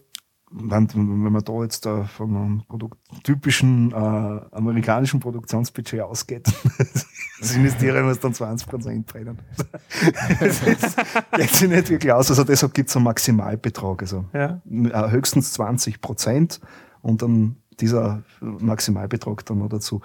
Wenn, 0.51 0.87
wenn 0.93 1.31
man 1.31 1.43
da 1.43 1.61
jetzt 1.63 1.85
da 1.85 2.03
von 2.05 2.35
einem 2.35 2.63
Produkt, 2.67 2.97
typischen 3.23 3.91
äh, 3.91 3.95
amerikanischen 3.95 5.19
Produktionsbudget 5.19 6.01
ausgeht, 6.01 6.47
Sinisteria 7.41 8.01
muss 8.03 8.19
dann 8.19 8.33
20 8.33 8.67
Prozent 8.67 9.05
brennen. 9.07 9.39
das 10.39 10.61
ist- 10.63 10.97
geht 11.33 11.49
sich 11.51 11.69
nicht 11.69 11.89
wirklich 11.89 12.11
aus. 12.11 12.29
Also 12.29 12.43
deshalb 12.43 12.73
gibt 12.73 12.89
es 12.89 12.95
einen 12.95 13.05
Maximalbetrag. 13.05 14.01
Also 14.01 14.25
Ja. 14.33 14.61
äh, 14.69 15.11
höchstens 15.11 15.53
20 15.53 16.01
Prozent 16.01 16.59
und 17.01 17.21
dann 17.21 17.57
dieser 17.79 18.23
Maximalbetrag 18.41 19.45
dann 19.45 19.59
noch 19.59 19.69
dazu. 19.69 20.01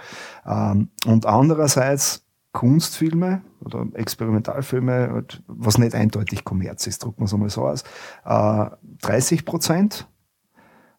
Ähm, 0.47 0.89
und 1.07 1.27
andererseits 1.27 2.25
Kunstfilme 2.53 3.43
oder 3.65 3.85
Experimentalfilme, 3.95 5.11
halt, 5.13 5.43
was 5.49 5.77
nicht 5.79 5.93
eindeutig 5.95 6.45
Kommerz 6.45 6.87
ist, 6.87 7.03
drücken 7.03 7.23
wir 7.23 7.25
es 7.25 7.35
einmal 7.35 7.51
so 7.51 7.67
aus, 7.67 7.83
äh, 8.25 8.67
30 9.03 9.45
Prozent 9.45 10.07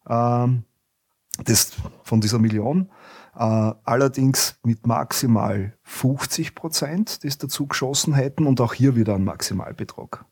das 0.06 1.72
von 2.04 2.22
dieser 2.22 2.40
Million. 2.40 2.90
Äh, 3.38 3.74
allerdings 3.84 4.58
mit 4.64 4.88
maximal 4.88 5.74
50 5.84 6.56
Prozent, 6.56 7.24
die 7.24 7.28
es 7.28 7.38
dazu 7.38 7.68
geschossen 7.68 8.14
hätten 8.14 8.48
und 8.48 8.62
auch 8.62 8.74
hier 8.74 8.96
wieder 8.96 9.16
ein 9.16 9.26
Maximalbetrag. 9.26 10.24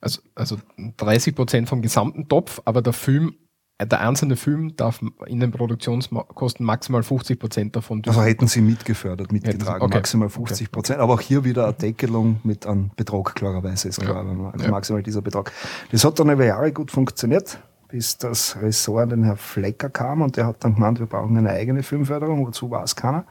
Also, 0.00 0.20
also 0.34 0.56
30 0.96 1.34
Prozent 1.36 1.68
vom 1.68 1.80
gesamten 1.80 2.28
Topf, 2.28 2.60
aber 2.64 2.82
der 2.82 2.92
Film, 2.92 3.36
äh, 3.78 3.86
der 3.86 4.00
einzelne 4.00 4.34
Film 4.36 4.74
darf 4.74 5.00
in 5.26 5.38
den 5.38 5.52
Produktionskosten 5.52 6.66
maximal 6.66 7.04
50 7.04 7.38
Prozent 7.38 7.76
davon 7.76 8.02
Also 8.04 8.22
hätten 8.22 8.48
sie 8.48 8.60
mitgefördert, 8.60 9.30
mitgetragen, 9.30 9.84
okay. 9.84 9.94
maximal 9.94 10.28
50 10.28 10.72
Prozent. 10.72 10.98
Aber 10.98 11.14
auch 11.14 11.20
hier 11.20 11.44
wieder 11.44 11.64
eine 11.66 11.74
Deckelung 11.74 12.40
mit 12.42 12.66
einem 12.66 12.90
Betrag, 12.96 13.36
klarerweise 13.36 13.88
ist 13.88 14.00
klar, 14.00 14.26
also 14.26 14.64
Ja. 14.64 14.70
maximal 14.70 15.02
dieser 15.04 15.22
Betrag. 15.22 15.52
Das 15.92 16.04
hat 16.04 16.18
dann 16.18 16.28
über 16.30 16.44
Jahre 16.44 16.72
gut 16.72 16.90
funktioniert, 16.90 17.60
bis 17.94 18.18
das 18.18 18.60
Ressort 18.60 19.04
an 19.04 19.08
den 19.10 19.22
Herr 19.22 19.36
Flecker 19.36 19.88
kam 19.88 20.20
und 20.20 20.36
der 20.36 20.46
hat 20.46 20.64
dann 20.64 20.74
gemeint, 20.74 20.98
wir 20.98 21.06
brauchen 21.06 21.38
eine 21.38 21.50
eigene 21.50 21.84
Filmförderung, 21.84 22.44
wozu 22.44 22.68
war 22.68 22.82
es 22.82 22.96
keiner. 22.96 23.24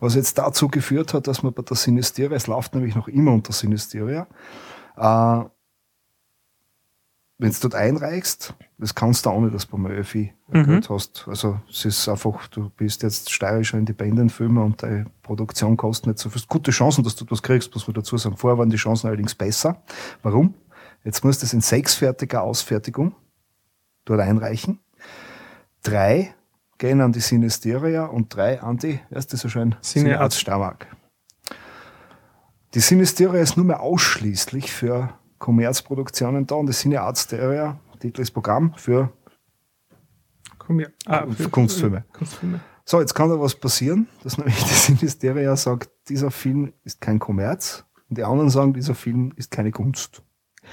Was 0.00 0.16
jetzt 0.16 0.36
dazu 0.38 0.66
geführt 0.66 1.14
hat, 1.14 1.28
dass 1.28 1.44
man 1.44 1.52
bei 1.52 1.62
der 1.62 1.76
Sinisteria, 1.76 2.36
es 2.36 2.48
läuft 2.48 2.74
nämlich 2.74 2.96
noch 2.96 3.06
immer 3.06 3.30
unter 3.30 3.52
Sinisteria, 3.52 4.26
äh, 4.96 5.44
wenn 7.40 7.52
du 7.52 7.56
dort 7.60 7.76
einreichst, 7.76 8.54
das 8.78 8.96
kannst 8.96 9.24
du 9.24 9.30
ohne, 9.30 9.52
dass 9.52 9.68
du 9.68 9.76
beim 9.76 9.86
ÖFI 9.86 10.34
Mhm. 10.48 10.64
Geld 10.64 10.90
hast. 10.90 11.24
Also 11.28 11.60
es 11.70 11.84
ist 11.84 12.08
einfach, 12.08 12.48
du 12.48 12.70
bist 12.70 13.04
jetzt 13.04 13.30
steirischer 13.30 13.78
Independent-Filmer 13.78 14.64
und 14.64 14.82
deine 14.82 15.06
Produktion 15.22 15.76
kostet 15.76 16.08
nicht 16.08 16.18
so 16.18 16.28
viel. 16.28 16.42
Gute 16.48 16.72
Chancen, 16.72 17.04
dass 17.04 17.14
du 17.14 17.24
das 17.24 17.40
kriegst, 17.40 17.72
muss 17.72 17.86
man 17.86 17.94
dazu 17.94 18.16
sagen. 18.16 18.36
Vorher 18.36 18.58
waren 18.58 18.70
die 18.70 18.78
Chancen 18.78 19.06
allerdings 19.06 19.36
besser. 19.36 19.80
Warum? 20.24 20.54
Jetzt 21.04 21.22
musst 21.22 21.42
du 21.42 21.46
es 21.46 21.52
in 21.52 21.60
sechsfertiger 21.60 22.42
Ausfertigung 22.42 23.14
dort 24.08 24.20
einreichen. 24.20 24.80
Drei 25.82 26.34
gehen 26.78 27.00
an 27.00 27.12
die 27.12 27.20
Sinisteria 27.20 28.06
und 28.06 28.34
drei 28.34 28.60
an 28.60 28.78
die, 28.78 29.00
wer 29.10 29.18
ist 29.18 29.32
das 29.32 29.40
so 29.40 29.48
schön? 29.48 29.74
Cinearzt 29.82 30.40
Starmark. 30.40 30.86
Die 32.74 32.80
Sinisteria 32.80 33.40
ist 33.40 33.56
nur 33.56 33.66
mehr 33.66 33.80
ausschließlich 33.80 34.72
für 34.72 35.14
Kommerzproduktionen 35.38 36.46
da 36.46 36.56
und 36.56 36.66
die 36.66 36.72
Cinearzteria, 36.72 37.78
Titel 37.98 38.20
ist 38.20 38.30
Programm 38.30 38.74
für 38.76 39.12
Komm 40.58 40.80
her. 40.80 40.90
Ah, 41.06 41.26
Für 41.26 41.48
Kunstfilme. 41.48 42.04
Kunstfilme. 42.12 42.60
So, 42.84 43.00
jetzt 43.00 43.14
kann 43.14 43.30
da 43.30 43.40
was 43.40 43.54
passieren, 43.54 44.06
dass 44.22 44.38
nämlich 44.38 44.62
die 44.62 44.74
Sinisteria 44.74 45.56
sagt, 45.56 45.90
dieser 46.08 46.30
Film 46.30 46.72
ist 46.84 47.00
kein 47.00 47.18
Kommerz 47.18 47.84
und 48.08 48.18
die 48.18 48.24
anderen 48.24 48.50
sagen, 48.50 48.74
dieser 48.74 48.94
Film 48.94 49.32
ist 49.36 49.50
keine 49.50 49.72
Kunst. 49.72 50.22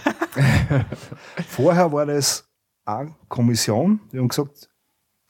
Vorher 1.48 1.92
war 1.94 2.06
das 2.06 2.50
eine 2.86 3.16
Kommission, 3.28 4.00
die 4.12 4.20
haben 4.20 4.28
gesagt, 4.28 4.70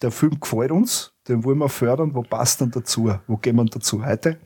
der 0.02 0.11
Film 0.11 0.40
gefällt 0.40 0.72
uns, 0.72 1.14
den 1.27 1.44
wollen 1.44 1.57
wir 1.60 1.69
fördern, 1.69 2.14
wo 2.14 2.22
passt 2.22 2.61
dann 2.61 2.72
dazu? 2.72 3.14
Wo 3.27 3.38
gehen 3.38 3.56
wir 3.56 3.65
dazu? 3.65 4.06
Heute, 4.06 4.40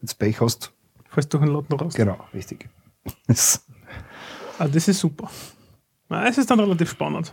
jetzt 0.00 0.18
Pech 0.18 0.40
hast, 0.40 0.72
Falls 1.08 1.28
du 1.28 1.38
einen 1.38 1.48
Lotten 1.52 1.72
raus. 1.74 1.94
genau, 1.94 2.18
richtig. 2.34 2.68
Das- 3.26 3.64
Ah, 4.58 4.68
das 4.68 4.86
ist 4.88 5.00
super. 5.00 5.30
Na, 6.10 6.26
es 6.28 6.36
ist 6.36 6.50
dann 6.50 6.60
relativ 6.60 6.90
spannend. 6.90 7.32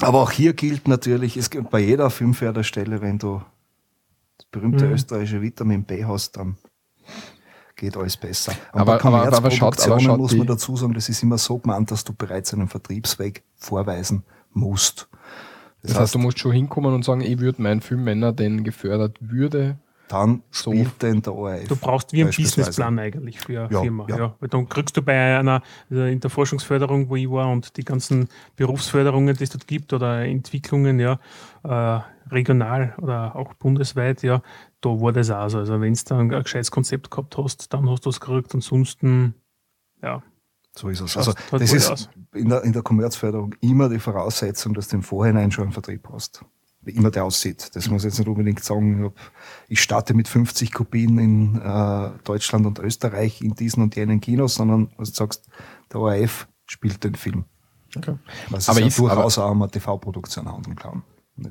Aber 0.00 0.20
auch 0.22 0.30
hier 0.32 0.52
gilt 0.52 0.88
natürlich, 0.88 1.36
es 1.36 1.48
gibt 1.50 1.70
bei 1.70 1.78
jeder 1.80 2.10
Filmförderstelle, 2.10 3.00
wenn 3.00 3.18
du 3.18 3.42
das 4.36 4.46
berühmte 4.50 4.86
Mhm. 4.86 4.92
österreichische 4.94 5.40
Vitamin 5.42 5.84
B 5.84 6.04
hast, 6.04 6.36
dann 6.36 6.56
geht 7.78 7.96
alles 7.96 8.16
besser. 8.18 8.52
Und 8.72 8.80
Aber- 8.82 8.98
bei 8.98 9.04
aber- 9.04 9.22
aber 9.36 9.50
schaut- 9.50 9.78
aber 9.80 9.96
Kommerzproduktionen 9.96 10.00
schaut 10.00 10.18
muss 10.18 10.36
man 10.36 10.46
dazu 10.46 10.76
sagen, 10.76 10.92
das 10.94 11.08
ist 11.08 11.22
immer 11.22 11.38
so 11.38 11.56
gemeint, 11.58 11.90
dass 11.90 12.04
du 12.04 12.12
bereits 12.12 12.52
einen 12.52 12.68
Vertriebsweg 12.68 13.42
vorweisen 13.56 14.22
musst. 14.52 15.08
Das 15.82 15.98
heißt, 15.98 16.14
du 16.14 16.18
musst 16.18 16.38
schon 16.40 16.52
hinkommen 16.52 16.92
und 16.92 17.04
sagen, 17.04 17.20
ich 17.22 17.38
würde 17.38 17.62
meinen 17.62 17.80
Film, 17.80 18.04
wenn 18.04 18.22
er 18.22 18.32
denn 18.32 18.64
gefördert 18.64 19.16
würde, 19.20 19.78
dann 20.08 20.42
so- 20.50 20.72
spielt 20.72 21.02
denn 21.02 21.20
der 21.22 21.34
ORF. 21.34 21.68
Du 21.68 21.76
brauchst 21.76 22.12
wie 22.12 22.20
einen 22.22 22.28
beispielsweise. 22.28 22.60
Businessplan 22.70 22.98
eigentlich 22.98 23.38
für 23.40 23.64
eine 23.64 23.72
Ja, 23.72 23.80
Firma. 23.82 24.06
Ja. 24.08 24.16
ja. 24.18 24.34
Weil 24.40 24.48
dann 24.48 24.68
kriegst 24.68 24.96
du 24.96 25.02
bei 25.02 25.38
einer, 25.38 25.62
also 25.90 26.02
in 26.04 26.18
der 26.20 26.30
Forschungsförderung, 26.30 27.08
wo 27.10 27.16
ich 27.16 27.30
war 27.30 27.50
und 27.50 27.76
die 27.76 27.84
ganzen 27.84 28.28
Berufsförderungen, 28.56 29.36
die 29.36 29.44
es 29.44 29.50
dort 29.50 29.66
gibt 29.66 29.92
oder 29.92 30.22
Entwicklungen, 30.24 30.98
ja, 30.98 31.20
äh, 31.62 32.00
regional 32.30 32.94
oder 33.00 33.36
auch 33.36 33.54
bundesweit, 33.54 34.22
ja, 34.22 34.42
da 34.80 34.90
war 34.90 35.12
das 35.12 35.30
auch 35.30 35.48
so. 35.48 35.58
Also 35.58 35.80
wenn 35.80 35.92
du 35.94 36.00
dann 36.06 36.30
ein 36.32 36.42
gescheites 36.42 36.70
Konzept 36.70 37.10
gehabt 37.10 37.36
hast, 37.36 37.72
dann 37.72 37.88
hast 37.90 38.06
du 38.06 38.10
es 38.10 38.20
gekriegt. 38.20 38.54
Ansonsten, 38.54 39.34
ja, 40.02 40.22
So 40.74 40.88
ist 40.88 41.00
es. 41.00 41.16
Also 41.16 41.34
halt 41.52 41.62
das 41.62 41.72
ist 41.72 41.90
aus. 41.90 42.08
in 42.34 42.48
der, 42.48 42.62
in 42.62 42.72
der 42.72 42.82
Kommerzförderung 42.82 43.54
immer 43.60 43.88
die 43.88 43.98
Voraussetzung, 43.98 44.74
dass 44.74 44.88
du 44.88 44.96
im 44.96 45.02
Vorhinein 45.02 45.50
schon 45.50 45.64
einen 45.64 45.72
Vertrieb 45.72 46.08
hast. 46.12 46.44
Wie 46.82 46.92
immer 46.92 47.10
der 47.10 47.24
aussieht. 47.24 47.70
Das 47.74 47.90
muss 47.90 48.02
ich 48.04 48.10
jetzt 48.10 48.18
nicht 48.20 48.28
unbedingt 48.28 48.62
sagen, 48.62 49.12
ich 49.66 49.82
starte 49.82 50.14
mit 50.14 50.28
50 50.28 50.72
Kopien 50.72 51.18
in 51.18 51.60
äh, 51.60 52.10
Deutschland 52.24 52.66
und 52.66 52.78
Österreich 52.78 53.42
in 53.42 53.54
diesen 53.54 53.82
und 53.82 53.96
jenen 53.96 54.20
Kinos, 54.20 54.54
sondern 54.54 54.90
was 54.96 55.10
du 55.10 55.16
sagst, 55.16 55.48
der 55.92 56.00
ORF 56.00 56.46
spielt 56.66 57.02
den 57.02 57.16
Film. 57.16 57.44
Okay. 57.96 58.14
Was 58.50 58.68
Aber 58.68 58.80
ist- 58.80 58.96
ja 58.96 59.04
durchaus 59.08 59.38
auch 59.38 59.50
um 59.50 59.62
eine 59.62 59.70
TV-Produktion 59.72 60.50
handeln 60.50 60.76
kann. 60.76 61.02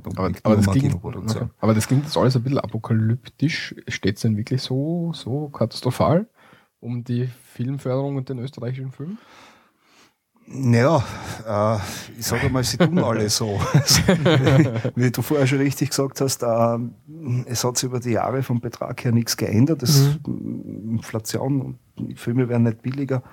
Aber, 0.04 0.32
aber, 0.44 0.56
das 0.56 0.72
Kinoproduktion. 0.72 1.44
okay. 1.44 1.52
aber 1.60 1.74
das 1.74 1.88
klingt 1.88 2.04
jetzt 2.04 2.18
alles 2.18 2.36
ein 2.36 2.44
bisschen 2.44 2.60
apokalyptisch. 2.60 3.76
Steht 3.88 4.18
es 4.18 4.22
denn 4.22 4.38
wirklich 4.38 4.62
so, 4.62 5.12
so 5.14 5.50
katastrophal 5.50 6.28
um 6.80 7.04
die 7.04 7.30
Filmförderung 7.44 8.18
und 8.18 8.30
den 8.30 8.40
österreichischen 8.40 8.92
Film? 8.92 9.18
Naja, 10.50 11.04
äh, 11.46 11.80
ich 12.18 12.26
sage 12.26 12.50
mal, 12.50 12.64
sie 12.64 12.78
tun 12.78 13.00
alle 13.00 13.30
so. 13.30 13.48
Wie 14.96 15.12
du 15.12 15.22
vorher 15.22 15.46
schon 15.46 15.58
richtig 15.58 15.90
gesagt 15.90 16.22
hast, 16.22 16.42
äh, 16.42 16.78
es 17.48 17.66
hat 17.66 17.78
sich 17.78 17.90
über 17.90 18.00
die 18.00 18.12
Jahre 18.12 18.42
vom 18.44 18.62
Betrag 18.62 19.04
her 19.04 19.12
nichts 19.12 19.36
geändert. 19.36 19.82
Das, 19.82 20.18
Inflation, 20.26 21.62
und 21.62 21.80
Filme 22.16 22.50
werden 22.50 22.64
nicht 22.64 22.82
billiger. 22.82 23.24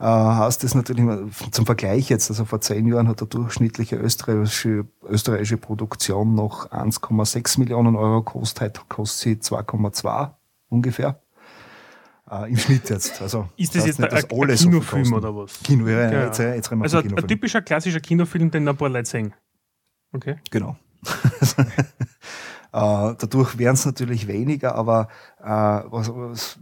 Äh, 0.00 0.04
heißt 0.04 0.64
das 0.64 0.74
natürlich 0.74 1.06
zum 1.50 1.66
Vergleich 1.66 2.08
jetzt, 2.08 2.30
also 2.30 2.44
vor 2.44 2.60
zehn 2.60 2.86
Jahren 2.86 3.08
hat 3.08 3.20
eine 3.20 3.28
durchschnittliche 3.28 3.96
österreichische, 3.96 4.86
österreichische 5.08 5.56
Produktion 5.56 6.34
noch 6.34 6.70
1,6 6.70 7.58
Millionen 7.58 7.96
Euro 7.96 8.22
gekostet, 8.22 8.62
heute 8.62 8.80
kostet 8.88 9.44
sie 9.44 9.54
2,2 9.54 10.30
ungefähr. 10.68 11.20
Äh, 12.30 12.50
Im 12.50 12.56
Schnitt 12.56 12.88
jetzt. 12.90 13.20
Also, 13.20 13.48
ist 13.56 13.74
das 13.74 13.86
jetzt 13.86 13.98
nicht, 13.98 14.12
ein, 14.12 14.14
dass 14.14 14.24
ein 14.24 14.56
so 14.56 14.68
Kinofilm 14.68 15.02
kosten. 15.02 15.14
oder 15.14 15.36
was? 15.36 15.62
Kino, 15.62 15.86
ja, 15.88 16.10
Ja. 16.10 16.24
Jetzt, 16.24 16.38
jetzt 16.38 16.70
reden 16.70 16.80
wir 16.80 16.84
Also 16.84 16.98
ein 16.98 17.28
typischer 17.28 17.62
klassischer 17.62 18.00
Kinofilm, 18.00 18.50
den 18.50 18.66
ein 18.66 18.76
paar 18.76 18.88
Leute 18.88 19.08
sehen. 19.08 19.34
Okay. 20.12 20.36
Genau. 20.50 20.76
äh, 22.74 23.14
dadurch 23.18 23.56
wären 23.56 23.74
es 23.74 23.86
natürlich 23.86 24.26
weniger, 24.26 24.74
aber 24.74 25.06
äh, 25.40 25.46
was, 25.46 26.12
was, 26.12 26.58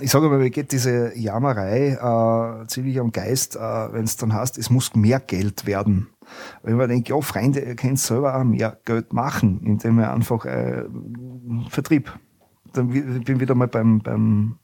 ich 0.00 0.10
sage 0.10 0.30
mal, 0.30 0.38
mir 0.38 0.48
geht 0.48 0.72
diese 0.72 1.14
Jammerei 1.18 1.98
äh, 2.00 2.66
ziemlich 2.66 2.98
am 2.98 3.12
Geist, 3.12 3.56
äh, 3.56 3.60
wenn 3.92 4.04
es 4.04 4.16
dann 4.16 4.32
heißt, 4.32 4.56
es 4.56 4.70
muss 4.70 4.94
mehr 4.94 5.20
Geld 5.20 5.66
werden. 5.66 6.08
Weil 6.62 6.74
man 6.76 6.88
denkt, 6.88 7.10
ja, 7.10 7.20
Freunde, 7.20 7.60
ihr 7.60 7.76
könnt 7.76 7.98
selber 7.98 8.36
auch 8.36 8.44
mehr 8.44 8.78
Geld 8.86 9.12
machen, 9.12 9.60
indem 9.66 9.98
ihr 9.98 10.10
einfach 10.10 10.46
äh, 10.46 10.84
Vertrieb. 11.68 12.10
Dann 12.72 12.88
bin 12.88 13.22
ich 13.26 13.40
wieder 13.40 13.54
mal 13.54 13.68
beim, 13.68 14.00
beim 14.00 14.56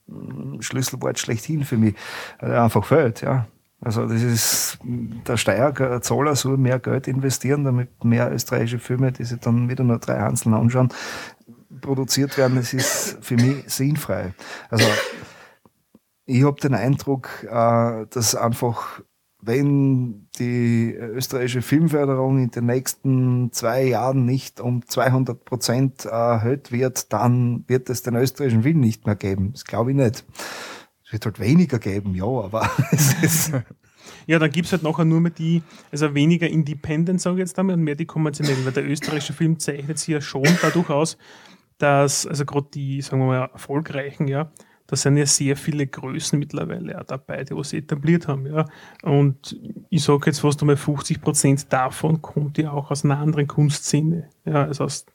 Schlüsselwort 0.60 1.18
schlechthin 1.18 1.64
für 1.64 1.76
mich. 1.76 1.94
Äh, 2.40 2.52
einfach 2.52 2.84
fällt, 2.86 3.20
ja. 3.20 3.46
Also 3.80 4.06
das 4.06 4.22
ist 4.22 4.78
der 4.82 5.36
Steuerzahler 5.36 6.34
soll 6.34 6.56
mehr 6.56 6.78
Geld 6.78 7.08
investieren, 7.08 7.64
damit 7.64 8.04
mehr 8.04 8.32
österreichische 8.32 8.78
Filme, 8.78 9.12
die 9.12 9.24
sich 9.24 9.38
dann 9.38 9.68
wieder 9.68 9.84
nur 9.84 9.98
drei 9.98 10.22
einzeln 10.22 10.54
anschauen, 10.54 10.88
produziert 11.82 12.38
werden. 12.38 12.56
Das 12.56 12.72
ist 12.72 13.18
für 13.20 13.36
mich 13.36 13.68
sinnfrei. 13.68 14.32
Also 14.70 14.86
ich 16.24 16.44
habe 16.44 16.60
den 16.60 16.74
Eindruck, 16.74 17.44
äh, 17.44 18.06
dass 18.10 18.34
einfach, 18.34 19.02
wenn 19.40 20.28
die 20.38 20.92
österreichische 20.94 21.62
Filmförderung 21.62 22.42
in 22.42 22.50
den 22.50 22.66
nächsten 22.66 23.52
zwei 23.52 23.84
Jahren 23.84 24.24
nicht 24.24 24.60
um 24.60 24.84
200 24.86 25.44
Prozent 25.44 26.06
erhöht 26.06 26.72
wird, 26.72 27.12
dann 27.12 27.64
wird 27.68 27.90
es 27.90 28.02
den 28.02 28.16
österreichischen 28.16 28.62
Film 28.62 28.80
nicht 28.80 29.06
mehr 29.06 29.16
geben. 29.16 29.52
Das 29.52 29.64
glaube 29.64 29.92
ich 29.92 29.96
nicht. 29.96 30.24
Wird 31.16 31.24
halt 31.24 31.40
weniger 31.40 31.78
geben, 31.78 32.14
ja, 32.14 32.26
aber 32.26 32.68
es 32.90 33.14
ist. 33.22 33.52
Ja, 34.28 34.38
dann 34.38 34.50
gibt 34.50 34.66
es 34.66 34.72
halt 34.72 34.82
nachher 34.82 35.04
nur 35.04 35.20
mehr 35.20 35.32
die, 35.32 35.62
also 35.90 36.14
weniger 36.14 36.48
Independent, 36.48 37.20
sage 37.20 37.36
ich 37.36 37.40
jetzt 37.40 37.58
damit, 37.58 37.76
und 37.76 37.82
mehr 37.82 37.94
die 37.94 38.06
konventionellen, 38.06 38.64
weil 38.64 38.72
der 38.72 38.86
österreichische 38.86 39.32
Film 39.32 39.58
zeichnet 39.58 39.98
sich 39.98 40.08
ja 40.08 40.20
schon 40.20 40.46
dadurch 40.62 40.90
aus, 40.90 41.16
dass, 41.78 42.26
also 42.26 42.44
gerade 42.44 42.68
die, 42.74 43.00
sagen 43.02 43.22
wir 43.22 43.26
mal, 43.26 43.48
erfolgreichen, 43.52 44.28
ja, 44.28 44.52
da 44.86 44.96
sind 44.96 45.16
ja 45.16 45.26
sehr 45.26 45.56
viele 45.56 45.86
Größen 45.86 46.38
mittlerweile 46.38 47.00
auch 47.00 47.04
dabei, 47.04 47.44
die 47.44 47.56
was 47.56 47.72
etabliert 47.72 48.28
haben, 48.28 48.46
ja. 48.46 48.66
Und 49.02 49.58
ich 49.90 50.04
sage 50.04 50.26
jetzt 50.26 50.40
fast 50.40 50.60
einmal 50.60 50.76
50 50.76 51.20
Prozent 51.20 51.72
davon 51.72 52.20
kommt 52.20 52.58
ja 52.58 52.72
auch 52.72 52.90
aus 52.90 53.04
einer 53.04 53.18
anderen 53.18 53.46
Kunstszene, 53.46 54.28
ja, 54.44 54.64
also 54.64 54.84
aus 54.84 55.06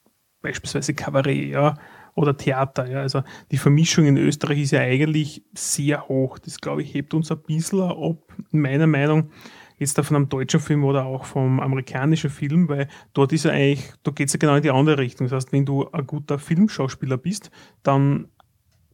beispielsweise 0.41 0.93
Kabarett, 0.93 1.51
ja, 1.51 1.77
oder 2.15 2.35
Theater, 2.35 2.89
ja. 2.89 2.99
Also 2.99 3.23
die 3.51 3.57
Vermischung 3.57 4.05
in 4.05 4.17
Österreich 4.17 4.61
ist 4.61 4.71
ja 4.71 4.81
eigentlich 4.81 5.43
sehr 5.53 6.07
hoch. 6.07 6.39
Das, 6.39 6.59
glaube 6.59 6.81
ich, 6.81 6.93
hebt 6.93 7.13
uns 7.13 7.31
ein 7.31 7.41
bisschen 7.41 7.81
ab, 7.81 8.17
meiner 8.51 8.87
Meinung, 8.87 9.29
jetzt 9.77 9.97
da 9.97 10.03
von 10.03 10.15
einem 10.15 10.29
deutschen 10.29 10.59
Film 10.59 10.83
oder 10.83 11.05
auch 11.05 11.25
vom 11.25 11.59
amerikanischen 11.59 12.29
Film, 12.29 12.69
weil 12.69 12.87
dort 13.13 13.33
ist 13.33 13.45
ja 13.45 13.51
eigentlich, 13.51 13.91
da 14.03 14.11
geht 14.11 14.27
es 14.27 14.33
ja 14.33 14.39
genau 14.39 14.55
in 14.55 14.61
die 14.61 14.71
andere 14.71 14.99
Richtung. 14.99 15.27
Das 15.27 15.35
heißt, 15.35 15.51
wenn 15.51 15.65
du 15.65 15.89
ein 15.89 16.05
guter 16.05 16.37
Filmschauspieler 16.37 17.17
bist, 17.17 17.49
dann 17.81 18.27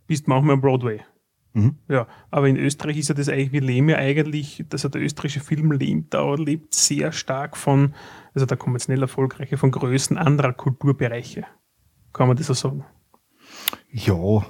bist 0.07 0.27
manchmal 0.27 0.53
am 0.53 0.61
Broadway. 0.61 1.01
Mhm. 1.53 1.75
Ja, 1.89 2.07
aber 2.29 2.47
in 2.47 2.55
Österreich 2.55 2.97
ist 2.97 3.09
ja 3.09 3.15
das 3.15 3.29
eigentlich, 3.29 3.51
wir 3.51 3.61
leben 3.61 3.89
ja 3.89 3.97
eigentlich, 3.97 4.63
also 4.71 4.89
der 4.89 5.01
österreichische 5.01 5.39
Film 5.39 5.71
lebt, 5.71 6.13
da 6.13 6.35
lebt 6.35 6.73
sehr 6.73 7.11
stark 7.11 7.57
von, 7.57 7.93
also 8.33 8.45
der 8.45 8.57
konventionell 8.57 9.01
erfolgreiche, 9.01 9.57
von 9.57 9.71
Größen 9.71 10.17
anderer 10.17 10.53
Kulturbereiche. 10.53 11.45
Kann 12.13 12.27
man 12.27 12.37
das 12.37 12.47
so 12.47 12.53
sagen? 12.53 12.85
Ja, 13.91 14.45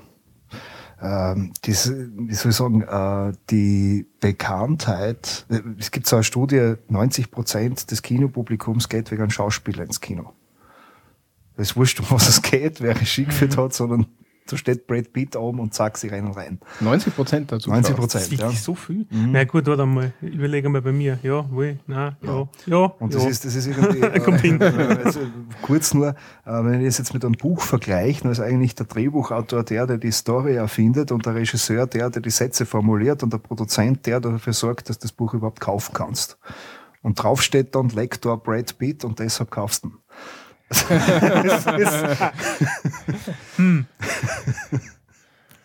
ähm, 1.02 1.54
das, 1.62 1.92
wie 1.92 2.34
soll 2.34 2.52
ich 2.52 2.58
sagen, 2.58 2.82
äh, 2.82 3.34
die 3.50 4.08
Bekanntheit, 4.20 5.46
äh, 5.50 5.62
es 5.78 5.92
gibt 5.92 6.08
so 6.08 6.16
eine 6.16 6.24
Studie, 6.24 6.74
90 6.90 7.30
Prozent 7.30 7.92
des 7.92 8.02
Kinopublikums 8.02 8.90
geht 8.90 9.12
wegen 9.12 9.22
einem 9.22 9.32
Schauspieler 9.32 9.84
ins 9.84 10.02
Kino. 10.02 10.34
Es 11.56 11.72
ist 11.72 11.76
wurscht, 11.76 12.00
um 12.00 12.08
was 12.10 12.28
es 12.28 12.42
geht, 12.42 12.82
wer 12.82 13.00
Regie 13.00 13.26
geführt 13.26 13.58
hat, 13.58 13.74
sondern 13.74 14.08
da 14.52 14.58
steht 14.58 14.88
Brad 14.88 15.14
Pitt 15.14 15.36
oben 15.36 15.60
und 15.60 15.74
zack, 15.74 15.98
sie 15.98 16.08
rennen 16.08 16.32
rein. 16.32 16.60
90 16.80 17.16
Prozent 17.16 17.52
dazu. 17.52 17.70
90 17.70 17.82
Das 17.84 17.90
ist 17.90 17.98
Prozent, 18.00 18.32
ja. 18.32 18.46
wirklich 18.46 18.62
so 18.62 18.76
viel. 18.76 19.06
Na 19.10 19.44
gut, 19.44 19.68
warte 19.68 19.86
mal, 19.86 20.14
überlege 20.22 20.70
mal 20.70 20.82
bei 20.82 20.92
mir. 20.92 21.20
Ja, 21.24 21.50
wohl, 21.52 21.80
nein, 21.88 22.16
ja, 22.22 22.48
ja. 22.66 22.78
Und 23.00 23.14
das 23.14 23.24
ja. 23.24 23.30
ist, 23.30 23.46
das 23.46 23.56
ist 23.56 23.68
irgendwie, 23.68 24.20
Kommt 24.20 24.42
hin. 24.42 24.60
äh, 24.62 25.00
also 25.04 25.20
kurz 25.62 25.94
nur, 25.94 26.10
äh, 26.10 26.16
wenn 26.46 26.80
ich 26.82 26.88
das 26.88 26.98
jetzt 26.98 27.14
mit 27.14 27.24
einem 27.24 27.36
Buch 27.36 27.62
vergleiche, 27.62 28.24
dann 28.24 28.32
ist 28.32 28.40
eigentlich 28.40 28.76
der 28.76 28.86
Drehbuchautor 28.86 29.64
der, 29.64 29.88
der 29.88 29.98
die 29.98 30.12
Story 30.12 30.56
erfindet 30.56 31.12
und 31.12 31.26
der 31.26 31.36
Regisseur 31.36 31.88
der, 31.88 32.10
der 32.10 32.22
die 32.22 32.30
Sätze 32.30 32.66
formuliert 32.66 33.24
und 33.24 33.34
der 33.34 33.40
Produzent 33.40 34.06
der, 34.06 34.20
der 34.20 34.32
dafür 34.32 34.54
sorgt, 34.54 34.90
dass 34.90 35.00
du 35.00 35.04
das 35.04 35.12
Buch 35.12 35.34
überhaupt 35.34 35.60
kaufen 35.60 35.94
kannst. 35.94 36.38
Und 37.02 37.22
drauf 37.22 37.42
steht 37.42 37.76
dann 37.76 37.90
Lektor 37.90 38.42
Brad 38.42 38.78
Pitt 38.78 39.06
und 39.06 39.20
deshalb 39.20 39.52
kaufst 39.52 39.84
du 39.84 39.90
ihn. 39.90 39.98
Das 40.70 41.66
ist- 41.66 42.22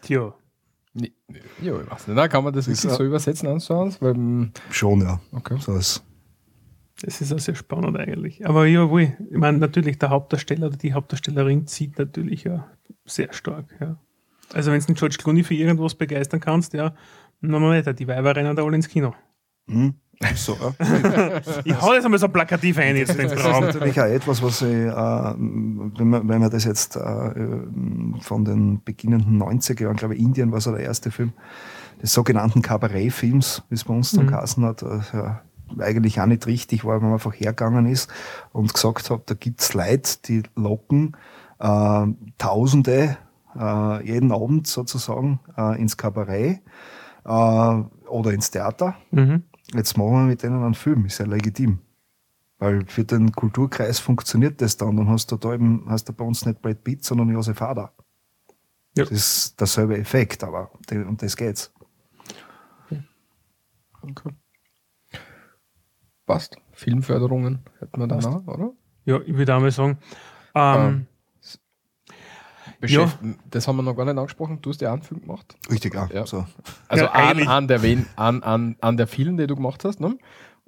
Tja. 0.02 0.34
Nee, 0.94 1.12
Ja, 1.62 1.80
ich 1.80 1.90
weiß 1.90 2.06
nicht. 2.08 2.18
Da 2.18 2.28
kann 2.28 2.44
man 2.44 2.52
das 2.52 2.66
wirklich 2.66 2.84
ja- 2.84 2.94
so 2.96 3.04
übersetzen, 3.04 3.48
anschauen, 3.48 3.94
weil, 4.00 4.14
mm, 4.14 4.52
Schon, 4.70 5.00
ja. 5.00 5.20
okay. 5.32 5.56
So 5.58 5.74
ist 5.76 6.04
Das 7.02 7.20
ist 7.20 7.32
auch 7.32 7.38
sehr 7.38 7.54
spannend 7.54 7.96
eigentlich. 7.98 8.46
Aber 8.46 8.66
ja, 8.66 8.88
wohl, 8.90 9.02
ich 9.30 9.36
meine, 9.36 9.58
natürlich, 9.58 9.98
der 9.98 10.10
Hauptdarsteller 10.10 10.66
oder 10.68 10.76
die 10.76 10.92
Hauptdarstellerin 10.92 11.66
zieht 11.66 11.98
natürlich 11.98 12.44
ja 12.44 12.68
sehr 13.06 13.32
stark, 13.32 13.64
ja. 13.80 13.96
Also 14.52 14.70
wenn 14.70 14.80
du 14.80 14.86
den 14.86 14.94
George 14.96 15.16
Clooney 15.18 15.42
für 15.44 15.54
irgendwas 15.54 15.94
begeistern 15.94 16.40
kannst, 16.40 16.74
ja, 16.74 16.94
dann 17.40 17.50
mal 17.50 17.70
weiter, 17.70 17.94
die 17.94 18.06
Weiber 18.06 18.36
rennen 18.36 18.54
da 18.54 18.62
alle 18.64 18.76
ins 18.76 18.88
Kino. 18.88 19.14
hm? 19.66 19.94
So, 20.34 20.56
ja. 20.60 21.40
Ich 21.64 21.80
hau 21.80 21.92
das 21.94 22.04
einmal 22.04 22.18
so 22.20 22.28
plakativ 22.28 22.78
ein 22.78 22.96
jetzt 22.96 23.14
ins 23.18 23.30
Das 23.32 23.40
ist 23.40 23.46
Raum. 23.46 23.64
natürlich 23.64 24.00
auch 24.00 24.04
etwas, 24.06 24.42
was 24.42 24.62
ich, 24.62 24.68
äh, 24.68 24.86
wenn, 24.94 26.08
man, 26.08 26.28
wenn 26.28 26.40
man 26.40 26.50
das 26.50 26.64
jetzt 26.64 26.96
äh, 26.96 27.00
von 28.20 28.44
den 28.44 28.82
beginnenden 28.84 29.40
90er 29.42 29.82
Jahren, 29.82 29.96
glaube 29.96 30.14
ich, 30.14 30.20
Indien 30.20 30.52
war 30.52 30.60
so 30.60 30.70
der 30.72 30.80
erste 30.80 31.10
Film, 31.10 31.32
des 32.00 32.12
sogenannten 32.12 32.62
Kabarettfilms, 32.62 33.62
wie 33.68 33.74
es 33.74 33.84
bei 33.84 33.94
uns 33.94 34.12
dann 34.12 34.24
Mhm. 34.26 34.30
geheißen 34.30 34.64
hat, 34.64 34.82
äh, 34.82 35.00
ja, 35.12 35.40
eigentlich 35.78 36.20
auch 36.20 36.26
nicht 36.26 36.46
richtig 36.46 36.84
war, 36.84 36.96
wenn 36.96 37.04
man 37.04 37.12
einfach 37.14 37.32
hergegangen 37.34 37.86
ist 37.86 38.10
und 38.52 38.72
gesagt 38.74 39.08
hat, 39.10 39.22
da 39.30 39.34
gibt's 39.34 39.72
Leute, 39.74 40.18
die 40.26 40.42
locken 40.56 41.16
äh, 41.60 42.06
Tausende 42.38 43.16
äh, 43.58 44.06
jeden 44.06 44.32
Abend 44.32 44.66
sozusagen 44.66 45.40
äh, 45.56 45.80
ins 45.80 45.96
Kabarett 45.96 46.60
äh, 47.24 47.28
oder 47.28 48.32
ins 48.32 48.50
Theater. 48.50 48.96
Mhm. 49.12 49.44
Jetzt 49.74 49.96
machen 49.96 50.12
wir 50.12 50.22
mit 50.24 50.42
denen 50.42 50.62
einen 50.62 50.74
Film, 50.74 51.06
ist 51.06 51.18
ja 51.18 51.26
legitim. 51.26 51.78
Weil 52.58 52.86
für 52.86 53.04
den 53.04 53.32
Kulturkreis 53.32 53.98
funktioniert 53.98 54.60
das 54.60 54.76
dann. 54.76 54.96
Dann 54.96 55.08
hast 55.08 55.32
du 55.32 55.36
da 55.36 55.54
eben, 55.54 55.84
hast 55.88 56.08
du 56.08 56.12
bei 56.12 56.24
uns 56.24 56.46
nicht 56.46 56.62
Brad 56.62 56.84
Pitt, 56.84 57.04
sondern 57.04 57.28
Josef 57.30 57.60
Hader. 57.60 57.92
Ja. 58.96 59.04
Das 59.04 59.10
ist 59.10 59.60
derselbe 59.60 59.98
Effekt, 59.98 60.44
aber 60.44 60.70
um 60.90 61.16
das 61.16 61.36
geht's. 61.36 61.72
okay. 64.02 64.32
Passt. 66.26 66.56
Filmförderungen 66.72 67.60
hätten 67.80 68.00
wir 68.00 68.06
dann 68.06 68.20
Passt. 68.20 68.28
auch, 68.28 68.46
oder? 68.46 68.72
Ja, 69.04 69.20
ich 69.20 69.34
würde 69.34 69.54
einmal 69.54 69.70
sagen, 69.70 69.98
ähm, 70.54 71.06
Beschäft 72.82 73.16
Das 73.48 73.68
haben 73.68 73.76
wir 73.76 73.82
noch 73.84 73.96
gar 73.96 74.04
nicht 74.04 74.18
angesprochen. 74.18 74.58
Du 74.60 74.70
hast 74.70 74.80
ja 74.80 74.90
auch 74.90 74.94
einen 74.94 75.02
Film 75.02 75.20
gemacht. 75.20 75.56
Richtig, 75.70 75.94
ja. 75.94 76.08
Ja. 76.12 76.26
So. 76.26 76.44
Also 76.88 77.04
Ja, 77.04 77.12
an, 77.12 77.46
an, 77.46 77.68
der 77.68 77.80
wen, 77.82 78.06
an, 78.16 78.42
an, 78.42 78.76
an 78.80 78.96
der 78.96 79.06
vielen, 79.06 79.36
die 79.36 79.46
du 79.46 79.54
gemacht 79.54 79.84
hast. 79.84 80.00
Ne? 80.00 80.18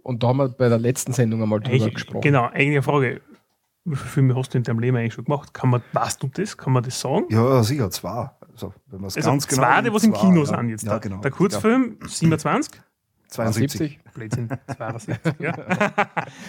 Und 0.02 0.22
da 0.22 0.28
haben 0.28 0.36
wir 0.36 0.48
bei 0.48 0.68
der 0.68 0.78
letzten 0.78 1.12
Sendung 1.12 1.42
einmal 1.42 1.58
drüber 1.58 1.74
eigentlich, 1.74 1.94
gesprochen. 1.94 2.20
genau, 2.20 2.44
eigentlich 2.44 2.68
eine 2.68 2.82
Frage, 2.82 3.20
wie 3.84 3.96
viele 3.96 4.10
Filme 4.10 4.36
hast 4.36 4.54
du 4.54 4.58
in 4.58 4.64
deinem 4.64 4.78
Leben 4.78 4.96
eigentlich 4.96 5.14
schon 5.14 5.24
gemacht? 5.24 5.52
Kann 5.52 5.70
man, 5.70 5.82
weißt 5.92 6.22
du 6.22 6.28
das? 6.28 6.56
Kann 6.56 6.72
man 6.72 6.84
das 6.84 7.00
sagen? 7.00 7.26
Ja, 7.30 7.62
sicher, 7.64 7.90
zwei. 7.90 8.30
Also, 8.52 8.72
wenn 8.86 9.02
Also 9.02 9.20
ganz 9.20 9.48
genau 9.48 9.62
zwei, 9.62 9.76
die 9.78 9.82
nimmt, 9.82 9.94
was 9.96 10.04
im 10.04 10.12
Kino 10.12 10.40
ja. 10.40 10.46
sind 10.46 10.68
jetzt. 10.68 10.84
Ja, 10.84 10.90
der, 10.90 11.00
genau. 11.00 11.20
der 11.20 11.30
Kurzfilm, 11.32 11.98
27? 12.06 12.80
72. 13.28 13.98
Blödsinn, 14.14 14.48
72, 14.76 15.18
ja. 15.40 15.54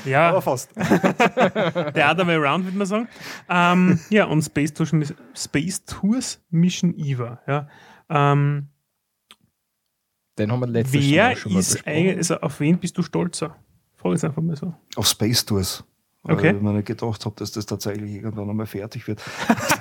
ja, 0.05 0.29
Aber 0.29 0.41
fast. 0.41 0.75
der 0.75 2.11
other 2.11 2.27
way 2.27 2.35
around, 2.35 2.65
würde 2.65 2.77
man 2.77 2.87
sagen. 2.87 3.07
Ähm, 3.49 3.99
ja, 4.09 4.25
und 4.25 4.41
Space 4.43 4.73
Tours, 4.73 4.91
Space 5.35 5.83
Tours 5.85 6.39
Mission 6.49 6.93
Eva. 6.95 7.41
Ja. 7.47 7.67
Ähm, 8.09 8.67
Den 10.37 10.51
haben 10.51 10.59
wir 10.59 10.67
letztes 10.67 11.09
Mal 11.09 11.35
schon 11.35 11.53
mal 11.53 11.59
besprochen. 11.59 11.87
eigentlich, 11.87 12.17
also 12.17 12.41
auf 12.41 12.59
wen 12.59 12.77
bist 12.77 12.97
du 12.97 13.01
stolzer? 13.01 13.55
Frage 13.95 14.15
jetzt 14.15 14.25
einfach 14.25 14.41
mal 14.41 14.55
so. 14.55 14.73
Auf 14.95 15.07
Space 15.07 15.43
Tours. 15.45 15.83
Weil 16.25 16.35
Okay. 16.37 16.55
ich 16.55 16.61
mir 16.61 16.73
nicht 16.73 16.87
gedacht 16.87 17.23
habe, 17.25 17.35
dass 17.37 17.51
das 17.51 17.65
tatsächlich 17.67 18.15
irgendwann 18.15 18.49
einmal 18.49 18.65
fertig 18.65 19.07
wird. 19.07 19.21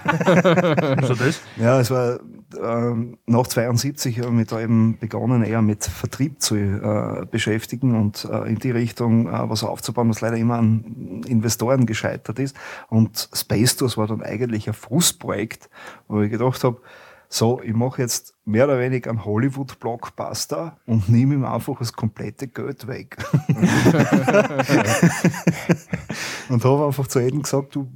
Also 0.05 1.15
das? 1.15 1.41
Ja, 1.57 1.81
es 1.81 1.91
war 1.91 2.21
ähm, 2.63 3.17
nach 3.27 3.47
72 3.47 4.19
habe 4.19 4.29
ich 4.29 4.35
mich 4.35 4.49
da 4.49 4.61
eben 4.61 4.99
begonnen, 4.99 5.43
eher 5.43 5.63
mit 5.63 5.85
Vertrieb 5.85 6.41
zu 6.43 6.57
äh, 6.57 7.27
beschäftigen 7.31 7.99
und 7.99 8.25
äh, 8.31 8.49
in 8.49 8.59
die 8.59 8.71
Richtung 8.71 9.29
äh, 9.29 9.49
was 9.49 9.65
aufzubauen, 9.65 10.11
was 10.11 10.21
leider 10.21 10.37
immer 10.37 10.57
an 10.59 11.23
Investoren 11.27 11.87
gescheitert 11.87 12.39
ist. 12.39 12.55
Und 12.89 13.29
Space 13.33 13.77
Tours 13.77 13.97
war 13.97 14.07
dann 14.07 14.23
eigentlich 14.23 14.69
ein 14.69 14.75
Frustprojekt, 14.75 15.69
wo 16.09 16.21
ich 16.21 16.31
gedacht 16.31 16.63
habe, 16.65 16.81
so, 17.29 17.61
ich 17.63 17.75
mache 17.75 18.03
jetzt 18.03 18.34
mehr 18.45 18.65
oder 18.65 18.79
weniger 18.79 19.11
einen 19.11 19.25
Hollywood-Blockbuster 19.25 20.77
und 20.87 21.09
nehme 21.09 21.35
ihm 21.35 21.45
einfach 21.45 21.79
das 21.79 21.93
komplette 21.93 22.49
Geld 22.49 22.87
weg. 22.87 23.17
und 26.49 26.65
habe 26.65 26.87
einfach 26.87 27.07
zu 27.07 27.21
jedem 27.21 27.43
gesagt, 27.43 27.75
du, 27.75 27.91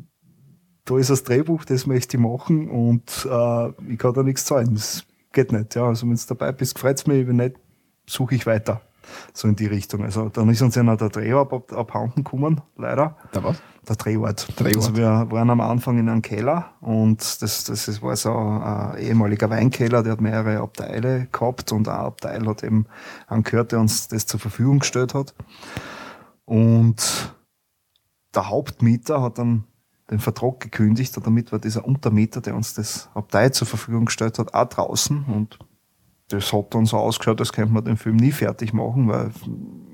da 0.84 0.96
ist 0.96 1.10
das 1.10 1.24
Drehbuch, 1.24 1.64
das 1.64 1.86
möchte 1.86 2.16
ich 2.16 2.22
machen 2.22 2.70
und 2.70 3.28
äh, 3.30 3.68
ich 3.92 3.98
kann 3.98 4.14
da 4.14 4.22
nichts 4.22 4.46
zahlen. 4.46 4.74
Das 4.74 5.04
geht 5.32 5.52
nicht. 5.52 5.74
Ja, 5.74 5.86
also 5.86 6.08
wenn 6.08 6.16
du 6.16 6.22
dabei 6.28 6.52
bist, 6.52 6.78
freut's 6.78 7.06
mich, 7.06 7.26
wenn 7.26 7.36
nicht, 7.36 7.56
suche 8.06 8.34
ich 8.34 8.46
weiter. 8.46 8.80
So 9.32 9.48
in 9.48 9.56
die 9.56 9.66
Richtung. 9.66 10.04
Also 10.04 10.28
dann 10.28 10.48
ist 10.48 10.62
uns 10.62 10.74
ja 10.74 10.82
noch 10.82 10.96
der 10.96 11.08
Drehort 11.08 11.52
ab, 11.52 11.72
abhanden 11.72 12.24
gekommen, 12.24 12.60
leider. 12.76 13.16
Da 13.32 13.42
was? 13.44 13.60
Der 13.88 13.96
Drehort. 13.96 14.46
Drehort. 14.60 14.76
Also 14.76 14.96
wir 14.96 15.26
waren 15.30 15.48
am 15.50 15.60
Anfang 15.60 15.98
in 15.98 16.08
einem 16.08 16.20
Keller 16.22 16.72
und 16.80 17.20
das, 17.42 17.64
das 17.64 17.88
ist- 17.88 18.02
war 18.02 18.14
so 18.16 18.32
ein 18.34 18.98
ehemaliger 18.98 19.48
Weinkeller, 19.50 20.02
der 20.02 20.12
hat 20.12 20.20
mehrere 20.20 20.60
Abteile 20.60 21.26
gehabt 21.32 21.72
und 21.72 21.88
ein 21.88 21.94
Abteil 21.94 22.46
hat 22.46 22.62
eben 22.62 22.86
angehört, 23.26 23.72
der 23.72 23.80
uns 23.80 24.08
das 24.08 24.26
zur 24.26 24.40
Verfügung 24.40 24.80
gestellt 24.80 25.14
hat. 25.14 25.34
Und 26.44 27.34
der 28.34 28.48
Hauptmieter 28.48 29.22
hat 29.22 29.38
dann 29.38 29.64
den 30.10 30.18
Vertrag 30.20 30.60
gekündigt 30.60 31.16
und 31.16 31.26
damit 31.26 31.52
war 31.52 31.58
dieser 31.58 31.84
Untermieter, 31.84 32.40
der 32.40 32.54
uns 32.56 32.74
das 32.74 33.10
Abteil 33.14 33.52
zur 33.52 33.66
Verfügung 33.66 34.06
gestellt 34.06 34.38
hat, 34.38 34.54
auch 34.54 34.68
draußen 34.68 35.24
und 35.24 35.58
das 36.28 36.52
hat 36.52 36.74
dann 36.74 36.86
so 36.86 36.98
ausgeschaut, 36.98 37.40
als 37.40 37.52
könnte 37.52 37.72
man 37.72 37.84
den 37.84 37.96
Film 37.96 38.16
nie 38.16 38.32
fertig 38.32 38.72
machen, 38.72 39.08
weil 39.08 39.30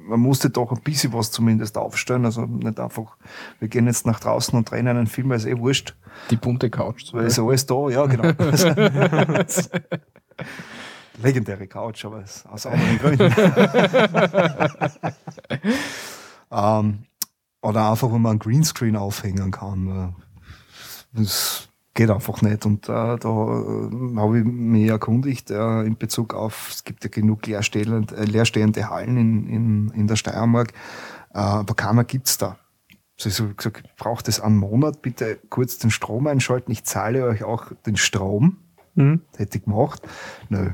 man 0.06 0.20
musste 0.20 0.50
doch 0.50 0.70
ein 0.72 0.82
bisschen 0.82 1.12
was 1.12 1.30
zumindest 1.30 1.78
aufstellen. 1.78 2.24
Also 2.24 2.42
nicht 2.46 2.80
einfach, 2.80 3.16
wir 3.60 3.68
gehen 3.68 3.86
jetzt 3.86 4.06
nach 4.06 4.20
draußen 4.20 4.56
und 4.56 4.70
drehen 4.70 4.88
einen 4.88 5.06
Film, 5.06 5.30
weil 5.30 5.36
es 5.38 5.46
eh 5.46 5.56
wurscht. 5.58 5.96
Die 6.30 6.36
bunte 6.36 6.70
Couch. 6.70 7.12
Weil 7.12 7.26
ist 7.26 7.38
alles 7.38 7.66
da, 7.66 7.88
ja, 7.88 8.06
genau. 8.06 8.32
Legendäre 11.22 11.68
Couch, 11.68 12.04
aber 12.04 12.24
aus 12.50 12.66
anderen 12.66 12.98
Gründen. 12.98 13.32
ähm, 16.50 17.04
oder 17.62 17.90
einfach, 17.90 18.12
wenn 18.12 18.20
man 18.20 18.32
einen 18.32 18.40
Greenscreen 18.40 18.96
aufhängen 18.96 19.52
kann. 19.52 20.16
Das 21.12 21.68
geht 21.94 22.10
einfach 22.10 22.42
nicht. 22.42 22.66
Und 22.66 22.88
äh, 22.88 23.16
da 23.16 23.16
äh, 23.18 24.16
habe 24.16 24.38
ich 24.38 24.44
mich 24.44 24.88
erkundigt 24.88 25.50
äh, 25.50 25.82
in 25.82 25.96
Bezug 25.96 26.34
auf, 26.34 26.70
es 26.70 26.84
gibt 26.84 27.04
ja 27.04 27.10
genug 27.10 27.46
leerstehende, 27.46 28.16
äh, 28.16 28.24
leerstehende 28.24 28.90
Hallen 28.90 29.16
in, 29.16 29.48
in, 29.48 29.90
in 29.90 30.06
der 30.06 30.16
Steiermark, 30.16 30.72
äh, 31.32 31.38
aber 31.38 31.74
keiner 31.74 32.04
gibt's 32.04 32.36
da. 32.36 32.58
So 33.16 33.28
ich 33.28 33.38
habe 33.38 33.54
gesagt, 33.54 33.96
braucht 33.96 34.26
es 34.28 34.40
einen 34.40 34.56
Monat, 34.56 35.00
bitte 35.00 35.38
kurz 35.48 35.78
den 35.78 35.92
Strom 35.92 36.26
einschalten, 36.26 36.72
ich 36.72 36.82
zahle 36.82 37.24
euch 37.24 37.44
auch 37.44 37.72
den 37.86 37.96
Strom. 37.96 38.58
Mhm. 38.96 39.22
Das 39.30 39.40
hätte 39.40 39.58
ich 39.58 39.64
gemacht. 39.64 40.02
Nö. 40.48 40.70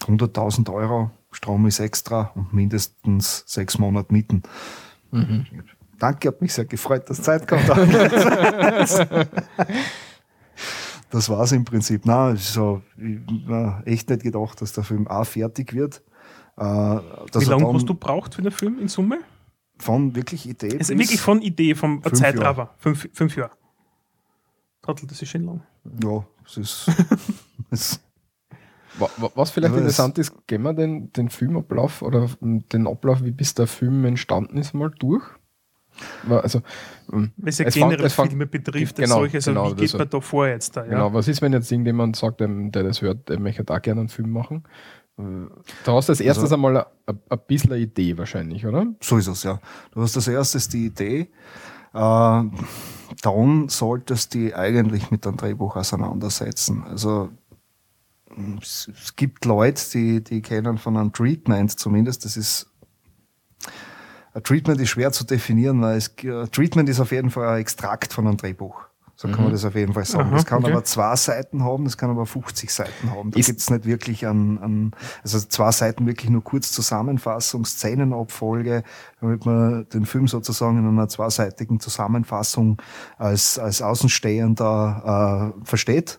100.000 0.00 0.72
Euro, 0.72 1.12
Strom 1.30 1.66
ist 1.66 1.78
extra 1.78 2.32
und 2.34 2.52
mindestens 2.52 3.44
sechs 3.46 3.78
Monate 3.78 4.12
Mieten. 4.12 4.42
Mhm. 5.12 5.46
Danke, 6.02 6.28
hat 6.28 6.42
mich 6.42 6.52
sehr 6.52 6.64
gefreut, 6.64 7.08
dass 7.08 7.22
Zeit 7.22 7.46
kommt. 7.46 7.68
das 11.10 11.28
war 11.28 11.42
es 11.42 11.52
im 11.52 11.64
Prinzip. 11.64 12.02
Na, 12.06 12.34
so, 12.34 12.82
ich 12.96 13.20
habe 13.46 13.86
echt 13.86 14.10
nicht 14.10 14.24
gedacht, 14.24 14.60
dass 14.60 14.72
der 14.72 14.82
Film 14.82 15.06
auch 15.06 15.24
fertig 15.24 15.72
wird. 15.72 16.02
Äh, 16.56 16.64
Wie 16.64 17.44
lange 17.44 17.72
hast 17.72 17.88
du 17.88 17.94
braucht 17.94 18.34
für 18.34 18.42
den 18.42 18.50
Film 18.50 18.80
in 18.80 18.88
Summe? 18.88 19.20
Von 19.78 20.16
wirklich 20.16 20.48
Idee. 20.48 20.76
Also 20.76 20.98
wirklich 20.98 21.20
von 21.20 21.40
Idee, 21.40 21.76
vom 21.76 22.02
Zeitraffer. 22.12 22.74
Fünf, 22.78 23.08
fünf 23.12 23.36
Jahre. 23.36 23.52
Trottel, 24.82 25.06
das 25.06 25.22
ist 25.22 25.28
schön 25.28 25.44
lang. 25.44 25.62
Ja, 26.02 26.26
es 26.44 26.56
ist. 26.56 26.90
es 27.70 28.00
was 29.34 29.50
vielleicht 29.52 29.76
interessant 29.76 30.18
ist, 30.18 30.48
gehen 30.48 30.62
wir 30.62 30.74
den, 30.74 31.12
den 31.12 31.30
Filmablauf 31.30 32.02
oder 32.02 32.28
den 32.40 32.88
Ablauf, 32.88 33.22
wie 33.22 33.30
bis 33.30 33.54
der 33.54 33.68
Film 33.68 34.04
entstanden 34.04 34.58
ist, 34.58 34.74
mal 34.74 34.90
durch. 34.90 35.22
Also, 36.28 36.62
ähm, 37.12 37.32
Weil 37.36 37.48
es 37.48 37.58
ja 37.58 37.68
generell 37.68 38.10
fang, 38.10 38.28
Filme 38.28 38.46
betrifft, 38.46 38.96
genau, 38.96 39.16
solches, 39.16 39.48
also 39.48 39.60
genau, 39.60 39.70
wie 39.70 39.74
geht 39.74 39.82
also, 39.82 39.98
man 39.98 40.10
da 40.10 40.20
vor 40.20 40.48
jetzt 40.48 40.76
da? 40.76 40.84
Ja? 40.84 40.90
Genau, 40.90 41.12
was 41.12 41.28
ist, 41.28 41.42
wenn 41.42 41.52
jetzt 41.52 41.70
irgendjemand 41.70 42.16
sagt, 42.16 42.40
der 42.40 42.48
das 42.70 43.02
hört, 43.02 43.28
der 43.28 43.38
möchte 43.38 43.64
da 43.64 43.78
gerne 43.78 44.00
einen 44.00 44.08
Film 44.08 44.30
machen? 44.30 44.64
Äh, 45.18 45.22
da 45.84 45.92
hast 45.92 46.08
du 46.08 46.12
als 46.12 46.20
erstes 46.20 46.44
also, 46.44 46.54
einmal 46.54 46.86
ein, 47.06 47.38
bisschen 47.46 47.72
eine 47.72 47.82
Idee 47.82 48.16
wahrscheinlich, 48.16 48.66
oder? 48.66 48.86
So 49.00 49.18
ist 49.18 49.26
es, 49.26 49.42
ja. 49.42 49.60
Du 49.92 50.00
hast 50.00 50.16
als 50.16 50.28
erstes 50.28 50.68
die 50.68 50.86
Idee, 50.86 51.30
äh, 51.92 52.42
dann 53.22 53.68
solltest 53.68 54.34
du 54.34 54.38
die 54.38 54.54
eigentlich 54.54 55.10
mit 55.10 55.26
einem 55.26 55.36
Drehbuch 55.36 55.76
auseinandersetzen. 55.76 56.84
Also 56.84 57.30
es, 58.60 58.90
es 58.94 59.16
gibt 59.16 59.44
Leute, 59.44 59.82
die, 59.92 60.24
die 60.24 60.40
kennen 60.40 60.78
von 60.78 60.96
einem 60.96 61.12
Treatment 61.12 61.78
zumindest, 61.78 62.24
das 62.24 62.36
ist 62.36 62.68
ein 64.34 64.42
Treatment 64.42 64.80
ist 64.80 64.90
schwer 64.90 65.12
zu 65.12 65.24
definieren, 65.24 65.80
weil 65.82 65.96
es, 65.96 66.14
ein 66.22 66.50
Treatment 66.50 66.88
ist 66.88 67.00
auf 67.00 67.12
jeden 67.12 67.30
Fall 67.30 67.48
ein 67.48 67.60
Extrakt 67.60 68.12
von 68.12 68.26
einem 68.26 68.36
Drehbuch. 68.36 68.82
So 69.14 69.28
kann 69.28 69.38
mhm. 69.38 69.44
man 69.44 69.52
das 69.52 69.64
auf 69.64 69.74
jeden 69.74 69.92
Fall 69.92 70.04
sagen. 70.04 70.30
Aha, 70.30 70.36
das 70.36 70.46
kann 70.46 70.64
okay. 70.64 70.72
aber 70.72 70.84
zwei 70.84 71.14
Seiten 71.14 71.62
haben, 71.62 71.84
das 71.84 71.96
kann 71.96 72.10
aber 72.10 72.26
50 72.26 72.72
Seiten 72.72 73.10
haben. 73.10 73.30
Da 73.30 73.40
gibt 73.40 73.60
es 73.60 73.70
nicht 73.70 73.84
wirklich 73.84 74.26
an, 74.26 74.58
an, 74.58 74.90
also 75.22 75.38
zwei 75.38 75.70
Seiten 75.70 76.06
wirklich 76.06 76.30
nur 76.30 76.42
kurz 76.42 76.72
Zusammenfassung, 76.72 77.64
Szenenabfolge, 77.64 78.82
damit 79.20 79.46
man 79.46 79.86
den 79.90 80.06
Film 80.06 80.26
sozusagen 80.26 80.78
in 80.78 80.88
einer 80.88 81.08
zweiseitigen 81.08 81.78
Zusammenfassung 81.78 82.80
als, 83.18 83.58
als 83.58 83.82
Außenstehender 83.82 85.52
äh, 85.62 85.64
versteht. 85.66 86.18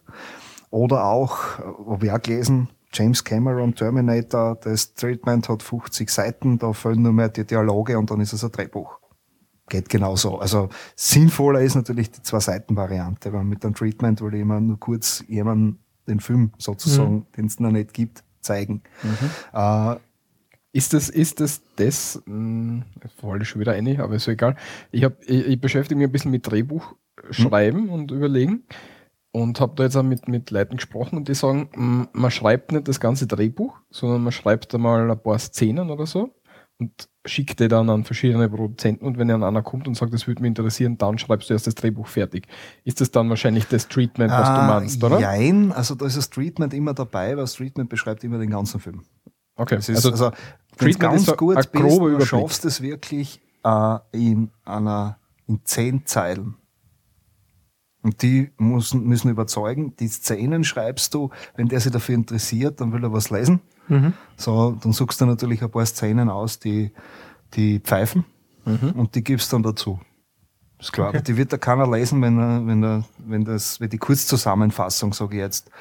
Oder 0.69 1.03
auch, 1.03 1.59
habe 1.87 2.05
ich 2.05 2.11
auch 2.11 2.21
gelesen, 2.21 2.69
James 2.93 3.23
Cameron, 3.23 3.73
Terminator, 3.73 4.55
das 4.55 4.93
Treatment 4.93 5.49
hat 5.49 5.63
50 5.63 6.09
Seiten, 6.09 6.59
da 6.59 6.73
fehlen 6.73 7.01
nur 7.01 7.13
mehr 7.13 7.29
die 7.29 7.45
Dialoge 7.45 7.97
und 7.97 8.11
dann 8.11 8.21
ist 8.21 8.33
es 8.33 8.43
ein 8.43 8.51
Drehbuch. 8.51 8.99
Geht 9.69 9.89
genauso. 9.89 10.39
Also 10.39 10.69
sinnvoller 10.95 11.61
ist 11.61 11.75
natürlich 11.75 12.11
die 12.11 12.21
Zwei-Seiten-Variante, 12.21 13.33
weil 13.33 13.45
mit 13.45 13.65
einem 13.65 13.73
Treatment 13.73 14.21
will 14.21 14.35
ich 14.35 14.41
immer 14.41 14.59
nur 14.59 14.79
kurz 14.79 15.23
jemanden 15.27 15.79
den 16.07 16.19
Film 16.19 16.51
sozusagen, 16.57 17.15
mhm. 17.15 17.25
den 17.35 17.45
es 17.45 17.59
noch 17.59 17.71
nicht 17.71 17.93
gibt, 17.93 18.23
zeigen. 18.41 18.83
Mhm. 19.01 19.29
Äh, 19.53 19.95
ist 20.73 20.93
das, 20.93 21.09
ist 21.09 21.39
das 21.39 21.61
das, 21.77 22.21
mh, 22.25 22.83
hm, 23.21 23.41
ich 23.41 23.47
schon 23.47 23.61
wieder 23.61 23.73
ein, 23.73 24.01
aber 24.01 24.15
ist 24.15 24.25
so 24.25 24.31
egal. 24.31 24.55
Ich, 24.91 25.03
hab, 25.03 25.21
ich, 25.23 25.47
ich 25.47 25.61
beschäftige 25.61 25.97
mich 25.97 26.07
ein 26.07 26.11
bisschen 26.11 26.31
mit 26.31 26.49
Drehbuch 26.49 26.95
schreiben 27.31 27.85
mhm. 27.85 27.89
und 27.89 28.11
überlegen 28.11 28.63
und 29.33 29.59
habe 29.59 29.73
da 29.75 29.83
jetzt 29.83 29.97
auch 29.97 30.03
mit, 30.03 30.27
mit 30.27 30.51
Leuten 30.51 30.77
gesprochen 30.77 31.17
und 31.17 31.27
die 31.27 31.33
sagen, 31.33 32.07
man 32.13 32.31
schreibt 32.31 32.71
nicht 32.71 32.87
das 32.87 32.99
ganze 32.99 33.27
Drehbuch, 33.27 33.75
sondern 33.89 34.23
man 34.23 34.31
schreibt 34.31 34.73
einmal 34.73 35.09
ein 35.09 35.21
paar 35.21 35.39
Szenen 35.39 35.89
oder 35.89 36.05
so 36.05 36.29
und 36.77 37.09
schickt 37.25 37.59
die 37.59 37.67
dann 37.67 37.89
an 37.89 38.03
verschiedene 38.03 38.47
Produzenten 38.47 39.05
und 39.05 39.17
wenn 39.17 39.29
dann 39.29 39.43
einer 39.43 39.63
kommt 39.63 39.87
und 39.87 39.95
sagt, 39.95 40.13
das 40.13 40.27
würde 40.27 40.41
mich 40.43 40.49
interessieren, 40.49 40.99
dann 40.99 41.17
schreibst 41.17 41.49
du 41.49 41.53
erst 41.55 41.65
das 41.65 41.73
Drehbuch 41.73 42.07
fertig. 42.07 42.47
Ist 42.83 43.01
das 43.01 43.09
dann 43.09 43.27
wahrscheinlich 43.29 43.65
das 43.67 43.87
Treatment, 43.87 44.31
was 44.31 44.47
ah, 44.47 44.67
du 44.67 44.73
meinst, 44.73 45.03
oder? 45.03 45.19
Nein, 45.19 45.71
also 45.71 45.95
da 45.95 46.05
ist 46.05 46.17
das 46.17 46.29
Treatment 46.29 46.73
immer 46.73 46.93
dabei, 46.93 47.29
weil 47.29 47.37
das 47.37 47.53
Treatment 47.53 47.89
beschreibt 47.89 48.23
immer 48.23 48.37
den 48.37 48.51
ganzen 48.51 48.79
Film. 48.79 49.01
Okay. 49.55 49.77
Ist, 49.77 49.89
also, 49.89 50.11
also 50.11 50.31
Treatment 50.77 50.99
ganz 50.99 51.27
ist 51.27 51.37
gut 51.37 51.55
bist, 51.55 51.73
du 51.73 52.25
schaffst 52.25 52.65
es 52.65 52.81
wirklich 52.81 53.41
äh, 53.63 53.97
in 54.11 54.51
einer 54.63 55.17
in 55.47 55.61
zehn 55.65 56.05
Zeilen 56.05 56.55
und 58.03 58.21
die 58.21 58.51
müssen, 58.57 59.05
müssen 59.05 59.29
überzeugen, 59.29 59.95
die 59.97 60.07
Szenen 60.07 60.63
schreibst 60.63 61.13
du, 61.13 61.29
wenn 61.55 61.69
der 61.69 61.79
sich 61.79 61.91
dafür 61.91 62.15
interessiert, 62.15 62.81
dann 62.81 62.91
will 62.91 63.03
er 63.03 63.13
was 63.13 63.29
lesen. 63.29 63.61
Mhm. 63.87 64.13
So, 64.35 64.77
dann 64.81 64.91
suchst 64.91 65.21
du 65.21 65.25
natürlich 65.25 65.63
ein 65.63 65.71
paar 65.71 65.85
Szenen 65.85 66.29
aus, 66.29 66.59
die, 66.59 66.91
die 67.53 67.79
pfeifen 67.79 68.25
mhm. 68.65 68.91
und 68.91 69.15
die 69.15 69.23
gibst 69.23 69.51
dann 69.53 69.63
dazu. 69.63 69.99
Ist 70.79 70.91
klar, 70.91 71.09
okay. 71.09 71.17
aber 71.17 71.23
die 71.23 71.37
wird 71.37 71.53
da 71.53 71.57
keiner 71.57 71.89
lesen, 71.89 72.21
wenn 72.21 72.37
er, 72.37 72.67
wenn 72.67 72.83
er, 72.83 73.05
wenn 73.19 73.45
das, 73.45 73.79
wenn 73.79 73.89
die 73.89 73.97
Kurzzusammenfassung, 73.97 75.13
sage 75.13 75.37
ich 75.37 75.41
jetzt, 75.41 75.71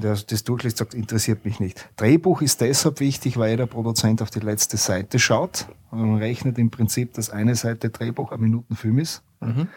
der 0.00 0.14
das 0.14 0.44
durchliest, 0.44 0.76
sagt, 0.76 0.94
interessiert 0.94 1.44
mich 1.44 1.58
nicht. 1.58 1.88
Drehbuch 1.96 2.40
ist 2.40 2.60
deshalb 2.60 3.00
wichtig, 3.00 3.36
weil 3.36 3.50
jeder 3.50 3.66
Produzent 3.66 4.22
auf 4.22 4.30
die 4.30 4.40
letzte 4.40 4.76
Seite 4.76 5.18
schaut. 5.18 5.66
Man 5.90 6.16
rechnet 6.16 6.58
im 6.58 6.70
Prinzip, 6.70 7.14
dass 7.14 7.30
eine 7.30 7.54
Seite 7.54 7.90
Drehbuch 7.90 8.32
ein 8.32 8.40
Minutenfilm 8.40 8.98
ist. 8.98 9.22
Mhm. 9.40 9.68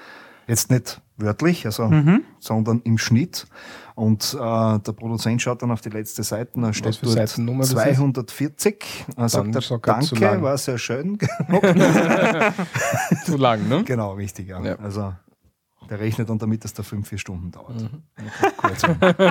Jetzt 0.47 0.71
nicht 0.71 1.01
wörtlich, 1.17 1.65
also, 1.65 1.87
mhm. 1.87 2.23
sondern 2.39 2.81
im 2.83 2.97
Schnitt. 2.97 3.47
Und 3.95 4.33
äh, 4.33 4.79
der 4.79 4.93
Produzent 4.93 5.41
schaut 5.41 5.61
dann 5.61 5.71
auf 5.71 5.81
die 5.81 5.89
letzte 5.89 6.23
Seite, 6.23 6.61
da 6.61 6.71
steht 6.71 6.99
dort 7.01 7.29
240. 7.29 9.05
Er 9.15 9.29
sagt 9.29 9.55
er, 9.55 9.79
danke, 9.79 10.41
war 10.41 10.57
sehr 10.57 10.77
schön. 10.77 11.17
zu 13.25 13.37
lang, 13.37 13.67
ne? 13.67 13.83
Genau, 13.83 14.13
richtig, 14.13 14.47
ja. 14.47 14.63
ja. 14.63 14.75
Also 14.75 15.13
der 15.89 15.99
rechnet 15.99 16.29
dann 16.29 16.37
damit, 16.37 16.63
dass 16.63 16.73
der 16.73 16.83
fünf, 16.83 17.07
vier 17.07 17.17
Stunden 17.17 17.51
dauert. 17.51 17.81
Mhm. 17.81 18.03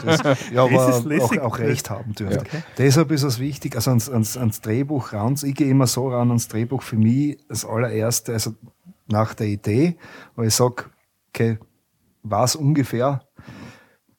Das, 0.05 0.21
ja, 0.53 0.65
aber 0.65 1.03
auch, 1.23 1.37
auch, 1.39 1.59
recht 1.59 1.91
haben 1.91 2.15
dürfte. 2.15 2.37
Ja, 2.37 2.43
okay. 2.43 2.63
Deshalb 2.79 3.11
ist 3.11 3.23
es 3.23 3.39
wichtig, 3.39 3.77
also 3.77 3.91
ans, 3.91 4.09
ans, 4.09 4.37
ans 4.37 4.61
Drehbuch 4.61 5.13
ran. 5.13 5.37
Ich 5.43 5.55
gehe 5.55 5.69
immer 5.69 5.87
so 5.87 6.09
ran 6.09 6.29
ans 6.29 6.49
Drehbuch 6.49 6.83
für 6.83 6.97
mich 6.97 7.39
das 7.49 7.65
allererste, 7.65 8.33
also 8.33 8.55
nach 9.07 9.35
der 9.35 9.49
Idee, 9.49 9.97
wo 10.35 10.43
ich 10.43 10.55
sage, 10.55 10.85
okay, 11.37 11.59
was 12.23 12.57
ungefähr, 12.57 13.23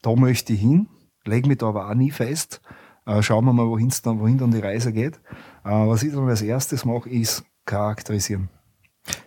da 0.02 0.16
möchte 0.16 0.54
ich 0.54 0.62
hin, 0.62 0.88
lege 1.26 1.48
mich 1.48 1.58
da 1.58 1.68
aber 1.68 1.90
auch 1.90 1.96
nie 1.96 2.12
fest. 2.12 2.62
Äh, 3.06 3.22
schauen 3.22 3.46
wir 3.46 3.54
mal, 3.54 3.68
wohin 3.68 3.92
dann, 4.04 4.20
wohin 4.20 4.38
dann 4.38 4.52
die 4.52 4.60
Reise 4.60 4.94
geht. 4.94 5.16
Äh, 5.64 5.70
was 5.70 6.04
ich 6.04 6.14
dann 6.14 6.28
als 6.30 6.42
erstes 6.42 6.86
mache, 6.86 7.10
ist 7.10 7.44
charakterisieren. 7.66 8.50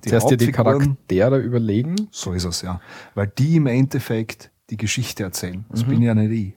Die 0.04 0.10
Zuerst 0.10 0.30
dir 0.30 0.36
die 0.36 0.52
Charaktere 0.52 1.38
überlegen. 1.38 2.08
So 2.10 2.32
ist 2.32 2.44
es, 2.44 2.62
ja. 2.62 2.80
Weil 3.14 3.28
die 3.28 3.56
im 3.56 3.66
Endeffekt 3.66 4.50
die 4.68 4.76
Geschichte 4.76 5.22
erzählen. 5.22 5.64
Das 5.70 5.84
mhm. 5.84 5.90
bin 5.90 6.02
ja 6.02 6.14
nicht 6.14 6.30
ich. 6.30 6.54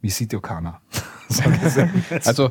Mich 0.00 0.14
sieht 0.16 0.32
ja 0.32 0.40
keiner. 0.40 0.82
also, 2.24 2.50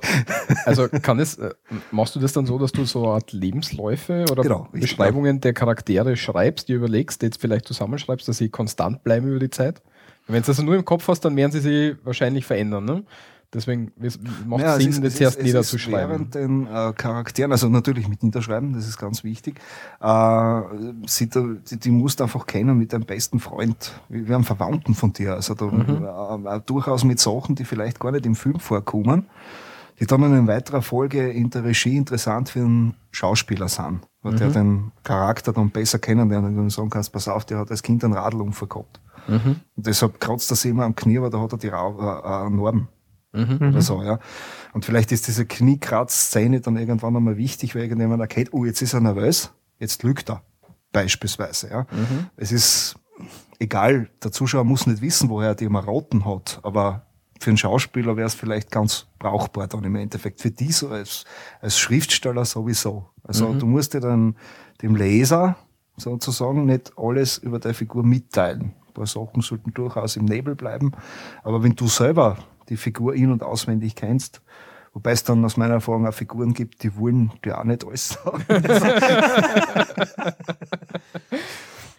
also 0.65 0.87
kann 0.89 1.19
es, 1.19 1.37
äh, 1.37 1.51
machst 1.91 2.15
du 2.15 2.19
das 2.19 2.33
dann 2.33 2.45
so, 2.45 2.57
dass 2.57 2.71
du 2.71 2.85
so 2.85 3.03
eine 3.03 3.13
Art 3.13 3.31
Lebensläufe 3.31 4.25
oder 4.31 4.43
genau, 4.43 4.67
Beschreibungen 4.71 5.41
der 5.41 5.53
Charaktere 5.53 6.15
schreibst, 6.15 6.69
die 6.69 6.73
überlegst, 6.73 7.21
die 7.21 7.27
jetzt 7.27 7.39
vielleicht 7.39 7.67
zusammenschreibst, 7.67 8.27
dass 8.27 8.37
sie 8.37 8.49
konstant 8.49 9.03
bleiben 9.03 9.27
über 9.27 9.39
die 9.39 9.49
Zeit? 9.49 9.81
Wenn 10.27 10.35
du 10.35 10.41
das 10.41 10.49
also 10.49 10.63
nur 10.63 10.75
im 10.75 10.85
Kopf 10.85 11.07
hast, 11.07 11.21
dann 11.21 11.35
werden 11.35 11.51
sie 11.51 11.59
sich 11.59 11.95
wahrscheinlich 12.03 12.45
verändern. 12.45 12.85
Ne? 12.85 13.03
Deswegen 13.53 13.91
macht 14.45 14.61
ja, 14.61 14.79
Sinn, 14.79 14.89
ist, 14.89 15.03
das 15.03 15.19
erst 15.19 15.41
niederzuschreiben. 15.41 16.09
Während 16.09 16.35
den 16.35 16.67
äh, 16.67 16.93
Charakteren, 16.93 17.51
also 17.51 17.69
natürlich 17.69 18.07
mit 18.07 18.23
niederschreiben, 18.23 18.73
das 18.73 18.87
ist 18.87 18.97
ganz 18.97 19.23
wichtig, 19.23 19.59
äh, 20.01 20.61
sie, 21.05 21.29
die, 21.29 21.77
die 21.77 21.91
musst 21.91 22.19
du 22.19 22.23
einfach 22.23 22.45
kennen 22.45 22.77
mit 22.77 22.93
deinem 22.93 23.05
besten 23.05 23.39
Freund. 23.39 23.93
Wir 24.09 24.35
haben 24.35 24.43
Verwandten 24.43 24.95
von 24.95 25.13
dir, 25.13 25.33
also 25.33 25.53
da, 25.53 25.65
mhm. 25.65 26.45
äh, 26.45 26.55
äh, 26.55 26.61
durchaus 26.65 27.03
mit 27.03 27.19
Sachen, 27.19 27.55
die 27.55 27.65
vielleicht 27.65 27.99
gar 27.99 28.11
nicht 28.11 28.25
im 28.25 28.35
Film 28.35 28.59
vorkommen. 28.59 29.27
die 29.99 30.07
dann 30.07 30.23
in 30.23 30.47
weiterer 30.47 30.81
Folge 30.81 31.29
in 31.29 31.49
der 31.49 31.63
Regie 31.63 31.97
interessant 31.97 32.49
für 32.49 32.61
einen 32.61 32.95
Schauspieler 33.11 33.67
sind, 33.67 34.01
weil 34.23 34.35
der 34.35 34.49
den 34.49 34.91
Charakter 35.03 35.53
dann 35.53 35.69
besser 35.69 35.99
kennenlernt 35.99 36.57
und 36.57 36.71
sagen 36.71 36.89
kannst, 36.89 37.13
pass 37.13 37.27
auf, 37.27 37.45
der 37.45 37.59
hat 37.59 37.69
als 37.69 37.83
Kind 37.83 38.03
einen 38.03 38.13
Radlunfall 38.13 38.67
gehabt. 38.67 38.99
Und 39.75 39.85
deshalb 39.85 40.19
kratzt 40.19 40.51
er 40.51 40.55
sich 40.55 40.71
immer 40.71 40.85
am 40.85 40.95
Knie, 40.95 41.21
weil 41.21 41.29
da 41.29 41.39
hat 41.39 41.53
er 41.53 41.57
die 41.57 41.67
Ra 41.67 42.45
äh, 42.45 42.47
äh, 42.47 42.49
Narben. 43.33 43.69
Oder 43.69 43.81
so, 43.81 44.03
ja. 44.03 44.19
Und 44.73 44.85
vielleicht 44.85 45.11
ist 45.11 45.27
diese 45.27 45.45
Kniekratz-Szene 45.45 46.61
dann 46.61 46.77
irgendwann 46.77 47.15
einmal 47.15 47.37
wichtig, 47.37 47.75
weil 47.75 47.83
irgendjemand 47.83 48.21
erkennt, 48.21 48.53
oh, 48.53 48.65
jetzt 48.65 48.81
ist 48.81 48.93
er 48.93 49.01
nervös, 49.01 49.51
jetzt 49.79 50.03
lügt 50.03 50.29
er. 50.29 50.43
Beispielsweise, 50.91 51.69
ja. 51.69 51.87
Es 52.37 52.51
ist 52.51 52.95
egal, 53.59 54.09
der 54.23 54.31
Zuschauer 54.31 54.63
muss 54.63 54.87
nicht 54.87 55.01
wissen, 55.01 55.29
woher 55.29 55.49
er 55.49 55.55
die 55.55 55.69
Marotten 55.69 56.25
hat, 56.25 56.59
aber 56.63 57.05
für 57.39 57.49
einen 57.49 57.57
Schauspieler 57.57 58.15
wäre 58.15 58.27
es 58.27 58.35
vielleicht 58.35 58.71
ganz 58.71 59.07
brauchbar 59.19 59.67
dann 59.67 59.83
im 59.83 59.95
Endeffekt. 59.95 60.41
Für 60.41 60.51
die 60.51 60.71
so 60.71 60.89
als, 60.89 61.25
als 61.61 61.77
Schriftsteller 61.77 62.45
sowieso. 62.45 63.09
Also 63.23 63.53
du 63.53 63.65
musst 63.65 63.93
dir 63.93 63.99
dann 63.99 64.35
dem 64.81 64.95
Leser 64.95 65.57
sozusagen 65.97 66.65
nicht 66.65 66.93
alles 66.97 67.37
über 67.37 67.59
der 67.59 67.73
Figur 67.73 68.03
mitteilen. 68.03 68.73
Ein 68.87 68.93
paar 68.93 69.07
Sachen 69.07 69.41
sollten 69.41 69.73
durchaus 69.73 70.15
im 70.15 70.25
Nebel 70.25 70.55
bleiben. 70.55 70.93
Aber 71.43 71.63
wenn 71.63 71.75
du 71.75 71.87
selber 71.87 72.37
die 72.73 72.77
Figur 72.77 73.13
in- 73.13 73.31
und 73.31 73.43
auswendig 73.43 73.95
kennst, 73.95 74.41
wobei 74.93 75.11
es 75.11 75.23
dann 75.23 75.45
aus 75.45 75.57
meiner 75.57 75.75
Erfahrung 75.75 76.07
auch 76.07 76.13
Figuren 76.13 76.53
gibt, 76.53 76.83
die 76.83 76.95
wollen 76.97 77.31
dir 77.45 77.59
auch 77.59 77.63
nicht 77.63 77.85
alles 77.85 78.09
sagen. 78.09 78.43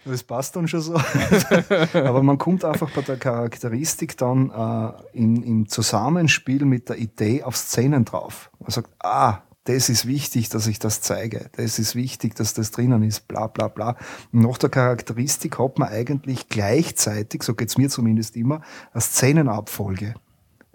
Das 0.07 0.23
passt 0.23 0.55
dann 0.55 0.69
schon 0.69 0.83
so. 0.83 0.95
Aber 1.95 2.23
man 2.23 2.37
kommt 2.37 2.63
einfach 2.63 2.91
bei 2.91 3.01
der 3.01 3.17
Charakteristik 3.17 4.19
dann 4.19 4.51
äh, 4.51 5.19
in, 5.19 5.43
im 5.43 5.67
Zusammenspiel 5.67 6.67
mit 6.67 6.91
der 6.91 6.99
Idee 6.99 7.43
auf 7.43 7.57
Szenen 7.57 8.05
drauf. 8.05 8.51
Man 8.59 8.71
sagt, 8.71 8.91
ah, 8.99 9.41
das 9.65 9.89
ist 9.89 10.07
wichtig, 10.07 10.51
dass 10.51 10.67
ich 10.67 10.79
das 10.79 11.01
zeige. 11.01 11.49
Das 11.57 11.79
ist 11.79 11.97
wichtig, 11.97 12.35
dass 12.35 12.53
das 12.53 12.71
drinnen 12.71 13.03
ist, 13.03 13.27
bla 13.29 13.47
bla 13.47 13.69
bla. 13.69 13.97
Und 14.31 14.43
nach 14.43 14.59
der 14.59 14.69
Charakteristik 14.69 15.59
hat 15.59 15.79
man 15.79 15.89
eigentlich 15.89 16.51
gleichzeitig, 16.51 17.43
so 17.43 17.55
geht's 17.55 17.79
mir 17.79 17.89
zumindest 17.89 18.37
immer, 18.37 18.61
eine 18.93 19.01
Szenenabfolge 19.01 20.15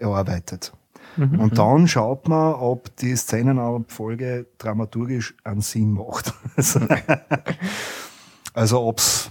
erarbeitet. 0.00 0.72
Und 1.16 1.58
dann 1.58 1.88
schaut 1.88 2.28
man, 2.28 2.54
ob 2.54 2.94
die 2.96 3.16
Szenenabfolge 3.16 4.46
dramaturgisch 4.58 5.34
einen 5.44 5.60
Sinn 5.60 5.92
macht. 5.92 6.32
Also, 6.56 6.80
also 8.52 8.80
ob's, 8.82 9.30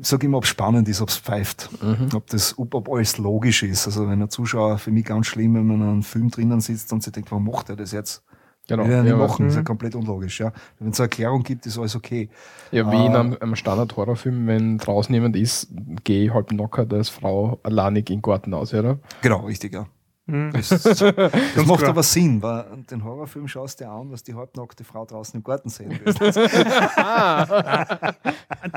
sag 0.00 0.24
immer, 0.24 0.38
ob's 0.38 0.48
spannend 0.48 0.88
ist, 0.88 1.00
ob's 1.00 1.18
pfeift, 1.18 1.70
ob 2.14 2.26
das, 2.28 2.58
ob, 2.58 2.74
ob 2.74 2.90
alles 2.90 3.18
logisch 3.18 3.62
ist. 3.62 3.86
Also 3.86 4.08
wenn 4.08 4.22
ein 4.22 4.30
Zuschauer, 4.30 4.78
für 4.78 4.90
mich 4.90 5.04
ganz 5.04 5.26
schlimm, 5.26 5.54
wenn 5.54 5.66
man 5.66 5.76
in 5.76 5.88
einem 5.88 6.02
Film 6.02 6.30
drinnen 6.30 6.60
sitzt 6.60 6.92
und 6.92 7.02
sich 7.02 7.12
denkt, 7.12 7.30
warum 7.30 7.44
macht 7.44 7.68
er 7.68 7.76
das 7.76 7.92
jetzt? 7.92 8.24
Genau. 8.66 8.84
Nicht 8.84 9.06
Ja, 9.10 9.16
machen, 9.16 9.44
das 9.44 9.52
ist 9.54 9.58
ja 9.58 9.62
komplett 9.62 9.94
unlogisch, 9.94 10.40
ja. 10.40 10.50
Wenn 10.78 10.90
es 10.92 10.98
eine 11.00 11.04
Erklärung 11.06 11.42
gibt, 11.42 11.66
ist 11.66 11.78
alles 11.78 11.94
okay. 11.96 12.30
Ja, 12.70 12.90
wie 12.90 13.04
in 13.06 13.12
Ah. 13.14 13.20
einem, 13.20 13.36
einem 13.38 13.56
Standard-Horrorfilm, 13.56 14.46
wenn 14.46 14.78
draußen 14.78 15.14
jemand 15.14 15.36
ist, 15.36 15.68
gehe 16.04 16.24
ich 16.26 16.32
halb 16.32 16.48
knockert 16.48 16.92
als 16.94 17.10
Frau 17.10 17.58
alleinig 17.62 18.08
in 18.08 18.16
den 18.16 18.22
Garten 18.22 18.54
aus, 18.54 18.72
oder? 18.72 18.98
Genau, 19.20 19.40
richtig, 19.40 19.74
ja. 19.74 19.86
Mhm. 20.26 20.52
Das, 20.54 20.68
das 20.70 21.00
macht 21.66 21.80
klar. 21.80 21.90
aber 21.90 22.02
Sinn, 22.02 22.40
weil 22.42 22.64
den 22.90 23.04
Horrorfilm 23.04 23.46
schaust 23.46 23.78
du 23.80 23.84
dir 23.84 23.90
an, 23.90 24.10
was 24.10 24.22
die 24.22 24.32
halbnackte 24.32 24.82
Frau 24.82 25.04
draußen 25.04 25.36
im 25.38 25.44
Garten 25.44 25.68
sehen 25.68 25.90
will. 26.02 26.14
Ah, 26.96 28.14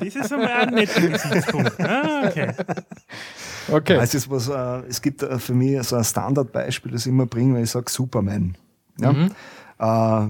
Das 0.02 0.16
ist 0.16 0.34
einmal 0.34 0.52
ein 0.52 0.74
netter 0.74 1.08
Gesichtspunkt. 1.08 1.80
Ah, 1.80 2.24
okay. 2.28 2.52
Okay. 3.72 3.98
Es, 4.02 4.14
ist 4.14 4.30
was, 4.30 4.50
äh, 4.50 4.88
es 4.90 5.02
gibt 5.02 5.24
äh, 5.24 5.40
für 5.40 5.54
mich 5.54 5.82
so 5.84 5.96
ein 5.96 6.04
Standardbeispiel, 6.04 6.92
das 6.92 7.06
ich 7.06 7.12
immer 7.12 7.26
bringe, 7.26 7.56
wenn 7.56 7.64
ich 7.64 7.72
sage 7.72 7.90
Superman. 7.90 8.58
Ja? 9.00 9.14
Mhm. 9.14 9.32
Äh, 9.80 10.28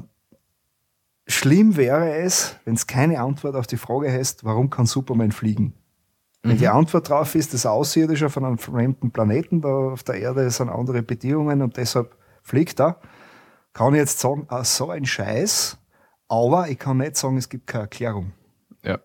schlimm 1.27 1.75
wäre 1.75 2.15
es, 2.15 2.57
wenn 2.65 2.75
es 2.75 2.87
keine 2.87 3.19
Antwort 3.19 3.55
auf 3.55 3.67
die 3.67 3.77
Frage 3.77 4.11
hast, 4.11 4.43
warum 4.43 4.69
kann 4.69 4.85
Superman 4.85 5.31
fliegen? 5.31 5.73
Wenn 6.43 6.57
die 6.57 6.67
Antwort 6.67 7.09
drauf 7.09 7.35
ist, 7.35 7.53
das 7.53 7.65
Außerirdische 7.65 8.29
von 8.29 8.45
einem 8.45 8.57
fremden 8.57 9.11
Planeten, 9.11 9.61
da 9.61 9.69
auf 9.69 10.03
der 10.03 10.15
Erde 10.15 10.49
sind 10.49 10.69
andere 10.69 11.03
Bedingungen 11.03 11.61
und 11.61 11.75
deshalb 11.75 12.15
fliegt 12.41 12.79
er, 12.79 13.01
kann 13.73 13.93
ich 13.93 13.99
jetzt 13.99 14.19
sagen, 14.19 14.45
ah, 14.47 14.63
so 14.63 14.89
ein 14.89 15.05
Scheiß, 15.05 15.77
aber 16.29 16.69
ich 16.69 16.79
kann 16.79 16.97
nicht 16.97 17.17
sagen, 17.17 17.37
es 17.37 17.49
gibt 17.49 17.67
keine 17.67 17.83
Erklärung. 17.83 18.31
Ja. 18.83 18.99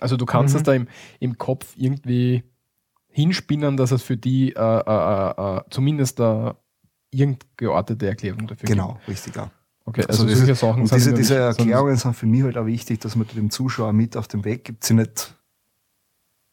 Also 0.00 0.16
du 0.16 0.26
kannst 0.26 0.54
es 0.54 0.62
da 0.62 0.72
im, 0.72 0.88
im 1.20 1.38
Kopf 1.38 1.74
irgendwie 1.76 2.42
hinspinnen, 3.08 3.76
dass 3.76 3.92
es 3.92 4.02
für 4.02 4.16
die 4.16 4.52
äh, 4.52 4.58
äh, 4.58 5.30
äh, 5.30 5.56
äh, 5.58 5.60
zumindest 5.70 6.20
eine 6.20 6.56
irgendgeartete 7.10 8.08
Erklärung 8.08 8.46
dafür 8.46 8.66
Genau, 8.66 8.98
richtig. 9.06 9.36
Ja. 9.36 9.50
Okay, 9.86 10.04
also, 10.08 10.24
Also, 10.24 10.26
diese, 10.26 10.54
Sachen 10.54 10.82
und 10.82 10.92
diese, 10.92 11.14
diese 11.14 11.36
Erklärungen 11.36 11.96
sind 11.96 12.14
für 12.14 12.26
mich 12.26 12.42
halt 12.42 12.56
auch 12.58 12.66
wichtig, 12.66 13.00
dass 13.00 13.16
man 13.16 13.26
dem 13.34 13.50
Zuschauer 13.50 13.92
mit 13.92 14.16
auf 14.16 14.28
den 14.28 14.44
Weg 14.44 14.64
gibt, 14.64 14.84
sie 14.84 14.94
nicht 14.94 15.34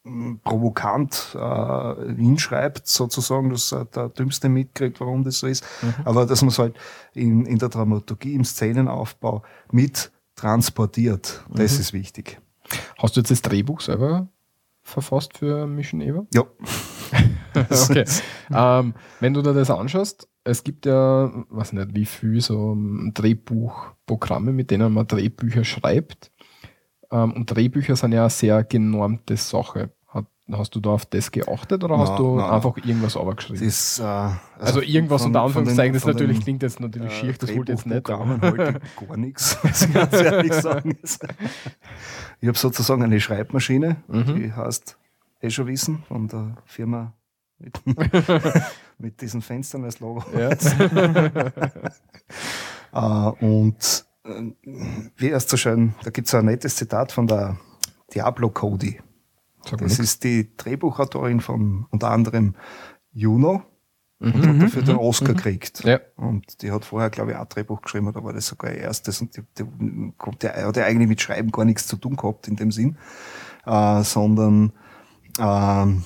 mm, 0.03 0.35
provokant 0.43 1.35
äh, 1.39 2.13
hinschreibt, 2.15 2.87
sozusagen, 2.87 3.49
dass 3.49 3.71
äh, 3.71 3.85
der 3.93 4.09
Dümmste 4.09 4.49
mitkriegt, 4.49 4.99
warum 5.01 5.23
das 5.23 5.39
so 5.39 5.47
ist, 5.47 5.63
Mhm. 5.83 5.93
aber 6.05 6.25
dass 6.25 6.41
man 6.41 6.49
es 6.49 6.59
halt 6.59 6.75
in, 7.13 7.45
in 7.45 7.59
der 7.59 7.69
Dramaturgie, 7.69 8.33
im 8.33 8.45
Szenenaufbau 8.45 9.43
mit 9.71 10.11
transportiert. 10.35 11.43
Das 11.49 11.73
Mhm. 11.75 11.79
ist 11.81 11.93
wichtig. 11.93 12.39
Hast 12.97 13.15
du 13.15 13.19
jetzt 13.21 13.31
das 13.31 13.41
Drehbuch 13.41 13.81
selber 13.81 14.27
verfasst 14.83 15.37
für 15.37 15.67
Mission 15.67 16.01
Eva? 16.01 16.25
Ja. 16.33 16.43
okay. 17.89 18.05
ähm, 18.51 18.93
wenn 19.19 19.33
du 19.33 19.41
dir 19.41 19.53
das 19.53 19.69
anschaust, 19.69 20.27
es 20.48 20.64
gibt 20.64 20.86
ja, 20.86 21.32
weiß 21.49 21.74
nicht, 21.74 21.94
wie 21.94 22.06
viel 22.06 22.41
so 22.41 22.76
Drehbuchprogramme, 23.14 24.52
mit 24.52 24.72
denen 24.72 24.94
man 24.94 25.07
Drehbücher 25.07 25.64
schreibt. 25.64 26.32
Ähm, 27.11 27.34
und 27.34 27.45
Drehbücher 27.48 27.95
sind 27.95 28.11
ja 28.14 28.22
eine 28.22 28.30
sehr 28.30 28.64
genormte 28.64 29.38
Sache. 29.38 29.91
Hast 30.49 30.74
du 30.76 30.80
da 30.80 30.91
auf 30.91 31.06
das 31.06 31.30
geachtet 31.30 31.84
oder 31.84 31.98
hast 31.98 32.11
Na, 32.11 32.15
du 32.18 32.36
na. 32.38 32.52
einfach 32.56 32.78
irgendwas 32.78 33.18
aufgeschrieben? 33.18 33.65
Das, 33.65 33.99
äh, 33.99 34.03
also, 34.03 34.38
also, 34.60 34.82
irgendwas 34.82 35.22
von- 35.24 35.32
unter 35.32 35.41
Anführungszeichen, 35.41 35.94
das 35.94 36.06
natürlich 36.06 36.40
klingt 36.40 36.64
jetzt 36.64 36.80
natürlich 36.80 37.11
äh, 37.11 37.15
schier, 37.15 37.34
das 37.34 37.53
wollte 37.53 37.74
ich 37.74 37.80
jetzt 37.80 37.86
nicht. 37.86 37.98
ich 37.98 38.03
gar 38.06 39.18
nichts, 39.18 39.57
muss 39.64 39.82
ich 39.82 39.94
ganz 39.94 40.14
ehrlich 40.14 40.53
sagen. 40.53 40.98
Ich 42.40 42.48
habe 42.48 42.57
sozusagen 42.57 43.03
eine 43.03 43.19
Schreibmaschine, 43.19 43.98
Mhm. 44.07 44.36
die 44.38 44.53
heißt 44.53 44.98
eh 45.41 45.49
schon 45.49 45.68
wissen, 45.68 46.03
von 46.07 46.30
der 46.30 46.56
Firma 46.65 47.11
mit, 47.59 47.81
mit 48.99 49.21
diesen 49.21 49.41
Fenstern 49.41 49.84
als 49.84 49.99
Logo. 49.99 50.23
Ja. 50.38 50.49
Äh, 52.93 52.99
und 53.45 54.05
äh, 54.23 54.51
wie 55.17 55.27
erst 55.29 55.49
so 55.49 55.57
schön, 55.57 55.93
da 56.03 56.09
gibt 56.09 56.27
es 56.27 56.34
ein 56.35 56.45
nettes 56.45 56.77
Zitat 56.77 57.11
von 57.11 57.27
der 57.27 57.57
Diablo 58.13 58.49
Cody. 58.49 59.01
Sag 59.65 59.79
Das 59.79 59.97
nix. 59.97 59.99
ist 59.99 60.23
die 60.23 60.55
Drehbuchautorin 60.55 61.41
von 61.41 61.85
unter 61.89 62.09
anderem 62.11 62.55
Juno 63.11 63.63
und 64.19 64.35
Mhm. 64.35 64.47
hat 64.47 64.61
dafür 64.63 64.81
den 64.84 64.95
Oscar 64.95 65.34
gekriegt. 65.34 65.84
Ja. 65.84 65.99
Und 66.15 66.61
die 66.61 66.71
hat 66.71 66.85
vorher, 66.85 67.09
glaube 67.09 67.31
ich, 67.31 67.38
auch 67.38 67.41
ein 67.41 67.49
Drehbuch 67.49 67.81
geschrieben, 67.81 68.07
oder 68.07 68.23
war 68.23 68.34
das 68.34 68.47
sogar 68.47 68.71
ihr 68.71 68.79
erstes? 68.79 69.21
Und 69.21 69.35
die, 69.38 69.41
die, 69.59 69.65
ja, 70.43 70.53
hat 70.65 70.77
ja 70.77 70.85
eigentlich 70.85 71.09
mit 71.09 71.21
Schreiben 71.21 71.51
gar 71.51 71.65
nichts 71.65 71.85
zu 71.88 71.97
tun 71.97 72.15
gehabt 72.15 72.47
in 72.47 72.55
dem 72.55 72.71
Sinn, 72.71 72.97
äh, 73.65 74.01
sondern 74.01 74.71
ähm, 75.39 76.03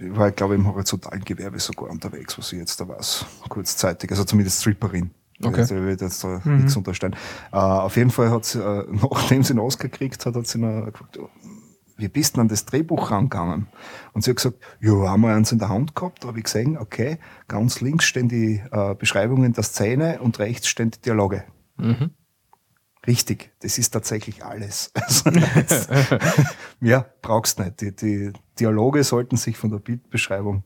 ich 0.00 0.16
war, 0.16 0.30
glaube 0.30 0.54
ich, 0.54 0.60
im 0.60 0.66
horizontalen 0.66 1.24
Gewerbe 1.24 1.58
sogar 1.58 1.90
unterwegs, 1.90 2.38
was 2.38 2.52
ich 2.52 2.58
jetzt 2.58 2.80
da 2.80 2.88
weiß, 2.88 3.26
kurzzeitig, 3.48 4.10
also 4.10 4.24
zumindest 4.24 4.60
Stripperin. 4.60 5.10
Okay. 5.42 5.62
Ich 5.62 5.70
will 5.70 5.96
jetzt 5.98 6.22
da 6.22 6.40
nichts 6.44 6.76
unterstellen. 6.76 7.16
Äh, 7.52 7.56
auf 7.56 7.96
jeden 7.96 8.10
Fall 8.10 8.30
hat 8.30 8.44
sie, 8.44 8.60
äh, 8.60 8.84
nachdem 8.90 9.42
sie 9.42 9.52
einen 9.52 9.60
Oscar 9.60 9.88
gekriegt 9.88 10.24
hat, 10.26 10.34
hat 10.34 10.46
sie 10.46 10.58
noch 10.58 10.86
gefragt, 10.86 11.18
"Oh, 11.18 11.28
wie 12.00 12.08
bist 12.08 12.32
du 12.32 12.36
denn 12.36 12.42
an 12.42 12.48
das 12.48 12.64
Drehbuch 12.64 13.10
rangegangen? 13.10 13.66
Und 14.12 14.24
sie 14.24 14.30
hat 14.30 14.36
gesagt, 14.36 14.58
ja, 14.80 14.92
haben 15.08 15.20
wir 15.20 15.34
eins 15.34 15.52
in 15.52 15.58
der 15.58 15.68
Hand 15.68 15.94
gehabt, 15.94 16.24
da 16.24 16.28
habe 16.28 16.38
ich 16.38 16.44
gesehen, 16.44 16.78
okay, 16.78 17.18
ganz 17.46 17.80
links 17.80 18.06
stehen 18.06 18.28
die 18.28 18.62
äh, 18.70 18.94
Beschreibungen 18.94 19.52
der 19.52 19.64
Szene 19.64 20.20
und 20.20 20.38
rechts 20.38 20.68
stehen 20.68 20.90
die 20.90 21.00
Dialoge. 21.00 21.44
Mhm. 21.76 22.10
Richtig, 23.06 23.50
das 23.60 23.78
ist 23.78 23.90
tatsächlich 23.90 24.44
alles. 24.44 24.92
Also, 25.00 25.30
ja, 26.80 27.06
brauchst 27.22 27.58
nicht. 27.58 27.80
Die, 27.80 27.94
die 27.94 28.32
Dialoge 28.58 29.04
sollten 29.04 29.36
sich 29.36 29.56
von 29.56 29.70
der 29.70 29.78
Bildbeschreibung 29.78 30.64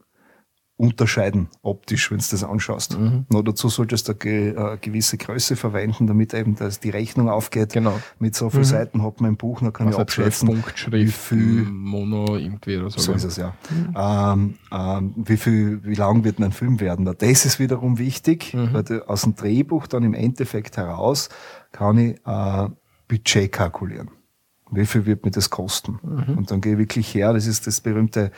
unterscheiden, 0.77 1.49
optisch, 1.63 2.11
wenn 2.11 2.19
du 2.19 2.25
das 2.29 2.43
anschaust. 2.43 2.99
Mhm. 2.99 3.27
Nur 3.31 3.45
dazu 3.45 3.69
solltest 3.69 4.09
du 4.09 4.15
eine 4.21 4.73
äh, 4.73 4.79
gewisse 4.81 5.17
Größe 5.17 5.55
verwenden, 5.55 6.09
damit 6.09 6.35
eben 6.35 6.57
das, 6.57 6.81
die 6.81 6.91
Rechnung 6.91 7.29
aufgeht. 7.29 7.73
Genau. 7.73 8.01
Mit 8.19 8.35
so 8.35 8.51
vielen 8.51 8.65
Seiten 8.65 9.03
hat 9.05 9.21
man 9.21 9.33
ein 9.33 9.37
Buch, 9.37 9.61
dann 9.61 9.73
kann 9.73 9.87
Also 9.87 9.99
ich 9.99 10.03
abschätzen, 10.03 10.65
wie 10.91 11.07
viel 11.07 11.65
Mono 11.65 12.37
irgendwie 12.37 12.77
oder 12.77 12.91
so. 12.91 12.99
so 12.99 13.13
ist 13.13 13.23
es 13.23 13.37
ja. 13.37 13.55
Ähm, 13.97 14.55
ähm, 14.73 15.15
wie 15.17 15.37
viel, 15.37 15.85
wie 15.85 15.95
lang 15.95 16.25
wird 16.25 16.39
denn 16.39 16.47
ein 16.47 16.53
Film 16.53 16.81
werden? 16.81 17.05
Das 17.05 17.45
ist 17.45 17.61
wiederum 17.61 17.99
wichtig, 17.99 18.53
weil 18.55 18.83
du, 18.83 19.09
aus 19.09 19.23
dem 19.23 19.37
Drehbuch 19.37 19.87
dann 19.87 20.03
im 20.03 20.15
Endeffekt 20.15 20.77
heraus 20.77 21.29
kann 21.75 21.99
ich 21.99 22.17
äh, 22.25 22.69
Budget 23.09 23.51
kalkulieren. 23.53 24.11
Wie 24.71 24.87
viel 24.87 25.05
wird 25.07 25.25
mir 25.25 25.31
das 25.31 25.51
kosten? 25.51 25.99
Mhm. 26.03 26.39
Und 26.39 26.51
dann 26.51 26.61
gehe 26.61 26.73
ich 26.73 26.79
wirklich 26.79 27.15
her, 27.15 27.33
das 27.33 27.47
ist 27.47 27.67
das 27.67 27.81
berühmte, 27.81 28.31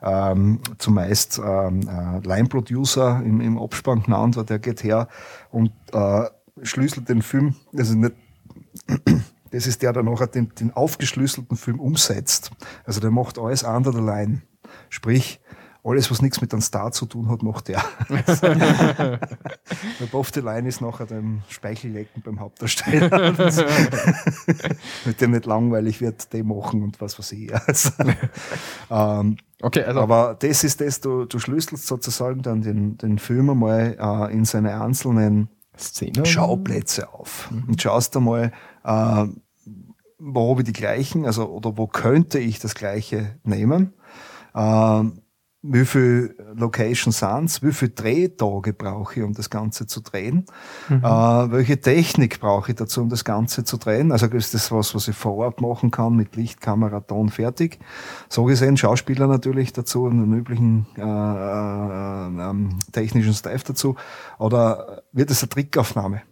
ähm, 0.00 0.60
zumeist 0.78 1.40
ähm, 1.44 1.80
äh, 1.88 2.26
Line-Producer 2.26 3.20
im, 3.24 3.40
im 3.40 3.58
Abspann 3.58 4.02
genannt, 4.02 4.38
der 4.48 4.58
geht 4.58 4.82
her 4.82 5.08
und 5.50 5.72
äh, 5.92 6.24
schlüsselt 6.62 7.08
den 7.08 7.20
Film, 7.20 7.56
also 7.76 7.94
nicht 7.94 8.14
das 9.50 9.66
ist 9.66 9.82
der, 9.82 9.92
der 9.92 10.02
nachher 10.02 10.28
den, 10.28 10.52
den 10.54 10.72
aufgeschlüsselten 10.72 11.56
Film 11.56 11.80
umsetzt. 11.80 12.50
Also 12.84 13.00
der 13.00 13.10
macht 13.10 13.38
alles 13.38 13.62
under 13.62 13.92
the 13.92 14.00
line. 14.00 14.42
Sprich, 14.88 15.40
alles, 15.84 16.10
was 16.10 16.22
nichts 16.22 16.40
mit 16.40 16.52
einem 16.52 16.62
Star 16.62 16.92
zu 16.92 17.04
tun 17.06 17.28
hat, 17.28 17.42
macht 17.42 17.68
der. 17.68 17.84
der 18.08 19.20
Bob 20.10 20.26
the 20.32 20.40
Line 20.40 20.66
ist 20.66 20.80
nachher 20.80 21.06
dem 21.06 21.42
Speichellecken 21.48 22.22
beim 22.22 22.40
Hauptdarsteller. 22.40 23.32
mit 25.04 25.20
dem 25.20 25.32
nicht 25.32 25.46
langweilig 25.46 26.00
wird, 26.00 26.32
den 26.32 26.48
machen 26.48 26.82
und 26.82 27.00
was 27.00 27.18
weiß 27.18 27.32
ich. 27.32 27.54
Also, 27.54 27.90
ähm, 28.90 29.36
okay, 29.60 29.84
also. 29.84 30.00
Aber 30.00 30.36
das 30.38 30.64
ist 30.64 30.80
das, 30.80 31.00
du, 31.00 31.26
du 31.26 31.38
schlüsselst 31.38 31.86
sozusagen 31.86 32.42
dann 32.42 32.62
den, 32.62 32.96
den 32.96 33.18
Film 33.18 33.50
einmal 33.50 33.96
äh, 33.98 34.32
in 34.32 34.44
seine 34.44 34.80
einzelnen 34.80 35.48
Szene. 35.76 36.24
Schauplätze 36.24 37.12
auf 37.12 37.50
mhm. 37.50 37.64
und 37.68 37.82
schaust 37.82 38.16
einmal, 38.16 38.52
äh, 38.84 39.26
wo 40.18 40.50
habe 40.50 40.62
ich 40.62 40.66
die 40.66 40.72
gleichen, 40.72 41.26
also 41.26 41.46
oder 41.50 41.76
wo 41.76 41.86
könnte 41.86 42.38
ich 42.38 42.58
das 42.58 42.74
gleiche 42.74 43.38
nehmen? 43.42 43.92
Ähm, 44.54 45.20
wie 45.66 45.86
viel 45.86 46.36
Locations 46.54 47.18
sind 47.18 47.62
wie 47.62 47.72
viel 47.72 47.90
Drehtage 47.94 48.74
brauche 48.74 49.20
ich, 49.20 49.24
um 49.24 49.32
das 49.32 49.48
Ganze 49.48 49.86
zu 49.86 50.00
drehen, 50.00 50.44
mhm. 50.88 50.98
äh, 50.98 51.50
welche 51.50 51.80
Technik 51.80 52.38
brauche 52.38 52.72
ich 52.72 52.76
dazu, 52.76 53.00
um 53.00 53.08
das 53.08 53.24
Ganze 53.24 53.64
zu 53.64 53.78
drehen. 53.78 54.12
Also 54.12 54.26
ist 54.26 54.52
das 54.52 54.70
was, 54.70 54.94
was 54.94 55.08
ich 55.08 55.16
vor 55.16 55.36
Ort 55.36 55.60
machen 55.62 55.90
kann 55.90 56.16
mit 56.16 56.36
Licht, 56.36 56.60
Kamera, 56.60 57.00
Ton, 57.00 57.30
fertig. 57.30 57.78
So 58.28 58.44
gesehen 58.44 58.76
Schauspieler 58.76 59.26
natürlich 59.26 59.72
dazu 59.72 60.04
und 60.04 60.12
einen 60.12 60.34
üblichen 60.34 60.86
äh, 60.98 61.02
äh, 61.02 62.50
ähm, 62.50 62.78
technischen 62.92 63.32
Staff 63.32 63.64
dazu. 63.64 63.96
Oder 64.38 65.02
wird 65.12 65.30
es 65.30 65.42
eine 65.42 65.48
Trickaufnahme? 65.48 66.22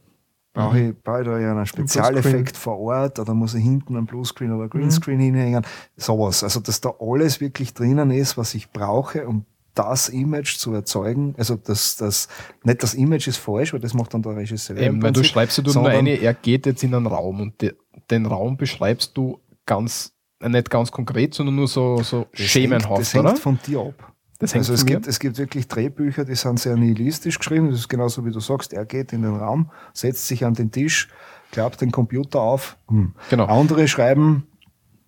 Brauche 0.55 0.81
ich, 0.81 1.03
brauche 1.03 1.20
ich 1.20 1.27
da 1.27 1.35
einen 1.35 1.66
Spezialeffekt 1.66 2.57
vor 2.59 2.79
Ort 2.79 3.19
oder 3.19 3.33
muss 3.33 3.55
ich 3.55 3.62
hinten 3.62 3.97
einen 3.97 4.05
Bluescreen 4.05 4.53
oder 4.53 4.69
Greenscreen 4.69 5.16
mhm. 5.16 5.23
hinhängen? 5.23 5.66
Sowas. 5.97 6.45
Also, 6.45 6.61
dass 6.61 6.81
da 6.81 6.93
alles 7.01 7.41
wirklich 7.41 7.73
drinnen 7.73 8.11
ist, 8.11 8.37
was 8.37 8.55
ich 8.55 8.70
brauche, 8.70 9.27
um 9.27 9.47
das 9.74 10.11
Image 10.11 10.59
zu 10.59 10.74
erzeugen. 10.74 11.35
Also, 11.39 11.57
das, 11.57 11.97
das, 11.97 12.29
nicht 12.65 12.83
das 12.83 12.93
Image 12.93 13.29
ist 13.29 13.39
falsch, 13.39 13.73
weil 13.73 13.81
das 13.81 13.95
macht 13.95 14.12
dann 14.12 14.20
der 14.20 14.37
Regisseur. 14.37 14.77
Eben, 14.77 15.03
weil 15.03 15.12
du 15.12 15.24
schreibst 15.24 15.57
du 15.57 15.62
nur 15.62 15.89
eine, 15.89 16.11
er 16.16 16.35
geht 16.35 16.66
jetzt 16.66 16.83
in 16.85 16.95
einen 16.95 17.07
Raum 17.07 17.41
und 17.41 17.62
de, 17.62 17.74
den 18.11 18.27
Raum 18.27 18.59
beschreibst 18.59 19.16
du 19.16 19.41
ganz, 19.65 20.12
nicht 20.47 20.69
ganz 20.69 20.93
konkret, 20.93 21.33
sondern 21.33 21.55
nur 21.55 21.69
so, 21.69 22.03
so 22.03 22.27
schemenhaft, 22.35 23.01
das 23.01 23.15
hängt, 23.15 23.24
das 23.24 23.33
hängt 23.33 23.43
von 23.43 23.59
dir 23.66 23.81
ab 23.81 24.12
also 24.43 24.73
es 24.73 24.86
gibt, 24.86 25.06
es 25.06 25.19
gibt 25.20 25.39
wirklich 25.39 25.69
Drehbücher, 25.69 26.24
die 26.24 26.35
sind 26.35 26.59
sehr 26.59 26.77
nihilistisch 26.77 27.39
geschrieben. 27.39 27.70
Das 27.70 27.78
ist 27.78 27.89
genauso 27.89 28.24
wie 28.24 28.32
du 28.32 28.40
sagst, 28.40 28.73
er 28.73 28.85
geht 28.85 29.12
in 29.12 29.23
den 29.23 29.36
Raum, 29.36 29.70
setzt 29.93 30.27
sich 30.27 30.44
an 30.44 30.55
den 30.55 30.70
Tisch, 30.70 31.09
klappt 31.52 31.81
den 31.81 31.93
Computer 31.93 32.40
auf. 32.40 32.77
Hm. 32.89 33.14
Genau. 33.31 33.47
Andere 33.47 33.86
schreiben, 33.86 34.47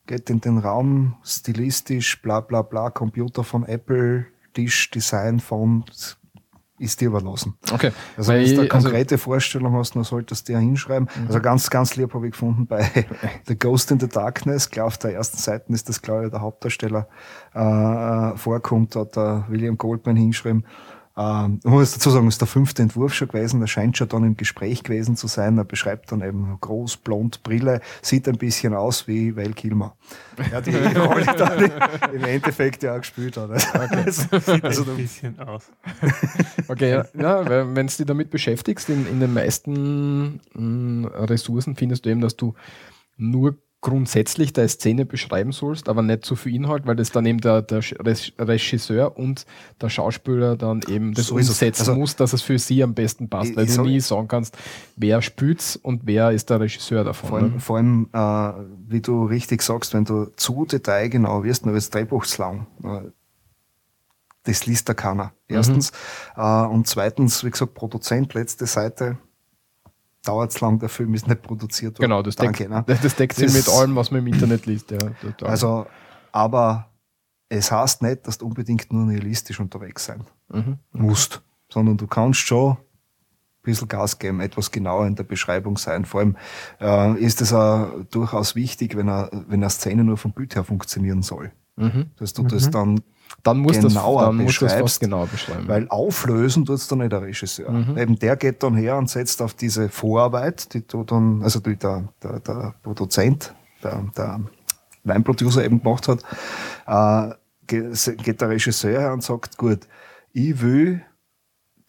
geht 0.07 0.31
in 0.31 0.41
den 0.41 0.59
Raum, 0.59 1.17
stilistisch, 1.25 2.21
bla 2.23 2.41
bla 2.41 2.63
bla, 2.63 2.91
Computer 2.91 3.45
von 3.45 3.65
Apple, 3.65 4.27
Tisch, 4.53 4.91
Design, 4.91 5.41
Font, 5.41 6.19
ist 6.79 7.01
dir 7.01 7.09
überlassen. 7.09 7.57
Okay. 7.73 7.93
Also 8.17 8.33
wenn 8.33 8.43
du 8.43 8.51
eine 8.51 8.61
also 8.61 8.69
konkrete 8.69 9.15
also, 9.15 9.25
Vorstellung 9.25 9.75
hast, 9.75 9.95
dann 9.95 10.05
solltest 10.05 10.49
du 10.49 10.55
ja 10.55 10.59
hinschreiben. 10.59 11.09
Mhm. 11.15 11.27
Also 11.29 11.41
ganz, 11.41 11.71
ganz 11.71 11.95
lieb 11.95 12.13
habe 12.15 12.27
ich 12.27 12.33
gefunden 12.33 12.67
bei 12.67 12.91
The 13.47 13.57
Ghost 13.57 13.91
in 13.93 14.01
the 14.01 14.09
Darkness. 14.09 14.71
Klar, 14.71 14.87
auf 14.87 14.99
der 14.99 15.15
ersten 15.15 15.39
Seite 15.39 15.73
ist 15.73 15.89
das, 15.89 16.03
glaube 16.03 16.25
ich, 16.25 16.31
der 16.31 16.41
Hauptdarsteller 16.41 17.07
äh, 17.55 18.37
vorkommt, 18.37 18.97
hat 18.97 19.17
der 19.17 19.45
William 19.49 19.79
Goldman 19.79 20.17
hingeschrieben. 20.17 20.67
Ähm, 21.17 21.61
ich 21.63 21.71
muss 21.71 21.93
dazu 21.93 22.11
sagen, 22.11 22.27
es 22.27 22.35
ist 22.35 22.41
der 22.41 22.49
fünfte 22.49 22.83
Entwurf 22.83 23.15
schon 23.15 23.29
gewesen, 23.29 23.61
der 23.61 23.69
scheint 23.69 23.97
schon 23.97 24.09
dann 24.09 24.25
im 24.25 24.37
Gespräch 24.37 24.83
gewesen 24.83 25.17
zu 25.17 25.29
sein. 25.29 25.57
Er 25.59 25.65
beschreibt 25.65 26.11
dann 26.11 26.23
eben 26.23 26.59
groß, 26.61 26.97
blond, 26.99 27.43
Brille, 27.43 27.81
sieht 28.03 28.29
ein 28.29 28.37
bisschen 28.37 28.75
aus 28.75 29.07
wie 29.07 29.37
Val 29.37 29.53
Kilmer. 29.53 29.97
Ja, 30.51 30.61
die 30.61 30.75
Rolle 30.99 31.27
dann 31.37 31.71
im 32.13 32.25
Endeffekt 32.25 32.83
ja 32.83 32.95
auch 32.95 33.01
gespielt 33.01 33.37
hat. 33.37 33.51
Okay. 33.51 34.03
Also, 34.05 34.23
sieht 34.39 34.65
also 34.65 34.85
ein 34.91 34.97
bisschen 34.97 35.39
aus. 35.39 35.71
okay, 36.69 36.91
ja, 36.91 37.05
ja 37.15 37.47
wenn 37.75 37.87
du 37.87 37.97
dich 37.97 38.07
damit 38.07 38.31
beschäftigst, 38.31 38.89
in, 38.89 39.07
in 39.07 39.21
den 39.21 39.33
meisten 39.33 40.41
mh, 40.55 40.61
mm, 40.61 41.05
Ressourcen 41.07 41.77
findest 41.77 42.05
du 42.05 42.11
eben, 42.11 42.21
dass 42.21 42.37
du 42.37 42.55
nur 43.17 43.57
grundsätzlich 43.85 44.55
der 44.55 44.67
Szene 44.67 45.05
beschreiben 45.05 45.53
sollst, 45.53 45.91
aber 45.91 46.01
nicht 46.01 46.25
zu 46.25 46.37
viel 46.37 46.55
Inhalt, 46.55 46.87
weil 46.87 46.97
das 46.97 47.13
dann 47.13 47.27
eben 47.27 47.39
der, 47.41 47.61
der 47.61 47.83
Regisseur 48.39 49.17
und 49.19 49.45
der 49.79 49.91
Schauspieler 49.91 50.57
dann 50.57 50.81
eben 50.89 51.13
das 51.13 51.27
so 51.27 51.35
umsetzen 51.35 51.83
also, 51.83 51.95
muss, 51.95 52.17
dass 52.17 52.33
es 52.33 52.41
für 52.41 52.59
sie 52.59 52.83
am 52.83 52.95
besten 52.95 53.29
passt, 53.29 53.55
weil 53.55 53.67
du 53.67 53.83
nie 53.83 54.01
sagen 54.01 54.27
kannst, 54.27 54.57
wer 54.97 55.21
spült's 55.21 55.77
und 55.77 56.01
wer 56.07 56.31
ist 56.31 56.49
der 56.49 56.61
Regisseur 56.61 57.05
davon. 57.05 57.29
Vor 57.29 57.39
allem, 57.39 57.53
ne? 57.53 57.61
vor 57.61 57.77
allem 57.77 58.09
äh, 58.13 58.65
wie 58.89 59.03
du 59.03 59.27
richtig 59.27 59.61
sagst, 59.61 59.93
wenn 59.93 60.07
du 60.07 60.33
zu 60.35 60.65
detailgenau 60.65 61.45
wirst, 61.45 61.67
nur 61.67 61.75
das 61.75 61.91
Drehbuch 61.91 62.25
ist 62.25 62.39
lang. 62.39 62.67
Äh, 62.83 63.11
das 64.45 64.65
liest 64.65 64.89
da 64.89 64.95
keiner. 64.95 65.33
Erstens. 65.47 65.93
Mhm. 66.37 66.43
Äh, 66.43 66.67
und 66.69 66.87
zweitens, 66.87 67.45
wie 67.45 67.51
gesagt, 67.51 67.75
Produzent, 67.75 68.33
letzte 68.33 68.65
Seite, 68.65 69.19
dauert 70.25 70.53
es 70.53 70.61
lang, 70.61 70.79
der 70.79 70.89
Film 70.89 71.15
ist 71.15 71.29
nicht 71.29 71.43
produziert 71.43 71.99
worden. 71.99 72.11
Genau, 72.11 72.23
das 72.23 72.37
deckt, 72.37 72.61
Danke, 72.61 72.69
ne? 72.69 72.85
das 73.03 73.15
deckt 73.15 73.37
sich 73.37 73.53
mit 73.53 73.69
allem, 73.69 73.95
was 73.95 74.11
man 74.11 74.21
im 74.21 74.33
Internet 74.33 74.67
liest. 74.67 74.91
Ja, 74.91 74.99
also, 75.43 75.87
aber 76.33 76.91
es 77.49 77.71
heißt 77.71 78.03
nicht, 78.03 78.27
dass 78.27 78.39
du 78.39 78.47
unbedingt 78.47 78.93
nur 78.93 79.05
nihilistisch 79.07 79.61
unterwegs 79.61 80.05
sein 80.07 80.25
mhm. 80.49 80.79
musst, 80.93 81.43
sondern 81.71 81.97
du 81.97 82.07
kannst 82.07 82.41
schon 82.41 82.73
ein 82.73 82.77
bisschen 83.63 83.89
Gas 83.89 84.19
geben, 84.19 84.41
etwas 84.41 84.71
genauer 84.71 85.07
in 85.07 85.15
der 85.15 85.25
Beschreibung 85.25 85.79
sein. 85.79 86.05
Vor 86.05 86.21
allem 86.21 86.37
äh, 86.81 87.19
ist 87.19 87.41
es 87.41 87.53
auch 87.53 87.89
durchaus 88.11 88.55
wichtig, 88.55 88.97
wenn, 88.97 89.09
er, 89.09 89.31
wenn 89.33 89.63
eine 89.63 89.71
Szene 89.71 90.05
nur 90.05 90.17
vom 90.17 90.33
Bild 90.33 90.55
her 90.55 90.65
funktionieren 90.65 91.23
soll. 91.23 91.53
Mhm. 91.77 92.11
Dass 92.17 92.33
du 92.33 92.43
mhm. 92.43 92.49
das 92.49 92.71
dann 92.71 93.01
dann 93.43 93.59
muss 93.59 93.79
genauer 93.79 94.21
das, 94.21 94.29
dann 94.29 94.37
muss 94.37 94.59
das 94.59 94.73
fast 94.75 95.01
genauer 95.01 95.27
beschreiben. 95.27 95.69
Weil 95.69 95.87
auflösen 95.89 96.65
tut 96.65 96.77
es 96.77 96.89
dann 96.89 96.99
nicht 96.99 97.13
der 97.13 97.23
Regisseur. 97.23 97.71
Mhm. 97.71 97.99
Eben 97.99 98.19
der 98.19 98.37
geht 98.37 98.63
dann 98.63 98.75
her 98.75 98.97
und 98.97 99.11
setzt 99.11 99.43
auf 99.43 99.55
diese 99.55 99.89
Vorarbeit, 99.89 100.73
die 100.73 100.87
du 100.87 101.05
dann, 101.05 101.43
also 101.43 101.61
die 101.61 101.77
der, 101.77 102.09
der, 102.23 102.41
der 102.41 102.75
Produzent, 102.83 103.55
der, 103.83 104.03
der 104.17 104.41
Weinproducer 105.05 105.65
eben 105.65 105.83
gemacht 105.83 106.09
hat, 106.09 106.23
äh, 106.87 107.35
geht 107.67 108.41
der 108.41 108.49
Regisseur 108.49 109.01
her 109.01 109.13
und 109.13 109.23
sagt, 109.23 109.59
gut, 109.59 109.81
ich 110.33 110.61
will 110.63 111.03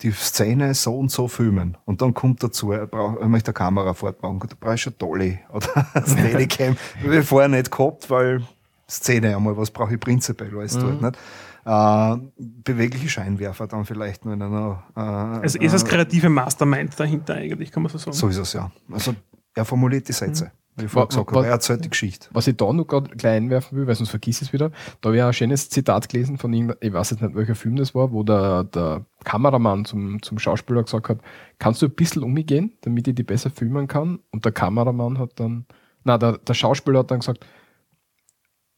die 0.01 0.11
Szene 0.11 0.73
so 0.73 0.97
und 0.97 1.09
so 1.09 1.27
filmen. 1.27 1.77
Und 1.85 2.01
dann 2.01 2.13
kommt 2.13 2.43
dazu, 2.43 2.71
er, 2.71 2.85
braucht, 2.85 3.19
er 3.19 3.27
möchte 3.27 3.49
eine 3.49 3.53
Kamera 3.53 3.93
fortbauen, 3.93 4.39
da 4.39 4.55
brauchst 4.59 4.85
du 4.85 4.89
eine 4.89 4.97
Dolly 4.97 5.39
oder 5.53 5.87
ein 5.93 6.05
Steadicam. 6.05 6.75
Habe 7.03 7.17
ich 7.19 7.25
vorher 7.25 7.49
nicht 7.49 7.71
gehabt, 7.71 8.09
weil 8.09 8.43
Szene 8.89 9.35
einmal, 9.35 9.57
was 9.57 9.71
brauche 9.71 9.93
ich 9.93 9.99
prinzipiell 9.99 10.55
alles 10.57 10.75
mhm. 10.75 10.81
dort. 10.81 11.01
Nicht? 11.01 11.17
Äh, 11.65 12.17
bewegliche 12.37 13.09
Scheinwerfer 13.09 13.67
dann 13.67 13.85
vielleicht 13.85 14.25
nur 14.25 14.35
in 14.35 14.41
einer. 14.41 14.83
Äh, 14.95 14.99
also 14.99 15.59
ist 15.59 15.73
das 15.73 15.83
äh, 15.83 15.87
kreative 15.87 16.29
Mastermind 16.29 16.99
dahinter 16.99 17.35
eigentlich, 17.35 17.71
kann 17.71 17.83
man 17.83 17.91
so 17.91 17.97
sagen? 17.97 18.15
So 18.15 18.27
ist 18.27 18.37
es 18.37 18.53
ja. 18.53 18.71
Also 18.91 19.15
er 19.55 19.65
formuliert 19.65 20.07
die 20.07 20.13
Sätze. 20.13 20.45
Mhm. 20.45 20.51
Wie 20.77 20.85
ich 20.85 20.91
vorher 20.91 21.07
gesagt 21.07 21.31
habe, 21.31 21.45
er 21.45 21.51
erzählt 21.53 21.85
die 21.85 21.89
Geschichte. 21.89 22.27
Was 22.33 22.47
ich 22.47 22.57
da 22.57 22.71
noch 22.73 22.85
gerade 22.85 23.09
gleich 23.15 23.37
einwerfen 23.37 23.77
will, 23.77 23.87
weil 23.87 23.95
sonst 23.95 24.09
vergiss 24.09 24.41
es 24.41 24.51
wieder, 24.51 24.71
da 24.99 25.07
habe 25.07 25.17
ich 25.17 25.23
ein 25.23 25.31
schönes 25.31 25.69
Zitat 25.69 26.09
gelesen 26.09 26.37
von 26.37 26.51
ihm, 26.51 26.73
ich 26.81 26.91
weiß 26.91 27.11
jetzt 27.11 27.21
nicht, 27.21 27.33
welcher 27.33 27.55
Film 27.55 27.77
das 27.77 27.95
war, 27.95 28.11
wo 28.11 28.23
der, 28.23 28.65
der 28.65 29.05
Kameramann 29.23 29.85
zum, 29.85 30.21
zum 30.21 30.37
Schauspieler 30.37 30.83
gesagt 30.83 31.07
hat, 31.07 31.19
kannst 31.59 31.81
du 31.81 31.85
ein 31.85 31.95
bisschen 31.95 32.23
umgehen, 32.23 32.73
damit 32.81 33.07
ich 33.07 33.15
die 33.15 33.23
besser 33.23 33.49
filmen 33.49 33.87
kann? 33.87 34.19
Und 34.31 34.43
der 34.43 34.51
Kameramann 34.51 35.17
hat 35.17 35.39
dann, 35.39 35.65
na, 36.03 36.17
der, 36.17 36.39
der 36.39 36.53
Schauspieler 36.53 36.99
hat 36.99 37.11
dann 37.11 37.19
gesagt, 37.21 37.45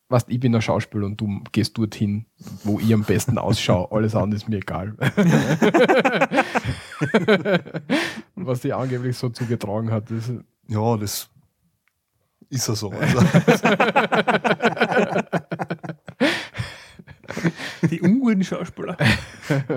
was, 0.09 0.25
ich 0.27 0.39
bin 0.39 0.55
ein 0.55 0.61
Schauspieler 0.61 1.05
und 1.05 1.19
du 1.19 1.41
gehst 1.51 1.77
dorthin, 1.77 2.25
wo 2.63 2.79
ich 2.79 2.93
am 2.93 3.03
besten 3.03 3.38
ausschaue. 3.38 3.91
Alles 3.95 4.15
andere 4.15 4.38
ist 4.38 4.47
mir 4.47 4.55
egal. 4.57 4.95
was 8.35 8.61
sie 8.61 8.71
angeblich 8.73 9.17
so 9.17 9.29
zugetragen 9.29 9.91
hat. 9.91 10.09
Das 10.09 10.31
ja, 10.67 10.97
das 10.97 11.29
ist 12.49 12.67
ja 12.67 12.75
so. 12.75 12.91
Also. 12.91 13.19
Die 17.89 18.01
unguten 18.01 18.43
Schauspieler. 18.43 18.97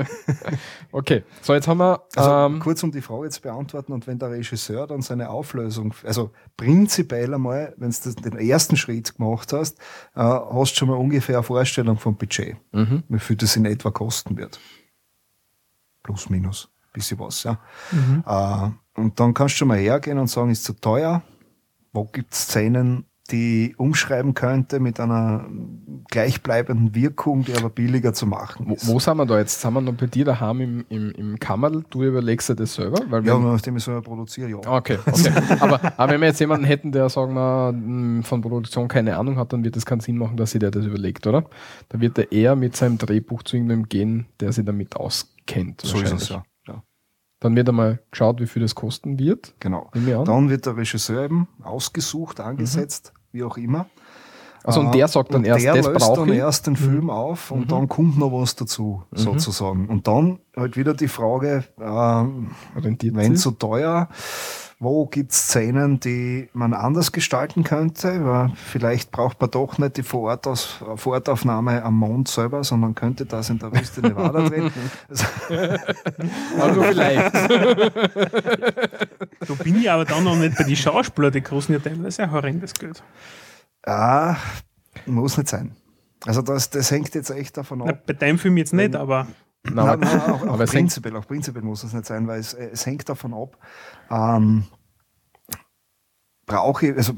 okay, 0.92 1.24
so 1.42 1.54
jetzt 1.54 1.68
haben 1.68 1.78
wir. 1.78 2.02
Also, 2.16 2.30
ähm, 2.30 2.60
kurz 2.60 2.82
um 2.82 2.90
die 2.90 3.00
Frage 3.00 3.28
zu 3.30 3.40
beantworten, 3.40 3.92
und 3.92 4.06
wenn 4.06 4.18
der 4.18 4.30
Regisseur 4.30 4.86
dann 4.86 5.02
seine 5.02 5.30
Auflösung, 5.30 5.94
also 6.04 6.30
prinzipiell 6.56 7.34
einmal, 7.34 7.74
wenn 7.76 7.90
du 7.90 8.12
den 8.14 8.38
ersten 8.38 8.76
Schritt 8.76 9.16
gemacht 9.16 9.52
hast, 9.52 9.78
äh, 10.14 10.20
hast 10.22 10.72
du 10.72 10.76
schon 10.76 10.88
mal 10.88 10.96
ungefähr 10.96 11.36
eine 11.36 11.44
Vorstellung 11.44 11.98
vom 11.98 12.16
Budget, 12.16 12.56
mhm. 12.72 13.02
wie 13.08 13.18
viel 13.18 13.36
das 13.36 13.56
in 13.56 13.64
etwa 13.64 13.90
kosten 13.90 14.36
wird. 14.36 14.60
Plus, 16.02 16.30
minus, 16.30 16.70
bisschen 16.92 17.18
was, 17.18 17.42
ja. 17.42 17.58
Mhm. 17.92 18.24
Äh, 18.26 18.70
und 19.00 19.18
dann 19.20 19.34
kannst 19.34 19.54
du 19.54 19.58
schon 19.58 19.68
mal 19.68 19.78
hergehen 19.78 20.18
und 20.18 20.28
sagen, 20.28 20.50
ist 20.50 20.64
zu 20.64 20.74
teuer, 20.74 21.22
wo 21.92 22.04
gibt 22.04 22.34
es 22.34 22.42
Szenen, 22.42 23.06
die 23.30 23.74
umschreiben 23.76 24.34
könnte 24.34 24.80
mit 24.80 25.00
einer 25.00 25.46
gleichbleibenden 26.08 26.94
Wirkung, 26.94 27.44
die 27.44 27.54
aber 27.54 27.70
billiger 27.70 28.12
zu 28.12 28.26
machen 28.26 28.66
Wo, 28.68 28.74
ist. 28.74 28.86
wo 28.86 28.98
sind 28.98 29.16
wir 29.16 29.26
da 29.26 29.38
jetzt? 29.38 29.60
Sind 29.60 29.72
wir 29.72 29.80
noch 29.80 29.94
bei 29.94 30.06
dir 30.06 30.24
daheim 30.24 30.60
im, 30.60 30.84
im, 30.88 31.12
im 31.12 31.38
Kammerl? 31.38 31.84
Du 31.90 32.02
überlegst 32.02 32.48
dir 32.48 32.56
das 32.56 32.74
selber? 32.74 33.00
Weil 33.08 33.24
ja, 33.26 33.38
nachdem 33.38 33.76
ich 33.76 33.84
so 33.84 34.00
produziere, 34.00 34.50
ja. 34.50 34.56
okay, 34.66 34.98
okay. 35.06 35.32
aber, 35.60 35.80
aber 35.96 36.12
wenn 36.12 36.20
wir 36.20 36.28
jetzt 36.28 36.40
jemanden 36.40 36.66
hätten, 36.66 36.92
der, 36.92 37.08
sagen 37.08 37.34
wir, 37.34 37.72
mh, 37.72 38.22
von 38.24 38.40
Produktion 38.40 38.88
keine 38.88 39.16
Ahnung 39.16 39.36
hat, 39.36 39.52
dann 39.52 39.64
wird 39.64 39.76
das 39.76 39.86
keinen 39.86 40.00
Sinn 40.00 40.18
machen, 40.18 40.36
dass 40.36 40.50
sich 40.52 40.60
der 40.60 40.70
das 40.70 40.84
überlegt, 40.84 41.26
oder? 41.26 41.44
Da 41.88 42.00
wird 42.00 42.18
er 42.18 42.32
eher 42.32 42.56
mit 42.56 42.76
seinem 42.76 42.98
Drehbuch 42.98 43.42
zu 43.42 43.56
irgendeinem 43.56 43.88
gehen, 43.88 44.26
der 44.40 44.52
sich 44.52 44.64
damit 44.64 44.96
auskennt. 44.96 45.82
So 45.82 46.00
ist 46.00 46.12
es, 46.12 46.28
ja. 46.28 46.42
Dann 47.40 47.56
wird 47.56 47.70
einmal 47.70 48.00
geschaut, 48.10 48.38
wie 48.40 48.46
viel 48.46 48.60
das 48.60 48.74
kosten 48.74 49.18
wird. 49.18 49.54
Genau. 49.60 49.90
Dann 49.94 50.50
wird 50.50 50.66
der 50.66 50.76
Regisseur 50.76 51.24
eben 51.24 51.48
ausgesucht, 51.62 52.38
angesetzt, 52.38 53.14
wie 53.32 53.44
auch 53.44 53.56
immer. 53.56 53.86
Also 54.62 54.80
und 54.80 54.88
Äh, 54.88 54.98
der 54.98 55.08
sagt 55.08 55.32
dann 55.32 55.40
und 55.40 55.46
erst, 55.46 55.64
der 55.64 55.74
das 55.74 55.86
löst 55.86 56.16
dann 56.16 56.28
ich. 56.28 56.38
erst 56.38 56.66
den 56.66 56.76
Film 56.76 57.08
auf 57.08 57.50
und 57.50 57.60
Mhm. 57.60 57.68
dann 57.68 57.88
kommt 57.88 58.18
noch 58.18 58.30
was 58.32 58.56
dazu, 58.56 59.04
sozusagen. 59.12 59.88
Und 59.88 60.06
dann 60.06 60.38
halt 60.54 60.76
wieder 60.76 60.92
die 60.92 61.08
Frage, 61.08 61.64
ähm, 61.80 62.50
Rentiert 62.76 63.14
wenn 63.16 63.36
so 63.36 63.52
teuer, 63.52 64.08
wo 64.82 65.04
gibt 65.04 65.32
es 65.32 65.48
Szenen, 65.48 66.00
die 66.00 66.48
man 66.54 66.72
anders 66.72 67.12
gestalten 67.12 67.64
könnte? 67.64 68.24
Weil 68.24 68.50
vielleicht 68.56 69.10
braucht 69.10 69.38
man 69.38 69.50
doch 69.50 69.76
nicht 69.76 69.98
die 69.98 70.02
Vorortaus 70.02 70.82
Vorortaufnahme 70.96 71.82
am 71.82 71.96
Mond 71.98 72.28
selber, 72.28 72.64
sondern 72.64 72.94
könnte 72.94 73.26
das 73.26 73.50
in 73.50 73.58
der 73.58 73.70
Wüste 73.72 74.00
Nevada 74.00 74.48
drehen. 74.48 74.72
Also, 75.08 75.26
Also 76.58 76.82
vielleicht. 76.82 77.34
Da 79.46 79.54
bin 79.54 79.76
ich 79.80 79.90
aber 79.90 80.04
dann 80.04 80.24
noch 80.24 80.36
nicht 80.36 80.56
bei 80.56 80.64
den 80.64 80.76
Schauspielern, 80.76 81.32
die 81.32 81.40
kosten 81.40 81.72
ja 81.72 81.78
teilweise 81.78 82.22
ein 82.22 82.30
horrendes 82.30 82.74
Geld. 82.74 83.02
ah, 83.86 84.36
muss 85.06 85.36
nicht 85.38 85.48
sein. 85.48 85.74
Also 86.26 86.42
das, 86.42 86.70
das 86.70 86.90
hängt 86.90 87.14
jetzt 87.14 87.30
echt 87.30 87.56
davon 87.56 87.78
Na, 87.84 87.92
ab. 87.92 88.06
bei 88.06 88.12
deinem 88.12 88.38
Film 88.38 88.56
jetzt 88.56 88.72
nicht, 88.74 88.94
aber 88.94 89.26
Nein, 89.62 89.74
Nein, 89.86 90.00
nein, 90.00 90.20
auch, 90.22 90.46
auch, 90.46 90.64
prinzipiell, 90.64 91.14
auch 91.16 91.26
prinzipiell 91.26 91.62
muss 91.62 91.84
es 91.84 91.92
nicht 91.92 92.06
sein, 92.06 92.26
weil 92.26 92.40
es, 92.40 92.54
es 92.54 92.86
hängt 92.86 93.06
davon 93.10 93.34
ab, 93.34 93.58
ähm, 94.10 94.64
brauche 96.46 96.86
ich, 96.86 96.96
also 96.96 97.12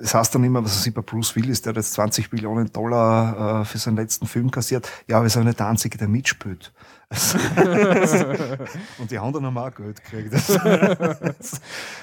es 0.00 0.14
heißt 0.14 0.34
dann 0.34 0.44
immer, 0.44 0.64
was 0.64 0.76
weiß 0.76 0.86
ich, 0.86 0.94
bei 0.94 1.02
Bruce 1.02 1.34
Willis, 1.36 1.62
der 1.62 1.70
hat 1.70 1.76
jetzt 1.76 1.92
20 1.94 2.32
Millionen 2.32 2.70
Dollar 2.72 3.60
äh, 3.60 3.64
für 3.64 3.78
seinen 3.78 3.96
letzten 3.96 4.26
Film 4.26 4.50
kassiert. 4.50 4.90
Ja, 5.08 5.16
aber 5.16 5.24
er 5.24 5.28
ist 5.28 5.36
auch 5.36 5.44
nicht 5.44 5.58
der 5.58 5.68
Einzige, 5.68 5.98
der 5.98 6.08
mitspielt. 6.08 6.72
Und 8.98 9.10
die 9.10 9.18
anderen 9.18 9.46
haben 9.46 9.56
auch 9.56 9.74
Geld 9.74 10.04
gekriegt. 10.04 10.34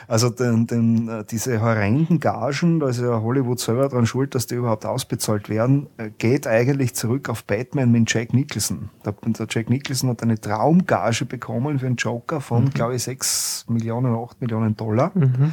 also 0.08 0.32
den, 0.32 0.66
den, 0.66 1.08
äh, 1.08 1.24
diese 1.30 1.62
horrenden 1.62 2.20
Gagen, 2.20 2.80
da 2.80 2.90
ist 2.90 3.00
ja 3.00 3.22
Hollywood 3.22 3.60
selber 3.60 3.88
dran 3.88 4.08
schuld, 4.08 4.34
dass 4.34 4.48
die 4.48 4.56
überhaupt 4.56 4.84
ausbezahlt 4.84 5.48
werden, 5.48 5.86
äh, 5.98 6.10
geht 6.18 6.48
eigentlich 6.48 6.96
zurück 6.96 7.30
auf 7.30 7.44
Batman 7.44 7.92
mit 7.92 8.12
Jack 8.12 8.34
Nicholson. 8.34 8.90
Der, 9.06 9.14
der 9.24 9.46
Jack 9.48 9.70
Nicholson 9.70 10.10
hat 10.10 10.24
eine 10.24 10.42
Traumgage 10.42 11.26
bekommen 11.26 11.78
für 11.78 11.86
einen 11.86 11.98
Joker 11.98 12.42
von, 12.42 12.72
glaube 12.72 12.96
ich, 12.96 13.04
6 13.04 13.66
Millionen, 13.68 14.16
8 14.16 14.42
Millionen 14.42 14.76
Dollar 14.76 15.12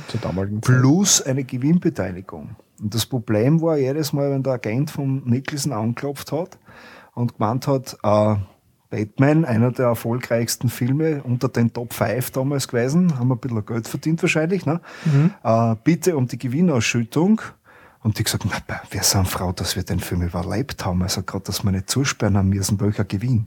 zur 0.09 0.21
damaligen 0.21 0.63
plus 0.63 1.21
eine 1.21 1.45
Gewinnbeteiligung. 1.45 2.57
Und 2.81 2.95
das 2.95 3.05
Problem 3.05 3.61
war 3.61 3.77
jedes 3.77 4.15
Mal, 4.15 4.31
wenn 4.31 4.43
der 4.43 4.55
Agent 4.55 4.91
von 4.91 5.23
Nicholson 5.27 5.73
angeklopft 5.73 6.33
hat 6.33 6.59
und 7.15 7.37
gemeint 7.37 7.67
hat, 7.67 7.99
äh, 8.03 8.37
Batman, 8.93 9.47
einer 9.47 9.73
der 9.73 9.87
erfolgreichsten 9.87 10.69
Filme 10.69 11.23
unter 11.25 11.49
den 11.49 11.73
Top 11.73 11.95
5 11.95 12.31
damals 12.33 12.69
gewesen, 12.69 13.19
haben 13.19 13.29
wir 13.29 13.37
ein 13.37 13.41
bisschen 13.41 13.65
Geld 13.65 13.89
verdient 13.89 14.23
wahrscheinlich, 14.23 14.67
ne? 14.67 14.83
Äh, 15.43 15.77
bitte 15.83 16.15
um 16.15 16.27
die 16.27 16.37
Gewinnausschüttung. 16.37 17.41
Und 18.03 18.19
die 18.19 18.25
gesagt, 18.25 18.45
na, 18.45 18.81
wir 18.91 19.03
sind 19.03 19.29
froh, 19.29 19.53
dass 19.53 19.77
wir 19.77 19.83
den 19.85 20.01
Film 20.01 20.23
überlebt 20.23 20.85
haben. 20.85 21.03
Also 21.03 21.23
gerade, 21.23 21.45
dass 21.45 21.65
wir 21.65 21.71
nicht 21.71 21.89
zusperren 21.89 22.37
haben 22.37 22.51
müssen, 22.51 22.81
welcher 22.81 23.05
Gewinn. 23.05 23.47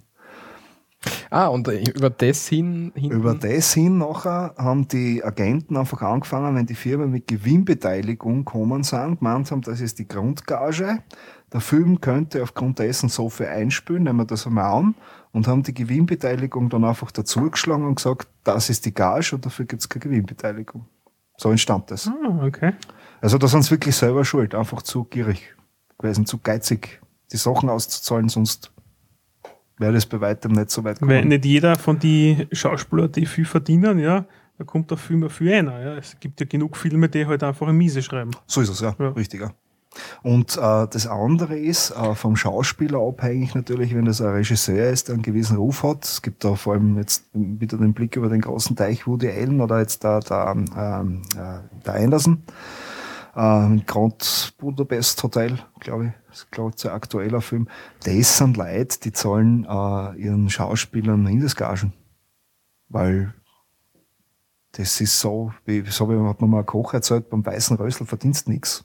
Ah, 1.29 1.47
und 1.47 1.67
äh, 1.67 1.83
über 1.95 2.09
das 2.09 2.47
hin, 2.47 2.91
hinten, 2.95 3.15
Über 3.15 3.35
das 3.35 3.73
hin 3.73 3.99
nachher 3.99 4.55
haben 4.57 4.87
die 4.87 5.23
Agenten 5.23 5.77
einfach 5.77 6.01
angefangen, 6.01 6.55
wenn 6.55 6.65
die 6.65 6.73
Firmen 6.73 7.11
mit 7.11 7.27
Gewinnbeteiligung 7.27 8.45
kommen 8.45 8.83
sind, 8.83 9.19
gemeint 9.19 9.51
haben, 9.51 9.61
das 9.61 9.81
ist 9.81 9.99
die 9.99 10.07
Grundgage. 10.07 11.03
Der 11.53 11.61
Film 11.61 12.01
könnte 12.01 12.41
aufgrund 12.41 12.79
dessen 12.79 13.09
so 13.09 13.29
viel 13.29 13.45
einspülen, 13.45 14.03
nehmen 14.03 14.19
wir 14.19 14.25
das 14.25 14.47
einmal 14.47 14.73
an, 14.73 14.95
und 15.35 15.49
haben 15.49 15.63
die 15.63 15.73
Gewinnbeteiligung 15.73 16.69
dann 16.69 16.85
einfach 16.85 17.11
dazugeschlagen 17.11 17.85
und 17.85 17.95
gesagt, 17.95 18.29
das 18.45 18.69
ist 18.69 18.85
die 18.85 18.93
Gage 18.93 19.35
und 19.35 19.45
dafür 19.45 19.65
gibt 19.65 19.81
es 19.81 19.89
keine 19.89 20.03
Gewinnbeteiligung. 20.03 20.85
So 21.35 21.51
entstand 21.51 21.91
das. 21.91 22.07
ah, 22.07 22.45
okay. 22.45 22.71
Also 23.19 23.37
da 23.37 23.49
sind 23.49 23.63
sie 23.63 23.71
wirklich 23.71 23.97
selber 23.97 24.23
schuld, 24.23 24.55
einfach 24.55 24.81
zu 24.81 25.03
gierig 25.03 25.53
gewesen, 25.97 26.25
zu 26.25 26.37
geizig, 26.37 27.01
die 27.33 27.37
Sachen 27.37 27.67
auszuzahlen, 27.67 28.29
sonst 28.29 28.71
wäre 29.77 29.91
das 29.91 30.05
bei 30.05 30.21
weitem 30.21 30.53
nicht 30.53 30.71
so 30.71 30.85
weit 30.85 31.01
Weil 31.01 31.25
nicht 31.25 31.43
jeder 31.43 31.75
von 31.75 31.99
den 31.99 32.47
Schauspielern, 32.53 33.11
die 33.11 33.25
viel 33.25 33.43
verdienen, 33.43 33.99
ja, 33.99 34.23
da 34.57 34.63
kommt 34.63 34.89
der 34.89 34.97
Film 34.97 35.29
für 35.29 35.53
einer. 35.53 35.81
Ja. 35.81 35.97
Es 35.97 36.17
gibt 36.17 36.39
ja 36.39 36.45
genug 36.45 36.77
Filme, 36.77 37.09
die 37.09 37.25
halt 37.25 37.43
einfach 37.43 37.67
eine 37.67 37.75
Miese 37.77 38.01
schreiben. 38.01 38.31
So 38.47 38.61
ist 38.61 38.69
es, 38.69 38.79
ja. 38.79 38.95
Ja. 38.97 39.09
Richtig, 39.09 39.41
ja. 39.41 39.51
Und 40.23 40.57
äh, 40.57 40.87
das 40.87 41.07
andere 41.07 41.57
ist, 41.57 41.91
äh, 41.91 42.15
vom 42.15 42.35
Schauspieler 42.35 42.99
abhängig 42.99 43.55
natürlich, 43.55 43.95
wenn 43.95 44.05
das 44.05 44.21
ein 44.21 44.33
Regisseur 44.33 44.89
ist, 44.89 45.07
der 45.07 45.15
einen 45.15 45.23
gewissen 45.23 45.57
Ruf 45.57 45.83
hat. 45.83 46.03
Es 46.03 46.21
gibt 46.21 46.43
da 46.43 46.55
vor 46.55 46.73
allem 46.73 46.97
jetzt 46.97 47.25
wieder 47.33 47.77
den 47.77 47.93
Blick 47.93 48.15
über 48.15 48.29
den 48.29 48.41
großen 48.41 48.75
Teich 48.75 49.07
Woody 49.07 49.29
Allen 49.29 49.61
oder 49.61 49.79
jetzt 49.79 50.03
der, 50.03 50.19
der, 50.19 50.55
ähm, 50.55 51.21
äh, 51.35 51.83
der 51.85 51.93
Anderson. 51.95 52.43
Äh, 53.35 53.81
Grand 53.85 54.53
Budapest 54.57 55.21
Hotel, 55.23 55.59
glaube 55.79 56.05
ich, 56.05 56.33
ist 56.33 56.51
glaube 56.51 56.73
ich 56.77 56.85
ein 56.85 56.91
aktueller 56.91 57.41
Film. 57.41 57.67
Das 58.03 58.37
sind 58.37 58.57
Leute, 58.57 58.99
die 59.01 59.11
zahlen 59.11 59.65
äh, 59.65 60.21
ihren 60.21 60.49
Schauspielern 60.49 61.21
Mindestgagen. 61.21 61.93
Weil 62.87 63.33
das 64.71 65.01
ist 65.01 65.19
so, 65.19 65.53
wie, 65.65 65.83
so 65.89 66.09
wie 66.09 66.27
hat 66.27 66.41
mir 66.41 66.47
mal 66.47 66.63
Koch 66.63 66.93
erzählt, 66.93 67.29
beim 67.29 67.45
weißen 67.45 67.77
Rösel 67.77 68.05
verdienst 68.05 68.47
nichts. 68.47 68.84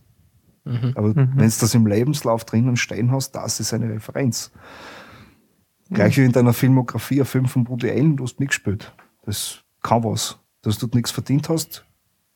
Aber 0.95 1.15
wenn 1.17 1.37
du 1.37 1.45
das 1.45 1.75
im 1.75 1.87
Lebenslauf 1.87 2.45
drinnen 2.45 2.77
stehen 2.77 3.11
hast, 3.11 3.33
das 3.33 3.61
ist 3.61 3.73
eine 3.75 3.89
Referenz. 3.91 4.51
Gleich 5.93 6.17
wie 6.19 6.25
in 6.25 6.33
deiner 6.33 6.53
Filmografie, 6.53 7.21
ein 7.21 7.27
Film 7.27 7.47
von 7.47 7.67
Woody 7.69 7.91
Allen, 7.91 8.17
du 8.17 8.25
hast 8.25 8.39
mitgespielt. 8.39 8.93
Das 9.27 9.61
kann 9.83 10.05
was. 10.05 10.39
Dass 10.63 10.79
du 10.79 10.87
nichts 10.93 11.11
verdient 11.11 11.49
hast, 11.49 11.85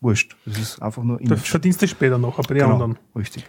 wurscht. 0.00 0.36
Das 0.44 0.58
ist 0.58 0.82
einfach 0.82 1.02
nur 1.04 1.20
Image. 1.20 1.48
verdienst 1.48 1.80
du 1.82 1.86
später 1.88 2.18
noch, 2.18 2.38
aber 2.38 2.54
die 2.54 2.60
Genau, 2.60 2.72
anderen. 2.72 2.98
richtig. 3.14 3.44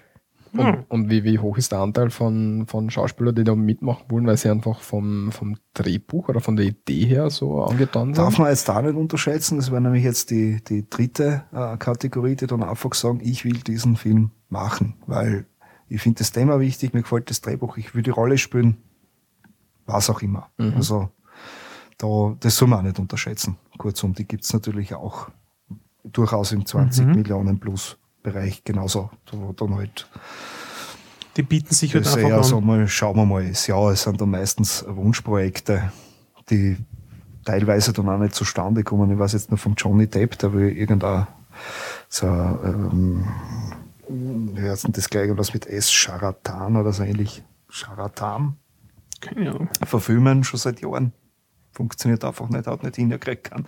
Und, 0.57 0.85
und 0.89 1.09
wie, 1.09 1.23
wie 1.23 1.39
hoch 1.39 1.57
ist 1.57 1.71
der 1.71 1.79
Anteil 1.79 2.09
von, 2.09 2.65
von 2.67 2.89
Schauspielern, 2.89 3.35
die 3.35 3.43
da 3.43 3.55
mitmachen 3.55 4.05
wollen, 4.09 4.27
weil 4.27 4.37
sie 4.37 4.49
einfach 4.49 4.79
vom, 4.79 5.31
vom 5.31 5.57
Drehbuch 5.73 6.29
oder 6.29 6.39
von 6.39 6.55
der 6.55 6.65
Idee 6.65 7.05
her 7.05 7.29
so 7.29 7.63
angetan 7.63 8.13
sind? 8.13 8.17
Darf 8.17 8.37
man 8.37 8.49
jetzt 8.49 8.67
da 8.69 8.81
nicht 8.81 8.95
unterschätzen. 8.95 9.57
Das 9.57 9.71
wäre 9.71 9.81
nämlich 9.81 10.03
jetzt 10.03 10.31
die, 10.31 10.63
die 10.63 10.89
dritte 10.89 11.43
äh, 11.51 11.77
Kategorie, 11.77 12.35
die 12.35 12.47
dann 12.47 12.63
einfach 12.63 12.93
sagen, 12.93 13.19
ich 13.23 13.45
will 13.45 13.59
diesen 13.59 13.95
Film 13.95 14.31
machen, 14.49 14.95
weil 15.07 15.45
ich 15.87 16.01
finde 16.01 16.19
das 16.19 16.31
Thema 16.31 16.59
wichtig, 16.59 16.93
mir 16.93 17.01
gefällt 17.01 17.29
das 17.29 17.41
Drehbuch, 17.41 17.77
ich 17.77 17.93
will 17.93 18.03
die 18.03 18.09
Rolle 18.09 18.37
spielen, 18.37 18.77
was 19.85 20.09
auch 20.09 20.21
immer. 20.21 20.49
Also 20.75 21.09
da, 21.97 22.35
das 22.39 22.55
soll 22.55 22.67
man 22.67 22.79
auch 22.79 22.83
nicht 22.83 22.99
unterschätzen. 22.99 23.57
Kurzum, 23.77 24.13
die 24.13 24.27
gibt's 24.27 24.51
natürlich 24.53 24.95
auch 24.95 25.29
durchaus 26.03 26.51
im 26.51 26.65
20 26.65 27.05
Millionen 27.15 27.59
plus 27.59 27.97
Bereich 28.31 28.63
genauso, 28.63 29.09
wo 29.31 29.53
dann 29.53 29.75
halt 29.75 30.07
Die 31.37 31.43
bieten 31.43 31.73
sich 31.73 31.93
halt 31.93 32.05
einfach 32.07 32.19
eher 32.19 32.37
an. 32.37 32.43
so 32.43 32.59
mal, 32.61 32.87
schauen 32.87 33.15
wir 33.17 33.25
mal, 33.25 33.43
ja, 33.43 33.91
es 33.91 34.03
sind 34.03 34.19
dann 34.19 34.31
meistens 34.31 34.83
Wunschprojekte, 34.87 35.91
die 36.49 36.77
teilweise 37.45 37.93
dann 37.93 38.09
auch 38.09 38.17
nicht 38.17 38.33
zustande 38.35 38.83
kommen. 38.83 39.11
Ich 39.11 39.19
weiß 39.19 39.33
jetzt 39.33 39.51
nur 39.51 39.57
vom 39.57 39.75
Johnny 39.77 40.07
Depp, 40.07 40.37
der 40.39 40.53
will 40.53 40.69
irgendein 40.75 41.27
so, 42.09 42.25
ähm, 42.27 43.25
wie 44.09 44.61
heißt 44.69 44.85
denn 44.85 44.91
das 44.93 45.09
gleich, 45.09 45.29
was 45.37 45.53
mit 45.53 45.65
S, 45.67 45.91
Charatan 45.91 46.75
oder 46.75 46.91
so 46.91 47.03
ähnlich, 47.03 47.43
Charatan, 47.69 48.57
Keine 49.21 49.51
Ahnung. 49.51 49.69
verfilmen 49.85 50.43
schon 50.43 50.59
seit 50.59 50.81
Jahren. 50.81 51.13
Funktioniert 51.71 52.23
einfach 52.23 52.49
nicht, 52.49 52.67
hat 52.67 52.83
nicht 52.83 52.95
hingekriegt 52.95 53.51
kann. 53.51 53.65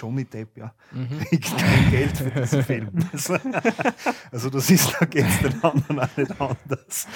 Johnny 0.00 0.24
Depp, 0.24 0.56
ja, 0.56 0.72
kriegt 1.28 1.56
kein 1.56 1.90
Geld 1.90 2.16
für 2.16 2.30
diesen 2.30 2.62
Film. 2.64 2.88
Also, 3.12 3.36
also 4.32 4.50
das 4.50 4.70
ist, 4.70 4.94
da 4.98 5.06
geht 5.06 5.26
es 5.26 5.38
den 5.40 5.62
anderen 5.62 6.00
auch 6.00 6.16
nicht 6.16 6.40
anders. 6.40 7.06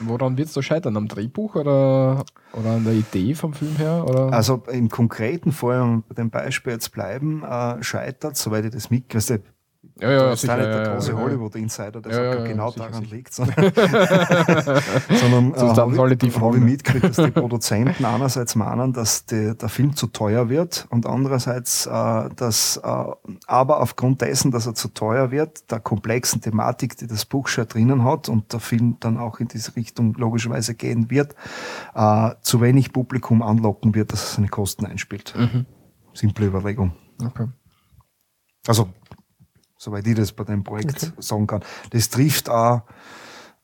Woran 0.00 0.38
wird 0.38 0.48
es 0.48 0.54
da 0.54 0.62
scheitern? 0.62 0.96
Am 0.96 1.08
Drehbuch 1.08 1.56
oder, 1.56 2.24
oder 2.54 2.70
an 2.70 2.84
der 2.84 2.94
Idee 2.94 3.34
vom 3.34 3.52
Film 3.52 3.76
her? 3.76 4.04
Oder? 4.08 4.32
Also 4.32 4.62
im 4.72 4.88
konkreten 4.88 5.52
Fall, 5.52 5.82
um 5.82 6.02
bei 6.08 6.14
dem 6.14 6.30
Beispiel 6.30 6.72
jetzt 6.72 6.90
bleiben, 6.92 7.44
äh, 7.44 7.82
scheitert, 7.82 8.36
soweit 8.36 8.64
ich 8.64 8.70
das 8.70 8.90
mitkriege, 8.90 9.42
Ja, 10.00 10.10
ja, 10.10 10.18
da 10.18 10.32
ist 10.32 10.40
sicher, 10.40 10.56
nicht 10.56 10.66
der 10.68 10.94
große. 10.94 11.16
Hollywood-Insider, 11.18 12.00
der 12.00 12.12
Ja, 12.12 12.32
sagt, 12.32 12.44
genau 12.46 12.70
sicher, 12.70 12.88
daran 12.88 13.04
liegt 13.04 13.34
sondern, 13.34 13.72
sondern 15.10 15.52
die 15.52 15.60
habe 15.60 16.14
ich 16.26 16.32
Fragen. 16.32 16.64
mitgekriegt, 16.64 17.04
dass 17.04 17.16
die 17.24 17.30
Produzenten 17.40 18.04
einerseits 18.04 18.54
meinen, 18.54 18.92
dass 18.92 19.26
die, 19.26 19.54
der 19.56 19.68
Film 19.68 19.94
zu 19.94 20.06
teuer 20.06 20.48
wird 20.48 20.86
und 20.90 21.06
andererseits, 21.06 21.86
äh, 21.86 22.28
dass 22.36 22.78
äh, 22.78 23.04
aber 23.46 23.80
aufgrund 23.80 24.22
dessen, 24.22 24.50
dass 24.50 24.66
er 24.66 24.74
zu 24.74 24.88
teuer 24.88 25.30
wird, 25.30 25.70
der 25.70 25.80
komplexen 25.80 26.40
Thematik, 26.40 26.96
die 26.96 27.06
das 27.06 27.24
Buch 27.26 27.48
schon 27.48 27.68
drinnen 27.68 28.04
hat 28.04 28.28
und 28.28 28.52
der 28.52 28.60
Film 28.60 28.96
dann 29.00 29.18
auch 29.18 29.40
in 29.40 29.48
diese 29.48 29.76
Richtung 29.76 30.14
logischerweise 30.14 30.74
gehen 30.74 31.10
wird, 31.10 31.34
äh, 31.94 32.30
zu 32.42 32.60
wenig 32.60 32.92
Publikum 32.92 33.42
anlocken 33.42 33.94
wird, 33.94 34.12
dass 34.12 34.24
er 34.30 34.36
seine 34.36 34.48
Kosten 34.48 34.86
einspielt. 34.86 35.34
Mhm. 35.36 35.66
Simple 36.14 36.46
Überlegung. 36.46 36.92
Okay. 37.22 37.46
Also, 38.66 38.88
soweit 39.80 40.06
ich 40.06 40.14
das 40.14 40.32
bei 40.32 40.44
dem 40.44 40.62
Projekt 40.62 41.12
sagen 41.18 41.46
kann. 41.46 41.64
Das 41.90 42.10
trifft 42.10 42.50
auch 42.50 42.82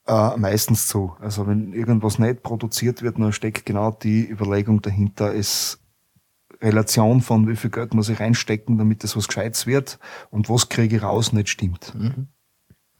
äh, 0.06 0.36
meistens 0.36 0.88
zu. 0.88 1.14
Also 1.20 1.46
wenn 1.46 1.74
irgendwas 1.74 2.18
nicht 2.18 2.42
produziert 2.42 3.02
wird, 3.02 3.18
dann 3.18 3.32
steckt 3.32 3.66
genau 3.66 3.90
die 3.90 4.28
Überlegung 4.28 4.80
dahinter, 4.80 5.32
ist 5.32 5.78
Relation 6.62 7.20
von 7.20 7.46
wie 7.48 7.56
viel 7.56 7.70
Geld 7.70 7.92
muss 7.92 8.08
ich 8.08 8.18
reinstecken, 8.18 8.78
damit 8.78 9.04
das 9.04 9.14
was 9.14 9.28
Gescheites 9.28 9.66
wird 9.66 9.98
und 10.30 10.48
was 10.48 10.70
kriege 10.70 10.96
ich 10.96 11.02
raus, 11.02 11.34
nicht 11.34 11.50
stimmt. 11.50 11.94
Mhm. 11.94 12.28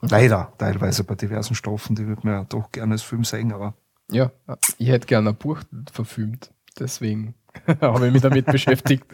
Leider, 0.02 0.52
teilweise 0.58 1.04
bei 1.04 1.14
diversen 1.14 1.54
Stoffen, 1.54 1.96
die 1.96 2.06
würde 2.06 2.20
man 2.24 2.34
ja 2.34 2.44
doch 2.44 2.70
gerne 2.70 2.92
als 2.92 3.02
Film 3.02 3.24
sehen, 3.24 3.50
aber 3.50 3.72
Ja, 4.10 4.30
ich 4.76 4.88
hätte 4.88 5.06
gerne 5.06 5.30
ein 5.30 5.36
Buch 5.36 5.62
verfilmt. 5.90 6.52
Deswegen 6.78 7.34
habe 7.80 8.06
ich 8.06 8.12
mich 8.12 8.22
damit 8.22 8.46
beschäftigt 8.46 9.04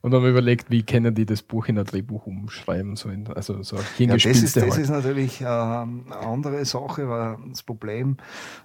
und 0.00 0.12
habe 0.14 0.24
mir 0.24 0.30
überlegt, 0.30 0.70
wie 0.70 0.82
können 0.82 1.14
die 1.14 1.26
das 1.26 1.42
Buch 1.42 1.66
in 1.68 1.78
ein 1.78 1.84
Drehbuch 1.84 2.26
umschreiben 2.26 2.96
sollen. 2.96 3.28
Also 3.28 3.62
so 3.62 3.76
Ja, 3.98 4.16
das 4.16 4.24
ist, 4.24 4.56
das 4.56 4.62
halt. 4.64 4.78
ist 4.78 4.90
natürlich 4.90 5.40
äh, 5.40 5.46
eine 5.46 6.16
andere 6.16 6.64
Sache, 6.64 7.08
weil 7.08 7.36
das 7.50 7.62
Problem 7.62 8.16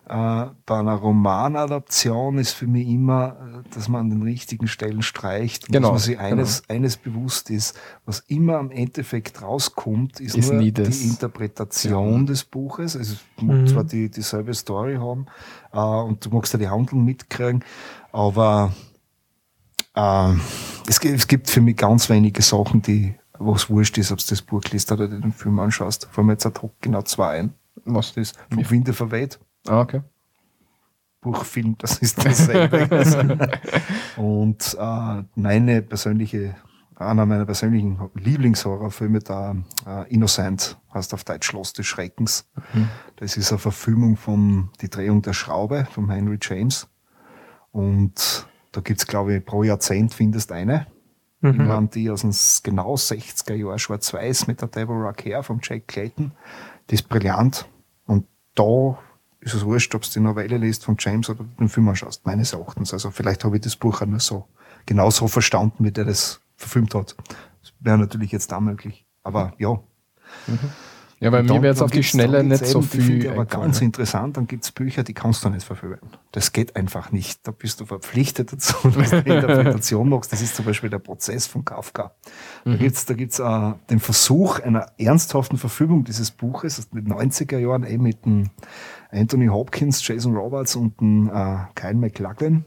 äh, 0.08 0.46
bei 0.66 0.80
einer 0.80 0.96
Romanadaption 0.96 2.38
ist 2.38 2.52
für 2.54 2.68
mich 2.68 2.88
immer, 2.88 3.64
äh, 3.66 3.76
dass 3.76 3.88
man 3.90 4.02
an 4.02 4.10
den 4.10 4.22
richtigen 4.24 4.68
Stellen 4.68 5.02
streicht 5.02 5.70
und 5.70 5.74
Genau, 5.74 5.90
dass 5.94 5.94
man 5.94 6.00
sich 6.00 6.20
eines, 6.20 6.64
eines 6.70 6.98
bewusst 6.98 7.50
ist, 7.50 7.78
was 8.06 8.20
immer 8.28 8.58
am 8.58 8.72
Endeffekt 8.72 9.42
rauskommt, 9.42 10.20
ist, 10.20 10.36
Ist 10.36 10.52
nur 10.52 10.60
die 10.62 10.68
Interpretation 11.08 12.26
des 12.26 12.44
Buches. 12.44 12.96
Also 12.96 13.14
es 13.14 13.44
Mhm. 13.44 13.68
zwar 13.68 13.84
die, 13.84 14.10
dieselbe 14.10 14.54
Story 14.54 14.96
haben 14.96 15.28
äh, 15.74 15.78
und 15.80 16.26
du 16.26 16.30
magst 16.32 16.54
ja 16.54 16.60
die 16.60 16.70
Handlung 16.70 17.06
mitkriegen, 17.06 17.64
aber 18.12 18.74
äh, 19.98 20.34
es, 20.88 21.00
gibt, 21.00 21.16
es 21.16 21.28
gibt 21.28 21.50
für 21.50 21.62
mich 21.62 21.76
ganz 21.76 22.10
wenige 22.10 22.42
Sachen, 22.42 22.82
die 22.82 23.16
wo 23.40 23.54
es 23.54 23.70
wurscht 23.70 23.98
ist, 23.98 24.12
ob 24.12 24.20
du 24.20 24.26
das 24.30 24.42
Buch 24.42 24.64
liest 24.72 24.92
oder 24.92 25.08
den 25.08 25.32
Film 25.32 25.60
anschaust. 25.60 26.08
Vor 26.12 26.24
mir 26.24 26.34
jetzt 26.34 26.46
ad 26.46 26.60
hoc 26.62 26.74
genau 26.82 27.02
zwei 27.04 27.40
ein. 27.40 27.54
Was? 27.86 28.14
Das 28.14 28.32
ist 28.32 28.40
vom 28.52 28.70
Winde 28.70 28.94
verweht. 28.94 29.40
Ah, 29.68 29.82
okay. 29.82 30.02
Buch, 31.22 31.44
Film, 31.44 31.76
das 31.78 31.98
ist 32.00 32.24
dasselbe. 32.24 32.88
Und 34.18 34.78
äh, 34.80 35.24
meine 35.36 35.82
persönliche, 35.82 36.56
einer 36.96 37.26
meiner 37.26 37.46
persönlichen 37.46 38.00
Lieblingshorrorfilme, 38.16 39.20
da 39.20 39.56
äh, 39.86 40.14
Innocent, 40.14 40.78
heißt 40.94 41.14
auf 41.14 41.24
Deutsch 41.24 41.48
Schloss 41.48 41.74
des 41.74 41.86
Schreckens. 41.86 42.50
Das 43.18 43.36
ist 43.36 43.52
eine 43.52 43.60
Verfilmung 43.60 44.16
von 44.16 44.70
Die 44.82 44.90
Drehung 44.90 45.22
der 45.22 45.34
Schraube 45.34 45.88
von 45.92 46.10
Henry 46.10 46.40
James. 46.42 46.88
Und 47.72 48.48
da 48.72 48.82
gibt's 48.82 49.08
glaube 49.08 49.36
ich, 49.36 49.46
pro 49.46 49.64
Jahrzehnt 49.64 50.14
findest 50.14 50.52
eine. 50.52 50.88
Mhm. 51.42 51.68
waren 51.68 51.90
die 51.92 52.10
aus 52.10 52.22
den 52.22 52.34
genau 52.64 52.96
60er 52.96 53.54
Jahren 53.54 53.78
schwarz-weiß 53.78 54.48
mit 54.48 54.62
der 54.62 54.70
Deborah 54.70 55.14
Kerr 55.14 55.44
vom 55.44 55.60
Jack 55.62 55.88
Clayton. 55.88 56.32
Die 56.90 56.96
ist 56.96 57.08
brillant. 57.08 57.68
Und 58.08 58.26
da 58.56 58.98
ist 59.40 59.54
es 59.54 59.64
wurscht, 59.64 59.94
ob 59.94 60.02
du 60.02 60.10
die 60.10 60.20
Novelle 60.20 60.58
liest 60.58 60.84
von 60.84 60.96
James 60.98 61.30
oder 61.30 61.46
den 61.60 61.70
Film 61.70 61.88
anschaust, 61.90 62.26
meines 62.26 62.54
Erachtens. 62.54 62.92
Also 62.92 63.12
vielleicht 63.12 63.44
habe 63.44 63.58
ich 63.58 63.62
das 63.62 63.76
Buch 63.76 64.02
auch 64.02 64.08
nur 64.08 64.20
so, 64.20 64.48
genau 64.88 65.12
so 65.12 65.28
verstanden, 65.28 65.84
wie 65.84 65.92
der 65.92 66.06
das 66.06 66.42
verfilmt 66.56 66.96
hat. 66.96 67.16
Das 67.62 67.74
wäre 67.80 68.00
natürlich 68.00 68.32
jetzt 68.32 68.52
auch 68.52 68.60
möglich. 68.60 69.06
Aber 69.24 69.54
ja. 69.60 69.80
Ja, 71.20 71.32
bei 71.32 71.42
mir 71.42 71.50
wäre 71.50 71.68
jetzt 71.68 71.82
auf 71.82 71.90
die 71.90 72.04
Schnelle 72.04 72.44
nicht 72.44 72.66
so 72.66 72.80
eben, 72.80 72.90
die 72.92 72.98
finde 73.02 73.22
viel. 73.22 73.30
aber 73.32 73.46
ganz 73.46 73.82
interessant, 73.82 74.38
dann 74.38 74.46
gibt's 74.46 74.72
Bücher, 74.72 75.02
die 75.04 75.14
kannst 75.16 75.44
du 75.44 75.50
nicht 75.50 75.66
verfilmen. 75.66 76.00
Das 76.32 76.54
geht 76.54 76.76
einfach 76.76 77.12
nicht. 77.12 77.40
Da 77.48 77.52
bist 77.52 77.80
du 77.80 77.86
verpflichtet 77.88 78.54
dazu, 78.54 78.76
dass 78.96 79.10
du 79.10 79.24
die 79.24 79.32
Interpretation 79.32 80.10
machst. 80.10 80.32
Das 80.32 80.42
ist 80.44 80.56
zum 80.56 80.66
Beispiel 80.66 80.92
der 80.92 81.00
Prozess 81.00 81.48
von 81.48 81.66
Kafka. 81.66 82.12
Da 82.66 82.72
Mhm. 82.72 82.78
gibt's 82.78 83.06
da 83.06 83.14
gibt's 83.16 83.40
äh, 83.40 83.74
den 83.90 84.00
Versuch 84.00 84.60
einer 84.60 84.88
ernsthaften 85.00 85.58
Verfilmung 85.58 86.04
dieses 86.04 86.30
Buches 86.30 86.78
aus 86.78 86.90
den 86.90 87.08
90er 87.08 87.58
Jahren, 87.58 87.84
eben 87.84 88.04
mit 88.04 88.24
dem 88.26 88.52
Anthony 89.12 89.48
Hopkins, 89.48 90.06
Jason 90.06 90.36
Roberts 90.36 90.76
und 90.76 91.00
dem 91.00 91.30
äh, 91.30 91.58
Kyle 91.76 91.96
McLachlan, 91.96 92.66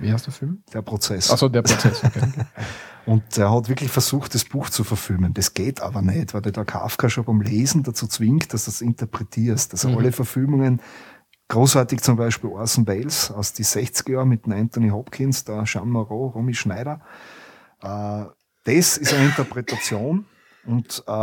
Wie 0.00 0.12
heißt 0.12 0.26
der 0.26 0.32
Film? 0.32 0.62
der 0.72 0.82
Prozess. 0.82 1.30
Achso, 1.30 1.48
der 1.48 1.62
Prozess. 1.62 2.02
Okay. 2.04 2.20
Und 3.06 3.38
er 3.38 3.52
hat 3.54 3.68
wirklich 3.68 3.88
versucht, 3.92 4.34
das 4.34 4.44
Buch 4.44 4.68
zu 4.68 4.82
verfilmen. 4.82 5.32
Das 5.32 5.54
geht 5.54 5.80
aber 5.80 6.02
nicht, 6.02 6.34
weil 6.34 6.40
der 6.42 6.64
Kafka 6.64 7.08
schon 7.08 7.24
beim 7.24 7.40
Lesen 7.40 7.84
dazu 7.84 8.08
zwingt, 8.08 8.52
dass 8.52 8.64
du 8.64 8.72
es 8.72 8.80
interpretierst. 8.80 9.72
Also 9.74 9.88
Mhm. 9.90 9.98
alle 9.98 10.10
Verfilmungen, 10.10 10.80
großartig 11.46 12.00
zum 12.00 12.16
Beispiel 12.16 12.50
Orson 12.50 12.84
Welles 12.88 13.30
aus 13.30 13.52
die 13.52 13.62
60er 13.64 14.10
Jahren 14.10 14.28
mit 14.28 14.46
dem 14.46 14.54
Anthony 14.54 14.88
Hopkins, 14.88 15.44
der 15.44 15.62
Jean 15.66 15.88
Moreau, 15.88 16.26
Romy 16.34 16.52
Schneider. 16.54 17.00
Äh, 17.80 18.24
das 18.64 18.96
ist 18.98 19.14
eine 19.14 19.26
Interpretation. 19.26 20.26
Und 20.66 21.04
äh, 21.06 21.22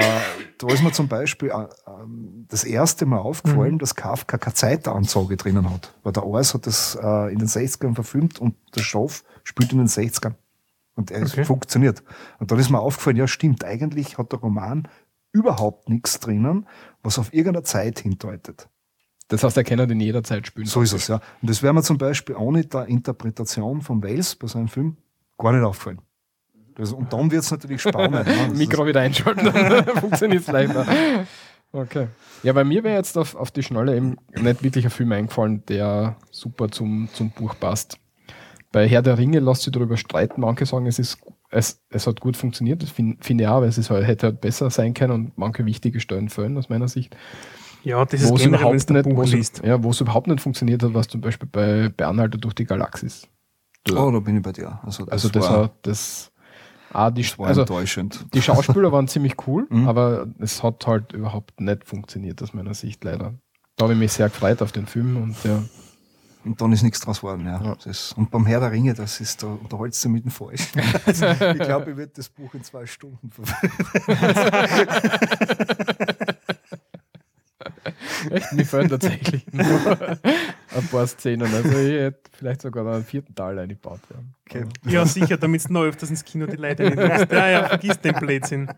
da 0.57 0.67
ist 0.67 0.83
mir 0.83 0.91
zum 0.91 1.07
Beispiel 1.07 1.49
äh, 1.49 1.65
ähm, 1.87 2.45
das 2.49 2.63
erste 2.63 3.05
Mal 3.05 3.19
aufgefallen, 3.19 3.77
dass 3.79 3.95
Kafka 3.95 4.37
keine 4.37 4.53
Zeitansage 4.53 5.35
drinnen 5.37 5.69
hat. 5.69 5.93
Weil 6.03 6.13
der 6.13 6.23
Ars 6.23 6.53
hat 6.53 6.65
das 6.67 6.95
äh, 7.01 7.31
in 7.33 7.39
den 7.39 7.47
60ern 7.47 7.93
verfilmt 7.95 8.39
und 8.39 8.55
der 8.75 8.81
Stoff 8.81 9.23
spielt 9.43 9.71
in 9.73 9.79
den 9.79 9.87
60ern. 9.87 10.35
Und 10.95 11.11
er 11.11 11.23
Okay. 11.23 11.43
funktioniert. 11.43 12.03
Und 12.39 12.51
dann 12.51 12.59
ist 12.59 12.69
mir 12.69 12.79
aufgefallen, 12.79 13.17
ja 13.17 13.27
stimmt, 13.27 13.63
eigentlich 13.63 14.17
hat 14.17 14.31
der 14.31 14.39
Roman 14.39 14.87
überhaupt 15.31 15.89
nichts 15.89 16.19
drinnen, 16.19 16.67
was 17.01 17.17
auf 17.17 17.33
irgendeine 17.33 17.63
Zeit 17.63 17.99
hindeutet. 17.99 18.69
Das 19.29 19.43
heißt, 19.43 19.57
er 19.57 19.63
kann 19.63 19.79
ihn 19.79 19.89
in 19.89 19.99
jeder 19.99 20.23
Zeit 20.23 20.45
spielen. 20.45 20.67
So 20.67 20.81
ist 20.81 20.93
es, 20.93 21.07
ja. 21.07 21.15
Und 21.41 21.49
das 21.49 21.63
wäre 21.63 21.73
mir 21.73 21.81
zum 21.81 21.97
Beispiel 21.97 22.35
ohne 22.35 22.63
der 22.65 22.85
Interpretation 22.85 23.81
von 23.81 24.03
Wales 24.03 24.35
bei 24.35 24.47
seinem 24.47 24.67
Film 24.67 24.97
gar 25.39 25.51
nicht 25.53 25.63
aufgefallen. 25.63 26.01
Und 26.77 27.13
dann 27.13 27.31
wird 27.31 27.43
es 27.43 27.51
natürlich 27.51 27.81
spannend. 27.81 28.25
ne? 28.25 28.49
Mikro 28.55 28.85
wieder 28.85 29.01
einschalten, 29.01 29.45
dann 29.45 29.85
funktioniert 29.99 30.41
es 30.41 30.47
leichter. 30.47 30.85
Okay. 31.71 32.07
Ja, 32.43 32.53
bei 32.53 32.63
mir 32.63 32.83
wäre 32.83 32.95
jetzt 32.97 33.17
auf, 33.17 33.35
auf 33.35 33.51
die 33.51 33.63
Schnelle 33.63 33.95
eben 33.95 34.17
nicht 34.35 34.63
wirklich 34.63 34.85
ein 34.85 34.91
Film 34.91 35.11
eingefallen, 35.11 35.65
der 35.67 36.17
super 36.31 36.69
zum, 36.69 37.09
zum 37.13 37.31
Buch 37.31 37.55
passt. 37.59 37.97
Bei 38.71 38.87
Herr 38.87 39.01
der 39.01 39.17
Ringe 39.17 39.39
lässt 39.39 39.63
sich 39.63 39.73
darüber 39.73 39.97
streiten. 39.97 40.41
Manche 40.41 40.65
sagen, 40.65 40.87
es, 40.87 40.97
ist, 40.99 41.19
es, 41.49 41.79
es 41.89 42.07
hat 42.07 42.19
gut 42.21 42.35
funktioniert. 42.37 42.81
Das 42.83 42.89
finde 42.89 43.17
find 43.21 43.39
ich 43.41 43.47
auch, 43.47 43.61
weil 43.61 43.69
es 43.69 43.77
ist 43.77 43.89
halt, 43.91 44.05
hätte 44.07 44.27
halt 44.27 44.41
besser 44.41 44.69
sein 44.71 44.93
können 44.93 45.11
und 45.13 45.37
manche 45.37 45.65
wichtige 45.65 45.99
Stellen 45.99 46.29
fehlen 46.29 46.57
aus 46.57 46.69
meiner 46.69 46.87
Sicht. 46.87 47.15
Ja, 47.83 48.03
das 48.05 48.21
ist 48.21 48.29
Wo 48.31 48.35
es 48.35 48.43
generell, 48.43 48.61
überhaupt, 48.61 48.89
du 48.89 48.93
nicht, 48.93 49.05
ein 49.07 49.15
Buch 49.15 49.25
liest. 49.25 49.61
ja, 49.63 49.83
wo 49.83 49.91
es 49.91 50.01
überhaupt 50.01 50.27
nicht 50.27 50.41
funktioniert 50.41 50.81
hat, 50.83 50.93
was 50.93 51.07
zum 51.07 51.21
Beispiel 51.21 51.49
bei 51.51 51.89
Bernhalter 51.89 52.37
durch 52.37 52.53
die 52.55 52.65
Galaxis. 52.65 53.27
oh, 53.91 54.09
da 54.11 54.19
bin 54.19 54.37
ich 54.37 54.41
bei 54.41 54.53
dir. 54.53 54.79
Also 54.83 55.05
das, 55.05 55.11
Also 55.13 55.29
das 55.29 55.43
war, 55.49 55.57
war 55.59 55.71
das. 55.83 56.31
Ah, 56.93 57.11
die, 57.11 57.23
das 57.23 57.37
war 57.39 57.47
also 57.47 57.61
enttäuschend. 57.61 58.25
die 58.33 58.41
Schauspieler 58.41 58.91
waren 58.91 59.07
ziemlich 59.07 59.35
cool, 59.47 59.65
Mhm. 59.69 59.87
aber 59.89 60.27
es 60.39 60.63
hat 60.63 60.85
halt 60.87 61.11
überhaupt 61.13 61.59
nicht 61.59 61.85
funktioniert 61.85 62.41
aus 62.41 62.53
meiner 62.53 62.73
Sicht 62.73 63.03
leider. 63.03 63.33
Da 63.75 63.83
habe 63.83 63.93
ich 63.93 63.99
mich 63.99 64.11
sehr 64.13 64.29
gefreut 64.29 64.61
auf 64.61 64.71
den 64.71 64.85
Film 64.85 65.17
und 65.17 65.43
ja. 65.43 65.63
Und 66.45 66.59
dann 66.59 66.73
ist 66.73 66.83
nichts 66.83 66.99
draus 66.99 67.21
geworden, 67.21 67.45
ja. 67.45 67.61
Ja. 67.63 67.75
Das, 67.85 68.11
und 68.13 68.29
beim 68.29 68.45
Herr 68.45 68.59
der 68.59 68.71
Ringe, 68.71 68.93
das 68.93 69.21
ist, 69.21 69.41
da 69.43 69.47
unterholst 69.47 70.03
du 70.03 70.09
mit 70.09 70.25
dem 70.25 70.31
Falsch. 70.31 70.67
Also, 71.05 71.25
ich 71.27 71.59
glaube, 71.59 71.91
ich 71.91 71.97
werde 71.97 72.11
das 72.15 72.27
Buch 72.29 72.53
in 72.53 72.63
zwei 72.63 72.85
Stunden 72.85 73.29
verfilmen. 73.31 73.77
Echt, 78.29 78.53
mir 78.53 78.65
fehlen 78.65 78.89
tatsächlich 78.89 79.45
nur 79.51 79.63
ein 80.75 80.87
paar 80.87 81.07
Szenen. 81.07 81.53
Also 81.53 81.69
ich 81.69 81.99
hätte 81.99 82.29
vielleicht 82.31 82.61
sogar 82.61 82.83
noch 82.83 82.93
einen 82.93 83.03
vierten 83.03 83.35
Teil 83.35 83.57
eingebaut. 83.59 83.99
Ja. 84.09 84.17
Okay. 84.45 84.65
Ja, 84.85 85.05
sicher, 85.05 85.37
damit 85.37 85.67
du 85.67 85.73
noch 85.73 85.83
öfters 85.83 86.09
ins 86.09 86.23
Kino 86.23 86.45
die 86.45 86.55
Leute 86.55 86.83
nicht 86.83 86.97
nimmst. 86.97 87.31
Ja, 87.31 87.49
ja, 87.49 87.67
vergiss 87.67 87.99
den 87.99 88.15
Blödsinn. 88.15 88.71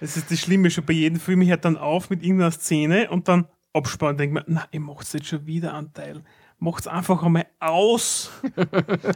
Das 0.00 0.16
ist 0.16 0.30
das 0.30 0.40
Schlimme 0.40 0.70
schon 0.70 0.84
bei 0.84 0.92
jedem 0.92 1.20
Film. 1.20 1.42
Ich 1.42 1.50
hört 1.50 1.64
dann 1.64 1.76
auf 1.76 2.10
mit 2.10 2.22
irgendeiner 2.22 2.50
Szene 2.50 3.10
und 3.10 3.28
dann 3.28 3.46
abspannen 3.72 4.16
denke 4.16 4.34
mir, 4.34 4.44
na, 4.46 4.66
ihr 4.70 4.80
macht 4.80 5.12
jetzt 5.12 5.26
schon 5.26 5.46
wieder 5.46 5.74
einen 5.74 5.92
Teil. 5.92 6.22
Macht's 6.58 6.86
einfach 6.86 7.22
einmal 7.22 7.46
aus. 7.60 8.30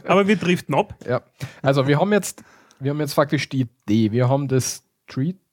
Aber 0.05 0.27
wir 0.27 0.35
driften 0.35 0.75
ab. 0.75 0.95
Ja. 1.07 1.21
Also 1.61 1.87
wir 1.87 1.99
haben 1.99 2.11
jetzt, 2.11 2.43
wir 2.79 2.91
haben 2.91 2.99
jetzt 2.99 3.13
faktisch 3.13 3.47
die 3.49 3.61
Idee. 3.87 4.11
Wir 4.11 4.29
haben 4.29 4.47
das 4.47 4.83
Treatment. 5.07 5.43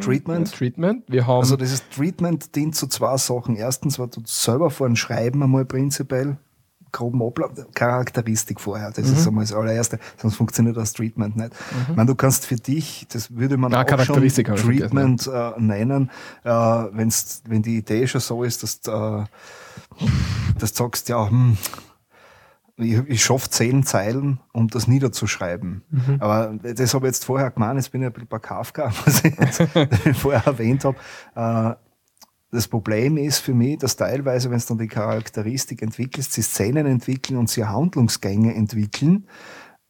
Treatment. 0.00 0.52
Treatment. 0.52 1.04
Wir 1.08 1.26
haben 1.26 1.40
Also 1.40 1.56
dieses 1.56 1.88
Treatment 1.88 2.54
dient 2.54 2.76
zu 2.76 2.86
zwei 2.86 3.16
Sachen. 3.16 3.56
Erstens, 3.56 3.98
weil 3.98 4.08
du 4.08 4.20
selber 4.24 4.70
vor 4.70 4.86
ein 4.86 4.96
Schreiben 4.96 5.42
einmal 5.42 5.64
prinzipiell 5.64 6.36
groben 6.94 7.22
Ablauf, 7.22 7.50
Charakteristik 7.74 8.60
vorher. 8.60 8.90
Das 8.92 9.10
ist 9.10 9.26
einmal 9.26 9.44
das 9.44 9.52
allererste, 9.52 9.98
sonst 10.16 10.36
funktioniert 10.36 10.76
das 10.76 10.92
Treatment 10.92 11.36
nicht. 11.36 11.52
Ich 11.90 11.96
meine, 11.96 12.06
du 12.06 12.14
kannst 12.14 12.46
für 12.46 12.54
dich, 12.54 13.06
das 13.12 13.34
würde 13.36 13.56
man 13.56 13.74
Ah, 13.74 13.82
auch 13.82 14.04
schon 14.04 14.22
Treatment 14.22 15.26
äh, 15.26 15.52
nennen, 15.58 16.10
äh, 16.44 16.50
wenn's, 16.50 17.42
wenn 17.46 17.62
die 17.62 17.78
Idee 17.78 18.06
schon 18.06 18.20
so 18.20 18.44
ist, 18.44 18.62
dass, 18.62 18.76
äh, 18.86 19.24
dass 20.58 20.72
du 20.72 20.84
sagst, 20.84 21.08
ja, 21.08 21.28
hm, 21.28 21.58
ich, 22.76 22.98
ich 23.06 23.24
schaffe 23.24 23.50
zehn 23.50 23.84
Zeilen, 23.84 24.40
um 24.52 24.68
das 24.68 24.88
niederzuschreiben. 24.88 25.82
Aber 26.20 26.54
das 26.62 26.94
habe 26.94 27.06
ich 27.06 27.14
jetzt 27.14 27.24
vorher 27.24 27.50
gemeint, 27.50 27.76
jetzt 27.76 27.90
bin 27.90 28.02
ich 28.02 28.06
ein 28.06 28.12
bisschen 28.12 28.28
bei 28.28 28.38
Kafka, 28.38 28.92
was 29.04 29.24
ich 29.24 29.38
jetzt 29.38 29.62
vorher 30.18 30.44
erwähnt 30.46 30.84
habe. 30.84 30.96
Äh, 31.34 31.76
das 32.50 32.68
Problem 32.68 33.16
ist 33.16 33.40
für 33.40 33.54
mich, 33.54 33.78
dass 33.78 33.96
teilweise, 33.96 34.50
wenn 34.50 34.58
du 34.60 34.64
dann 34.68 34.78
die 34.78 34.86
Charakteristik 34.86 35.82
entwickelst, 35.82 36.32
sie 36.32 36.42
Szenen 36.42 36.86
entwickeln 36.86 37.36
und 37.36 37.50
sie 37.50 37.64
Handlungsgänge 37.64 38.54
entwickeln, 38.54 39.26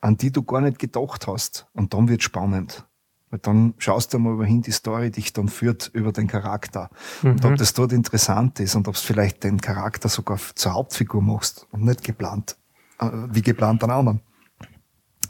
an 0.01 0.17
die 0.17 0.33
du 0.33 0.43
gar 0.43 0.63
nicht 0.63 0.79
gedacht 0.79 1.27
hast. 1.27 1.67
Und 1.75 1.93
dann 1.93 2.09
wird 2.09 2.23
spannend. 2.23 2.87
Weil 3.29 3.41
dann 3.41 3.75
schaust 3.79 4.15
du 4.15 4.19
mal, 4.19 4.39
wohin 4.39 4.63
die 4.63 4.71
Story 4.71 5.11
dich 5.11 5.33
dann 5.33 5.49
führt 5.49 5.91
über 5.93 6.13
den 6.13 6.27
Charakter. 6.27 6.89
Und 7.23 7.45
ob 7.45 7.57
das 7.57 7.75
dort 7.75 7.93
interessant 7.93 8.61
ist 8.61 8.77
und 8.77 8.89
ob 8.89 8.95
es 8.95 9.03
vielleicht 9.03 9.45
den 9.45 9.61
Charakter 9.61 10.09
sogar 10.09 10.39
zur 10.55 10.73
Hauptfigur 10.73 11.21
machst 11.21 11.67
und 11.71 11.85
nicht 11.85 12.03
geplant, 12.03 12.57
wie 13.01 13.43
geplant 13.43 13.83
an 13.85 13.91
anderen. 13.91 14.21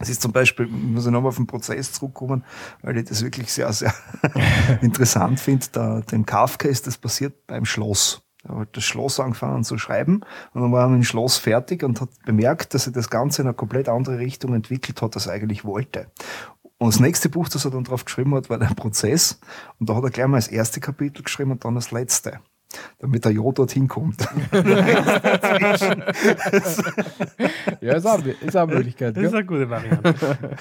Es 0.01 0.09
ist 0.09 0.23
zum 0.23 0.32
Beispiel, 0.32 0.66
muss 0.66 1.07
ich 1.07 1.12
nochmal 1.12 1.28
auf 1.28 1.36
den 1.36 1.47
Prozess 1.47 1.93
zurückkommen, 1.93 2.45
weil 2.82 2.99
ich 2.99 3.05
das 3.05 3.23
wirklich 3.23 3.53
sehr, 3.53 3.73
sehr 3.73 3.95
interessant 4.81 5.39
finde. 5.39 5.66
Da, 5.73 6.01
dem 6.01 6.27
Kafka 6.27 6.69
ist 6.69 6.86
das 6.86 6.99
passiert 6.99 7.47
beim 7.47 7.65
Schloss. 7.65 8.23
Er 8.47 8.59
hat 8.59 8.77
das 8.77 8.85
Schloss 8.85 9.20
angefangen 9.20 9.65
zu 9.65 9.78
schreiben 9.78 10.20
und 10.53 10.61
dann 10.61 10.73
war 10.73 10.82
er 10.82 10.89
mit 10.89 10.99
dem 10.99 11.05
Schloss 11.05 11.39
fertig 11.39 11.82
und 11.82 12.01
hat 12.01 12.11
bemerkt, 12.27 12.74
dass 12.74 12.86
er 12.86 12.93
das 12.93 13.09
Ganze 13.09 13.43
in 13.43 13.49
eine 13.49 13.55
komplett 13.55 13.89
andere 13.89 14.19
Richtung 14.19 14.53
entwickelt 14.55 15.01
hat, 15.01 15.15
als 15.15 15.27
er 15.27 15.32
eigentlich 15.32 15.65
wollte. 15.65 16.09
Und 16.77 16.93
das 16.93 17.01
nächste 17.01 17.31
Buch, 17.31 17.49
das 17.49 17.65
er 17.65 17.70
dann 17.70 17.85
drauf 17.85 18.05
geschrieben 18.05 18.35
hat, 18.35 18.51
war 18.51 18.59
der 18.59 18.66
Prozess. 18.66 19.41
Und 19.78 19.89
da 19.89 19.95
hat 19.95 20.05
er 20.05 20.11
gleich 20.11 20.27
mal 20.27 20.36
das 20.36 20.49
erste 20.49 20.81
Kapitel 20.81 21.23
geschrieben 21.23 21.53
und 21.53 21.65
dann 21.65 21.77
das 21.77 21.93
letzte. 21.93 22.41
Damit 22.99 23.24
er 23.24 23.32
ja 23.32 23.53
dorthin 23.53 23.89
kommt. 23.89 24.27
Ja, 27.81 27.95
ist 27.97 28.07
auch, 28.07 28.24
ist 28.24 28.57
auch 28.57 28.62
eine 28.62 28.77
Möglichkeit. 28.77 29.16
Das 29.16 29.24
ist 29.24 29.31
Gell? 29.31 29.39
eine 29.39 29.47
gute 29.47 29.69
Variante. 29.70 30.15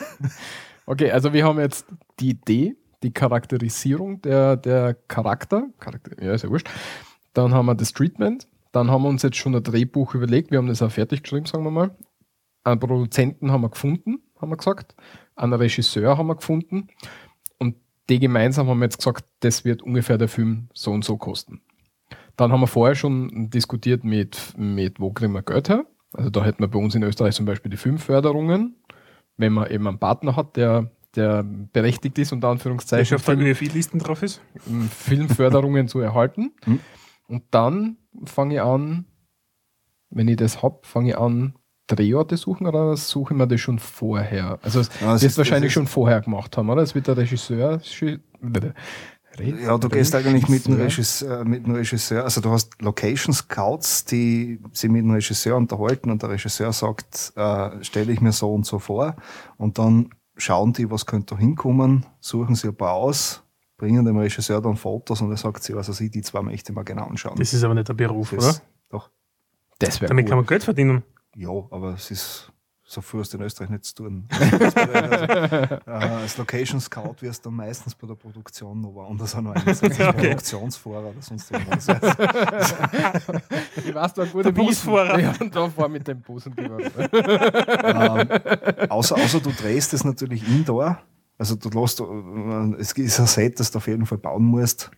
Okay, 0.86 1.12
also 1.12 1.32
wir 1.32 1.46
haben 1.46 1.60
jetzt 1.60 1.86
die 2.20 2.32
Idee, 2.32 2.76
die 3.04 3.14
Charakterisierung 3.14 4.22
der, 4.22 4.58
der 4.58 4.96
Charakter. 5.08 5.68
Charakter. 5.80 6.22
Ja, 6.22 6.34
ist 6.34 6.44
ja 6.44 6.50
wurscht. 6.50 6.70
Dann 7.34 7.54
haben 7.54 7.68
wir 7.68 7.76
das 7.76 7.94
Treatment. 7.94 8.50
Dann 8.74 8.92
haben 8.92 9.04
wir 9.04 9.10
uns 9.10 9.22
jetzt 9.22 9.38
schon 9.38 9.56
ein 9.56 9.64
Drehbuch 9.64 10.14
überlegt. 10.14 10.52
Wir 10.52 10.58
haben 10.58 10.68
das 10.68 10.82
auch 10.82 10.92
fertig 10.92 11.24
geschrieben, 11.24 11.46
sagen 11.46 11.64
wir 11.64 11.72
mal. 11.72 11.96
Einen 12.66 12.80
Produzenten 12.82 13.52
haben 13.52 13.62
wir 13.62 13.70
gefunden, 13.70 14.24
haben 14.42 14.50
wir 14.50 14.58
gesagt. 14.58 14.96
Einen 15.36 15.54
Regisseur 15.54 16.18
haben 16.18 16.28
wir 16.28 16.36
gefunden. 16.36 16.88
Und 17.60 17.76
die 18.10 18.20
gemeinsam 18.20 18.68
haben 18.68 18.80
wir 18.80 18.86
jetzt 18.86 18.98
gesagt, 18.98 19.26
das 19.40 19.64
wird 19.64 19.84
ungefähr 19.84 20.18
der 20.18 20.28
Film 20.28 20.70
so 20.74 20.92
und 20.92 21.06
so 21.06 21.18
kosten. 21.18 21.62
Dann 22.36 22.52
haben 22.52 22.62
wir 22.62 22.68
vorher 22.68 22.96
schon 22.96 23.50
diskutiert 23.50 24.04
mit, 24.04 24.54
mit 24.58 25.00
wo 25.00 25.12
kriegen 25.12 25.34
wir 25.34 25.44
Geld 25.44 25.70
her. 25.70 25.86
Also 26.14 26.30
da 26.30 26.44
hätten 26.44 26.60
wir 26.64 26.68
bei 26.68 26.80
uns 26.80 26.96
in 26.96 27.04
Österreich 27.04 27.36
zum 27.36 27.46
Beispiel 27.46 27.70
die 27.72 27.78
Filmförderungen, 27.78 28.76
wenn 29.38 29.54
man 29.54 29.70
eben 29.70 29.88
einen 29.88 30.00
Partner 30.00 30.36
hat, 30.36 30.56
der, 30.58 30.92
der 31.16 31.44
berechtigt 31.44 32.18
ist, 32.20 32.32
unter 32.32 32.48
Der 32.48 32.52
Anführungszeichen, 32.54 33.06
schon 33.06 33.16
auf 33.18 33.26
der 33.26 33.36
Film, 33.38 33.48
ÖFI-Listen 33.48 34.00
drauf 34.00 34.22
ist. 34.24 34.42
Filmförderungen 34.90 35.88
zu 35.88 36.00
erhalten. 36.00 36.52
Hm. 36.66 36.80
Und 37.28 37.44
dann 37.52 37.98
fange 38.26 38.56
ich 38.56 38.62
an, 38.62 39.06
wenn 40.10 40.28
ich 40.28 40.36
das 40.38 40.62
hab, 40.62 40.86
fange 40.86 41.10
ich 41.12 41.18
an, 41.18 41.56
Drehorte 41.88 42.38
suchen 42.38 42.66
oder 42.68 42.96
suche 42.96 43.34
ich 43.34 43.38
mir 43.38 43.48
das 43.48 43.60
schon 43.60 43.78
vorher? 43.80 44.58
Also 44.62 44.80
das 44.80 44.90
Ja, 45.02 45.08
es 45.16 45.22
wirst 45.22 45.24
ist- 45.34 45.38
wahrscheinlich 45.38 45.68
ist- 45.68 45.74
schon 45.74 45.88
vorher 45.88 46.22
gemacht 46.22 46.56
haben, 46.58 46.70
oder? 46.70 46.82
Es 46.82 46.96
wird 46.96 47.08
der 47.08 47.18
Regisseur. 47.18 47.80
Schi- 49.38 49.54
Re- 49.56 49.64
Ja, 49.64 49.78
du 49.78 49.90
gehst 49.90 50.14
eigentlich 50.16 50.48
mit 50.48 50.66
dem, 50.68 50.74
Regisseur. 50.76 51.30
Regisseur, 51.30 51.46
mit 51.46 51.66
dem 51.66 51.76
Regisseur, 51.76 52.24
also 52.24 52.42
du 52.42 52.50
hast 52.52 52.82
Location 52.82 53.34
Scouts, 53.34 54.06
die 54.06 54.60
sich 54.72 54.90
mit 54.90 55.04
dem 55.04 55.12
Regisseur 55.12 55.58
unterhalten 55.58 56.12
und 56.12 56.22
der 56.22 56.30
Regisseur 56.30 56.72
sagt, 56.74 57.34
äh, 57.36 57.84
stelle 57.84 58.12
ich 58.12 58.22
mir 58.22 58.32
so 58.32 58.54
und 58.54 58.66
so 58.66 58.80
vor 58.80 59.16
und 59.58 59.78
dann 59.78 60.10
schauen 60.38 60.74
die, 60.74 60.90
was 60.90 61.06
könnte 61.06 61.36
da 61.36 61.40
hinkommen, 61.40 62.06
suchen 62.20 62.56
sie 62.56 62.68
ein 62.70 62.76
paar 62.76 62.94
aus, 62.94 63.44
bringen 63.78 64.06
dem 64.06 64.18
Regisseur 64.18 64.62
dann 64.62 64.76
Fotos 64.78 65.22
und 65.22 65.30
er 65.32 65.38
sagt 65.38 65.64
sie, 65.64 65.74
also 65.74 65.92
sie, 65.94 66.10
die 66.10 66.22
zwei 66.22 66.42
möchte 66.42 66.72
ich 66.72 66.76
mal 66.76 66.84
genau 66.84 67.06
anschauen. 67.06 67.36
Das 67.38 67.54
ist 67.54 67.64
aber 67.64 67.74
nicht 67.74 67.88
der 67.90 67.94
Beruf, 67.94 68.32
Das- 68.32 68.46
oder? 68.46 68.62
Doch. 68.90 69.10
Das 69.80 70.00
wäre 70.00 70.10
Damit 70.10 70.26
kann 70.28 70.34
cool. 70.38 70.44
man 70.44 70.46
Geld 70.48 70.64
verdienen. 70.64 71.04
Ja, 71.36 71.50
aber 71.50 71.96
es 71.96 72.12
ist 72.12 72.52
so 72.94 73.02
viel 73.02 73.20
hast 73.22 73.34
du 73.34 73.38
in 73.38 73.44
Österreich 73.44 73.70
nicht 73.70 73.86
zu 73.86 73.96
tun. 73.96 74.28
also, 74.52 74.80
äh, 74.80 75.80
als 75.86 76.38
Location 76.38 76.80
Scout 76.80 77.16
wirst 77.22 77.44
du 77.44 77.50
dann 77.50 77.58
meistens 77.58 77.96
bei 77.96 78.08
der 78.08 78.16
Produktion 78.16 78.82
noch 78.82 78.94
woanders 78.94 79.36
auch 79.36 79.42
noch 79.42 79.56
eingesetzt, 79.56 80.00
als 80.00 80.10
Okay. 80.14 80.28
Produktionsfahrer 80.28 81.10
oder 81.10 81.22
sonst 81.22 81.52
irgendwas. 81.52 81.88
Ich 83.86 83.94
weiß, 83.94 84.14
da 84.14 84.26
gute 84.26 84.44
Der 84.44 84.52
Busfahrer. 84.52 85.20
Ja, 85.20 85.34
und 85.40 85.56
da 85.56 85.70
fahr 85.70 85.90
mit 85.90 86.08
dem 86.08 86.22
Bus 86.22 86.46
und 86.46 86.58
ähm, 86.58 86.70
außer, 88.90 89.16
außer 89.16 89.40
du 89.40 89.52
drehst 89.52 89.94
es 89.94 90.04
natürlich 90.04 90.48
indoor. 90.48 91.00
Also 91.38 91.56
du 91.56 91.70
lässt, 91.70 92.00
äh, 92.00 92.04
es 92.80 92.94
ist 92.94 93.20
ein 93.20 93.28
Set, 93.28 93.60
das 93.60 93.72
du 93.72 93.80
auf 93.80 93.88
jeden 93.88 94.06
Fall 94.06 94.20
bauen 94.20 94.44
musst. 94.46 94.92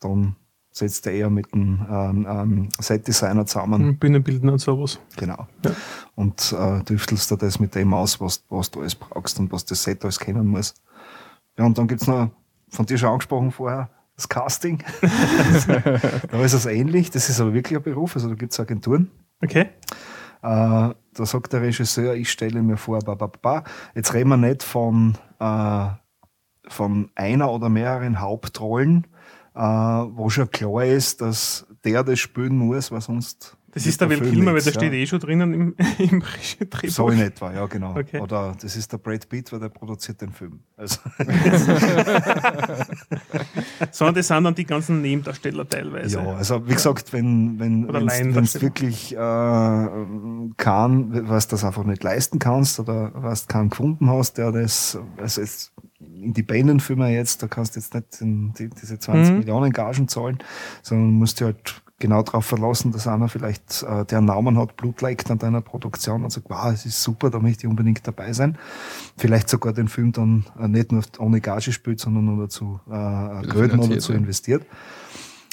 Dann 0.00 0.36
setzt 0.78 1.06
du 1.06 1.10
eher 1.10 1.30
mit 1.30 1.52
einem 1.52 1.86
ähm, 1.90 2.26
ähm, 2.28 2.68
Set-Designer 2.78 3.46
zusammen. 3.46 3.86
Mhm. 3.86 3.98
Bühnenbilden 3.98 4.48
und 4.48 4.58
sowas. 4.58 5.00
Genau. 5.16 5.46
Ja. 5.64 5.72
Und 6.14 6.54
äh, 6.58 6.82
tüftelst 6.84 7.30
du 7.30 7.36
das 7.36 7.60
mit 7.60 7.74
dem 7.74 7.92
aus, 7.94 8.20
was, 8.20 8.44
was 8.48 8.70
du 8.70 8.80
alles 8.80 8.94
brauchst 8.94 9.38
und 9.38 9.52
was 9.52 9.64
das 9.64 9.82
Set 9.82 10.02
alles 10.04 10.18
kennen 10.18 10.46
muss. 10.46 10.74
Ja, 11.58 11.64
und 11.64 11.76
dann 11.76 11.88
gibt's 11.88 12.06
noch, 12.06 12.30
von 12.70 12.86
dir 12.86 12.98
schon 12.98 13.10
angesprochen 13.10 13.50
vorher, 13.50 13.90
das 14.16 14.28
Casting. 14.28 14.82
da 16.30 16.42
ist 16.42 16.52
es 16.52 16.66
ähnlich, 16.66 17.10
das 17.10 17.28
ist 17.28 17.40
aber 17.40 17.54
wirklich 17.54 17.76
ein 17.76 17.82
Beruf, 17.82 18.16
also 18.16 18.28
da 18.28 18.34
gibt's 18.34 18.58
Agenturen. 18.58 19.10
Okay. 19.42 19.68
Äh, 20.42 20.42
da 20.42 20.94
sagt 21.14 21.52
der 21.52 21.62
Regisseur, 21.62 22.14
ich 22.14 22.30
stelle 22.30 22.62
mir 22.62 22.76
vor, 22.76 23.00
ba, 23.00 23.14
ba, 23.14 23.26
ba. 23.26 23.64
jetzt 23.94 24.14
reden 24.14 24.30
wir 24.30 24.36
nicht 24.36 24.62
von, 24.62 25.16
äh, 25.40 25.86
von 26.68 27.10
einer 27.14 27.50
oder 27.50 27.68
mehreren 27.68 28.20
Hauptrollen, 28.20 29.06
wo 29.58 30.30
schon 30.30 30.50
klar 30.50 30.84
ist, 30.84 31.20
dass 31.20 31.66
der 31.84 32.04
das 32.04 32.20
spielen 32.20 32.56
muss, 32.56 32.90
weil 32.90 33.00
sonst. 33.00 33.57
Das 33.72 33.86
ist 33.86 34.00
der 34.00 34.08
Val 34.08 34.16
Film 34.16 34.32
Kilmer, 34.32 34.54
weil 34.54 34.62
der 34.62 34.70
steht 34.72 34.92
ja. 34.92 34.98
eh 34.98 35.06
schon 35.06 35.20
drinnen 35.20 35.52
im, 35.52 35.74
im 35.98 36.20
Drehbuch. 36.20 36.88
So 36.88 37.08
in 37.10 37.20
etwa, 37.20 37.52
ja, 37.52 37.66
genau. 37.66 37.96
Okay. 37.96 38.20
Oder 38.20 38.56
das 38.60 38.76
ist 38.76 38.92
der 38.92 38.98
Brad 38.98 39.28
Pitt, 39.28 39.52
weil 39.52 39.60
der 39.60 39.68
produziert 39.68 40.20
den 40.20 40.32
Film. 40.32 40.60
Also, 40.76 40.98
Sondern 43.90 44.14
das 44.14 44.28
sind 44.28 44.44
dann 44.44 44.54
die 44.54 44.64
ganzen 44.64 45.02
Nebendarsteller 45.02 45.68
teilweise. 45.68 46.18
ja, 46.18 46.34
also 46.34 46.66
wie 46.66 46.74
gesagt, 46.74 47.12
wenn 47.12 47.58
wenn 47.58 47.86
Laiendarsteller. 47.86 48.62
wirklich 48.62 49.12
äh, 49.12 49.16
kann, 50.56 51.28
was 51.28 51.48
das 51.48 51.64
einfach 51.64 51.84
nicht 51.84 52.02
leisten 52.02 52.38
kannst 52.38 52.80
oder 52.80 53.10
was 53.14 53.46
du 53.46 53.52
keinen 53.52 53.70
gefunden 53.70 54.08
hast, 54.10 54.38
der 54.38 54.52
das, 54.52 54.98
also 55.18 55.40
jetzt 55.40 55.72
Independent-Filme 56.00 57.10
jetzt, 57.10 57.42
da 57.42 57.48
kannst 57.48 57.76
du 57.76 57.80
jetzt 57.80 57.94
nicht 57.94 58.20
den, 58.20 58.52
die, 58.54 58.68
diese 58.70 58.98
20 58.98 59.32
Mhm. 59.32 59.38
Millionen 59.40 59.72
Gagen 59.72 60.08
zahlen, 60.08 60.38
sondern 60.82 61.10
musst 61.10 61.40
du 61.40 61.46
halt 61.46 61.82
genau 61.98 62.22
darauf 62.22 62.46
verlassen, 62.46 62.92
dass 62.92 63.06
einer 63.06 63.28
vielleicht 63.28 63.82
äh, 63.82 64.04
der 64.04 64.20
Namen 64.20 64.58
hat, 64.58 64.76
Blut 64.76 65.02
leckt 65.02 65.30
an 65.30 65.38
deiner 65.38 65.60
Produktion 65.60 66.24
und 66.24 66.30
sagt, 66.30 66.48
wow, 66.48 66.72
es 66.72 66.86
ist 66.86 67.02
super, 67.02 67.30
da 67.30 67.40
möchte 67.40 67.66
ich 67.66 67.70
unbedingt 67.70 68.06
dabei 68.06 68.32
sein. 68.32 68.56
Vielleicht 69.16 69.48
sogar 69.48 69.72
den 69.72 69.88
Film 69.88 70.12
dann 70.12 70.46
äh, 70.58 70.68
nicht 70.68 70.92
nur 70.92 71.02
ohne 71.18 71.40
Gage 71.40 71.72
spielt, 71.72 72.00
sondern 72.00 72.24
nur 72.24 72.44
dazu 72.44 72.80
äh, 72.86 72.90
Gröden 72.90 73.40
oder 73.40 73.66
finanziert, 73.68 73.96
dazu 73.96 74.12
ja. 74.12 74.18
investiert. 74.18 74.62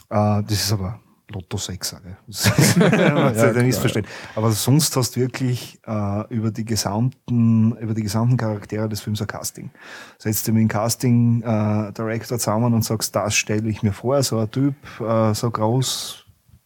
Äh, 0.09 0.43
das 0.43 0.51
ist 0.51 0.72
aber 0.72 0.99
Lotto 1.30 1.57
6, 1.57 1.89
sage 1.89 2.17
ich. 2.27 2.45
Das 2.55 2.57
ist 2.59 3.55
ja, 3.55 3.63
nicht 3.63 3.80
verstehen. 3.80 4.05
Aber 4.35 4.51
sonst 4.51 4.95
hast 4.95 5.15
du 5.15 5.22
wirklich 5.22 5.80
äh, 5.88 6.34
über 6.34 6.51
die 6.51 6.65
gesamten, 6.65 7.76
über 7.77 7.95
die 7.95 8.03
gesamten 8.03 8.38
Charaktere 8.38 8.88
des 8.88 9.01
Films 9.01 9.22
ein 9.22 9.27
Casting. 9.27 9.72
Setzt 10.19 10.47
du 10.47 10.51
mit 10.51 10.61
dem 10.61 10.67
Casting 10.67 11.41
äh, 11.41 11.91
Director 11.93 12.38
zusammen 12.38 12.73
und 12.76 12.84
sagst, 12.84 13.15
das 13.15 13.35
stelle 13.35 13.67
ich 13.69 13.81
mir 13.81 13.93
vor, 13.93 14.22
so 14.22 14.38
ein 14.38 14.51
Typ, 14.51 14.76
äh, 15.01 15.34
so 15.34 15.49
groß, 15.49 16.24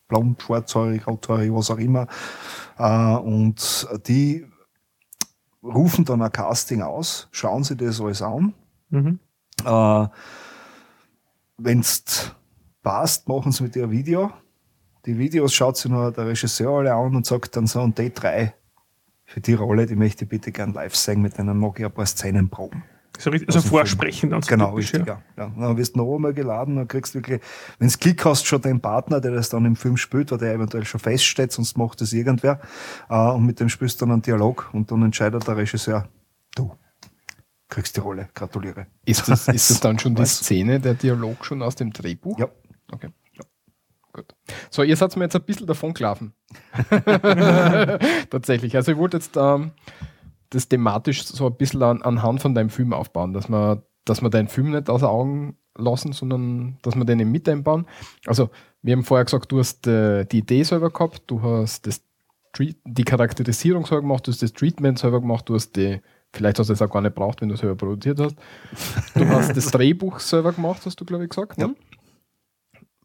blond, 0.10 0.42
schwarzhaarig, 0.42 1.08
rothaarig, 1.08 1.54
was 1.54 1.72
auch 1.72 1.78
immer. 1.78 2.08
Äh, 2.78 3.16
und 3.16 3.88
die 4.08 4.46
rufen 5.64 6.04
dann 6.04 6.22
ein 6.22 6.32
Casting 6.32 6.82
aus, 6.82 7.30
schauen 7.32 7.64
sich 7.64 7.78
das 7.78 8.02
alles 8.02 8.22
an 8.22 8.54
Mhm. 8.92 9.20
äh, 9.66 10.08
wenn's 11.58 12.34
passt, 12.82 13.28
machen 13.28 13.52
sie 13.52 13.64
mit 13.64 13.76
dir 13.76 13.84
ein 13.84 13.92
Video. 13.92 14.32
Die 15.06 15.18
Videos 15.18 15.54
schaut 15.54 15.78
sich 15.78 15.92
noch 15.92 16.12
der 16.12 16.26
Regisseur 16.26 16.80
alle 16.80 16.94
an 16.94 17.16
und 17.16 17.26
sagt 17.26 17.56
dann 17.56 17.68
so, 17.68 17.82
und 17.82 17.98
die 17.98 18.14
drei 18.14 18.56
für 19.26 19.42
die 19.42 19.54
Rolle, 19.54 19.86
die 19.86 19.96
möchte 19.96 20.24
ich 20.24 20.30
bitte 20.30 20.52
gern 20.52 20.74
live 20.74 20.96
sehen, 20.96 21.22
mit 21.22 21.38
denen 21.38 21.58
mag 21.60 21.80
ich 21.80 21.86
ein 21.86 21.92
paar 21.92 22.08
Szenen 22.08 22.50
proben. 22.50 22.84
So 23.18 23.32
richtig, 23.32 23.50
also 23.50 23.60
dem 23.60 23.70
vorsprechen 23.70 24.30
dann 24.30 24.42
so 24.42 24.50
Genau, 24.50 24.70
typisch, 24.70 24.94
richtig, 24.94 25.08
ja. 25.08 25.22
ja. 25.38 25.52
Dann 25.58 25.78
wirst 25.78 25.96
du 25.96 26.00
noch 26.00 26.16
einmal 26.16 26.34
geladen, 26.34 26.76
dann 26.78 26.88
kriegst 26.88 27.14
du 27.14 27.20
wirklich, 27.20 27.42
wenn 27.78 27.88
du 27.90 27.98
Klick 27.98 28.24
hast, 28.24 28.46
schon 28.46 28.62
den 28.62 28.80
Partner, 28.80 29.20
der 29.20 29.32
das 29.32 29.50
dann 29.50 29.66
im 29.66 29.76
Film 29.76 29.98
spielt, 29.98 30.32
weil 30.32 30.38
der 30.38 30.54
eventuell 30.54 30.86
schon 30.86 31.00
feststeht, 31.00 31.52
sonst 31.52 31.78
macht 31.78 32.00
das 32.02 32.14
irgendwer. 32.14 32.62
Äh, 33.10 33.16
und 33.32 33.46
mit 33.46 33.60
dem 33.60 33.70
spielst 33.70 34.00
du 34.00 34.06
dann 34.06 34.14
einen 34.14 34.22
Dialog 34.22 34.70
und 34.74 34.92
dann 34.92 35.04
entscheidet 35.04 35.46
der 35.48 35.58
Regisseur, 35.58 36.08
du 36.56 36.72
kriegst 37.68 37.96
die 37.96 38.00
Rolle, 38.00 38.30
gratuliere. 38.34 38.88
Ist 39.06 39.28
das, 39.28 39.48
ist 39.48 39.70
das 39.70 39.80
dann 39.80 40.00
schon 40.00 40.16
die? 40.16 40.26
Szene, 40.26 40.80
der 40.80 40.94
Dialog 40.94 41.46
schon 41.46 41.62
aus 41.62 41.76
dem 41.76 41.92
Drehbuch? 41.92 42.38
Ja. 42.40 42.48
Okay. 42.92 43.10
Gut. 44.12 44.34
So, 44.72 44.82
ihr 44.82 44.96
seid 44.96 45.16
mir 45.18 45.26
jetzt 45.26 45.36
ein 45.36 45.44
bisschen 45.44 45.68
davon 45.68 45.94
gelaufen. 45.94 46.34
Tatsächlich. 48.30 48.76
Also 48.76 48.92
ich 48.92 48.98
wollte 48.98 49.18
jetzt 49.18 49.38
ähm, 49.38 49.72
das 50.50 50.68
thematisch 50.68 51.24
so 51.26 51.48
ein 51.48 51.56
bisschen 51.56 51.84
an, 51.84 52.02
anhand 52.02 52.42
von 52.42 52.56
deinem 52.56 52.70
Film 52.70 52.94
aufbauen, 52.94 53.34
dass 53.34 53.50
man, 53.50 53.84
dass 54.06 54.22
man 54.22 54.32
deinen 54.32 54.48
Film 54.48 54.72
nicht 54.72 54.90
außer 54.90 55.10
Augen 55.10 55.58
lassen, 55.78 56.14
sondern 56.14 56.78
dass 56.82 56.96
wir 56.96 57.06
den 57.06 57.20
eben 57.20 57.32
mit 57.32 57.48
einbauen. 57.48 57.86
Also, 58.26 58.50
wir 58.82 58.94
haben 58.94 59.04
vorher 59.04 59.26
gesagt, 59.26 59.52
du 59.52 59.60
hast 59.60 59.88
äh, 59.88 60.26
die 60.26 60.40
Idee 60.40 60.64
selber 60.64 60.90
gehabt, 60.90 61.24
du 61.28 61.42
hast 61.42 61.86
das 61.88 62.02
Treat 62.52 62.78
die 62.84 63.04
Charakterisierung 63.04 63.86
selber 63.86 64.02
gemacht, 64.02 64.26
du 64.26 64.32
hast 64.32 64.42
das 64.42 64.54
Treatment 64.54 64.98
selber 64.98 65.22
gemacht, 65.22 65.48
du 65.48 65.54
hast 65.54 65.76
die, 65.76 66.02
vielleicht 66.34 66.58
hast 66.58 66.68
du 66.68 66.74
es 66.74 66.82
auch 66.82 66.90
gar 66.90 67.02
nicht 67.02 67.14
braucht, 67.14 67.42
wenn 67.42 67.50
du 67.50 67.54
es 67.54 67.62
selber 67.62 67.76
produziert 67.76 68.20
hast. 68.20 68.36
Du 69.14 69.28
hast 69.28 69.56
das 69.56 69.68
Drehbuch 69.72 70.20
selber 70.20 70.52
gemacht, 70.54 70.82
hast 70.86 71.00
du, 71.00 71.06
glaube 71.06 71.26
ich, 71.26 71.30
gesagt. 71.30 71.60
Ja. 71.60 71.68
Ne? 71.68 71.76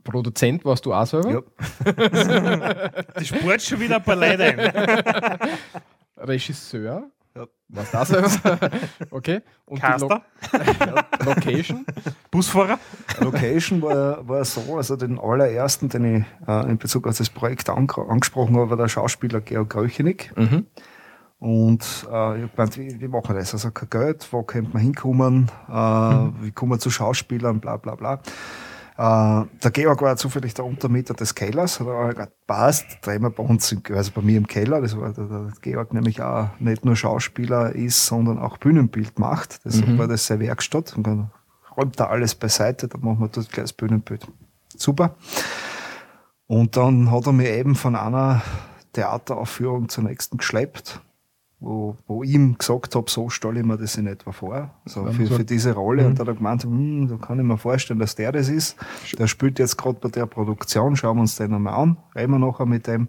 Produzent 0.02 0.64
warst 0.64 0.84
du 0.86 0.94
auch 0.94 1.06
selber. 1.06 1.30
Ja. 1.30 1.42
Das 3.14 3.26
spurt 3.26 3.62
schon 3.62 3.80
wieder 3.80 3.96
ein 3.96 4.02
paar 4.02 4.16
Leute 4.16 4.44
ein. 4.44 5.50
Regisseur. 6.16 7.10
Ja. 7.36 7.46
Was 7.68 7.90
das 7.90 8.08
selber? 8.08 8.70
okay. 9.10 9.40
Und 9.66 9.80
Caster, 9.80 10.22
die 10.52 10.84
Lo 10.84 11.00
Location. 11.34 11.84
Busfahrer. 12.30 12.78
Location 13.20 13.82
war, 13.82 14.26
war 14.28 14.44
so, 14.44 14.76
also 14.76 14.94
den 14.94 15.18
allerersten, 15.18 15.88
den 15.88 16.04
ich 16.16 16.48
äh, 16.48 16.70
in 16.70 16.78
Bezug 16.78 17.08
auf 17.08 17.18
das 17.18 17.30
Projekt 17.30 17.68
an, 17.68 17.88
angesprochen 17.90 18.56
habe, 18.56 18.70
war 18.70 18.76
der 18.76 18.88
Schauspieler 18.88 19.40
Georg 19.40 19.70
Gröchenig. 19.70 20.32
Mhm. 20.36 20.66
Und 21.40 22.06
äh, 22.10 22.44
ich 22.44 22.52
gemeint, 22.52 22.78
wie, 22.78 23.00
wie 23.00 23.08
machen 23.08 23.34
wir 23.34 23.40
das? 23.40 23.52
Also 23.52 23.72
kein 23.72 23.90
Geld, 23.90 24.28
wo 24.32 24.44
könnte 24.44 24.70
man 24.72 24.82
hinkommen, 24.82 25.50
äh, 25.68 25.72
wie 25.72 26.52
kommen 26.52 26.72
wir 26.72 26.78
zu 26.78 26.90
Schauspielern, 26.90 27.60
bla 27.60 27.76
bla 27.78 27.96
bla. 27.96 28.20
Äh, 28.96 29.42
der 29.62 29.70
Georg 29.72 30.02
war 30.02 30.16
zufällig 30.16 30.54
der 30.54 30.64
Untermieter 30.64 31.14
des 31.14 31.34
Kellers, 31.34 31.80
hat 31.80 31.86
er 31.88 32.10
gesagt, 32.10 32.32
passt, 32.46 32.86
drehen 33.02 33.22
wir 33.22 33.30
bei 33.30 33.42
uns, 33.42 33.76
also 33.90 34.12
bei 34.12 34.22
mir 34.22 34.36
im 34.38 34.46
Keller, 34.46 34.80
das 34.80 34.96
war 34.96 35.12
der, 35.12 35.24
der 35.24 35.52
Georg 35.62 35.92
nämlich 35.92 36.22
auch 36.22 36.48
nicht 36.60 36.84
nur 36.84 36.94
Schauspieler 36.94 37.74
ist, 37.74 38.06
sondern 38.06 38.38
auch 38.38 38.58
Bühnenbild 38.58 39.18
macht. 39.18 39.64
Deshalb 39.64 39.88
Mhm. 39.88 39.98
war 39.98 40.06
das 40.06 40.26
seine 40.26 40.44
Werkstatt. 40.44 40.96
Und 40.96 41.06
dann 41.06 41.30
räumt 41.76 41.98
er 41.98 42.10
alles 42.10 42.36
beiseite, 42.36 42.86
dann 42.86 43.00
machen 43.00 43.18
wir 43.20 43.28
dort 43.28 43.50
gleich 43.50 43.64
das 43.64 43.72
Bühnenbild. 43.72 44.28
Super. 44.76 45.16
Und 46.46 46.76
dann 46.76 47.10
hat 47.10 47.26
er 47.26 47.32
mir 47.32 47.50
eben 47.50 47.74
von 47.74 47.96
einer 47.96 48.42
Theateraufführung 48.92 49.88
zur 49.88 50.04
nächsten 50.04 50.36
geschleppt, 50.36 51.00
wo, 51.64 51.96
wo 52.06 52.22
ich 52.22 52.34
ihm 52.34 52.58
gesagt 52.58 52.94
habe, 52.94 53.10
so 53.10 53.28
stelle 53.28 53.60
ich 53.60 53.66
mir 53.66 53.78
das 53.78 53.96
in 53.96 54.06
etwa 54.06 54.32
vor. 54.32 54.70
So 54.84 55.04
für, 55.06 55.26
für 55.26 55.44
diese 55.44 55.72
Rolle. 55.72 56.02
Mhm. 56.02 56.08
Und 56.08 56.18
da 56.18 56.20
hat 56.22 56.28
er 56.28 56.34
gemeint, 56.34 56.64
hm, 56.64 57.08
da 57.08 57.16
kann 57.16 57.38
ich 57.38 57.44
mir 57.44 57.56
vorstellen, 57.56 57.98
dass 57.98 58.14
der 58.14 58.32
das 58.32 58.48
ist. 58.48 58.76
Der 59.18 59.26
spielt 59.26 59.58
jetzt 59.58 59.76
gerade 59.76 59.98
bei 59.98 60.08
der 60.08 60.26
Produktion, 60.26 60.94
schauen 60.96 61.16
wir 61.16 61.22
uns 61.22 61.36
den 61.36 61.54
einmal 61.54 61.74
an, 61.74 61.96
reden 62.14 62.32
wir 62.32 62.38
nachher 62.38 62.66
mit 62.66 62.86
dem. 62.86 63.08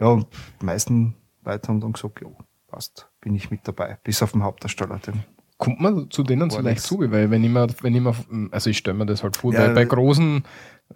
Ja, 0.00 0.08
und 0.08 0.26
die 0.60 0.66
meisten 0.66 1.14
Leute 1.44 1.68
haben 1.68 1.80
dann 1.80 1.92
gesagt, 1.92 2.20
ja, 2.20 2.28
passt, 2.66 3.08
bin 3.20 3.34
ich 3.34 3.50
mit 3.50 3.60
dabei. 3.64 3.98
Bis 4.02 4.22
auf 4.22 4.32
den 4.32 4.42
Hauptdarsteller. 4.42 4.98
Den. 4.98 5.24
Kommt 5.58 5.80
man 5.80 6.10
zu 6.10 6.24
denen 6.24 6.50
so 6.50 6.60
leicht 6.60 6.80
zu, 6.80 6.98
weil 6.98 7.30
wenn 7.30 7.44
ich 7.44 7.50
mir, 7.50 7.68
wenn 7.82 7.94
ich 7.94 8.00
mir 8.00 8.14
also 8.50 8.68
ich 8.68 8.78
stelle 8.78 8.98
mir 8.98 9.06
das 9.06 9.22
halt 9.22 9.36
vor, 9.36 9.52
Ja, 9.52 9.68
bei, 9.68 9.74
bei 9.74 9.84
großen, 9.84 10.42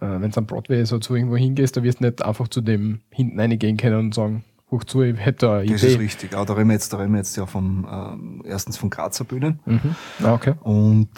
äh, 0.01 0.05
wenn 0.05 0.29
es 0.29 0.37
am 0.37 0.45
Broadway 0.45 0.83
so 0.85 0.99
zu 0.99 1.15
irgendwo 1.15 1.37
hingehst, 1.37 1.77
da 1.77 1.83
wirst 1.83 2.01
du 2.01 2.05
nicht 2.05 2.21
einfach 2.21 2.49
zu 2.49 2.59
dem 2.59 2.99
hinten 3.09 3.39
reingehen 3.39 3.77
können 3.77 3.97
und 3.97 4.13
sagen, 4.13 4.43
hoch 4.71 4.83
zu, 4.83 5.01
ich 5.01 5.17
hätte 5.17 5.51
eine 5.51 5.71
Das 5.71 5.83
ist 5.83 5.99
richtig. 5.99 6.35
Auch 6.35 6.45
da 6.45 6.53
reden 6.53 6.69
wir 6.69 6.73
jetzt, 6.73 6.91
da 6.93 6.97
reden 6.97 7.13
wir 7.13 7.19
jetzt 7.19 7.35
ja 7.37 7.45
von, 7.45 7.87
ähm, 7.89 8.43
erstens 8.45 8.77
von 8.77 8.89
Grazer 8.89 9.23
Bühnen. 9.23 9.59
Mhm. 9.65 9.95
Ah, 10.23 10.33
okay. 10.33 10.55
Und 10.61 11.09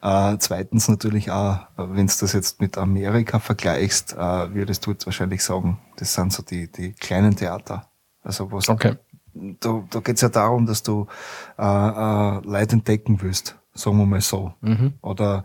äh, 0.00 0.36
zweitens 0.38 0.88
natürlich 0.88 1.30
auch, 1.30 1.60
wenn 1.76 2.06
du 2.06 2.12
das 2.20 2.32
jetzt 2.32 2.60
mit 2.60 2.78
Amerika 2.78 3.38
vergleichst, 3.40 4.14
äh, 4.14 4.54
würdest 4.54 4.86
du 4.86 4.92
jetzt 4.92 5.06
wahrscheinlich 5.06 5.42
sagen, 5.42 5.78
das 5.96 6.14
sind 6.14 6.32
so 6.32 6.42
die, 6.42 6.70
die 6.70 6.92
kleinen 6.92 7.36
Theater. 7.36 7.88
Also 8.22 8.50
was 8.52 8.68
Okay. 8.68 8.96
da, 9.34 9.84
da 9.90 10.00
geht 10.00 10.16
es 10.16 10.20
ja 10.22 10.28
darum, 10.28 10.66
dass 10.66 10.82
du 10.82 11.06
äh, 11.58 11.62
äh, 11.62 12.40
Leute 12.44 12.74
entdecken 12.76 13.20
willst, 13.20 13.56
sagen 13.74 13.98
wir 13.98 14.06
mal 14.06 14.20
so. 14.20 14.54
Mhm. 14.60 14.94
Oder 15.02 15.44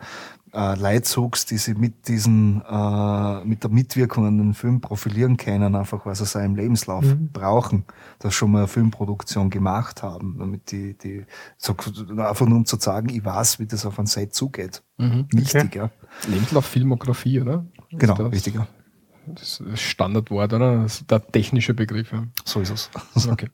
äh, 0.53 0.75
Leute 0.79 1.07
suchst, 1.07 1.49
die 1.51 1.57
sich 1.57 1.75
mit 1.77 2.07
diesen, 2.07 2.61
äh, 2.61 3.43
mit 3.43 3.63
der 3.63 3.71
Mitwirkung 3.71 4.27
an 4.27 4.37
den 4.37 4.53
Film 4.53 4.81
profilieren 4.81 5.35
können, 5.37 5.75
einfach 5.75 6.05
weil 6.05 6.15
sie 6.15 6.23
es 6.23 6.35
auch 6.35 6.41
im 6.43 6.55
Lebenslauf 6.55 7.03
Mhm. 7.03 7.29
brauchen, 7.33 7.85
dass 8.19 8.33
schon 8.35 8.51
mal 8.51 8.59
eine 8.59 8.67
Filmproduktion 8.67 9.49
gemacht 9.49 10.03
haben, 10.03 10.35
damit 10.37 10.71
die, 10.71 10.97
die 10.97 11.25
so, 11.57 11.75
einfach 12.17 12.45
nur 12.45 12.57
um 12.59 12.65
zu 12.65 12.77
sagen, 12.79 13.09
ich 13.09 13.25
weiß, 13.25 13.59
wie 13.59 13.65
das 13.65 13.85
auf 13.85 13.97
ein 13.99 14.05
Set 14.05 14.33
zugeht. 14.35 14.83
Mhm. 14.97 15.27
Wichtig, 15.31 15.75
ja. 15.75 15.89
Lebenslauf 16.27 16.65
Filmografie, 16.65 17.41
oder? 17.41 17.65
Genau, 17.91 18.13
Ist 18.13 18.19
das, 18.19 18.31
richtig, 18.31 18.55
ja. 18.55 18.67
Das 19.25 19.59
ist 19.61 19.81
Standardwort, 19.81 20.53
oder? 20.53 20.83
Das 20.83 21.01
ist 21.01 21.09
der 21.11 21.25
technische 21.25 21.73
Begriff. 21.73 22.11
Ja. 22.11 22.25
So 22.45 22.59
ist 22.61 22.69
es. 22.71 22.89
Okay. 23.29 23.49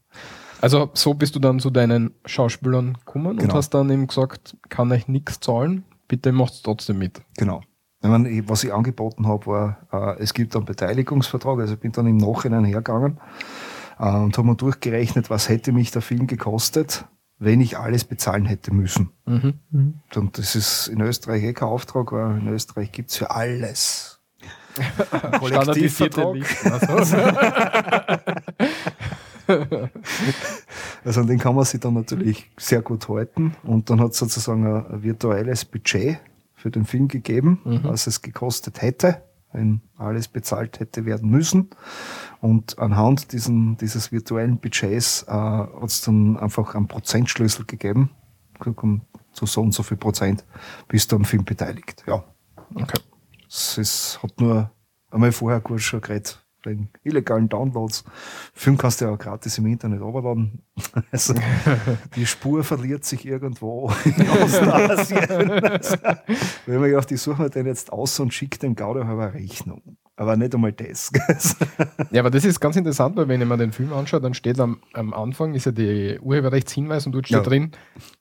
Also 0.61 0.89
so 0.93 1.13
bist 1.13 1.35
du 1.35 1.39
dann 1.39 1.59
zu 1.61 1.69
deinen 1.69 2.11
Schauspielern 2.25 2.95
gekommen 2.95 3.27
und 3.27 3.37
Genau. 3.39 3.53
hast 3.53 3.69
dann 3.69 3.89
eben 3.89 4.07
gesagt, 4.07 4.57
kann 4.67 4.91
euch 4.91 5.07
nichts 5.07 5.39
zahlen, 5.39 5.85
bitte 6.09 6.33
macht's 6.33 6.61
trotzdem 6.61 6.97
mit. 6.97 7.21
Genau. 7.37 7.61
Ich 8.01 8.09
meine, 8.09 8.29
ich- 8.29 8.47
was 8.49 8.63
ich 8.65 8.73
angeboten 8.73 9.27
habe, 9.27 9.45
war, 9.45 9.77
äh, 10.17 10.21
es 10.21 10.33
gibt 10.33 10.55
einen 10.57 10.65
Beteiligungsvertrag, 10.65 11.59
also 11.59 11.75
ich 11.75 11.79
bin 11.79 11.93
dann 11.93 12.07
im 12.07 12.17
Nachhinein 12.17 12.65
hergegangen 12.65 13.19
äh, 13.99 14.09
und 14.09 14.37
habe 14.37 14.47
mir 14.47 14.55
durchgerechnet, 14.55 15.29
was 15.29 15.47
hätte 15.49 15.71
mich 15.71 15.91
der 15.91 16.01
Film 16.01 16.27
gekostet, 16.27 17.05
wenn 17.37 17.61
ich 17.61 17.77
alles 17.77 18.03
bezahlen 18.03 18.45
hätte 18.45 18.73
müssen. 18.73 19.11
Mhm. 19.25 19.99
Und 20.15 20.37
das 20.37 20.55
ist 20.55 20.87
in 20.87 20.99
Österreich 21.01 21.43
eh 21.43 21.53
kein 21.53 21.69
Auftrag, 21.69 22.11
weil 22.11 22.39
in 22.39 22.47
Österreich 22.49 22.91
gibt's 22.91 23.15
für 23.17 23.31
alles. 23.31 24.19
Kollektivvertrag. 25.39 26.35
Listen. 26.35 26.71
Also. 26.71 27.17
Also 31.05 31.21
an 31.21 31.27
den 31.27 31.39
kann 31.39 31.55
man 31.55 31.65
sich 31.65 31.79
dann 31.79 31.93
natürlich 31.93 32.49
sehr 32.57 32.81
gut 32.81 33.07
halten. 33.09 33.55
Und 33.63 33.89
dann 33.89 33.99
hat 34.01 34.11
es 34.11 34.17
sozusagen 34.17 34.65
ein, 34.65 35.03
virtuelles 35.03 35.65
Budget 35.65 36.19
für 36.53 36.71
den 36.71 36.85
Film 36.85 37.07
gegeben, 37.07 37.61
Mhm. 37.63 37.79
was 37.83 38.07
es 38.07 38.21
gekostet 38.21 38.81
hätte, 38.81 39.23
wenn 39.53 39.81
alles 39.97 40.27
bezahlt 40.27 40.79
hätte 40.79 41.05
werden 41.05 41.29
müssen. 41.29 41.69
Und 42.41 42.77
anhand 42.79 43.31
diesen, 43.31 43.77
dieses 43.77 44.11
virtuellen 44.11 44.57
Budgets 44.59 45.23
äh, 45.23 45.31
hat 45.31 45.85
es 45.85 46.01
dann 46.01 46.37
einfach 46.37 46.75
einen 46.75 46.87
Prozentschlüssel 46.87 47.65
gegeben. 47.65 48.09
Zu 49.31 49.45
so 49.45 49.61
und 49.61 49.73
so 49.73 49.83
viel 49.83 49.95
Prozent 49.97 50.43
bist 50.89 51.11
du 51.11 51.15
am 51.15 51.23
Film 51.23 51.45
beteiligt. 51.45 52.03
Ja. 52.07 52.23
Okay. 52.75 52.99
Es 53.47 53.77
ist, 53.77 54.19
hat 54.21 54.39
nur 54.41 54.69
einmal 55.11 55.31
vorher 55.31 55.61
kurz 55.61 55.83
schon 55.83 56.01
geredet, 56.01 56.45
wegen 56.63 56.89
illegalen 57.03 57.49
Downloads. 57.49 58.03
Film 58.53 58.77
kannst 58.77 59.01
du 59.01 59.05
ja 59.05 59.11
auch 59.11 59.17
gratis 59.17 59.57
im 59.57 59.65
Internet 59.67 60.01
runterladen. 60.01 60.61
Also, 61.11 61.33
die 62.15 62.25
Spur 62.25 62.63
verliert 62.63 63.03
sich 63.03 63.25
irgendwo 63.25 63.91
in 64.05 64.29
Ostasien. 64.43 65.51
Also, 65.51 65.95
wenn 66.65 66.79
man 66.79 66.89
ja 66.91 67.01
die 67.01 67.17
suchen 67.17 67.45
wir 67.45 67.49
den 67.49 67.65
jetzt 67.65 67.91
aus 67.91 68.19
und 68.19 68.33
schickt 68.33 68.63
dem 68.63 68.75
Gauder 68.75 69.05
halber 69.07 69.33
Rechnung. 69.33 69.97
Aber 70.15 70.35
nicht 70.35 70.53
einmal 70.53 70.73
das. 70.73 71.11
Ja, 72.11 72.21
aber 72.21 72.29
das 72.29 72.43
ist 72.43 72.59
ganz 72.59 72.75
interessant, 72.75 73.15
weil 73.15 73.27
wenn 73.29 73.41
ich 73.41 73.47
mir 73.47 73.57
den 73.57 73.71
Film 73.71 73.93
anschaue, 73.93 74.19
dann 74.19 74.33
steht 74.33 74.59
am, 74.59 74.79
am 74.93 75.13
Anfang 75.13 75.53
ist 75.53 75.65
ja 75.65 75.71
die 75.71 76.19
Urheberrechtshinweis 76.21 77.05
und 77.05 77.13
dort 77.13 77.27
steht 77.27 77.37
Ja. 77.37 77.43
drin, 77.43 77.71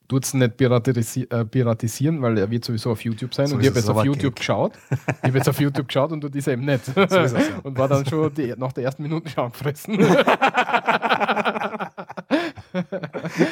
tut 0.09 0.25
es 0.25 0.35
nicht 0.35 0.57
piratisi 0.57 1.27
äh, 1.31 1.45
piratisieren, 1.45 2.21
weil 2.23 2.39
er 2.39 2.51
wird 2.51 2.65
sowieso 2.65 2.91
auf 2.91 3.03
YouTube 3.03 3.35
sein. 3.35 3.47
So 3.47 3.57
und 3.57 3.61
ich 3.61 3.69
habe 3.69 3.79
jetzt 3.79 3.91
auf 3.91 4.05
YouTube 4.05 4.35
Gag. 4.35 4.37
geschaut. 4.37 4.73
Ich 4.91 4.97
habe 5.23 5.37
jetzt 5.37 5.49
auf 5.49 5.61
YouTube 5.61 5.87
geschaut 5.87 6.13
und 6.13 6.23
dort 6.23 6.35
ist 6.35 6.49
eben 6.49 6.65
nicht. 6.65 6.89
ist 6.97 7.13
es, 7.13 7.33
ja. 7.33 7.59
Und 7.63 7.77
war 7.79 7.89
dann 7.89 8.07
schon 8.07 8.33
die, 8.35 8.55
nach 8.57 8.73
der 8.73 8.85
ersten 8.85 9.03
Minute 9.03 9.29
schon 9.29 9.45
angefressen. 9.45 9.99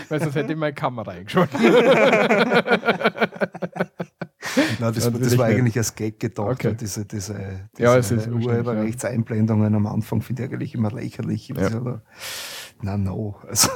weil 0.09 0.20
sonst 0.20 0.35
hätte 0.35 0.53
ich 0.53 0.59
meine 0.59 0.74
Kamera 0.74 1.11
eingeschaltet. 1.11 1.61
Nein, 4.78 4.95
das, 4.95 5.12
das 5.12 5.37
war 5.39 5.47
eigentlich 5.47 5.77
als 5.77 5.95
Gag 5.95 6.19
gedacht. 6.19 6.49
Okay. 6.49 6.74
Diese, 6.78 7.05
diese, 7.05 7.69
diese 7.77 7.85
Ja, 7.85 7.97
es 7.97 8.11
ist 8.11 8.28
Urheberrechtseinblendungen 8.28 9.74
am 9.74 9.87
Anfang 9.87 10.23
finde 10.23 10.45
ich 10.45 10.51
eigentlich 10.51 10.74
immer 10.74 10.91
lächerlich. 10.91 11.49
Ja. 11.49 11.69
Ja. 11.69 12.01
Na, 12.81 12.97
no. 12.97 13.37
Also, 13.47 13.69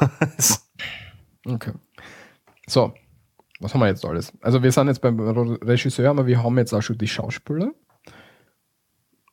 Okay. 1.47 1.73
So, 2.70 2.94
was 3.60 3.74
haben 3.74 3.80
wir 3.80 3.88
jetzt 3.88 4.05
alles? 4.05 4.32
Also 4.40 4.62
wir 4.62 4.70
sind 4.72 4.86
jetzt 4.88 5.01
beim 5.01 5.18
Regisseur, 5.20 6.10
aber 6.10 6.26
wir 6.26 6.42
haben 6.42 6.56
jetzt 6.59 6.72
auch 6.72 6.82
schon 6.82 6.97
die 6.98 7.09
Schauspieler. 7.09 7.72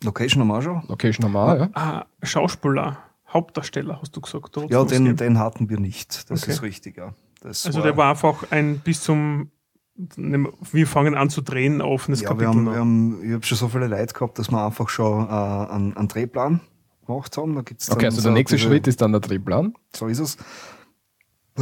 Location 0.03 0.41
haben 0.41 0.47
wir 0.49 0.57
auch 0.57 0.61
schon. 0.61 0.83
Location 0.87 1.25
haben 1.25 1.31
wir 1.33 1.41
auch, 1.43 1.59
ja. 1.59 1.69
Ah, 1.73 2.05
Schauspieler, 2.23 2.97
Hauptdarsteller, 3.29 3.99
hast 4.01 4.15
du 4.15 4.21
gesagt. 4.21 4.55
hat's 4.57 4.71
Ja, 4.71 4.83
den, 4.85 5.15
den 5.15 5.39
hatten 5.39 5.69
wir 5.69 5.79
nicht. 5.79 6.29
Das 6.29 6.43
Okay. 6.43 6.51
ist 6.51 6.61
richtig, 6.61 6.97
ja. 6.97 7.13
Das 7.41 7.65
Also 7.65 7.81
der 7.81 7.95
war 7.97 8.09
einfach 8.11 8.51
ein 8.51 8.79
bis 8.79 9.01
zum 9.03 9.51
wir 9.95 10.85
fangen 10.85 11.15
an 11.15 11.31
zu 11.31 11.41
drehen, 11.41 11.81
offenes 11.81 12.21
Ja, 12.21 12.29
wir 12.29 12.45
Kapitel. 12.45 12.47
haben, 12.49 12.63
noch. 12.65 12.71
wir 12.73 12.79
haben, 12.79 13.23
ich 13.25 13.33
habe 13.33 13.43
schon 13.43 13.57
so 13.57 13.67
viele 13.67 13.87
Leute 13.87 14.13
gehabt, 14.13 14.37
dass 14.37 14.51
wir 14.51 14.63
einfach 14.63 14.89
schon 14.89 15.25
äh, 15.27 15.29
einen, 15.31 15.97
einen 15.97 16.07
Drehplan 16.07 16.61
gemacht 17.07 17.35
haben. 17.35 17.55
Da 17.55 17.61
gibt's 17.61 17.87
dann 17.87 17.97
Okay, 17.97 18.05
also 18.05 18.21
der 18.21 18.31
nächste 18.33 18.57
diese- 18.57 18.67
Schritt 18.67 18.85
ist 18.85 19.01
dann 19.01 19.11
der 19.11 19.21
Drehplan. 19.21 19.73
So 19.95 20.05
ist 20.05 20.19
es. 20.19 20.37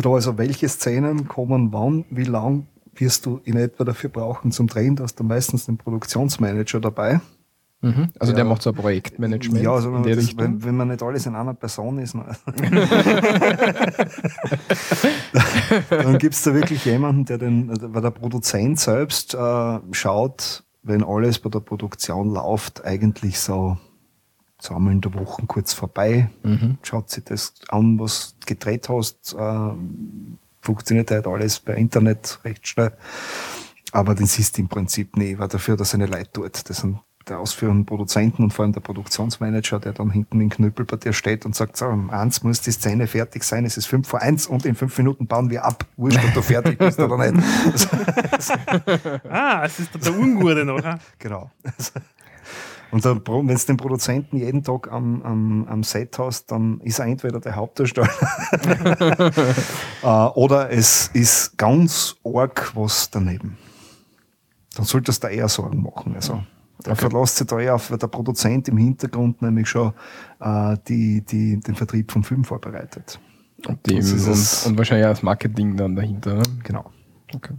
Also 0.03 0.37
welche 0.37 0.67
Szenen 0.69 1.27
kommen 1.27 1.71
wann, 1.71 2.05
wie 2.09 2.23
lang 2.25 2.67
wirst 2.95 3.25
du 3.25 3.39
in 3.43 3.57
etwa 3.57 3.83
dafür 3.83 4.09
brauchen 4.09 4.51
zum 4.51 4.67
Drehen? 4.67 4.95
Da 4.95 5.03
hast 5.03 5.19
du 5.19 5.23
meistens 5.23 5.65
den 5.65 5.77
Produktionsmanager 5.77 6.79
dabei. 6.79 7.19
Mhm. 7.81 8.09
Also 8.19 8.31
Ja. 8.31 8.37
der 8.37 8.45
macht 8.45 8.61
so 8.61 8.71
ein 8.71 8.75
Projektmanagement 8.75 9.63
Ja, 9.63 9.73
also 9.73 9.93
in 9.95 10.03
die 10.03 10.15
das, 10.15 10.37
wenn, 10.37 10.63
wenn 10.63 10.75
man 10.75 10.87
nicht 10.87 11.03
alles 11.03 11.25
in 11.25 11.35
einer 11.35 11.53
Person 11.53 11.99
ist, 11.99 12.15
ne? 12.15 12.25
dann 15.89 16.17
gibt 16.17 16.35
es 16.35 16.43
da 16.43 16.53
wirklich 16.53 16.85
jemanden, 16.85 17.25
der 17.25 17.37
den, 17.37 17.71
weil 17.93 18.01
der 18.01 18.11
Produzent 18.11 18.79
selbst 18.79 19.33
äh, 19.33 19.79
schaut, 19.91 20.63
wenn 20.83 21.03
alles 21.03 21.39
bei 21.39 21.49
der 21.49 21.59
Produktion 21.59 22.33
läuft, 22.33 22.85
eigentlich 22.85 23.39
so 23.39 23.77
zweimal 24.65 24.93
in 24.93 25.01
der 25.01 25.13
Woche 25.13 25.43
kurz 25.47 25.73
vorbei, 25.73 26.29
Mhm. 26.43 26.77
schaut 26.83 27.09
sich 27.09 27.23
das 27.23 27.53
an, 27.69 27.99
was 27.99 28.35
du 28.39 28.45
gedreht 28.47 28.89
hast, 28.89 29.33
äh, 29.37 29.69
funktioniert 30.61 31.11
halt 31.11 31.27
alles 31.27 31.59
per 31.59 31.75
Internet 31.75 32.39
recht 32.43 32.67
schnell. 32.67 32.91
Aber 33.91 34.15
den 34.15 34.25
siehst 34.25 34.57
du 34.57 34.61
im 34.63 34.67
Prinzip 34.67 35.15
nie, 35.15 35.37
weil 35.37 35.47
dafür, 35.47 35.77
dass 35.77 35.91
seine 35.91 36.07
Leute 36.07 36.31
tut. 36.33 36.69
Das 36.69 36.77
sind 36.77 36.99
der 37.29 37.39
ausführenden 37.39 37.87
Produzenten 37.87 38.43
und 38.43 38.51
vor 38.53 38.63
allem 38.65 38.73
der 38.73 38.81
Produktionsmanager, 38.81 39.79
der 39.79 39.93
dann 39.93 40.11
hinten 40.11 40.41
im 40.41 40.49
Knüppel 40.51 40.85
bei 40.85 40.97
dir 40.97 41.11
steht 41.11 41.43
und 41.45 41.55
sagt, 41.55 41.75
so, 41.75 41.85
um 41.87 42.11
eins 42.11 42.43
muss 42.43 42.61
die 42.61 42.71
Szene 42.71 43.07
fertig 43.07 43.43
sein, 43.43 43.65
es 43.65 43.77
ist 43.77 43.87
fünf 43.87 44.07
vor 44.07 44.21
eins 44.21 44.45
und 44.45 44.63
in 44.65 44.75
fünf 44.75 44.95
Minuten 44.99 45.25
bauen 45.25 45.49
wir 45.49 45.65
ab. 45.65 45.85
Wurscht, 45.97 46.19
ob 46.23 46.33
du 46.35 46.41
fertig 46.43 46.77
bist 46.77 46.99
oder 46.99 47.17
nicht. 47.31 47.43
Ah, 49.29 49.63
es 49.65 49.79
ist 49.79 49.89
der 50.05 50.13
Ungute 50.17 50.65
noch. 50.65 50.83
ah. 50.83 50.99
Genau. 51.19 51.49
Und 52.91 53.03
wenn 53.03 53.47
du 53.47 53.65
den 53.65 53.77
Produzenten 53.77 54.37
jeden 54.37 54.63
Tag 54.63 54.91
am, 54.91 55.21
am, 55.23 55.67
am 55.67 55.83
Set 55.83 56.17
hast, 56.19 56.51
dann 56.51 56.79
ist 56.81 56.99
er 56.99 57.05
entweder 57.05 57.39
der 57.39 57.55
Hauptdarsteller 57.55 58.09
äh, 60.03 60.07
oder 60.07 60.71
es 60.71 61.09
ist 61.13 61.57
ganz 61.57 62.15
arg 62.23 62.71
was 62.75 63.09
daneben. 63.09 63.57
Dann 64.75 64.85
solltest 64.85 65.23
du 65.23 65.27
eher 65.27 65.47
Sorgen 65.47 65.81
machen. 65.81 66.15
Also, 66.15 66.43
der 66.85 66.95
verlässt 66.95 67.37
sich 67.37 67.47
da 67.47 67.59
eher 67.59 67.75
auf, 67.75 67.89
weil 67.91 67.97
der 67.97 68.07
Produzent 68.07 68.67
im 68.67 68.77
Hintergrund 68.77 69.41
nämlich 69.41 69.67
schon 69.69 69.93
äh, 70.39 70.77
die, 70.87 71.21
die, 71.21 71.59
den 71.59 71.75
Vertrieb 71.75 72.11
vom 72.11 72.23
Film 72.23 72.43
vorbereitet. 72.43 73.19
Und, 73.67 73.87
es. 73.91 74.65
und, 74.65 74.71
und 74.71 74.77
wahrscheinlich 74.77 75.05
auch 75.05 75.11
das 75.11 75.23
Marketing 75.23 75.75
dann 75.77 75.95
dahinter. 75.95 76.35
Ne? 76.35 76.43
Genau. 76.63 76.91
Okay. 77.33 77.55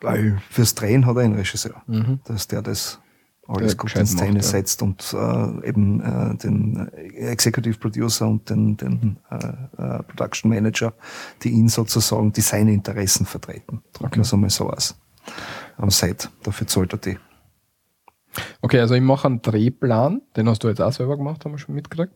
Weil 0.00 0.38
fürs 0.50 0.74
Drehen 0.74 1.06
hat 1.06 1.16
er 1.16 1.22
einen 1.22 1.34
Regisseur, 1.34 1.82
Mhm. 1.86 2.20
dass 2.24 2.46
der 2.46 2.62
das 2.62 3.00
alles 3.46 3.72
Der 3.72 3.76
gut 3.76 3.94
in 3.96 4.06
Szene 4.06 4.32
macht, 4.34 4.44
ja. 4.44 4.50
setzt 4.50 4.82
und 4.82 5.12
äh, 5.12 5.68
eben 5.68 6.00
äh, 6.00 6.36
den 6.36 6.88
Executive 6.92 7.78
Producer 7.78 8.26
und 8.26 8.48
den, 8.48 8.76
den 8.76 9.18
äh, 9.30 9.36
äh, 9.36 10.02
Production 10.02 10.50
Manager, 10.50 10.94
die 11.42 11.50
ihn 11.50 11.68
sozusagen, 11.68 12.32
die 12.32 12.40
seine 12.40 12.72
Interessen 12.72 13.26
vertreten. 13.26 13.82
Drücken 13.92 14.06
Okay. 14.06 14.16
wir 14.16 14.22
es 14.22 14.32
einmal 14.32 14.50
so 14.50 14.70
aus. 14.70 14.96
Am 15.76 15.90
Set. 15.90 16.30
Dafür 16.42 16.66
zahlt 16.66 16.92
er 16.92 16.98
die. 16.98 17.18
Okay, 18.62 18.80
also 18.80 18.94
ich 18.94 19.02
mache 19.02 19.28
einen 19.28 19.42
Drehplan, 19.42 20.22
den 20.36 20.48
hast 20.48 20.62
du 20.64 20.68
jetzt 20.68 20.80
auch 20.80 20.92
selber 20.92 21.16
gemacht, 21.16 21.44
haben 21.44 21.52
wir 21.52 21.58
schon 21.58 21.74
mitgekriegt. 21.74 22.14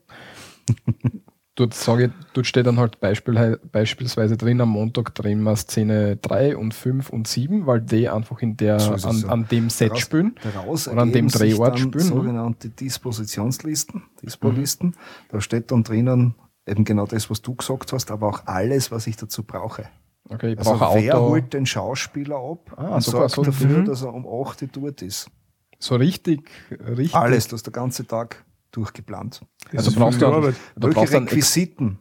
dort, 1.59 1.75
sage 1.75 2.13
dort 2.33 2.47
steht 2.47 2.67
dann 2.67 2.79
halt 2.79 3.01
Beispiel, 3.01 3.59
beispielsweise 3.73 4.37
drin, 4.37 4.61
am 4.61 4.71
Montag 4.71 5.15
drehen 5.15 5.43
wir 5.43 5.57
Szene 5.57 6.17
3 6.17 6.57
und 6.57 6.73
5 6.75 7.11
und 7.11 7.27
7, 7.29 7.67
weil 7.67 7.81
die 7.81 8.09
einfach 8.09 8.41
in 8.41 8.57
der, 8.57 8.79
So 8.81 8.93
an, 9.09 9.19
ja. 9.21 9.29
an 9.29 9.47
dem 9.51 9.69
Set 9.71 9.91
Daraus- 9.91 10.01
spielen. 10.01 10.35
Daraus 10.43 10.89
Oder 10.89 11.03
an 11.03 11.13
dem 11.13 11.29
Drehort 11.29 11.75
dann 11.75 11.79
spielen? 11.79 12.05
Sogenannte 12.05 12.69
Dispositionslisten, 12.71 14.03
Dispo-Listen. 14.23 14.95
Da 15.31 15.41
steht 15.41 15.71
dann 15.71 15.83
drinnen 15.85 16.35
eben 16.67 16.85
genau 16.85 17.07
das, 17.07 17.31
was 17.31 17.43
du 17.43 17.55
gesagt 17.55 17.93
hast, 17.93 18.11
aber 18.11 18.29
auch 18.29 18.43
alles, 18.47 18.91
was 18.91 19.07
ich 19.07 19.17
dazu 19.17 19.43
brauche. 19.43 19.85
Okay, 20.29 20.53
ich 20.53 20.59
Also 20.59 20.73
brauche 20.77 21.01
wer 21.03 21.17
Auto. 21.17 21.29
holt 21.31 21.55
den 21.55 21.65
Schauspieler 21.65 22.37
ab 22.37 22.73
Ah, 22.77 22.97
und 22.97 23.03
sorgt 23.03 23.31
so- 23.31 23.43
dafür, 23.43 23.79
Mhm. 23.79 23.85
dass 23.87 24.03
er 24.03 24.13
um 24.13 24.27
8 24.27 24.63
Uhr 24.63 24.69
dort 24.73 25.01
ist? 25.03 25.31
So 25.79 25.97
richtig, 25.97 26.51
richtig. 26.71 27.15
Alles, 27.15 27.45
das 27.49 27.61
ist 27.61 27.67
der 27.67 27.73
ganze 27.73 28.07
Tag 28.07 28.45
durchgeplant. 28.73 29.41
Das 29.73 29.87
Also 29.87 29.99
brauchst 29.99 30.21
du, 30.21 30.27
Arbeit. 30.27 30.55
du 30.77 30.87
Welche 30.87 30.95
brauchst 30.95 31.15
ex- 31.15 31.23
Requisiten 31.33 31.99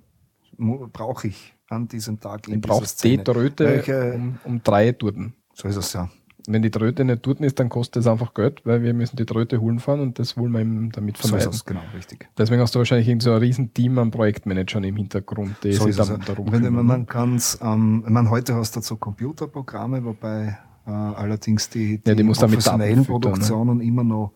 brauche 0.58 1.28
ich 1.28 1.56
an 1.70 1.88
diesem 1.88 2.20
Tag 2.20 2.48
in 2.48 2.62
du 2.62 2.68
brauchst 2.68 3.04
die 3.04 3.18
Tröte 3.18 3.66
Welche, 3.66 4.14
um, 4.14 4.38
um 4.44 4.62
drei 4.64 4.92
Turten. 4.92 5.34
so 5.54 5.68
ist 5.68 5.76
es 5.76 5.94
ja. 5.94 6.10
Wenn 6.50 6.62
die 6.62 6.72
Tröte 6.72 7.04
nicht 7.04 7.24
Turten 7.24 7.44
ist, 7.44 7.60
dann 7.60 7.68
kostet 7.68 8.02
es 8.04 8.08
einfach 8.08 8.34
Geld, 8.34 8.62
weil 8.66 8.82
wir 8.82 8.94
müssen 8.94 9.18
die 9.18 9.26
Tröte 9.26 9.60
holen 9.60 9.80
fahren 9.80 10.00
und 10.00 10.18
das 10.18 10.38
wollen 10.38 10.54
wir 10.54 10.62
eben 10.62 10.90
damit 10.94 11.18
So 11.18 11.24
ist 11.24 11.30
vermeiden. 11.30 11.50
es, 11.54 11.66
genau, 11.66 11.82
richtig. 11.94 12.30
Deswegen 12.38 12.62
hast 12.62 12.74
du 12.74 12.80
wahrscheinlich 12.80 13.22
so 13.22 13.32
ein 13.34 13.40
riesen 13.40 13.74
Team 13.74 13.98
an 14.00 14.12
Projektmanagern 14.12 14.86
im 14.86 14.96
Hintergrund, 14.96 15.58
die 15.64 15.74
So 15.74 15.84
sich 15.86 15.98
dann 15.98 16.08
ja. 16.08 16.18
darum 16.26 16.50
Wenn, 16.50 16.64
kümmern. 16.64 16.86
man 16.86 17.06
kann's, 17.06 17.60
ähm, 17.62 18.04
ich 18.08 18.12
meine, 18.14 18.30
heute 18.30 18.56
hast 18.56 18.78
du 18.78 18.82
so 18.82 18.96
Computerprogramme, 18.96 20.06
wobei 20.06 20.58
äh, 20.86 20.90
allerdings 20.90 21.70
die, 21.70 21.98
die, 22.02 22.10
Ja, 22.10 22.16
die 22.16 22.24
professionellen 22.24 23.00
ne? 23.00 23.04
Produktionen 23.06 23.82
immer 23.82 24.06
noch 24.06 24.32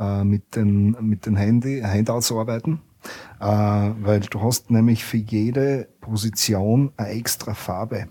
äh, 0.00 0.24
mit 0.24 0.56
den, 0.56 0.96
mit 1.00 1.26
den 1.26 1.36
Handy, 1.36 1.82
Handouts 1.82 2.32
arbeiten. 2.32 2.80
Äh, 3.40 3.44
weil 3.46 4.20
du 4.20 4.42
hast 4.42 4.70
nämlich 4.70 5.04
für 5.04 5.16
jede 5.18 5.88
Position 6.00 6.92
eine 6.96 7.10
extra 7.10 7.54
Farbe. 7.54 8.08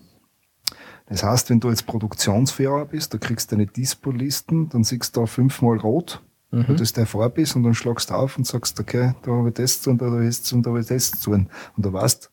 Das 1.08 1.24
heißt, 1.24 1.50
wenn 1.50 1.60
du 1.60 1.70
jetzt 1.70 1.86
Produktionsführer 1.88 2.86
bist, 2.86 3.14
du 3.14 3.20
kriegst 3.20 3.52
deine 3.52 3.66
Dispo-Listen, 3.66 4.70
dann 4.70 4.84
siehst 4.84 5.16
du 5.16 5.22
da 5.22 5.26
fünfmal 5.26 5.78
rot, 5.78 6.22
Mhm. 6.52 6.68
weil 6.68 6.76
das 6.78 6.94
der 6.94 7.06
Farbe 7.06 7.42
ist, 7.42 7.56
und 7.56 7.62
dann 7.64 7.76
schlagst 7.76 8.10
du 8.10 8.16
auf 8.16 8.36
und 8.38 8.48
sagst, 8.48 8.80
okay, 8.80 9.14
da 9.22 9.32
habe 9.32 9.50
ich 9.50 9.54
das 9.56 9.82
zu 9.84 9.92
und 9.92 10.02
da 10.02 10.08
habe 10.08 10.24
ich 10.24 10.30
das 10.30 10.42
zu 10.44 10.56
und 10.56 10.66
da 10.66 10.70
habe 10.72 10.80
ich 10.80 10.88
das 10.88 11.12
zu. 11.12 11.32
Und 11.32 11.48
du 11.78 11.94
weißt, 11.94 12.32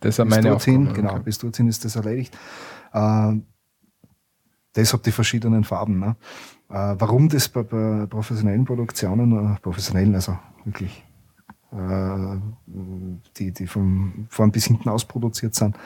das 0.00 0.18
ist 0.18 0.28
meine 0.28 0.50
dorthin, 0.50 0.82
Aufgabe. 0.88 1.00
genau, 1.00 1.12
okay. 1.14 1.22
bis 1.24 1.38
dorthin 1.38 1.68
ist 1.68 1.82
das 1.84 1.96
erledigt. 1.96 2.36
Äh, 2.92 3.32
deshalb 4.76 5.02
die 5.04 5.12
verschiedenen 5.12 5.64
Farben. 5.64 5.98
Ne? 5.98 6.16
Äh, 6.70 6.94
warum 6.98 7.28
das 7.28 7.48
bei, 7.48 7.64
bei 7.64 8.06
professionellen 8.06 8.64
Produktionen, 8.64 9.54
äh, 9.54 9.60
professionellen, 9.60 10.14
also 10.14 10.38
wirklich, 10.64 11.04
äh, 11.72 12.38
die, 13.36 13.50
die 13.52 13.66
vom 13.66 14.26
vorn 14.28 14.52
bis 14.52 14.66
hinten 14.66 14.88
aus 14.88 15.04
produziert 15.04 15.54
sind, 15.54 15.76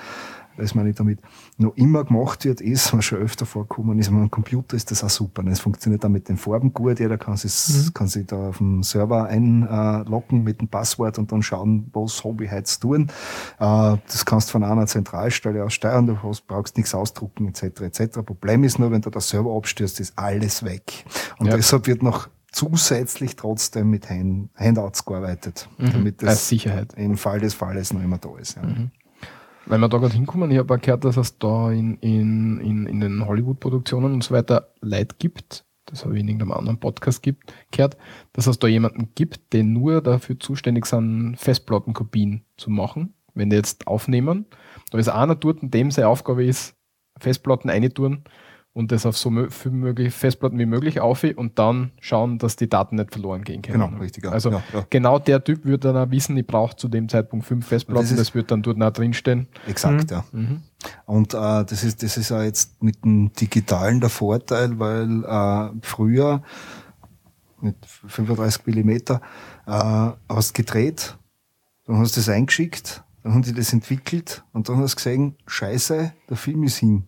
weiß 0.56 0.74
man 0.74 0.86
nicht 0.86 1.00
damit, 1.00 1.20
noch 1.58 1.74
immer 1.76 2.04
gemacht 2.04 2.44
wird, 2.44 2.60
ist, 2.60 2.92
was 2.92 3.04
schon 3.04 3.18
öfter 3.18 3.46
vorkommen 3.46 3.98
ist, 3.98 4.08
am 4.08 4.30
Computer 4.30 4.76
ist 4.76 4.90
das 4.90 5.02
auch 5.04 5.10
super. 5.10 5.42
Es 5.46 5.60
funktioniert 5.60 6.04
dann 6.04 6.12
mit 6.12 6.28
den 6.28 6.36
Farben 6.36 6.72
gut, 6.72 7.00
jeder 7.00 7.18
kann 7.18 7.36
sich, 7.36 7.92
kann 7.94 8.06
sich 8.08 8.26
da 8.26 8.48
auf 8.50 8.58
dem 8.58 8.82
Server 8.82 9.24
einloggen 9.26 10.42
mit 10.44 10.60
dem 10.60 10.68
Passwort 10.68 11.18
und 11.18 11.30
dann 11.32 11.42
schauen, 11.42 11.90
was 11.92 12.24
habe 12.24 12.44
ich 12.44 12.50
heute 12.50 12.80
tun. 12.80 13.02
Äh, 13.58 13.96
das 14.06 14.24
kannst 14.24 14.48
du 14.48 14.52
von 14.52 14.64
einer 14.64 14.86
Zentralstelle 14.86 15.64
aus 15.64 15.74
steuern, 15.74 16.06
du 16.06 16.16
brauchst 16.46 16.76
nichts 16.76 16.94
ausdrucken, 16.94 17.48
etc. 17.48 17.80
etc. 17.82 18.20
Problem 18.24 18.64
ist 18.64 18.78
nur, 18.78 18.90
wenn 18.90 19.00
da 19.00 19.10
der 19.10 19.20
Server 19.20 19.56
abstürzt, 19.56 20.00
ist 20.00 20.12
alles 20.16 20.64
weg. 20.64 21.04
Und 21.38 21.46
Ja. 21.46 21.56
deshalb 21.56 21.86
wird 21.86 22.02
noch 22.02 22.28
zusätzlich 22.52 23.34
trotzdem 23.36 23.90
mit 23.90 24.08
Hand, 24.08 24.50
Handouts 24.54 25.04
gearbeitet, 25.04 25.68
damit 25.78 26.22
Als 26.22 26.32
das 26.38 26.48
Sicherheit. 26.48 26.92
im 26.94 27.16
Fall 27.16 27.40
des 27.40 27.52
Falles 27.54 27.92
noch 27.92 28.02
immer 28.02 28.18
da 28.18 28.28
ist. 28.38 28.56
Ja. 28.56 28.62
Wenn 29.66 29.80
wir 29.80 29.88
da 29.88 29.98
gerade 29.98 30.14
hinkommen, 30.14 30.50
ich 30.50 30.58
habe 30.58 30.74
auch 30.74 30.80
gehört, 30.80 31.04
dass 31.04 31.16
es 31.16 31.38
da 31.38 31.70
in, 31.70 31.94
in, 31.98 32.60
in, 32.60 32.86
in 32.86 33.00
den 33.00 33.26
Hollywood-Produktionen 33.26 34.12
und 34.12 34.22
so 34.22 34.34
weiter 34.34 34.72
Leute 34.80 35.16
gibt, 35.18 35.64
das 35.86 36.04
habe 36.04 36.14
ich 36.14 36.20
in 36.20 36.28
irgendeinem 36.28 36.52
anderen 36.52 36.78
Podcast 36.78 37.22
gibt, 37.22 37.52
gehört, 37.70 37.96
dass 38.32 38.46
es 38.46 38.58
da 38.58 38.66
jemanden 38.66 39.12
gibt, 39.14 39.52
der 39.52 39.64
nur 39.64 40.02
dafür 40.02 40.38
zuständig 40.38 40.86
sind, 40.86 41.36
Festplattenkopien 41.38 42.44
zu 42.56 42.70
machen, 42.70 43.14
wenn 43.34 43.50
die 43.50 43.56
jetzt 43.56 43.86
aufnehmen. 43.86 44.46
Da 44.90 44.98
ist 44.98 45.08
einer 45.08 45.34
dort, 45.34 45.58
dem 45.62 45.90
seine 45.90 46.08
Aufgabe 46.08 46.44
ist, 46.44 46.76
Festplatten 47.18 47.70
einitouren 47.70 48.24
und 48.74 48.90
das 48.92 49.06
auf 49.06 49.16
so 49.16 49.30
mö- 49.30 49.50
viel 49.50 49.70
möglich 49.70 50.12
Festplatten 50.12 50.58
wie 50.58 50.66
möglich 50.66 51.00
auf 51.00 51.22
und 51.36 51.58
dann 51.60 51.92
schauen, 52.00 52.38
dass 52.38 52.56
die 52.56 52.68
Daten 52.68 52.96
nicht 52.96 53.12
verloren 53.12 53.42
gehen 53.44 53.62
können. 53.62 53.80
Genau, 53.88 54.00
richtig, 54.02 54.24
ja. 54.24 54.30
Also 54.32 54.50
Ja, 54.50 54.62
ja. 54.72 54.84
genau 54.90 55.18
der 55.20 55.42
Typ 55.42 55.64
wird 55.64 55.84
dann 55.84 55.96
auch 55.96 56.10
wissen, 56.10 56.36
ich 56.36 56.46
brauche 56.46 56.74
zu 56.76 56.88
dem 56.88 57.08
Zeitpunkt 57.08 57.46
fünf 57.46 57.66
Festplatten, 57.68 58.08
Das 58.08 58.16
das, 58.16 58.34
wird 58.34 58.50
dann 58.50 58.62
dort 58.62 58.82
auch 58.82 58.90
drinstehen. 58.90 59.46
Exakt, 59.68 60.10
ja. 60.10 60.24
Mhm. 60.32 60.62
Und 61.06 61.32
äh, 61.34 61.38
das 61.64 61.84
ist 61.84 62.02
das 62.02 62.16
ist 62.16 62.28
ja 62.30 62.42
jetzt 62.42 62.82
mit 62.82 63.04
dem 63.04 63.32
Digitalen 63.32 64.00
der 64.00 64.10
Vorteil, 64.10 64.78
weil 64.78 65.24
äh, 65.24 65.70
früher 65.82 66.42
mit 67.60 67.76
35 67.86 68.66
Millimeter 68.66 69.20
äh, 69.66 70.10
hast 70.28 70.52
gedreht, 70.54 71.16
dann 71.86 71.98
hast 71.98 72.16
du 72.16 72.20
das 72.20 72.28
eingeschickt, 72.28 73.02
dann 73.22 73.34
haben 73.34 73.42
die 73.42 73.54
das 73.54 73.72
entwickelt 73.72 74.44
und 74.52 74.68
dann 74.68 74.78
hast 74.78 74.92
du 74.92 74.96
gesehen, 74.96 75.36
scheiße, 75.46 76.12
der 76.28 76.36
Film 76.36 76.64
ist 76.64 76.76
hin. 76.78 77.04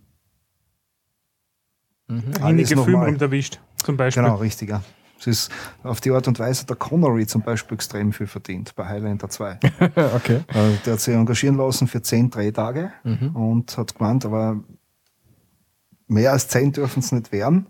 Mhm. 2.09 2.23
Einige 2.43 2.77
Filme 2.77 3.07
haben 3.07 3.21
erwischt, 3.21 3.61
zum 3.77 3.97
Beispiel. 3.97 4.23
Genau, 4.23 4.37
richtig, 4.37 4.69
ja. 4.71 4.83
Das 5.19 5.27
ist 5.27 5.51
auf 5.83 6.01
die 6.03 6.11
Art 6.11 6.29
und 6.29 6.39
Weise 6.39 6.67
der 6.67 6.77
Connery 6.77 7.27
zum 7.27 7.41
Beispiel 7.43 7.75
extrem 7.77 8.13
viel 8.13 8.27
verdient 8.27 8.75
bei 8.77 8.87
Highlander 8.87 9.31
2. 9.31 9.59
okay. 10.15 10.45
Äh, 10.49 10.73
der 10.85 10.93
hat 10.93 11.01
sich 11.01 11.15
engagieren 11.15 11.57
lassen 11.57 11.89
für 11.89 12.03
zehn 12.03 12.29
Drehtage 12.31 12.93
Mhm. 13.03 13.35
und 13.35 13.79
hat 13.79 13.95
gemeint, 13.97 14.27
aber 14.27 14.61
mehr 16.07 16.33
als 16.33 16.49
10 16.49 16.73
dürfen 16.73 17.01
es 17.01 17.13
nicht 17.13 17.33
werden 17.33 17.67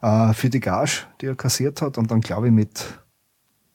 äh, 0.00 0.32
für 0.32 0.48
die 0.48 0.60
Gage, 0.60 1.06
die 1.20 1.26
er 1.26 1.34
kassiert 1.34 1.82
hat. 1.82 1.98
Und 1.98 2.08
dann 2.12 2.20
glaube 2.20 2.46
ich 2.46 2.52
mit 2.52 2.84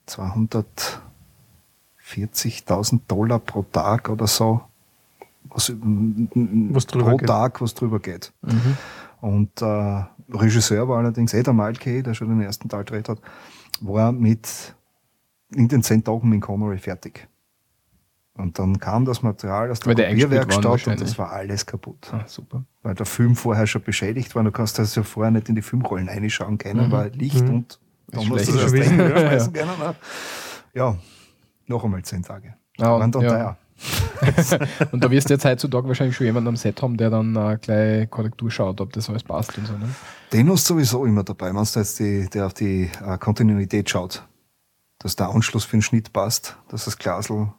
240.000 0.08 3.00
Dollar 3.08 3.40
pro 3.40 3.64
Tag 3.64 4.10
oder 4.10 4.28
so, 4.28 4.62
was, 5.50 5.72
was 5.72 6.86
pro 6.86 7.18
geht. 7.18 7.28
Tag, 7.28 7.62
was 7.62 7.74
drüber 7.74 8.00
geht. 8.00 8.32
Mhm. 8.42 8.78
Und 9.26 9.60
äh, 9.60 10.04
Regisseur 10.30 10.88
war 10.88 11.00
allerdings 11.00 11.34
eh 11.34 11.42
der 11.42 11.54
Malke, 11.54 12.04
der 12.04 12.14
schon 12.14 12.30
den 12.30 12.42
ersten 12.42 12.70
Teil 12.70 12.82
gedreht 12.82 13.10
hat, 13.10 13.20
war 13.82 14.12
mit 14.12 14.76
in 15.52 15.68
den 15.68 15.82
zehn 15.82 16.04
Tagen 16.04 16.30
mit 16.30 16.42
Connery 16.42 16.78
fertig. 16.78 17.28
Und 18.36 18.60
dann 18.60 18.80
kam 18.80 19.04
das 19.04 19.24
Material 19.24 19.72
aus 19.72 19.80
der 19.80 19.96
Kopierwerkstatt 19.96 20.88
und 20.88 21.02
das 21.02 21.18
war 21.18 21.32
alles 21.32 21.66
kaputt. 21.66 22.14
Ah, 22.14 22.28
super. 22.28 22.66
Weil 22.84 22.94
der 22.94 23.08
Film 23.08 23.36
vorher 23.36 23.66
schon 23.66 23.82
beschädigt 23.82 24.36
war. 24.36 24.44
Du 24.44 24.52
kannst 24.52 24.78
das 24.78 24.94
ja 24.94 25.02
vorher 25.02 25.32
nicht 25.32 25.50
in 25.50 25.56
die 25.56 25.64
Filmrollen 25.64 26.08
reinschauen 26.08 26.60
können, 26.60 26.90
mhm. 26.90 26.92
weil 26.92 27.10
Licht 27.14 27.46
mhm. 27.46 27.56
und 27.56 27.80
dann 28.10 28.28
musst 28.28 28.48
du 28.48 28.52
das 28.52 28.74
Ding 28.74 29.00
ja, 29.00 29.08
ja. 29.38 29.48
Können, 29.48 29.80
ne? 29.80 29.96
ja, 30.76 30.96
noch 31.66 31.84
einmal 31.84 32.04
zehn 32.04 32.22
Tage. 32.22 32.54
Ah, 32.78 32.94
und, 32.98 33.16
ja. 33.16 33.58
und 34.92 35.04
da 35.04 35.12
wirst 35.12 35.30
du 35.30 35.34
jetzt 35.34 35.46
heutzutage 35.46 35.88
wahrscheinlich 35.88 36.16
schon 36.16 36.26
jemanden 36.26 36.48
am 36.50 36.56
Set 36.56 36.82
haben, 36.82 36.98
der 36.98 37.10
dann 37.10 37.36
äh, 37.36 37.58
gleich 37.62 38.10
Korrektur 38.10 38.50
schaut, 38.50 38.80
ob 38.80 38.94
das 38.94 39.10
alles 39.10 39.24
passt 39.24 39.58
und 39.58 39.68
so. 39.68 39.74
Ne? 39.74 39.90
Den 40.32 40.50
hast 40.50 40.70
du 40.70 40.76
sowieso 40.76 41.06
immer 41.06 41.24
dabei, 41.24 41.54
wenn 41.54 41.64
du 41.64 41.80
jetzt 41.80 42.00
die, 42.00 42.30
der 42.30 42.46
auf 42.46 42.54
die 42.54 42.90
äh, 43.06 43.18
Kontinuität 43.18 43.90
schaut. 43.90 44.26
Dass 45.00 45.16
der 45.16 45.30
Anschluss 45.30 45.66
für 45.66 45.78
den 45.78 45.82
Schnitt 45.82 46.14
passt, 46.14 46.58
dass 46.70 46.86
das 46.86 46.98
Glasl 46.98 47.50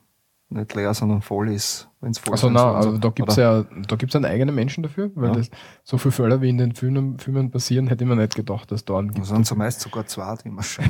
nicht 0.49 0.75
leer, 0.75 0.95
sondern 0.95 1.23
voll 1.23 1.51
ist, 1.51 1.89
wenn 2.01 2.13
es 2.13 2.19
voll 2.19 2.35
ist. 2.35 2.45
Also 2.45 2.51
nein, 2.51 2.75
also 2.75 2.99
da 2.99 3.09
gibt 3.09 3.31
es 3.31 3.37
ja 3.37 3.65
da 3.65 3.97
gibt's 3.97 4.15
einen 4.15 4.25
eigenen 4.25 4.55
Menschen 4.55 4.83
dafür, 4.83 5.11
weil 5.15 5.31
ja. 5.31 5.35
das 5.35 5.51
so 5.83 5.99
viele 5.99 6.13
Fälle 6.13 6.41
wie 6.41 6.49
in 6.49 6.59
den 6.59 6.75
Filmen, 6.75 7.19
Filmen 7.19 7.51
passieren, 7.51 7.89
hätte 7.89 8.05
ich 8.05 8.09
mir 8.09 8.17
nicht 8.17 8.37
gedacht, 8.37 8.71
dass 8.71 8.85
da 8.85 8.99
einen 8.99 9.09
gibt. 9.09 9.27
Da 9.27 9.35
sind 9.35 9.47
zumeist 9.47 9.81
sogar 9.81 10.07
zwei, 10.07 10.37
die 10.45 10.51
man 10.51 10.65
schauen. 10.65 10.89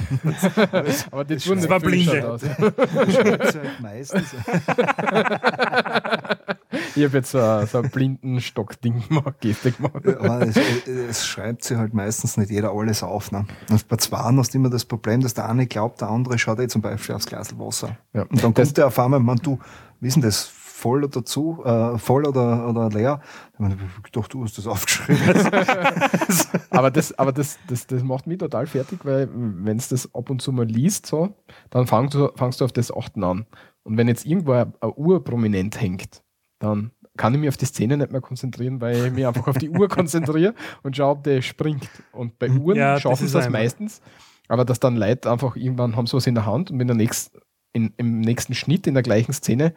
Aber 1.11 1.24
die 1.24 1.37
tun 1.37 1.59
zwei 1.59 1.78
Blinde. 1.78 2.31
Aus. 2.31 2.43
meistens. 3.81 4.35
ich 6.94 7.05
habe 7.05 7.19
jetzt 7.19 7.31
so, 7.31 7.39
so 7.66 7.78
ein 7.78 7.90
blinden 7.90 8.40
Stockding 8.40 9.03
gemacht, 9.09 9.40
Gestik 9.40 9.77
gemacht. 9.77 10.05
Ja, 10.05 10.40
es, 10.40 10.57
es, 10.86 11.27
schreibt 11.27 11.65
sich 11.65 11.77
halt 11.77 11.94
meistens 11.94 12.36
nicht 12.36 12.51
jeder 12.51 12.73
alles 12.73 13.03
auf. 13.03 13.32
Ne? 13.32 13.47
Und 13.70 13.89
bei 13.89 13.97
zwei 13.97 14.19
hast 14.19 14.55
du 14.55 14.59
immer 14.59 14.70
das 14.70 14.85
Problem, 14.85 15.20
dass 15.20 15.35
der 15.35 15.48
eine 15.48 15.66
glaubt, 15.66 16.01
der 16.01 16.09
andere 16.09 16.39
schaut 16.39 16.61
eh 16.61 16.69
zum 16.69 16.82
Beispiel 16.82 17.15
aufs 17.15 17.27
Glas 17.27 17.59
Wasser. 17.59 17.97
Ja. 18.12 18.23
Und 18.23 18.43
dann 18.43 18.55
das 18.55 18.69
kommt 18.69 18.78
der 18.78 18.86
auf 18.89 18.98
einmal, 18.98 19.20
man, 19.20 19.39
du, 19.39 19.59
wissen 20.01 20.23
das, 20.23 20.51
voll 20.77 21.05
oder 21.05 21.24
zu, 21.24 21.65
äh, 21.65 21.97
voll 21.98 22.27
oder, 22.27 22.69
oder 22.69 22.90
leer. 22.90 23.20
Ich 24.05 24.11
dachte, 24.12 24.28
du 24.28 24.44
hast 24.44 24.59
das 24.59 24.66
aufgeschrieben. 24.66 25.51
aber 26.70 26.90
das, 26.90 27.19
aber 27.19 27.32
das, 27.32 27.59
das, 27.66 27.86
das 27.86 28.03
macht 28.03 28.27
mich 28.27 28.39
total 28.39 28.66
fertig, 28.66 29.01
weil 29.05 29.28
wenn 29.32 29.78
es 29.78 29.89
das 29.89 30.15
ab 30.15 30.28
und 30.28 30.43
zu 30.43 30.53
mal 30.53 30.66
liest, 30.66 31.07
so, 31.07 31.35
dann 31.70 31.86
fangst 31.86 32.15
du, 32.15 32.31
fangst 32.36 32.61
du 32.61 32.66
auf 32.66 32.73
das 32.73 32.94
Achten 32.94 33.24
an. 33.24 33.47
Und 33.85 33.97
wenn 33.97 34.07
jetzt 34.07 34.27
irgendwo 34.27 34.53
eine 34.53 34.73
Uhr 34.97 35.24
prominent 35.24 35.81
hängt, 35.81 36.23
dann 36.67 36.91
kann 37.17 37.35
ich 37.35 37.41
mich 37.41 37.49
auf 37.49 37.57
die 37.57 37.65
Szene 37.65 37.97
nicht 37.97 38.13
mehr 38.13 38.21
konzentrieren, 38.21 38.81
weil 38.81 39.07
ich 39.07 39.13
mich 39.13 39.27
einfach 39.27 39.47
auf 39.49 39.59
die 39.59 39.71
Uhr 39.71 39.89
konzentriere 39.89 40.55
und 40.83 40.97
schaue, 40.97 41.13
ob 41.13 41.25
der 41.25 41.43
springt. 41.43 41.89
Und 42.13 42.39
bei 42.39 42.51
Uhren 42.51 42.77
ja, 42.77 43.01
schaffen 43.01 43.27
sie 43.27 43.33
das 43.33 43.49
meistens. 43.49 44.01
Aber 44.49 44.65
dass 44.65 44.81
dann 44.81 44.97
Leute 44.97 45.31
einfach 45.31 45.57
irgendwann 45.57 45.97
haben 45.97 46.07
sie 46.07 46.15
was 46.15 46.27
in 46.27 46.35
der 46.35 46.47
Hand 46.47 46.71
und 46.71 46.81
in 46.81 46.87
der 46.87 46.97
nächsten, 46.97 47.39
in, 47.73 47.93
im 47.97 48.21
nächsten 48.21 48.55
Schnitt 48.55 48.87
in 48.87 48.95
der 48.95 49.03
gleichen 49.03 49.33
Szene 49.33 49.75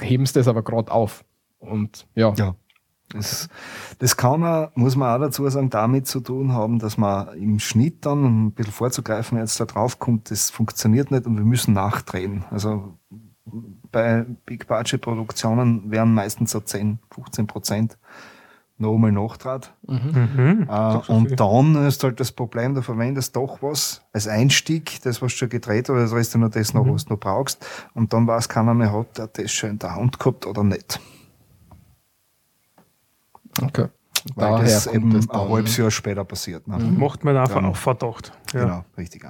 heben 0.00 0.26
sie 0.26 0.34
das 0.34 0.48
aber 0.48 0.62
gerade 0.62 0.92
auf. 0.92 1.24
Und 1.58 2.06
ja. 2.14 2.32
ja. 2.34 2.54
Das, 3.12 3.48
das 3.98 4.16
kann 4.16 4.40
man, 4.40 4.68
muss 4.74 4.94
man 4.94 5.16
auch 5.16 5.24
dazu 5.24 5.48
sagen, 5.48 5.68
damit 5.68 6.06
zu 6.06 6.20
tun 6.20 6.52
haben, 6.52 6.78
dass 6.78 6.96
man 6.96 7.36
im 7.36 7.58
Schnitt 7.58 8.06
dann, 8.06 8.24
um 8.24 8.46
ein 8.46 8.52
bisschen 8.52 8.72
vorzugreifen, 8.72 9.36
wenn 9.36 9.44
jetzt 9.44 9.58
da 9.58 9.64
drauf 9.64 9.98
kommt, 9.98 10.30
das 10.30 10.50
funktioniert 10.50 11.10
nicht 11.10 11.26
und 11.26 11.36
wir 11.36 11.44
müssen 11.44 11.74
nachdrehen. 11.74 12.44
Also 12.50 12.96
bei 13.92 14.24
Big 14.46 14.66
Budget 14.66 15.00
Produktionen 15.00 15.90
werden 15.90 16.14
meistens 16.14 16.52
so 16.52 16.60
10, 16.60 16.98
15 17.10 17.46
Prozent 17.46 17.98
nochmal 18.80 19.12
nachtrat. 19.12 19.74
Mhm. 19.86 20.66
Äh, 20.68 21.12
und 21.12 21.38
dann 21.38 21.86
ist 21.86 22.02
halt 22.02 22.18
das 22.18 22.32
Problem, 22.32 22.74
du 22.74 22.82
verwendest 22.82 23.36
doch 23.36 23.62
was 23.62 24.02
als 24.12 24.26
Einstieg, 24.26 25.02
das 25.02 25.20
was 25.20 25.32
schon 25.32 25.48
gedreht 25.48 25.90
oder 25.90 26.00
das 26.00 26.12
Rest 26.12 26.36
nur 26.36 26.48
das 26.48 26.74
noch, 26.74 26.84
mhm. 26.84 26.94
was 26.94 27.04
du 27.04 27.12
noch 27.12 27.20
brauchst. 27.20 27.64
Und 27.94 28.12
dann 28.12 28.26
weiß 28.26 28.48
keiner 28.48 28.74
mehr, 28.74 28.92
hat 28.92 29.18
der 29.18 29.28
das 29.28 29.52
schon 29.52 29.70
in 29.70 29.78
der 29.78 29.94
Hand 29.94 30.18
gehabt 30.18 30.46
oder 30.46 30.64
nicht. 30.64 31.00
Okay. 33.62 33.88
Weil 34.34 34.50
Daher 34.50 34.64
das 34.64 34.86
eben 34.86 35.12
das 35.12 35.28
ein 35.28 35.48
halbes 35.48 35.76
Jahr 35.76 35.90
später 35.90 36.24
passiert. 36.24 36.68
Ne? 36.68 36.78
Mhm. 36.78 36.98
Macht 36.98 37.24
man 37.24 37.36
einfach 37.36 37.62
ja. 37.62 37.68
auch 37.68 37.76
Verdacht. 37.76 38.32
Ja. 38.52 38.64
Genau, 38.64 38.84
richtig. 38.96 39.24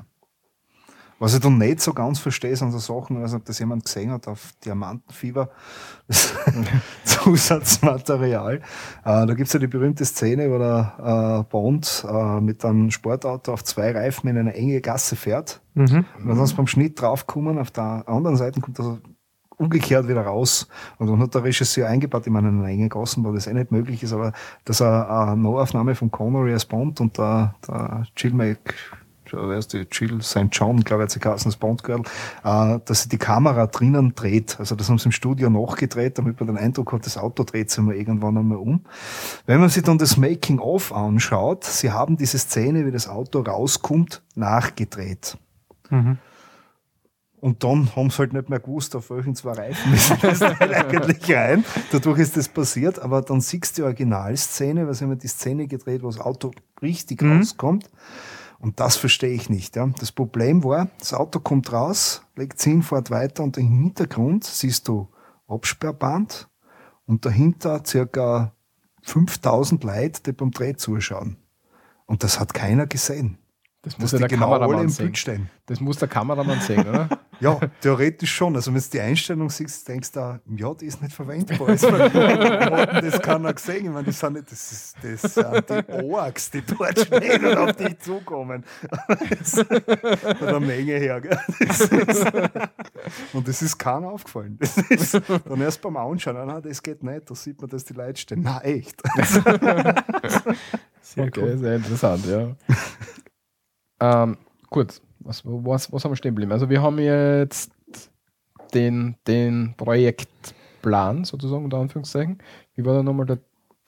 Was 1.20 1.34
ich 1.34 1.40
dann 1.40 1.58
nicht 1.58 1.80
so 1.82 1.92
ganz 1.92 2.18
verstehe, 2.18 2.56
sind 2.56 2.72
so 2.72 2.78
Sachen, 2.78 3.18
also 3.18 3.36
ob 3.36 3.44
das 3.44 3.58
jemand 3.58 3.84
gesehen 3.84 4.10
hat 4.10 4.26
auf 4.26 4.52
Diamantenfieber, 4.64 5.50
das 6.08 6.34
Zusatzmaterial. 7.04 8.56
Äh, 8.56 8.60
da 9.04 9.34
gibt's 9.34 9.52
ja 9.52 9.60
die 9.60 9.66
berühmte 9.66 10.06
Szene, 10.06 10.50
wo 10.50 10.58
der 10.58 11.44
äh, 11.46 11.50
Bond 11.50 12.06
äh, 12.08 12.40
mit 12.40 12.64
einem 12.64 12.90
Sportauto 12.90 13.52
auf 13.52 13.62
zwei 13.64 13.92
Reifen 13.92 14.30
in 14.30 14.38
eine 14.38 14.54
enge 14.54 14.80
Gasse 14.80 15.14
fährt. 15.14 15.60
Mhm. 15.74 16.06
Und 16.18 16.28
dann 16.28 16.42
ist 16.42 16.54
beim 16.54 16.66
Schnitt 16.66 16.98
draufkommen, 17.00 17.58
auf 17.58 17.70
der 17.70 18.04
anderen 18.06 18.38
Seite 18.38 18.62
kommt 18.62 18.78
er 18.78 18.98
umgekehrt 19.58 20.08
wieder 20.08 20.22
raus. 20.22 20.68
Und 20.96 21.08
dann 21.08 21.20
hat 21.20 21.34
der 21.34 21.44
Regisseur 21.44 21.86
eingebaut, 21.86 22.26
ich 22.26 22.32
meine, 22.32 22.48
in 22.48 22.60
einer 22.60 22.68
engen 22.68 22.88
Gassen, 22.88 23.24
wo 23.24 23.32
das 23.32 23.46
eh 23.46 23.52
nicht 23.52 23.70
möglich 23.70 24.02
ist, 24.02 24.14
aber 24.14 24.32
dass 24.64 24.80
er 24.80 25.10
eine 25.10 25.36
Neuaufnahme 25.36 25.94
von 25.94 26.10
Connery 26.10 26.54
als 26.54 26.64
Bond 26.64 26.98
und 27.00 27.18
der, 27.18 27.54
der 27.68 28.06
Jill 28.16 28.32
Mac 28.32 28.74
wer 29.32 29.58
ist 29.58 29.72
die 29.72 29.86
Jill 29.90 30.22
St. 30.22 30.48
John, 30.52 30.80
glaube 30.80 31.04
ich, 31.04 31.24
hat 31.24 31.38
sie 31.38 31.44
das 31.44 31.56
Bond-Girl, 31.56 32.02
äh, 32.44 32.78
dass 32.84 33.02
sie 33.02 33.08
die 33.08 33.18
Kamera 33.18 33.66
drinnen 33.66 34.14
dreht. 34.14 34.58
Also 34.58 34.74
das 34.74 34.88
haben 34.88 34.98
sie 34.98 35.06
im 35.06 35.12
Studio 35.12 35.50
nachgedreht, 35.50 36.18
damit 36.18 36.40
man 36.40 36.48
den 36.48 36.58
Eindruck 36.58 36.92
hat, 36.92 37.06
das 37.06 37.16
Auto 37.16 37.44
dreht 37.44 37.70
sich 37.70 37.82
mal 37.82 37.94
irgendwann 37.94 38.36
einmal 38.36 38.58
um. 38.58 38.84
Wenn 39.46 39.60
man 39.60 39.68
sich 39.68 39.82
dann 39.82 39.98
das 39.98 40.16
Making-of 40.16 40.92
anschaut, 40.92 41.64
sie 41.64 41.90
haben 41.90 42.16
diese 42.16 42.38
Szene, 42.38 42.86
wie 42.86 42.92
das 42.92 43.08
Auto 43.08 43.40
rauskommt, 43.40 44.22
nachgedreht. 44.34 45.36
Mhm. 45.90 46.18
Und 47.40 47.64
dann 47.64 47.96
haben 47.96 48.10
sie 48.10 48.18
halt 48.18 48.34
nicht 48.34 48.50
mehr 48.50 48.60
gewusst, 48.60 48.94
auf 48.94 49.10
welchen 49.10 49.34
zwei 49.34 49.52
Reifen 49.52 49.90
müssen 49.90 50.18
das 50.20 50.42
eigentlich 50.42 51.34
rein. 51.34 51.64
Dadurch 51.90 52.18
ist 52.18 52.36
das 52.36 52.48
passiert, 52.48 52.98
aber 52.98 53.22
dann 53.22 53.40
siehst 53.40 53.78
du 53.78 53.82
die 53.82 53.86
Originalszene, 53.86 54.86
weil 54.86 54.94
sie 54.94 55.04
haben 55.04 55.18
die 55.18 55.26
Szene 55.26 55.66
gedreht, 55.66 56.02
wo 56.02 56.08
das 56.08 56.20
Auto 56.20 56.50
richtig 56.82 57.22
mhm. 57.22 57.38
rauskommt. 57.38 57.90
Und 58.60 58.78
das 58.78 58.96
verstehe 58.96 59.32
ich 59.32 59.48
nicht. 59.48 59.74
Ja. 59.74 59.86
Das 59.98 60.12
Problem 60.12 60.62
war, 60.62 60.88
das 60.98 61.14
Auto 61.14 61.40
kommt 61.40 61.72
raus, 61.72 62.22
legt 62.36 62.60
hin, 62.60 62.82
fährt 62.82 63.10
weiter 63.10 63.42
und 63.42 63.56
im 63.56 63.68
Hintergrund 63.68 64.44
siehst 64.44 64.86
du 64.86 65.08
Absperrband 65.48 66.48
und 67.06 67.24
dahinter 67.24 67.82
circa 67.84 68.52
5000 69.02 69.82
Leute, 69.82 70.22
die 70.22 70.32
beim 70.32 70.50
Dreh 70.50 70.76
zuschauen. 70.76 71.36
Und 72.06 72.22
das 72.22 72.38
hat 72.38 72.54
keiner 72.54 72.86
gesehen. 72.86 73.38
Das 73.82 73.96
muss 73.98 74.12
ja 74.12 74.18
der 74.18 74.28
genau 74.28 74.50
Kameramann 74.50 74.90
sehen. 74.90 75.48
Das 75.64 75.80
muss 75.80 75.96
der 75.96 76.08
Kameramann 76.08 76.60
sehen, 76.60 76.86
oder? 76.86 77.08
ja, 77.40 77.58
theoretisch 77.80 78.30
schon. 78.30 78.54
Also 78.54 78.74
wenn 78.74 78.80
du 78.80 78.86
die 78.92 79.00
Einstellung 79.00 79.48
siehst, 79.48 79.88
denkst 79.88 80.12
du, 80.12 80.38
ja, 80.54 80.74
die 80.74 80.84
ist 80.84 81.00
nicht 81.00 81.14
verwendbar. 81.14 81.66
das 83.00 83.22
kann 83.22 83.42
er 83.46 83.54
gesehen. 83.54 83.86
Ich 83.86 83.90
meine, 83.90 84.04
das 84.04 84.20
sind, 84.20 84.34
nicht, 84.34 84.52
das, 84.52 84.70
ist, 84.70 84.96
das 85.02 85.34
sind 85.34 85.70
die 85.70 86.12
Orks, 86.12 86.50
die 86.50 86.60
dort 86.60 86.98
stehen 86.98 87.42
und 87.42 87.56
auf 87.56 87.72
dich 87.76 87.98
zukommen. 88.00 88.64
Von 89.42 90.46
der 90.46 90.60
Menge 90.60 90.98
her. 90.98 91.22
Das 91.58 91.80
ist, 91.80 92.32
und 93.32 93.48
das 93.48 93.62
ist 93.62 93.78
keiner 93.78 94.08
aufgefallen. 94.10 94.58
Das 94.60 94.76
ist, 94.76 95.14
dann 95.14 95.60
erst 95.62 95.80
beim 95.80 95.96
Anschauen, 95.96 96.46
nein, 96.46 96.60
das 96.62 96.82
geht 96.82 97.02
nicht. 97.02 97.30
Da 97.30 97.34
sieht 97.34 97.58
man, 97.58 97.70
dass 97.70 97.86
die 97.86 97.94
Leute 97.94 98.20
stehen. 98.20 98.42
Na 98.42 98.60
echt. 98.60 99.02
Sehr 101.00 101.24
okay, 101.24 101.40
cool. 101.40 101.58
sehr 101.58 101.76
interessant, 101.76 102.26
ja. 102.26 102.54
Ähm, 104.00 104.36
gut, 104.68 105.00
was, 105.20 105.42
was, 105.44 105.92
was 105.92 106.04
haben 106.04 106.12
wir 106.12 106.16
stehen 106.16 106.32
geblieben? 106.34 106.52
Also 106.52 106.68
wir 106.68 106.82
haben 106.82 106.98
jetzt 106.98 107.72
den, 108.74 109.16
den 109.26 109.74
Projektplan 109.76 111.24
sozusagen, 111.24 111.64
unter 111.64 111.78
Anführungszeichen. 111.78 112.38
Wie 112.74 112.84
war 112.84 112.94
da 112.94 113.02
nochmal 113.02 113.26
der 113.26 113.38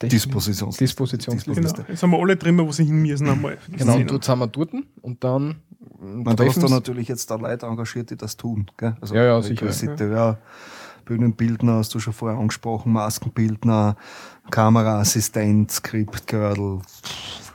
Dispositions 0.01 0.77
Dispositionsliste? 0.77 1.73
Genau. 1.73 1.87
Jetzt 1.87 2.03
haben 2.03 2.11
wir 2.11 2.19
alle 2.19 2.35
drin, 2.35 2.57
wo 2.57 2.71
sie 2.71 2.85
hin 2.85 3.01
müssen 3.01 3.29
einmal. 3.29 3.57
Genau, 3.71 3.95
und 3.95 4.11
dort 4.11 4.23
sind 4.25 4.39
wir 4.39 4.47
dort 4.47 4.73
und 5.01 5.23
dann 5.23 5.61
Man, 5.99 6.35
du 6.35 6.45
hast 6.45 6.61
da 6.61 6.67
natürlich 6.67 7.07
jetzt 7.07 7.31
da 7.31 7.35
Leute 7.35 7.65
engagiert, 7.65 8.09
die 8.09 8.17
das 8.17 8.35
tun. 8.35 8.69
Gell? 8.77 8.95
Also 8.99 9.15
ja, 9.15 9.23
ja, 9.23 9.41
sicher. 9.41 9.69
Ja. 9.69 10.07
ja. 10.07 10.37
Bühnenbildner 11.05 11.75
hast 11.75 11.93
du 11.93 11.99
schon 11.99 12.13
vorher 12.13 12.39
angesprochen, 12.39 12.93
Maskenbildner, 12.93 13.97
Kameraassistent, 14.51 15.71
Scriptgirl, 15.71 16.79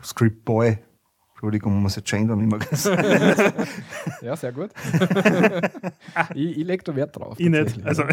Scriptboy, 0.04 0.78
Entschuldigung, 1.38 1.74
man 1.74 1.84
muss 1.84 1.94
jetzt 1.94 2.10
gendern 2.10 2.40
immer 2.40 2.58
gesagt. 2.58 3.00
ja, 4.22 4.34
sehr 4.34 4.50
gut. 4.50 4.70
ich, 6.34 6.58
ich 6.58 6.66
lege 6.66 6.82
da 6.82 6.96
Wert 6.96 7.16
drauf. 7.16 7.38
Ich 7.38 7.48
nicht. 7.48 7.86
Also. 7.86 8.02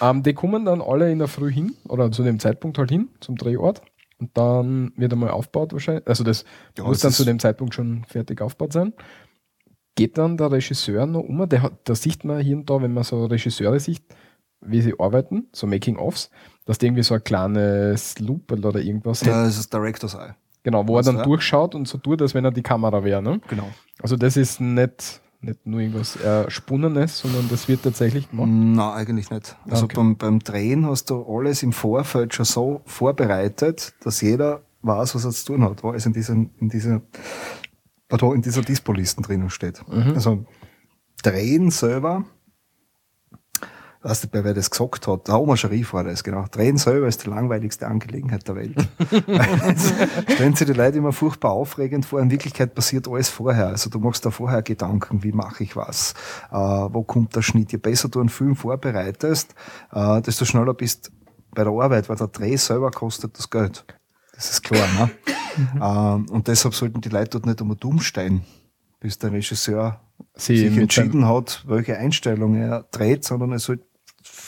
Ähm, 0.00 0.24
die 0.24 0.34
kommen 0.34 0.64
dann 0.64 0.82
alle 0.82 1.12
in 1.12 1.20
der 1.20 1.28
Früh 1.28 1.52
hin 1.52 1.76
oder 1.86 2.10
zu 2.10 2.24
dem 2.24 2.40
Zeitpunkt 2.40 2.76
halt 2.76 2.90
hin, 2.90 3.08
zum 3.20 3.36
Drehort. 3.36 3.82
Und 4.18 4.36
dann 4.36 4.92
wird 4.96 5.12
einmal 5.12 5.30
aufgebaut 5.30 5.72
wahrscheinlich. 5.72 6.08
Also 6.08 6.24
das 6.24 6.44
Ja, 6.76 6.82
muss 6.82 6.98
das 6.98 7.02
dann 7.02 7.12
zu 7.12 7.24
dem 7.24 7.38
Zeitpunkt 7.38 7.72
schon 7.72 8.04
fertig 8.08 8.40
aufgebaut 8.40 8.72
sein. 8.72 8.94
Geht 9.94 10.18
dann 10.18 10.36
der 10.36 10.50
Regisseur 10.50 11.06
noch 11.06 11.20
um, 11.20 11.48
der 11.48 11.62
hat, 11.62 11.74
da 11.84 11.94
sieht 11.94 12.24
man 12.24 12.40
hier 12.40 12.56
und 12.56 12.68
da, 12.68 12.82
wenn 12.82 12.92
man 12.92 13.04
so 13.04 13.26
Regisseure 13.26 13.78
sieht, 13.78 14.02
wie 14.60 14.80
sie 14.80 14.94
arbeiten, 14.98 15.46
so 15.52 15.68
Making-ofs, 15.68 16.30
dass 16.64 16.78
die 16.78 16.86
irgendwie 16.86 17.04
so 17.04 17.14
ein 17.14 17.22
kleines 17.22 18.18
Loop 18.18 18.50
oder 18.50 18.80
irgendwas 18.80 19.20
Ja, 19.20 19.44
das 19.44 19.56
ist 19.56 19.72
Director's 19.72 20.14
Eye. 20.14 20.34
Genau, 20.64 20.86
wo 20.86 20.94
er 20.94 20.98
Was, 21.00 21.06
dann 21.06 21.16
ja? 21.16 21.22
durchschaut 21.24 21.74
und 21.74 21.88
so 21.88 21.98
tut, 21.98 22.22
als 22.22 22.34
wenn 22.34 22.44
er 22.44 22.52
die 22.52 22.62
Kamera 22.62 23.02
wäre. 23.04 23.22
Ne? 23.22 23.40
Genau. 23.48 23.68
Also 24.00 24.16
das 24.16 24.36
ist 24.36 24.60
nicht, 24.60 25.20
nicht 25.40 25.66
nur 25.66 25.80
irgendwas 25.80 26.16
Erspunnenes, 26.16 27.18
sondern 27.18 27.48
das 27.48 27.66
wird 27.68 27.82
tatsächlich 27.82 28.30
gemacht. 28.30 28.48
Nein, 28.48 28.78
eigentlich 28.78 29.30
nicht. 29.30 29.56
Also 29.68 29.84
Okay. 29.86 29.96
beim, 29.96 30.16
beim 30.16 30.38
Drehen 30.38 30.86
hast 30.86 31.10
du 31.10 31.24
alles 31.28 31.62
im 31.62 31.72
Vorfeld 31.72 32.34
schon 32.34 32.44
so 32.44 32.80
vorbereitet, 32.84 33.94
dass 34.04 34.20
jeder 34.20 34.62
weiß, 34.82 35.14
was 35.14 35.24
er 35.24 35.30
zu 35.32 35.46
tun 35.46 35.64
hat, 35.64 35.82
was 35.82 36.06
in 36.06 36.12
dieser, 36.12 36.34
in 36.34 36.68
dieser, 36.68 37.02
pardon, 38.08 38.36
in 38.36 38.42
dieser 38.42 38.62
Dispo-Listen 38.62 39.22
drinnen 39.22 39.50
steht. 39.50 39.82
Mhm. 39.88 40.12
Also 40.14 40.44
Drehen 41.22 41.70
selber, 41.70 42.24
weißt 44.02 44.24
du, 44.24 44.28
bei 44.28 44.42
wer 44.44 44.54
das 44.54 44.70
gesagt 44.70 45.06
hat, 45.06 45.28
der 45.28 45.40
Oma 45.40 45.56
Scharif 45.56 45.92
war 45.92 46.04
das, 46.04 46.24
genau. 46.24 46.44
Drehen 46.50 46.76
selber 46.76 47.06
ist 47.06 47.24
die 47.24 47.30
langweiligste 47.30 47.86
Angelegenheit 47.86 48.46
der 48.48 48.56
Welt. 48.56 48.88
Stellen 50.34 50.54
sich 50.54 50.66
die 50.66 50.72
Leute 50.72 50.98
immer 50.98 51.12
furchtbar 51.12 51.52
aufregend 51.52 52.04
vor. 52.04 52.20
In 52.20 52.30
Wirklichkeit 52.30 52.74
passiert 52.74 53.08
alles 53.08 53.28
vorher. 53.28 53.68
Also 53.68 53.90
du 53.90 53.98
machst 53.98 54.26
da 54.26 54.30
vorher 54.30 54.62
Gedanken, 54.62 55.22
wie 55.22 55.32
mache 55.32 55.62
ich 55.62 55.76
was, 55.76 56.14
äh, 56.50 56.56
wo 56.56 57.02
kommt 57.04 57.36
der 57.36 57.42
Schnitt. 57.42 57.72
Je 57.72 57.78
besser 57.78 58.08
du 58.08 58.20
einen 58.20 58.28
Film 58.28 58.56
vorbereitest, 58.56 59.54
äh, 59.92 60.20
desto 60.20 60.44
schneller 60.44 60.74
bist 60.74 61.12
bei 61.54 61.64
der 61.64 61.72
Arbeit, 61.72 62.08
weil 62.08 62.16
der 62.16 62.28
Dreh 62.28 62.56
selber 62.56 62.90
kostet 62.90 63.38
das 63.38 63.50
Geld. 63.50 63.84
Das 64.34 64.50
ist 64.50 64.62
klar, 64.62 64.88
ne? 64.98 65.10
ähm, 65.80 66.26
und 66.30 66.48
deshalb 66.48 66.74
sollten 66.74 67.00
die 67.00 67.10
Leute 67.10 67.30
dort 67.30 67.46
nicht 67.46 67.60
um 67.60 67.76
dumm 67.78 68.00
stehen, 68.00 68.42
bis 69.00 69.18
der 69.18 69.32
Regisseur 69.32 70.00
Sie 70.34 70.56
sich 70.56 70.76
entschieden 70.76 71.26
hat, 71.26 71.64
welche 71.66 71.98
Einstellung 71.98 72.54
er 72.54 72.86
dreht, 72.90 73.24
sondern 73.24 73.52
er 73.52 73.58
sollte 73.58 73.84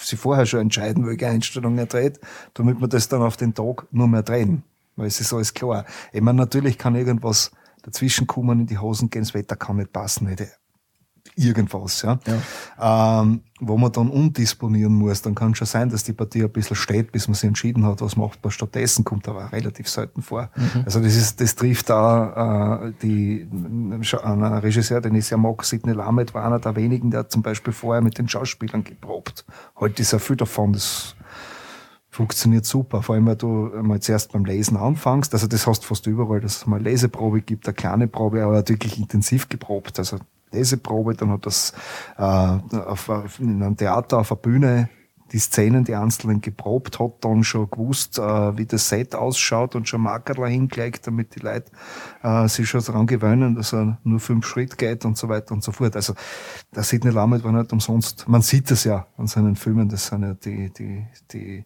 sich 0.06 0.18
vorher 0.18 0.46
schon 0.46 0.60
entscheiden, 0.60 1.06
welche 1.06 1.26
Einstellung 1.26 1.78
er 1.78 1.86
dreht, 1.86 2.20
damit 2.54 2.80
wir 2.80 2.88
das 2.88 3.08
dann 3.08 3.22
auf 3.22 3.36
den 3.36 3.54
Tag 3.54 3.86
nur 3.90 4.08
mehr 4.08 4.22
drehen. 4.22 4.62
Weil 4.96 5.06
es 5.06 5.20
ist 5.20 5.32
alles 5.32 5.54
klar. 5.54 5.84
Ich 6.12 6.20
meine, 6.20 6.38
natürlich 6.38 6.78
kann 6.78 6.94
irgendwas 6.94 7.50
dazwischen 7.82 8.26
kommen, 8.26 8.60
in 8.60 8.66
die 8.66 8.78
Hosen 8.78 9.10
gehen, 9.10 9.22
das 9.22 9.34
Wetter 9.34 9.56
kann 9.56 9.76
nicht 9.76 9.92
passen, 9.92 10.28
nicht 10.28 10.42
irgendwas, 11.36 12.02
ja. 12.02 12.18
Ähm, 12.80 13.40
wo 13.60 13.76
man 13.76 13.92
dann 13.92 14.08
umdisponieren 14.08 14.94
muss, 14.94 15.22
dann 15.22 15.34
kann 15.34 15.54
schon 15.54 15.66
sein, 15.66 15.88
dass 15.88 16.04
die 16.04 16.12
Partie 16.12 16.42
ein 16.42 16.50
bisschen 16.50 16.76
steht, 16.76 17.12
bis 17.12 17.28
man 17.28 17.34
sich 17.34 17.48
entschieden 17.48 17.84
hat, 17.86 18.00
was 18.00 18.16
macht 18.16 18.42
man 18.42 18.50
stattdessen, 18.50 19.04
kommt 19.04 19.28
aber 19.28 19.52
relativ 19.52 19.88
selten 19.88 20.22
vor. 20.22 20.50
Also 20.84 21.00
das 21.00 21.16
ist, 21.16 21.40
das 21.40 21.54
trifft 21.54 21.90
da 21.90 22.86
äh, 22.86 22.92
die 23.02 23.48
ein 23.50 24.42
Regisseur, 24.42 25.00
den 25.00 25.14
ich 25.14 25.26
sehr 25.26 25.38
mag, 25.38 25.64
Sidney 25.64 25.92
Lamet, 25.92 26.34
war 26.34 26.44
einer 26.44 26.58
der 26.58 26.76
wenigen, 26.76 27.10
der 27.10 27.20
hat 27.20 27.32
zum 27.32 27.42
Beispiel 27.42 27.72
vorher 27.72 28.02
mit 28.02 28.18
den 28.18 28.28
Schauspielern 28.28 28.84
geprobt. 28.84 29.44
Heute 29.78 30.02
ist 30.02 30.12
ja 30.12 30.18
viel 30.18 30.36
davon, 30.36 30.72
das 30.72 31.16
funktioniert 32.14 32.64
super. 32.64 33.02
Vor 33.02 33.16
allem, 33.16 33.26
weil 33.26 33.36
du 33.36 33.72
einmal 33.74 34.00
zuerst 34.00 34.32
beim 34.32 34.44
Lesen 34.44 34.76
anfängst. 34.76 35.32
Also 35.34 35.46
das 35.46 35.66
hast 35.66 35.82
du 35.82 35.86
fast 35.88 36.06
überall, 36.06 36.40
dass 36.40 36.58
es 36.58 36.66
mal 36.66 36.80
Leseprobe 36.80 37.40
gibt, 37.40 37.66
eine 37.66 37.74
kleine 37.74 38.06
Probe, 38.06 38.42
aber 38.44 38.54
er 38.54 38.58
hat 38.58 38.68
wirklich 38.68 38.98
intensiv 38.98 39.48
geprobt. 39.48 39.98
Also 39.98 40.18
Leseprobe, 40.54 41.14
dann 41.14 41.30
hat 41.30 41.46
das 41.46 41.72
äh, 42.16 42.22
auf, 42.22 43.08
auf, 43.08 43.38
in 43.40 43.62
einem 43.62 43.76
Theater 43.76 44.18
auf 44.18 44.28
der 44.28 44.36
Bühne 44.36 44.88
die 45.32 45.38
Szenen, 45.38 45.84
die 45.84 45.94
einzelnen 45.94 46.40
geprobt, 46.40 47.00
hat 47.00 47.24
dann 47.24 47.42
schon 47.44 47.68
gewusst, 47.68 48.18
äh, 48.18 48.56
wie 48.56 48.66
das 48.66 48.88
Set 48.88 49.14
ausschaut 49.14 49.74
und 49.74 49.88
schon 49.88 50.02
Markerl 50.02 50.48
hingelegt, 50.48 51.06
damit 51.06 51.34
die 51.34 51.40
Leute 51.40 51.72
äh, 52.22 52.46
sich 52.46 52.68
schon 52.68 52.84
daran 52.84 53.06
gewöhnen, 53.06 53.56
dass 53.56 53.72
er 53.72 53.98
nur 54.04 54.20
fünf 54.20 54.46
Schritt 54.46 54.78
geht 54.78 55.04
und 55.04 55.16
so 55.16 55.28
weiter 55.28 55.52
und 55.52 55.64
so 55.64 55.72
fort. 55.72 55.96
Also 55.96 56.14
der 56.74 56.84
Sidney 56.84 57.10
Lamet 57.10 57.42
war 57.42 57.52
nicht 57.52 57.72
umsonst, 57.72 58.28
man 58.28 58.42
sieht 58.42 58.70
es 58.70 58.84
ja 58.84 59.06
an 59.16 59.26
seinen 59.26 59.56
Filmen, 59.56 59.88
das 59.88 60.06
sind 60.06 60.22
ja 60.22 60.34
die, 60.34 60.72
die, 60.72 61.06
die 61.32 61.64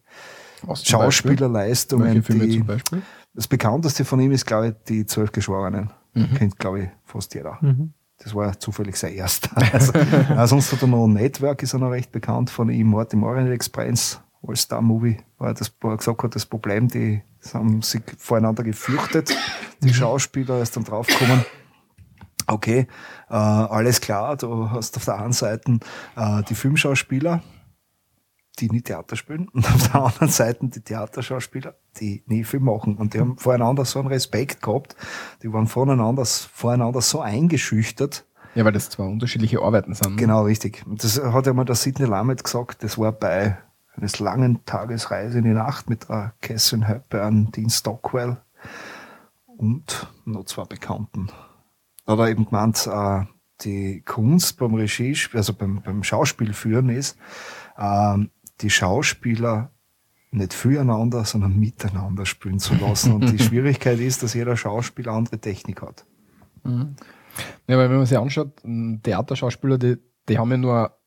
Was 0.63 0.81
zum 0.83 0.99
Beispiel? 0.99 1.31
Schauspielerleistungen, 1.31 2.07
Welche 2.07 2.23
Filme 2.23 2.47
die, 2.47 2.57
zum 2.57 2.67
Beispiel? 2.67 3.01
das 3.35 3.47
bekannteste 3.47 4.03
von 4.05 4.19
ihm 4.19 4.31
ist, 4.31 4.45
glaube 4.45 4.69
ich, 4.69 4.73
die 4.87 5.05
Zwölf 5.05 5.31
Geschworenen. 5.31 5.91
Mhm. 6.13 6.33
Kennt, 6.33 6.57
glaube 6.57 6.83
ich, 6.83 6.89
fast 7.05 7.35
jeder. 7.35 7.59
Mhm. 7.61 7.93
Das 8.21 8.35
war 8.35 8.59
zufällig 8.59 8.97
sein 8.97 9.13
erster. 9.13 9.49
Also, 9.73 9.93
äh, 9.93 10.47
sonst 10.47 10.71
hat 10.71 10.81
er 10.81 10.87
noch 10.87 11.07
Network, 11.07 11.63
ist 11.63 11.73
er 11.73 11.79
noch 11.79 11.91
recht 11.91 12.11
bekannt 12.11 12.49
von 12.49 12.69
ihm. 12.69 12.87
Mord 12.87 13.13
im 13.13 13.23
Orient 13.23 13.49
Express, 13.49 14.19
All-Star-Movie, 14.45 15.17
das, 15.39 15.71
wo 15.81 15.89
er 15.89 15.97
gesagt 15.97 16.23
hat, 16.23 16.35
das 16.35 16.45
Problem, 16.45 16.87
die 16.87 17.21
haben 17.53 17.81
sich 17.81 18.01
voreinander 18.17 18.63
gefürchtet. 18.63 19.35
Die 19.81 19.93
Schauspieler 19.93 20.61
ist 20.61 20.75
dann 20.75 20.83
draufgekommen, 20.83 21.45
okay, 22.47 22.87
äh, 23.29 23.33
alles 23.33 24.01
klar, 24.01 24.35
du 24.35 24.69
hast 24.69 24.97
auf 24.97 25.05
der 25.05 25.19
einen 25.19 25.33
Seite 25.33 25.79
äh, 26.15 26.43
die 26.43 26.55
Filmschauspieler, 26.55 27.41
die 28.59 28.69
nie 28.69 28.81
Theater 28.81 29.15
spielen, 29.15 29.47
und 29.49 29.65
auf 29.65 29.91
der 29.91 30.03
anderen 30.03 30.29
Seite 30.29 30.67
die 30.67 30.81
Theaterschauspieler, 30.81 31.75
die 31.99 32.23
nie 32.27 32.43
Film 32.43 32.65
machen. 32.65 32.95
Und 32.95 33.13
die 33.13 33.19
haben 33.19 33.37
voreinander 33.37 33.85
so 33.85 33.99
einen 33.99 34.09
Respekt 34.09 34.61
gehabt, 34.61 34.95
die 35.43 35.51
waren 35.51 35.67
voneinander, 35.67 36.25
voreinander 36.25 37.01
so 37.01 37.21
eingeschüchtert. 37.21 38.25
Ja, 38.55 38.65
weil 38.65 38.71
das 38.71 38.89
zwei 38.89 39.03
unterschiedliche 39.03 39.61
Arbeiten 39.61 39.93
sind. 39.93 40.11
ne? 40.11 40.15
Genau, 40.15 40.43
richtig. 40.43 40.83
Und 40.87 41.03
das 41.03 41.21
hat 41.21 41.45
ja 41.45 41.53
mal 41.53 41.65
der 41.65 41.75
Sidney 41.75 42.05
Lamet 42.05 42.43
gesagt, 42.43 42.83
das 42.83 42.97
war 42.97 43.11
bei 43.11 43.57
eines 43.95 44.19
langen 44.19 44.65
Tagesreise 44.65 45.39
in 45.39 45.43
die 45.43 45.51
Nacht 45.51 45.89
mit 45.89 46.09
der 46.09 46.33
Catherine 46.41 46.87
Hepburn, 46.87 47.51
Dean 47.51 47.69
Stockwell 47.69 48.37
und 49.45 50.07
noch 50.25 50.45
zwei 50.45 50.63
Bekannten. 50.63 51.29
Da 52.05 52.13
hat 52.13 52.19
er 52.19 52.29
eben 52.29 52.45
gemeint, 52.45 52.87
äh, 52.87 53.25
die 53.61 54.01
Kunst 54.01 54.57
beim 54.57 54.73
Regie, 54.73 55.15
also 55.33 55.53
beim, 55.53 55.81
beim 55.81 56.03
Schauspielführen 56.03 56.89
ist, 56.89 57.17
ähm, 57.77 58.31
die 58.61 58.69
Schauspieler 58.69 59.71
nicht 60.31 60.53
füreinander, 60.53 61.25
sondern 61.25 61.59
miteinander 61.59 62.25
spielen 62.25 62.59
zu 62.59 62.75
lassen. 62.75 63.13
Und 63.13 63.31
die 63.31 63.39
Schwierigkeit 63.43 63.99
ist, 63.99 64.21
dass 64.21 64.33
jeder 64.33 64.55
Schauspieler 64.55 65.13
andere 65.13 65.39
Technik 65.39 65.81
hat. 65.81 66.05
Ja, 67.67 67.77
weil 67.77 67.89
wenn 67.89 67.97
man 67.97 68.05
sich 68.05 68.17
anschaut, 68.17 68.61
Theaterschauspieler, 69.03 69.77
die, 69.77 69.97
die 70.27 70.37
haben 70.37 70.51
ja 70.51 70.57
nur 70.57 70.97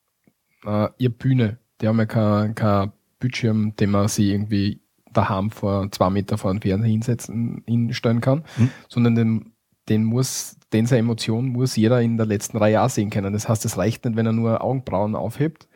äh, 0.65 0.89
ihre 0.99 1.11
Bühne. 1.13 1.59
Die 1.81 1.89
haben 1.89 1.99
ja 1.99 2.07
kein, 2.07 2.55
kein 2.55 2.93
Bildschirm, 3.19 3.77
den 3.77 3.91
man 3.91 4.09
sich 4.09 4.27
irgendwie 4.27 4.81
daheim 5.13 5.51
vor 5.51 5.91
zwei 5.91 6.11
Meter 6.11 6.39
vor 6.39 6.53
den 6.53 6.63
Fernseher 6.63 6.91
hinsetzen, 6.91 7.63
hinstellen 7.67 8.21
kann, 8.21 8.45
Hm. 8.57 8.71
sondern 8.89 9.15
den, 9.15 9.53
den 9.89 10.05
muss, 10.05 10.57
den 10.73 10.87
seine 10.87 11.01
Emotion 11.01 11.49
muss 11.49 11.77
jeder 11.77 12.01
in 12.01 12.17
der 12.17 12.27
letzten 12.27 12.57
Reihe 12.57 12.81
auch 12.83 12.89
sehen 12.89 13.11
können. 13.11 13.33
Das 13.33 13.49
heißt, 13.49 13.65
es 13.65 13.77
reicht 13.77 14.05
nicht, 14.05 14.17
wenn 14.17 14.27
er 14.27 14.33
nur 14.33 14.63
Augenbrauen 14.63 15.15
aufhebt, 15.15 15.69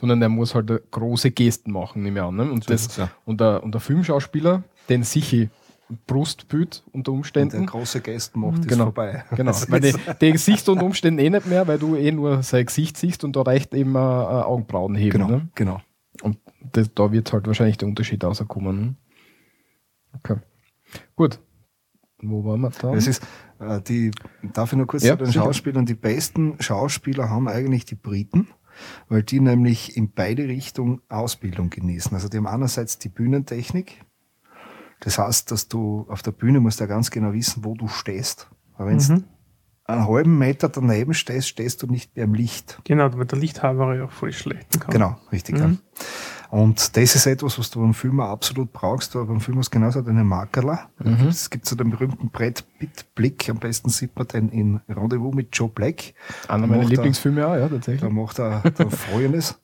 sondern 0.00 0.20
der 0.20 0.28
muss 0.28 0.54
halt 0.54 0.90
große 0.90 1.30
Gesten 1.30 1.72
machen, 1.72 2.02
nehme 2.02 2.20
ich 2.20 2.24
an. 2.24 2.36
Ne? 2.36 2.50
Und, 2.50 2.64
So 2.64 2.72
ist 2.72 2.88
das, 2.88 2.96
ja. 2.96 3.10
und, 3.26 3.40
der, 3.40 3.62
und 3.62 3.72
der 3.72 3.80
Filmschauspieler, 3.80 4.62
den 4.88 5.02
sicher 5.02 5.46
Brustbild 6.06 6.84
unter 6.92 7.12
Umständen. 7.12 7.58
der 7.58 7.66
große 7.66 8.00
Gäste 8.00 8.38
macht, 8.38 8.60
ist 8.60 8.68
Genau. 8.68 8.84
vorbei. 8.84 9.24
Genau, 9.36 9.52
weil 9.68 9.80
die, 9.80 9.88
ist- 9.88 10.46
die 10.46 10.54
du 10.64 10.72
unter 10.72 10.84
Umständen 10.84 11.18
eh 11.18 11.30
nicht 11.30 11.46
mehr, 11.46 11.66
weil 11.66 11.78
du 11.78 11.96
eh 11.96 12.12
nur 12.12 12.42
sein 12.42 12.64
Gesicht 12.66 12.96
siehst 12.96 13.24
und 13.24 13.34
da 13.36 13.42
reicht 13.42 13.74
eben 13.74 13.96
ein 13.96 14.02
Augenbrauen 14.42 14.94
heben. 14.94 15.10
genau, 15.12 15.28
Ne? 15.28 15.48
genau. 15.54 15.80
Und 16.22 16.38
das, 16.72 16.92
da 16.94 17.10
wird 17.12 17.32
halt 17.32 17.46
wahrscheinlich 17.46 17.76
der 17.78 17.88
Unterschied 17.88 18.22
rauskommen. 18.22 18.80
Ne? 18.80 18.94
Okay. 20.18 20.36
Gut. 21.16 21.40
Wo 22.22 22.44
waren 22.44 22.60
wir 22.60 22.70
da? 22.70 22.92
Es 22.94 23.06
ist, 23.06 23.22
äh, 23.58 23.80
die, 23.80 24.10
darf 24.52 24.72
ich 24.72 24.78
noch 24.78 24.86
kurz 24.86 25.02
Ja, 25.02 25.12
zu 25.14 25.24
den 25.24 25.26
sicher. 25.28 25.42
Schauspielern? 25.44 25.86
Die 25.86 25.94
besten 25.94 26.56
Schauspieler 26.60 27.30
haben 27.30 27.48
eigentlich 27.48 27.86
die 27.86 27.94
Briten, 27.94 28.48
weil 29.08 29.22
die 29.22 29.40
nämlich 29.40 29.96
in 29.96 30.12
beide 30.12 30.48
Richtungen 30.48 31.00
Ausbildung 31.08 31.70
genießen. 31.70 32.14
Also 32.14 32.28
die 32.28 32.36
haben 32.36 32.46
einerseits 32.46 32.98
die 32.98 33.08
Bühnentechnik. 33.08 34.04
Das 35.00 35.18
heißt, 35.18 35.50
dass 35.50 35.68
du 35.68 36.06
auf 36.08 36.22
der 36.22 36.32
Bühne 36.32 36.60
musst 36.60 36.80
ja 36.80 36.86
ganz 36.86 37.10
genau 37.10 37.32
wissen, 37.32 37.64
wo 37.64 37.74
du 37.74 37.88
stehst. 37.88 38.50
Aber 38.74 38.88
wenn 38.88 38.98
du 38.98 39.12
Mhm. 39.12 39.24
einen 39.84 40.06
halben 40.06 40.38
Meter 40.38 40.68
daneben 40.68 41.14
stehst, 41.14 41.48
stehst 41.48 41.82
du 41.82 41.86
nicht 41.86 42.14
mehr 42.14 42.24
im 42.26 42.34
Licht. 42.34 42.80
Genau, 42.84 43.10
weil 43.16 43.24
der 43.26 43.38
Lichthaber 43.38 43.96
ja 43.96 44.08
voll 44.08 44.32
schlecht 44.32 44.80
kann. 44.80 44.90
Genau, 44.92 45.16
richtig. 45.32 45.56
Mhm. 45.56 45.60
Ja. 45.60 45.76
Und 46.50 46.96
das 46.96 47.14
ist 47.14 47.26
etwas, 47.26 47.58
was 47.60 47.70
du 47.70 47.80
beim 47.80 47.94
Film 47.94 48.20
auch 48.20 48.30
absolut 48.30 48.72
brauchst. 48.72 49.14
Aber 49.14 49.26
beim 49.26 49.40
Film 49.40 49.58
hast 49.58 49.68
du 49.68 49.78
genauso 49.78 50.00
einen 50.04 50.26
Makerler. 50.26 50.90
Mhm. 50.98 51.28
Es 51.28 51.48
gibt 51.48 51.64
so 51.66 51.76
den 51.76 51.90
berühmten 51.90 52.28
Brett 52.30 52.64
Pitt 52.80 53.06
Blick. 53.14 53.48
Am 53.48 53.58
besten 53.58 53.88
sieht 53.88 54.16
man 54.16 54.26
den 54.26 54.48
in 54.48 54.80
Rendezvous 54.88 55.32
mit 55.34 55.48
Joe 55.52 55.68
Black. 55.68 56.12
Einer 56.48 56.62
Da 56.62 56.66
meiner 56.66 56.82
er- 56.82 56.88
Lieblingsfilme 56.88 57.46
auch, 57.46 57.54
ja, 57.54 57.60
Da 57.60 57.68
tatsächlich. 57.68 58.10
macht 58.10 58.40
er 58.40 58.62
da 58.68 58.90
Folgendes. 58.90 59.58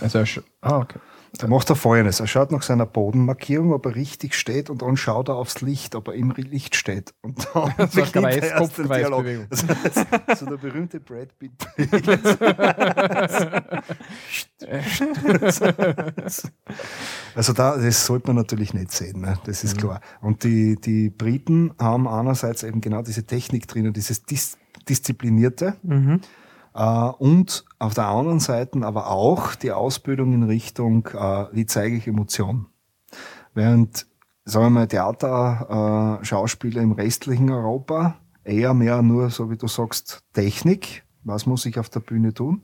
Also, 0.00 0.24
ah, 0.62 0.78
okay. 0.78 0.98
Da 1.36 1.46
macht 1.46 1.68
er 1.70 1.76
Folgendes. 1.76 2.20
Er 2.20 2.26
schaut 2.26 2.50
nach 2.52 2.62
seiner 2.62 2.86
Bodenmarkierung, 2.86 3.72
ob 3.72 3.86
er 3.86 3.94
richtig 3.94 4.34
steht 4.34 4.70
und 4.70 4.82
dann 4.82 4.96
schaut 4.96 5.28
er 5.28 5.36
aufs 5.36 5.60
Licht, 5.60 5.94
ob 5.94 6.08
er 6.08 6.14
im 6.14 6.30
Licht 6.32 6.74
steht. 6.74 7.14
Und 7.22 7.46
dann 7.54 7.72
So 7.90 8.02
eine 8.02 8.10
beginnt 8.10 8.16
er 8.16 8.22
Kreis- 8.22 8.50
erst 8.60 8.78
den 8.78 8.88
Dialog. 8.88 9.24
Kopf-Kreisbewegung. 9.24 9.46
So, 9.50 10.34
so 10.36 10.46
der 10.46 10.56
berühmte 10.56 11.00
Brad 11.00 11.38
Pitt. 11.38 11.52
Also 17.34 17.52
da, 17.52 17.76
das 17.76 18.06
sollte 18.06 18.28
man 18.28 18.36
natürlich 18.36 18.74
nicht 18.74 18.92
sehen, 18.92 19.20
ne? 19.20 19.38
das 19.44 19.64
ist 19.64 19.78
klar. 19.78 20.00
Und 20.20 20.44
die, 20.44 20.76
die 20.76 21.10
Briten 21.10 21.72
haben 21.78 22.08
einerseits 22.08 22.62
eben 22.62 22.80
genau 22.80 23.02
diese 23.02 23.24
Technik 23.24 23.68
drin 23.68 23.86
und 23.86 23.96
dieses 23.96 24.22
Dis 24.24 24.56
Disziplinierte 24.88 25.76
Mhm. 25.82 26.20
Äh, 26.78 27.10
und 27.18 27.64
auf 27.80 27.94
der 27.94 28.06
anderen 28.06 28.38
Seite 28.40 28.86
aber 28.86 29.10
auch 29.10 29.56
die 29.56 29.72
Ausbildung 29.72 30.32
in 30.32 30.44
Richtung, 30.44 31.06
äh, 31.08 31.46
wie 31.52 31.66
zeige 31.66 31.96
ich 31.96 32.06
Emotion. 32.06 32.66
Während, 33.52 34.06
sagen 34.44 34.66
wir 34.66 34.70
mal, 34.70 34.86
Theater, 34.86 36.20
äh, 36.22 36.24
im 36.80 36.92
restlichen 36.92 37.50
Europa 37.50 38.14
eher 38.44 38.74
mehr 38.74 39.02
nur, 39.02 39.30
so 39.30 39.50
wie 39.50 39.56
du 39.56 39.66
sagst, 39.66 40.22
Technik, 40.32 41.04
was 41.24 41.46
muss 41.46 41.66
ich 41.66 41.78
auf 41.78 41.88
der 41.88 42.00
Bühne 42.00 42.32
tun. 42.32 42.62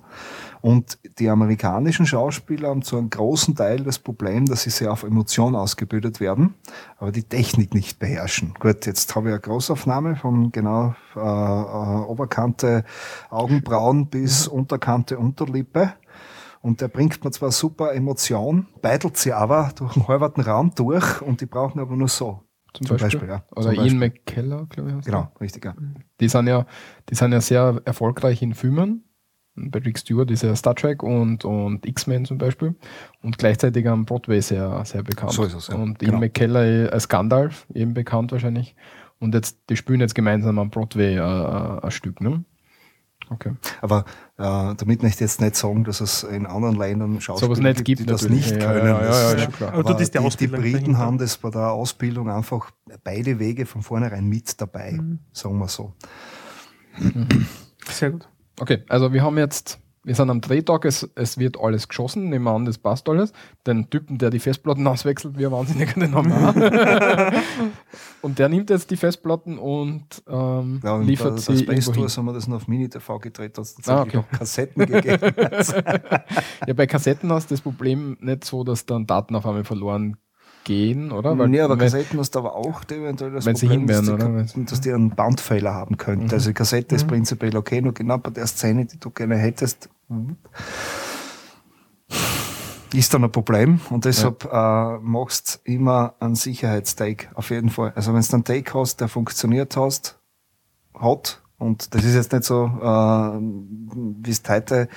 Und 0.61 0.99
die 1.19 1.29
amerikanischen 1.29 2.07
Schauspieler 2.07 2.69
haben 2.69 2.83
zu 2.83 2.97
einem 2.97 3.11
großen 3.11 3.55
Teil 3.55 3.81
das 3.85 3.99
Problem, 3.99 4.47
dass 4.47 4.63
sie 4.63 4.71
sehr 4.71 4.93
auf 4.93 5.03
Emotion 5.03 5.55
ausgebildet 5.55 6.21
werden, 6.21 6.55
aber 6.99 7.13
die 7.13 7.23
Technik 7.23 7.75
nicht 7.75 7.99
beherrschen. 7.99 8.55
Gut, 8.59 8.87
jetzt 8.87 9.15
habe 9.15 9.29
ich 9.29 9.33
eine 9.33 9.41
Großaufnahme 9.41 10.17
von 10.17 10.53
genau 10.53 10.95
äh, 11.15 11.21
äh, 11.21 12.05
Oberkante 12.07 12.85
Augenbrauen 13.31 14.09
bis 14.09 14.49
Unterkante 14.49 15.19
Unterlippe. 15.19 15.93
Und 16.63 16.81
der 16.81 16.89
bringt 16.89 17.23
mir 17.23 17.31
zwar 17.31 17.51
super 17.51 17.93
Emotion, 17.93 18.69
beitelt 18.81 19.19
sie 19.19 19.35
aber 19.35 19.73
durch 19.77 19.93
den 19.93 20.09
halben 20.09 20.41
Raum 20.41 20.73
durch 20.75 21.21
und 21.21 21.43
die 21.43 21.47
brauchen 21.47 21.79
aber 21.79 21.95
nur 21.95 22.09
so. 22.09 22.41
Zum, 22.75 22.87
Zum 22.87 22.97
Beispiel. 22.97 23.21
Beispiel, 23.21 23.29
ja. 23.29 23.45
Oder 23.53 23.63
Zum 23.63 23.75
Ian 23.75 23.83
Beispiel. 23.83 23.99
McKellar, 23.99 24.67
glaube 24.67 24.97
ich. 24.99 25.05
Genau, 25.05 25.33
richtig, 25.41 25.65
ja. 25.65 25.73
der. 25.73 26.03
Die 26.21 26.29
sind 26.29 26.47
ja, 26.49 26.67
die 27.09 27.15
sind 27.15 27.33
ja 27.33 27.41
sehr 27.41 27.81
erfolgreich 27.85 28.43
in 28.43 28.55
Filmen. 28.55 29.05
Patrick 29.71 29.99
Stewart 29.99 30.29
ist 30.33 30.43
ja 30.43 30.55
Star 30.57 30.75
Trek 30.75 31.05
und, 31.05 31.45
und 31.45 31.87
X-Men 31.87 32.25
zum 32.25 32.39
Beispiel. 32.39 32.75
Und 33.23 33.39
gleichzeitig 33.39 33.89
am 33.89 34.05
Broadway 34.05 34.41
sehr, 34.41 34.85
sehr 34.85 35.05
bekannt. 35.05 35.33
So 35.33 35.45
ist 35.45 35.55
es, 35.55 35.69
ja. 35.69 35.77
Und 35.77 36.01
Genau. 36.01 36.13
Ian 36.15 36.21
McKellar 36.21 36.93
als 36.93 37.09
Gandalf, 37.09 37.67
eben 37.73 37.95
bekannt 37.95 38.33
wahrscheinlich. 38.33 38.75
Und 39.21 39.33
jetzt, 39.35 39.59
die 39.71 39.77
spielen 39.77 40.01
jetzt 40.01 40.17
gemeinsam 40.17 40.59
am 40.59 40.71
Broadway 40.71 41.15
äh, 41.15 41.19
äh, 41.19 41.81
ein 41.85 41.91
Stück, 41.93 42.21
ne? 42.21 42.45
Okay. 43.35 43.53
Aber 43.83 44.05
äh, 44.39 44.75
damit 44.77 45.03
möchte 45.03 45.07
ich 45.07 45.21
jetzt 45.21 45.41
nicht 45.41 45.57
sagen, 45.57 45.85
dass 45.85 46.01
es 46.01 46.23
in 46.23 46.47
anderen 46.47 46.77
Ländern 46.77 47.21
Schauspieler 47.21 47.55
Sowas 47.57 47.59
nicht 47.63 47.85
gibt 47.85 48.01
die 48.01 48.07
das 48.07 48.23
natürlich. 48.23 48.51
nicht 48.53 48.61
können. 48.61 48.87
ja, 48.87 49.03
ja, 49.33 49.37
ja, 49.37 49.47
klar. 49.47 49.73
Aber 49.75 49.83
die 49.95 50.47
die, 50.47 50.53
Briten 50.53 50.73
dahinter. 50.73 50.99
haben 50.99 51.19
das 51.19 51.37
bei 51.39 51.51
der 51.51 51.71
Ausbildung 51.73 52.31
einfach 52.31 52.71
beide 53.03 53.39
Wege 53.39 53.67
von 53.67 53.83
vornherein 53.83 54.27
mit 54.27 54.61
dabei, 54.61 54.93
Mhm. 54.93 55.19
sagen 55.33 55.59
wir 55.59 55.69
so. 55.69 55.93
Sehr 57.89 58.11
gut. 58.11 58.29
Okay, 58.61 58.83
also 58.89 59.13
wir 59.13 59.23
haben 59.23 59.37
jetzt, 59.39 59.79
wir 60.05 60.15
sind 60.15 60.31
am 60.31 60.41
Drehtag, 60.41 60.85
es, 60.85 61.09
es 61.15 61.39
wird 61.39 61.59
alles 61.59 61.89
geschossen, 61.89 62.29
nehmen 62.29 62.45
wir 62.45 62.53
an, 62.53 62.65
das 62.67 62.79
passt 62.79 63.09
alles. 63.09 63.33
Den 63.67 63.89
Typen, 63.91 64.19
der 64.19 64.31
die 64.31 64.39
Festplatten 64.39 64.87
auswechselt, 64.87 65.39
wie 65.39 65.47
ein 65.47 65.53
Wahnsinniger, 65.53 65.99
den 65.99 66.15
haben 66.15 66.29
wir. 66.31 67.33
Und 68.23 68.39
der 68.39 68.49
nimmt 68.49 68.71
jetzt 68.71 68.91
die 68.91 68.97
Festplatten 68.97 69.59
und 69.59 70.23
ähm, 70.29 70.81
Ja, 70.83 70.95
und 70.95 71.07
liefert 71.07 71.35
bei, 71.47 71.55
sie 71.55 71.65
bei 71.65 71.79
Space. 71.81 71.95
Tours 71.95 72.17
haben 72.17 72.25
wir 72.25 72.33
das 72.33 72.49
noch 72.49 72.57
auf 72.57 72.69
Mini-TV 72.69 73.19
gedreht, 73.19 73.59
da 73.59 73.63
hat 73.63 73.67
es 73.69 73.77
Ah, 73.87 73.97
tatsächlich 74.05 74.17
okay. 74.25 74.27
auch 74.35 74.39
Kassetten 74.39 74.87
gegeben. 74.87 75.35
Ja, 76.67 76.73
bei 76.75 76.87
Kassetten 76.87 77.31
hast 77.33 77.51
du 77.51 77.55
das 77.55 77.61
Problem 77.61 78.17
nicht 78.21 78.45
so, 78.45 78.65
dass 78.65 78.87
dann 78.87 79.07
Daten 79.07 79.37
auf 79.37 79.45
einmal 79.47 79.65
verloren 79.65 80.17
gehen, 80.65 81.13
oder? 81.13 81.35
nee, 81.47 81.61
aber 81.61 81.77
Kassetten 81.77 82.19
hast 82.19 82.35
du 82.35 82.39
aber 82.39 82.55
auch 82.57 82.83
eventuell 82.91 83.33
das 83.33 83.45
Wenn 83.45 83.55
sie 83.57 83.67
Problem, 83.67 83.81
hin 83.87 83.89
dass, 83.89 84.05
die, 84.07 84.13
oder? 84.13 84.47
dass 84.71 84.81
die 84.81 84.93
einen 84.93 85.11
Bandfehler 85.11 85.75
haben 85.75 85.99
könnte. 85.99 86.25
Mhm. 86.25 86.31
Also 86.33 86.49
die 86.51 86.55
Kassette 86.55 86.95
ist 86.95 87.05
Mhm. 87.05 87.09
prinzipiell 87.09 87.55
okay, 87.57 87.83
nur 87.83 87.93
genau 87.93 88.17
bei 88.17 88.31
der 88.31 88.47
Szene, 88.47 88.87
die 88.87 88.99
du 88.99 89.11
gerne 89.11 89.37
hättest, 89.37 89.91
ist 92.93 93.13
dann 93.13 93.25
ein 93.25 93.33
Problem 93.33 93.81
und 93.91 94.05
deshalb 94.05 94.45
äh, 94.45 94.99
machst 94.99 95.61
immer 95.65 96.15
einen 96.21 96.37
Sicherheitstake 96.37 97.29
auf 97.35 97.51
jeden 97.51 97.71
Fall. 97.71 97.93
Also 97.97 98.15
wenn 98.15 98.23
du 98.23 98.33
einen 98.33 98.45
Take 98.45 98.79
hast, 98.79 99.01
der 99.01 99.09
funktioniert 99.09 99.77
hast, 99.77 100.19
hat 100.95 101.43
und 101.57 101.95
das 101.95 102.05
ist 102.05 102.15
jetzt 102.15 102.33
nicht 102.33 102.45
so, 102.45 102.67
äh, 102.67 102.87
wie 102.87 104.31
es 104.31 104.43
heute 104.49 104.89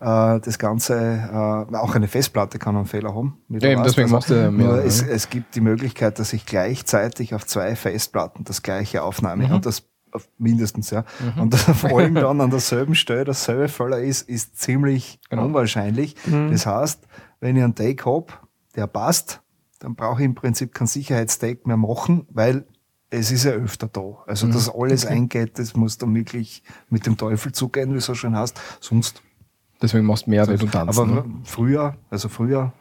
äh, 0.00 0.40
das 0.40 0.58
Ganze, 0.58 0.94
äh, 0.98 1.76
auch 1.76 1.94
eine 1.94 2.08
Festplatte 2.08 2.58
kann 2.58 2.76
einen 2.76 2.86
Fehler 2.86 3.14
haben. 3.14 3.38
Ja, 3.48 3.70
eben, 3.70 3.82
deswegen 3.82 4.10
machst 4.10 4.30
du 4.30 4.34
ja 4.34 4.50
mehr, 4.50 4.66
Nur 4.66 4.76
ja. 4.78 4.82
es, 4.84 5.02
es 5.02 5.30
gibt 5.30 5.54
die 5.54 5.60
Möglichkeit, 5.60 6.18
dass 6.18 6.32
ich 6.32 6.46
gleichzeitig 6.46 7.34
auf 7.34 7.46
zwei 7.46 7.74
Festplatten 7.76 8.44
das 8.44 8.62
gleiche 8.62 9.02
aufnehme 9.02 9.46
Mhm. 9.48 9.54
und 9.54 9.66
das 9.66 9.89
mindestens, 10.38 10.90
ja. 10.90 11.04
Und 11.36 11.54
vor 11.54 11.98
allem 11.98 12.14
dann 12.16 12.40
an 12.40 12.50
derselben 12.50 12.94
Stelle 12.94 13.24
dasselbe 13.24 13.68
Fehler 13.68 14.00
ist, 14.00 14.28
ist 14.28 14.58
ziemlich 14.60 15.18
Genau. 15.30 15.46
unwahrscheinlich. 15.46 16.16
Mhm. 16.26 16.50
Das 16.50 16.66
heißt, 16.66 17.06
wenn 17.40 17.56
ich 17.56 17.62
einen 17.62 17.74
Take 17.74 18.04
hab, 18.04 18.46
der 18.76 18.86
passt, 18.86 19.40
dann 19.78 19.94
brauche 19.94 20.20
ich 20.20 20.26
im 20.26 20.34
Prinzip 20.34 20.74
keinen 20.74 20.86
Sicherheitstake 20.88 21.60
mehr 21.64 21.76
machen, 21.76 22.26
weil 22.30 22.64
es 23.08 23.30
ist 23.32 23.44
ja 23.44 23.52
öfter 23.52 23.88
da. 23.88 24.18
Also, 24.26 24.46
Mhm. 24.46 24.52
dass 24.52 24.68
alles 24.72 25.04
eingeht, 25.06 25.58
das 25.58 25.74
muss 25.74 25.98
dann 25.98 26.14
wirklich 26.14 26.62
mit 26.90 27.06
dem 27.06 27.16
Teufel 27.16 27.50
zugehen, 27.52 27.92
wie 27.92 27.98
es 27.98 28.04
so 28.04 28.14
schön 28.14 28.36
heißt. 28.36 28.60
Sonst. 28.80 29.22
Deswegen 29.82 30.04
machst 30.04 30.26
du 30.26 30.30
mehr 30.30 30.46
Redundanzen. 30.46 31.02
Aber 31.02 31.10
ne? 31.10 31.24
früher, 31.44 31.96
also 32.10 32.28
früher, 32.28 32.72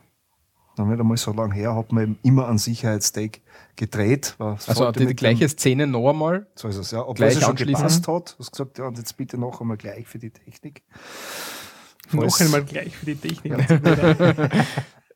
noch 0.80 0.88
nicht 0.88 1.00
einmal 1.00 1.18
so 1.18 1.32
lange 1.34 1.54
her, 1.54 1.76
hat 1.76 1.92
man 1.92 2.04
eben 2.04 2.20
immer 2.24 2.48
einen 2.48 2.58
Sicherheitstake 2.58 3.42
gedreht. 3.76 4.36
Also 4.40 4.74
sollte 4.74 5.02
die, 5.02 5.08
die 5.08 5.16
gleiche 5.16 5.46
dem- 5.46 5.50
Szene 5.50 5.86
noch 5.88 6.10
einmal. 6.10 6.48
so 6.56 6.68
ist 6.68 6.78
es, 6.78 6.92
ja. 6.92 7.02
Obwohl 7.02 7.16
gleich 7.16 7.36
es 7.38 7.44
schon 7.44 7.56
gepasst 7.56 8.08
hat. 8.08 8.34
Du 8.38 8.40
hast 8.40 8.52
gesagt, 8.52 8.78
ja, 8.80 8.86
und 8.88 8.98
jetzt 8.98 9.16
bitte 9.18 9.38
noch 9.38 9.62
einmal 9.62 9.78
gleich 9.78 10.08
für 10.08 10.18
die 10.20 10.32
Technik. 10.32 10.84
Noch 12.12 12.22
Falls- 12.24 12.42
einmal 12.42 12.64
gleich 12.64 12.96
für 12.98 13.06
die 13.06 13.16
Technik. 13.16 13.54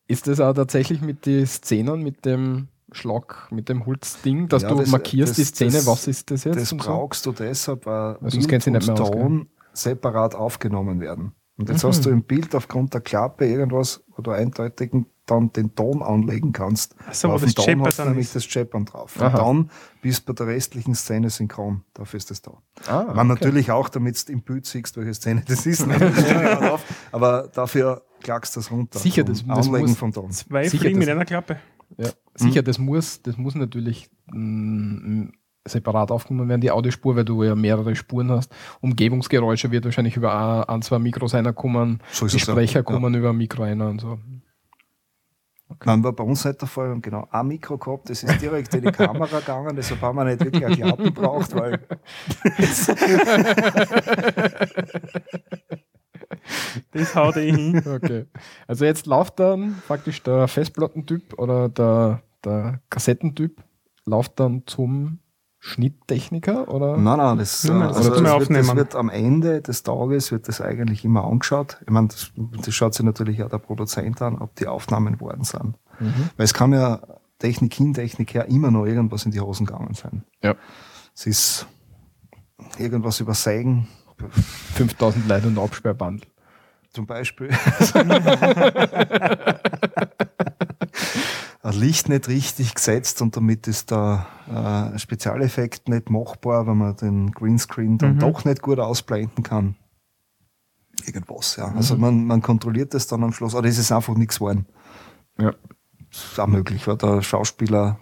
Ist 0.08 0.28
das 0.28 0.40
auch 0.40 0.54
tatsächlich 0.54 1.02
mit 1.02 1.26
den 1.26 1.48
Szenen, 1.48 2.04
mit 2.04 2.26
dem 2.26 2.68
Schlag, 2.92 3.48
mit 3.52 3.70
dem 3.70 3.86
Holzding, 3.86 4.48
dass 4.50 4.64
Ja, 4.64 4.70
du 4.70 4.76
das- 4.76 4.90
markierst 4.92 5.38
die 5.38 5.42
das- 5.42 5.50
Szene, 5.50 5.72
das- 5.72 5.88
was 5.88 6.08
ist 6.08 6.30
das 6.30 6.44
jetzt? 6.44 6.58
Das 6.60 6.72
und 6.72 6.82
so? 6.84 6.90
brauchst 6.90 7.26
du 7.26 7.32
deshalb, 7.32 7.86
weil 7.86 8.18
sonst 8.22 8.34
Bild 8.36 8.50
kennst 8.50 8.68
du 8.68 8.72
und 8.72 8.78
nicht 8.78 8.88
mehr 8.88 9.02
aus, 9.02 9.10
Ton 9.12 9.48
separat 9.74 10.36
aufgenommen 10.36 11.00
werden. 11.00 11.32
Und 11.58 11.70
jetzt 11.70 11.84
Mhm. 11.84 11.88
hast 11.88 12.06
du 12.06 12.10
im 12.10 12.24
Bild 12.24 12.54
aufgrund 12.54 12.94
der 12.94 13.02
Klappe 13.02 13.46
irgendwas, 13.48 14.04
wo 14.16 14.22
du 14.22 14.32
eindeutig 14.32 14.92
dann 15.26 15.54
den 15.54 15.74
Ton 15.74 16.02
anlegen 16.02 16.52
kannst. 16.52 16.96
So, 17.12 17.30
wo 17.30 17.34
auf 17.34 17.42
das 17.44 17.54
dem 17.56 17.64
Ton 17.78 17.86
hast 17.86 17.98
du 18.00 18.02
dann 18.04 18.12
nämlich 18.12 18.28
ist. 18.28 18.36
das 18.36 18.44
Chappern 18.46 18.86
drauf. 18.86 19.20
Aha. 19.22 19.42
Und 19.42 19.68
dann 19.68 19.72
bist 20.02 20.28
du 20.28 20.34
bei 20.34 20.46
der 20.46 20.54
restlichen 20.54 20.96
Szene 20.96 21.30
synchron. 21.30 21.84
Dafür 21.94 22.18
ist 22.18 22.30
das 22.30 22.42
da. 22.42 22.52
Ah, 22.88 23.04
Man 23.14 23.32
okay. 23.32 23.44
natürlich 23.46 23.72
auch, 23.72 23.88
damit 23.90 24.28
du 24.28 24.34
im 24.34 24.42
Bild 24.42 24.66
siehst, 24.66 24.98
welche 24.98 25.14
Szene 25.14 25.44
das 25.48 25.66
ist. 25.66 25.88
ja. 25.88 26.78
Aber 27.12 27.50
dafür 27.54 28.04
klagst 28.22 28.56
du 28.56 28.60
das 28.60 28.70
runter. 28.72 29.00
Sicher, 29.00 29.24
das- 29.24 29.46
das 29.46 29.68
Anlegen 29.68 29.88
muss- 29.90 29.98
vom 29.98 30.12
Ton. 30.12 30.32
Zwei 30.32 30.68
Sicher, 30.68 30.82
Fliegen 30.82 31.00
mit 31.00 31.08
einer 31.10 31.26
Klappe. 31.26 31.58
Ja, 31.98 32.10
sicher, 32.36 32.62
Mhm. 32.62 32.66
das 32.66 32.78
muss, 32.80 33.22
das 33.22 33.38
muss 33.38 33.56
natürlich 33.56 34.10
mm, 34.32 35.26
separat 35.66 36.12
aufgenommen 36.12 36.50
werden, 36.50 36.62
die 36.62 36.72
Audiospur, 36.72 37.16
weil 37.16 37.24
du 37.26 37.44
ja 37.44 37.56
mehrere 37.56 37.96
Spuren 37.96 38.32
hast. 38.32 38.52
Umgebungsgeräusche 38.82 39.72
wird 39.72 39.86
wahrscheinlich 39.86 40.18
über 40.18 40.68
ein, 40.70 40.82
zwei 40.82 41.00
Mikros 41.00 41.34
einer 41.36 41.54
kommen, 41.54 42.00
So 42.12 42.28
die 42.28 42.34
ja. 42.34 42.40
Sprecher 42.40 42.80
Ja. 42.80 42.84
kommen 42.84 43.14
über 43.14 43.30
ein 43.30 43.38
Mikro 43.38 43.64
einer 43.64 43.88
und 43.90 44.02
so. 44.02 44.20
Nein, 45.86 46.04
war 46.04 46.14
bei 46.14 46.24
uns 46.24 46.46
nicht 46.46 46.62
der 46.62 46.68
Fall. 46.68 46.88
Wir 46.88 46.92
haben 46.92 47.02
genau 47.02 47.28
ein 47.32 47.48
Mikro 47.48 47.78
gehabt, 47.78 48.10
das 48.10 48.24
ist 48.24 48.42
direkt 48.42 48.74
in 48.74 48.84
die 48.84 48.92
Kamera 48.92 49.40
gegangen, 49.40 49.76
deshalb 49.76 50.02
haben 50.02 50.18
wir 50.18 50.26
nicht 50.26 50.44
wirklich 50.44 50.66
eine 50.66 50.76
Klappe 50.76 51.04
gebraucht, 51.04 51.56
weil 51.56 51.80
Das 56.92 57.16
haut 57.16 57.38
eh 57.38 57.52
hin. 57.52 57.82
Okay. 57.86 58.26
Also 58.68 58.86
jetzt 58.86 59.06
läuft 59.06 59.40
dann 59.40 59.82
praktisch 59.88 60.22
der 60.24 60.48
Festplattentyp 60.48 61.38
oder 61.40 61.70
der, 61.70 62.22
der 62.44 62.82
Kassettentyp 62.90 63.64
läuft 64.06 64.40
dann 64.40 64.64
zum 64.66 65.20
Schnitttechniker 65.66 66.68
oder? 66.68 66.98
Nein, 66.98 67.20
nein, 67.20 67.38
das, 67.38 67.62
das 67.62 67.72
also 67.72 68.16
wir 68.16 68.22
das, 68.22 68.50
wird, 68.50 68.68
das 68.68 68.76
wird 68.76 68.96
am 68.96 69.10
Ende 69.10 69.62
des 69.62 69.82
Tages 69.82 70.30
wird 70.30 70.50
das 70.50 70.60
eigentlich 70.60 71.06
immer 71.06 71.24
angeschaut. 71.24 71.78
Ich 71.86 71.90
meine, 71.90 72.10
das, 72.10 72.34
das 72.36 72.76
schaut 72.76 72.94
sich 72.94 73.06
natürlich 73.06 73.42
auch 73.42 73.50
der 73.50 73.60
Produzent 73.60 74.22
an, 74.22 74.40
ob 74.40 74.54
die 74.56 74.68
Aufnahmen 74.68 75.22
worden 75.22 75.46
sind. 75.46 75.78
Mhm. 76.02 76.32
Weil 76.36 76.44
es 76.44 76.54
kann 76.54 76.74
ja 76.74 77.00
Technik 77.40 77.74
hin, 77.76 77.94
Technik 77.94 78.34
her 78.34 78.50
immer 78.50 78.72
noch 78.72 78.86
irgendwas 78.86 79.24
in 79.24 79.32
die 79.32 79.40
Hosen 79.40 79.66
gegangen 79.66 79.94
sein. 79.94 80.26
Ja. 80.42 80.56
Es 81.16 81.28
ist 81.28 81.66
irgendwas 82.78 83.22
übersägen, 83.22 83.88
5000 84.76 85.30
Leute 85.30 85.48
und 85.48 85.58
Absperrband. 85.58 86.28
zum 86.90 87.06
Beispiel. 87.06 87.48
Licht 91.72 92.10
nicht 92.10 92.28
richtig 92.28 92.76
gesetzt 92.76 93.22
und 93.22 93.38
damit 93.38 93.68
ist 93.68 93.90
der 93.92 94.28
äh, 94.94 95.00
Spezialeffekt 95.00 95.88
nicht 95.88 96.10
machbar, 96.10 96.68
wenn 96.68 96.78
man 96.78 96.96
den 96.98 97.32
Greenscreen 97.32 97.98
dann 97.98 98.16
Mhm. 98.16 98.20
doch 98.20 98.44
nicht 98.46 98.62
gut 98.62 98.80
ausblenden 98.80 99.44
kann. 99.44 99.76
Irgendwas, 101.06 101.56
ja. 101.56 101.74
Also 101.76 101.98
man, 101.98 102.26
man 102.26 102.42
kontrolliert 102.42 102.94
das 102.94 103.08
dann 103.08 103.24
am 103.24 103.34
Schluss, 103.34 103.56
oder 103.56 103.68
ist 103.68 103.78
es 103.78 103.92
einfach 103.92 104.16
nichts 104.16 104.40
geworden. 104.40 104.66
Ja. 105.40 105.54
Das 106.12 106.24
ist 106.32 106.40
auch 106.40 106.48
möglich, 106.48 106.88
weil 106.88 106.98
der 106.98 107.22
Schauspieler 107.24 107.98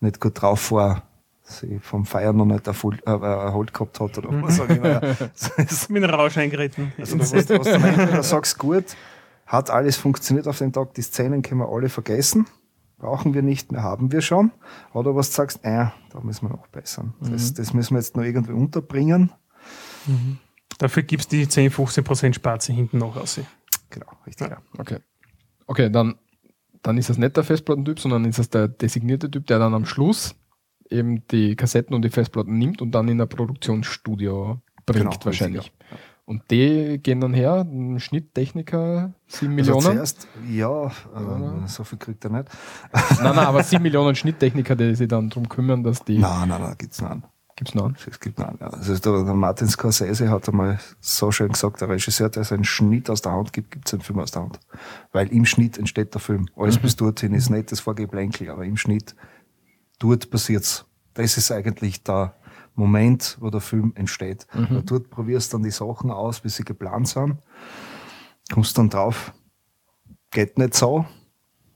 nicht 0.00 0.20
gut 0.20 0.40
drauf 0.42 0.70
war, 0.72 1.02
sie 1.42 1.78
vom 1.78 2.04
Feiern 2.04 2.36
noch 2.36 2.44
nicht 2.44 2.66
erholt, 2.66 3.02
äh, 3.06 3.10
erholt 3.10 3.72
gehabt 3.72 3.98
hat 4.00 4.18
oder 4.18 4.42
was 4.42 4.60
auch 4.60 4.68
immer. 4.68 5.00
Das 5.00 5.48
ist- 5.56 5.90
Mit 5.90 6.04
einem 6.04 6.14
Rausch 6.14 6.36
eingeritten. 6.36 6.92
Also 6.98 7.18
was, 7.18 7.32
was 7.32 7.46
du 7.46 7.54
entweder 7.54 8.22
sagst, 8.22 8.58
gut, 8.58 8.84
hat 9.46 9.70
alles 9.70 9.96
funktioniert 9.96 10.46
auf 10.48 10.58
den 10.58 10.72
Tag, 10.72 10.92
die 10.94 11.02
Szenen 11.02 11.40
können 11.42 11.60
wir 11.60 11.68
alle 11.68 11.88
vergessen, 11.88 12.46
brauchen 13.04 13.34
wir 13.34 13.42
nicht 13.42 13.70
mehr, 13.70 13.82
haben 13.82 14.12
wir 14.12 14.22
schon. 14.22 14.50
Oder 14.94 15.14
was 15.14 15.28
du 15.28 15.36
sagst, 15.36 15.60
äh, 15.62 15.86
da 16.10 16.20
müssen 16.22 16.48
wir 16.48 16.56
noch 16.56 16.66
bessern. 16.68 17.12
Das, 17.20 17.52
das 17.52 17.74
müssen 17.74 17.94
wir 17.94 18.00
jetzt 18.00 18.16
noch 18.16 18.24
irgendwie 18.24 18.52
unterbringen. 18.52 19.30
Dafür 20.78 21.02
gibst 21.02 21.30
du 21.30 21.36
die 21.36 21.46
10, 21.46 21.70
15% 21.70 22.34
Spaze 22.34 22.72
hinten 22.72 22.98
noch 22.98 23.16
aus. 23.16 23.38
Genau, 23.90 24.06
richtig. 24.26 24.48
Ja. 24.48 24.58
Okay. 24.78 24.98
Okay, 25.66 25.90
dann, 25.90 26.14
dann 26.82 26.96
ist 26.96 27.10
das 27.10 27.18
nicht 27.18 27.36
der 27.36 27.44
Festplattentyp, 27.44 28.00
sondern 28.00 28.24
ist 28.24 28.38
das 28.38 28.48
der 28.48 28.68
designierte 28.68 29.30
Typ, 29.30 29.46
der 29.48 29.58
dann 29.58 29.74
am 29.74 29.84
Schluss 29.84 30.34
eben 30.88 31.26
die 31.28 31.56
Kassetten 31.56 31.94
und 31.94 32.02
die 32.02 32.10
Festplatten 32.10 32.56
nimmt 32.56 32.80
und 32.80 32.92
dann 32.92 33.08
in 33.08 33.20
ein 33.20 33.28
Produktionsstudio 33.28 34.60
bringt 34.86 34.98
Genau, 34.98 35.10
richtig, 35.10 35.26
wahrscheinlich. 35.26 35.72
ja. 35.90 35.96
Und 36.26 36.50
die 36.50 36.98
gehen 37.02 37.20
dann 37.20 37.34
her, 37.34 37.66
ein 37.68 38.00
Schnitttechniker, 38.00 39.12
7 39.26 39.52
Also 39.58 39.72
Millionen. 39.74 39.82
zuerst, 39.82 40.26
ja, 40.50 40.86
äh, 40.86 41.66
so 41.66 41.84
viel 41.84 41.98
kriegt 41.98 42.24
er 42.24 42.30
nicht. 42.30 42.48
nein, 42.92 43.34
nein, 43.36 43.38
aber 43.38 43.62
7 43.62 43.82
Millionen 43.82 44.14
Schnitttechniker, 44.14 44.74
die 44.74 44.94
sich 44.94 45.08
dann 45.08 45.28
darum 45.28 45.48
kümmern, 45.48 45.82
dass 45.84 46.02
die. 46.02 46.18
Nein, 46.18 46.48
nein, 46.48 46.62
nein, 46.62 46.74
gibt's 46.78 47.02
noch 47.02 47.10
einen. 47.10 47.24
Gibt's 47.56 47.74
noch 47.74 47.84
einen? 47.84 47.96
Es 48.08 48.18
gibt 48.18 48.38
noch 48.38 48.48
einen. 48.48 48.58
ja. 48.58 48.68
Also 48.68 48.96
der, 48.96 49.22
der 49.24 49.34
Martin 49.34 49.68
Scorsese 49.68 50.30
hat 50.30 50.48
einmal 50.48 50.80
so 51.00 51.30
schön 51.30 51.52
gesagt, 51.52 51.82
der 51.82 51.90
Regisseur, 51.90 52.30
der 52.30 52.42
seinen 52.44 52.64
Schnitt 52.64 53.10
aus 53.10 53.20
der 53.20 53.32
Hand 53.32 53.52
gibt, 53.52 53.70
gibt 53.70 53.86
seinen 53.86 54.00
Film 54.00 54.18
aus 54.18 54.30
der 54.30 54.42
Hand. 54.42 54.58
Weil 55.12 55.28
im 55.28 55.44
Schnitt 55.44 55.76
entsteht 55.78 56.14
der 56.14 56.20
Film. 56.22 56.48
Alles 56.56 56.78
bis 56.78 56.96
dorthin 56.96 57.34
ist 57.34 57.50
nicht 57.50 57.70
das 57.70 57.80
Vorgeplänkel, 57.80 58.50
aber 58.50 58.64
im 58.64 58.76
Schnitt, 58.78 59.14
dort 59.98 60.30
passiert's. 60.30 60.86
Das 61.12 61.36
ist 61.36 61.52
eigentlich 61.52 62.02
der 62.02 62.34
Moment, 62.74 63.36
wo 63.40 63.50
der 63.50 63.60
Film 63.60 63.92
entsteht. 63.94 64.46
Weil 64.52 64.82
Dort 64.82 65.10
probierst 65.10 65.52
du 65.52 65.56
dann 65.56 65.64
die 65.64 65.70
Sachen 65.70 66.10
aus, 66.10 66.44
wie 66.44 66.48
sie 66.48 66.64
geplant 66.64 67.08
sind. 67.08 67.38
Kommst 68.52 68.76
dann 68.76 68.90
drauf, 68.90 69.32
geht 70.30 70.58
nicht 70.58 70.74
so. 70.74 71.06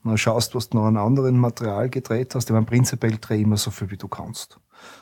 Dann 0.03 0.17
schaust, 0.17 0.55
was 0.55 0.69
du 0.69 0.77
noch 0.77 0.85
an 0.85 0.97
anderen 0.97 1.37
Material 1.37 1.89
gedreht 1.89 2.33
hast. 2.35 2.49
Ich 2.49 2.53
meine, 2.53 2.65
prinzipiell 2.65 3.17
dreh 3.19 3.41
immer 3.41 3.57
so 3.57 3.69
viel, 3.71 3.91
wie 3.91 3.97
du 3.97 4.07
kannst. 4.07 4.59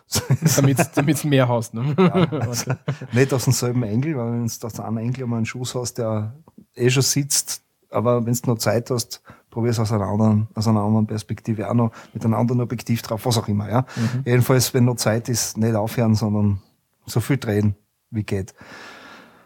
Damit 0.55 0.79
damit's 0.95 1.23
mehr 1.23 1.47
hast. 1.47 1.73
Ne? 1.73 1.95
Also, 2.31 2.73
nicht 3.11 3.33
aus 3.33 3.45
demselben 3.45 3.83
Engel, 3.83 4.17
weil 4.17 4.31
wenn 4.31 4.47
du 4.47 4.67
aus 4.67 4.79
einem 4.79 4.97
Engel 4.97 5.27
mal 5.27 5.37
einen 5.37 5.45
Schuss 5.45 5.75
hast, 5.75 5.95
der 5.95 6.33
eh 6.75 6.89
schon 6.89 7.03
sitzt, 7.03 7.61
aber 7.89 8.25
wenn 8.25 8.33
du 8.33 8.51
noch 8.51 8.57
Zeit 8.57 8.89
hast, 8.89 9.21
probier's 9.57 9.79
aus 9.79 9.91
einer 9.91 10.05
anderen, 10.05 10.47
aus 10.53 10.67
einer 10.67 10.81
anderen 10.81 11.07
Perspektive 11.07 11.67
auch 11.67 11.73
noch, 11.73 11.91
mit 12.13 12.23
einem 12.23 12.35
anderen 12.35 12.61
Objektiv 12.61 13.01
drauf, 13.01 13.25
was 13.25 13.39
auch 13.39 13.47
immer, 13.47 13.67
ja. 13.67 13.85
Jedenfalls, 14.23 14.71
wenn 14.75 14.85
noch 14.85 14.97
Zeit 14.97 15.29
ist, 15.29 15.57
nicht 15.57 15.73
aufhören, 15.73 16.13
sondern 16.13 16.61
so 17.07 17.21
viel 17.21 17.37
drehen, 17.37 17.73
wie 18.11 18.21
geht. 18.21 18.53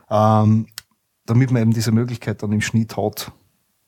Ähm, 0.10 0.68
damit 1.26 1.52
man 1.52 1.62
eben 1.62 1.72
diese 1.72 1.94
Möglichkeit 1.94 2.44
dann 2.44 2.52
im 2.52 2.60
Schnitt 2.60 2.98
hat, 2.98 3.32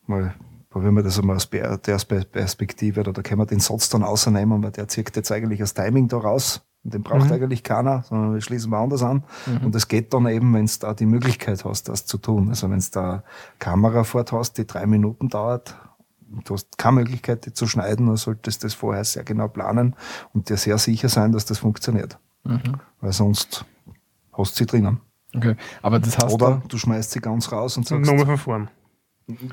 mal 0.06 0.34
probieren 0.70 0.94
wir 0.94 1.02
das 1.02 1.18
einmal 1.18 1.36
aus 1.36 1.50
der 1.50 1.98
Perspektive, 1.98 3.00
oder 3.00 3.12
da 3.12 3.20
können 3.20 3.42
wir 3.42 3.46
den 3.46 3.60
Satz 3.60 3.90
dann 3.90 4.02
ausnehmen, 4.02 4.62
weil 4.62 4.70
der 4.70 4.88
zieht 4.88 5.14
jetzt 5.14 5.30
eigentlich 5.30 5.60
das 5.60 5.74
Timing 5.74 6.08
da 6.08 6.16
raus. 6.16 6.62
Und 6.84 6.94
den 6.94 7.02
braucht 7.02 7.30
eigentlich 7.30 7.62
keiner, 7.62 8.02
sondern 8.08 8.32
wir 8.32 8.40
schließen 8.40 8.70
wir 8.70 8.78
anders 8.78 9.02
an. 9.02 9.24
Und 9.62 9.74
das 9.74 9.88
geht 9.88 10.14
dann 10.14 10.26
eben, 10.26 10.54
wenn 10.54 10.64
du 10.64 10.72
da 10.80 10.94
die 10.94 11.06
Möglichkeit 11.06 11.66
hast, 11.66 11.90
das 11.90 12.06
zu 12.06 12.16
tun. 12.16 12.48
Also 12.48 12.70
wenn 12.70 12.80
du 12.80 12.86
da 12.92 13.24
Kamerafahrt 13.58 14.32
hast, 14.32 14.56
die 14.56 14.66
drei 14.66 14.86
Minuten 14.86 15.28
dauert, 15.28 15.76
du 16.44 16.54
hast 16.54 16.76
keine 16.78 16.96
Möglichkeit, 17.00 17.46
die 17.46 17.52
zu 17.52 17.66
schneiden, 17.66 18.06
dann 18.06 18.16
solltest 18.16 18.62
du 18.62 18.66
das 18.66 18.74
vorher 18.74 19.04
sehr 19.04 19.24
genau 19.24 19.48
planen 19.48 19.94
und 20.32 20.48
dir 20.48 20.56
sehr 20.56 20.78
sicher 20.78 21.08
sein, 21.08 21.32
dass 21.32 21.44
das 21.44 21.58
funktioniert. 21.58 22.18
Weil 23.00 23.12
sonst 23.12 23.64
hast 24.32 24.52
du 24.54 24.64
sie 24.64 24.66
drinnen. 24.66 25.00
Okay. 25.34 25.56
Aber 25.82 25.98
das 25.98 26.16
heißt 26.18 26.32
Oder 26.34 26.62
du 26.68 26.76
schmeißt 26.78 27.10
sie 27.12 27.20
ganz 27.20 27.50
raus 27.50 27.76
und 27.76 27.86
sagst, 27.88 28.08
Nochmal 28.10 28.26
von 28.26 28.38
vorn. 28.38 28.68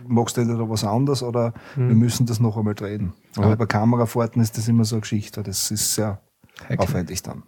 magst 0.08 0.36
du 0.38 0.42
entweder 0.42 0.70
was 0.70 0.84
anderes 0.84 1.24
oder 1.24 1.54
wir 1.76 1.96
müssen 1.96 2.26
das 2.26 2.40
noch 2.40 2.58
einmal 2.58 2.76
drehen. 2.76 3.14
Aber 3.38 3.46
Aber- 3.48 3.56
bei 3.56 3.66
Kamerafahrten 3.66 4.42
ist 4.42 4.58
das 4.58 4.68
immer 4.68 4.84
so 4.86 4.96
eine 4.96 5.02
Geschichte. 5.02 5.42
Das 5.44 5.72
ist 5.72 5.96
sehr 5.96 6.22
Okay. 6.66 6.78
aufwendig 6.78 7.24
dann. 7.24 7.44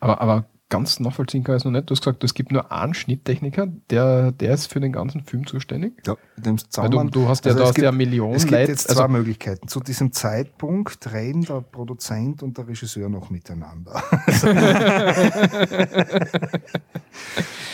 aber, 0.00 0.20
aber 0.20 0.46
ganz 0.78 1.00
nachvollziehen 1.00 1.44
kann 1.44 1.54
ich 1.56 1.60
es 1.60 1.64
noch 1.64 1.72
nicht. 1.72 1.88
Du 1.88 1.92
hast 1.94 2.00
gesagt, 2.02 2.22
es 2.24 2.34
gibt 2.34 2.52
nur 2.52 2.70
einen 2.72 2.94
Schnitttechniker, 2.94 3.68
der, 3.90 4.32
der 4.32 4.54
ist 4.54 4.66
für 4.72 4.80
den 4.80 4.92
ganzen 4.92 5.22
Film 5.24 5.46
zuständig. 5.46 5.92
Ja, 6.06 6.16
dem 6.36 6.56
du, 6.56 7.04
du 7.04 7.28
hast 7.28 7.44
ja 7.44 7.52
Also 7.52 7.64
da 7.64 7.70
gibt- 7.72 7.92
Million 7.94 8.32
Es 8.34 8.42
gibt 8.42 8.52
Leute- 8.52 8.70
jetzt 8.72 8.88
also- 8.88 9.00
zwei 9.00 9.08
Möglichkeiten. 9.08 9.68
Zu 9.68 9.80
diesem 9.80 10.12
Zeitpunkt 10.12 10.98
drehen 11.04 11.42
der 11.42 11.60
Produzent 11.60 12.42
und 12.42 12.58
der 12.58 12.66
Regisseur 12.68 13.08
noch 13.08 13.30
miteinander. 13.30 14.02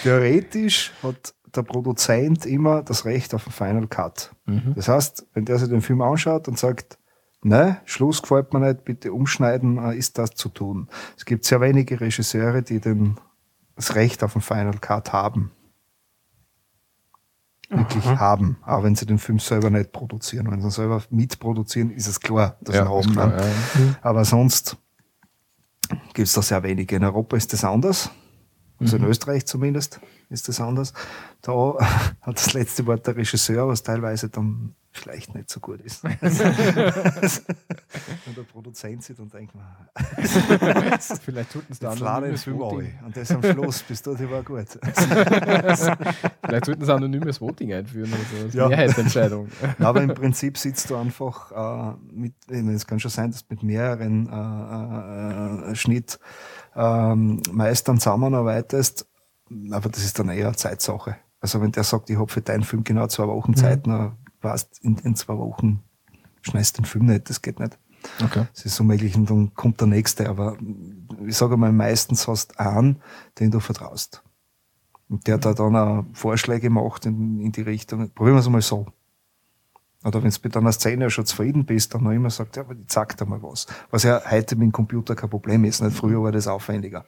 Theoretisch 0.02 0.93
hat 1.02 1.35
der 1.55 1.62
Produzent 1.62 2.47
immer 2.47 2.82
das 2.82 3.05
Recht 3.05 3.35
auf 3.35 3.44
den 3.44 3.52
Final 3.52 3.86
Cut. 3.89 4.31
Mhm. 4.47 4.72
Das 4.77 4.89
heißt, 4.89 5.27
wenn 5.35 5.44
der 5.44 5.59
sich 5.59 5.68
den 5.68 5.81
Film 5.82 6.01
anschaut 6.01 6.47
und 6.48 6.59
sagt, 6.59 6.97
ne, 7.42 7.80
Schluss 7.84 8.22
gefällt 8.22 8.52
mir 8.52 8.60
nicht, 8.60 8.84
bitte 8.84 9.12
umschneiden, 9.12 9.78
äh, 9.78 9.96
ist 9.96 10.18
das 10.18 10.30
zu 10.32 10.48
tun. 10.48 10.88
Es 11.16 11.24
gibt 11.24 11.44
sehr 11.44 11.60
wenige 11.60 12.00
Regisseure, 12.00 12.62
die 12.62 12.80
den, 12.80 13.16
das 13.76 13.94
Recht 13.94 14.22
auf 14.24 14.32
den 14.34 14.42
Final 14.42 14.78
Cut 14.78 15.12
haben. 15.12 15.52
Wirklich 17.72 18.04
haben, 18.04 18.56
auch 18.66 18.82
wenn 18.82 18.96
sie 18.96 19.06
den 19.06 19.18
Film 19.20 19.38
selber 19.38 19.70
nicht 19.70 19.92
produzieren. 19.92 20.50
Wenn 20.50 20.60
sie 20.60 20.66
ihn 20.66 20.72
selber 20.72 21.02
mitproduzieren, 21.10 21.92
ist 21.92 22.08
es 22.08 22.18
klar, 22.18 22.56
dass 22.60 22.74
sie 22.74 22.82
ihn 22.82 22.88
haben. 22.88 23.14
ne? 23.14 23.36
ja, 23.38 23.80
ja. 23.80 23.94
Aber 24.02 24.24
sonst 24.24 24.76
gibt 26.12 26.26
es 26.26 26.32
da 26.32 26.42
sehr 26.42 26.64
wenige. 26.64 26.96
In 26.96 27.04
Europa 27.04 27.36
ist 27.36 27.52
das 27.52 27.62
anders. 27.62 28.10
Also 28.80 28.96
Mhm. 28.96 29.04
in 29.04 29.10
Österreich 29.10 29.46
zumindest 29.46 30.00
ist 30.30 30.48
das 30.48 30.60
anders. 30.60 30.94
Da 31.42 31.76
hat 32.20 32.36
das 32.36 32.54
letzte 32.54 32.86
Wort 32.86 33.06
der 33.06 33.14
Regisseur, 33.14 33.68
was 33.68 33.84
teilweise 33.84 34.28
dann 34.30 34.74
vielleicht 34.92 35.34
nicht 35.34 35.48
so 35.50 35.60
gut 35.60 35.80
ist. 35.80 36.04
Wenn 36.04 36.18
der 38.36 38.42
Produzent 38.42 39.02
sieht 39.04 39.18
und 39.20 39.32
denkt, 39.32 39.54
Vielleicht 41.24 41.54
jetzt 41.54 41.82
lade 41.82 41.98
den 41.98 42.06
anonymes 42.06 42.44
Film 42.44 42.58
Voting. 42.58 42.92
Und 43.04 43.16
das 43.16 43.30
am 43.30 43.42
Schluss, 43.42 43.82
bis 43.82 44.02
dort 44.02 44.20
war 44.31 44.42
gut. 44.42 44.66
vielleicht 46.44 46.66
sollten 46.66 46.84
sie 46.84 46.92
anonymes 46.92 47.40
Voting 47.40 47.73
einführen, 47.73 48.12
also 48.12 48.44
als 48.44 48.52
Ja. 48.55 48.68
Mehrheitsentscheidung. 48.68 49.48
Ja, 49.78 49.89
aber 49.89 50.02
im 50.02 50.12
Prinzip 50.15 50.58
sitzt 50.58 50.90
du 50.90 50.97
einfach 50.97 51.52
äh, 51.52 51.94
mit, 52.12 52.34
es 52.48 52.86
kann 52.86 53.00
schon 53.00 53.10
sein, 53.10 53.31
dass 53.31 53.47
du 53.47 53.55
mit 53.55 53.62
mehreren 53.62 54.28
äh, 54.28 55.70
äh, 55.70 55.74
Schnittmeistern 55.74 57.98
zusammenarbeitest, 57.98 59.06
aber 59.70 59.89
das 59.89 60.05
ist 60.05 60.18
dann 60.18 60.28
eher 60.28 60.48
eine 60.48 60.56
Zeitsache. 60.56 61.16
Also 61.40 61.62
wenn 61.62 61.73
der 61.73 61.84
sagt, 61.84 62.10
ich 62.10 62.18
habe 62.18 62.31
für 62.31 62.42
deinen 62.42 62.65
Film 62.65 62.84
genau 62.84 63.06
zwei 63.06 63.26
Wochen 63.26 63.55
Zeit, 63.55 63.86
dann 63.86 64.18
weißt 64.43 64.81
in, 64.83 64.97
in 64.99 65.17
zwei 65.17 65.36
Wochen 65.39 65.83
schneidest 66.43 66.78
den 66.78 66.85
Film 66.85 67.07
nicht, 67.07 67.28
das 67.28 67.43
geht 67.43 67.60
nicht. 67.60 67.78
Okay. 68.23 68.47
Es 68.55 68.65
ist 68.65 68.81
unmöglich 68.81 69.15
und 69.15 69.28
dann 69.28 69.55
kommt 69.55 69.81
der 69.81 69.89
nächste, 69.89 70.28
aber 70.28 70.57
ich 71.27 71.36
sage 71.36 71.57
mal, 71.57 71.73
meistens 71.73 72.27
hast 72.28 72.52
du 72.52 72.60
einen, 72.60 73.02
den 73.39 73.51
du 73.51 73.60
vertraust. 73.60 74.23
Und 75.09 75.27
der 75.27 75.39
da 75.39 75.52
dann 75.55 75.77
auch 75.77 76.05
Vorschläge 76.12 76.70
macht 76.70 77.05
in, 77.05 77.41
in 77.41 77.52
die 77.52 77.62
Richtung. 77.62 78.10
Probieren 78.10 78.36
wir 78.36 78.41
es 78.41 78.49
mal 78.49 78.62
so. 78.62 78.86
Oder 80.02 80.22
wenn 80.22 80.30
du 80.30 80.36
mit 80.42 80.56
einer 80.56 80.72
Szene 80.72 81.10
schon 81.10 81.26
zufrieden 81.26 81.66
bist, 81.66 81.94
dann 81.94 82.04
noch 82.04 82.12
immer 82.12 82.30
sagt, 82.30 82.56
ja, 82.56 82.62
aber 82.62 82.74
die 82.74 82.86
zeigt 82.86 83.20
da 83.20 83.26
mal 83.26 83.42
was. 83.42 83.66
Was 83.90 84.02
ja 84.02 84.22
heute 84.30 84.56
mit 84.56 84.68
dem 84.68 84.72
Computer 84.72 85.14
kein 85.14 85.28
Problem 85.28 85.62
ist. 85.64 85.82
Nicht 85.82 85.94
früher 85.94 86.22
war 86.22 86.32
das 86.32 86.48
aufwendiger. 86.48 87.04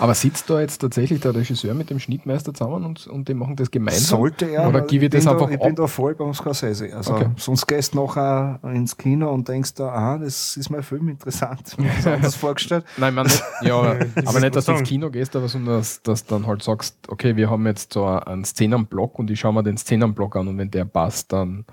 Aber 0.00 0.12
sitzt 0.14 0.50
da 0.50 0.60
jetzt 0.60 0.78
tatsächlich 0.78 1.20
der 1.20 1.36
Regisseur 1.36 1.72
mit 1.74 1.88
dem 1.90 2.00
Schnittmeister 2.00 2.52
zusammen 2.52 2.84
und, 2.84 3.06
und 3.06 3.28
die 3.28 3.34
machen 3.34 3.54
das 3.54 3.70
gemeinsam? 3.70 4.18
Sollte 4.18 4.46
er. 4.46 4.66
Oder 4.66 4.78
aber 4.78 4.80
gebe 4.88 5.04
ich 5.04 5.10
das 5.12 5.24
bin 5.24 5.32
einfach 5.32 5.46
da, 5.46 5.52
Ich 5.52 5.60
ab? 5.60 5.66
bin 5.66 5.76
da 5.76 5.86
voll 5.86 6.16
beim 6.16 6.34
Scorsese. 6.34 6.92
Also, 6.96 7.14
Okay. 7.14 7.28
sonst 7.36 7.64
gehst 7.68 7.94
du 7.94 8.04
nachher 8.04 8.58
ins 8.64 8.96
Kino 8.96 9.32
und 9.32 9.46
denkst 9.46 9.74
da, 9.74 9.90
ah, 9.90 10.18
das 10.18 10.56
ist 10.56 10.68
mein 10.68 10.82
Film 10.82 11.10
interessant. 11.10 11.76
Ich 11.78 11.78
mir 11.78 12.18
das 12.20 12.34
vorgestellt. 12.34 12.84
Nein, 12.96 13.10
ich 13.10 13.14
meine 13.14 13.28
nicht, 13.28 13.44
ja, 13.62 13.76
aber, 14.28 14.40
nicht, 14.40 14.56
dass 14.56 14.64
du 14.64 14.72
ins. 14.72 14.88
Kino 14.88 15.10
gehst, 15.10 15.36
aber 15.36 15.46
sondern 15.46 15.76
dass, 15.78 16.02
dass 16.02 16.24
dann 16.26 16.44
halt 16.48 16.64
sagst, 16.64 16.96
okay, 17.08 17.36
wir 17.36 17.48
haben 17.50 17.64
jetzt 17.66 17.92
so 17.92 18.04
einen 18.04 18.44
Szenenblock 18.44 19.20
und 19.20 19.30
ich 19.30 19.38
schaue 19.38 19.52
mir 19.52 19.62
den 19.62 19.76
Szenenblock 19.76 20.34
an 20.34 20.48
und 20.48 20.58
wenn 20.58 20.72
der 20.72 20.86
passt, 20.86 21.32
dann 21.32 21.66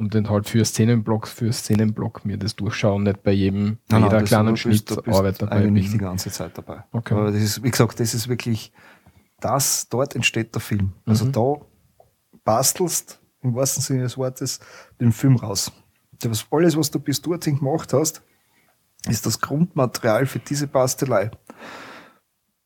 und 0.00 0.14
dann 0.14 0.30
halt 0.30 0.48
für 0.48 0.64
Szenenblock, 0.64 1.28
für 1.28 1.52
Szenenblock 1.52 2.24
mir 2.24 2.38
das 2.38 2.56
durchschauen, 2.56 3.02
nicht 3.02 3.22
bei 3.22 3.32
jedem, 3.32 3.76
bei 3.88 3.98
Nein, 3.98 4.00
nein, 4.00 4.02
jeder 4.04 4.20
das- 4.20 4.28
kleinen 4.30 4.46
du 4.46 4.52
bist- 4.52 4.62
Schnitt 4.62 4.90
du 4.90 5.02
bist 5.02 5.16
Arbeit 5.18 5.42
dabei 5.42 5.56
Eigentlich 5.56 5.90
die 5.90 5.98
ganze 5.98 6.30
Zeit 6.30 6.56
dabei. 6.56 6.84
Okay. 6.92 7.14
Aber 7.14 7.30
das 7.30 7.42
ist, 7.42 7.62
wie 7.62 7.70
gesagt, 7.70 8.00
das 8.00 8.14
ist 8.14 8.26
wirklich, 8.28 8.72
das, 9.40 9.88
dort 9.90 10.16
entsteht 10.16 10.54
der 10.54 10.62
Film. 10.62 10.94
Also 11.04 11.26
Mhm. 11.26 11.32
da 11.32 11.54
bastelst, 12.44 13.20
im 13.42 13.54
wahrsten 13.54 13.82
Sinne 13.82 14.02
des 14.04 14.16
Wortes, 14.16 14.58
den 15.00 15.12
Film 15.12 15.36
raus. 15.36 15.70
Das, 16.18 16.46
alles, 16.50 16.76
was 16.76 16.90
du 16.90 16.98
bis 16.98 17.20
dorthin 17.20 17.58
gemacht 17.58 17.92
hast, 17.92 18.22
ist 19.06 19.24
das 19.26 19.40
Grundmaterial 19.40 20.24
für 20.26 20.38
diese 20.38 20.66
Bastelei. 20.66 21.30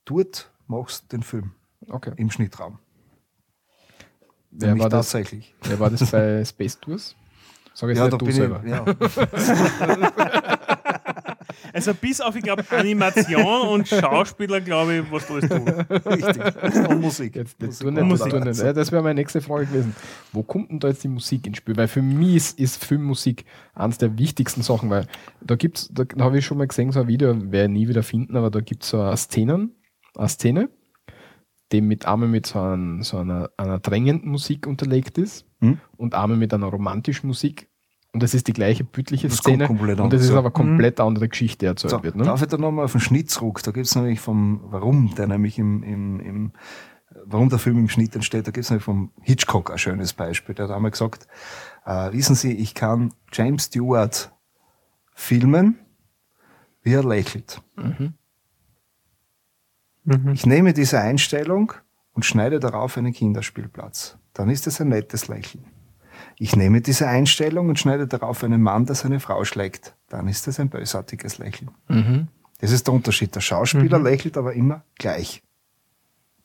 Dort 0.04 0.52
machst 0.68 1.04
du 1.04 1.16
den 1.16 1.22
Film 1.24 1.52
Okay. 1.88 2.12
im 2.16 2.30
Schnittraum. 2.30 2.78
Wer 4.56 4.78
war, 4.78 4.88
das, 4.88 5.10
tatsächlich. 5.10 5.52
wer 5.64 5.80
war 5.80 5.90
das 5.90 6.08
bei 6.10 6.44
Space 6.44 6.78
Tours? 6.78 7.16
Sag 7.74 7.88
jetzt 7.90 7.98
Ja, 7.98 8.04
nicht 8.08 8.20
du 8.20 8.30
selber. 8.30 8.62
ich, 8.64 8.70
ja. 8.70 8.84
Also 11.72 11.92
bis 11.92 12.20
auf, 12.20 12.36
ich 12.36 12.42
glaube, 12.42 12.64
Animation 12.70 13.68
und 13.68 13.88
Schauspieler, 13.88 14.60
glaube 14.60 14.94
ich, 14.96 15.10
was 15.10 15.26
du 15.26 15.34
alles 15.34 15.48
tun. 15.48 15.68
Richtig. 15.68 16.88
Und 16.88 17.00
Musik. 17.00 17.34
Jetzt, 17.34 17.60
jetzt 17.60 17.82
Musik 17.84 18.32
nicht, 18.32 18.44
Tanz. 18.44 18.58
nicht. 18.58 18.64
Ja, 18.64 18.72
das 18.72 18.92
wäre 18.92 19.02
meine 19.02 19.16
nächste 19.16 19.40
Frage 19.40 19.66
gewesen. 19.66 19.94
Wo 20.32 20.44
kommt 20.44 20.70
denn 20.70 20.78
da 20.78 20.88
jetzt 20.88 21.02
die 21.02 21.08
Musik 21.08 21.48
ins 21.48 21.56
Spiel? 21.56 21.76
Weil 21.76 21.88
für 21.88 22.00
mich 22.00 22.36
ist, 22.36 22.60
ist 22.60 22.84
Filmmusik 22.84 23.44
eines 23.74 23.98
der 23.98 24.16
wichtigsten 24.18 24.62
Sachen, 24.62 24.88
weil 24.88 25.06
da 25.40 25.56
gibt's, 25.56 25.88
da, 25.92 26.04
da 26.04 26.24
habe 26.24 26.38
ich 26.38 26.46
schon 26.46 26.58
mal 26.58 26.68
gesehen, 26.68 26.92
so 26.92 27.00
ein 27.00 27.08
Video, 27.08 27.34
werde 27.50 27.64
ich 27.72 27.78
nie 27.80 27.88
wieder 27.88 28.04
finden, 28.04 28.36
aber 28.36 28.50
da 28.50 28.60
gibt's 28.60 28.90
so 28.90 29.00
eine 29.00 29.16
Szenen, 29.16 29.74
eine 30.16 30.28
Szene, 30.28 30.68
die 31.72 31.80
mit 31.80 32.06
einmal 32.06 32.28
mit 32.28 32.46
so, 32.46 32.60
ein, 32.60 33.02
so 33.02 33.18
einer, 33.18 33.50
einer 33.56 33.80
drängenden 33.80 34.30
Musik 34.30 34.68
unterlegt 34.68 35.18
ist 35.18 35.44
Hm? 35.64 35.78
und 35.96 36.14
einmal 36.14 36.38
mit 36.38 36.52
einer 36.54 36.66
romantischen 36.66 37.26
Musik. 37.26 37.68
Und 38.12 38.22
das 38.22 38.32
ist 38.32 38.46
die 38.46 38.52
gleiche 38.52 38.84
büttliche 38.84 39.26
Das 39.28 39.38
Szene. 39.38 39.66
komplett 39.66 39.98
Und 39.98 40.12
das 40.12 40.22
ist 40.22 40.30
aber 40.30 40.52
komplett 40.52 41.00
andere 41.00 41.28
Geschichte, 41.28 41.58
die 41.58 41.66
erzählt 41.66 41.90
So, 41.90 42.02
wird. 42.04 42.14
Ne? 42.14 42.22
Darf 42.24 42.42
ich 42.42 42.48
da 42.48 42.56
nochmal 42.56 42.84
auf 42.84 42.92
den 42.92 43.00
Schnitt 43.00 43.28
zurück? 43.30 43.60
Da 43.64 43.72
gibt 43.72 43.86
es 43.86 43.94
nämlich 43.96 44.20
vom, 44.20 44.60
warum 44.66 45.14
der 45.16 45.26
nämlich 45.26 45.58
im, 45.58 45.82
im, 45.82 46.20
im 46.20 46.52
warum 47.24 47.48
der 47.48 47.58
Film 47.58 47.78
im 47.78 47.88
Schnitt 47.88 48.14
entsteht, 48.14 48.46
da 48.46 48.50
gibt 48.50 48.64
es 48.64 48.70
nämlich 48.70 48.84
vom 48.84 49.10
Hitchcock 49.20 49.70
ein 49.70 49.78
schönes 49.78 50.12
Beispiel. 50.12 50.54
Der 50.54 50.68
hat 50.68 50.74
einmal 50.74 50.90
gesagt, 50.90 51.26
äh, 51.86 52.12
wissen 52.12 52.34
Sie, 52.34 52.52
ich 52.52 52.74
kann 52.74 53.12
James 53.32 53.64
Stewart 53.64 54.32
filmen, 55.14 55.78
wie 56.82 56.92
er 56.92 57.04
lächelt. 57.04 57.62
Ich 60.34 60.44
nehme 60.46 60.72
diese 60.74 61.00
Einstellung 61.00 61.72
und 62.12 62.24
schneide 62.24 62.60
darauf 62.60 62.96
einen 62.98 63.12
Kinderspielplatz. 63.12 64.18
Dann 64.34 64.50
ist 64.50 64.66
es 64.66 64.80
ein 64.80 64.88
nettes 64.88 65.28
Lächeln. 65.28 65.64
Ich 66.36 66.56
nehme 66.56 66.80
diese 66.80 67.06
Einstellung 67.08 67.68
und 67.68 67.78
schneide 67.78 68.06
darauf 68.06 68.42
einen 68.44 68.60
Mann, 68.60 68.86
der 68.86 68.96
seine 68.96 69.20
Frau 69.20 69.44
schlägt. 69.44 69.94
Dann 70.08 70.28
ist 70.28 70.46
es 70.48 70.60
ein 70.60 70.68
bösartiges 70.68 71.38
Lächeln. 71.38 71.70
Mhm. 71.88 72.28
Das 72.60 72.72
ist 72.72 72.86
der 72.86 72.94
Unterschied. 72.94 73.34
Der 73.34 73.40
Schauspieler 73.40 73.98
lächelt 73.98 74.36
aber 74.36 74.52
immer 74.54 74.84
gleich. 74.96 75.42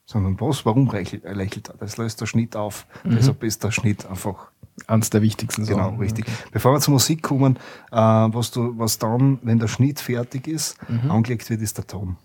Sondern 0.06 0.40
was? 0.40 0.66
Warum 0.66 0.90
lächelt, 0.90 1.24
er 1.24 1.36
lächelt 1.36 1.70
er? 1.70 1.76
Das 1.78 1.98
löst 1.98 2.20
der 2.22 2.26
Schnitt 2.26 2.56
auf. 2.56 2.88
Deshalb 3.04 3.44
ist 3.44 3.64
der 3.64 3.72
Schnitt 3.72 4.06
einfach 4.08 4.52
Eines 4.88 5.10
der 5.10 5.22
wichtigsten 5.22 5.66
Sachen. 5.66 5.78
genau 5.78 5.96
richtig. 5.98 6.26
Bevor 6.52 6.74
wir 6.74 6.80
zur 6.80 6.94
Musik 6.94 7.22
kommen, 7.22 7.58
äh, 7.92 7.96
was, 7.98 8.52
du, 8.52 8.78
was 8.78 8.98
dann, 8.98 9.40
wenn 9.44 9.60
der 9.60 9.68
Schnitt 9.68 10.00
fertig 10.00 10.48
ist, 10.48 10.78
angelegt 11.10 11.50
wird, 11.50 11.62
ist 11.62 11.78
der 11.78 11.86
Ton. 11.86 12.18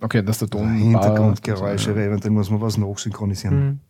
Okay, 0.00 0.22
dass 0.22 0.38
der 0.38 0.48
Ton. 0.48 0.72
Hintergrundgeräusche, 0.74 1.94
weil 1.94 2.20
dann 2.20 2.32
muss 2.32 2.50
man 2.50 2.60
was 2.60 2.78
nachsynchronisieren. 2.78 3.80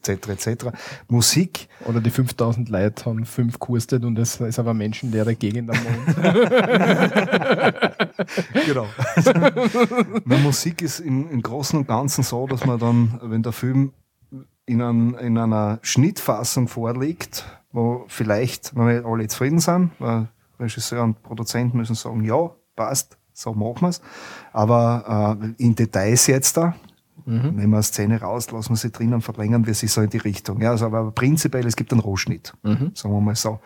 Etc. 0.00 0.28
etc. 0.28 0.66
Musik, 1.08 1.68
Oder 1.84 2.00
die 2.00 2.10
5000 2.10 2.68
Leute 2.68 3.06
haben 3.06 3.24
fünf 3.24 3.58
gekostet 3.58 4.04
und 4.04 4.16
es 4.18 4.40
ist 4.40 4.58
aber 4.58 4.72
menschenleere 4.72 5.34
Gegend 5.34 5.70
am 5.70 5.76
Mond. 5.82 6.16
genau. 8.66 8.86
Na, 10.24 10.38
Musik 10.38 10.82
ist 10.82 11.00
im, 11.00 11.28
im 11.30 11.42
Großen 11.42 11.78
und 11.78 11.88
Ganzen 11.88 12.22
so, 12.22 12.46
dass 12.46 12.64
man 12.64 12.78
dann, 12.78 13.18
wenn 13.22 13.42
der 13.42 13.52
Film 13.52 13.92
in, 14.66 14.82
ein, 14.82 15.14
in 15.14 15.36
einer 15.36 15.80
Schnittfassung 15.82 16.68
vorliegt, 16.68 17.44
wo 17.72 18.04
vielleicht 18.08 18.76
noch 18.76 18.86
nicht 18.86 19.04
alle 19.04 19.26
zufrieden 19.26 19.58
sind, 19.58 19.90
weil 19.98 20.28
Regisseur 20.60 21.02
und 21.02 21.22
Produzent 21.22 21.74
müssen 21.74 21.94
sagen, 21.94 22.24
ja, 22.24 22.50
passt, 22.76 23.16
so 23.32 23.54
machen 23.54 23.82
wir's. 23.82 24.00
Aber 24.52 25.38
äh, 25.40 25.62
in 25.62 25.74
Details 25.74 26.26
jetzt 26.26 26.56
da, 26.56 26.74
nehmen 27.28 27.70
wir 27.70 27.76
eine 27.76 27.82
Szene 27.82 28.20
raus, 28.20 28.50
lassen 28.50 28.70
wir 28.70 28.76
sie 28.76 28.90
drinnen, 28.90 29.20
verlängern 29.20 29.66
wir 29.66 29.74
sie 29.74 29.86
so 29.86 30.00
in 30.00 30.10
die 30.10 30.18
Richtung. 30.18 30.60
Ja, 30.60 30.70
also, 30.70 30.86
aber 30.86 31.10
prinzipiell, 31.10 31.66
es 31.66 31.76
gibt 31.76 31.92
einen 31.92 32.00
Rohschnitt, 32.00 32.52
sagen 32.62 33.14
wir 33.14 33.20
mal 33.20 33.36
so. 33.36 33.60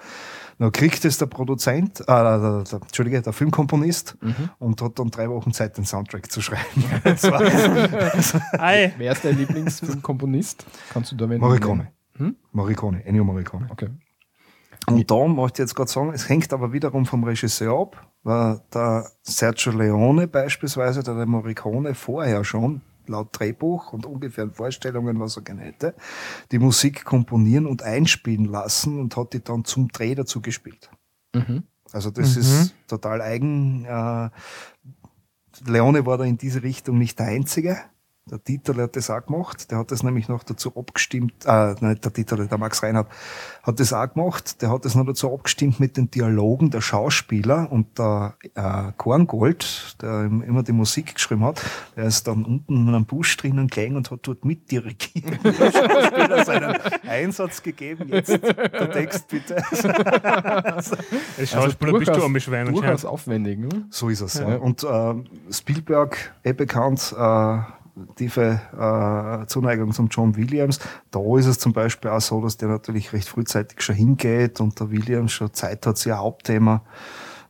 Dann 0.59 0.71
kriegt 0.71 1.05
es 1.05 1.19
der 1.19 1.27
Produzent, 1.27 2.01
äh, 2.01 2.05
der, 2.07 2.63
der, 2.63 2.83
Entschuldige, 2.83 3.23
der 3.23 3.33
Filmkomponist 3.33 4.17
und 4.59 4.81
hat 4.81 4.99
dann 4.99 5.11
drei 5.11 5.29
Wochen 5.29 5.53
Zeit, 5.53 5.77
den 5.77 5.85
Soundtrack 5.85 6.31
zu 6.31 6.41
schreiben. 6.41 6.63
Wer 7.05 9.13
ist 9.13 9.25
dein 9.25 9.39
Lieblingsfilmkomponist? 9.39 10.65
Kannst 10.93 11.13
du 11.13 11.17
da 11.17 11.27
Morricone. 11.27 11.89
Hm? 12.17 12.37
Morricone, 12.53 13.05
Ennio 13.05 13.25
Morricone. 13.25 13.69
Okay. 13.71 13.89
Und 14.87 15.11
da 15.11 15.27
möchte 15.27 15.63
ich 15.63 15.67
jetzt 15.67 15.75
gerade 15.75 15.91
sagen, 15.91 16.13
es 16.13 16.29
hängt 16.29 16.53
aber 16.53 16.73
wiederum 16.73 17.07
vom 17.07 17.25
Regisseur 17.25 17.81
ab, 17.81 18.07
weil 18.23 18.61
der 18.75 19.09
Sergio 19.23 19.73
Leone 19.73 20.27
beispielsweise, 20.27 21.03
der, 21.03 21.15
der 21.15 21.27
Morricone 21.27 21.95
vorher 21.95 22.45
schon 22.45 22.83
laut 23.09 23.29
Drehbuch 23.33 23.93
und 23.93 24.07
ungefähren 24.07 24.53
Vorstellungen, 24.53 25.21
was 25.21 25.37
er 25.37 25.43
gerne 25.43 25.63
hätte, 25.63 25.95
die 26.51 26.59
Musik 26.59 27.05
komponieren 27.05 27.67
und 27.67 27.83
einspielen 27.83 28.47
lassen 28.47 29.01
und 29.01 29.17
hat 29.17 29.33
die 29.33 29.43
dann 29.43 29.65
zum 29.65 29.89
Dreh 29.89 30.15
dazu 30.15 30.41
gespielt. 30.41 30.91
Mhm. 31.35 31.65
Also 31.93 32.11
das 32.11 32.37
ist 32.37 32.75
total 32.87 33.21
eigen. 33.21 33.85
Äh, 33.85 34.31
Leone 35.67 36.07
war 36.07 36.19
da 36.19 36.25
in 36.25 36.39
diese 36.39 36.63
Richtung 36.63 36.99
nicht 36.99 37.19
der 37.19 37.27
Einzige. 37.27 37.79
Der 38.33 38.39
Dieter 38.39 38.75
hat 38.77 38.97
das 38.97 39.11
auch 39.11 39.27
gemacht. 39.27 39.71
Der 39.71 39.77
hat 39.77 39.91
das 39.93 40.03
nämlich 40.03 40.27
noch 40.27 40.43
dazu 40.43 40.75
abgestimmt, 40.75 41.35
äh, 41.45 41.75
nicht 41.81 42.03
der 42.03 42.13
Dieter, 42.13 42.39
der 42.39 42.57
Max 42.57 42.83
Reinhardt 42.83 43.11
hat 43.63 43.79
das 43.79 43.93
auch 43.93 44.11
gemacht. 44.11 44.63
Der 44.63 44.71
hat 44.71 44.87
das 44.87 44.95
noch 44.95 45.05
dazu 45.05 45.35
abgestimmt 45.35 45.81
mit 45.81 45.99
den 45.99 46.11
Dialogen 46.11 46.71
der 46.71 46.81
Schauspieler 46.81 47.71
und 47.71 47.99
der 47.99 48.35
äh, 48.55 48.93
Korngold, 48.97 49.97
der 50.01 50.25
ihm 50.25 50.41
immer 50.41 50.63
die 50.63 50.73
Musik 50.73 51.15
geschrieben 51.15 51.45
hat, 51.45 51.63
der 51.95 52.05
ist 52.05 52.27
dann 52.27 52.47
unten 52.47 52.89
in 52.89 52.89
einem 52.89 53.05
Busch 53.05 53.37
drinnen 53.37 53.69
gelegen 53.69 53.97
und 53.97 54.11
hat 54.11 54.21
dort 54.23 54.47
mitdirigiert. 54.47 55.45
Der 55.45 55.71
Schauspieler 55.71 56.45
seinen 56.47 56.79
Einsatz 57.07 57.63
gegeben. 57.63 58.09
Jetzt 58.09 58.31
der 58.31 58.91
Text 58.91 59.29
bitte. 59.29 59.57
als 59.73 60.97
Schauspieler 61.45 61.99
bist 61.99 62.17
du 62.17 62.25
am 62.25 62.33
Beschweren 62.33 62.69
Also 62.69 62.81
durchaus 62.81 63.05
aufwendig. 63.05 63.59
Ne? 63.59 63.87
So 63.91 64.09
ist 64.09 64.23
es. 64.23 64.35
Ja. 64.35 64.49
Ja. 64.49 64.57
Und 64.57 64.83
äh, 64.83 65.53
Spielberg, 65.53 66.33
eh 66.43 66.55
bekannt, 66.55 67.15
äh, 67.17 67.59
tiefe 68.17 68.61
äh, 68.73 69.47
Zuneigung 69.47 69.93
zum 69.93 70.09
John 70.09 70.37
Williams. 70.37 70.81
Da 71.11 71.21
ist 71.39 71.47
es 71.47 71.59
zum 71.59 71.73
Beispiel 71.73 72.11
auch 72.11 72.21
so, 72.21 72.41
dass 72.41 72.57
der 72.57 72.69
natürlich 72.69 73.13
recht 73.13 73.29
frühzeitig 73.29 73.81
schon 73.83 73.95
hingeht 73.95 74.61
und 74.61 74.79
der 74.81 74.91
Williams 74.91 75.33
schon 75.33 75.53
Zeit 75.53 75.87
hat, 75.87 75.99
sich 75.99 76.13
ein 76.13 76.19
Hauptthema 76.19 76.83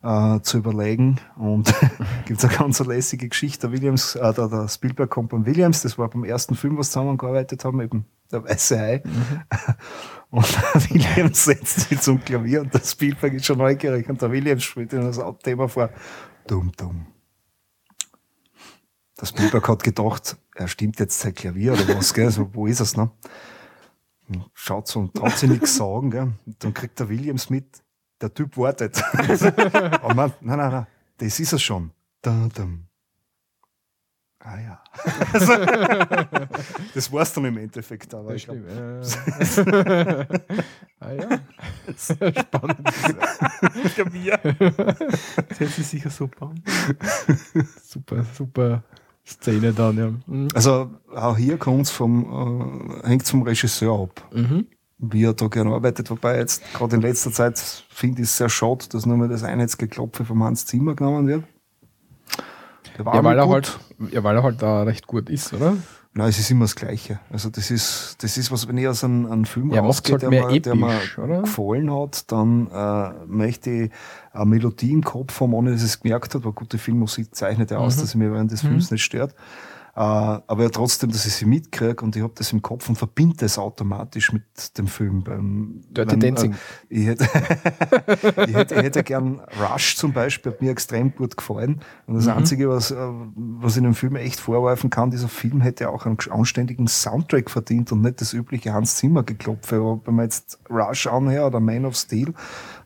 äh, 0.03 0.41
zu 0.41 0.59
überlegen. 0.59 1.21
Und 1.37 1.75
gibt 2.27 2.43
es 2.43 2.45
eine 2.45 2.57
ganz 2.57 2.81
lässige 2.81 3.29
Geschichte. 3.29 3.69
Der 3.69 3.73
Williams, 3.73 4.17
äh, 4.17 4.33
der, 4.33 4.49
der 4.49 4.69
Spielberg 4.69 5.11
kommt 5.11 5.31
beim 5.31 5.47
Williams, 5.47 5.83
das 5.83 5.99
war 5.99 6.09
beim 6.09 6.25
ersten 6.25 6.55
Film, 6.55 6.79
was 6.79 6.91
zusammengearbeitet 6.91 7.65
haben, 7.65 7.81
eben 7.81 8.07
der 8.31 8.45
Weiße 8.45 8.79
Hai. 8.79 9.03
Und 10.31 10.47
der 10.75 10.91
Williams 10.91 11.45
setzt 11.45 11.89
sich 11.89 12.01
zum 12.01 12.25
Klavier 12.25 12.63
und 12.63 12.73
der 12.73 12.79
Spielberg 12.79 13.35
ist 13.35 13.45
schon 13.45 13.59
neugierig 13.59 14.09
und 14.09 14.23
der 14.23 14.33
Williams 14.33 14.65
spielt 14.65 14.95
ihm 14.95 15.03
das 15.03 15.19
Hauptthema 15.19 15.69
vor. 15.69 15.91
Dumm, 16.47 16.73
dumm. 16.75 17.12
Der 19.23 19.27
Spielberg 19.29 19.69
hat 19.69 19.85
gedacht, 19.85 20.37
er 20.57 20.67
stimmt 20.67 20.99
jetzt 20.99 21.21
sein 21.21 21.33
Klavier 21.33 21.75
oder 21.75 21.97
was, 21.97 22.13
gell? 22.13 22.29
So, 22.29 22.53
wo 22.55 22.67
ist 22.67 22.81
es, 22.81 22.97
ne? 22.97 23.09
Und 24.29 24.51
Schaut 24.53 24.89
so 24.89 24.99
und 24.99 25.15
traut 25.15 25.39
sich 25.39 25.49
nichts 25.49 25.77
sagen, 25.77 26.11
gell? 26.11 26.33
Und 26.45 26.65
dann 26.65 26.75
kriegt 26.75 26.99
der 26.99 27.09
Williams 27.09 27.49
mit, 27.49 27.85
der 28.21 28.35
Typ 28.35 28.57
wartet. 28.57 29.01
Aber 30.03 30.13
man, 30.13 30.33
nein, 30.41 30.59
nein, 30.59 30.73
nein, 30.73 30.87
das 31.19 31.39
ist 31.39 31.53
es 31.53 31.63
schon. 31.63 31.93
Dum, 32.21 32.49
dum. 32.53 32.85
Ah 34.41 34.59
ja. 34.59 34.83
Also, 35.33 35.53
das 36.95 37.13
war's 37.13 37.33
dann 37.33 37.45
im 37.45 37.59
Endeffekt, 37.59 38.13
aber 38.13 38.33
Das 38.33 38.39
ich 38.39 38.45
glaub, 38.47 38.59
stimmt. 38.59 39.69
Äh, 39.69 40.27
ah 40.99 41.13
ja. 41.13 41.39
Spannend. 41.97 42.85
Klavier. 43.95 44.39
Das 45.49 45.61
hätte 45.61 45.71
sie 45.71 45.83
sicher 45.85 46.11
super. 46.11 46.53
Super, 47.85 48.25
super 48.25 48.83
Szene 49.33 49.73
dann, 49.73 49.97
ja. 49.99 50.13
Mhm. 50.27 50.49
Also 50.55 50.91
auch 51.15 51.37
hier 51.37 51.57
kommt's 51.59 51.91
vom, 51.91 53.01
äh, 53.05 53.09
hängt 53.09 53.27
vom 53.27 53.43
Regisseur 53.43 54.03
ab, 54.05 54.29
Mhm. 54.33 54.67
wie 54.99 55.25
er 55.25 55.35
da 55.35 55.47
gerne 55.49 55.71
arbeitet. 55.75 56.11
Wobei 56.11 56.39
jetzt 56.39 56.63
gerade 56.75 56.97
in 56.97 57.03
letzter 57.03 57.33
Zeit 57.33 57.59
finde 57.91 58.23
ich 58.23 58.29
es 58.29 58.37
sehr 58.37 58.49
schade, 58.49 58.85
dass 58.91 59.07
nur 59.07 59.17
mal 59.17 59.29
das 59.29 59.43
Einheitsgeklopfe 59.43 60.25
vom 60.25 60.43
Hans 60.45 60.67
Zimmer 60.67 60.95
genommen 60.95 61.27
wird. 61.27 61.45
Der 62.99 63.05
war 63.07 63.15
Ja, 63.15 63.25
weil 63.25 63.39
er 63.39 63.45
gut. 63.47 63.53
halt, 63.99 64.13
ja, 64.13 64.23
weil 64.25 64.37
er 64.37 64.43
halt 64.43 64.61
da 64.63 64.83
recht 64.83 65.07
gut 65.07 65.31
ist, 65.31 65.53
oder? 65.55 65.77
Nein, 66.15 66.29
es 66.29 66.39
ist 66.39 66.51
immer 66.51 66.67
das 66.67 66.77
Gleiche. 66.77 67.21
Also 67.31 67.49
das 67.49 67.71
ist, 67.71 68.17
das 68.23 68.37
ist 68.37 68.53
was, 68.53 68.69
wenn 68.69 68.77
ich 68.77 68.87
aus 68.87 69.03
einem, 69.03 69.25
einem 69.33 69.45
Film 69.47 69.71
Ja, 69.73 69.81
rausgehe, 69.81 70.13
halt 70.13 70.23
der, 70.23 70.29
mir, 70.31 70.61
der 70.61 70.75
mir 70.75 70.95
episch, 70.99 71.17
gefallen 71.17 71.91
hat, 71.91 72.31
dann 72.31 72.67
äh, 72.71 73.13
möchte 73.27 73.71
ich 73.71 73.91
eine 74.35 74.45
Melodie 74.45 74.93
im 74.93 75.03
Kopf 75.03 75.41
haben, 75.41 75.55
ohne 75.55 75.71
dass 75.73 75.81
ich 75.81 75.87
es 75.89 76.01
gemerkt 76.01 76.35
habe, 76.35 76.45
weil 76.45 76.53
gute 76.53 76.77
Filmmusik 76.77 77.35
zeichnet 77.35 77.71
ja 77.71 77.79
Mhm. 77.79 77.85
aus, 77.85 77.97
dass 77.97 78.11
sie 78.11 78.19
mir 78.19 78.31
während 78.31 78.51
des 78.53 78.61
Films 78.61 78.91
nicht 78.91 79.03
stört. 79.03 79.35
Äh, 79.95 80.01
aber 80.01 80.63
ja 80.63 80.69
trotzdem, 80.71 81.11
dass 81.11 81.27
ich 81.27 81.35
sie 81.35 81.45
mitkriege 81.45 82.03
und 82.03 82.17
ich 82.17 82.23
habe 82.23 82.33
das 82.35 82.51
im 82.53 82.63
Kopf 82.63 82.89
und 82.89 82.97
verbinde 82.97 83.37
das 83.37 83.59
automatisch 83.59 84.33
mit 84.33 84.43
dem 84.79 84.87
Film. 84.87 85.23
Beim, 85.23 85.83
Dirty 85.91 86.13
wenn, 86.13 86.21
Dancing. 86.21 86.53
Äh, 86.53 86.57
ich, 86.89 87.07
hätte, 87.09 87.25
ich, 88.49 88.55
hätte, 88.55 88.75
ich 88.75 88.83
hätte 88.83 89.03
gern 89.03 89.43
Rush 89.61 89.97
zum 89.97 90.15
Beispiel, 90.15 90.53
hat 90.53 90.63
mir 90.63 90.71
extrem 90.71 91.15
gut 91.15 91.37
gefallen. 91.37 91.81
Und 92.07 92.15
das 92.15 92.25
Mhm. 92.25 92.33
Einzige, 92.33 92.69
was, 92.71 92.91
äh, 92.91 92.97
was 93.37 93.77
ich 93.77 93.83
dem 93.83 93.95
Film 93.95 94.17
echt 94.17 94.41
vorwerfen 94.41 94.89
kann, 94.89 95.11
dieser 95.11 95.29
Film 95.29 95.61
hätte 95.61 95.91
auch 95.91 96.07
einen 96.07 96.17
anständigen 96.31 96.87
Soundtrack 96.89 97.51
verdient 97.51 97.93
und 97.93 98.01
nicht 98.01 98.21
das 98.23 98.33
übliche 98.33 98.73
Hans 98.73 98.97
Zimmer 98.97 99.25
geklopfe. 99.25 99.77
Aber 99.77 100.01
wenn 100.07 100.15
man 100.15 100.25
jetzt 100.25 100.59
Rush 100.71 101.07
anhört 101.07 101.49
oder 101.49 101.61
Man 101.61 101.85
of 101.85 101.97
Steel 101.97 102.33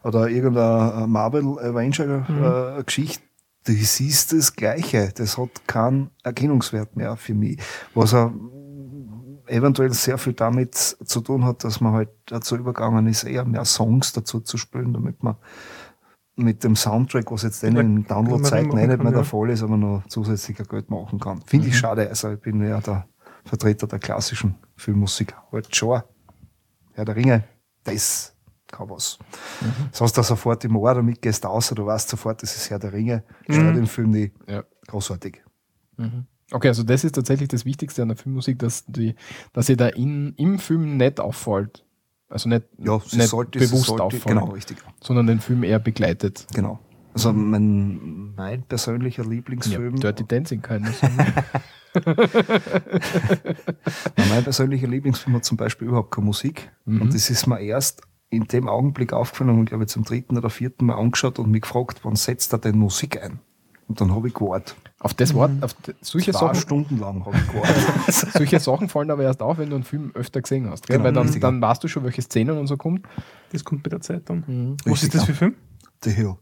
oder 0.02 0.28
irgendeine 0.28 1.06
Marvel 1.06 1.58
Avenger 1.60 2.78
äh, 2.78 2.82
Geschichte, 2.82 3.22
das 3.66 4.00
ist 4.00 4.32
das 4.32 4.54
Gleiche. 4.54 5.12
Das 5.14 5.36
hat 5.38 5.66
keinen 5.66 6.10
Erkennungswert 6.22 6.96
mehr 6.96 7.16
für 7.16 7.34
mich. 7.34 7.58
Was 7.94 8.14
er 8.14 8.32
eventuell 9.46 9.92
sehr 9.92 10.18
viel 10.18 10.32
damit 10.32 10.74
zu 10.74 11.20
tun 11.20 11.44
hat, 11.44 11.64
dass 11.64 11.80
man 11.80 11.92
halt 11.92 12.10
dazu 12.26 12.56
übergegangen 12.56 13.06
ist, 13.06 13.24
eher 13.24 13.44
mehr 13.44 13.64
Songs 13.64 14.12
dazu 14.12 14.40
zu 14.40 14.56
spielen, 14.56 14.92
damit 14.92 15.22
man 15.22 15.36
mit 16.36 16.64
dem 16.64 16.76
Soundtrack, 16.76 17.30
was 17.32 17.42
jetzt 17.42 17.62
denen 17.62 17.96
im 17.96 18.06
Download-Zeiten 18.06 18.68
machen 18.68 18.78
eh 18.78 18.86
nicht 18.86 18.98
mehr 18.98 19.04
kann, 19.04 19.12
der 19.12 19.22
ja. 19.22 19.24
Fall 19.24 19.50
ist, 19.50 19.62
aber 19.62 19.76
noch 19.76 20.06
zusätzlicher 20.08 20.64
Geld 20.64 20.90
machen 20.90 21.18
kann. 21.18 21.40
Finde 21.46 21.68
ich 21.68 21.78
schade. 21.78 22.08
Also 22.08 22.32
ich 22.32 22.40
bin 22.40 22.62
ja 22.62 22.80
der 22.80 23.08
Vertreter 23.44 23.86
der 23.86 23.98
klassischen 23.98 24.56
Filmmusik. 24.76 25.34
Halt 25.50 25.74
schon. 25.74 26.02
Herr 26.92 27.04
der 27.04 27.16
Ringe, 27.16 27.44
das 27.84 28.35
kann 28.76 28.90
was. 28.90 29.18
Das 29.90 30.00
hast 30.00 30.16
du 30.16 30.22
sofort 30.22 30.64
im 30.64 30.76
Ohr, 30.76 30.94
damit 30.94 31.22
gehst 31.22 31.44
du 31.44 31.48
raus, 31.48 31.72
du 31.74 31.86
weißt 31.86 32.08
sofort, 32.08 32.42
das 32.42 32.56
ist 32.56 32.70
Herr 32.70 32.78
der 32.78 32.92
Ringe. 32.92 33.22
Stört 33.48 33.76
den 33.76 33.86
Film 33.86 34.10
nicht. 34.10 34.34
Ja. 34.48 34.64
Großartig. 34.86 35.42
Okay, 36.52 36.68
also 36.68 36.82
das 36.82 37.04
ist 37.04 37.14
tatsächlich 37.14 37.48
das 37.48 37.64
Wichtigste 37.64 38.02
an 38.02 38.08
der 38.08 38.16
Filmmusik, 38.16 38.58
dass 38.58 38.84
die, 38.86 39.14
dass 39.52 39.68
ihr 39.68 39.76
da 39.76 39.88
in, 39.88 40.34
im 40.36 40.58
Film 40.58 40.96
nicht 40.96 41.18
auffällt. 41.20 41.84
Also 42.28 42.48
nicht, 42.48 42.64
Ja, 42.78 42.96
nicht 43.12 43.28
sollte, 43.28 43.58
bewusst 43.58 43.86
sollte, 43.86 44.02
auffallen, 44.04 44.38
genau, 44.38 44.52
richtig. 44.52 44.78
sondern 45.02 45.26
den 45.26 45.40
Film 45.40 45.62
eher 45.62 45.78
begleitet. 45.78 46.46
Genau. 46.54 46.80
Also 47.14 47.32
mein, 47.32 48.34
mein 48.34 48.62
persönlicher 48.64 49.24
Lieblingsfilm, 49.24 49.94
Ja, 49.96 50.12
Dirty 50.12 50.24
Dancing 50.26 50.60
kann 50.60 50.86
ich 50.86 51.00
mein 54.16 54.44
persönlicher 54.44 54.86
Lieblingsfilm 54.86 55.36
hat 55.36 55.44
zum 55.46 55.56
Beispiel 55.56 55.88
überhaupt 55.88 56.10
keine 56.14 56.26
Musik. 56.26 56.70
Mhm. 56.84 57.02
Und 57.02 57.14
das 57.14 57.30
ist 57.30 57.46
mir 57.46 57.58
erst 57.60 58.02
in 58.36 58.44
dem 58.46 58.68
Augenblick 58.68 59.12
aufgefallen 59.12 59.50
und 59.58 59.64
glaube 59.66 59.84
ich 59.84 59.88
zum 59.90 60.04
dritten 60.04 60.36
oder 60.38 60.50
vierten 60.50 60.86
Mal 60.86 60.94
angeschaut 60.96 61.38
und 61.38 61.50
mich 61.50 61.62
gefragt, 61.62 62.00
wann 62.04 62.16
setzt 62.16 62.52
er 62.52 62.58
denn 62.58 62.78
Musik 62.78 63.22
ein? 63.22 63.40
Und 63.88 64.00
dann 64.00 64.12
habe 64.14 64.26
ich 64.28 64.34
gewartet. 64.34 64.74
Auf 64.98 65.14
das 65.14 65.32
Wort, 65.34 65.50
auf 65.62 65.72
d- 65.74 65.94
solche 66.00 66.32
Zwei 66.32 66.38
Sachen, 66.40 66.54
Stunden 66.56 66.98
lang 66.98 67.24
habe 67.24 67.36
ich 67.36 67.46
gewartet. 67.48 68.32
solche 68.32 68.58
Sachen 68.58 68.88
fallen 68.88 69.10
aber 69.12 69.22
erst 69.22 69.40
auf, 69.42 69.58
wenn 69.58 69.70
du 69.70 69.76
einen 69.76 69.84
Film 69.84 70.10
öfter 70.14 70.42
gesehen 70.42 70.68
hast. 70.68 70.88
Genau, 70.88 71.04
Weil 71.04 71.12
dann, 71.12 71.40
dann 71.40 71.60
weißt 71.62 71.84
du 71.84 71.88
schon, 71.88 72.02
welche 72.02 72.22
Szenen 72.22 72.58
und 72.58 72.66
so 72.66 72.76
kommt. 72.76 73.06
Das 73.52 73.64
kommt 73.64 73.84
bei 73.84 73.90
der 73.90 74.00
Zeit 74.00 74.28
dann. 74.28 74.42
Mhm. 74.46 74.76
Was 74.86 75.02
ist 75.04 75.14
das 75.14 75.24
für 75.24 75.32
ein 75.32 75.36
Film? 75.36 75.54
The 76.02 76.10
Hill. 76.10 76.34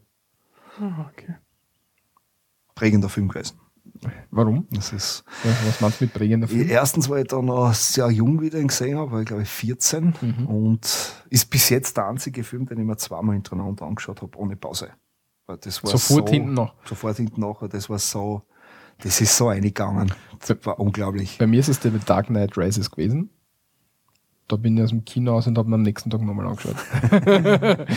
Ah, 0.81 1.05
okay. 1.11 1.35
Prägender 2.73 3.09
Film 3.09 3.27
gewesen. 3.27 3.59
Warum? 4.31 4.67
Das 4.71 4.91
ist, 4.93 5.23
Ja, 5.43 5.51
was 5.67 5.81
meinst 5.81 6.01
du 6.01 6.05
mit 6.05 6.13
prägender 6.13 6.47
Film? 6.47 6.67
erstens, 6.69 7.09
weil 7.09 7.21
ich 7.23 7.27
da 7.27 7.41
noch 7.41 7.73
sehr 7.73 8.09
jung 8.11 8.41
wieder 8.41 8.59
ihn 8.59 8.67
gesehen 8.67 8.97
habe, 8.97 9.11
war 9.11 9.19
ich 9.21 9.25
glaube 9.27 9.43
ich 9.43 9.49
14 9.49 10.13
Mhm. 10.21 10.45
und 10.47 11.13
ist 11.29 11.49
bis 11.49 11.69
jetzt 11.69 11.97
der 11.97 12.07
einzige 12.07 12.43
Film, 12.43 12.65
den 12.65 12.79
ich 12.79 12.85
mir 12.85 12.97
zweimal 12.97 13.33
hintereinander 13.35 13.85
angeschaut 13.85 14.21
habe, 14.21 14.37
ohne 14.37 14.55
Pause. 14.55 14.89
Weil 15.47 15.57
das 15.57 15.83
war 15.83 15.91
Sofort 15.91 16.27
so, 16.29 16.33
hinten 16.33 16.53
noch. 16.53 16.73
Sofort 16.85 17.17
hinten 17.17 17.39
nachher, 17.41 17.67
das 17.67 17.89
war 17.89 17.99
so, 17.99 18.41
das 18.99 19.21
ist 19.21 19.35
so 19.37 19.49
eingegangen. 19.49 20.11
Das 20.45 20.57
war 20.65 20.79
unglaublich. 20.79 21.37
Bei 21.37 21.47
mir 21.47 21.59
ist 21.59 21.67
es 21.69 21.79
der 21.79 21.91
Dark 21.91 22.27
Knight 22.27 22.57
Rises 22.57 22.89
gewesen. 22.89 23.29
Da 24.47 24.55
bin 24.57 24.77
ich 24.77 24.83
aus 24.83 24.89
dem 24.91 25.03
Kino 25.05 25.35
aus 25.35 25.47
und 25.47 25.57
habe 25.57 25.69
mir 25.69 25.75
am 25.75 25.81
nächsten 25.81 26.09
Tag 26.11 26.21
nochmal 26.21 26.45
angeschaut. 26.47 26.75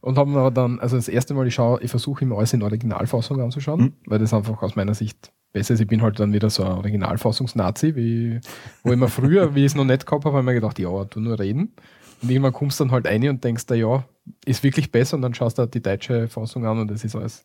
und 0.00 0.18
habe 0.18 0.30
mir 0.30 0.38
aber 0.38 0.50
dann, 0.50 0.78
also 0.80 0.96
das 0.96 1.08
erste 1.08 1.34
Mal, 1.34 1.46
ich 1.46 1.54
schaue, 1.54 1.80
ich 1.82 1.90
versuche 1.90 2.24
immer 2.24 2.36
alles 2.38 2.52
in 2.52 2.62
Originalfassung 2.62 3.40
anzuschauen, 3.40 3.80
Mhm. 3.80 3.92
weil 4.06 4.18
das 4.18 4.32
einfach 4.34 4.62
aus 4.62 4.76
meiner 4.76 4.94
Sicht 4.94 5.32
besser 5.52 5.74
ist. 5.74 5.80
Ich 5.80 5.86
bin 5.86 6.02
halt 6.02 6.18
dann 6.20 6.32
wieder 6.32 6.50
so 6.50 6.62
ein 6.64 6.72
Originalfassungs-Nazi, 6.72 7.96
wie, 7.96 8.40
wo 8.82 8.92
ich 8.92 8.98
mir 8.98 9.08
früher, 9.08 9.54
wie 9.54 9.60
ich 9.60 9.66
es 9.66 9.74
noch 9.74 9.84
nicht 9.84 10.06
gehabt 10.06 10.24
habe, 10.24 10.36
habe 10.36 10.42
ich 10.42 10.46
mir 10.46 10.54
gedacht, 10.54 10.78
ja, 10.78 11.04
tu 11.06 11.20
nur 11.20 11.38
reden. 11.38 11.74
Und 12.22 12.30
irgendwann 12.30 12.52
kommst 12.52 12.80
du 12.80 12.84
dann 12.84 12.92
halt 12.92 13.06
rein 13.06 13.28
und 13.28 13.44
denkst 13.44 13.64
ja, 13.74 14.04
ist 14.44 14.62
wirklich 14.62 14.90
besser 14.90 15.16
und 15.16 15.22
dann 15.22 15.34
schaust 15.34 15.58
du 15.58 15.62
halt 15.62 15.74
die 15.74 15.82
deutsche 15.82 16.28
Fassung 16.28 16.64
an 16.66 16.78
und 16.78 16.90
das 16.90 17.04
ist 17.04 17.14
alles 17.14 17.44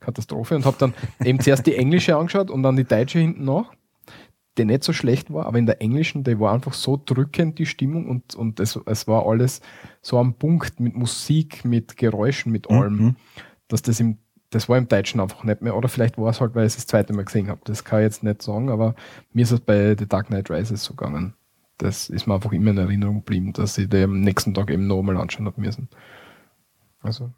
Katastrophe 0.00 0.56
und 0.56 0.64
habe 0.64 0.76
dann 0.78 0.94
eben 1.24 1.40
zuerst 1.40 1.66
die 1.66 1.76
englische 1.76 2.16
angeschaut 2.16 2.50
und 2.50 2.62
dann 2.62 2.76
die 2.76 2.84
deutsche 2.84 3.18
hinten 3.18 3.44
nach, 3.44 3.72
die 4.58 4.64
nicht 4.64 4.84
so 4.84 4.92
schlecht 4.92 5.32
war, 5.32 5.46
aber 5.46 5.58
in 5.58 5.66
der 5.66 5.80
englischen, 5.80 6.24
die 6.24 6.38
war 6.38 6.52
einfach 6.52 6.72
so 6.74 7.00
drückend, 7.04 7.58
die 7.58 7.66
Stimmung 7.66 8.08
und, 8.08 8.34
und 8.34 8.60
es, 8.60 8.78
es 8.86 9.06
war 9.08 9.26
alles 9.26 9.60
so 10.02 10.18
am 10.18 10.34
Punkt 10.34 10.80
mit 10.80 10.94
Musik, 10.94 11.64
mit 11.64 11.96
Geräuschen, 11.96 12.52
mit 12.52 12.70
allem, 12.70 12.96
Mhm. 12.96 13.16
dass 13.68 13.82
das 13.82 14.00
im 14.00 14.18
das 14.50 14.68
war 14.68 14.76
im 14.76 14.86
Deutschen 14.86 15.18
einfach 15.18 15.44
nicht 15.44 15.62
mehr. 15.62 15.74
Oder 15.74 15.88
vielleicht 15.88 16.18
war 16.18 16.28
es 16.28 16.40
halt, 16.40 16.54
weil 16.54 16.66
ich 16.66 16.72
es 16.72 16.76
das 16.76 16.86
zweite 16.86 17.14
Mal 17.14 17.24
gesehen 17.24 17.48
habe. 17.48 17.62
Das 17.64 17.84
kann 17.84 18.00
ich 18.00 18.04
jetzt 18.04 18.22
nicht 18.22 18.42
sagen, 18.42 18.68
aber 18.68 18.94
mir 19.32 19.44
ist 19.44 19.50
es 19.50 19.60
bei 19.60 19.96
The 19.98 20.06
Dark 20.06 20.26
Knight 20.26 20.50
Rises 20.50 20.84
so 20.84 20.92
gegangen. 20.92 21.32
Das 21.78 22.10
ist 22.10 22.26
mir 22.26 22.34
einfach 22.34 22.52
immer 22.52 22.70
in 22.70 22.76
Erinnerung 22.78 23.16
geblieben, 23.16 23.54
dass 23.54 23.78
ich 23.78 23.88
den 23.88 24.04
am 24.04 24.20
nächsten 24.20 24.52
Tag 24.52 24.70
eben 24.70 24.86
nochmal 24.86 25.16
anschauen 25.16 25.46
habe 25.46 25.58
müssen. 25.58 25.88
Also. 27.00 27.30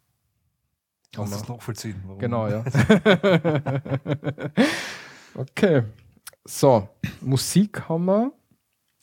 Kannst 1.15 1.35
du 1.35 1.39
das 1.39 1.49
nachvollziehen? 1.49 2.03
warum? 2.05 2.19
Genau, 2.19 2.49
ja. 2.49 2.65
okay. 5.37 5.83
So, 6.45 6.89
Musik 7.21 7.89
haben 7.89 8.05
wir, 8.07 8.33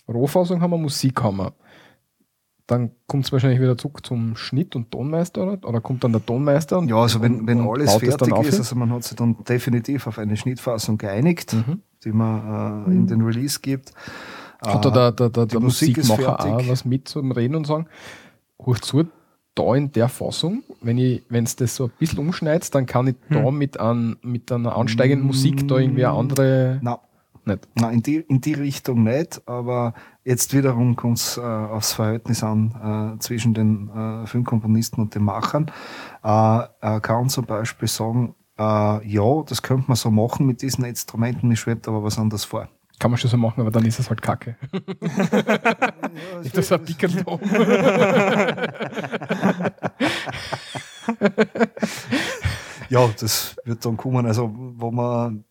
Rohfassung 0.07 0.61
haben 0.61 0.71
wir, 0.71 0.77
Musik 0.77 1.21
haben 1.23 1.37
wir. 1.37 1.53
Dann 2.71 2.91
kommt 3.05 3.25
es 3.25 3.33
wahrscheinlich 3.33 3.59
wieder 3.59 3.77
zurück 3.77 4.05
zum 4.05 4.37
Schnitt 4.37 4.77
und 4.77 4.91
Tonmeister, 4.91 5.43
oder? 5.43 5.67
Oder 5.67 5.81
kommt 5.81 6.05
dann 6.05 6.13
der 6.13 6.25
Tonmeister? 6.25 6.77
Und, 6.79 6.87
Ja, 6.89 6.95
also 7.01 7.21
wenn, 7.21 7.45
wenn 7.45 7.59
und 7.59 7.69
alles 7.69 7.93
fertig 7.95 8.33
ist, 8.45 8.59
also 8.59 8.75
man 8.77 8.89
hat 8.93 9.03
sich 9.03 9.17
dann 9.17 9.35
definitiv 9.43 10.07
auf 10.07 10.17
eine 10.17 10.37
Schnittfassung 10.37 10.97
geeinigt, 10.97 11.51
Mhm. 11.53 11.81
die 12.05 12.13
man 12.13 12.85
äh, 12.87 12.91
in 12.93 13.07
den 13.07 13.21
Release 13.23 13.59
gibt. 13.61 13.91
Hat 14.65 14.85
da 14.85 14.89
der, 14.89 15.11
der, 15.11 15.29
der, 15.29 15.45
der 15.47 15.59
Musik 15.59 15.97
Musikmacher 15.97 16.39
auch 16.45 16.67
was 16.69 16.85
mit 16.85 17.09
zum 17.09 17.33
Reden 17.33 17.55
und 17.55 17.67
sagen, 17.67 17.87
hoch 18.65 18.79
zu, 18.79 19.03
da 19.53 19.75
in 19.75 19.91
der 19.91 20.07
Fassung, 20.07 20.63
wenn 20.81 20.97
ich, 20.97 21.23
wenn 21.27 21.43
es 21.43 21.57
das 21.57 21.75
so 21.75 21.85
ein 21.87 21.91
bisschen 21.99 22.19
umschneidest, 22.19 22.73
dann 22.73 22.85
kann 22.85 23.07
ich 23.07 23.15
da 23.29 23.43
Hm. 23.43 23.57
mit, 23.57 23.79
an, 23.81 24.15
mit 24.21 24.49
einer 24.49 24.77
ansteigenden 24.77 25.27
Musik 25.27 25.67
da 25.67 25.77
irgendwie 25.77 26.05
eine 26.05 26.15
andere. 26.17 26.79
Na, 26.81 26.99
Nicht. 27.45 27.67
na 27.75 27.89
in, 27.89 28.03
die, 28.03 28.17
in 28.17 28.41
die 28.41 28.53
Richtung 28.53 29.03
nicht, 29.03 29.41
aber 29.47 29.93
jetzt 30.23 30.53
wiederum 30.53 30.95
kommt 30.95 31.17
es 31.17 31.37
äh, 31.37 31.41
aufs 31.41 31.93
Verhältnis 31.93 32.43
an 32.43 33.15
äh, 33.17 33.19
zwischen 33.19 33.53
den 33.53 33.89
äh, 33.89 34.27
Filmkomponisten 34.27 35.03
und 35.03 35.15
den 35.15 35.23
Machern. 35.23 35.71
Äh, 36.23 36.27
er 36.27 36.99
kann 37.01 37.29
zum 37.29 37.45
Beispiel 37.45 37.87
sagen, 37.87 38.35
äh, 38.59 39.07
ja, 39.07 39.43
das 39.47 39.61
könnte 39.63 39.85
man 39.87 39.95
so 39.95 40.11
machen 40.11 40.45
mit 40.45 40.61
diesen 40.61 40.85
Instrumenten, 40.85 41.47
mir 41.47 41.55
schwebt 41.55 41.87
aber 41.87 42.03
was 42.03 42.19
anderes 42.19 42.43
vor. 42.43 42.67
Kann 42.99 43.09
man 43.09 43.17
schon 43.17 43.31
so 43.31 43.37
machen, 43.37 43.61
aber 43.61 43.71
dann 43.71 43.83
ist 43.85 43.99
es 43.99 44.09
halt 44.09 44.21
kacke. 44.21 44.55
Nicht 46.43 46.55
das 46.55 46.71
ein 46.71 46.85
Pickel 46.85 47.11
oben. 47.25 47.49
Ja, 52.89 53.09
das 53.19 53.55
wird 53.63 53.85
dann 53.85 53.95
kommen. 53.95 54.25
Also, 54.25 54.51
wo 54.53 54.91
man, 54.91 55.45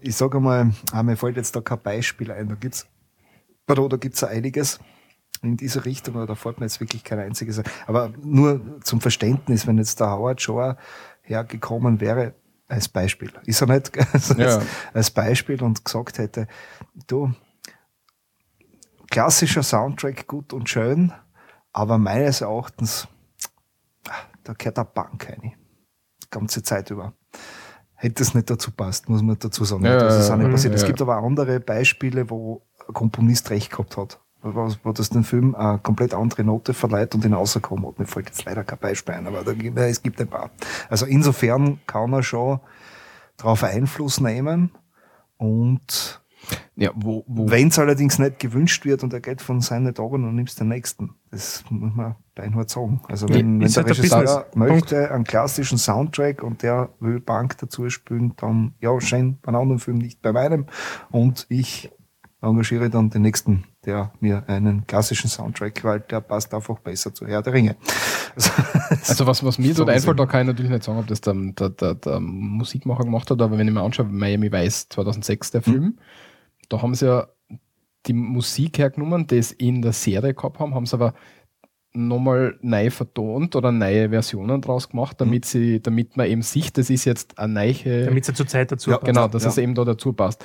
ich 0.00 0.16
sage 0.16 0.40
mal, 0.40 0.72
ah, 0.92 1.02
mir 1.02 1.16
fällt 1.16 1.36
jetzt 1.36 1.54
da 1.56 1.60
kein 1.60 1.80
Beispiel 1.80 2.30
ein. 2.32 2.48
Da 2.48 2.54
gibt's, 2.54 2.86
oder 3.68 3.88
da 3.88 3.96
gibt's 3.96 4.20
ja 4.20 4.28
einiges 4.28 4.78
in 5.42 5.56
diese 5.56 5.84
Richtung, 5.84 6.16
aber 6.16 6.26
da 6.26 6.34
fällt 6.34 6.58
mir 6.58 6.66
jetzt 6.66 6.80
wirklich 6.80 7.04
kein 7.04 7.18
einziges 7.18 7.58
ein. 7.58 7.64
Aber 7.86 8.12
nur 8.22 8.80
zum 8.82 9.00
Verständnis, 9.00 9.66
wenn 9.66 9.78
jetzt 9.78 10.00
der 10.00 10.10
Howard 10.10 10.40
Shore 10.40 10.76
hergekommen 11.22 12.00
wäre, 12.00 12.34
als 12.68 12.88
Beispiel, 12.88 13.32
ist 13.44 13.60
er 13.60 13.68
nicht, 13.68 13.92
also 14.14 14.34
Ja. 14.34 14.56
als, 14.56 14.66
als 14.92 15.10
Beispiel 15.10 15.62
und 15.62 15.84
gesagt 15.84 16.18
hätte, 16.18 16.48
du, 17.06 17.32
klassischer 19.10 19.62
Soundtrack 19.62 20.26
gut 20.26 20.52
und 20.52 20.68
schön, 20.68 21.12
aber 21.72 21.98
meines 21.98 22.40
Erachtens, 22.40 23.06
ah, 24.08 24.14
da 24.42 24.52
gehört 24.54 24.78
eine 24.78 24.88
Bank 24.92 25.28
rein 25.28 25.52
die 26.24 26.30
ganze 26.30 26.62
Zeit 26.62 26.90
über. 26.90 27.12
Hätte 27.96 28.22
es 28.22 28.34
nicht 28.34 28.50
dazu 28.50 28.70
passt, 28.70 29.08
muss 29.08 29.22
man 29.22 29.38
dazu 29.38 29.64
sagen. 29.64 29.84
Ja, 29.84 29.98
das 29.98 30.18
ist 30.18 30.30
auch 30.30 30.36
nicht 30.36 30.46
ja. 30.46 30.52
passiert. 30.52 30.74
Es 30.74 30.82
Ja. 30.82 30.86
gibt 30.88 31.00
aber 31.00 31.16
andere 31.16 31.60
Beispiele, 31.60 32.28
wo 32.30 32.62
ein 32.86 32.94
Komponist 32.94 33.50
recht 33.50 33.70
gehabt 33.70 33.96
hat. 33.96 34.20
Wo, 34.42 34.92
das 34.92 35.08
den 35.10 35.24
Film 35.24 35.54
eine 35.54 35.78
komplett 35.78 36.14
andere 36.14 36.44
Note 36.44 36.72
verleiht 36.74 37.14
und 37.14 37.24
ihn 37.24 37.32
rausgekommen 37.32 37.86
hat. 37.86 37.98
Mir 37.98 38.06
fällt 38.06 38.26
jetzt 38.26 38.44
leider 38.44 38.62
kein 38.64 38.78
Beispiel 38.78 39.14
ein, 39.14 39.26
aber 39.26 39.42
gibt, 39.54 39.76
es 39.78 40.02
gibt 40.02 40.20
ein 40.20 40.28
paar. 40.28 40.50
Also 40.88 41.06
insofern 41.06 41.80
kann 41.86 42.12
er 42.12 42.22
schon 42.22 42.60
darauf 43.38 43.64
Einfluss 43.64 44.20
nehmen 44.20 44.70
und 45.38 46.20
Ja, 46.76 46.90
Wenn 46.94 47.68
es 47.68 47.78
allerdings 47.78 48.18
nicht 48.18 48.38
gewünscht 48.38 48.84
wird 48.84 49.02
und 49.02 49.12
er 49.12 49.20
geht 49.20 49.40
von 49.40 49.60
seinen 49.60 49.94
Tagen 49.94 50.24
und 50.24 50.34
nimmst 50.34 50.60
den 50.60 50.68
nächsten. 50.68 51.14
Das 51.30 51.64
muss 51.70 51.94
man 51.94 52.16
beinhart 52.34 52.70
sagen. 52.70 53.00
Also 53.08 53.28
wenn, 53.28 53.60
wenn 53.60 53.72
der 53.72 53.84
halt 53.84 53.98
Regisseur 53.98 54.46
möchte 54.54 55.10
einen 55.10 55.24
klassischen 55.24 55.78
Soundtrack 55.78 56.42
und 56.42 56.62
der 56.62 56.90
will 57.00 57.20
Bank 57.20 57.58
dazu 57.58 57.88
spielen, 57.90 58.34
dann 58.36 58.74
ja, 58.80 59.00
schön 59.00 59.38
bei 59.42 59.48
einem 59.48 59.62
anderen 59.62 59.78
Film, 59.80 59.98
nicht 59.98 60.22
bei 60.22 60.32
meinem. 60.32 60.66
Und 61.10 61.46
ich 61.48 61.90
engagiere 62.42 62.90
dann 62.90 63.10
den 63.10 63.22
nächsten, 63.22 63.64
der 63.84 64.12
mir 64.20 64.44
einen 64.48 64.86
klassischen 64.86 65.28
Soundtrack, 65.28 65.82
weil 65.84 66.00
der 66.00 66.20
passt 66.20 66.52
einfach 66.54 66.78
besser 66.78 67.14
zu 67.14 67.26
Herr 67.26 67.42
der 67.42 67.52
Ringe. 67.52 67.76
Also, 68.34 68.50
Also 69.08 69.26
was, 69.26 69.44
was 69.44 69.58
mir 69.58 69.74
So 69.74 69.86
einfällt, 69.86 70.18
da 70.18 70.26
kann 70.26 70.42
ich 70.42 70.46
natürlich 70.48 70.70
nicht 70.70 70.84
sagen, 70.84 70.98
ob 70.98 71.06
das 71.06 71.20
der, 71.20 71.34
der, 71.34 71.70
der, 71.70 71.94
der 71.94 72.20
Musikmacher 72.20 73.04
gemacht 73.04 73.30
hat, 73.30 73.40
aber 73.40 73.58
wenn 73.58 73.66
ich 73.66 73.74
mir 73.74 73.82
anschaue, 73.82 74.06
Miami 74.06 74.52
Vice 74.52 74.88
2006, 74.88 75.50
der 75.52 75.62
Film, 75.62 75.98
da 76.68 76.82
haben 76.82 76.94
sie 76.94 77.06
ja 77.06 77.26
die 78.06 78.12
Musik 78.12 78.78
hergenommen, 78.78 79.26
die 79.26 79.38
es 79.38 79.52
in 79.52 79.82
der 79.82 79.92
Serie 79.92 80.34
gehabt 80.34 80.58
haben, 80.60 80.74
haben 80.74 80.86
sie 80.86 80.94
aber 80.94 81.14
nochmal 81.92 82.58
neu 82.60 82.90
vertont 82.90 83.56
oder 83.56 83.72
neue 83.72 84.10
Versionen 84.10 84.60
draus 84.60 84.88
gemacht, 84.88 85.20
damit 85.20 85.44
sie, 85.46 85.80
damit 85.80 86.16
man 86.16 86.26
eben 86.26 86.42
sieht, 86.42 86.76
das 86.78 86.90
ist 86.90 87.04
jetzt 87.04 87.38
eine 87.38 87.54
neue, 87.54 88.04
Damit 88.04 88.28
ja 88.28 88.34
zur 88.34 88.46
Zeit 88.46 88.70
dazu 88.70 88.90
Ja, 88.90 88.98
passt. 88.98 89.06
genau, 89.06 89.28
dass 89.28 89.44
ja. 89.44 89.48
es 89.48 89.58
eben 89.58 89.74
da 89.74 89.84
dazu 89.84 90.12
passt. 90.12 90.44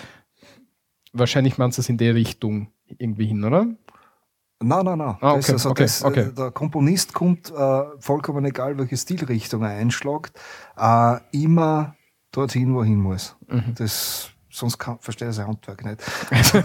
Wahrscheinlich 1.14 1.58
meinst 1.58 1.78
du 1.78 1.82
es 1.82 1.90
in 1.90 1.98
die 1.98 2.10
Richtung 2.10 2.70
irgendwie 2.98 3.26
hin, 3.26 3.44
oder? 3.44 3.66
Nein, 4.64 4.86
nein, 4.86 4.98
nein. 4.98 5.18
Ah, 5.22 5.36
das, 5.36 5.46
okay, 5.46 5.52
also 5.54 5.70
okay, 5.72 5.84
das, 5.84 6.04
okay. 6.04 6.20
äh, 6.22 6.34
Der 6.34 6.52
Komponist 6.52 7.14
kommt, 7.14 7.52
äh, 7.52 7.84
vollkommen 8.00 8.46
egal, 8.46 8.78
welche 8.78 8.96
Stilrichtung 8.96 9.64
er 9.64 9.70
einschlägt, 9.72 10.40
äh, 10.78 11.18
immer 11.32 11.96
dorthin, 12.32 12.74
wohin 12.74 12.96
muss. 12.98 13.36
Mhm. 13.50 13.74
Das, 13.76 14.31
sonst 14.52 14.78
kann, 14.78 14.98
verstehe 15.00 15.30
ich 15.30 15.36
sein 15.36 15.48
Handwerk 15.48 15.84
nicht. 15.86 16.02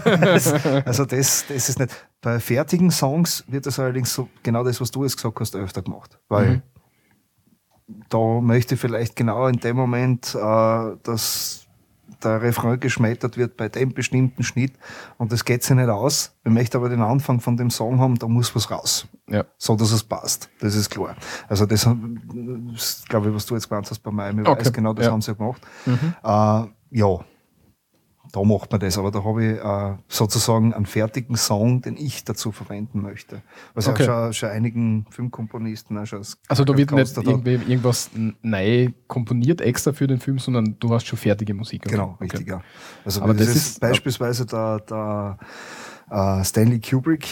das, 0.05 0.53
also 0.85 1.05
das, 1.05 1.45
das 1.47 1.69
ist 1.69 1.79
nicht. 1.79 1.93
Bei 2.21 2.39
fertigen 2.39 2.91
Songs 2.91 3.43
wird 3.47 3.65
das 3.65 3.79
allerdings 3.79 4.13
so, 4.13 4.27
genau 4.43 4.63
das, 4.63 4.81
was 4.81 4.91
du 4.91 5.03
jetzt 5.03 5.15
gesagt 5.17 5.39
hast, 5.39 5.55
öfter 5.55 5.81
gemacht. 5.81 6.19
Weil 6.27 6.47
Mhm. 6.49 6.61
da 8.09 8.41
möchte 8.41 8.75
ich 8.75 8.81
vielleicht 8.81 9.15
genau 9.15 9.47
in 9.47 9.57
dem 9.59 9.75
Moment, 9.77 10.35
äh, 10.35 10.97
dass 11.03 11.63
der 12.23 12.41
Refrain 12.41 12.79
geschmettert 12.79 13.37
wird 13.37 13.57
bei 13.57 13.69
dem 13.69 13.93
bestimmten 13.93 14.41
Schnitt 14.43 14.73
und 15.19 15.31
das 15.31 15.45
geht 15.45 15.61
sich 15.63 15.75
nicht 15.75 15.87
aus. 15.87 16.31
Ich 16.43 16.51
möchte 16.51 16.77
aber 16.79 16.89
den 16.89 17.01
Anfang 17.01 17.39
von 17.39 17.57
dem 17.57 17.69
Song 17.69 17.99
haben, 17.99 18.17
da 18.17 18.27
muss 18.27 18.55
was 18.55 18.71
raus. 18.71 19.05
Ja. 19.29 19.45
So, 19.59 19.75
dass 19.75 19.91
es 19.91 20.03
passt. 20.03 20.49
Das 20.59 20.73
ist 20.73 20.89
klar. 20.89 21.15
Also 21.47 21.67
das, 21.67 21.87
das 22.73 23.05
glaube 23.07 23.29
ich, 23.29 23.35
was 23.35 23.45
du 23.45 23.53
jetzt 23.53 23.69
gemeint 23.69 23.89
hast 23.89 23.99
bei 23.99 24.09
Miami 24.09 24.41
Okay, 24.47 24.61
Vice, 24.65 24.73
genau 24.73 24.93
das 24.93 25.05
ja. 25.05 25.11
haben 25.11 25.21
sie 25.21 25.31
ja 25.31 25.37
gemacht. 25.37 25.61
Mhm. 25.85 26.15
Äh, 26.23 26.97
ja, 26.97 27.19
da 28.31 28.43
macht 28.43 28.71
man 28.71 28.79
das, 28.81 28.97
aber 28.97 29.11
da 29.11 29.23
habe 29.23 29.43
ich 29.45 29.57
äh, 29.63 29.95
sozusagen 30.07 30.73
einen 30.73 30.85
fertigen 30.85 31.35
Song, 31.37 31.81
den 31.81 31.97
ich 31.97 32.23
dazu 32.23 32.51
verwenden 32.51 33.01
möchte. 33.01 33.41
Was 33.73 33.87
Okay. 33.87 34.05
ja 34.05 34.23
schon, 34.25 34.33
schon 34.33 34.49
einigen 34.49 35.05
Filmkomponisten 35.09 35.97
auch 35.97 36.05
schon 36.05 36.19
als 36.19 36.37
Also 36.47 36.63
da 36.65 36.75
wird 36.77 36.91
nicht 36.91 37.17
irgendwie 37.17 37.51
irgendwas 37.71 38.09
neu 38.41 38.89
komponiert 39.07 39.61
extra 39.61 39.91
für 39.93 40.07
den 40.07 40.19
Film, 40.19 40.39
sondern 40.39 40.75
du 40.79 40.93
hast 40.93 41.07
schon 41.07 41.17
fertige 41.19 41.53
Musik. 41.53 41.83
Okay. 41.85 41.95
Genau, 41.95 42.11
Okay. 42.15 42.23
richtig, 42.23 42.47
ja. 42.47 42.61
Also 43.05 43.21
Aber 43.21 43.33
das, 43.33 43.47
das 43.47 43.55
ist, 43.55 43.67
ist- 43.67 43.79
beispielsweise 43.79 44.45
der, 44.45 44.79
der 44.81 45.37
äh, 46.09 46.43
Stanley 46.43 46.79
Kubrick 46.79 47.27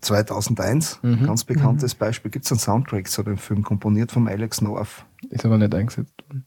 2001, 0.00 1.00
Mhm. 1.02 1.24
ganz 1.26 1.44
bekanntes 1.44 1.94
Beispiel, 1.94 2.30
gibt 2.30 2.44
es 2.44 2.52
einen 2.52 2.58
Soundtrack 2.58 3.08
zu 3.08 3.22
dem 3.22 3.38
Film, 3.38 3.62
komponiert 3.62 4.12
von 4.12 4.28
Alex 4.28 4.60
North. 4.60 5.06
Ist 5.30 5.44
aber 5.46 5.56
nicht 5.58 5.74
eingesetzt. 5.74 6.12
Na, 6.32 6.40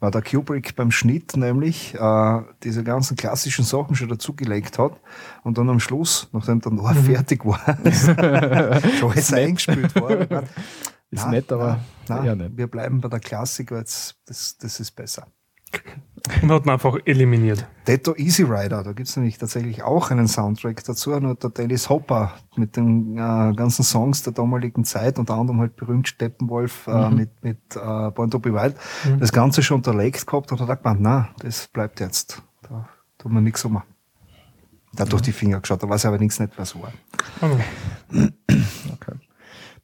weil 0.00 0.10
der 0.10 0.22
Kubrick 0.22 0.76
beim 0.76 0.90
Schnitt 0.90 1.36
nämlich 1.36 1.94
äh, 1.94 2.40
diese 2.62 2.84
ganzen 2.84 3.16
klassischen 3.16 3.64
Sachen 3.64 3.94
schon 3.96 4.08
dazugelegt 4.08 4.78
hat 4.78 5.00
und 5.42 5.58
dann 5.58 5.68
am 5.70 5.80
Schluss, 5.80 6.28
nachdem 6.32 6.60
der 6.60 6.72
North 6.72 6.98
fertig 6.98 7.44
war, 7.44 7.60
schon 8.98 9.10
alles 9.10 9.32
eingespielt 9.32 9.94
war. 9.96 10.42
Ist 11.10 11.24
"Na, 11.24 11.30
nett, 11.30 11.52
aber 11.52 11.80
eher 12.08 12.34
na, 12.34 12.34
nicht. 12.34 12.56
wir 12.56 12.66
bleiben 12.66 13.00
bei 13.00 13.08
der 13.08 13.20
Klassik, 13.20 13.70
weil 13.70 13.82
das, 13.82 14.14
das 14.26 14.80
ist 14.80 14.90
besser. 14.92 15.28
Und 16.42 16.50
hat 16.50 16.66
ihn 16.66 16.70
einfach 16.70 16.96
eliminiert. 17.04 17.66
Detto 17.86 18.14
Easy 18.16 18.42
Rider, 18.42 18.82
da 18.82 18.92
gibt's 18.92 19.16
nämlich 19.16 19.38
tatsächlich 19.38 19.82
auch 19.84 20.10
einen 20.10 20.26
Soundtrack 20.26 20.82
dazu, 20.84 21.10
nur 21.20 21.36
der 21.36 21.50
Dennis 21.50 21.88
Hopper 21.88 22.34
mit 22.56 22.76
den 22.76 23.12
äh, 23.16 23.52
ganzen 23.54 23.84
Songs 23.84 24.22
der 24.24 24.32
damaligen 24.32 24.84
Zeit, 24.84 25.18
unter 25.20 25.34
anderem 25.34 25.60
halt 25.60 25.76
berühmt 25.76 26.08
Steppenwolf 26.08 26.88
äh, 26.88 27.10
Mhm. 27.10 27.16
mit, 27.16 27.44
mit 27.44 27.58
äh, 27.76 28.10
Born 28.10 28.30
to 28.30 28.40
be 28.40 28.52
Wild, 28.52 28.74
das 29.20 29.32
Ganze 29.32 29.62
schon 29.62 29.76
unterlegt 29.76 30.26
gehabt 30.26 30.50
und 30.50 30.60
hat 30.60 30.68
er 30.68 30.76
gemeint, 30.76 31.00
na, 31.00 31.28
das 31.38 31.68
bleibt 31.68 32.00
jetzt, 32.00 32.42
da 32.62 32.88
tut 33.18 33.30
man 33.30 33.44
nichts 33.44 33.64
um. 33.64 33.80
Da 34.94 35.02
hat 35.04 35.12
durch 35.12 35.22
die 35.22 35.32
Finger 35.32 35.60
geschaut, 35.60 35.82
da 35.82 35.88
weiß 35.88 36.04
er 36.04 36.08
aber 36.08 36.18
nichts 36.18 36.40
nicht, 36.40 36.58
was 36.58 36.74
war. 36.74 36.92
Oh. 37.42 38.16
Okay. 38.48 39.12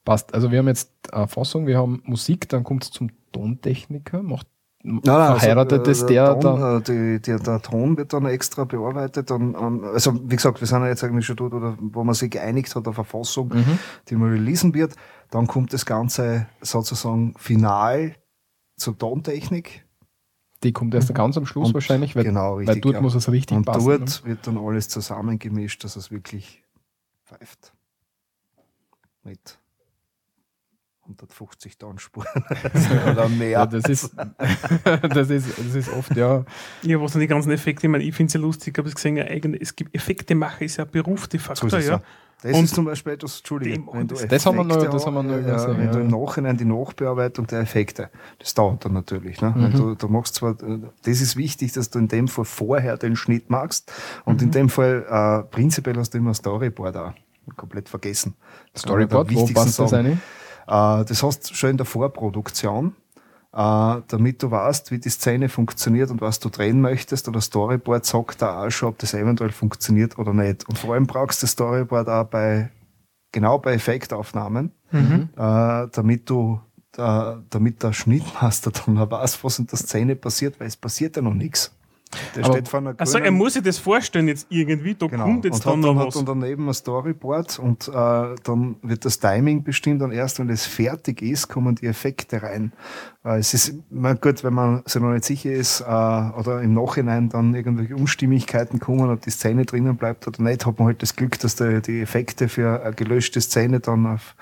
Passt. 0.04 0.34
Also 0.34 0.50
wir 0.50 0.58
haben 0.58 0.66
jetzt 0.68 0.90
eine 1.12 1.28
Fassung, 1.28 1.66
wir 1.66 1.78
haben 1.78 2.02
Musik, 2.04 2.48
dann 2.48 2.64
kommt 2.64 2.82
es 2.84 2.90
zum 2.90 3.10
Tontechniker, 3.30 4.22
macht 4.22 4.46
verheiratet 4.84 5.86
also, 5.86 5.90
es 5.90 6.06
der 6.06 6.38
Ton, 6.40 6.60
dann. 6.60 6.78
äh, 6.80 6.82
die, 6.82 7.20
die, 7.22 7.36
der 7.42 7.62
Ton 7.62 7.96
wird 7.96 8.12
dann 8.12 8.26
extra 8.26 8.64
bearbeitet. 8.64 9.30
Und, 9.30 9.54
ähm, 9.54 9.84
also 9.84 10.18
wie 10.28 10.36
gesagt, 10.36 10.60
wir 10.60 10.66
sind 10.66 10.82
ja 10.82 10.88
jetzt 10.88 11.04
eigentlich 11.04 11.26
schon 11.26 11.36
dort, 11.36 11.54
oder, 11.54 11.76
wo 11.80 12.02
man 12.04 12.14
sich 12.14 12.30
geeinigt 12.30 12.74
hat 12.74 12.88
auf 12.88 12.98
eine 12.98 13.04
Fassung, 13.04 13.48
Mhm. 13.48 13.78
die 14.08 14.16
man 14.16 14.30
releasen 14.30 14.74
wird. 14.74 14.94
Dann 15.30 15.46
kommt 15.46 15.72
das 15.72 15.86
Ganze 15.86 16.46
sozusagen 16.60 17.34
final 17.38 18.14
zur 18.76 18.98
Tontechnik. 18.98 19.86
Die 20.62 20.72
kommt 20.72 20.94
erst 20.94 21.12
ganz 21.14 21.36
am 21.36 21.46
Schluss 21.46 21.68
Und- 21.68 21.74
wahrscheinlich, 21.74 22.14
weil, 22.14 22.24
genau, 22.24 22.52
weil 22.56 22.58
richtig, 22.66 22.82
dort 22.82 22.94
ja. 22.96 23.00
muss 23.00 23.14
es 23.14 23.30
richtig 23.30 23.56
Und 23.56 23.64
passen. 23.64 23.88
ne? 23.88 23.98
dort 23.98 24.24
wird 24.24 24.46
dann 24.46 24.58
alles 24.58 24.88
zusammengemischt, 24.88 25.82
dass 25.84 25.96
es 25.96 26.10
wirklich 26.10 26.62
pfeift. 27.24 27.72
Mit 29.24 29.58
150 31.04 31.78
Tonspuren 31.78 32.28
oder 33.12 33.28
mehr. 33.28 33.48
Ja, 33.50 33.66
das 33.66 33.84
ist, 33.84 34.12
das 34.84 35.30
ist, 35.30 35.58
das 35.58 35.74
ist 35.74 35.92
oft, 35.92 36.14
ja, 36.16 36.44
Ja, 36.82 37.00
was 37.00 37.12
dann 37.12 37.20
die 37.20 37.26
ganzen 37.26 37.50
Effekte, 37.50 37.86
ich 37.86 37.90
meine, 37.90 38.04
ich 38.04 38.14
finde 38.14 38.28
es 38.28 38.34
ja 38.34 38.40
lustig, 38.40 38.74
ich 38.74 38.78
habe 38.78 38.88
es 38.88 38.94
gesehen, 38.94 39.16
ja, 39.16 39.24
es 39.24 39.74
gibt 39.76 39.94
Effektemacher, 39.94 40.62
ist 40.64 40.76
ja 40.76 40.84
ein 40.84 40.90
Beruf 40.90 41.26
de 41.28 41.40
So 41.40 41.46
facto, 41.46 41.66
es, 41.76 41.86
ja. 41.86 41.92
ja. 41.96 42.02
Das 42.44 42.56
Und 42.56 42.64
ist 42.64 42.74
zum 42.74 42.84
Beispiel 42.86 43.12
etwas, 43.12 43.40
wenn 43.48 44.06
du 44.08 44.14
das 44.16 44.46
haben 44.46 44.56
wir 44.56 44.64
noch- 44.64 44.76
das 44.90 45.06
haben 45.06 45.14
wir 45.14 45.22
noch 45.22 45.30
ja, 45.34 45.38
übersehen, 45.38 45.78
wenn 45.78 45.86
ja. 45.86 45.92
du 45.92 46.00
im 46.00 46.08
Nachhinein 46.08 46.56
die 46.56 46.64
Nachbearbeitung 46.64 47.46
der 47.46 47.60
Effekte, 47.60 48.10
das 48.40 48.52
dauert 48.54 48.84
dann 48.84 48.94
natürlich. 48.94 49.40
Ne? 49.40 49.50
Mhm. 49.56 49.62
Wenn 49.62 49.72
du, 49.72 49.94
du 49.94 50.08
machst 50.08 50.34
zwar, 50.36 50.50
äh, 50.60 50.80
das 51.04 51.20
ist 51.20 51.36
wichtig, 51.36 51.72
dass 51.72 51.90
du 51.90 52.00
in 52.00 52.08
dem 52.08 52.26
Fall 52.26 52.44
vorher 52.44 52.96
den 52.96 53.14
Schnitt 53.14 53.48
machst 53.48 53.92
und 54.24 54.40
Mhm. 54.40 54.46
in 54.46 54.50
dem 54.50 54.68
Fall 54.70 55.06
äh, 55.08 55.48
prinzipiell 55.52 55.96
hast 55.96 56.14
du 56.14 56.18
immer 56.18 56.30
ein 56.30 56.34
Storyboard 56.34 56.96
auch. 56.96 57.12
Komplett 57.56 57.88
vergessen. 57.88 58.34
Das 58.72 58.82
Storyboard, 58.82 59.32
wo 59.34 59.46
passt 59.46 59.78
das 59.78 59.90
Sachen. 59.90 60.20
Äh, 60.66 61.04
das 61.04 61.22
hast 61.22 61.50
du 61.50 61.54
schon 61.54 61.70
in 61.70 61.76
der 61.76 61.86
Vorproduktion, 61.86 62.94
äh, 63.52 63.96
damit 64.08 64.42
du 64.42 64.50
weißt, 64.50 64.90
wie 64.90 64.98
die 64.98 65.10
Szene 65.10 65.48
funktioniert 65.48 66.10
und 66.10 66.20
was 66.20 66.38
du 66.40 66.48
drehen 66.48 66.80
möchtest. 66.80 67.28
Oder 67.28 67.40
Storyboard 67.40 68.04
sagt 68.06 68.42
da 68.42 68.64
auch 68.64 68.70
schon, 68.70 68.90
ob 68.90 68.98
das 68.98 69.14
eventuell 69.14 69.50
funktioniert 69.52 70.18
oder 70.18 70.32
nicht. 70.32 70.68
Und 70.68 70.78
vor 70.78 70.94
allem 70.94 71.06
brauchst 71.06 71.42
du 71.42 71.44
das 71.44 71.52
Storyboard 71.52 72.08
auch 72.08 72.24
bei, 72.24 72.70
genau 73.32 73.58
bei 73.58 73.74
Effektaufnahmen, 73.74 74.72
Mhm. 74.90 75.30
äh, 75.36 75.88
damit 75.90 76.28
du 76.28 76.60
damit 76.94 77.82
der 77.82 77.94
Schnittmaster 77.94 78.70
dann 78.70 78.98
auch 78.98 79.10
weiß, 79.10 79.42
was 79.42 79.58
in 79.58 79.66
der 79.66 79.78
Szene 79.78 80.14
passiert, 80.14 80.60
weil 80.60 80.66
es 80.66 80.76
passiert 80.76 81.16
ja 81.16 81.22
noch 81.22 81.32
nichts. 81.32 81.74
Der 82.36 82.44
Aber- 82.44 82.52
steht 82.54 82.68
vor 82.68 82.80
einer 82.80 82.94
Also 82.98 83.18
er 83.18 83.30
muss 83.30 83.54
sich 83.54 83.62
das 83.62 83.78
vorstellen 83.78 84.28
jetzt 84.28 84.46
irgendwie, 84.50 84.94
da 84.94 85.06
Genau. 85.06 85.24
kommt 85.24 85.44
jetzt 85.44 85.64
und 85.66 85.66
dann 85.66 85.72
hat, 85.80 85.84
dann 85.88 85.96
noch 85.96 86.06
was. 86.08 86.14
dann 86.14 86.26
daneben 86.40 86.68
ein 86.68 86.74
Storyboard 86.74 87.58
und 87.58 87.88
äh, 87.88 87.92
dann 87.92 88.76
wird 88.82 89.04
das 89.04 89.18
Timing 89.18 89.62
bestimmt 89.62 90.02
und 90.02 90.12
erst 90.12 90.38
wenn 90.38 90.48
das 90.48 90.66
fertig 90.66 91.22
ist, 91.22 91.48
kommen 91.48 91.74
die 91.74 91.86
Effekte 91.86 92.42
rein. 92.42 92.72
Äh, 93.24 93.38
es 93.38 93.54
ist 93.54 93.74
mein 93.90 94.20
gut, 94.20 94.44
wenn 94.44 94.52
man 94.54 94.82
sich 94.84 95.00
noch 95.00 95.10
nicht 95.12 95.24
sicher 95.24 95.52
ist 95.52 95.80
äh, 95.80 95.84
oder 95.84 96.60
im 96.62 96.74
Nachhinein 96.74 97.28
dann 97.30 97.54
irgendwelche 97.54 97.96
Unstimmigkeiten 97.96 98.78
kommen, 98.78 99.08
ob 99.10 99.22
die 99.22 99.30
Szene 99.30 99.64
drinnen 99.64 99.96
bleibt 99.96 100.26
oder 100.28 100.42
nicht, 100.42 100.66
hat 100.66 100.78
man 100.78 100.88
halt 100.88 101.02
das 101.02 101.16
Glück, 101.16 101.38
dass 101.38 101.56
die, 101.56 101.80
die 101.80 102.00
Effekte 102.02 102.48
für 102.48 102.82
eine 102.82 102.94
gelöschte 102.94 103.40
Szene 103.40 103.80
dann 103.80 104.06
auf, 104.06 104.34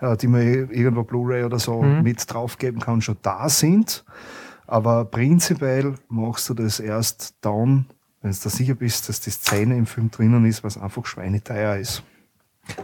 äh, 0.00 0.16
die 0.16 0.28
man 0.28 0.42
irgendwo 0.42 1.02
Blu-ray 1.02 1.44
oder 1.44 1.58
so 1.58 1.82
Mhm. 1.82 2.02
mit 2.02 2.32
draufgeben 2.32 2.80
kann, 2.80 3.02
schon 3.02 3.16
da 3.22 3.48
sind. 3.48 4.04
Aber 4.72 5.04
prinzipiell 5.04 5.96
machst 6.08 6.48
du 6.48 6.54
das 6.54 6.80
erst 6.80 7.34
dann, 7.42 7.84
wenn 8.22 8.30
du 8.30 8.38
da 8.42 8.48
sicher 8.48 8.74
bist, 8.74 9.06
dass 9.06 9.20
die 9.20 9.28
Szene 9.28 9.76
im 9.76 9.84
Film 9.84 10.10
drinnen 10.10 10.46
ist, 10.46 10.64
was 10.64 10.78
einfach 10.78 11.04
schweineteuer 11.04 11.76
ist. 11.76 12.02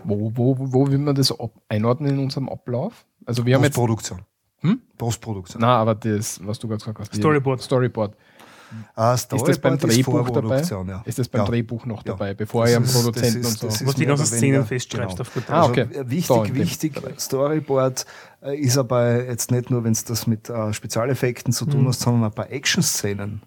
Wo, 0.05 0.31
wo, 0.35 0.55
wo 0.59 0.87
will 0.91 0.99
man 0.99 1.15
das 1.15 1.33
ab 1.33 1.51
einordnen 1.67 2.17
in 2.17 2.19
unserem 2.19 2.51
Ablauf? 2.51 3.07
Also 3.25 3.47
wir 3.47 3.55
haben 3.55 3.63
jetzt, 3.63 3.75
Postproduktion. 3.75 4.21
Hm? 4.59 4.83
Postproduktion. 4.99 5.63
na, 5.63 5.79
aber 5.79 5.95
das, 5.95 6.47
was 6.47 6.59
du 6.59 6.69
gerade 6.69 6.81
gesagt 6.81 6.99
hast, 6.99 7.15
Storyboard. 7.15 7.63
Storyboard. 7.63 8.15
Ah, 8.95 9.15
Ist 9.15 9.33
das 9.33 9.59
beim 9.59 9.79
Drehbuch 9.79 10.31
dabei? 10.31 10.61
Ja. 10.63 11.03
Ist 11.05 11.19
das 11.19 11.29
beim 11.29 11.41
Ja. 11.43 11.47
Drehbuch 11.47 11.87
noch 11.87 12.03
dabei, 12.03 12.35
bevor 12.35 12.65
Das 12.65 12.73
ihr 12.73 12.77
am 12.79 12.85
Produzenten 12.85 13.41
ist- 13.41 13.47
und 13.47 13.59
so? 13.61 13.67
ist 13.69 13.87
was 13.87 13.95
die 13.95 14.07
ganzen 14.07 14.27
Szenen 14.27 14.67
festschreibst 14.67 15.17
genau. 15.17 15.29
auf 15.29 15.35
gut 15.35 15.45
Ah, 15.49 15.65
okay. 15.65 15.87
Also, 15.89 16.01
äh, 16.01 16.11
wichtig, 16.11 16.43
dem 16.45 16.55
wichtig. 16.57 17.03
Storyboard 17.19 18.07
äh, 18.43 18.57
ist 18.59 18.77
aber 18.79 19.25
jetzt 19.25 19.51
nicht 19.51 19.71
nur, 19.71 19.85
wenn 19.85 19.93
es 19.93 20.05
das 20.05 20.27
mit 20.27 20.51
äh, 20.51 20.73
Spezialeffekten 20.73 21.53
zu 21.53 21.65
tun 21.67 21.83
Mhm. 21.85 21.89
hast, 21.89 22.01
sondern 22.01 22.31
auch 22.31 22.35
bei 22.35 22.45
Action-Szenen. 22.45 23.43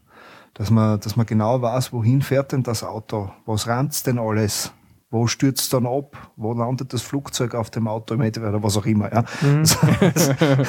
dass 0.53 0.69
man, 0.69 0.99
dass 0.99 1.15
man 1.15 1.25
genau 1.25 1.61
weiß, 1.61 1.93
wohin 1.93 2.21
fährt 2.21 2.51
denn 2.51 2.61
das 2.63 2.83
Auto, 2.83 3.31
was 3.45 3.67
ranzt 3.67 4.05
denn 4.07 4.19
alles, 4.19 4.73
wo 5.11 5.27
stürzt 5.27 5.71
dann 5.73 5.85
ab, 5.85 6.31
wo 6.37 6.53
landet 6.53 6.93
das 6.93 7.01
Flugzeug 7.03 7.53
auf 7.53 7.69
dem 7.69 7.87
Auto 7.87 8.15
im 8.15 8.21
Endeffekt 8.21 8.49
oder 8.53 8.63
was 8.63 8.77
auch 8.77 8.85
immer. 8.85 9.11
Ja. 9.13 9.23
Mhm. 9.41 9.59
Also, 9.59 9.77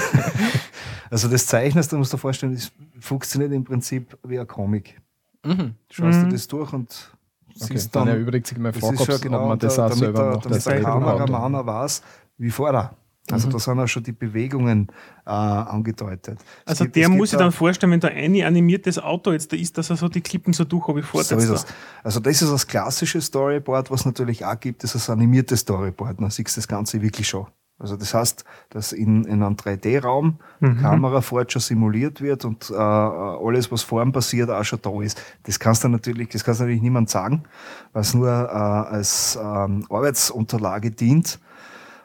also 1.11 1.29
das 1.29 1.47
Zeichnest, 1.47 1.93
du 1.93 1.99
musst 1.99 2.13
dir 2.13 2.19
vorstellen, 2.19 2.55
das 2.55 2.73
funktioniert 3.01 3.53
im 3.53 3.65
Prinzip 3.65 4.17
wie 4.25 4.39
ein 4.39 4.47
Comic. 4.47 5.01
Mhm. 5.45 5.75
Schaust 5.91 6.23
Mhm. 6.23 6.29
du 6.29 6.35
das 6.35 6.49
durch 6.49 6.73
und 6.73 7.13
Okay. 7.55 7.75
siehst 7.75 7.95
Dann 7.95 8.07
dann, 8.07 8.17
erübrigt 8.17 8.47
sich 8.47 8.57
ist 9.01 9.07
schon 9.07 9.15
ob 9.17 9.21
genau, 9.23 9.49
man 9.49 9.59
das 9.59 9.75
da- 9.77 9.85
auch 9.85 9.89
damit 9.91 9.99
selber 10.05 10.23
der, 10.23 10.31
noch 10.33 10.43
damit 10.43 10.67
der 10.67 10.75
das 10.75 10.83
Kameramann 10.85 11.55
auch 11.55 11.67
weiß, 11.67 12.03
wie 12.39 12.51
fährt 12.51 12.75
er. 12.75 12.95
Also 13.31 13.47
Mhm. 13.49 13.53
da 13.53 13.59
sind 13.61 13.79
auch 13.79 13.87
schon 13.87 14.03
die 14.03 14.13
Bewegungen 14.13 14.89
äh, 15.25 15.31
angedeutet. 15.31 16.41
Also 16.67 16.85
gibt- 16.85 16.97
der 16.97 17.09
muss 17.09 17.31
sich 17.31 17.39
da- 17.39 17.45
dann 17.45 17.53
vorstellen, 17.53 17.93
wenn 17.93 18.01
da 18.01 18.09
ein 18.09 18.35
animiertes 18.43 18.99
Auto 18.99 19.31
jetzt 19.31 19.53
da 19.53 19.57
ist, 19.57 19.79
dass 19.79 19.91
er 19.91 19.97
so 19.97 20.09
die 20.09 20.21
Klippen 20.21 20.53
so 20.53 20.65
durch 20.65 20.89
habe 20.89 21.01
So 21.03 21.19
ist 21.37 21.49
es. 21.49 21.67
Also 22.03 22.19
das 22.19 22.43
ist 22.43 22.51
das 22.51 22.67
klassische 22.67 23.21
Storyboard, 23.21 23.91
was 23.93 24.05
natürlich 24.05 24.45
auch 24.45 24.59
gibt, 24.59 24.83
ist 24.83 24.97
das 24.97 25.09
animierte 25.09 25.57
Storyboard. 25.57 26.21
Man 26.21 26.31
sieht 26.31 26.55
das 26.57 26.67
Ganze 26.67 27.01
wirklich 27.01 27.29
schon. 27.29 27.47
Also 27.79 27.97
das 27.97 28.13
heißt, 28.15 28.45
dass 28.71 28.93
in, 28.93 29.25
in 29.25 29.43
einem 29.43 29.55
3D-Raum 29.57 30.39
die 30.61 30.67
Mhm. 30.67 30.81
Kamera 30.83 31.21
fort 31.21 31.53
schon 31.53 31.63
simuliert 31.63 32.21
wird 32.21 32.45
und 32.45 32.71
äh, 32.71 32.75
alles, 32.75 33.71
was 33.73 33.83
vor 33.83 34.03
ihm 34.03 34.13
passiert, 34.13 34.51
auch 34.51 34.65
schon 34.65 34.81
da 34.83 35.01
ist. 35.03 35.21
Das 35.45 35.59
kannst 35.61 35.83
du 35.85 35.89
natürlich, 35.89 36.29
das 36.29 36.43
kannst 36.45 36.61
du 36.61 36.65
natürlich 36.65 36.83
niemand 36.83 37.09
sagen, 37.11 37.45
weil 37.93 38.03
es 38.03 38.15
nur 38.15 38.29
äh, 38.29 38.33
als 38.53 39.37
ähm, 39.41 39.85
Arbeitsunterlage 39.91 40.91
dient, 40.91 41.39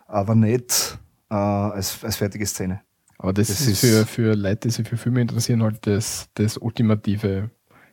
aber 0.07 0.35
nicht 0.35 0.97
äh, 1.29 1.33
als, 1.35 2.03
als 2.03 2.15
fertige 2.15 2.45
Szene. 2.45 2.81
Aber 3.19 3.33
das, 3.33 3.47
Das 3.47 3.61
ist 3.61 3.67
ist- 3.67 3.79
für, 3.81 4.05
für 4.05 4.35
Leute, 4.35 4.67
die 4.67 4.69
sich 4.69 4.87
für 4.87 4.97
Filme 4.97 5.21
interessieren, 5.21 5.63
halt 5.63 5.85
das, 5.87 6.29
das 6.35 6.57
ultimative 6.57 7.49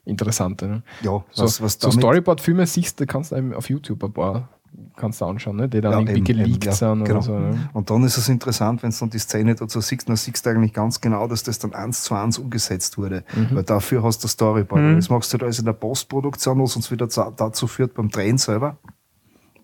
Interessante. 0.07 0.67
Ne? 0.69 0.83
Ja, 1.01 1.25
So, 1.31 1.45
was, 1.45 1.63
was 1.63 1.79
so 1.81 1.91
Storyboard-Filme 1.91 2.67
siehst 2.67 3.01
du, 3.01 3.07
kannst 3.07 3.33
du 3.33 3.37
eben 3.37 3.55
auf 3.55 3.71
YouTube 3.71 4.05
ein 4.05 4.13
paar 4.13 4.51
kannst 4.97 5.21
du 5.21 5.25
anschauen, 5.25 5.57
ne? 5.57 5.69
die 5.69 5.81
dann 5.81 5.93
Ja, 5.93 5.99
irgendwie 6.01 6.19
eben, 6.19 6.27
eben, 6.41 6.45
geleakt 6.59 6.65
ja, 6.67 6.73
sind 6.73 7.05
genau. 7.05 7.19
oder 7.19 7.23
so. 7.23 7.39
Ne? 7.39 7.71
Und 7.73 7.89
dann 7.91 8.03
ist 8.05 8.19
es 8.19 8.29
interessant, 8.29 8.83
wenn 8.83 8.91
du 8.91 8.97
dann 8.99 9.09
die 9.11 9.19
Szene 9.19 9.55
dazu 9.55 9.81
siehst, 9.81 10.09
dann 10.09 10.17
siehst 10.17 10.45
du 10.45 10.51
eigentlich 10.51 10.73
ganz 10.75 11.01
genau, 11.01 11.27
dass 11.29 11.43
das 11.45 11.59
dann 11.61 11.73
eins 11.75 12.03
zu 12.03 12.15
eins 12.15 12.39
umgesetzt 12.39 12.99
wurde. 12.99 13.25
Weil 13.53 13.63
dafür 13.63 14.03
hast 14.03 14.23
du 14.25 14.29
Storyboard. 14.29 14.83
Mhm. 14.83 14.97
Das 14.97 15.09
machst 15.11 15.33
du 15.33 15.39
da 15.39 15.47
also 15.47 15.61
in 15.61 15.67
der 15.67 15.73
Postproduktion, 15.75 16.61
was 16.61 16.75
uns 16.77 16.91
wieder 16.91 17.07
dazu 17.07 17.67
führt 17.67 17.95
beim 17.95 18.09
Drehen 18.11 18.37
selber. 18.37 18.77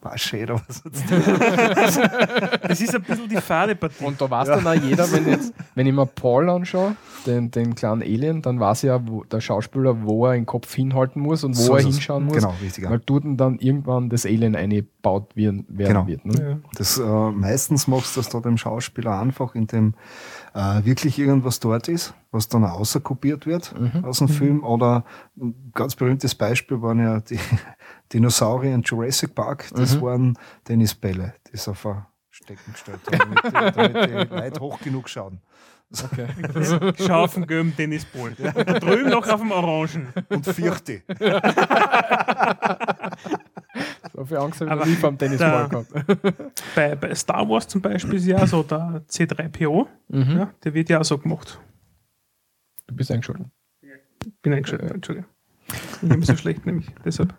War 0.02 0.16
schön, 0.16 0.48
aber 0.48 0.62
was 0.66 0.82
Das 2.62 2.80
ist 2.80 2.94
ein 2.94 3.02
bisschen 3.02 3.28
die 3.28 3.36
fade 3.36 3.74
Partie. 3.74 4.04
Und 4.04 4.20
da 4.20 4.30
weiß 4.30 4.48
dann 4.48 4.66
auch 4.66 4.72
jeder, 4.74 5.10
wenn, 5.12 5.28
jetzt, 5.28 5.52
wenn 5.74 5.86
ich 5.86 5.92
mir 5.92 6.06
Paul 6.06 6.48
anschaue, 6.48 6.96
den, 7.26 7.50
den 7.50 7.74
kleinen 7.74 8.02
Alien, 8.02 8.40
dann 8.40 8.58
weiß 8.60 8.82
ja 8.82 9.06
wo, 9.06 9.24
der 9.24 9.40
Schauspieler, 9.42 10.02
wo 10.02 10.26
er 10.26 10.32
den 10.34 10.46
Kopf 10.46 10.74
hinhalten 10.74 11.20
muss 11.20 11.44
und 11.44 11.54
wo 11.56 11.60
So 11.60 11.74
er 11.76 11.82
hinschauen 11.82 12.24
muss. 12.24 12.34
Genau, 12.36 12.54
richtig. 12.62 12.84
Ja. 12.84 12.90
Weil 12.90 13.00
dort 13.04 13.24
dann 13.26 13.58
irgendwann 13.58 14.08
das 14.08 14.24
Alien 14.24 14.56
eingebaut 14.56 15.36
werden, 15.36 15.66
werden 15.68 15.88
Genau. 15.94 16.06
wird. 16.06 16.24
Ne? 16.24 16.34
Ja. 16.50 16.70
Das, 16.76 16.98
äh, 16.98 17.02
meistens 17.02 17.86
machst 17.86 18.16
du 18.16 18.20
das 18.20 18.30
da 18.30 18.40
dem 18.40 18.56
Schauspieler 18.56 19.20
einfach, 19.20 19.54
indem 19.54 19.94
äh, 20.54 20.84
wirklich 20.84 21.18
irgendwas 21.18 21.60
dort 21.60 21.88
ist, 21.88 22.14
was 22.32 22.48
dann 22.48 22.64
außerkopiert 22.64 23.44
wird 23.46 23.74
Mhm. 23.78 24.04
aus 24.04 24.18
dem 24.18 24.28
Film. 24.28 24.64
Oder 24.64 25.04
ein 25.38 25.72
ganz 25.74 25.94
berühmtes 25.94 26.34
Beispiel 26.34 26.80
waren 26.80 26.98
ja 27.00 27.20
die 27.20 27.38
Dinosaurier 28.12 28.74
in 28.74 28.82
Jurassic 28.82 29.34
Park. 29.34 29.68
Das 29.74 29.96
Mhm. 29.96 30.00
waren 30.02 30.38
Tennisbälle, 30.64 31.34
die 31.52 31.56
sie 31.56 31.70
auf 31.70 31.86
ein 31.86 32.04
Stecken 32.30 32.72
gestellt 32.72 33.00
haben, 33.12 33.34
damit 33.34 33.44
die, 33.44 33.50
damit 33.50 34.30
die 34.30 34.34
Leute 34.34 34.60
hoch 34.60 34.80
genug 34.80 35.08
schauen. 35.08 35.40
Okay. 35.92 36.28
Den 37.34 37.46
gelben 37.46 37.74
Tennisball. 37.76 38.32
Da 38.38 38.52
drüben 38.78 39.10
noch 39.10 39.26
auf 39.28 39.40
dem 39.40 39.50
Orangen. 39.50 40.08
Und 40.28 40.46
vierte. 40.46 41.02
So 44.12 44.24
viel 44.24 44.36
Angst 44.38 44.60
habe 44.60 44.70
ich 44.72 44.78
noch 44.78 44.86
nie 44.86 44.94
vom 44.96 45.16
Tennisball 45.16 45.68
gehabt. 45.68 45.92
Bei, 46.74 46.94
bei 46.96 47.14
Star 47.14 47.48
Wars 47.48 47.66
zum 47.68 47.80
Beispiel 47.80 48.14
ist 48.14 48.26
ja 48.26 48.46
so 48.46 48.62
der 48.62 49.02
C3PO, 49.08 49.86
Mhm. 50.08 50.36
ja, 50.38 50.50
der 50.64 50.74
wird 50.74 50.88
ja 50.88 51.00
auch 51.00 51.04
so 51.04 51.16
gemacht. 51.18 51.58
Du 52.86 52.94
bist 52.94 53.10
eingeschaltet. 53.10 53.46
Bin 54.42 54.52
eingeschaltet, 54.52 54.90
Entschuldigung. 54.90 55.30
Ich 56.02 56.08
bin 56.08 56.22
so 56.22 56.36
schlecht, 56.36 56.66
nämlich 56.66 56.88
deshalb. 57.04 57.32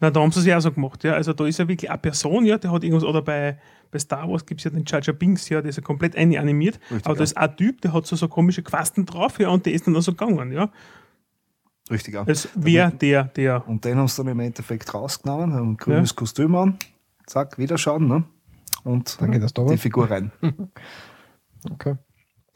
Na, 0.00 0.10
da 0.10 0.20
haben 0.20 0.32
sie 0.32 0.40
es 0.40 0.46
ja 0.46 0.56
auch 0.56 0.62
so 0.62 0.72
gemacht, 0.72 1.04
ja. 1.04 1.12
Also 1.12 1.32
da 1.32 1.46
ist 1.46 1.58
ja 1.58 1.68
wirklich 1.68 1.90
eine 1.90 1.98
Person, 1.98 2.46
ja, 2.46 2.56
der 2.58 2.72
hat 2.72 2.82
irgendwas, 2.82 3.04
oder 3.04 3.22
bei, 3.22 3.58
bei 3.90 3.98
Star 3.98 4.28
Wars 4.28 4.46
gibt 4.46 4.60
es 4.60 4.64
ja 4.64 4.70
den 4.70 4.84
Jar 4.86 5.02
Jar 5.02 5.14
Binks, 5.14 5.48
ja, 5.50 5.60
der 5.60 5.68
ist 5.68 5.76
ja 5.76 5.82
komplett 5.82 6.16
animiert. 6.16 6.80
Richtig, 6.90 7.06
aber 7.06 7.14
da 7.14 7.20
ja. 7.20 7.24
ist 7.24 7.36
ein 7.36 7.56
Typ, 7.56 7.80
der 7.82 7.92
hat 7.92 8.06
so, 8.06 8.16
so 8.16 8.26
komische 8.28 8.62
Quasten 8.62 9.04
drauf, 9.04 9.38
ja, 9.38 9.50
und 9.50 9.66
der 9.66 9.74
ist 9.74 9.86
dann 9.86 9.94
auch 9.96 10.00
so 10.00 10.12
gegangen, 10.12 10.52
ja. 10.52 10.70
Richtig, 11.90 12.14
ja. 12.14 12.24
Als 12.24 12.48
wer 12.54 12.90
der, 12.90 13.24
der. 13.24 13.68
Und 13.68 13.84
den 13.84 13.98
haben 13.98 14.08
sie 14.08 14.16
dann 14.16 14.32
im 14.32 14.40
Endeffekt 14.40 14.92
rausgenommen, 14.94 15.52
haben 15.52 15.72
ein 15.72 15.76
grünes 15.76 16.16
Kostüm 16.16 16.54
an, 16.54 16.78
zack, 17.26 17.58
wieder 17.58 17.76
schauen, 17.76 18.08
ne? 18.08 18.24
Und 18.84 19.20
Dann 19.20 19.32
geht 19.32 19.42
das 19.42 19.52
da 19.52 19.64
die. 19.64 19.76
Figur 19.76 20.10
rein. 20.10 20.32
Okay. 21.70 21.96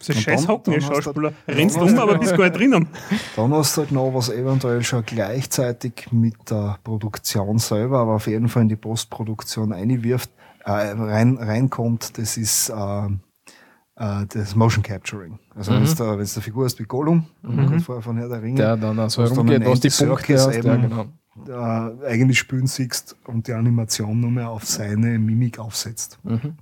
Das 0.07 0.17
ist 0.17 0.23
scheiß 0.23 0.41
dann- 0.43 0.49
Hocken, 0.49 0.81
Schauspieler. 0.81 1.33
dann 1.47 1.57
Rennst 1.57 1.77
um, 1.79 1.89
du- 1.95 2.03
aber 2.03 2.19
bist 2.19 2.37
gar 2.37 2.45
nicht 2.45 2.57
drinnen. 2.57 2.89
Dann 3.37 3.53
hast 3.55 3.77
du 3.77 3.81
halt 3.83 3.93
noch, 3.93 4.13
was 4.15 4.29
eventuell 4.31 4.83
schon 4.83 5.05
gleichzeitig 5.05 6.09
mit 6.13 6.35
der 6.51 6.79
Produktion 6.85 7.59
selber, 7.59 7.99
aber 8.01 8.13
auf 8.15 8.27
jeden 8.27 8.49
Fall 8.49 8.63
in 8.63 8.69
die 8.69 8.77
Postproduktion 8.77 9.73
einwirft, 9.73 10.31
äh, 10.65 10.71
rein, 10.71 11.37
reinkommt, 11.37 12.17
das 12.19 12.37
ist 12.37 12.71
äh, 12.71 13.07
äh, 13.97 14.27
das 14.29 14.57
Motion 14.57 14.83
Capturing. 14.83 15.39
Also 15.55 15.73
Mhm. 15.73 15.87
wenn 15.87 15.95
da, 15.95 16.19
wenn's 16.19 16.37
eine 16.37 16.43
Figur 16.43 16.65
hast 16.65 16.79
wie 16.81 16.85
Gollum, 16.85 17.27
mhm. 17.43 17.79
vorher 17.81 18.03
von 18.03 18.17
Herr 18.17 18.29
der 18.29 18.43
Ringe, 18.43 18.57
Der 18.57 18.77
dann 18.77 18.99
auch 18.99 19.09
so 19.11 19.23
Was 19.23 19.31
dann 19.33 19.47
herumgeht, 19.47 19.69
was 19.71 19.81
die 19.81 20.05
Punkte 20.07 20.35
hast. 20.35 20.47
Ja, 20.65 20.75
eben- 20.75 20.83
genau. 21.47 22.01
äh, 22.03 22.07
eigentlich 22.07 22.39
spielen 22.39 22.67
siehst 22.67 23.17
und 23.27 23.47
die 23.47 23.53
Animation 23.53 24.19
nur 24.21 24.31
mehr 24.31 24.49
auf 24.51 24.65
seine 24.65 25.19
Mimik 25.19 25.59
aufsetzt. 25.59 26.19
Mhm. 26.25 26.55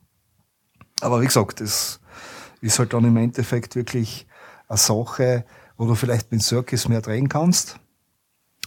Aber 1.01 1.21
wie 1.21 1.27
gesagt, 1.27 1.61
das 1.61 2.01
ist 2.63 2.79
halt 2.79 2.93
dann 2.95 3.05
im 3.05 3.17
Endeffekt 3.17 3.77
wirklich 3.77 4.27
eine 4.69 4.79
Sache, 4.79 5.45
wo 5.77 5.87
du 5.87 5.95
vielleicht 5.95 6.33
mit 6.33 6.43
Circus 6.43 6.89
mehr 6.89 7.01
drehen 7.03 7.29
kannst, 7.29 7.79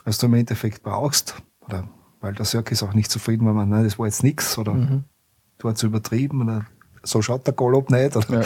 als 0.03 0.17
du 0.17 0.27
im 0.27 0.33
Endeffekt 0.35 0.83
brauchst. 0.83 1.35
Oder 1.61 1.87
weil 2.19 2.33
der 2.33 2.45
Circus 2.45 2.83
auch 2.83 2.93
nicht 2.93 3.09
zufrieden 3.09 3.45
war, 3.45 3.53
man, 3.53 3.69
nein, 3.69 3.83
das 3.83 3.97
war 3.97 4.05
jetzt 4.05 4.23
nichts 4.23 4.57
oder 4.57 4.73
Mhm. 4.73 5.05
du 5.57 5.69
hast 5.69 5.81
übertrieben 5.83 6.41
oder 6.41 6.65
so 7.05 7.21
schaut 7.21 7.45
der 7.47 7.53
Galopp 7.53 7.89
nicht. 7.89 8.15
Ja. 8.29 8.41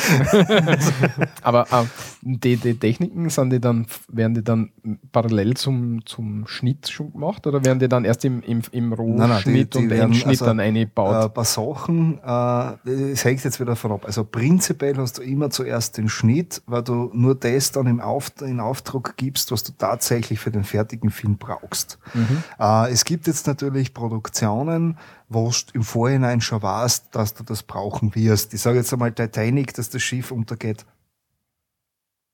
Aber 1.42 1.64
äh, 1.72 1.86
die, 2.22 2.58
die 2.58 2.78
Techniken, 2.78 3.30
sind 3.30 3.52
die 3.52 3.60
dann, 3.60 3.88
werden 4.08 4.36
die 4.36 4.44
dann 4.44 4.72
parallel 5.12 5.56
zum, 5.56 6.06
zum 6.06 6.48
Schnitt 6.48 6.90
schon 6.90 7.12
gemacht 7.14 7.48
oder 7.48 7.64
werden 7.64 7.80
die 7.80 7.88
dann 7.88 8.06
erst 8.06 8.26
im, 8.26 8.42
im, 8.42 8.62
im 8.72 8.94
Rohschnitt 8.94 9.76
und 9.76 9.90
werden 9.90 10.12
Endschnitt 10.12 10.28
also, 10.28 10.46
dann 10.46 10.60
Äh, 10.60 10.64
eingebaut? 10.64 11.26
ein 11.26 11.34
paar 11.34 11.46
Sachen, 11.46 12.20
äh, 12.24 12.90
es 13.12 13.24
hängt 13.26 13.44
jetzt 13.44 13.60
wieder 13.60 13.72
davon 13.72 13.94
ab. 13.94 14.06
Also 14.06 14.24
prinzipiell 14.24 14.98
hast 14.98 15.18
du 15.18 15.22
immer 15.22 15.50
zuerst 15.50 15.98
den 15.98 16.10
Schnitt, 16.10 16.62
weil 16.66 16.84
du 16.84 17.10
nur 17.14 17.36
das 17.36 17.72
dann 17.72 17.88
im 17.88 18.00
Auf, 18.00 18.32
in 18.42 18.60
Auftrag 18.60 19.16
gibst, 19.18 19.52
was 19.52 19.64
du 19.64 19.72
tatsächlich 19.78 20.40
für 20.40 20.52
den 20.52 20.64
fertigen 20.64 21.10
Film 21.10 21.38
brauchst. 21.38 21.98
Mhm. 22.14 22.44
Äh, 22.60 22.92
es 22.92 23.06
gibt 23.06 23.28
jetzt 23.28 23.48
natürlich 23.48 23.94
Produktionen, 23.94 24.98
wo 25.30 25.50
du 25.50 25.74
im 25.74 25.84
Vorhinein 25.84 26.42
schon 26.42 26.62
weißt, 26.62 27.08
dass 27.12 27.34
du 27.36 27.44
das 27.44 27.64
brauchen 27.64 28.14
wirst. 28.16 28.54
Ich 28.54 28.62
sage 28.62 28.80
jetzt 28.80 28.92
einmal 28.92 29.12
Titanic, 29.12 29.74
dass 29.76 29.90
das 29.90 30.02
Schiff 30.02 30.32
untergeht. 30.32 30.86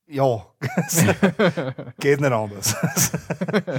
Ja, 0.08 0.46
geht 2.00 2.22
nicht 2.22 2.32
anders. 2.32 2.76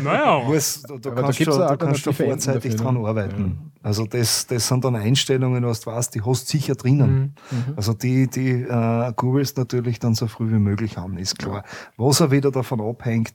Naja, 0.02 0.42
Muss, 0.44 0.82
du, 0.82 0.98
du 0.98 1.12
kannst 1.12 1.42
schon, 1.42 1.60
ja 1.60 1.76
du 1.76 1.86
kannst 1.86 2.00
schon 2.00 2.14
vorzeitig 2.14 2.72
dafür, 2.72 2.84
dran 2.84 3.00
ne? 3.00 3.08
arbeiten. 3.08 3.72
Also 3.82 4.06
das, 4.06 4.46
das 4.46 4.66
sind 4.66 4.84
dann 4.84 4.96
Einstellungen, 4.96 5.64
was 5.64 5.80
du 5.80 5.90
weißt, 5.90 6.14
die 6.14 6.22
hast 6.22 6.52
du 6.52 6.58
sicher 6.58 6.74
drinnen. 6.74 7.36
Mhm. 7.50 7.74
Also 7.76 7.92
die, 7.94 8.28
die 8.28 8.62
äh, 8.62 9.12
googelst 9.14 9.56
natürlich 9.56 10.00
dann 10.00 10.14
so 10.14 10.26
früh 10.26 10.50
wie 10.50 10.58
möglich 10.58 10.98
an, 10.98 11.16
ist 11.16 11.38
klar. 11.38 11.64
Was 11.96 12.20
auch 12.20 12.32
wieder 12.32 12.50
davon 12.50 12.80
abhängt, 12.80 13.34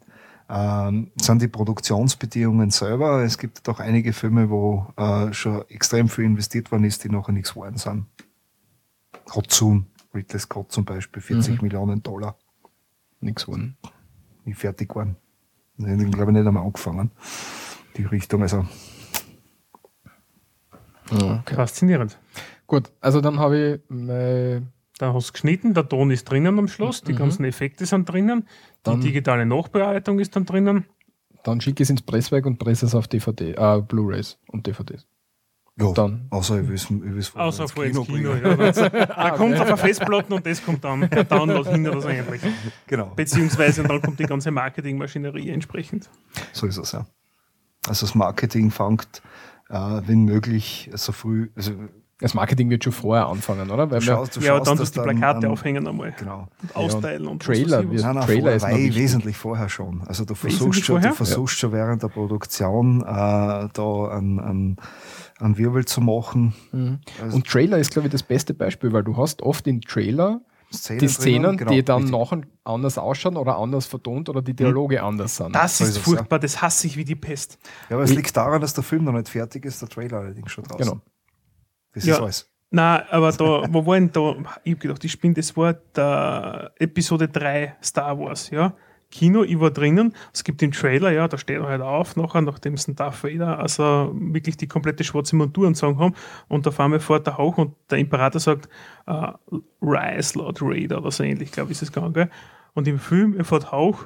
ähm, 0.54 1.12
sind 1.22 1.42
die 1.42 1.48
Produktionsbedingungen 1.48 2.72
selber. 2.72 3.24
Es 3.24 3.38
gibt 3.38 3.66
doch 3.68 3.80
einige 3.80 4.12
Filme, 4.12 4.50
wo 4.50 4.86
äh, 4.98 5.32
schon 5.34 5.64
extrem 5.70 6.10
viel 6.10 6.26
investiert 6.26 6.72
worden 6.72 6.84
ist, 6.84 7.04
die 7.04 7.10
nachher 7.10 7.32
nichts 7.32 7.54
geworden 7.54 7.78
sind. 7.78 8.06
Hot 9.34 9.50
Soon, 9.52 9.86
Ridley 10.14 10.40
Scott 10.40 10.72
zum 10.74 10.84
Beispiel, 10.84 11.22
40 11.22 11.56
Mhm. 11.56 11.62
Millionen 11.64 12.04
Dollar, 12.04 12.36
Nichts 13.22 13.46
geworden. 13.46 13.78
nie 14.44 14.54
fertig 14.54 14.94
waren. 14.96 15.16
Die 15.78 15.86
haben, 15.90 16.12
glaube 16.12 16.32
ich, 16.32 16.38
nicht 16.38 16.46
einmal 16.48 16.66
angefangen. 16.66 17.12
Die 17.96 18.04
Richtung, 18.04 18.42
also 18.42 18.66
Okay. 21.12 21.56
faszinierend. 21.56 22.18
Gut, 22.68 22.92
also 23.02 23.20
dann 23.22 23.40
habe 23.40 23.58
ich 23.58 23.82
meine 23.90 24.68
Dann 25.02 25.14
hast 25.16 25.30
du 25.30 25.34
geschnitten, 25.34 25.74
der 25.74 25.90
Ton 25.90 26.12
ist 26.12 26.26
drinnen 26.30 26.60
am 26.60 26.68
Schluss, 26.68 27.02
die 27.02 27.14
Mhm. 27.14 27.18
ganzen 27.18 27.44
Effekte 27.46 27.86
sind 27.88 28.08
drinnen, 28.08 28.48
Dann- 28.84 29.02
die 29.02 29.08
digitale 29.08 29.46
Nachbearbeitung 29.48 30.20
ist 30.20 30.36
dann 30.36 30.46
drinnen. 30.46 30.86
Dann 31.44 31.60
schicke 31.60 31.82
ich 31.82 31.88
es 31.88 31.90
ins 31.90 32.04
Presswerk 32.04 32.46
und 32.46 32.60
presse 32.60 32.86
es 32.86 32.94
auf 32.94 33.08
DVD, 33.08 33.54
äh, 33.58 33.82
Blu-Rays 33.82 34.38
und 34.50 34.68
DVDs. 34.68 35.08
ja, 35.80 35.92
Dann. 35.94 36.28
außer 36.30 36.62
ich 36.62 36.68
will 36.68 36.76
es 37.18 37.30
vorher 37.30 37.48
Außer 37.48 37.64
ins 37.64 37.74
Kino. 37.74 38.04
bringen. 38.04 38.26
Ja, 38.44 38.72
da 38.72 38.90
da 39.06 39.32
kommt 39.32 39.56
auf 39.60 39.66
eine 39.68 39.78
Festplatte 39.78 40.36
und 40.36 40.46
das 40.46 40.64
kommt 40.64 40.84
dann 40.84 41.10
per 41.10 41.24
Download 41.24 41.68
hinter 41.68 41.92
das 41.92 42.06
eigentlich. 42.06 42.42
Genau. 42.86 43.12
Beziehungsweise 43.16 43.82
dann 43.82 44.00
kommt 44.04 44.20
die 44.20 44.26
ganze 44.26 44.52
Marketingmaschinerie 44.52 45.50
entsprechend. 45.50 46.10
So 46.54 46.68
ist 46.68 46.78
es, 46.78 46.92
ja. 46.92 47.08
Also 47.88 48.06
das 48.06 48.14
Marketing 48.14 48.70
fängt, 48.70 49.24
äh, 49.70 49.74
wenn 50.06 50.26
möglich, 50.26 50.92
so 50.94 51.12
früh, 51.12 51.50
also 51.56 51.72
Das 52.22 52.34
Marketing 52.36 52.70
wird 52.70 52.84
schon 52.84 52.94
vorher 52.94 53.28
anfangen, 53.28 53.70
oder? 53.72 53.90
Weil 53.92 54.00
du 54.00 54.06
schaust, 54.06 54.36
du 54.36 54.40
ja, 54.42 54.56
schaust, 54.58 54.68
dann 54.70 54.78
dass 54.78 54.92
du 54.92 55.02
die 55.02 55.08
dann, 55.08 55.18
Plakate 55.18 55.46
ähm, 55.48 55.52
aufhängen 55.54 55.88
einmal. 55.88 56.14
Genau. 56.18 56.48
Und 56.62 56.76
austeilen 56.76 57.28
und 57.28 57.42
Trailer 57.44 57.80
was 57.80 57.86
weiß 57.86 57.86
ich 57.86 57.88
was. 57.88 57.92
wird- 57.92 58.04
Nein, 58.04 58.16
nein, 58.16 58.26
Trailer 58.26 58.60
vorher, 58.60 58.78
ist 58.80 58.96
wesentlich 58.96 59.38
vorher 59.38 59.70
schon. 59.70 60.02
Also 60.08 60.24
du 60.26 60.36
versuchst 60.36 60.86
schon, 60.86 61.02
du 61.02 61.14
versuchst 61.14 61.58
schon 61.58 61.72
während 61.72 62.04
der 62.04 62.08
Produktion 62.10 63.02
äh, 63.02 63.06
da 63.06 64.08
einen, 64.12 64.40
einen, 64.40 64.78
einen 65.40 65.58
Wirbel 65.58 65.86
zu 65.86 66.00
machen. 66.02 66.54
Mhm. 66.72 67.00
Also 67.24 67.36
Und 67.38 67.48
Trailer 67.48 67.78
ist, 67.80 67.92
glaube 67.92 68.08
ich, 68.08 68.12
das 68.12 68.24
beste 68.24 68.54
Beispiel, 68.54 68.94
weil 68.94 69.04
du 69.04 69.18
hast 69.18 69.42
oft 69.42 69.66
in 69.68 69.82
Trailer 69.82 70.42
Szenen 70.74 71.00
die 71.00 71.06
drinnen, 71.08 71.10
Szenen, 71.10 71.58
genau, 71.58 71.72
die 71.72 71.84
dann 71.84 72.04
richtig. 72.04 72.18
nachher 72.18 72.42
anders 72.64 72.98
ausschauen 72.98 73.36
oder 73.36 73.58
anders 73.58 73.86
vertont 73.88 74.30
oder 74.30 74.42
die 74.42 74.54
Dialoge 74.54 75.04
anders 75.04 75.36
sind. 75.36 75.54
Das 75.54 75.80
So 75.80 75.84
ist 75.84 75.98
furchtbar, 75.98 76.40
das 76.40 76.62
hasse 76.62 76.88
ich 76.88 76.96
wie 76.96 77.04
die 77.04 77.16
Pest. 77.18 77.58
Ja, 77.90 77.98
aber 77.98 78.04
es 78.06 78.12
Ich- 78.12 78.16
liegt 78.16 78.38
daran, 78.38 78.62
dass 78.62 78.74
der 78.74 78.84
Film 78.84 79.04
noch 79.04 79.12
nicht 79.12 79.28
fertig 79.28 79.66
ist, 79.66 79.82
der 79.82 79.90
Trailer 79.90 80.20
allerdings 80.20 80.50
schon 80.52 80.64
draußen. 80.64 80.86
Genau. 80.86 81.02
Das 81.94 82.06
Ja. 82.06 82.16
ist 82.16 82.22
alles. 82.22 82.48
Nein, 82.74 83.02
aber 83.10 83.32
da, 83.34 83.66
wo 83.70 83.86
war 83.86 83.96
denn 83.96 84.12
da? 84.14 84.36
Ich 84.64 84.74
hab 84.74 84.80
gedacht, 84.80 85.04
ich 85.04 85.20
bin 85.20 85.34
das 85.34 85.58
war 85.58 85.74
der 85.74 86.72
Episode 86.80 87.28
3 87.28 87.76
Star 87.84 88.18
Wars, 88.18 88.50
ja. 88.50 88.74
Kino, 89.10 89.44
ich 89.44 89.60
war 89.60 89.72
drinnen, 89.72 90.16
es 90.34 90.46
gibt 90.46 90.62
den 90.62 90.72
Trailer, 90.72 91.12
ja, 91.12 91.28
da 91.28 91.38
steht 91.38 91.58
er 91.58 91.68
halt 91.68 91.82
auf, 91.82 92.16
nachher, 92.16 92.40
nachdem 92.40 92.76
es 92.76 92.88
ein 92.88 92.96
Darth 92.96 93.22
Vader, 93.26 93.60
also 93.60 94.14
wirklich 94.16 94.56
die 94.56 94.68
komplette 94.70 95.04
schwarze 95.04 95.36
Montur 95.36 95.68
und 95.68 95.76
sagen 95.76 96.00
haben, 96.00 96.16
und 96.48 96.66
auf 96.66 96.80
einmal 96.80 97.02
fährt 97.02 97.28
der 97.28 97.38
hoch 97.38 97.58
und 97.58 97.76
der 97.90 97.98
Imperator 97.98 98.40
sagt, 98.40 98.70
äh, 99.08 99.28
Rise, 99.82 100.40
Lord 100.40 100.62
Raider 100.62 101.00
oder 101.00 101.12
so 101.12 101.24
ähnlich, 101.24 101.52
glaube 101.52 101.74
ich, 101.74 101.78
ist 101.78 101.82
es 101.82 101.92
gegangen, 101.92 102.14
gell? 102.14 102.30
Und 102.74 102.88
im 102.88 103.00
Film, 103.00 103.36
er 103.38 103.44
fährt 103.44 103.74
hoch, 103.74 104.06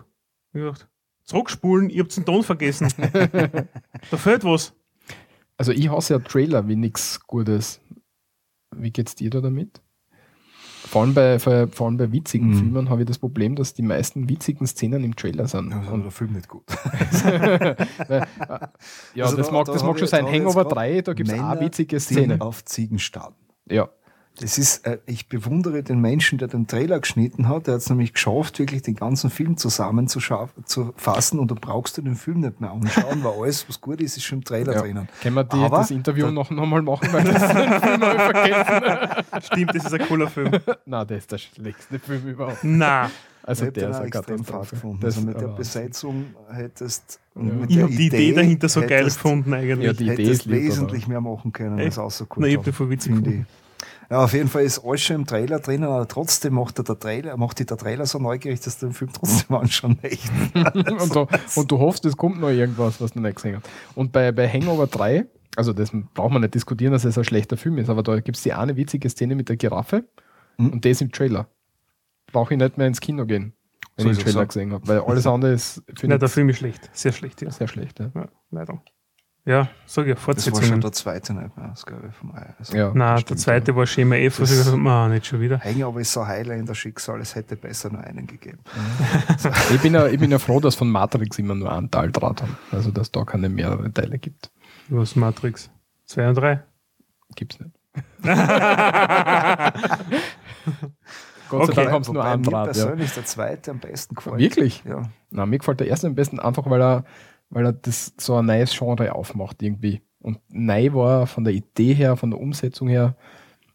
ich 0.54 0.62
hab 0.62 0.74
gedacht, 0.74 0.88
zurückspulen, 1.22 1.92
ihr 1.92 2.02
habt 2.02 2.18
den 2.18 2.26
Ton 2.26 2.42
vergessen. 2.42 2.88
da 4.10 4.18
fehlt 4.18 4.44
was. 4.44 4.74
Also 5.58 5.72
ich 5.72 5.90
hasse 5.90 6.14
ja 6.16 6.20
Trailer 6.20 6.68
wie 6.68 6.76
nichts 6.76 7.20
Gutes. 7.28 7.80
Wie 8.76 8.92
geht's 8.92 9.16
dir 9.16 9.30
da 9.30 9.42
damit? 9.42 9.82
Vor 10.88 11.02
allem 11.02 11.14
bei, 11.16 11.40
vor, 11.40 11.68
allem 11.88 11.98
bei 11.98 12.12
witzigen 12.12 12.50
Mhm. 12.50 12.56
Filmen 12.58 12.90
habe 12.90 13.02
ich 13.02 13.08
das 13.08 13.18
Problem, 13.18 13.56
dass 13.56 13.74
die 13.74 13.82
meisten 13.82 14.30
witzigen 14.30 14.68
Szenen 14.68 15.04
im 15.04 15.16
Trailer 15.16 15.48
sind. 15.48 15.72
Ja, 15.72 15.80
Und, 15.92 16.04
der 16.04 16.12
Film 16.12 16.34
nicht 16.34 16.48
gut. 16.48 16.64
weil, 17.24 17.78
äh, 18.10 18.68
ja, 19.16 19.26
Also 19.26 19.38
das 19.38 19.48
da- 19.48 19.54
mag, 19.54 19.66
da 19.66 19.74
das 19.74 19.84
mag 19.84 19.98
schon 19.98 20.08
sein. 20.08 20.26
Hangover 20.26 20.62
jetzt 20.62 20.70
grad 20.70 20.78
3, 20.78 21.02
da 21.02 21.14
gibt 21.14 21.30
es 21.32 21.40
auch 21.40 21.60
witzige 21.60 22.00
Szenen. 22.00 22.42
auf 22.42 22.64
Ziegen 22.66 23.00
starten. 23.00 23.36
Ja. 23.70 23.90
Das 24.42 24.58
ist, 24.58 24.86
äh, 24.86 24.98
ich 25.06 25.30
bewundere 25.30 25.82
den 25.82 26.00
Menschen, 26.02 26.38
der 26.38 26.50
den 26.50 26.68
Trailer 26.68 27.00
geschnitten 27.00 27.48
hat. 27.48 27.68
Der 27.68 27.76
hat 27.76 27.82
es 27.82 27.90
nämlich 27.90 28.14
geschafft, 28.14 28.60
wirklich 28.60 28.82
den 28.82 28.96
ganzen 28.96 29.30
Film 29.30 29.56
zusammen 29.56 30.08
zu, 30.10 30.20
schaff- 30.20 30.54
zu 30.66 30.94
fassen 30.98 31.40
und 31.40 31.50
du 31.52 31.56
brauchst 31.56 31.96
dir 31.98 32.02
den 32.02 32.16
Film 32.16 32.42
nicht 32.42 32.60
mehr 32.60 32.72
anschauen, 32.72 33.24
weil 33.24 33.34
alles, 33.42 33.68
was 33.70 33.80
gut 33.80 34.02
ist, 34.02 34.18
ist 34.18 34.24
schon 34.24 34.40
im 34.40 34.44
Trailer 34.44 34.74
ja. 34.74 34.82
drinnen. 34.82 35.08
Können 35.22 35.36
wir 35.36 35.44
die, 35.46 35.58
Aber 35.58 35.78
das 35.78 35.92
Interview 35.92 36.26
da- 36.26 36.32
noch 36.34 36.50
nochmal 36.52 36.82
machen, 36.82 37.08
weil 37.14 37.24
das 37.24 37.48
den 37.48 37.82
Film 37.82 38.02
vergessen. 38.02 39.26
Stimmt, 39.42 39.76
das 39.76 39.86
ist 39.86 39.94
ein 39.94 40.08
cooler 40.08 40.28
Film. 40.30 40.52
Nein, 40.86 41.08
das 41.08 41.18
ist 41.18 41.32
der 41.32 41.38
schlechteste 41.38 42.00
Film 42.00 42.28
überhaupt. 42.28 42.58
Na, 42.64 43.10
Also 43.44 43.66
ich 43.68 43.74
der 43.74 43.90
den 43.90 43.92
ist 43.94 44.16
extrem 44.16 44.44
fad 44.44 44.70
gefunden. 44.70 45.00
Das, 45.02 45.16
also 45.16 45.28
mit 45.28 45.40
der 45.40 45.48
Besetzung 45.48 46.26
hättest 46.52 47.20
Ja. 47.36 47.42
mit 47.42 47.70
ich 47.70 47.76
der 47.78 47.86
habe 47.86 47.96
die 47.96 48.08
Idee 48.08 48.34
dahinter 48.34 48.68
so 48.70 48.82
geil 48.82 49.00
hättest- 49.00 49.18
gefunden 49.18 49.54
eigentlich. 49.54 49.86
Ja, 49.86 49.94
die 49.94 50.04
Idee 50.10 50.24
hättest 50.26 50.46
ist 50.46 50.52
wesentlich 50.52 51.08
mehr 51.08 51.22
machen 51.22 51.54
können, 51.54 51.80
als 51.80 51.98
außer 51.98 52.26
gut. 52.26 52.42
Nein, 52.42 52.52
ich 52.52 52.58
hab 52.58 52.64
den 52.66 52.74
voll 52.74 52.90
witzig 52.90 53.12
gefunden. 53.14 53.48
Ja, 54.10 54.24
auf 54.24 54.34
jeden 54.34 54.50
Fall 54.50 54.64
ist 54.64 54.84
alles 54.84 55.02
schon 55.02 55.18
im 55.18 55.26
Trailer 55.26 55.60
drinnen, 55.60 55.86
aber 55.86 56.08
trotzdem 56.08 56.54
macht, 56.54 56.78
er 56.80 56.84
der 56.84 57.00
Trailer, 57.00 57.38
macht 57.38 57.60
dich 57.60 57.66
der 57.66 57.78
Trailer 57.78 58.06
so 58.06 58.20
neugierig, 58.20 58.60
dass 58.62 58.78
du 58.80 58.88
den 58.88 58.94
Film 58.94 59.12
trotzdem 59.14 59.56
anschauen 59.58 59.98
möchtest. 60.02 60.32
und, 61.02 61.16
du, 61.16 61.28
und 61.56 61.72
du 61.72 61.80
hoffst, 61.80 62.06
es 62.06 62.16
kommt 62.16 62.40
noch 62.40 62.50
irgendwas, 62.50 63.02
was 63.02 63.14
du 63.14 63.20
nicht 63.20 63.36
gesehen 63.36 63.58
hast. 63.58 63.70
Und 63.96 64.12
bei, 64.12 64.32
bei 64.32 64.48
Hangover 64.48 64.88
3, 64.88 65.26
also 65.56 65.74
das 65.74 65.92
braucht 66.14 66.32
man 66.32 66.42
nicht 66.42 66.54
diskutieren, 66.54 66.92
dass 66.94 67.06
es 67.06 67.18
ein 67.18 67.24
schlechter 67.24 67.58
Film 67.58 67.78
ist, 67.78 67.90
aber 67.90 68.04
da 68.04 68.20
gibt 68.20 68.38
es 68.38 68.44
die 68.44 68.54
eine 68.54 68.76
witzige 68.76 69.10
Szene 69.10 69.36
mit 69.36 69.50
der 69.50 69.58
Giraffe 69.58 70.06
Mhm. 70.58 70.70
und 70.70 70.86
das 70.86 71.02
im 71.02 71.12
Trailer. 71.12 71.48
Brauche 72.32 72.54
ich 72.54 72.60
nicht 72.60 72.78
mehr 72.78 72.88
ins 72.88 73.02
Kino 73.02 73.26
gehen, 73.26 73.54
wenn 73.98 74.06
So 74.06 74.12
ich 74.12 74.18
ist 74.18 74.20
den 74.20 74.26
Trailer 74.26 74.42
ja. 74.42 74.46
gesehen 74.46 74.74
habe, 74.74 74.88
weil 74.88 75.00
alles 75.00 75.28
andere 75.28 75.54
ist 75.54 75.84
Nein, 76.04 76.20
der 76.20 76.30
Film 76.30 76.50
ist 76.50 76.58
schlecht. 76.58 76.90
Sehr 76.94 77.12
schlecht, 77.12 77.42
ja. 77.42 77.52
sehr 77.52 77.68
schlecht. 77.68 78.00
Ja. 78.00 78.12
ja 78.16 78.28
leider. 78.52 78.82
Ja, 79.48 79.68
sag 79.86 80.08
ich, 80.08 80.16
Das 80.16 80.28
war 80.28 80.34
schon 80.36 80.44
Fortsetzungen. 80.54 80.82
der 80.82 80.92
zweite 80.92 81.34
nicht 81.36 81.56
mehr, 81.56 81.68
das 81.68 81.86
glaube 81.86 82.08
ich, 82.10 82.16
vom 82.16 82.34
Ei. 82.36 82.54
Also, 82.58 82.76
Ja. 82.76 82.92
Nein, 82.96 83.16
der 83.16 83.22
stimmt, 83.22 83.40
zweite 83.42 83.76
war 83.76 83.86
Schema 83.86 84.16
was 84.16 84.22
ich 84.24 84.38
Das- 84.38 84.50
gesagt 84.66 84.84
habe, 84.84 85.10
nicht 85.10 85.26
schon 85.28 85.40
wieder. 85.40 85.60
Hangover 85.60 86.00
ist 86.00 86.12
so 86.14 86.26
Highlander-Schicksal, 86.26 87.22
es 87.22 87.36
hätte 87.36 87.56
besser 87.56 87.92
nur 87.92 88.02
einen 88.04 88.26
gegeben. 88.26 88.58
Ich, 89.76 89.82
bin 89.82 89.94
ja, 89.94 90.08
ich 90.08 90.20
bin 90.20 90.32
ja 90.32 90.40
froh, 90.40 90.60
dass 90.60 90.74
von 90.76 90.90
Matrix 90.90 91.38
immer 91.38 91.54
nur 91.54 91.72
einen 91.72 91.92
Teil 91.92 92.12
draht 92.12 92.42
haben. 92.42 92.58
Also 92.72 92.90
dass 92.90 93.12
da 93.12 93.24
keine 93.24 93.48
mehrere 93.50 93.92
Teile 93.94 94.18
gibt. 94.18 94.50
Was 94.90 95.16
Matrix? 95.16 95.70
2 96.06 96.30
und 96.30 96.36
3. 96.36 96.64
Gibt's 97.36 97.60
nicht. 97.60 97.72
Gott 101.50 101.68
sei 101.68 101.72
Okay. 101.72 101.76
Dank 101.76 101.92
haben 101.92 102.04
sie 102.04 102.12
nur 102.14 102.24
einen 102.24 102.42
mir 102.42 102.50
Draht. 102.50 102.76
Ja. 102.76 102.86
persönlich 102.86 103.14
der 103.14 103.26
zweite 103.26 103.72
am 103.72 103.80
besten 103.80 104.16
gefällt. 104.16 104.38
Wirklich? 104.40 104.84
Ja. 104.86 105.04
Na, 105.30 105.46
mir 105.46 105.60
gefällt 105.60 105.80
der 105.80 105.88
erste 105.88 106.08
am 106.08 106.16
besten 106.16 106.40
einfach, 106.40 106.68
weil 106.70 106.82
er, 106.82 107.06
weil 107.56 107.68
er 107.68 107.72
das 107.72 108.12
so 108.18 108.36
ein 108.36 108.48
neues 108.48 108.78
Genre 108.78 109.16
aufmacht 109.16 109.64
irgendwie. 109.64 110.02
Und 110.20 110.40
neu 110.50 110.94
war 110.94 111.26
von 111.26 111.46
der 111.46 111.54
Idee 111.54 111.94
her, 111.94 112.18
von 112.18 112.30
der 112.30 112.42
Umsetzung 112.42 112.90
her. 112.90 113.16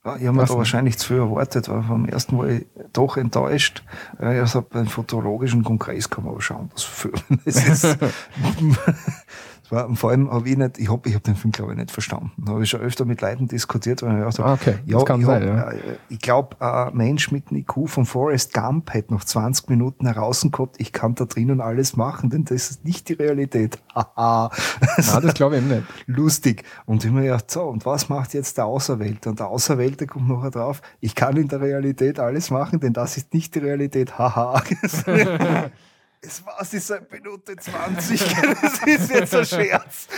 Ja, 0.04 0.16
ich 0.16 0.26
habe 0.26 0.36
mir 0.36 0.42
Was 0.42 0.50
da 0.50 0.58
wahrscheinlich 0.58 0.98
zu 0.98 1.08
viel 1.08 1.16
erwartet, 1.16 1.66
weil 1.70 1.82
vom 1.82 2.04
ersten 2.04 2.36
war 2.36 2.48
ich 2.48 2.66
doch 2.92 3.16
enttäuscht. 3.16 3.82
Ich 4.18 4.54
habe 4.54 4.66
beim 4.68 4.86
Fotologischen 4.86 5.64
Kongress 5.64 6.10
kann 6.10 6.24
man 6.24 6.34
aber 6.34 6.42
schauen, 6.42 6.68
das 6.74 6.82
Film. 6.82 7.14
Es 7.46 7.66
ist, 7.66 8.00
war, 8.00 8.10
vor 9.94 10.10
allem 10.10 10.30
habe 10.30 10.48
ich 10.48 10.56
nicht, 10.56 10.78
ich 10.78 10.90
habe 10.90 11.08
ich 11.08 11.14
hab 11.14 11.22
den 11.22 11.36
Film, 11.36 11.52
glaube 11.52 11.72
ich, 11.72 11.78
nicht 11.78 11.90
verstanden. 11.90 12.32
Da 12.38 12.52
habe 12.52 12.62
ich 12.62 12.70
schon 12.70 12.80
öfter 12.80 13.04
mit 13.04 13.20
Leuten 13.20 13.46
diskutiert, 13.48 14.02
weil 14.02 14.10
ich 14.12 14.18
gedacht 14.18 14.38
habe, 14.38 14.48
Ah, 14.50 14.52
okay. 14.54 14.74
ja, 14.84 14.98
ich, 15.00 15.26
sein, 15.26 15.42
ja. 15.46 15.70
äh, 15.70 15.96
ich 16.08 16.18
glaube, 16.18 16.56
ein 16.60 16.96
Mensch 16.96 17.30
mit 17.30 17.48
einem 17.48 17.60
IQ 17.60 17.88
von 17.88 18.04
Forrest 18.04 18.52
Gump 18.52 18.92
hätte 18.92 19.14
noch 19.14 19.24
20 19.24 19.68
Minuten 19.68 20.06
heraus 20.06 20.46
gehabt, 20.50 20.76
ich 20.78 20.92
kann 20.92 21.14
da 21.14 21.24
drinnen 21.24 21.60
alles 21.60 21.96
machen, 21.96 22.30
denn 22.30 22.44
das 22.44 22.70
ist 22.70 22.84
nicht 22.84 23.08
die 23.08 23.12
Realität. 23.14 23.78
Haha. 23.94 24.50
Nein, 24.96 25.22
das 25.22 25.34
glaube 25.34 25.56
ich 25.56 25.62
eben 25.62 25.70
nicht. 25.70 25.84
lustig. 26.06 26.64
Und 26.86 27.04
ich 27.04 27.10
mir 27.10 27.22
gedacht, 27.22 27.50
so, 27.50 27.62
und 27.62 27.86
was 27.86 28.08
macht 28.08 28.34
jetzt 28.34 28.58
der 28.58 28.66
Auserwählte? 28.66 29.30
Und 29.30 29.38
der 29.40 29.48
Auserwählte 29.48 30.06
kommt 30.06 30.28
nachher 30.28 30.50
drauf, 30.50 30.82
ich 31.00 31.14
kann 31.14 31.36
in 31.36 31.48
der 31.48 31.60
Realität 31.60 32.18
alles 32.18 32.50
machen, 32.50 32.80
denn 32.80 32.92
das 32.92 33.16
ist 33.16 33.32
nicht 33.34 33.54
die 33.54 33.60
Realität. 33.60 34.18
Haha. 34.18 34.62
Es 36.22 36.44
war 36.44 36.64
sie 36.64 36.78
seit 36.78 37.10
Minute 37.10 37.56
20. 37.56 38.20
Das 38.62 38.82
ist 38.86 39.10
jetzt 39.10 39.34
ein 39.34 39.44
Scherz. 39.46 40.08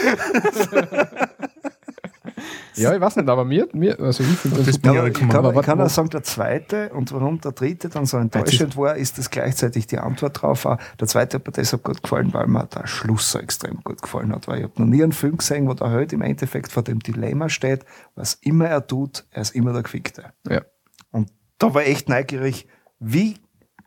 Ja, 2.75 2.95
ich 2.95 3.01
weiß 3.01 3.17
nicht, 3.17 3.29
aber 3.29 3.45
mir, 3.45 3.69
mir 3.73 3.99
also 4.01 4.23
ich 4.23 4.39
finde 4.39 4.63
das, 4.63 4.81
Das 4.81 4.95
Ja, 4.95 5.07
ich 5.07 5.15
kann, 5.15 5.31
aber 5.31 5.55
ich 5.55 5.63
kann 5.63 5.81
auch 5.81 5.89
sagen, 5.89 6.11
der 6.11 6.23
zweite 6.23 6.91
und 6.91 7.13
warum 7.13 7.41
der 7.41 7.53
dritte 7.53 7.89
dann 7.89 8.07
so 8.07 8.17
enttäuschend 8.17 8.77
war, 8.77 8.97
ist 8.97 9.19
das 9.19 9.31
gleichzeitig 9.31 9.87
die 9.87 9.99
Antwort 9.99 10.43
drauf. 10.43 10.65
Auch 10.67 10.79
Der 10.99 11.07
zweite 11.07 11.37
hat 11.37 11.47
mir 11.47 11.53
deshalb 11.53 11.85
gut 11.85 12.03
gefallen, 12.03 12.33
weil 12.33 12.47
mir 12.47 12.67
der 12.67 12.87
Schluss 12.87 13.31
so 13.31 13.39
extrem 13.39 13.81
gut 13.85 14.01
gefallen 14.01 14.33
hat. 14.33 14.49
Weil 14.49 14.59
ich 14.59 14.65
habe 14.65 14.81
noch 14.81 14.89
nie 14.89 15.03
einen 15.03 15.13
Film 15.13 15.37
gesehen, 15.37 15.69
wo 15.69 15.75
der 15.75 15.91
Held 15.91 16.13
im 16.13 16.23
Endeffekt 16.23 16.73
vor 16.73 16.83
dem 16.83 17.01
Dilemma 17.01 17.49
steht, 17.49 17.85
was 18.15 18.35
immer 18.35 18.69
er 18.69 18.87
tut, 18.87 19.25
er 19.31 19.43
ist 19.43 19.55
immer 19.55 19.73
der 19.73 19.83
Gefickte. 19.83 20.33
Ja. 20.49 20.63
Und 21.11 21.31
da 21.59 21.75
war 21.75 21.83
ich 21.83 21.89
echt 21.89 22.09
neugierig, 22.09 22.67
wie 22.99 23.37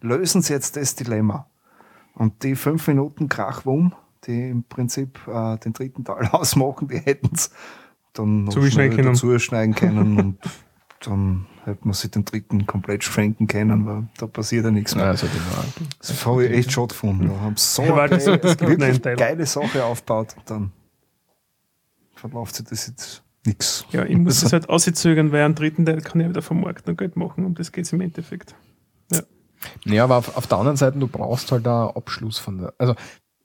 lösen 0.02 0.42
sie 0.42 0.54
jetzt 0.54 0.76
das 0.78 0.96
Dilemma? 0.96 1.50
Und 2.16 2.44
die 2.44 2.56
fünf 2.56 2.88
Minuten 2.88 3.30
Krachwum, 3.30 3.94
die 4.26 4.50
im 4.50 4.64
Prinzip 4.64 5.20
äh, 5.28 5.58
den 5.58 5.74
dritten 5.74 6.04
Teil 6.04 6.28
ausmachen, 6.32 6.88
die 6.88 6.98
hätten 6.98 7.30
es 7.34 7.52
dann 8.14 8.46
noch 8.46 8.54
Zuschneiden 8.54 8.72
schnell 8.72 8.90
können. 8.90 9.14
dazu 9.14 9.40
schneiden 9.40 9.76
können 9.76 10.20
und 10.20 10.38
dann 11.02 11.46
hätte 11.66 11.82
man 11.84 11.94
sich 11.94 12.12
den 12.12 12.26
dritten 12.26 12.66
komplett 12.66 13.04
schwenken 13.04 13.48
können, 13.48 13.86
weil 13.86 14.08
da 14.18 14.28
passiert 14.28 14.66
ja 14.66 14.72
nichts 14.72 14.96
mehr. 14.96 15.06
Also, 15.06 15.28
die 15.28 15.40
Das 16.00 16.26
habe 16.26 16.46
ich 16.46 16.52
echt 16.52 16.72
schade 16.72 16.88
gefunden. 16.88 17.28
Da 17.28 17.40
haben 17.42 17.58
so 17.58 17.84
Ja, 17.84 17.96
weil 17.96 18.14
eine 18.14 18.24
einen 18.24 18.60
wirklich 18.60 19.02
geile 19.02 19.46
Sache 19.46 19.84
aufgebaut 19.84 20.36
und 20.38 20.50
dann 20.50 20.72
verläuft 22.14 22.56
sich 22.56 22.66
das 22.66 22.88
jetzt 22.88 23.24
nichts. 23.46 23.86
Ja, 23.92 24.06
ich 24.06 24.18
muss 24.18 24.42
das 24.42 24.54
halt 24.54 24.70
auszögern, 24.70 25.32
weil 25.32 25.44
einen 25.44 25.56
dritten 25.56 25.86
Teil 25.86 26.02
kann 26.02 26.22
ich 26.22 26.30
wieder 26.30 26.42
vermarkten 26.42 26.92
und 26.92 26.98
Geld 26.98 27.16
machen. 27.16 27.46
Um 27.46 27.56
das 27.56 27.72
geht 27.72 27.86
es 27.86 27.94
im 27.94 28.02
Endeffekt. 28.02 28.56
Ja, 29.86 30.04
aber 30.04 30.18
auf, 30.18 30.36
auf 30.38 30.48
der 30.48 30.58
anderen 30.58 30.78
Seite, 30.78 30.98
du 30.98 31.08
brauchst 31.08 31.52
halt 31.52 31.68
einen 31.68 31.90
Abschluss 31.90 32.38
von 32.38 32.58
der, 32.60 32.74
also 32.78 32.96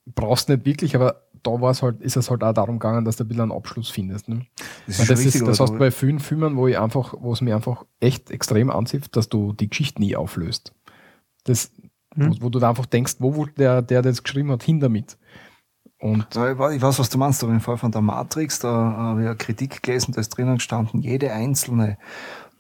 brauchst 0.07 0.49
nicht 0.49 0.65
wirklich, 0.65 0.95
aber 0.95 1.23
da 1.43 1.61
war 1.61 1.71
es 1.71 1.83
halt, 1.83 2.01
ist 2.01 2.17
es 2.17 2.31
halt 2.31 2.43
auch 2.43 2.53
darum 2.53 2.79
gegangen, 2.79 3.05
dass 3.05 3.17
du 3.17 3.25
ein 3.25 3.29
bisschen 3.29 3.43
einen 3.43 3.53
Abschluss 3.53 3.91
findest. 3.91 4.29
Ne? 4.29 4.47
Das 4.87 4.97
schon 4.97 5.07
das, 5.07 5.21
ist, 5.25 5.41
das 5.47 5.61
hast 5.61 5.73
du 5.73 5.79
bei 5.79 5.91
vielen 5.91 6.19
Filmen, 6.19 6.57
wo 6.57 6.67
ich 6.67 6.79
einfach, 6.79 7.15
wo 7.19 7.33
es 7.33 7.41
mir 7.41 7.55
einfach 7.55 7.85
echt 8.01 8.31
extrem 8.31 8.71
anzieht, 8.71 9.17
dass 9.17 9.29
du 9.29 9.53
die 9.53 9.69
Geschichte 9.71 10.01
nie 10.01 10.17
auflöst. 10.17 10.75
Das, 11.45 11.71
Hm. 12.15 12.37
wo, 12.41 12.47
wo 12.47 12.49
du 12.49 12.59
da 12.59 12.71
einfach 12.71 12.87
denkst, 12.87 13.17
wo 13.19 13.37
wollte 13.37 13.55
der, 13.55 13.83
der 13.83 14.03
das 14.03 14.23
geschrieben 14.23 14.51
hat, 14.51 14.63
hin 14.63 14.81
damit? 14.81 15.17
Und 15.99 16.35
Ja, 16.35 16.51
Ich 16.51 16.59
weiß, 16.83 16.99
was 16.99 17.11
du 17.11 17.19
meinst, 17.19 17.43
aber 17.45 17.53
im 17.53 17.61
Fall 17.61 17.77
von 17.77 17.93
der 17.93 18.01
Matrix, 18.01 18.59
da 18.59 18.69
habe 18.69 19.21
ich 19.23 19.27
eine 19.27 19.37
Kritik 19.37 19.83
gelesen, 19.83 20.13
da 20.13 20.21
ist 20.21 20.31
drinnen 20.31 20.57
gestanden, 20.57 21.03
jede 21.03 21.33
einzelne 21.33 21.99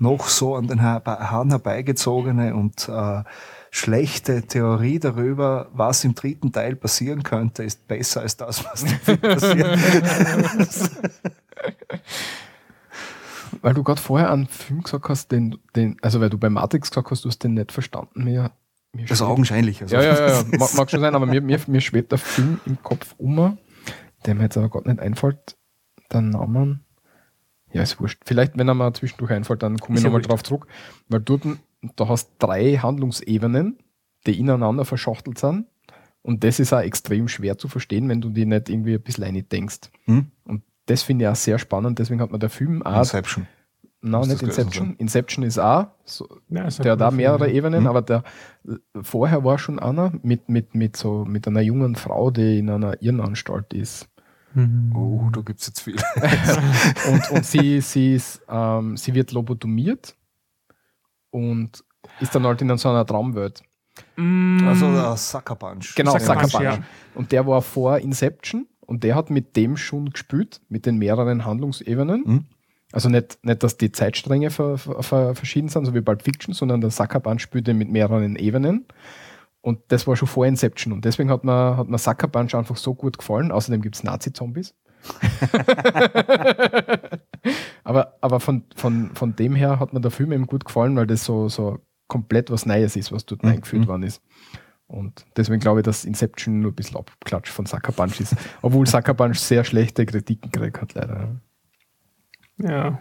noch 0.01 0.29
so 0.29 0.57
an 0.57 0.67
den 0.67 0.83
Haar- 0.83 1.05
Haaren 1.05 1.51
herbeigezogene 1.51 2.55
und 2.55 2.89
äh, 2.89 3.23
schlechte 3.71 4.43
Theorie 4.43 4.99
darüber, 4.99 5.69
was 5.73 6.03
im 6.05 6.15
dritten 6.15 6.51
Teil 6.53 6.75
passieren 6.75 7.23
könnte, 7.23 7.63
ist 7.63 7.87
besser 7.87 8.23
als 8.23 8.37
das, 8.37 8.65
was 8.65 8.83
im 8.83 8.89
Film 8.99 9.21
passiert. 9.21 9.79
weil 13.63 13.75
du 13.75 13.83
gerade 13.83 14.01
vorher 14.01 14.31
einen 14.31 14.47
Film 14.47 14.83
gesagt 14.83 15.09
hast, 15.09 15.31
den, 15.33 15.59
den, 15.77 15.97
also 16.03 16.21
weil 16.21 16.31
du 16.31 16.39
bei 16.39 16.49
Matrix 16.51 16.91
gesagt 16.91 17.11
hast, 17.11 17.25
du 17.25 17.29
hast 17.29 17.43
den 17.45 17.55
nicht 17.55 17.73
verstanden, 17.73 18.25
mir, 18.25 18.53
mir 18.93 19.03
Das 19.03 19.13
ist 19.13 19.19
schwebt- 19.19 19.31
augenscheinlich. 19.31 19.83
Also. 19.83 19.97
Ja, 19.97 20.03
ja, 20.03 20.15
ja, 20.15 20.29
ja. 20.41 20.45
Mag, 20.59 20.75
mag 20.75 20.91
schon 20.91 21.01
sein, 21.01 21.15
aber 21.15 21.27
mir, 21.27 21.41
mir, 21.41 21.61
mir 21.67 21.81
schwebt 21.81 22.13
der 22.13 22.19
Film 22.19 22.61
im 22.65 22.83
Kopf 22.83 23.15
um, 23.19 23.59
der 24.27 24.35
mir 24.35 24.45
jetzt 24.45 24.57
aber 24.57 24.69
gerade 24.69 24.89
nicht 24.89 25.01
einfällt. 25.01 25.57
Der 26.13 26.23
Name. 26.23 26.81
Ja, 27.73 27.83
ist 27.83 28.01
wurscht. 28.01 28.21
Vielleicht, 28.25 28.59
wenn 28.59 28.69
er 28.69 28.75
mal 28.75 28.93
zwischendurch 28.93 29.31
einfällt, 29.33 29.63
dann 29.63 29.79
komme 29.79 29.99
ich 29.99 30.05
nochmal 30.05 30.23
drauf 30.23 30.43
zurück. 30.43 30.67
Weil 31.09 31.21
dort, 31.21 31.43
da 31.97 32.09
hast 32.09 32.33
drei 32.39 32.77
Handlungsebenen, 32.77 33.79
die 34.27 34.39
ineinander 34.39 34.85
verschachtelt 34.85 35.39
sind. 35.39 35.67
Und 36.23 36.45
das 36.45 36.61
ist 36.61 36.73
auch 36.73 36.81
extrem 36.81 37.29
schwer 37.29 37.57
zu 37.57 37.69
verstehen, 37.69 38.09
wenn 38.09 38.21
du 38.21 38.29
die 38.29 38.45
nicht 38.45 38.69
irgendwie 38.69 38.95
ein 38.95 39.01
bisschen 39.03 39.25
rein 39.25 39.43
denkst. 39.51 39.91
Hm? 40.05 40.27
Und 40.45 40.63
das 40.87 41.03
finde 41.03 41.25
ich 41.25 41.29
auch 41.31 41.37
sehr 41.37 41.59
spannend. 41.59 41.99
Deswegen 41.99 42.21
hat 42.21 42.31
mir 42.31 42.39
der 42.39 42.51
Film 42.51 42.83
auch, 42.83 42.99
Inception. 42.99 43.47
nein, 44.03 44.29
nicht 44.29 44.43
Inception. 44.43 44.97
Inception 44.97 45.45
ist 45.45 45.59
auch 45.59 45.87
so, 46.05 46.29
Ja, 46.51 46.65
ist 46.65 46.85
der 46.85 46.93
hat 46.93 47.01
auch 47.03 47.11
mehrere 47.13 47.45
Film, 47.45 47.57
Ebenen, 47.57 47.81
Mhm. 47.83 47.87
aber 47.87 48.03
der 48.03 48.25
vorher 49.01 49.45
war 49.45 49.59
schon 49.59 49.79
einer 49.79 50.13
mit, 50.23 50.51
mit, 50.51 50.75
mit 50.75 50.97
so 50.99 51.25
mit 51.25 51.47
einer 51.49 51.63
jungen 51.63 51.95
Frau, 51.97 52.31
die 52.31 52.59
in 52.59 52.69
einer 52.69 53.01
Irrenanstalt 53.01 53.73
ist. 53.73 54.10
Mhm. 54.55 54.95
Oh, 54.95 55.31
da 55.33 55.41
gibt's 55.43 55.67
jetzt 55.67 55.81
viel. 55.81 55.97
Und, 57.11 57.31
und 57.31 57.47
sie, 57.47 57.81
sie, 57.81 58.15
ist, 58.15 58.43
ähm, 58.49 58.97
sie 58.97 59.15
wird 59.15 59.33
lobotomiert 59.33 60.17
und 61.31 61.85
ist 62.21 62.35
dann 62.35 62.45
halt 62.45 62.61
in 62.61 62.77
so 62.77 62.89
einer 62.89 63.07
Traumwelt. 63.07 63.63
Mm, 64.17 64.67
Also 64.67 64.91
der 64.93 65.17
Sucker 65.17 65.55
Punch. 65.55 65.95
Genau, 65.95 66.19
Sucker 66.19 66.49
Punch, 66.49 66.61
ja. 66.61 66.79
Und 67.15 67.33
der 67.33 67.47
war 67.47 67.63
vor 67.63 67.99
Inception 67.99 68.67
und 68.81 69.05
der 69.05 69.15
hat 69.15 69.31
mit 69.31 69.57
dem 69.57 69.77
schon 69.77 70.11
gespielt, 70.11 70.61
mit 70.69 70.87
den 70.87 70.99
mehreren 70.99 71.45
Handlungsebenen. 71.45 72.23
Mhm. 72.27 72.45
Also 72.93 73.09
nicht, 73.09 73.39
nicht, 73.45 73.63
dass 73.63 73.77
die 73.77 73.93
Zeitstränge 73.93 74.51
ver, 74.51 74.77
ver, 74.77 75.03
ver, 75.03 75.35
verschieden 75.37 75.69
sind, 75.69 75.85
so 75.85 75.95
wie 75.95 76.01
Pulp 76.01 76.23
Fiction, 76.23 76.55
sondern 76.55 76.81
der 76.81 76.91
Sucker 76.91 77.21
Punch 77.21 77.41
spielte 77.43 77.73
mit 77.73 77.89
mehreren 77.89 78.35
Ebenen. 78.35 78.87
Und 79.63 79.81
das 79.89 80.07
war 80.07 80.17
schon 80.17 80.29
vor 80.29 80.47
Inception. 80.47 80.93
Und 80.93 81.05
deswegen 81.05 81.31
hat 81.31 81.45
mir, 81.45 81.77
hat 81.77 81.89
mir 81.89 81.99
Sucker 81.99 82.29
Punch 82.29 82.55
einfach 82.55 82.77
so 82.77 82.95
gut 82.95 83.19
gefallen. 83.19 83.53
Außerdem 83.53 83.83
gibt 83.83 83.97
es 83.97 84.03
Nazi-Zombies. 84.05 84.75
aber 87.85 88.15
aber 88.21 88.41
von, 88.41 88.65
von, 88.77 89.11
von 89.15 89.37
dem 89.37 89.55
her 89.55 89.81
hat 89.81 89.93
mir 89.93 90.01
der 90.01 90.11
Film 90.11 90.33
eben 90.33 90.47
gut 90.47 90.65
gefallen, 90.65 90.97
weil 90.97 91.07
das 91.07 91.25
so, 91.25 91.49
so 91.49 91.79
komplett 92.07 92.51
was 92.51 92.67
Neues 92.67 92.97
ist, 92.97 93.13
was 93.13 93.25
dort 93.27 93.43
Mhm. 93.43 93.51
eingeführt 93.51 93.87
worden 93.87 94.03
ist. 94.03 94.23
Und 94.87 95.25
deswegen 95.37 95.61
glaube 95.61 95.81
ich, 95.81 95.85
dass 95.85 96.05
Inception 96.05 96.61
nur 96.61 96.73
ein 96.73 96.75
bisschen 96.75 96.97
abklatscht 96.97 97.53
von 97.53 97.65
Sucker 97.65 97.93
Punch 97.93 98.21
ist. 98.21 98.35
Obwohl 98.61 98.87
Sucker 98.87 99.15
Punch 99.15 99.39
sehr 99.39 99.63
schlechte 99.65 100.05
Kritiken 100.05 100.51
gekriegt 100.51 100.81
hat, 100.81 100.95
leider. 100.95 101.41
Ja. 102.59 102.99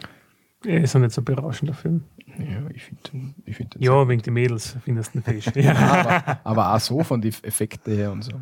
Er 0.66 0.84
ist 0.84 0.96
auch 0.96 1.00
nicht 1.00 1.14
so 1.14 1.22
berauschender 1.22 1.74
Film. 1.74 2.04
Ja, 2.38 2.70
ich 2.74 2.84
finde 2.84 3.34
ich 3.46 3.56
find 3.56 3.76
den 3.76 3.82
Ja, 3.82 4.08
wegen 4.08 4.22
die 4.22 4.32
Mädels 4.32 4.76
findest 4.84 5.14
du 5.14 5.20
ihn 5.20 5.24
fesch. 5.24 5.52
Ja. 5.56 5.74
aber, 5.76 6.40
aber 6.44 6.76
auch 6.76 6.80
so 6.80 7.04
von 7.04 7.22
den 7.22 7.34
Effekten 7.44 7.96
her 7.96 8.12
und 8.12 8.24
so. 8.24 8.34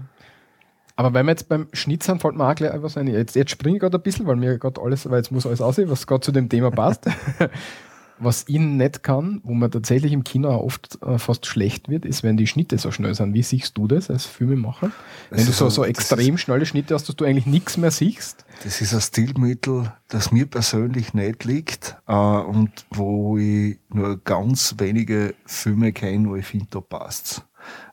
Aber 0.95 1.13
wenn 1.13 1.27
wir 1.27 1.31
jetzt 1.33 1.47
beim 1.47 1.67
Schnitt 1.73 2.01
sind, 2.01 2.19
fällt 2.21 2.35
mir 2.35 2.49
auch 2.49 2.55
gleich 2.55 2.81
was 2.81 2.97
ein. 2.97 3.05
Jetzt, 3.07 3.35
jetzt 3.35 3.51
springe 3.51 3.75
ich 3.75 3.81
gerade 3.81 3.97
ein 3.97 4.01
bisschen, 4.01 4.25
weil 4.25 4.35
mir 4.35 4.57
gerade 4.57 4.81
alles, 4.81 5.07
weil 5.09 5.17
jetzt 5.17 5.31
muss 5.31 5.45
alles 5.45 5.61
aussehen, 5.61 5.91
was 5.91 6.07
gerade 6.07 6.21
zu 6.21 6.31
dem 6.31 6.49
Thema 6.49 6.71
passt. 6.71 7.05
was 8.19 8.45
ich 8.47 8.59
nicht 8.59 9.03
kann, 9.03 9.41
wo 9.43 9.53
man 9.53 9.69
tatsächlich 9.69 10.11
im 10.13 10.23
Kino 10.23 10.49
auch 10.49 10.63
oft 10.63 10.99
äh, 11.03 11.17
fast 11.19 11.45
schlecht 11.45 11.87
wird, 11.89 12.05
ist, 12.05 12.23
wenn 12.23 12.37
die 12.37 12.47
Schnitte 12.47 12.77
so 12.77 12.91
schnell 12.91 13.13
sind. 13.13 13.33
Wie 13.33 13.43
siehst 13.43 13.77
du 13.77 13.87
das 13.87 14.09
als 14.09 14.25
Filmemacher? 14.25 14.91
Wenn 15.29 15.43
du 15.45 15.51
ist 15.51 15.57
so, 15.57 15.65
ein- 15.65 15.71
so 15.71 15.83
extrem 15.85 16.37
schnelle 16.37 16.65
Schnitte 16.65 16.93
hast, 16.95 17.07
dass 17.09 17.15
du 17.15 17.25
eigentlich 17.25 17.45
nichts 17.45 17.77
mehr 17.77 17.91
siehst. 17.91 18.45
Das 18.63 18.81
ist 18.81 18.93
ein 18.93 19.01
Stilmittel, 19.01 19.91
das 20.07 20.31
mir 20.31 20.45
persönlich 20.47 21.13
nicht 21.13 21.43
liegt 21.45 21.97
äh, 22.07 22.13
und 22.13 22.71
wo 22.89 23.37
ich 23.37 23.79
nur 23.89 24.17
ganz 24.23 24.75
wenige 24.79 25.35
Filme 25.45 25.93
kenne, 25.93 26.29
wo 26.29 26.35
ich 26.35 26.45
finde, 26.45 26.67
da 26.71 26.81
passt's. 26.81 27.43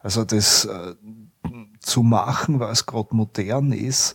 Also 0.01 0.25
das 0.25 0.65
äh, 0.65 0.95
zu 1.81 2.03
machen, 2.03 2.61
es 2.63 2.87
gerade 2.87 3.15
modern 3.15 3.73
ist, 3.73 4.15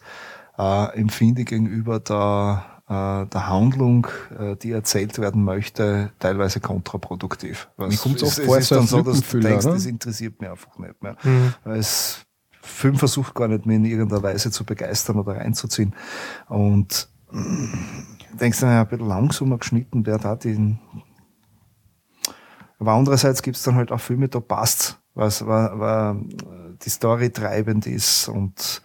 äh, 0.57 0.85
empfinde 0.97 1.41
ich 1.41 1.47
gegenüber 1.47 1.99
der, 1.99 2.78
der 2.89 3.47
Handlung, 3.47 4.07
äh, 4.37 4.55
die 4.55 4.71
erzählt 4.71 5.19
werden 5.19 5.43
möchte, 5.43 6.11
teilweise 6.17 6.59
kontraproduktiv. 6.59 7.69
Mir 7.77 7.95
kommt's 7.95 8.23
es, 8.23 8.39
oft 8.39 8.45
vor, 8.45 8.57
es 8.57 8.63
ist 8.63 8.71
dann 8.71 8.87
so, 8.87 9.01
dass 9.03 9.21
du 9.21 9.39
denkst, 9.39 9.65
oder? 9.65 9.75
das 9.75 9.85
interessiert 9.85 10.41
mich 10.41 10.49
einfach 10.49 10.75
nicht 10.79 11.01
mehr. 11.03 11.15
Mhm. 11.23 11.53
Es 11.65 12.25
Film 12.61 12.95
versucht 12.95 13.35
gar 13.35 13.47
nicht 13.47 13.65
mehr 13.65 13.77
in 13.77 13.85
irgendeiner 13.85 14.23
Weise 14.23 14.51
zu 14.51 14.65
begeistern 14.65 15.17
oder 15.19 15.35
reinzuziehen. 15.35 15.93
Und 16.47 17.09
mm, 17.31 18.37
denkst 18.39 18.59
du, 18.59 18.65
naja, 18.65 18.81
ein 18.81 18.87
bisschen 18.87 19.07
langsamer 19.07 19.57
geschnitten 19.57 20.05
wäre 20.05 20.19
da 20.19 20.35
den. 20.35 20.79
Aber 22.79 22.93
andererseits 22.93 23.41
gibt's 23.41 23.63
dann 23.63 23.75
halt 23.75 23.91
auch 23.91 23.99
Filme, 23.99 24.29
da 24.29 24.39
passt's, 24.39 24.97
was, 25.13 25.45
weil, 25.45 25.79
weil 25.79 26.21
die 26.83 26.89
Story 26.89 27.29
treibend 27.29 27.85
ist 27.85 28.29
und 28.29 28.81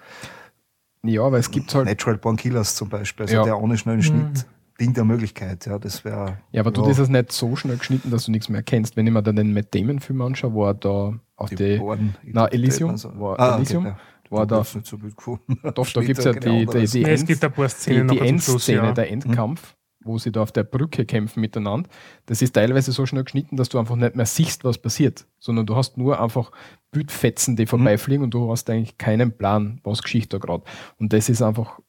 Ja, 1.05 1.31
weil 1.31 1.41
es 1.41 1.51
gibt 1.51 1.75
halt. 1.75 1.87
Natural 1.87 2.19
Born 2.19 2.37
Killers 2.37 2.75
zum 2.77 2.89
Beispiel, 2.89 3.25
also 3.25 3.37
Ja. 3.37 3.45
der 3.45 3.61
ohne 3.61 3.77
schnellen 3.77 4.03
Schnitt, 4.03 4.47
Ding 4.81 4.93
der 4.95 5.05
Möglichkeit, 5.05 5.67
ja, 5.67 5.79
das 5.79 6.05
wäre. 6.05 6.39
Ja, 6.51 6.61
aber 6.63 6.71
du, 6.73 6.83
das 6.83 6.99
ist 6.99 7.09
nicht 7.09 7.31
so 7.31 7.55
schnell 7.57 7.77
geschnitten, 7.77 8.11
dass 8.11 8.25
du 8.25 8.33
nichts 8.33 8.49
mehr 8.49 8.63
kennst. 8.63 8.97
Wenn 8.97 9.07
ich 9.07 9.13
mir 9.13 9.23
dann 9.23 9.37
den 9.37 9.53
Matt 9.55 9.75
Damon-Film 9.75 10.21
anschaue, 10.23 10.53
wo 10.53 10.67
er 10.67 10.75
da 10.75 11.15
auch 11.37 11.49
die. 11.49 11.77
Borden- 11.79 12.17
Na, 12.25 12.47
Elysium, 12.49 12.91
Also- 12.91 13.11
war 13.21 13.39
Ah, 13.39 13.49
okay, 13.51 13.57
Elysium, 13.59 13.85
ja. 13.87 13.97
war 14.31 14.47
Da 14.47 14.59
nicht 14.59 14.87
so 14.87 14.99
gut 14.99 15.17
gefunden. 15.17 15.59
Doch, 15.75 15.89
da 15.93 16.01
gibt 16.03 16.19
es 16.19 16.25
ja 16.25 16.33
die, 16.33 16.67
die, 16.67 16.87
die, 16.87 17.01
Ja, 17.03 17.09
es 17.09 17.21
End- 17.21 17.27
gibt 17.29 17.45
ein 17.45 17.53
paar 17.53 17.67
die, 17.67 17.71
Szenen 17.73 18.09
die 18.09 18.15
noch 18.17 18.27
zum 18.27 18.39
Schluss, 18.41 18.49
Endszene, 18.69 18.79
ja. 18.89 18.93
der 18.93 19.11
Endkampf, 19.13 19.77
wo 20.05 20.19
sie 20.19 20.31
da 20.33 20.43
auf 20.43 20.53
der 20.53 20.65
Brücke 20.65 21.05
kämpfen 21.05 21.41
miteinander. 21.41 21.89
Das 22.27 22.43
ist 22.43 22.55
teilweise 22.55 22.93
so 22.93 23.07
schnell 23.07 23.25
geschnitten, 23.25 23.57
dass 23.57 23.69
du 23.69 23.79
einfach 23.79 23.97
nicht 23.97 24.15
mehr 24.17 24.27
siehst, 24.27 24.65
was 24.65 24.79
passiert, 24.79 25.27
sondern 25.39 25.67
du 25.67 25.77
hast 25.77 25.97
nur 25.97 26.21
einfach 26.21 26.53
Bildfetzen, 26.91 27.57
die 27.57 27.67
vorbeifliegen 27.67 28.23
und 28.25 28.33
du 28.35 28.51
hast 28.51 28.69
eigentlich 28.71 28.99
keinen 28.99 29.37
Plan, 29.37 29.81
was 29.85 30.03
geschieht 30.03 30.33
da 30.33 30.39
gerade. 30.39 30.65
Und 30.99 31.13
das 31.13 31.29
ist 31.29 31.43
einfach, 31.43 31.81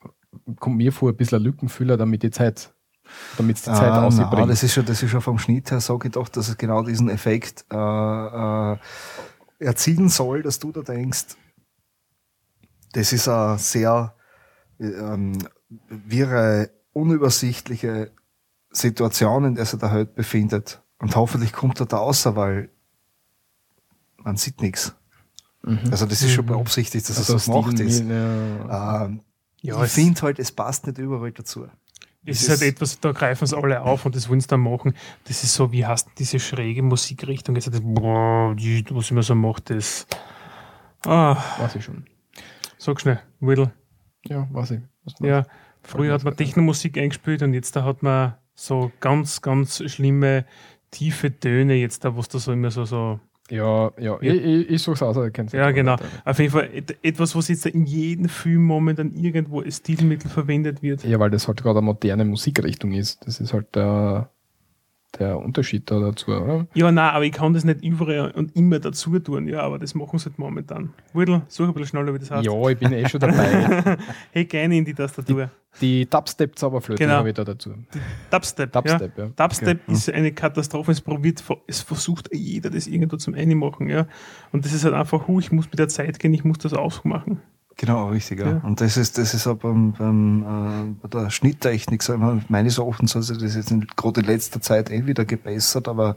kommt 0.60 0.77
mir 0.77 0.92
vor, 0.92 1.10
ein 1.10 1.16
bisschen 1.18 1.40
ein 1.40 1.44
Lückenfüller, 1.44 1.98
damit 1.98 2.24
die 2.24 2.32
Zeit, 2.32 2.74
damit 3.38 3.58
die 3.58 3.61
Zeit 3.61 3.92
Ah, 3.92 4.06
ausbringt. 4.06 4.32
na, 4.34 4.45
das 4.45 4.64
ist 4.64 4.74
schon, 4.74 4.85
das 4.85 5.03
ist 5.03 5.11
schon 5.11 5.22
vom 5.22 5.38
Schnitt 5.38 5.72
her, 5.72 5.77
ich 5.77 6.11
doch, 6.11 6.30
dass 6.30 6.48
es 6.48 6.58
genau 6.58 6.84
diesen 6.84 7.10
Effekt 7.10 7.66
äh, 7.72 7.76
äh, 7.76 8.77
erzielen 9.60 10.10
soll, 10.10 10.42
dass 10.42 10.60
du 10.60 10.72
da 10.72 10.82
denkst, 10.82 11.35
das 12.94 13.11
ist 13.14 13.27
eine 13.27 13.58
sehr 13.58 14.16
äh, 14.80 14.85
ähm, 14.85 15.38
wirre, 15.90 16.69
unübersichtliche 16.95 18.11
Situation, 18.72 19.45
in 19.45 19.56
der 19.56 19.65
sich 19.65 19.80
der 19.80 19.91
Held 19.91 20.15
befindet. 20.15 20.82
Und 20.99 21.15
hoffentlich 21.15 21.51
kommt 21.53 21.80
er 21.80 21.85
da 21.85 21.98
außer, 21.98 22.35
weil 22.35 22.69
man 24.17 24.38
sieht 24.38 24.61
nichts. 24.61 24.95
Also 25.91 26.06
das 26.06 26.22
ist 26.22 26.32
schon 26.32 26.45
Mhm. 26.45 26.49
beabsichtigt, 26.49 27.09
dass 27.09 27.17
Also 27.17 27.35
es 27.38 27.45
so 27.45 27.53
gemacht 27.61 27.80
ist. 27.80 28.01
ja. 28.07 29.06
Ähm, 29.06 29.22
Ja, 29.61 29.77
ich 29.77 29.83
es- 29.85 29.93
finde 29.95 30.22
halt, 30.22 30.38
es 30.40 30.51
passt 30.51 30.85
nicht 30.85 30.99
überall 30.99 31.32
dazu. 31.32 31.67
Es 32.27 32.41
ist 32.41 32.49
halt 32.49 32.61
etwas, 32.61 32.99
da 32.99 33.11
greifen 33.11 33.43
es 33.45 33.53
alle 33.53 33.82
auf 33.82 34.06
und 34.06 34.15
das 34.15 34.30
wollen 34.30 34.40
sie 34.41 34.48
dann 34.48 34.59
machen. 34.61 34.95
Das 35.25 35.43
ist 35.43 35.53
so, 35.53 35.72
wie 35.72 35.85
hast 35.85 36.07
du 36.07 36.11
diese 36.17 36.40
schräge 36.40 36.82
Musikrichtung? 36.83 37.56
Jetzt 37.56 37.67
das, 37.67 37.82
was 37.82 39.11
immer 39.11 39.24
so 39.24 39.35
macht, 39.35 39.69
das. 39.69 40.07
Ah, 41.06 41.35
Weiß 41.59 41.75
ich 41.75 41.83
schon. 41.83 42.06
sag 42.77 42.99
schnell, 43.01 43.19
Whittle. 43.40 43.74
Ja, 44.27 44.48
weiß 44.51 44.72
ich. 44.72 44.82
Ja, 45.19 45.45
früher 45.85 46.14
hat 46.14 46.23
man 46.23 46.35
Technomusik 46.35 46.97
eingespielt 46.97 47.41
und 47.43 47.53
jetzt 47.53 47.75
da 47.75 47.83
hat 47.83 48.03
man 48.03 48.35
so 48.53 48.91
ganz, 48.99 49.41
ganz 49.41 49.83
schlimme, 49.91 50.45
tiefe 50.91 51.38
Töne, 51.39 51.75
jetzt 51.75 52.05
da, 52.05 52.15
was 52.15 52.27
da 52.30 52.39
so 52.39 52.51
immer 52.53 52.72
so, 52.72 52.85
so. 52.85 53.19
Ja, 53.51 53.91
ja, 53.99 54.17
ich, 54.22 54.33
ich, 54.43 54.69
ich 54.72 54.81
suche 54.81 54.95
es 54.95 55.03
aus, 55.03 55.17
kennt 55.31 55.51
Ja, 55.53 55.69
genau. 55.69 55.97
Auf 56.23 56.39
jeden 56.39 56.51
Fall 56.51 56.67
et- 56.73 56.97
etwas, 57.03 57.35
was 57.35 57.47
jetzt 57.47 57.67
in 57.67 57.85
jedem 57.85 58.27
Film 58.27 58.64
momentan 58.64 59.14
irgendwo 59.14 59.61
als 59.61 59.77
Stilmittel 59.77 60.31
verwendet 60.31 60.81
wird. 60.81 61.03
Ja, 61.03 61.19
weil 61.19 61.30
das 61.30 61.47
halt 61.47 61.61
gerade 61.61 61.77
eine 61.77 61.85
moderne 61.85 62.25
Musikrichtung 62.25 62.93
ist. 62.93 63.23
Das 63.27 63.39
ist 63.39 63.53
halt 63.53 63.75
der, 63.75 64.31
der 65.19 65.40
Unterschied 65.40 65.90
da 65.90 66.00
dazu, 66.00 66.32
oder? 66.32 66.68
Ja, 66.74 66.92
nein, 66.92 67.14
aber 67.14 67.26
ich 67.26 67.32
kann 67.32 67.53
das 67.53 67.64
nicht 67.64 67.84
überall 67.84 68.32
und 68.32 68.56
immer 68.56 68.80
dazu 68.80 69.18
tun. 69.19 69.48
Ja, 69.48 69.61
aber 69.61 69.80
das 69.80 69.95
machen 69.95 70.19
sie 70.19 70.26
halt 70.26 70.40
momentan. 70.40 70.94
Whittle, 71.14 71.42
such 71.48 71.68
ein 71.68 71.74
bisschen 71.74 71.88
schneller, 71.88 72.14
wie 72.14 72.19
das 72.19 72.32
heißt. 72.32 72.45
Ja, 72.45 72.69
ich 72.69 72.77
bin 72.77 72.92
eh 72.94 73.08
schon 73.08 73.19
dabei. 73.19 73.98
Hey, 74.32 74.45
gerne 74.45 74.77
in 74.77 74.85
die 74.85 74.94
Tastatur. 74.94 75.50
Die 75.82 76.06
Dubstep-Zauberflöte 76.10 77.03
Genau. 77.03 77.16
habe 77.16 77.30
ich 77.30 77.35
da 77.35 77.44
dazu. 77.44 77.74
Dubstep. 78.30 78.72
Dubstep, 78.72 79.18
ja. 79.18 79.27
Dubstep 79.35 79.90
ist 79.90 80.10
eine 80.11 80.32
Katastrophe. 80.32 80.92
Es 80.92 81.02
probiert, 81.02 81.44
es 81.68 81.82
versucht 81.82 82.30
jeder, 82.34 82.69
das 82.69 82.88
irgendwo 82.88 83.18
zum 83.18 83.34
Einmachen. 83.34 83.90
Ja. 83.90 84.08
Und 84.52 84.64
das 84.66 84.74
ist 84.74 84.85
halt 84.85 84.94
einfach, 84.94 85.27
hu, 85.27 85.40
ich 85.40 85.52
muss 85.52 85.66
mit 85.66 85.80
der 85.80 85.88
Zeit 85.90 86.18
gehen, 86.19 86.34
ich 86.34 86.44
muss 86.45 86.60
das 86.60 86.74
aufmachen. 86.74 87.42
Genau, 87.77 88.07
richtig, 88.09 88.39
ja. 88.39 88.61
Und 88.63 88.79
das 88.79 88.95
ist, 88.95 89.17
das 89.17 89.33
ist 89.33 89.45
auch 89.47 89.57
beim, 89.57 89.91
beim, 89.91 90.43
äh, 90.43 90.95
bei 91.01 91.07
der 91.09 91.29
Schnitttechnik, 91.29 92.01
so 92.03 92.13
immer, 92.13 92.39
meines 92.47 92.77
Erachtens 92.77 93.15
hat 93.15 93.23
sich 93.23 93.37
das 93.37 93.55
jetzt 93.55 93.69
in, 93.71 93.85
gerade 93.97 94.21
in 94.21 94.27
letzter 94.27 94.61
Zeit 94.61 94.89
eh 94.89 95.05
wieder 95.05 95.25
gebessert, 95.25 95.87
aber 95.89 96.15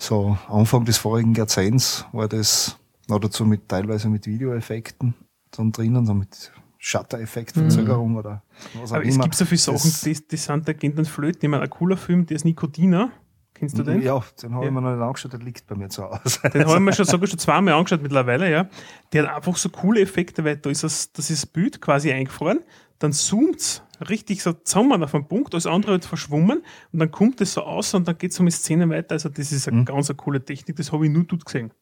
so 0.00 0.36
Anfang 0.48 0.84
des 0.84 0.98
vorigen 0.98 1.34
Jahrzehnts 1.34 2.04
war 2.12 2.26
das 2.28 2.76
noch 3.08 3.20
dazu 3.20 3.44
mit, 3.44 3.68
teilweise 3.68 4.08
mit 4.08 4.26
Videoeffekten 4.26 5.14
dann 5.52 5.70
drinnen, 5.70 6.06
so 6.06 6.14
mit 6.14 6.50
Shutter-Effekt-Verzögerung 6.78 8.16
oder 8.16 8.42
was 8.80 8.90
auch 8.92 8.96
Aber 8.96 9.06
es 9.06 9.14
immer. 9.14 9.24
gibt 9.24 9.36
so 9.36 9.44
viele 9.44 9.58
Sachen, 9.58 9.76
Das- 9.90 10.00
die, 10.00 10.14
die 10.28 10.36
sind, 10.36 10.66
da 10.68 10.72
gehen 10.72 10.94
dann 10.96 11.04
flöten. 11.04 11.40
Ich 11.42 11.48
meine, 11.48 11.62
ein 11.62 11.70
cooler 11.70 11.96
Film, 11.96 12.26
der 12.26 12.36
ist 12.36 12.44
Nikotina. 12.44 13.10
Kennst 13.54 13.78
du 13.78 13.82
den? 13.84 14.02
Ja, 14.02 14.20
den 14.42 14.52
habe 14.54 14.64
Ja. 14.64 14.68
ich 14.68 14.74
mir 14.74 14.80
noch 14.80 14.90
nicht 14.94 15.00
angeschaut, 15.02 15.32
der 15.32 15.40
liegt 15.40 15.66
bei 15.66 15.76
mir 15.76 15.88
zu 15.88 16.02
Hause. 16.04 16.40
Den 16.52 16.64
habe 16.66 16.74
ich 16.74 16.80
mir 16.80 16.92
schon, 16.92 17.04
sogar 17.06 17.26
schon 17.28 17.38
zweimal 17.38 17.74
angeschaut 17.74 18.02
mittlerweile, 18.02 18.50
ja. 18.50 18.68
Der 19.12 19.28
hat 19.28 19.36
einfach 19.36 19.56
so 19.56 19.68
coole 19.68 20.00
Effekte, 20.00 20.44
weil 20.44 20.56
da 20.56 20.70
ist 20.70 20.82
das, 20.82 21.12
das 21.12 21.30
ist 21.30 21.42
das 21.44 21.46
Bild 21.50 21.80
quasi 21.80 22.12
eingefroren, 22.12 22.60
dann 22.98 23.12
zoomt 23.12 23.60
es 23.60 23.82
richtig 24.08 24.42
so 24.42 24.52
zusammen 24.52 25.02
auf 25.04 25.14
einen 25.14 25.28
Punkt, 25.28 25.54
alles 25.54 25.66
andere 25.66 25.92
wird 25.92 26.04
verschwommen 26.04 26.62
und 26.92 26.98
dann 26.98 27.10
kommt 27.12 27.40
es 27.40 27.54
so 27.54 27.62
aus 27.62 27.94
und 27.94 28.08
dann 28.08 28.18
geht 28.18 28.32
es 28.32 28.40
um 28.40 28.46
die 28.46 28.52
Szene 28.52 28.88
weiter. 28.88 29.12
Also 29.12 29.28
das 29.28 29.52
ist 29.52 29.68
eine 29.68 29.78
Mhm. 29.80 29.84
ganz 29.84 30.10
eine 30.10 30.16
coole 30.16 30.44
Technik, 30.44 30.76
das 30.76 30.90
habe 30.92 31.06
ich 31.06 31.12
nur 31.12 31.24
dort 31.24 31.44
gesehen. 31.44 31.72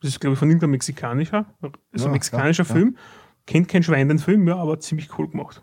Das 0.00 0.10
ist, 0.10 0.20
glaube 0.20 0.32
ich, 0.34 0.38
von 0.38 0.48
irgendeinem 0.48 0.72
mexikanischer, 0.72 1.46
also 1.60 1.72
Ja, 1.94 2.06
ein 2.06 2.12
mexikanischer 2.12 2.64
ja. 2.64 2.72
Film. 2.72 2.96
Kennt 3.46 3.68
kein 3.68 3.82
Schwein 3.82 4.08
den 4.08 4.18
Film, 4.18 4.48
ja, 4.48 4.56
aber 4.56 4.80
ziemlich 4.80 5.18
cool 5.18 5.28
gemacht. 5.28 5.62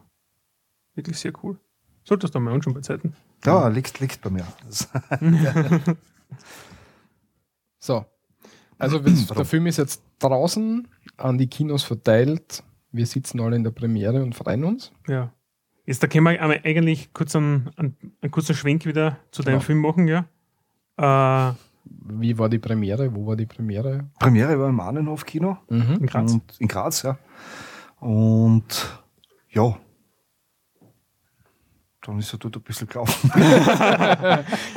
Wirklich 0.95 1.17
sehr 1.17 1.33
cool. 1.43 1.59
Solltest 2.03 2.33
du 2.35 2.39
mal 2.39 2.53
anschauen 2.53 2.73
bei 2.73 2.81
Zeiten. 2.81 3.15
Ja, 3.45 3.67
liegt, 3.67 3.99
liegt 3.99 4.21
bei 4.21 4.29
mir. 4.29 4.47
So. 7.83 8.05
Also 8.79 8.99
der? 9.35 9.45
Film 9.45 9.67
ist 9.67 9.77
jetzt 9.77 10.01
draußen 10.19 10.87
an 11.17 11.37
die 11.37 11.47
Kinos 11.47 11.83
verteilt. 11.83 12.63
Wir 12.93 13.05
sitzen 13.05 13.41
alle 13.41 13.57
in 13.57 13.63
der 13.65 13.71
Premiere 13.71 14.23
und 14.23 14.35
freuen 14.35 14.63
uns. 14.63 14.93
Ja. 15.07 15.33
Jetzt 15.85 16.01
da 16.01 16.07
können 16.07 16.23
wir 16.23 16.39
eigentlich 16.39 17.11
kurz 17.11 17.35
einen, 17.35 17.69
einen, 17.75 17.97
einen 18.21 18.31
kurzen 18.31 18.55
Schwenk 18.55 18.85
wieder 18.85 19.17
zu 19.31 19.43
deinem 19.43 19.55
Genau. 19.55 19.65
Film 19.65 19.79
machen, 19.79 20.07
ja. 20.07 20.25
Äh, 20.95 21.53
Wie 21.83 22.37
war 22.37 22.47
die 22.47 22.59
Premiere? 22.59 23.13
Wo 23.13 23.25
war 23.27 23.35
die 23.35 23.45
Premiere? 23.45 24.09
Premiere 24.17 24.57
war 24.57 24.69
im 24.69 24.79
Annenhof-Kino. 24.79 25.57
Mhm. 25.69 25.97
in 25.99 26.05
Graz. 26.05 26.31
Und 26.31 26.43
in 26.59 26.67
Graz, 26.69 27.01
ja. 27.01 27.17
Und 27.99 29.01
ja. 29.49 29.77
Dann 32.05 32.19
ist 32.19 32.33
er 32.33 32.39
dort 32.39 32.55
ein 32.57 32.61
bisschen 32.61 32.87
gelaufen. 32.87 33.31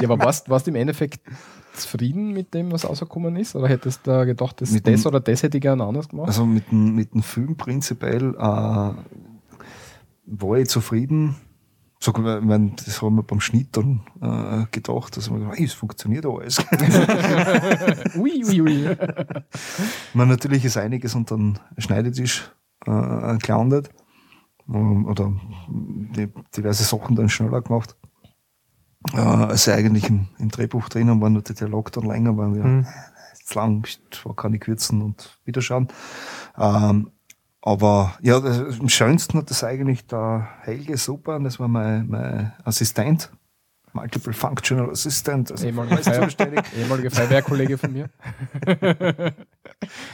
Ja, 0.01 0.05
aber 0.05 0.19
warst, 0.19 0.49
warst 0.49 0.67
du 0.67 0.71
im 0.71 0.77
Endeffekt 0.77 1.21
zufrieden 1.75 2.33
mit 2.33 2.55
dem, 2.55 2.71
was 2.73 2.89
rausgekommen 2.89 3.37
ist? 3.37 3.55
Oder 3.57 3.69
hättest 3.69 4.07
du 4.07 4.11
da 4.11 4.25
gedacht, 4.25 4.61
das, 4.61 4.71
Mit 4.71 4.87
das 4.87 5.03
dem- 5.03 5.09
oder 5.09 5.21
das 5.21 5.43
hätte 5.43 5.59
ich 5.59 5.63
gerne 5.63 5.85
anders 5.85 6.09
gemacht? 6.09 6.29
Also 6.29 6.47
mit 6.47 6.71
dem, 6.71 6.95
mit 6.95 7.13
dem 7.15 7.23
Film 7.23 7.57
prinzipiell 7.57 8.35
äh, 8.35 8.39
war 10.27 10.59
ich 10.59 10.69
zufrieden. 10.69 11.37
Sag 11.99 12.19
mal, 12.19 12.39
ich 12.39 12.45
mein, 12.45 12.77
das 12.77 13.01
haben 13.01 13.17
wir 13.17 13.23
beim 13.23 13.41
Schnitt 13.41 13.69
dann 13.77 14.03
äh, 14.21 14.67
gedacht, 14.71 15.17
dass 15.17 15.31
man 15.31 15.41
gedacht, 15.41 15.59
es 15.61 15.73
funktioniert 15.73 16.27
alles. 16.27 16.59
ui, 18.17 18.45
ui, 18.45 18.61
ui. 18.61 18.97
man, 20.13 20.29
natürlich 20.29 20.65
ist 20.65 20.77
einiges 20.77 21.15
unter 21.15 21.37
den 21.37 21.59
Schneidetisch 21.79 22.51
äh, 22.87 23.39
gelandet. 23.39 23.91
Ähm, 24.69 25.07
Oder 25.07 25.33
die, 25.69 26.29
diverse 26.57 26.85
Sachen 26.85 27.17
dann 27.17 27.29
schneller 27.29 27.63
gemacht. 27.63 27.97
Äh, 29.13 29.19
als 29.19 29.67
eigentlich 29.75 30.09
im, 30.09 30.27
im 30.39 30.51
Drehbuch 30.51 30.89
drinnen 30.89 31.21
waren, 31.21 31.35
nur 31.35 31.43
der 31.43 31.55
Dialog 31.55 31.93
dann 31.93 32.05
länger, 32.07 32.37
weil 32.37 32.55
wir 32.55 32.65
Mhm. 32.65 32.87
zu 33.45 33.55
lang, 33.59 33.87
war 34.25 34.35
kann 34.35 34.55
ich 34.55 34.61
kürzen 34.61 35.03
und 35.03 35.39
wieder 35.45 35.63
schauen. 35.63 35.89
Ähm, 36.59 37.11
aber 37.63 38.15
ja, 38.21 38.41
das, 38.41 38.81
am 38.81 38.89
schönsten 38.89 39.39
hat 39.39 39.51
das 39.51 39.63
eigentlich 39.63 40.07
der 40.07 40.49
Helge 40.63 40.97
Super, 40.97 41.39
das 41.41 41.61
war 41.61 41.69
mein, 41.69 42.09
mein 42.09 42.53
Assistent, 42.65 43.31
Multiple 43.93 44.33
Functional 44.33 44.91
Assistant, 44.91 45.53
also 45.53 45.67
Ehemaliger 45.67 46.03
Feuer- 46.03 46.65
ehemaliger 46.77 47.11
Feuerwehrkollege 47.11 47.79
von 47.79 47.93
mir. 47.93 48.11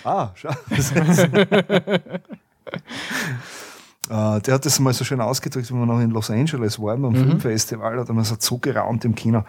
Ah, 0.04 0.30
schau. 0.34 0.50
Äh, 4.08 4.40
der 4.40 4.54
hat 4.54 4.66
das 4.66 4.80
mal 4.80 4.92
so 4.92 5.04
schön 5.04 5.20
ausgedrückt, 5.20 5.70
wenn 5.70 5.78
wir 5.78 5.86
noch 5.86 6.00
in 6.00 6.10
Los 6.10 6.30
Angeles 6.30 6.80
waren, 6.80 7.02
beim 7.02 7.14
Filmfestival, 7.14 8.00
hat 8.00 8.08
er 8.08 8.14
mir 8.14 8.24
so 8.24 8.36
zugeraunt 8.36 9.04
im 9.04 9.14
Kino. 9.14 9.44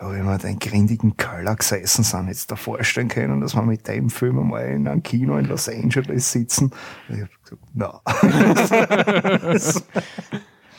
Ja, 0.00 0.10
wenn 0.10 0.24
wir 0.24 0.38
den 0.38 0.58
grindigen 0.58 1.16
Köller 1.16 1.54
gesessen 1.54 2.02
sind, 2.02 2.26
jetzt 2.28 2.50
da 2.50 2.56
vorstellen 2.56 3.08
können, 3.08 3.40
dass 3.40 3.54
wir 3.54 3.62
mit 3.62 3.86
dem 3.86 4.10
Film 4.10 4.40
einmal 4.40 4.66
in 4.66 4.88
einem 4.88 5.02
Kino 5.04 5.36
in 5.38 5.44
Los 5.44 5.68
Angeles 5.68 6.32
sitzen. 6.32 6.72
Ich 7.08 7.20
hab 7.20 7.28
gesagt, 7.42 7.62
na. 7.74 8.00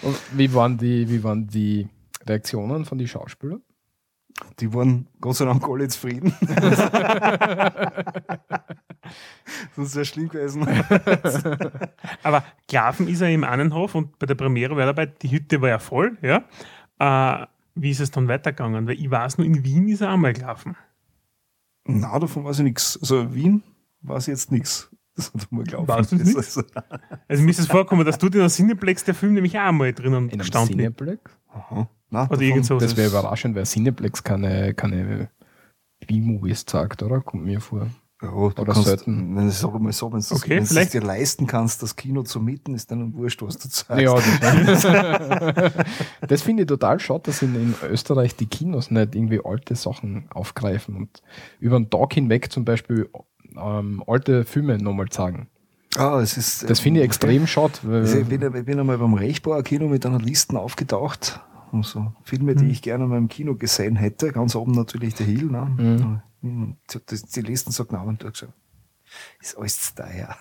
Und 0.02 0.18
wie 0.34 0.54
waren 0.54 0.78
die, 0.78 1.10
wie 1.10 1.24
waren 1.24 1.48
die 1.48 1.88
Reaktionen 2.28 2.84
von 2.84 2.98
den 2.98 3.08
Schauspielern? 3.08 3.62
Die 4.60 4.74
waren 4.74 5.08
Gott 5.22 5.38
sei 5.38 5.46
Dank 5.46 5.68
alle 5.68 5.88
zufrieden. 5.88 6.34
Sonst 9.76 9.96
wäre 9.96 10.06
schlimm 10.06 10.30
gewesen. 10.30 10.68
aber 12.24 12.44
Grafen 12.70 13.08
ist 13.08 13.22
er 13.22 13.30
im 13.30 13.44
Annenhof 13.44 13.96
und 13.96 14.18
bei 14.20 14.26
der 14.26 14.36
Premiere 14.36 14.76
war 14.76 14.82
er 14.82 14.94
dabei, 14.94 15.08
die 15.08 15.32
Hütte 15.32 15.62
war 15.62 15.70
ja 15.70 15.80
voll, 15.80 16.18
ja. 16.22 16.44
Äh, 17.00 17.48
wie 17.76 17.90
ist 17.90 18.00
es 18.00 18.12
dann 18.12 18.28
weitergegangen? 18.28 18.88
Weil 18.88 19.00
ich 19.00 19.10
weiß 19.10 19.38
nur, 19.38 19.48
in 19.48 19.64
Wien 19.64 19.88
ist 19.88 20.02
er 20.02 20.10
einmal 20.10 20.34
gelaufen. 20.34 20.76
Na, 21.86 22.18
davon 22.20 22.46
weiß 22.46 22.60
ich 22.60 22.64
nichts. 22.64 22.98
Also 23.02 23.34
Wien 23.34 23.64
weiß 24.02 24.28
ich 24.28 24.32
jetzt 24.34 24.52
nichts. 24.52 24.90
Das 25.16 25.32
hat 25.32 25.52
mal 25.52 25.64
glauben. 25.64 25.88
Weißt 25.88 26.12
du 26.12 26.16
nix? 26.16 26.58
Also 27.28 27.44
mir 27.44 27.52
ist 27.52 27.60
es 27.60 27.68
vorgekommen, 27.68 28.04
dass 28.04 28.18
du 28.18 28.26
in 28.26 28.32
der 28.32 28.50
Cineplex 28.50 29.04
der 29.04 29.14
Film 29.14 29.36
nämlich 29.36 29.56
auch 29.60 29.66
einmal 29.66 29.94
drinnen 29.94 30.30
gestanden. 30.30 30.76
Cineplex? 30.76 31.22
Aha. 31.50 31.88
Na, 32.14 32.30
Oder 32.30 32.42
irgend 32.42 32.64
so. 32.64 32.78
Das 32.78 32.96
wäre 32.96 33.10
überraschend, 33.10 33.56
weil 33.56 33.66
Cineplex 33.66 34.24
keine, 34.24 34.76
keine 34.76 35.30
B-Movies 36.06 36.64
zeigt, 36.68 37.02
oder? 37.02 37.22
Kommt 37.22 37.44
mir 37.44 37.60
vor. 37.60 37.88
Ja, 38.22 38.30
du 38.30 38.46
Oder 38.46 38.66
kannst, 38.66 38.84
selten. 38.84 39.36
Wenn 39.36 39.50
ich 39.50 39.56
sage 39.56 39.80
mal 39.80 39.92
so, 39.92 40.14
wenn 40.14 40.20
du 40.20 40.36
Okay, 40.36 40.58
es 40.58 40.92
dir 40.92 41.02
leisten 41.02 41.48
kannst, 41.48 41.82
das 41.82 41.96
Kino 41.96 42.22
zu 42.22 42.40
mieten, 42.40 42.76
ist 42.76 42.92
dann 42.92 43.16
wurscht, 43.16 43.42
was 43.42 43.58
du 43.58 43.68
zeigst. 43.68 44.04
Ja, 44.04 44.14
das, 44.14 44.84
das 46.28 46.42
finde 46.44 46.64
ich 46.64 46.68
total 46.68 47.00
schade, 47.00 47.24
dass 47.26 47.42
in, 47.42 47.56
in 47.56 47.76
Österreich 47.90 48.36
die 48.36 48.46
Kinos 48.46 48.92
nicht 48.92 49.16
irgendwie 49.16 49.42
alte 49.44 49.74
Sachen 49.74 50.28
aufgreifen 50.36 50.96
und 50.96 51.24
über 51.60 51.80
den 51.80 51.90
Tag 51.90 52.14
hinweg 52.14 52.52
zum 52.52 52.64
Beispiel 52.64 53.10
ähm, 53.58 54.04
alte 54.06 54.46
Filme 54.46 54.78
nochmal 54.78 55.10
zeigen. 55.10 55.48
Ah, 55.98 56.20
es 56.22 56.38
ist, 56.38 56.70
Das 56.70 56.80
finde 56.80 57.00
ich 57.00 57.06
extrem 57.06 57.48
schade. 57.48 57.74
Also 57.84 58.20
ich, 58.20 58.28
bin, 58.28 58.42
ich 58.56 58.66
bin 58.66 58.80
einmal 58.80 59.00
beim 59.00 59.16
Rechbauer 59.16 59.64
Kino 59.64 59.88
mit 59.88 60.06
einer 60.06 60.20
Liste 60.20 60.60
aufgetaucht. 60.60 61.42
Und 61.74 61.86
so 61.86 62.14
Filme, 62.24 62.56
die 62.56 62.66
Mhm. 62.66 62.70
ich 62.70 62.82
gerne 62.84 63.06
mal 63.08 63.18
im 63.18 63.28
Kino 63.28 63.56
gesehen 63.56 63.96
hätte. 63.96 64.32
Ganz 64.32 64.56
oben 64.56 64.74
natürlich 64.74 65.16
der 65.16 65.26
Hill. 65.26 65.46
Ne? 65.46 66.22
Mhm. 66.42 66.78
Die, 66.92 67.00
die, 67.10 67.22
die 67.36 67.42
Listen 67.42 67.72
so 67.72 67.84
genau 67.86 68.06
und 68.06 68.22
durchgeschaut. 68.22 68.54
Ist 69.42 69.58
alles 69.58 69.80
zu 69.82 69.96
teuer. 69.96 70.36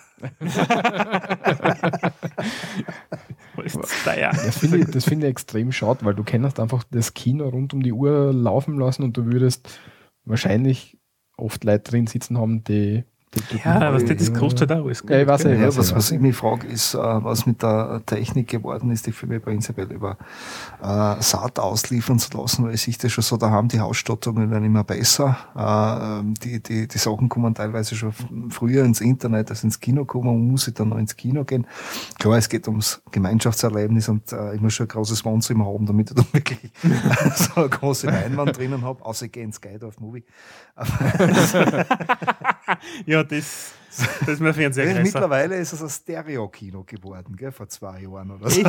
Was 3.55 3.75
ist 3.75 4.07
da 4.07 4.15
ja? 4.17 4.31
das 4.31 4.59
finde 4.59 4.79
ich, 4.79 4.87
das 4.87 5.05
finde 5.05 5.27
ich 5.27 5.31
extrem 5.31 5.73
schade, 5.73 6.05
weil 6.05 6.15
du 6.15 6.25
kannst 6.25 6.59
einfach 6.59 6.85
das 6.91 7.15
Kino 7.15 7.49
rund 7.49 7.75
um 7.75 7.83
die 7.83 7.93
Uhr 7.93 8.33
laufen 8.33 8.79
lassen 8.79 9.03
und 9.03 9.17
du 9.17 9.27
würdest 9.27 9.81
wahrscheinlich 10.25 10.99
oft 11.37 11.65
Leute 11.65 11.91
drin 11.91 12.07
sitzen 12.07 12.39
haben, 12.39 12.65
die. 12.65 13.05
Ja, 13.65 13.93
was 13.95 14.05
das, 14.05 14.35
kostet 14.35 14.71
auch 14.71 14.85
alles. 14.85 15.03
Ja, 15.09 15.21
ich 15.21 15.27
weiß 15.27 15.45
Ja, 15.45 15.53
ich, 15.53 15.61
weiß 15.63 15.79
was, 15.79 15.95
was 15.95 16.11
ich 16.11 16.21
mich 16.21 16.37
frage, 16.37 16.67
ist, 16.67 16.95
äh, 16.95 16.99
was 16.99 17.47
mit 17.47 17.63
der 17.63 18.03
Technik 18.05 18.49
geworden 18.49 18.91
ist, 18.91 19.07
die 19.07 19.13
Filme 19.13 19.41
prinzipiell 19.41 19.91
über 19.91 20.19
äh, 20.83 21.23
Saat 21.23 21.59
ausliefern 21.59 22.19
zu 22.19 22.37
lassen, 22.37 22.65
weil 22.65 22.75
ich 22.75 22.83
sehe 22.83 22.95
das 23.01 23.11
schon 23.11 23.25
so, 23.25 23.39
da 23.39 23.51
haben 23.51 23.69
die 23.69 23.81
Ausstattungen 23.81 24.51
werden 24.51 24.65
immer 24.65 24.85
besser. 24.85 25.39
Äh, 25.57 26.21
ähm, 26.21 26.35
die, 26.35 26.63
die, 26.63 26.87
die 26.87 26.99
Sachen 26.99 27.31
kommen 27.31 27.55
teilweise 27.55 27.95
schon 27.95 28.13
früher 28.51 28.85
ins 28.85 29.01
Internet 29.01 29.49
als 29.51 29.65
ins 29.65 29.81
Kino 29.81 30.05
kommen 30.05 30.29
und 30.29 30.51
muss 30.51 30.69
ich 30.69 30.75
dann 30.75 30.91
noch 30.91 30.99
ins 30.99 31.17
Kino 31.17 31.45
gehen. 31.45 31.67
Klar, 32.19 32.37
es 32.37 32.51
geht 32.51 32.69
ums 32.69 33.01
Gemeinschaftserlebnis 33.13 34.11
und 34.11 34.31
äh, 34.33 34.55
ich 34.55 34.61
muss 34.61 34.75
schon 34.75 34.87
ein 34.87 34.91
großes 34.91 35.25
Wohnzimmer 35.25 35.65
haben, 35.65 35.87
damit 35.87 36.11
ich 36.11 36.17
dann 36.17 36.27
wirklich 36.33 36.71
so 37.35 37.63
eine 37.63 37.71
große 37.71 38.09
Leinwand 38.09 38.59
drinnen 38.59 38.83
habe, 38.83 39.03
außer 39.05 39.27
ich 39.27 39.33
gehe 39.33 39.45
ins 39.45 39.57
Skydorf 39.57 39.99
Movie. 40.01 40.25
Ja, 43.07 43.23
das, 43.25 43.73
das 44.21 44.29
ist 44.29 44.41
mein 44.41 44.55
Fernseher 44.55 44.85
Ja, 44.87 44.93
größer. 44.93 45.03
mittlerweile 45.03 45.57
ist 45.57 45.73
es 45.73 45.83
ein 45.83 45.89
Stereo-Kino 45.89 46.85
geworden, 46.85 47.37
gell, 47.37 47.53
vor 47.53 47.69
zwei 47.69 48.01
Jahren 48.03 48.31
oder 48.31 48.49
so. 48.51 48.63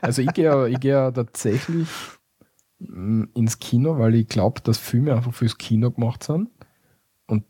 Also 0.00 0.22
ich 0.22 0.32
gehe 0.32 0.44
ja- 0.44 0.66
ich 0.66 0.80
gehe 0.80 0.92
ja 0.92 1.10
tatsächlich 1.10 1.88
mm, 2.78 3.24
ins 3.34 3.58
Kino, 3.58 3.98
weil 3.98 4.14
ich 4.14 4.28
glaube, 4.28 4.60
dass 4.60 4.78
Filme 4.78 5.14
einfach 5.14 5.32
fürs 5.34 5.56
Kino 5.58 5.90
gemacht 5.90 6.22
sind 6.24 6.50
und 7.26 7.44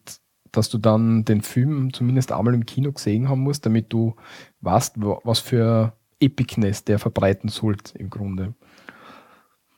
dass 0.53 0.69
du 0.69 0.79
dann 0.79 1.25
den 1.25 1.41
Film 1.41 1.93
zumindest 1.95 2.31
einmal 2.31 2.55
im 2.55 2.67
Kino 2.67 2.93
gesehen 2.93 3.29
haben 3.29 3.41
musst, 3.41 3.65
damit 3.67 3.93
du 3.93 4.15
weißt, 4.61 5.01
wa- 5.03 5.19
was 5.25 5.41
für 5.41 5.95
Epicness 6.21 6.85
der 6.85 6.99
verbreiten 6.99 7.49
sollte 7.49 7.99
im 7.99 8.11
Grunde. 8.11 8.55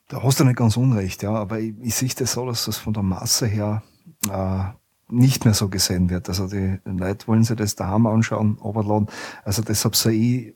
Da 0.08 0.22
hast 0.22 0.38
du 0.38 0.44
nicht 0.44 0.56
ganz 0.56 0.76
unrecht, 0.76 1.22
ja, 1.22 1.32
aber 1.32 1.60
ich, 1.60 1.74
ich 1.80 1.94
sehe 1.94 2.10
das 2.16 2.32
so, 2.32 2.46
dass 2.46 2.66
das 2.66 2.76
von 2.76 2.92
der 2.92 3.02
Masse 3.02 3.46
her 3.46 3.82
äh, 4.30 4.64
nicht 5.08 5.44
mehr 5.44 5.54
so 5.54 5.68
gesehen 5.68 6.10
wird. 6.10 6.28
Also 6.28 6.46
die 6.46 6.78
Leute 6.84 7.26
wollen 7.26 7.44
sich 7.44 7.56
das 7.56 7.74
daheim 7.74 8.06
anschauen, 8.06 8.58
runterladen. 8.62 9.08
Also 9.44 9.62
deshalb 9.62 9.96
sehe 9.96 10.12
ich 10.12 10.54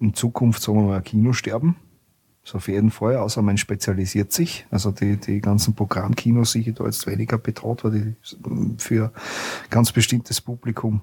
in 0.00 0.14
Zukunft, 0.14 0.62
sagen 0.62 0.78
wir 0.78 0.88
mal, 0.88 0.96
ein 0.96 1.04
Kinosterben. 1.04 1.76
So 2.42 2.58
auf 2.58 2.68
jeden 2.68 2.90
Fall, 2.90 3.16
außer 3.16 3.40
man 3.40 3.56
spezialisiert 3.56 4.32
sich. 4.32 4.66
Also 4.70 4.90
die, 4.90 5.16
die 5.16 5.40
ganzen 5.40 5.74
Programmkinos 5.74 6.52
sehe 6.52 6.62
ich 6.62 6.74
da 6.74 6.84
jetzt 6.84 7.06
weniger 7.06 7.38
betraut, 7.38 7.84
weil 7.84 7.90
die 7.92 8.16
für 8.76 9.12
ganz 9.70 9.92
bestimmtes 9.92 10.40
Publikum 10.40 11.00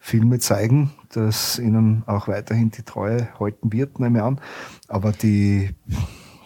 Filme 0.00 0.38
zeigen, 0.38 0.92
das 1.10 1.58
ihnen 1.58 2.04
auch 2.06 2.28
weiterhin 2.28 2.70
die 2.70 2.84
Treue 2.84 3.28
halten 3.38 3.72
wird, 3.72 3.98
nehme 3.98 4.18
ich 4.18 4.24
an. 4.24 4.40
Aber 4.86 5.12
die 5.12 5.74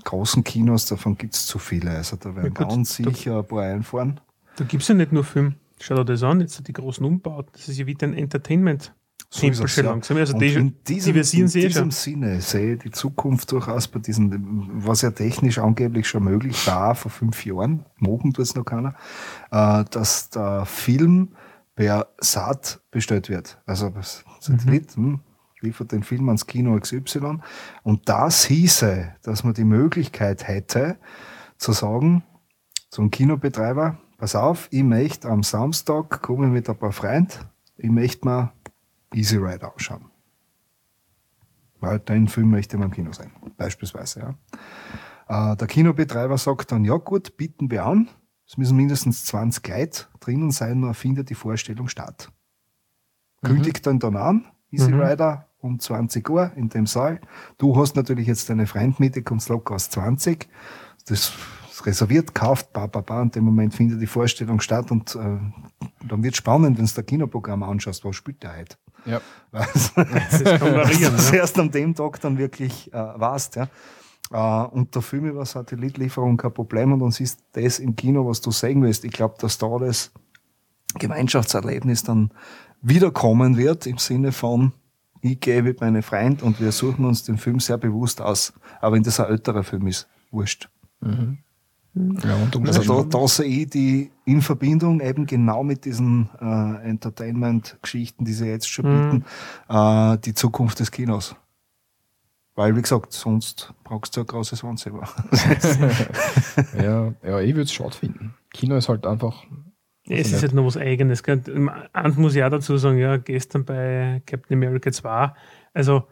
großen 0.04 0.44
Kinos, 0.44 0.86
davon 0.86 1.16
gibt 1.16 1.34
es 1.34 1.46
zu 1.46 1.58
viele. 1.58 1.90
Also 1.90 2.16
da 2.16 2.34
werden 2.34 2.52
ja, 2.54 2.64
gut, 2.64 2.68
ganz 2.68 2.94
sicher 2.94 3.38
ein 3.38 3.46
paar 3.46 3.62
einfahren. 3.62 4.20
Da 4.56 4.64
gibt 4.64 4.82
es 4.82 4.88
ja 4.88 4.94
nicht 4.94 5.12
nur 5.12 5.24
Film. 5.24 5.54
Schau 5.80 5.96
dir 5.96 6.04
das 6.04 6.22
an, 6.22 6.40
jetzt 6.40 6.66
die 6.66 6.72
großen 6.72 7.04
Umbauten. 7.04 7.50
Das 7.54 7.68
ist 7.68 7.78
ja 7.78 7.86
wieder 7.86 8.06
ein 8.06 8.14
Entertainment. 8.14 8.94
So 9.34 9.46
ist 9.46 9.60
es, 9.60 9.76
ja. 9.76 9.84
langsam. 9.84 10.18
Also 10.18 10.38
die, 10.38 10.52
in 10.52 10.76
diesem, 10.86 11.16
in 11.16 11.46
diesem 11.46 11.90
Sinne 11.90 12.42
sehe 12.42 12.74
ich 12.74 12.82
die 12.82 12.90
Zukunft 12.90 13.50
durchaus 13.50 13.88
bei 13.88 13.98
diesen, 13.98 14.84
was 14.84 15.00
ja 15.00 15.10
technisch 15.10 15.58
angeblich 15.58 16.06
schon 16.06 16.24
möglich 16.24 16.66
war 16.66 16.94
vor 16.94 17.10
fünf 17.10 17.46
Jahren, 17.46 17.86
mogen 17.98 18.34
tut 18.34 18.44
es 18.44 18.54
noch 18.54 18.64
keiner, 18.64 18.94
äh, 19.50 19.84
dass 19.90 20.28
der 20.28 20.66
Film 20.66 21.30
per 21.74 22.08
Saat 22.20 22.80
bestellt 22.90 23.30
wird. 23.30 23.58
Also 23.64 23.88
das 23.88 24.22
Satellit 24.38 24.98
mhm. 24.98 25.20
Liefert 25.62 25.92
den 25.92 26.02
Film 26.02 26.28
ans 26.28 26.46
Kino 26.46 26.78
XY. 26.78 27.38
Und 27.82 28.08
das 28.08 28.44
hieße, 28.44 29.14
dass 29.22 29.44
man 29.44 29.54
die 29.54 29.64
Möglichkeit 29.64 30.46
hätte, 30.46 30.98
zu 31.56 31.72
sagen, 31.72 32.24
zum 32.90 33.10
Kinobetreiber, 33.10 33.98
pass 34.18 34.34
auf, 34.34 34.68
ich 34.70 34.82
möchte 34.82 35.28
am 35.28 35.42
Samstag 35.42 36.20
komme 36.20 36.48
mit 36.48 36.68
ein 36.68 36.76
paar 36.76 36.92
Freunden, 36.92 37.32
ich 37.76 37.90
möchte 37.90 38.26
mal 38.26 38.52
Easy 39.14 39.36
Ride 39.36 39.66
ausschauen. 39.72 40.10
Weil 41.80 41.98
den 42.00 42.28
Film 42.28 42.50
möchte 42.50 42.76
man 42.76 42.88
im 42.88 42.94
Kino 42.94 43.12
sehen, 43.12 43.32
beispielsweise. 43.56 44.36
Ja. 45.28 45.52
Äh, 45.52 45.56
der 45.56 45.66
Kinobetreiber 45.66 46.38
sagt 46.38 46.72
dann, 46.72 46.84
ja 46.84 46.96
gut, 46.96 47.36
bieten 47.36 47.70
wir 47.70 47.86
an, 47.86 48.08
es 48.46 48.56
müssen 48.56 48.76
mindestens 48.76 49.24
20 49.24 49.66
Leute 49.66 50.06
drinnen 50.20 50.50
sein, 50.50 50.80
nur 50.80 50.94
findet 50.94 51.30
die 51.30 51.34
Vorstellung 51.34 51.88
statt. 51.88 52.30
Mhm. 53.40 53.48
Kündigt 53.48 53.86
dann 53.86 53.98
dann 53.98 54.16
an, 54.16 54.46
Easy 54.70 54.90
mhm. 54.90 55.00
Rider 55.00 55.48
um 55.62 55.78
20 55.78 56.28
Uhr 56.28 56.52
in 56.56 56.68
dem 56.68 56.86
Saal. 56.86 57.20
Du 57.56 57.76
hast 57.76 57.96
natürlich 57.96 58.26
jetzt 58.26 58.50
deine 58.50 58.66
Freundmiete, 58.66 59.22
kommst 59.22 59.48
locker 59.48 59.74
aus 59.74 59.88
20. 59.90 60.48
Das 61.06 61.32
reserviert, 61.86 62.34
kauft, 62.34 62.72
ba, 62.72 62.86
ba, 62.86 63.00
ba, 63.00 63.22
und 63.22 63.36
in 63.36 63.42
dem 63.42 63.44
Moment 63.44 63.74
findet 63.74 64.00
die 64.00 64.06
Vorstellung 64.06 64.60
statt 64.60 64.90
und 64.90 65.14
äh, 65.16 65.38
dann 66.08 66.22
wird 66.22 66.36
spannend, 66.36 66.78
wenn 66.78 66.86
du 66.86 66.92
das 66.92 67.06
Kinoprogramm 67.06 67.62
anschaust, 67.62 68.04
was 68.04 68.16
spielt 68.16 68.42
der 68.42 68.56
heute? 68.56 68.76
Ja. 69.04 69.20
das 69.52 69.94
kann 69.94 70.74
variieren. 70.74 71.14
Das 71.16 71.32
erst 71.32 71.58
an 71.58 71.70
dem 71.70 71.94
Tag 71.94 72.20
dann 72.20 72.38
wirklich 72.38 72.92
äh, 72.92 72.96
warst, 72.96 73.56
ja. 73.56 73.68
Uh, 74.34 74.66
und 74.70 74.94
der 74.94 75.02
Film 75.02 75.26
über 75.26 75.44
Satellitlieferung 75.44 76.38
kein 76.38 76.54
Problem 76.54 76.90
und 76.94 77.00
dann 77.00 77.10
siehst 77.10 77.40
das 77.52 77.78
im 77.78 77.96
Kino, 77.96 78.26
was 78.26 78.40
du 78.40 78.50
sehen 78.50 78.82
willst. 78.82 79.04
Ich 79.04 79.12
glaube, 79.12 79.34
dass 79.38 79.58
da 79.58 79.76
das 79.78 80.10
Gemeinschaftserlebnis 80.98 82.02
dann 82.02 82.30
wiederkommen 82.80 83.58
wird 83.58 83.86
im 83.86 83.98
Sinne 83.98 84.32
von, 84.32 84.72
ich 85.22 85.40
gehe 85.40 85.62
mit 85.62 85.80
meinem 85.80 86.02
Freund 86.02 86.42
und 86.42 86.60
wir 86.60 86.72
suchen 86.72 87.04
uns 87.04 87.22
den 87.22 87.38
Film 87.38 87.60
sehr 87.60 87.78
bewusst 87.78 88.20
aus. 88.20 88.52
Aber 88.80 88.96
wenn 88.96 89.04
das 89.04 89.20
ein 89.20 89.26
älterer 89.26 89.62
Film 89.62 89.86
ist, 89.86 90.08
wurscht. 90.30 90.68
Mhm. 91.00 91.38
Ja, 91.94 92.36
und 92.36 92.68
also 92.68 93.02
da, 93.02 93.18
da 93.18 93.28
sehe 93.28 93.62
ich 93.62 93.70
die 93.70 94.10
in 94.24 94.40
Verbindung 94.40 95.00
eben 95.00 95.26
genau 95.26 95.62
mit 95.62 95.84
diesen 95.84 96.30
äh, 96.40 96.88
Entertainment-Geschichten, 96.88 98.24
die 98.24 98.32
sie 98.32 98.46
jetzt 98.46 98.68
schon 98.68 98.86
mhm. 98.86 99.10
bieten, 99.10 99.24
äh, 99.68 100.18
die 100.18 100.34
Zukunft 100.34 100.80
des 100.80 100.90
Kinos. 100.90 101.36
Weil, 102.54 102.76
wie 102.76 102.82
gesagt, 102.82 103.12
sonst 103.12 103.72
brauchst 103.84 104.16
du 104.16 104.20
ein 104.20 104.26
großes 104.26 104.64
Wohnzimmer. 104.64 105.08
ja, 106.82 107.12
ja, 107.22 107.40
ich 107.40 107.54
würde 107.54 107.62
es 107.62 107.72
schade 107.72 107.92
finden. 107.92 108.34
Kino 108.52 108.76
ist 108.76 108.88
halt 108.88 109.06
einfach. 109.06 109.44
Es 110.08 110.32
ist 110.32 110.42
halt 110.42 110.52
noch 110.52 110.66
was 110.66 110.76
Eigenes. 110.76 111.22
Eins 111.24 112.16
muss 112.16 112.34
ich 112.34 112.42
auch 112.42 112.50
dazu 112.50 112.76
sagen, 112.76 112.98
ja, 112.98 113.18
gestern 113.18 113.64
bei 113.64 114.20
Captain 114.26 114.56
America 114.56 114.90
2, 114.90 115.32
also 115.74 116.08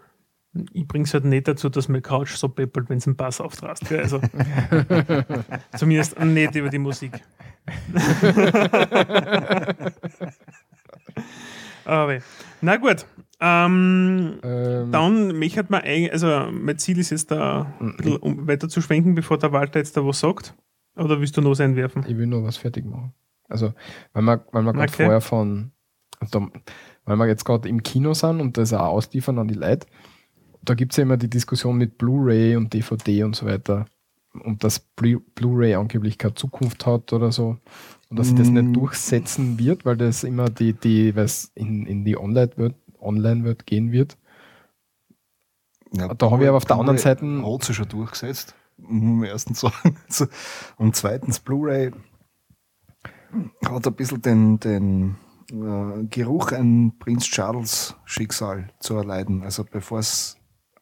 ich 0.72 0.86
bringe 0.86 1.04
es 1.04 1.14
halt 1.14 1.24
nicht 1.24 1.46
dazu, 1.46 1.68
dass 1.68 1.88
meine 1.88 2.02
Couch 2.02 2.34
so 2.34 2.48
peppelt, 2.48 2.90
wenn 2.90 2.98
es 2.98 3.06
einen 3.06 3.16
Bass 3.16 3.40
auftrast. 3.40 3.90
Also, 3.92 4.20
zumindest 5.76 6.18
nicht 6.20 6.56
über 6.56 6.70
die 6.70 6.78
Musik. 6.78 7.12
Aber, 11.84 12.18
na 12.60 12.76
gut, 12.76 13.06
ähm, 13.40 14.38
ähm, 14.42 14.92
dann 14.92 15.38
möchte 15.38 15.64
man 15.68 15.82
eigentlich, 15.82 16.12
also 16.12 16.48
mein 16.52 16.78
Ziel 16.78 16.98
ist 16.98 17.10
jetzt 17.10 17.30
da 17.30 17.72
bisschen 17.96 18.16
um 18.16 18.46
weiter 18.46 18.68
zu 18.68 18.82
schwenken, 18.82 19.14
bevor 19.14 19.38
der 19.38 19.52
Walter 19.52 19.78
jetzt 19.78 19.96
da 19.96 20.04
was 20.04 20.20
sagt. 20.20 20.54
Oder 20.96 21.20
willst 21.20 21.36
du 21.36 21.40
noch 21.40 21.50
was 21.50 21.60
einwerfen? 21.60 22.04
Ich 22.06 22.16
will 22.16 22.26
nur 22.26 22.44
was 22.44 22.56
fertig 22.56 22.84
machen. 22.84 23.14
Also, 23.50 23.74
weil 24.12 24.22
wir, 24.22 24.44
weil 24.52 24.62
wir 24.62 24.72
gerade 24.72 24.92
okay. 24.92 25.04
vorher 25.04 25.20
von, 25.20 25.72
also, 26.20 26.48
weil 27.04 27.16
wir 27.16 27.26
jetzt 27.26 27.44
gerade 27.44 27.68
im 27.68 27.82
Kino 27.82 28.14
sind 28.14 28.40
und 28.40 28.56
das 28.56 28.72
auch 28.72 28.86
ausliefern 28.86 29.38
an 29.38 29.48
die 29.48 29.54
Leute, 29.54 29.86
da 30.62 30.74
gibt 30.74 30.92
es 30.92 30.96
ja 30.96 31.02
immer 31.02 31.16
die 31.16 31.30
Diskussion 31.30 31.76
mit 31.76 31.98
Blu-ray 31.98 32.56
und 32.56 32.72
DVD 32.72 33.24
und 33.24 33.34
so 33.34 33.46
weiter. 33.46 33.86
Und 34.44 34.62
dass 34.62 34.78
Blu-ray 34.78 35.74
angeblich 35.74 36.18
keine 36.18 36.34
Zukunft 36.34 36.86
hat 36.86 37.12
oder 37.12 37.32
so. 37.32 37.56
Und 38.10 38.18
dass 38.18 38.30
mm. 38.32 38.36
das 38.36 38.48
nicht 38.48 38.66
mm. 38.66 38.72
durchsetzen 38.74 39.58
wird, 39.58 39.84
weil 39.84 39.96
das 39.96 40.22
immer 40.22 40.48
die, 40.48 40.72
die 40.72 41.16
was 41.16 41.50
in, 41.54 41.86
in 41.86 42.04
die 42.04 42.16
Online 42.16 42.50
wird, 42.56 42.74
online 43.00 43.56
gehen 43.66 43.90
wird. 43.90 44.16
Ja, 45.92 46.14
da 46.14 46.30
habe 46.30 46.44
ich 46.44 46.48
aber 46.48 46.58
auf 46.58 46.64
der 46.64 46.76
anderen 46.76 46.98
Seite. 46.98 47.26
Hat 47.26 47.64
sich 47.64 47.74
schon 47.74 47.88
durchgesetzt, 47.88 48.54
um 48.78 49.24
ersten 49.24 49.54
sagen. 49.54 49.96
Und 50.76 50.94
zweitens, 50.94 51.40
Blu-ray 51.40 51.90
hat 53.66 53.86
ein 53.86 53.94
bisschen 53.94 54.22
den, 54.22 54.60
den 54.60 55.16
äh, 55.50 56.04
Geruch 56.08 56.52
ein 56.52 56.92
Prinz 56.98 57.24
Charles 57.24 57.94
Schicksal 58.04 58.68
zu 58.80 58.94
erleiden. 58.96 59.42
Also 59.42 59.64
bevor 59.64 59.98
es 60.00 60.36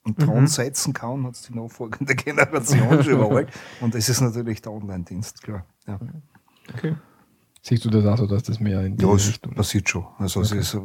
einen 0.04 0.16
Thron 0.16 0.40
mhm. 0.42 0.46
setzen 0.46 0.92
kann, 0.92 1.24
hat 1.24 1.34
es 1.34 1.42
die 1.42 1.54
nachfolgende 1.54 2.14
Generation 2.16 3.02
schon 3.02 3.12
überholt. 3.12 3.50
Und 3.80 3.94
das 3.94 4.08
ist 4.08 4.20
natürlich 4.20 4.62
der 4.62 4.72
Online-Dienst, 4.72 5.42
klar. 5.42 5.64
Ja. 5.86 5.98
Okay. 6.74 6.96
Siehst 7.62 7.84
du 7.84 7.90
das 7.90 8.06
auch 8.06 8.18
so, 8.18 8.26
dass 8.26 8.44
das 8.44 8.60
mehr 8.60 8.82
in 8.84 8.96
die 8.96 9.04
Ja, 9.04 9.12
es 9.14 9.38
passiert 9.38 9.88
schon. 9.88 10.06
Also 10.18 10.40
okay. 10.40 10.58
es 10.58 10.74
ist 10.74 10.80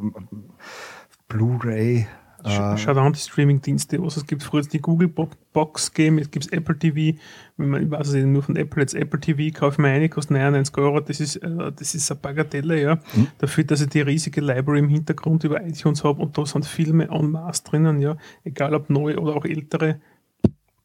Blu-ray. 1.28 2.08
Äh, 2.44 2.78
Schaut 2.78 2.98
an 2.98 3.14
die 3.14 3.20
Streaming-Dienste, 3.20 4.02
was 4.02 4.18
es 4.18 4.26
gibt. 4.26 4.44
Früher 4.44 4.62
die 4.64 4.80
Google 4.80 5.08
Box 5.08 5.94
Game, 5.94 6.18
jetzt 6.18 6.32
gibt 6.32 6.46
es 6.46 6.52
Apple 6.52 6.78
TV. 6.78 7.18
Wenn 7.58 7.70
man, 7.70 7.84
ich 7.84 7.92
weiß 7.92 8.10
es 8.10 8.26
nur 8.26 8.44
von 8.44 8.56
Apple, 8.56 8.82
jetzt 8.82 8.94
Apple 8.96 9.20
TV, 9.20 9.58
kaufe 9.58 9.76
ich 9.76 9.78
mir 9.80 9.90
eine, 9.90 10.10
kostet 10.10 10.32
99 10.32 10.78
Euro. 10.78 11.00
Das 11.00 11.20
ist, 11.20 11.38
äh, 11.38 11.72
das 11.72 11.96
ist 11.96 12.12
eine 12.12 12.20
Bagatelle, 12.20 12.82
ja. 12.82 12.96
Mhm. 13.14 13.28
Dafür, 13.38 13.64
dass 13.64 13.82
ich 13.82 13.90
die 13.90 14.02
riesige 14.02 14.42
Library 14.42 14.80
im 14.80 14.90
Hintergrund 14.90 15.44
über 15.44 15.64
iTunes 15.66 16.04
habe 16.04 16.22
und 16.22 16.38
da 16.38 16.46
sind 16.46 16.66
Filme 16.66 17.08
en 17.10 17.32
masse 17.32 17.64
drinnen, 17.64 18.02
ja. 18.02 18.18
Egal 18.44 18.74
ob 18.76 18.90
neue 18.90 19.20
oder 19.20 19.36
auch 19.36 19.46
ältere. 19.46 20.02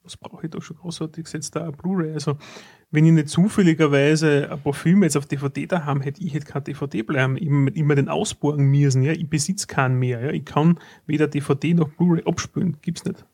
Was 0.03 0.17
brauche 0.17 0.45
ich 0.45 0.51
da 0.51 0.61
schon 0.61 0.77
großartig? 0.77 1.27
Jetzt 1.33 1.55
da 1.55 1.69
Blu-ray. 1.71 2.13
Also, 2.13 2.37
wenn 2.91 3.05
ich 3.05 3.11
nicht 3.11 3.29
zufälligerweise 3.29 4.49
ein 4.51 4.61
paar 4.61 4.73
Filme 4.73 5.05
jetzt 5.05 5.17
auf 5.17 5.27
DVD 5.27 5.67
da 5.67 5.85
haben, 5.85 6.01
hätte 6.01 6.23
ich 6.23 6.33
hätte 6.33 6.45
kein 6.45 6.63
DVD 6.63 7.03
bleiben, 7.03 7.37
immer, 7.37 7.75
immer 7.75 7.95
den 7.95 8.09
ausborgen 8.09 8.65
müssen, 8.65 9.03
ja. 9.03 9.11
Ich 9.11 9.29
besitze 9.29 9.67
keinen 9.67 9.99
mehr, 9.99 10.21
ja. 10.21 10.31
Ich 10.31 10.45
kann 10.45 10.79
weder 11.05 11.27
DVD 11.27 11.73
noch 11.73 11.89
Blu-ray 11.89 12.23
abspülen. 12.25 12.77
Gibt's 12.81 13.05
nicht. 13.05 13.25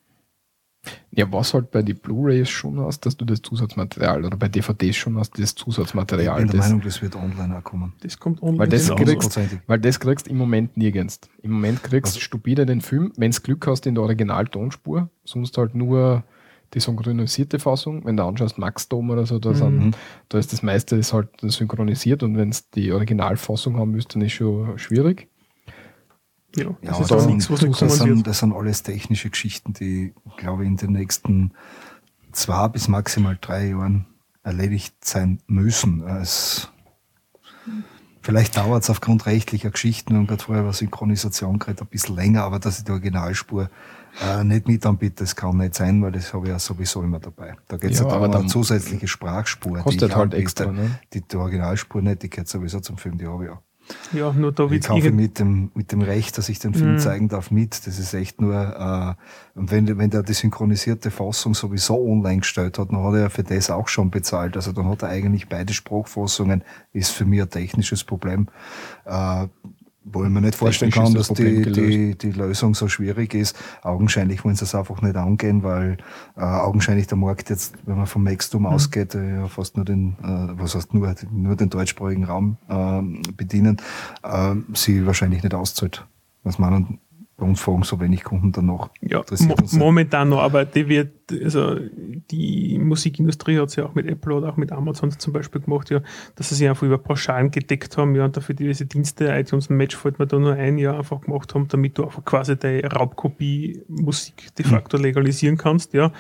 Ja, 1.12 1.32
was 1.32 1.54
halt 1.54 1.72
bei 1.72 1.82
den 1.82 1.98
Blu-rays 1.98 2.50
schon 2.50 2.80
hast, 2.80 3.06
dass 3.06 3.18
du 3.18 3.26
das 3.26 3.42
Zusatzmaterial 3.42 4.24
oder 4.26 4.38
bei 4.38 4.48
DVDs 4.48 4.96
schon 4.96 5.18
hast, 5.18 5.40
das 5.40 5.56
Zusatzmaterial. 5.56 6.42
Ich 6.42 6.52
bin 6.52 6.60
der 6.60 6.60
Meinung, 6.60 6.82
das 6.82 7.02
wird 7.02 7.16
online 7.16 7.58
auch 7.58 7.64
kommen. 7.64 7.94
Das 8.02 8.20
kommt 8.20 8.44
online. 8.44 8.60
Weil 8.60 8.68
das, 8.68 8.94
kriegst, 8.94 9.40
weil 9.68 9.80
das 9.80 10.00
kriegst 10.00 10.28
im 10.28 10.38
Moment 10.38 10.78
nirgends. 10.78 11.22
Im 11.42 11.52
Moment 11.52 11.82
kriegst 11.82 12.16
du 12.16 12.20
stupide 12.20 12.66
den 12.66 12.82
Film, 12.82 13.14
wenn 13.18 13.32
du 13.32 13.42
Glück 13.42 13.66
hast 13.66 13.88
in 13.88 13.96
der 13.96 14.04
Originaltonspur, 14.04 15.10
sonst 15.24 15.58
halt 15.58 15.74
nur 15.74 16.24
die 16.74 16.80
synchronisierte 16.80 17.60
Fassung. 17.60 18.06
Wenn 18.06 18.18
du 18.18 18.24
anschaust, 18.24 18.58
Max 18.58 18.88
Dom 18.90 19.10
oder 19.10 19.26
so, 19.26 19.40
da, 19.40 19.52
mhm. 19.52 19.56
sind, 19.56 19.98
da 20.30 20.38
ist 20.38 20.52
das 20.52 20.64
meiste 20.64 20.96
ist 20.96 21.14
halt 21.14 21.30
synchronisiert 21.42 22.24
und 22.24 22.38
wenn 22.38 22.50
es 22.50 22.70
die 22.70 22.92
Originalfassung 22.92 23.78
haben 23.78 23.92
müsst, 23.92 24.16
dann 24.16 24.22
ist 24.22 24.34
schon 24.34 24.78
schwierig. 24.78 25.28
Ja, 26.56 26.76
das, 26.82 26.98
ja, 26.98 27.02
ist 27.02 27.12
das, 27.12 27.26
nichts, 27.26 27.50
was 27.50 27.60
das, 27.60 27.98
sind, 27.98 28.26
das 28.28 28.40
sind 28.40 28.54
alles 28.54 28.84
technische 28.84 29.30
Geschichten, 29.30 29.74
die, 29.74 30.14
glaube 30.38 30.64
ich, 30.64 30.70
in 30.70 30.78
den 30.78 30.94
nächsten 30.94 31.52
zwei 32.32 32.70
bis 32.70 32.88
maximal 32.88 33.38
drei 33.40 33.70
Jahren 33.70 34.06
erledigt 34.44 35.04
sein 35.04 35.40
müssen. 35.48 36.08
Es 36.08 36.70
Vielleicht 38.26 38.58
dauert 38.58 38.82
es 38.82 38.90
aufgrund 38.90 39.28
rechtlicher 39.28 39.70
Geschichten, 39.70 40.16
haben 40.16 40.26
gerade 40.26 40.44
vorher 40.44 40.64
über 40.64 40.74
Synchronisation 40.74 41.60
geredet, 41.60 41.84
ein 41.84 41.88
bisschen 41.90 42.16
länger, 42.16 42.44
aber 42.44 42.58
dass 42.58 42.80
ich 42.80 42.84
die 42.84 42.92
Originalspur 42.92 43.70
äh, 44.20 44.44
nicht 44.44 44.68
mit 44.68 44.86
anbiete, 44.86 45.24
das 45.24 45.36
kann 45.36 45.58
nicht 45.58 45.76
sein, 45.76 46.02
weil 46.02 46.12
das 46.12 46.34
habe 46.34 46.46
ich 46.48 46.52
ja 46.52 46.60
sowieso 46.60 47.04
immer 47.04 47.20
dabei. 47.20 47.56
Da 47.68 47.78
geht 47.78 47.92
es 47.92 48.00
Ja, 48.00 48.08
ja, 48.08 48.28
dann 48.28 48.34
eine 48.34 48.48
zusätzliche 48.48 49.08
Sprachspur. 49.08 49.80
kostet 49.80 50.10
ich 50.10 50.16
halt 50.16 50.34
anbiete. 50.34 50.42
extra, 50.42 50.72
ne? 50.72 51.00
Die, 51.14 51.22
die 51.22 51.36
Originalspur 51.36 52.02
nicht, 52.02 52.24
die 52.24 52.30
gehört 52.30 52.48
sowieso 52.48 52.80
zum 52.80 52.98
Film, 52.98 53.18
die 53.18 53.28
habe 53.28 53.44
ich 53.46 53.50
ja. 53.52 53.62
Ja, 54.14 54.32
nur 54.34 54.52
da 54.52 54.64
Ich 54.64 54.72
wird 54.72 54.86
kaufe 54.86 55.06
irgend... 55.06 55.16
mit 55.22 55.38
dem, 55.38 55.70
mit 55.76 55.92
dem 55.92 56.02
Recht, 56.02 56.40
dass 56.40 56.50
ich 56.50 56.58
den 56.58 56.74
Film 56.74 56.94
Mhm. 56.94 56.98
zeigen 56.98 57.28
darf, 57.30 57.52
mit. 57.52 57.86
Das 57.86 58.00
ist 58.00 58.16
echt 58.16 58.42
nur, 58.42 58.56
äh, 58.56 59.60
und 59.60 59.70
wenn, 59.70 60.00
wenn 60.00 60.10
der 60.10 60.24
die 60.24 60.34
synchronisierte 60.34 61.12
Fassung 61.12 61.54
sowieso 61.54 62.04
online 62.04 62.40
gestellt 62.40 62.80
hat, 62.80 62.90
dann 62.92 63.04
hat 63.04 63.14
er 63.14 63.20
ja 63.20 63.30
für 63.30 63.44
das 63.44 63.70
auch 63.70 63.88
schon 63.88 64.10
bezahlt. 64.10 64.56
Also 64.56 64.72
dann 64.72 64.88
hat 64.88 65.04
er 65.04 65.10
eigentlich 65.10 65.50
beide 65.50 65.72
Sprachfassungen, 65.72 66.64
ist 66.94 67.12
für 67.12 67.26
mich 67.26 67.42
ein 67.44 67.50
technisches 67.52 68.04
Problem. 68.04 68.48
Äh, 69.06 69.48
wo 70.06 70.24
ich 70.24 70.30
mir 70.30 70.42
nicht 70.42 70.56
vorstellen 70.56 70.92
kann, 70.92 71.14
dass 71.14 71.30
das 71.30 71.38
die, 71.38 71.64
die, 71.72 72.16
die 72.16 72.32
Lösung 72.32 72.76
so 72.76 72.88
schwierig 72.88 73.34
ist. 73.34 73.58
Augenscheinlich 73.82 74.46
wollen 74.46 74.56
sie 74.56 74.66
es 74.66 74.76
einfach 74.76 75.02
nicht 75.02 75.16
angehen, 75.16 75.64
weil 75.64 75.98
äh, 76.38 76.42
augenscheinlich 76.42 77.08
der 77.08 77.18
Markt 77.18 77.50
jetzt, 77.50 77.74
wenn 77.86 77.98
man 77.98 78.06
vom 78.06 78.24
Maxdom 78.24 78.62
Mhm. 78.62 78.68
ausgeht, 78.68 79.16
äh, 79.16 79.38
ja 79.38 79.48
fast 79.48 79.76
nur 79.76 79.86
den, 79.86 80.16
äh, 80.24 80.60
was 80.60 80.76
heißt 80.76 80.94
nur, 80.94 81.14
nur 81.32 81.56
den 81.56 81.70
deutschsprachigen 81.70 82.24
Raum 82.24 82.58
ähm, 82.70 83.22
bedienen, 83.36 83.78
äh, 84.24 84.56
sie 84.74 85.06
wahrscheinlich 85.08 85.42
nicht 85.44 85.56
auszahlt. 85.56 86.06
Was 86.44 86.60
meinen, 86.60 87.00
bei 87.38 87.46
uns 87.46 87.60
fragen 87.60 87.84
so 87.84 88.00
wenig 88.00 88.24
Kunden 88.24 88.54
danach. 88.54 88.90
Ja, 89.02 89.20
Interessiert 89.20 89.74
mo 89.74 89.80
momentan 89.80 90.30
noch, 90.30 90.40
aber 90.40 90.64
die 90.64 90.88
wird, 90.88 91.12
also 91.44 91.78
die 92.32 92.80
Musikindustrie 92.80 93.60
hat 93.60 93.70
es 93.70 93.76
ja 93.76 93.86
auch 93.86 93.94
mit 93.94 94.08
Apple 94.08 94.36
oder 94.36 94.50
auch 94.50 94.58
mit 94.58 94.72
Amazon 94.72 95.12
zum 95.12 95.34
Beispiel 95.34 95.60
gemacht, 95.60 95.90
ja, 95.90 96.02
dass 96.36 96.50
sie 96.50 96.56
sich 96.56 96.70
einfach 96.70 96.84
über 96.84 96.98
Pauschalen 96.98 97.52
gedeckt 97.52 97.98
haben, 97.98 98.16
ja, 98.16 98.24
und 98.24 98.38
dafür 98.38 98.56
diese 98.56 98.86
Dienste, 98.86 99.28
iTunes 99.38 99.68
und 99.68 99.76
Match 99.76 99.98
fällt 99.98 100.18
mir 100.18 100.28
da 100.28 100.40
nur 100.40 100.54
ein 100.54 100.78
Jahr 100.78 100.98
einfach 100.98 101.22
gemacht 101.22 101.54
haben, 101.54 101.68
damit 101.68 101.98
du 101.98 102.06
einfach 102.06 102.24
quasi 102.24 102.56
deine 102.58 102.90
Raubkopie 102.90 103.82
Musik 103.90 104.56
de 104.56 104.66
facto 104.66 104.96
legalisieren 104.96 105.58
kannst, 105.58 105.94
ja. 105.94 106.14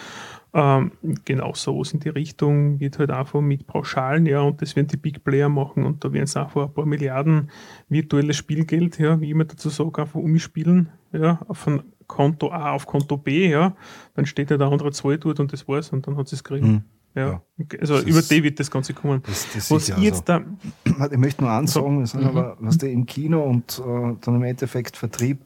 Ähm, 0.57 0.93
genau 1.25 1.53
so 1.53 1.83
in 1.91 1.99
die 1.99 2.07
Richtung 2.07 2.79
wird 2.79 2.97
halt 2.97 3.11
einfach 3.11 3.41
mit 3.41 3.67
Pauschalen, 3.67 4.25
ja, 4.25 4.39
und 4.39 4.61
das 4.61 4.73
werden 4.77 4.87
die 4.87 4.95
Big 4.95 5.21
Player 5.25 5.49
machen 5.49 5.83
und 5.83 6.01
da 6.05 6.13
werden 6.13 6.23
es 6.23 6.37
einfach 6.37 6.67
ein 6.67 6.73
paar 6.73 6.85
Milliarden 6.85 7.49
virtuelles 7.89 8.37
Spielgeld, 8.37 8.97
ja, 8.97 9.19
wie 9.19 9.25
ich 9.25 9.31
immer 9.31 9.43
dazu 9.43 9.67
sage, 9.67 10.01
einfach 10.01 10.15
umspielen, 10.19 10.89
ja, 11.11 11.41
von 11.51 11.83
Konto 12.07 12.51
A 12.51 12.71
auf 12.71 12.85
Konto 12.85 13.17
B, 13.17 13.49
ja, 13.49 13.75
dann 14.13 14.25
steht 14.25 14.49
ja 14.49 14.55
der 14.57 14.67
andere 14.67 14.93
Zahl 14.93 15.17
dort 15.17 15.41
und 15.41 15.51
das 15.51 15.67
war's 15.67 15.89
und 15.89 16.07
dann 16.07 16.15
hat 16.15 16.29
sie 16.29 16.37
es 16.37 16.43
gekriegt. 16.45 16.65
Hm. 16.65 16.83
Ja. 17.15 17.41
Also 17.79 17.95
Das 17.95 18.03
über 18.03 18.19
ist- 18.19 18.31
die 18.31 18.43
wird 18.43 18.59
das 18.59 18.69
Ganze 18.71 18.93
kommen. 18.93 19.21
Das, 19.25 19.47
das 19.53 19.71
Was 19.71 19.89
ich 19.89 19.97
jetzt 19.97 20.29
also. 20.29 20.45
da, 20.85 21.05
Ich 21.11 21.17
möchte 21.17 21.43
nur 21.43 21.51
eins 21.51 21.71
So. 21.73 21.81
sagen, 21.81 21.99
wir 21.99 22.07
sind 22.07 22.21
Mhm. 22.23 22.27
aber, 22.27 22.57
was 22.59 22.77
der 22.77 22.91
im 22.91 23.05
Kino 23.05 23.41
und 23.43 23.79
äh, 23.85 24.15
dann 24.21 24.35
im 24.35 24.43
Endeffekt 24.43 24.97
Vertrieb 24.97 25.39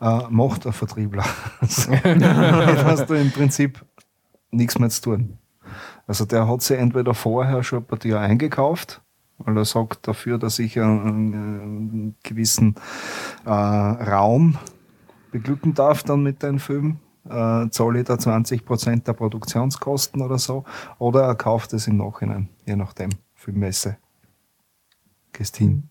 äh, 0.00 0.20
macht 0.30 0.64
ein 0.66 0.72
Vertriebler. 0.72 1.24
Also, 1.60 1.90
Damit 2.04 2.84
hast 2.84 3.10
du 3.10 3.14
im 3.14 3.30
Prinzip 3.32 3.84
nichts 4.50 4.78
mehr 4.78 4.90
zu 4.90 5.02
tun. 5.02 5.38
Also 6.06 6.24
der 6.24 6.48
hat 6.48 6.62
sich 6.62 6.78
entweder 6.78 7.14
vorher 7.14 7.62
schon 7.62 7.84
bei 7.84 7.96
dir 7.96 8.20
eingekauft, 8.20 9.02
weil 9.38 9.56
er 9.56 9.64
sagt 9.64 10.08
dafür, 10.08 10.38
dass 10.38 10.58
ich 10.58 10.78
einen, 10.80 11.34
einen 11.34 12.14
gewissen 12.22 12.74
äh, 13.44 13.50
Raum 13.50 14.58
beglücken 15.30 15.74
darf 15.74 16.02
dann 16.02 16.22
mit 16.22 16.42
deinem 16.42 16.58
Film, 16.58 16.98
äh, 17.28 17.68
zahle 17.70 18.00
ich 18.00 18.06
da 18.06 18.14
20% 18.14 19.04
der 19.04 19.12
Produktionskosten 19.12 20.22
oder 20.22 20.38
so, 20.38 20.64
oder 20.98 21.24
er 21.24 21.34
kauft 21.34 21.72
es 21.74 21.86
im 21.86 21.98
Nachhinein, 21.98 22.48
je 22.66 22.76
nachdem, 22.76 23.10
Filmmesse. 23.34 23.98
Gehst 25.32 25.58
hin, 25.58 25.90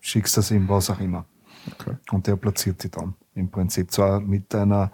schickst 0.00 0.36
das 0.36 0.50
ihm, 0.50 0.68
was 0.68 0.90
auch 0.90 1.00
immer. 1.00 1.24
Okay. 1.72 1.96
Und 2.12 2.26
der 2.26 2.36
platziert 2.36 2.84
die 2.84 2.90
dann 2.90 3.14
im 3.34 3.50
Prinzip 3.50 3.90
zwar 3.90 4.20
mit 4.20 4.52
deiner, 4.54 4.92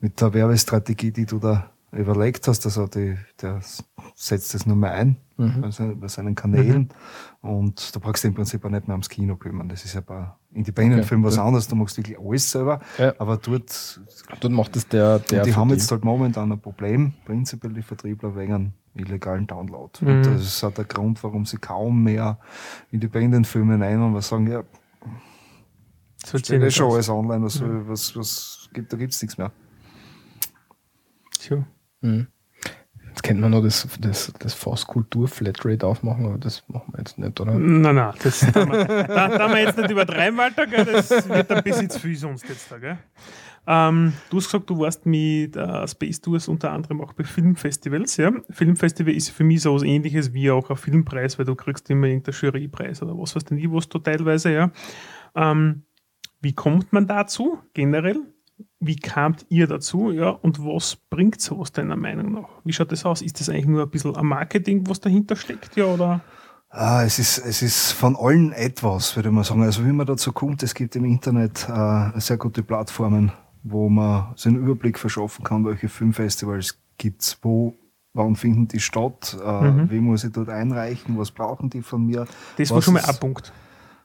mit 0.00 0.20
der 0.20 0.32
Werbestrategie, 0.32 1.10
die 1.10 1.26
du 1.26 1.38
da 1.38 1.70
überlegt 1.96 2.46
hast, 2.48 2.64
also 2.66 2.86
die, 2.86 3.16
der 3.40 3.60
setzt 4.14 4.54
das 4.54 4.66
nur 4.66 4.76
mal 4.76 4.90
ein 4.92 5.16
Mhm. 5.38 5.60
bei, 5.60 5.70
se- 5.70 5.94
bei 5.96 6.08
seinen 6.08 6.34
Kanälen 6.34 6.88
und 7.42 7.94
da 7.94 8.00
brauchst 8.00 8.24
du 8.24 8.28
im 8.28 8.34
Prinzip 8.34 8.64
auch 8.64 8.70
nicht 8.70 8.88
mehr 8.88 8.94
ums 8.94 9.10
Kino 9.10 9.36
kümmern. 9.36 9.68
Das 9.68 9.84
ist 9.84 9.92
ja 9.94 10.00
bei 10.00 10.28
Independent-Film 10.54 11.22
was 11.24 11.36
Ja. 11.36 11.44
anderes, 11.44 11.68
du 11.68 11.76
machst 11.76 11.98
wirklich 11.98 12.18
alles 12.18 12.50
selber, 12.50 12.80
Ja. 12.96 13.12
aber 13.18 13.36
dort, 13.36 14.00
Dann 14.40 14.52
macht 14.54 14.74
es 14.76 14.88
der, 14.88 15.18
der 15.18 15.40
und 15.42 15.46
die 15.46 15.54
haben 15.54 15.68
jetzt 15.70 15.90
halt 15.90 16.04
momentan 16.06 16.50
ein 16.52 16.58
Problem, 16.60 17.12
prinzipiell 17.26 17.74
die 17.74 17.82
Vertriebler 17.82 18.34
wegen 18.34 18.72
illegalen 18.94 19.46
Download. 19.46 19.92
Mhm. 20.00 20.08
Und 20.08 20.22
das 20.26 20.40
ist 20.40 20.64
auch 20.64 20.72
der 20.72 20.86
Grund, 20.86 21.22
warum 21.22 21.44
sie 21.44 21.58
kaum 21.58 22.02
mehr 22.02 22.38
Independent-Filme 22.90 23.76
nehmen, 23.76 24.14
weil 24.14 24.22
sie 24.22 24.28
sagen, 24.28 24.46
ja, 24.50 24.62
das 26.22 26.32
wird 26.32 26.46
steht 26.46 26.62
eh 26.62 26.70
schon 26.70 26.90
alles 26.92 27.10
online, 27.10 27.44
was, 27.44 27.60
Mhm. 27.60 27.88
was, 27.88 28.16
was 28.16 28.70
gibt, 28.72 28.90
da 28.90 28.96
gibt's 28.96 29.20
nichts 29.20 29.36
mehr. 29.36 29.52
Tja. 31.38 31.62
Mhm. 32.06 32.26
Jetzt 33.08 33.22
kennt 33.22 33.40
man 33.40 33.50
noch 33.50 33.62
das, 33.62 33.88
das, 33.98 34.30
das 34.38 34.52
Fast 34.52 34.86
Kultur 34.86 35.26
Flatrate 35.26 35.86
aufmachen, 35.86 36.26
aber 36.26 36.36
das 36.36 36.62
machen 36.68 36.92
wir 36.92 36.98
jetzt 36.98 37.16
nicht, 37.16 37.40
oder? 37.40 37.54
Nein, 37.54 37.94
nein, 37.94 38.14
das 38.22 38.40
da 38.52 38.64
da, 39.28 39.48
wir 39.48 39.62
jetzt 39.62 39.78
nicht 39.78 39.90
übertreiben, 39.90 40.38
Walter, 40.38 40.66
gell, 40.66 40.84
das 40.84 41.26
wird 41.26 41.50
ein 41.50 41.62
bisschen 41.62 41.88
zu 41.88 41.98
viel 41.98 42.16
sonst 42.16 42.46
jetzt 42.46 42.70
da, 42.70 42.76
gell? 42.76 42.98
Ähm, 43.66 44.12
du 44.28 44.36
hast 44.36 44.44
gesagt, 44.44 44.68
du 44.68 44.78
warst 44.78 45.06
mit 45.06 45.56
äh, 45.56 45.88
Space 45.88 46.20
Tours 46.20 46.46
unter 46.46 46.72
anderem 46.72 47.00
auch 47.00 47.14
bei 47.14 47.24
Filmfestivals, 47.24 48.18
ja? 48.18 48.32
Filmfestival 48.50 49.14
ist 49.14 49.30
für 49.30 49.44
mich 49.44 49.62
so 49.62 49.74
was 49.74 49.82
ähnliches 49.82 50.34
wie 50.34 50.50
auch 50.50 50.68
ein 50.68 50.76
Filmpreis, 50.76 51.38
weil 51.38 51.46
du 51.46 51.54
kriegst 51.54 51.88
immer 51.88 52.08
irgendeinen 52.08 52.36
Jurypreis 52.38 53.02
oder 53.02 53.16
was 53.18 53.34
weiß 53.34 53.44
ich, 53.50 53.72
was 53.72 53.88
du 53.88 53.98
teilweise, 53.98 54.52
ja. 54.52 54.70
Ähm, 55.34 55.84
wie 56.42 56.52
kommt 56.52 56.92
man 56.92 57.06
dazu 57.06 57.58
generell? 57.72 58.18
Wie 58.80 58.96
kamt 58.96 59.44
ihr 59.48 59.66
dazu? 59.66 60.10
Ja, 60.10 60.30
und 60.30 60.58
was 60.64 60.96
bringt 60.96 61.40
sowas 61.40 61.72
deiner 61.72 61.96
Meinung 61.96 62.32
nach? 62.32 62.48
Wie 62.64 62.72
schaut 62.72 62.92
das 62.92 63.04
aus? 63.04 63.20
Ist 63.22 63.40
das 63.40 63.48
eigentlich 63.48 63.66
nur 63.66 63.82
ein 63.82 63.90
bisschen 63.90 64.16
ein 64.16 64.26
Marketing, 64.26 64.86
was 64.88 65.00
dahinter 65.00 65.36
steckt, 65.36 65.76
ja, 65.76 65.84
oder? 65.86 66.20
Ah, 66.68 67.02
es 67.04 67.18
ist, 67.18 67.38
es 67.38 67.62
ist 67.62 67.92
von 67.92 68.16
allen 68.16 68.52
etwas, 68.52 69.14
würde 69.16 69.30
man 69.30 69.44
sagen. 69.44 69.62
Also 69.62 69.84
wie 69.84 69.92
man 69.92 70.06
dazu 70.06 70.32
kommt, 70.32 70.62
es 70.62 70.74
gibt 70.74 70.94
im 70.96 71.04
Internet 71.04 71.66
äh, 71.68 72.18
sehr 72.20 72.36
gute 72.36 72.62
Plattformen, 72.62 73.32
wo 73.62 73.88
man 73.88 74.34
sich 74.36 74.46
einen 74.52 74.62
Überblick 74.62 74.98
verschaffen 74.98 75.44
kann, 75.44 75.64
welche 75.64 75.88
Filmfestivals 75.88 76.78
gibt's, 76.98 77.38
wo, 77.42 77.74
wann 78.14 78.36
finden 78.36 78.68
die 78.68 78.80
statt, 78.80 79.36
äh, 79.42 79.70
Mhm. 79.70 79.90
wie 79.90 80.00
muss 80.00 80.24
ich 80.24 80.32
dort 80.32 80.48
einreichen, 80.48 81.16
was 81.18 81.30
brauchen 81.30 81.70
die 81.70 81.82
von 81.82 82.04
mir, 82.04 82.26
Das 82.58 82.70
war 82.70 82.82
schon 82.82 82.94
mal 82.94 83.04
ein 83.04 83.16
Punkt. 83.16 83.52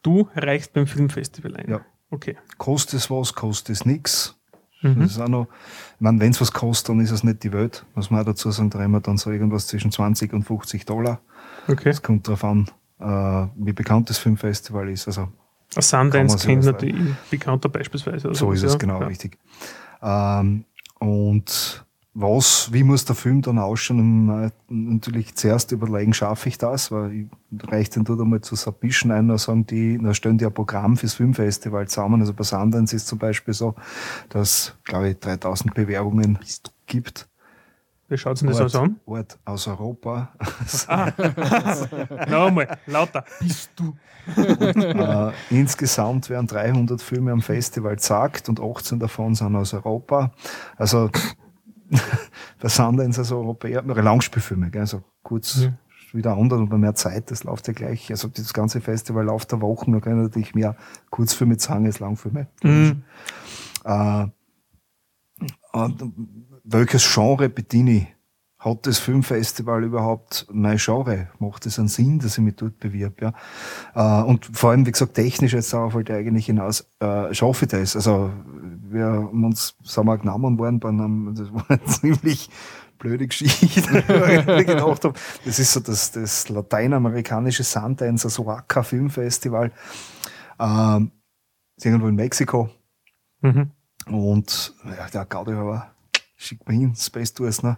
Du 0.04 0.28
reichst 0.36 0.74
beim 0.74 0.88
Filmfestival 0.88 1.56
ein. 1.58 1.70
Ja. 1.70 1.82
Okay. 2.10 2.36
kostet 2.58 3.00
es 3.00 3.10
was, 3.10 3.34
kostet 3.36 3.76
es 3.76 3.86
nichts. 3.86 4.38
Mhm. 4.82 5.02
Das 5.02 5.12
ist 5.12 5.20
auch 5.20 5.28
noch, 5.28 5.48
wenn 6.00 6.22
es 6.22 6.42
was 6.42 6.52
kostet, 6.52 6.90
dann 6.90 7.00
ist 7.00 7.12
es 7.12 7.24
nicht 7.24 7.44
die 7.44 7.52
Welt. 7.54 7.86
Muss 7.96 8.10
man 8.10 8.22
auch 8.22 8.26
dazu 8.26 8.52
sagen, 8.52 8.70
da 8.70 8.80
reden 8.80 8.92
wir 8.92 9.02
dann 9.02 9.18
so 9.18 9.32
irgendwas 9.32 9.68
zwischen 9.68 9.92
20 9.92 10.34
und 10.34 10.44
50 10.44 10.86
Dollar. 10.86 11.22
Okay. 11.68 11.90
Es 11.90 12.02
kommt 12.02 12.28
darauf 12.28 12.44
an, 12.44 12.68
äh, 13.00 13.48
wie 13.56 13.74
bekannt 13.74 14.10
das 14.10 14.18
Filmfestival 14.18 14.90
ist. 14.90 15.08
Also 15.08 15.30
Kann 15.74 15.84
Sundance 15.84 16.46
kennt 16.46 16.66
natürlich 16.66 16.96
bekannter 17.30 17.70
beispielsweise. 17.70 18.34
So 18.34 18.52
ist 18.52 18.64
es 18.64 18.74
ja. 18.74 18.78
genau 18.78 19.02
Ja. 19.02 19.08
richtig. 19.08 19.38
Ähm, 20.02 20.66
und 21.00 21.86
was, 22.14 22.74
wie 22.74 22.84
muss 22.84 23.06
der 23.06 23.16
Film 23.16 23.42
dann 23.42 23.58
ausschauen? 23.58 24.30
Und, 24.30 24.46
äh, 24.46 24.52
natürlich 24.68 25.36
zuerst 25.36 25.72
überlegen, 25.72 26.14
schaffe 26.14 26.50
ich 26.50 26.58
das, 26.58 26.92
weil 26.92 27.12
ich 27.14 27.28
reicht 27.72 27.96
dann 27.96 28.04
dort 28.04 28.20
einmal 28.20 28.42
zu 28.42 28.56
Submission 28.56 29.12
ein, 29.12 29.30
da 29.30 29.38
sagen 29.38 29.66
die, 29.66 29.98
da 29.98 30.14
stellen 30.14 30.38
die 30.38 30.46
ein 30.46 30.54
Programm 30.54 30.98
fürs 30.98 31.14
Filmfestival 31.14 31.88
zusammen. 31.88 32.20
Also 32.20 32.34
bei 32.34 32.44
Sundance 32.44 32.96
ist 32.96 33.08
zum 33.08 33.18
Beispiel 33.18 33.54
so, 33.54 33.76
dass, 34.30 34.76
glaube 34.84 35.10
ich, 35.10 35.20
3000 35.20 35.74
Bewerbungen 35.74 36.38
gibt. 36.86 37.30
Wie 38.10 38.18
schaut 38.18 38.38
sich 38.38 38.50
das 38.50 38.60
alles 38.60 38.76
an? 38.76 39.00
Ort 39.06 39.40
aus 39.46 39.68
Europa. 39.68 40.34
Ah. 40.88 41.12
Nochmal, 42.30 42.78
lauter. 42.86 43.24
Bist 43.40 43.72
du. 43.78 43.96
äh, 44.38 45.32
insgesamt 45.50 46.30
werden 46.30 46.48
300 46.48 47.02
Filme 47.02 47.32
am 47.32 47.42
Festival 47.42 47.96
gezeigt 47.96 48.50
und 48.50 48.60
18 48.60 49.00
davon 49.00 49.34
sind 49.34 49.56
aus 49.56 49.74
Europa. 49.74 50.32
Also 50.78 51.10
bei 52.62 52.70
Sundance 52.70 53.22
also 53.22 53.38
Europäer, 53.38 53.82
Langspielfilme, 53.84 54.70
gell, 54.70 54.82
also 54.82 55.04
kurz 55.24 55.64
Ja. 55.64 55.74
wieder 56.14 56.36
anders 56.38 56.60
und 56.60 56.70
bei 56.70 56.78
mehr 56.78 56.96
Zeit, 56.96 57.32
das 57.32 57.44
läuft 57.44 57.68
ja 57.68 57.74
gleich. 57.74 58.10
Also 58.12 58.28
das 58.28 58.54
ganze 58.54 58.82
Festival 58.82 59.26
läuft 59.26 59.52
der 59.52 59.62
Wochen, 59.62 59.92
da 59.94 60.00
können 60.00 60.24
natürlich 60.24 60.56
mehr 60.56 60.76
Kurzfilme 61.10 61.58
zeigen 61.58 61.86
als 61.86 62.00
Langfilme. 62.00 62.48
Mhm. 62.64 63.04
Äh, 63.84 64.28
welches 66.64 67.14
Genre 67.14 67.50
bediene 67.50 67.92
ich? 67.92 68.08
Hat 68.60 68.86
das 68.86 69.00
Filmfestival 69.00 69.84
überhaupt 69.84 70.46
mein 70.52 70.78
Genre? 70.78 71.30
Macht 71.40 71.66
es 71.66 71.80
einen 71.80 71.88
Sinn, 71.88 72.20
dass 72.20 72.38
ich 72.38 72.44
mich 72.44 72.58
dort 72.58 72.78
bewirb? 72.80 73.20
Ja? 73.20 73.34
Äh, 73.96 74.24
und 74.24 74.56
vor 74.56 74.70
allem, 74.70 74.86
wie 74.86 74.92
gesagt, 74.92 75.16
technisch 75.16 75.54
jetzt 75.54 75.74
wollte 75.74 76.14
ich 76.14 76.20
eigentlich 76.20 76.46
hinaus, 76.46 76.86
äh, 77.00 77.34
schaffe 77.34 77.66
ich 77.66 77.72
das? 77.72 77.96
Also 77.96 78.32
wir 78.92 79.06
haben 79.06 79.44
uns, 79.44 79.76
sagen 79.84 80.08
wir, 80.08 80.18
genommen 80.18 80.58
worden 80.58 80.80
bei 80.80 80.90
einem, 80.90 81.34
das 81.36 81.54
war 81.54 81.66
ein 81.70 81.82
ziemlich 81.86 82.50
blöde 82.98 83.28
Geschichte. 83.28 83.80
ich 84.60 84.68
gedacht 84.68 85.04
habe, 85.04 85.14
das 85.46 85.60
ist 85.60 85.74
so 85.74 85.80
das, 85.80 86.12
das 86.12 86.50
lateinamerikanische 86.50 87.64
Sundance, 87.64 88.28
das 88.28 88.40
Oaxaca 88.40 88.84
Filmfestival. 88.84 89.72
Ähm, 90.60 91.12
irgendwo 91.84 92.08
in 92.08 92.16
Mexiko. 92.16 92.70
Mhm. 93.42 93.72
Und 94.08 94.74
ja, 94.86 95.08
der 95.10 95.26
Gaudi 95.26 95.56
war, 95.56 95.96
schickt 96.36 96.68
mir 96.68 96.76
hin, 96.76 96.96
Space 96.96 97.34
Tours, 97.34 97.64
ne? 97.64 97.78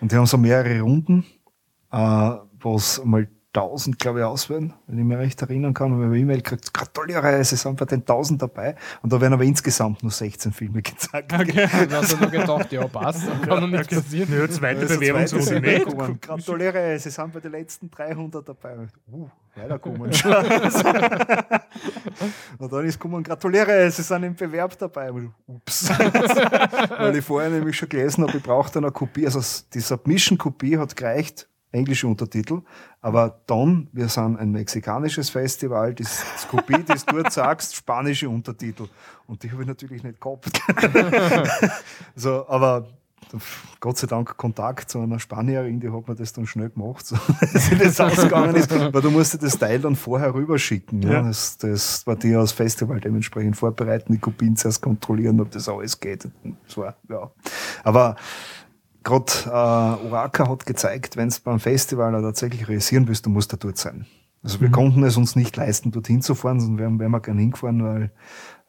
Und 0.00 0.12
die 0.12 0.16
haben 0.16 0.26
so 0.26 0.38
mehrere 0.38 0.80
Runden, 0.80 1.24
äh, 1.90 2.32
wo 2.60 2.76
es 2.76 3.02
mal 3.04 3.28
1000, 3.52 3.98
glaube 3.98 4.20
ich, 4.20 4.24
auswählen, 4.24 4.72
wenn 4.86 4.98
ich 4.98 5.04
mich 5.04 5.18
recht 5.18 5.42
erinnern 5.42 5.74
kann. 5.74 5.92
Und 5.92 5.98
wir 5.98 6.04
haben 6.04 6.12
eine 6.12 6.20
E-Mail 6.20 6.36
gekriegt, 6.36 6.72
gratuliere, 6.72 7.32
es 7.32 7.50
sind 7.50 7.76
bei 7.76 7.84
den 7.84 8.00
1000 8.00 8.42
dabei. 8.42 8.76
Und 9.02 9.12
da 9.12 9.20
werden 9.20 9.34
aber 9.34 9.42
insgesamt 9.42 10.04
nur 10.04 10.12
16 10.12 10.52
Filme 10.52 10.82
gezeigt. 10.82 11.32
Okay. 11.32 11.68
Da 11.90 12.02
hast 12.02 12.12
du 12.12 12.18
nur 12.18 12.30
gedacht, 12.30 12.70
ja, 12.70 12.86
passt, 12.86 13.26
dann 13.26 13.42
kann 13.42 13.60
noch 13.60 13.68
nichts 13.68 13.88
passieren. 13.88 14.32
Ja, 14.32 14.48
zweite 14.48 14.82
Also 14.82 14.98
Bewerbungsrunde 14.98 15.60
nicht. 15.60 16.20
Gratuliere, 16.20 16.98
sie 16.98 17.10
sind 17.10 17.32
bei 17.32 17.40
den 17.40 17.52
letzten 17.52 17.90
300 17.90 18.48
dabei. 18.48 18.76
Uh, 19.10 19.28
weiterkommen. 19.56 20.02
Und 22.58 22.72
dann 22.72 22.84
ist 22.84 23.00
gekommen, 23.00 23.22
gratuliere, 23.22 23.90
sie 23.90 24.02
sind 24.02 24.22
im 24.22 24.34
Bewerb 24.34 24.78
dabei. 24.78 25.10
Ups. 25.46 25.90
Weil 25.90 27.16
ich 27.16 27.24
vorher 27.24 27.50
nämlich 27.50 27.76
schon 27.76 27.88
gelesen 27.88 28.26
habe, 28.26 28.36
ich 28.36 28.42
brauche 28.42 28.70
dann 28.72 28.84
eine 28.84 28.92
Kopie. 28.92 29.26
Also 29.26 29.40
die 29.72 29.80
Submission-Kopie 29.80 30.78
hat 30.78 30.96
gereicht, 30.96 31.48
englische 31.72 32.06
Untertitel. 32.06 32.62
Aber 33.00 33.40
dann, 33.46 33.88
wir 33.92 34.08
sind 34.08 34.36
ein 34.36 34.50
mexikanisches 34.50 35.30
Festival, 35.30 35.94
das, 35.94 36.24
das 36.34 36.48
Kopie, 36.48 36.82
das 36.86 37.04
du 37.06 37.16
dort 37.16 37.32
sagst, 37.32 37.74
spanische 37.74 38.28
Untertitel. 38.28 38.88
Und 39.26 39.42
die 39.42 39.50
habe 39.50 39.62
ich 39.62 39.68
natürlich 39.68 40.02
nicht 40.02 40.20
gehabt. 40.20 40.50
so, 42.16 42.48
aber 42.48 42.86
Gott 43.78 43.98
sei 43.98 44.06
Dank 44.06 44.36
Kontakt 44.36 44.90
zu 44.90 45.00
einer 45.00 45.18
Spanierin, 45.18 45.78
die 45.78 45.90
hat 45.90 46.08
mir 46.08 46.14
das 46.14 46.32
dann 46.32 46.46
schnell 46.46 46.70
gemacht, 46.70 47.06
so, 47.06 47.16
dass 47.40 47.70
das 47.70 48.00
ausgegangen 48.00 48.56
ist, 48.56 48.70
weil 48.70 49.02
du 49.02 49.10
musst 49.10 49.34
dir 49.34 49.38
das 49.38 49.58
Teil 49.58 49.78
dann 49.78 49.94
vorher 49.94 50.34
rüberschicken. 50.34 51.02
Ja. 51.02 51.12
Ja. 51.12 51.22
Das, 51.22 51.56
das 51.58 52.06
war 52.06 52.16
die 52.16 52.34
aus 52.34 52.52
Festival 52.52 53.00
dementsprechend 53.00 53.56
vorbereiten, 53.56 54.12
die 54.12 54.18
Kopien 54.18 54.56
zuerst 54.56 54.82
kontrollieren, 54.82 55.40
ob 55.40 55.50
das 55.50 55.68
alles 55.68 56.00
geht. 56.00 56.28
Und 56.42 56.56
war, 56.76 56.96
ja. 57.08 57.30
Aber 57.84 58.16
gerade 59.02 59.32
äh, 59.46 60.06
Oraka 60.06 60.48
hat 60.48 60.66
gezeigt, 60.66 61.16
wenn 61.16 61.28
es 61.28 61.40
beim 61.40 61.60
Festival 61.60 62.12
tatsächlich 62.22 62.68
realisieren 62.68 63.08
willst, 63.08 63.26
du 63.26 63.30
musst 63.30 63.52
da 63.52 63.56
dort 63.56 63.78
sein. 63.78 64.06
Also 64.42 64.60
wir 64.60 64.70
konnten 64.70 65.02
es 65.04 65.16
uns 65.16 65.36
nicht 65.36 65.56
leisten, 65.56 65.90
dorthin 65.90 66.22
zu 66.22 66.34
fahren, 66.34 66.60
sonst 66.60 66.78
wären, 66.78 66.98
wären 66.98 67.10
wir 67.10 67.20
gerne 67.20 67.40
hingefahren, 67.40 67.84
weil 67.84 68.02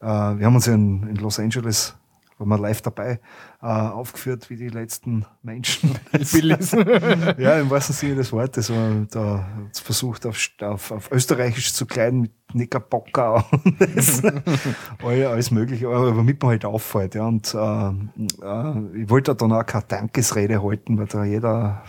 äh, 0.00 0.38
wir 0.38 0.46
haben 0.46 0.54
uns 0.54 0.66
ja 0.66 0.74
in, 0.74 1.06
in 1.06 1.16
Los 1.16 1.38
Angeles, 1.38 1.96
waren 2.42 2.48
wir 2.48 2.58
live 2.58 2.82
dabei, 2.82 3.20
äh, 3.62 3.66
aufgeführt, 3.66 4.50
wie 4.50 4.56
die 4.56 4.68
letzten 4.68 5.24
Menschen. 5.42 5.94
Ja, 7.38 7.58
im 7.58 7.70
wahrsten 7.70 7.94
Sinne 7.94 8.16
des 8.16 8.32
Wortes. 8.32 8.66
So, 8.66 8.74
da 9.10 9.46
versucht, 9.72 10.26
auf, 10.26 10.38
auf, 10.60 10.90
auf 10.90 11.10
Österreichisch 11.12 11.72
zu 11.72 11.86
kleiden 11.86 12.20
mit 12.22 12.32
Knickerbocker 12.50 13.46
und 13.64 13.80
das, 13.96 14.22
all- 15.02 15.26
alles 15.26 15.50
Mögliche, 15.50 15.86
aber 15.88 16.14
womit 16.16 16.42
man 16.42 16.50
halt 16.50 16.64
auffällt. 16.64 17.14
Ja. 17.14 17.26
Und 17.26 17.54
äh, 17.54 17.88
äh, 18.44 19.02
ich 19.02 19.08
wollte 19.10 19.34
dann 19.34 19.52
auch 19.52 19.64
keine 19.64 19.84
Dankesrede 19.86 20.62
halten, 20.62 20.98
weil 20.98 21.06
da 21.06 21.24
jeder 21.24 21.82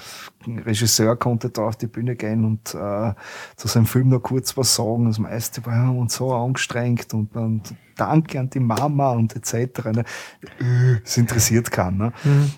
Regisseur 0.48 1.16
konnte 1.16 1.50
da 1.50 1.64
auf 1.64 1.76
die 1.76 1.88
Bühne 1.88 2.16
gehen 2.16 2.46
und 2.46 2.74
äh, 2.76 3.14
zu 3.56 3.68
seinem 3.68 3.86
Film 3.86 4.10
noch 4.10 4.22
kurz 4.22 4.56
was 4.58 4.76
sagen. 4.76 5.06
Das 5.06 5.20
meiste 5.20 5.66
war 5.66 5.76
ja 5.76 5.90
und 5.90 6.12
so 6.12 6.34
angestrengt 6.34 7.14
und, 7.14 7.36
und 7.36 7.76
Danke 7.96 8.40
an 8.40 8.50
die 8.50 8.60
Mama 8.60 9.12
und 9.12 9.36
etc. 9.36 9.86
Ne? 9.86 10.04
Das 11.04 11.18
interessiert 11.18 11.70
keinen. 11.70 11.98
Ne? 11.98 12.14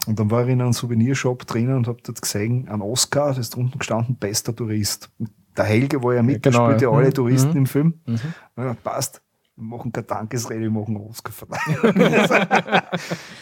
Und 0.08 0.20
dann 0.20 0.32
war 0.32 0.46
ich 0.46 0.50
in 0.54 0.62
einem 0.62 0.72
Souvenirshop 0.74 1.46
drinnen 1.46 1.76
und 1.76 1.88
habe 1.88 1.98
dort 2.04 2.22
gesehen, 2.22 2.68
ein 2.70 2.82
Oscar, 2.82 3.28
das 3.30 3.40
ist 3.40 3.56
drunten 3.56 3.80
gestanden, 3.80 4.16
bester 4.16 4.56
Tourist. 4.56 5.10
Der 5.58 5.66
Helge 5.66 6.02
war 6.04 6.14
ja 6.16 6.24
mit, 6.24 6.46
der 6.46 6.52
genau, 6.52 6.72
ja 6.72 6.78
ja. 6.78 6.90
alle 6.90 7.08
Mhm. 7.08 7.14
Touristen 7.14 7.52
Mhm. 7.52 7.58
im 7.58 7.66
Film. 7.66 7.94
Mhm. 8.06 8.20
Ja, 8.58 8.74
passt. 8.76 9.22
Wir 9.58 9.64
machen 9.64 9.94
keine 9.94 10.06
Dankesrede, 10.06 10.64
wir 10.64 10.70
machen 10.70 10.98
Oscarverleihung. 10.98 12.92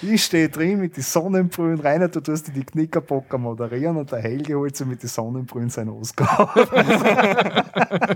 ich 0.03 0.23
stehe 0.23 0.47
drin 0.47 0.79
mit 0.79 0.95
den 0.95 1.01
Sonnenbrühen, 1.01 1.79
Rainer, 1.79 2.07
du 2.07 2.19
tust 2.21 2.47
dir 2.47 2.51
die 2.51 2.63
Knickerbocker 2.63 3.39
moderieren 3.39 3.97
und 3.97 4.11
der 4.11 4.19
Helge 4.19 4.55
holt 4.55 4.75
sich 4.75 4.85
mit 4.85 5.01
den 5.01 5.09
Sonnenbrühen 5.09 5.71
seinen 5.71 5.89
Oscar. 5.89 6.53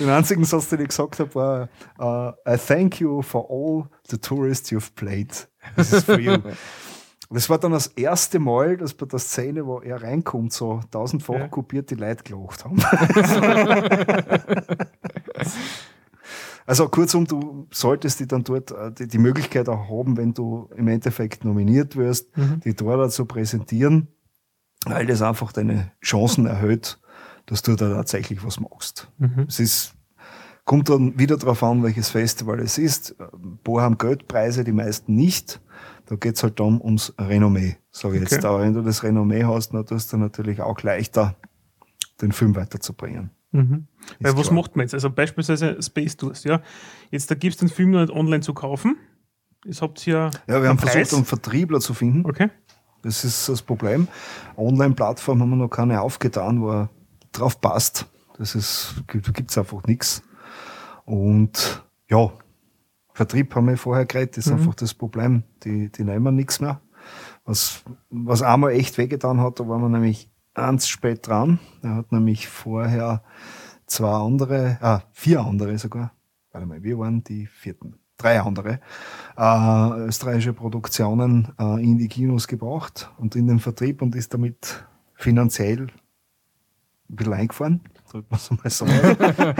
den 0.00 0.08
einzigen 0.08 0.44
Satz, 0.44 0.70
den 0.70 0.80
ich 0.80 0.88
gesagt 0.88 1.20
habe, 1.20 1.34
war 1.34 1.68
uh, 1.98 2.32
I 2.50 2.56
thank 2.56 2.98
you 2.98 3.20
for 3.20 3.46
all 3.50 3.90
the 4.08 4.16
tourists 4.16 4.72
you've 4.72 4.94
played. 4.94 5.48
This 5.76 5.92
is 5.92 6.04
for 6.04 6.18
you. 6.18 6.32
Und 6.32 7.36
das 7.36 7.50
war 7.50 7.58
dann 7.58 7.72
das 7.72 7.88
erste 7.88 8.38
Mal, 8.40 8.78
dass 8.78 8.94
bei 8.94 9.04
der 9.06 9.18
Szene, 9.20 9.64
wo 9.66 9.80
er 9.80 10.02
reinkommt, 10.02 10.52
so 10.52 10.80
tausendfach 10.90 11.34
Ja. 11.34 11.48
kopiert 11.48 11.90
die 11.90 11.94
Leute 11.94 12.24
gelacht 12.24 12.64
haben. 12.64 12.78
Also 16.70 16.88
kurzum, 16.88 17.26
du 17.26 17.66
solltest 17.72 18.20
die 18.20 18.28
dann 18.28 18.44
dort 18.44 18.70
äh, 18.70 18.92
die, 18.92 19.08
die 19.08 19.18
Möglichkeit 19.18 19.68
auch 19.68 19.88
haben, 19.90 20.16
wenn 20.16 20.34
du 20.34 20.70
im 20.76 20.86
Endeffekt 20.86 21.44
nominiert 21.44 21.96
wirst, 21.96 22.36
Mhm. 22.36 22.60
die 22.60 22.74
dort 22.74 23.10
zu 23.12 23.24
präsentieren, 23.26 24.06
weil 24.86 25.04
das 25.06 25.20
einfach 25.20 25.50
deine 25.50 25.90
Chancen 26.00 26.46
erhöht, 26.46 27.00
dass 27.46 27.62
du 27.62 27.74
da 27.74 27.92
tatsächlich 27.92 28.44
was 28.44 28.60
machst. 28.60 29.10
Mhm. 29.18 29.46
Es 29.48 29.58
ist, 29.58 29.94
kommt 30.64 30.88
dann 30.88 31.18
wieder 31.18 31.36
darauf 31.36 31.60
an, 31.64 31.82
welches 31.82 32.10
Festival 32.10 32.60
es 32.60 32.78
ist. 32.78 33.16
Ein 33.18 33.58
paar 33.64 33.82
haben 33.82 33.98
Geldpreise, 33.98 34.62
die 34.62 34.70
meisten 34.72 35.16
nicht. 35.16 35.60
Da 36.06 36.14
geht's 36.14 36.44
halt 36.44 36.60
dann 36.60 36.80
ums 36.80 37.12
Renommee, 37.18 37.78
sage 37.90 38.18
ich 38.18 38.22
Okay. 38.22 38.34
jetzt. 38.36 38.44
Aber 38.44 38.60
wenn 38.60 38.74
du 38.74 38.82
das 38.82 39.02
Renommee 39.02 39.42
hast, 39.44 39.70
dann 39.74 39.84
tust 39.86 40.12
du 40.12 40.18
natürlich 40.18 40.60
auch 40.60 40.80
leichter, 40.82 41.34
den 42.22 42.30
Film 42.30 42.54
weiterzubringen. 42.54 43.30
Mhm. 43.52 43.86
Weil 44.20 44.36
was 44.36 44.44
klar. 44.48 44.54
macht 44.54 44.76
man 44.76 44.84
jetzt? 44.84 44.94
Also 44.94 45.10
beispielsweise 45.10 45.80
Space 45.82 46.16
Tours, 46.16 46.44
ja. 46.44 46.60
Jetzt 47.10 47.30
da 47.30 47.34
gibt 47.34 47.54
es 47.54 47.58
den 47.58 47.68
Film 47.68 47.90
noch 47.90 48.00
nicht 48.00 48.12
online 48.12 48.40
zu 48.40 48.54
kaufen. 48.54 48.96
Jetzt 49.64 49.82
habt 49.82 50.06
ihr 50.06 50.14
ja. 50.14 50.30
Wir 50.46 50.54
haben 50.56 50.64
einen 50.66 50.78
versucht, 50.78 50.94
Preis. 50.96 51.14
einen 51.14 51.24
Vertriebler 51.24 51.80
zu 51.80 51.92
finden. 51.94 52.24
Okay. 52.24 52.48
Das 53.02 53.24
ist 53.24 53.48
das 53.48 53.62
Problem. 53.62 54.08
Online-Plattform 54.56 55.40
haben 55.40 55.50
wir 55.50 55.56
noch 55.56 55.68
keine 55.68 56.00
aufgetan, 56.02 56.60
wo 56.60 56.70
er 56.70 56.90
drauf 57.32 57.60
passt. 57.60 58.06
Das 58.38 58.54
ist, 58.54 59.02
gibt- 59.06 59.32
gibt's 59.34 59.56
einfach 59.58 59.82
nichts. 59.84 60.22
Und 61.04 61.82
ja, 62.08 62.30
Vertrieb 63.12 63.54
haben 63.54 63.68
wir 63.68 63.76
vorher 63.76 64.06
geredet, 64.06 64.36
das 64.36 64.46
ist 64.46 64.52
Mhm. 64.52 64.58
einfach 64.60 64.74
das 64.76 64.94
Problem. 64.94 65.42
Die, 65.64 65.90
die 65.90 66.04
nehmen 66.04 66.34
nichts 66.36 66.60
mehr. 66.60 66.80
Was, 67.44 67.82
was 68.10 68.42
einmal 68.42 68.72
echt 68.72 68.96
wehgetan 68.98 69.40
hat, 69.40 69.58
da 69.60 69.66
waren 69.68 69.80
wir 69.82 69.88
nämlich 69.88 70.29
ganz 70.54 70.88
spät 70.88 71.26
dran. 71.26 71.58
Er 71.82 71.94
hat 71.96 72.12
nämlich 72.12 72.48
vorher 72.48 73.22
zwei 73.86 74.10
andere, 74.12 74.78
ah, 74.80 75.02
vier 75.12 75.40
andere 75.40 75.78
sogar. 75.78 76.12
Warte 76.52 76.66
mal, 76.66 76.82
wir 76.82 76.98
waren 76.98 77.22
die 77.24 77.46
vierten. 77.46 77.96
Drei 78.16 78.40
andere 78.40 78.80
äh, 79.38 80.00
österreichische 80.06 80.52
Produktionen 80.52 81.54
äh, 81.58 81.82
in 81.82 81.96
die 81.96 82.08
Kinos 82.08 82.48
gebracht 82.48 83.10
und 83.16 83.34
in 83.34 83.46
den 83.46 83.60
Vertrieb 83.60 84.02
und 84.02 84.14
ist 84.14 84.34
damit 84.34 84.84
finanziell 85.14 85.86
ein 87.08 87.16
bisschen 87.16 87.32
eingefahren, 87.32 87.80
drückt 88.10 88.30
man 88.30 88.38
so 88.38 88.54
mal 88.56 88.68
sagen. 88.70 88.92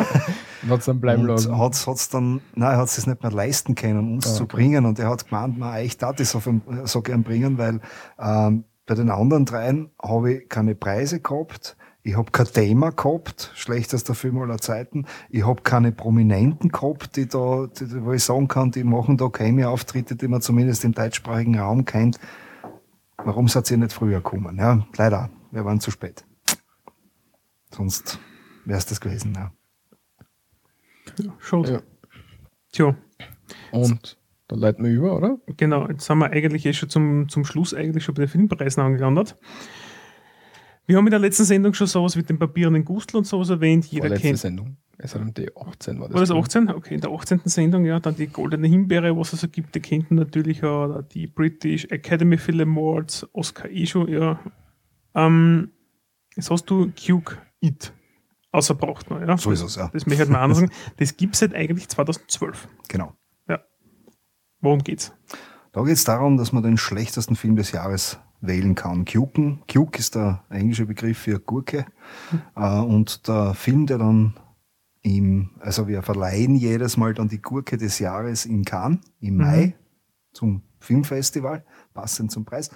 Hat 0.69 0.79
es 0.81 0.85
dann 0.85 1.01
bleiben 1.01 1.25
lassen. 1.27 1.57
hat's, 1.57 1.87
hat's 1.87 2.11
dann, 2.11 2.43
nein, 2.55 2.73
er 2.73 2.79
hat 2.79 2.89
es 2.89 3.07
nicht 3.07 3.23
mehr 3.23 3.33
leisten 3.33 3.75
können, 3.75 4.13
uns 4.15 4.27
Ah, 4.27 4.35
zu 4.35 4.45
okay. 4.45 4.57
bringen. 4.57 4.85
Und 4.85 4.99
er 4.99 5.09
hat 5.09 5.27
gemeint, 5.27 5.57
na, 5.59 5.81
ich 5.81 5.97
darf 5.97 6.17
das 6.17 6.37
so 6.85 7.03
gern 7.03 7.23
bringen, 7.23 7.57
weil 7.57 7.81
ähm, 8.19 8.65
bei 8.87 8.95
den 8.95 9.11
anderen 9.11 9.45
dreien 9.45 9.91
habe 10.03 10.35
ich 10.35 10.49
keine 10.49 10.75
Preise 10.75 11.21
gehabt. 11.21 11.77
Ich 12.03 12.17
habe 12.17 12.31
kein 12.31 12.47
Thema 12.47 12.91
gehabt, 12.93 13.53
schlechtester 13.55 14.15
Film 14.15 14.39
aller 14.39 14.59
Zeiten. 14.59 15.05
Ich 15.29 15.47
habe 15.47 15.63
keine 15.63 15.93
Prominenten 15.93 16.71
gehabt, 16.71 17.17
die 17.17 17.29
da, 17.29 17.67
die, 17.67 18.03
wo 18.03 18.13
ich 18.13 18.25
sagen 18.25 18.49
kann, 18.49 18.71
die 18.71 18.85
machen 18.85 19.19
da 19.19 19.29
Cameo-Auftritte, 19.29 20.17
die 20.17 20.29
man 20.29 20.41
zumindest 20.41 20.85
im 20.85 20.93
deutschsprachigen 20.93 21.59
Raum 21.59 21.85
kennt. 21.85 22.19
Warum 23.19 23.49
seid 23.49 23.71
ihr 23.71 23.77
nicht 23.77 23.93
früher 23.93 24.19
gekommen? 24.19 24.57
Ja, 24.57 24.87
leider, 24.97 25.29
wir 25.51 25.65
waren 25.67 25.81
zu 25.81 25.91
spät. 25.91 26.25
Sonst 27.71 28.19
wäre 28.65 28.79
es 28.79 28.87
das 28.87 29.01
gewesen. 29.01 29.35
Ja. 29.35 29.53
Ja, 31.19 31.33
schade. 31.39 31.73
Ja. 31.73 31.83
Tja, 32.73 32.97
Und 33.73 34.17
da 34.51 34.57
leiten 34.57 34.85
wir 34.85 34.91
über, 34.91 35.17
oder? 35.17 35.39
genau. 35.57 35.89
Jetzt 35.89 36.07
sind 36.07 36.19
wir 36.19 36.31
eigentlich 36.31 36.67
eh 36.67 36.73
schon 36.73 36.89
zum, 36.89 37.29
zum 37.29 37.45
Schluss 37.45 37.73
eigentlich 37.73 38.05
schon 38.05 38.15
bei 38.15 38.23
den 38.23 38.29
Filmpreisen 38.29 38.83
angelandet. 38.83 39.37
Wir 40.87 40.97
haben 40.97 41.07
in 41.07 41.13
der 41.13 41.21
letzten 41.21 41.45
Sendung 41.45 41.73
schon 41.73 41.87
sowas 41.87 42.17
mit 42.17 42.29
dem 42.29 42.39
papierenden 42.39 42.85
Gustl 42.85 43.19
und 43.19 43.27
sowas 43.27 43.51
erwähnt. 43.51 43.85
Jeder 43.87 44.07
Vorletzte 44.07 44.27
kennt. 44.27 44.39
Sendung. 44.39 44.77
SRMD 44.99 45.57
18 45.57 46.01
war 46.01 46.09
das. 46.09 46.15
War 46.15 46.21
das 46.21 46.29
Ding. 46.31 46.69
18? 46.69 46.71
Okay, 46.71 46.95
in 46.95 47.01
der 47.01 47.11
18. 47.11 47.43
Sendung, 47.45 47.85
ja, 47.85 48.01
dann 48.01 48.17
die 48.17 48.27
Goldene 48.27 48.67
Himbeere, 48.67 49.17
was 49.17 49.33
es 49.33 49.41
so 49.41 49.49
gibt, 49.49 49.75
die 49.75 49.81
kennt 49.81 50.11
man 50.11 50.19
natürlich 50.19 50.65
auch, 50.65 51.01
die 51.03 51.29
British 51.29 51.87
Academy 51.87 52.37
Film 52.37 52.77
Awards, 52.77 53.27
Oscar 53.33 53.71
eh 53.71 53.87
schon, 53.87 54.09
ja. 54.09 54.41
Ähm, 55.15 55.71
jetzt 56.37 56.51
hast 56.51 56.69
du 56.69 56.91
Cuke 56.97 57.39
It 57.61 57.93
außer 58.53 58.75
braucht 58.75 59.11
man, 59.11 59.27
ja. 59.27 59.37
So 59.37 59.53
ist 59.53 59.63
es, 59.63 59.77
ja. 59.77 59.91
Das 59.93 60.07
möchte 60.07 60.15
ich 60.15 60.21
halt 60.21 60.31
mal 60.31 60.43
anders 60.43 60.59
sagen. 60.59 60.73
Das 60.97 61.17
gibt 61.17 61.35
es 61.35 61.41
seit 61.41 61.55
eigentlich 61.55 61.89
2012. 61.89 62.69
Genau. 62.89 63.15
Worum 64.61 64.81
geht's? 64.81 65.13
Da 65.73 65.83
geht 65.83 65.95
es 65.95 66.05
darum, 66.05 66.37
dass 66.37 66.53
man 66.53 66.63
den 66.63 66.77
schlechtesten 66.77 67.37
Film 67.37 67.57
des 67.57 67.73
Jahres 67.73 68.19
wählen 68.41 68.75
kann. 68.75 69.05
Cuken, 69.05 69.63
Cuke 69.71 69.99
ist 69.99 70.15
der 70.15 70.45
englische 70.51 70.87
Begriff 70.87 71.19
für 71.19 71.39
Gurke. 71.39 71.87
Äh, 72.57 72.81
und 72.81 73.29
der 73.29 73.55
Film, 73.55 73.87
der 73.87 73.99
dann 73.99 74.35
im, 75.03 75.51
also 75.61 75.89
wir 75.89 76.03
verleihen 76.03 76.55
jedes 76.57 76.97
Mal 76.97 77.15
dann 77.15 77.29
die 77.29 77.41
Gurke 77.41 77.77
des 77.77 77.99
Jahres 77.99 78.47
in 78.47 78.65
Cannes 78.65 79.01
im 79.21 79.35
Mhm. 79.35 79.41
Mai 79.41 79.75
zum 80.33 80.63
Filmfestival, 80.81 81.65
passend 81.95 82.33
zum 82.33 82.45
Preis. 82.45 82.71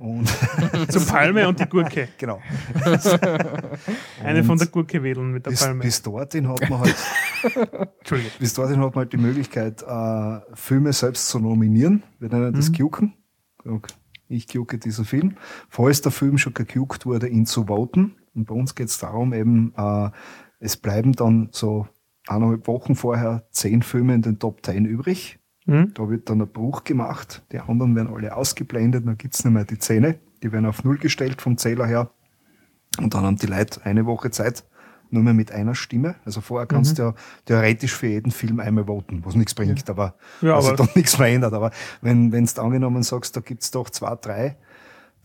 Und 0.00 0.26
Zum 0.88 1.06
Palme 1.06 1.46
und 1.46 1.60
die 1.60 1.66
Gurke. 1.68 2.08
genau. 2.18 2.40
Eine 4.24 4.40
Und 4.40 4.44
von 4.46 4.58
der 4.58 4.66
Gurke 4.68 5.02
wedeln 5.02 5.30
mit 5.32 5.46
der 5.46 5.50
bis, 5.50 5.60
Palme. 5.60 5.82
bis 5.82 6.02
dorthin 6.02 6.48
hat 6.48 6.68
man 6.68 6.80
halt 6.80 6.96
bis 8.38 8.54
dorthin 8.54 8.80
hat 8.80 8.94
man 8.94 9.04
halt 9.04 9.12
die 9.12 9.16
Möglichkeit, 9.18 9.82
äh, 9.82 10.40
Filme 10.54 10.92
selbst 10.92 11.28
zu 11.28 11.38
nominieren. 11.38 12.02
Wir 12.18 12.28
nennen 12.28 12.52
das 12.54 12.70
Mhm. 12.70 12.74
Cuken. 12.74 13.14
Sag, 13.64 13.88
Ich 14.28 14.48
cuke 14.48 14.78
diesen 14.78 15.04
Film. 15.04 15.36
Falls 15.68 16.00
der 16.00 16.10
Film 16.12 16.38
schon 16.38 16.54
gecukt 16.54 17.06
wurde, 17.06 17.28
ihn 17.28 17.46
zu 17.46 17.66
voten. 17.66 18.16
Und 18.34 18.46
bei 18.46 18.54
uns 18.54 18.74
geht 18.74 18.88
es 18.88 18.98
darum, 18.98 19.32
eben, 19.32 19.72
äh, 19.76 20.10
es 20.58 20.76
bleiben 20.76 21.12
dann 21.12 21.48
so 21.52 21.86
eineinhalb 22.26 22.66
Wochen 22.66 22.96
vorher 22.96 23.46
zehn 23.50 23.82
Filme 23.82 24.14
in 24.14 24.22
den 24.22 24.38
Top 24.40 24.64
10 24.64 24.84
übrig. 24.84 25.38
Hm? 25.66 25.92
Da 25.94 26.08
wird 26.08 26.30
dann 26.30 26.40
ein 26.40 26.48
Bruch 26.48 26.84
gemacht. 26.84 27.42
Die 27.52 27.58
anderen 27.58 27.94
werden 27.96 28.12
alle 28.14 28.36
ausgeblendet. 28.36 29.06
Dann 29.06 29.18
gibt's 29.18 29.44
nicht 29.44 29.52
mehr 29.52 29.64
die 29.64 29.78
Zähne. 29.78 30.18
Die 30.42 30.52
werden 30.52 30.66
auf 30.66 30.84
Null 30.84 30.98
gestellt 30.98 31.42
vom 31.42 31.56
Zähler 31.58 31.86
her. 31.86 32.10
Und 32.98 33.14
dann 33.14 33.24
haben 33.24 33.36
die 33.36 33.46
Leute 33.46 33.80
eine 33.84 34.06
Woche 34.06 34.30
Zeit, 34.30 34.64
nur 35.10 35.22
mehr 35.22 35.34
mit 35.34 35.50
einer 35.52 35.74
Stimme. 35.74 36.14
Also 36.24 36.40
vorher 36.40 36.66
kannst 36.66 36.98
du 36.98 37.02
ja 37.02 37.14
theoretisch 37.44 37.94
für 37.94 38.06
jeden 38.06 38.30
Film 38.30 38.60
einmal 38.60 38.86
voten, 38.86 39.22
was 39.24 39.34
nichts 39.34 39.54
bringt, 39.54 39.88
aber 39.90 40.14
Ja, 40.40 40.56
was 40.56 40.66
aber- 40.68 40.76
sich 40.76 40.86
dann 40.86 40.88
nichts 40.94 41.14
verändert. 41.16 41.52
Aber 41.52 41.70
wenn 42.00 42.32
wenn 42.32 42.46
du 42.46 42.62
angenommen 42.62 43.02
sagst, 43.02 43.36
da 43.36 43.40
gibt's 43.40 43.70
doch 43.70 43.90
zwei, 43.90 44.14
drei, 44.16 44.56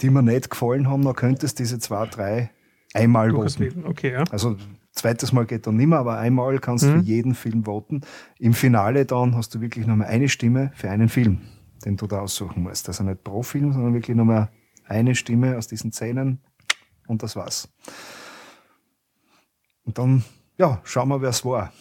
die 0.01 0.09
mir 0.09 0.21
nicht 0.23 0.49
gefallen 0.49 0.89
haben, 0.89 1.03
dann 1.03 1.15
könntest 1.15 1.59
du 1.59 1.63
diese 1.63 1.79
zwei, 1.79 2.05
drei 2.07 2.49
einmal 2.93 3.31
voten. 3.31 3.85
Okay, 3.85 4.11
ja. 4.13 4.23
Also 4.31 4.57
zweites 4.93 5.31
Mal 5.31 5.45
geht 5.45 5.67
dann 5.67 5.77
nimmer, 5.77 5.97
aber 5.99 6.17
einmal 6.17 6.59
kannst 6.59 6.83
du 6.83 6.89
Mhm. 6.89 6.99
für 6.99 7.05
jeden 7.05 7.35
Film 7.35 7.65
voten. 7.65 8.01
Im 8.39 8.53
Finale 8.53 9.05
dann 9.05 9.35
hast 9.35 9.55
du 9.55 9.61
wirklich 9.61 9.87
nochmal 9.87 10.07
eine 10.07 10.29
Stimme 10.29 10.71
für 10.75 10.89
einen 10.89 11.09
Film, 11.09 11.41
den 11.85 11.97
du 11.97 12.07
da 12.07 12.19
aussuchen 12.19 12.63
musst. 12.63 12.87
Also 12.87 13.03
nicht 13.03 13.23
pro 13.23 13.41
Film, 13.43 13.71
sondern 13.73 13.93
wirklich 13.93 14.15
nochmal 14.17 14.49
eine 14.85 15.15
Stimme 15.15 15.57
aus 15.57 15.67
diesen 15.67 15.91
Szenen 15.91 16.39
und 17.07 17.23
das 17.23 17.35
war's. 17.35 17.69
Und 19.83 19.97
dann, 19.97 20.23
ja, 20.57 20.79
schauen 20.83 21.09
wir, 21.09 21.21
wer 21.21 21.29
es 21.29 21.43
war 21.45 21.71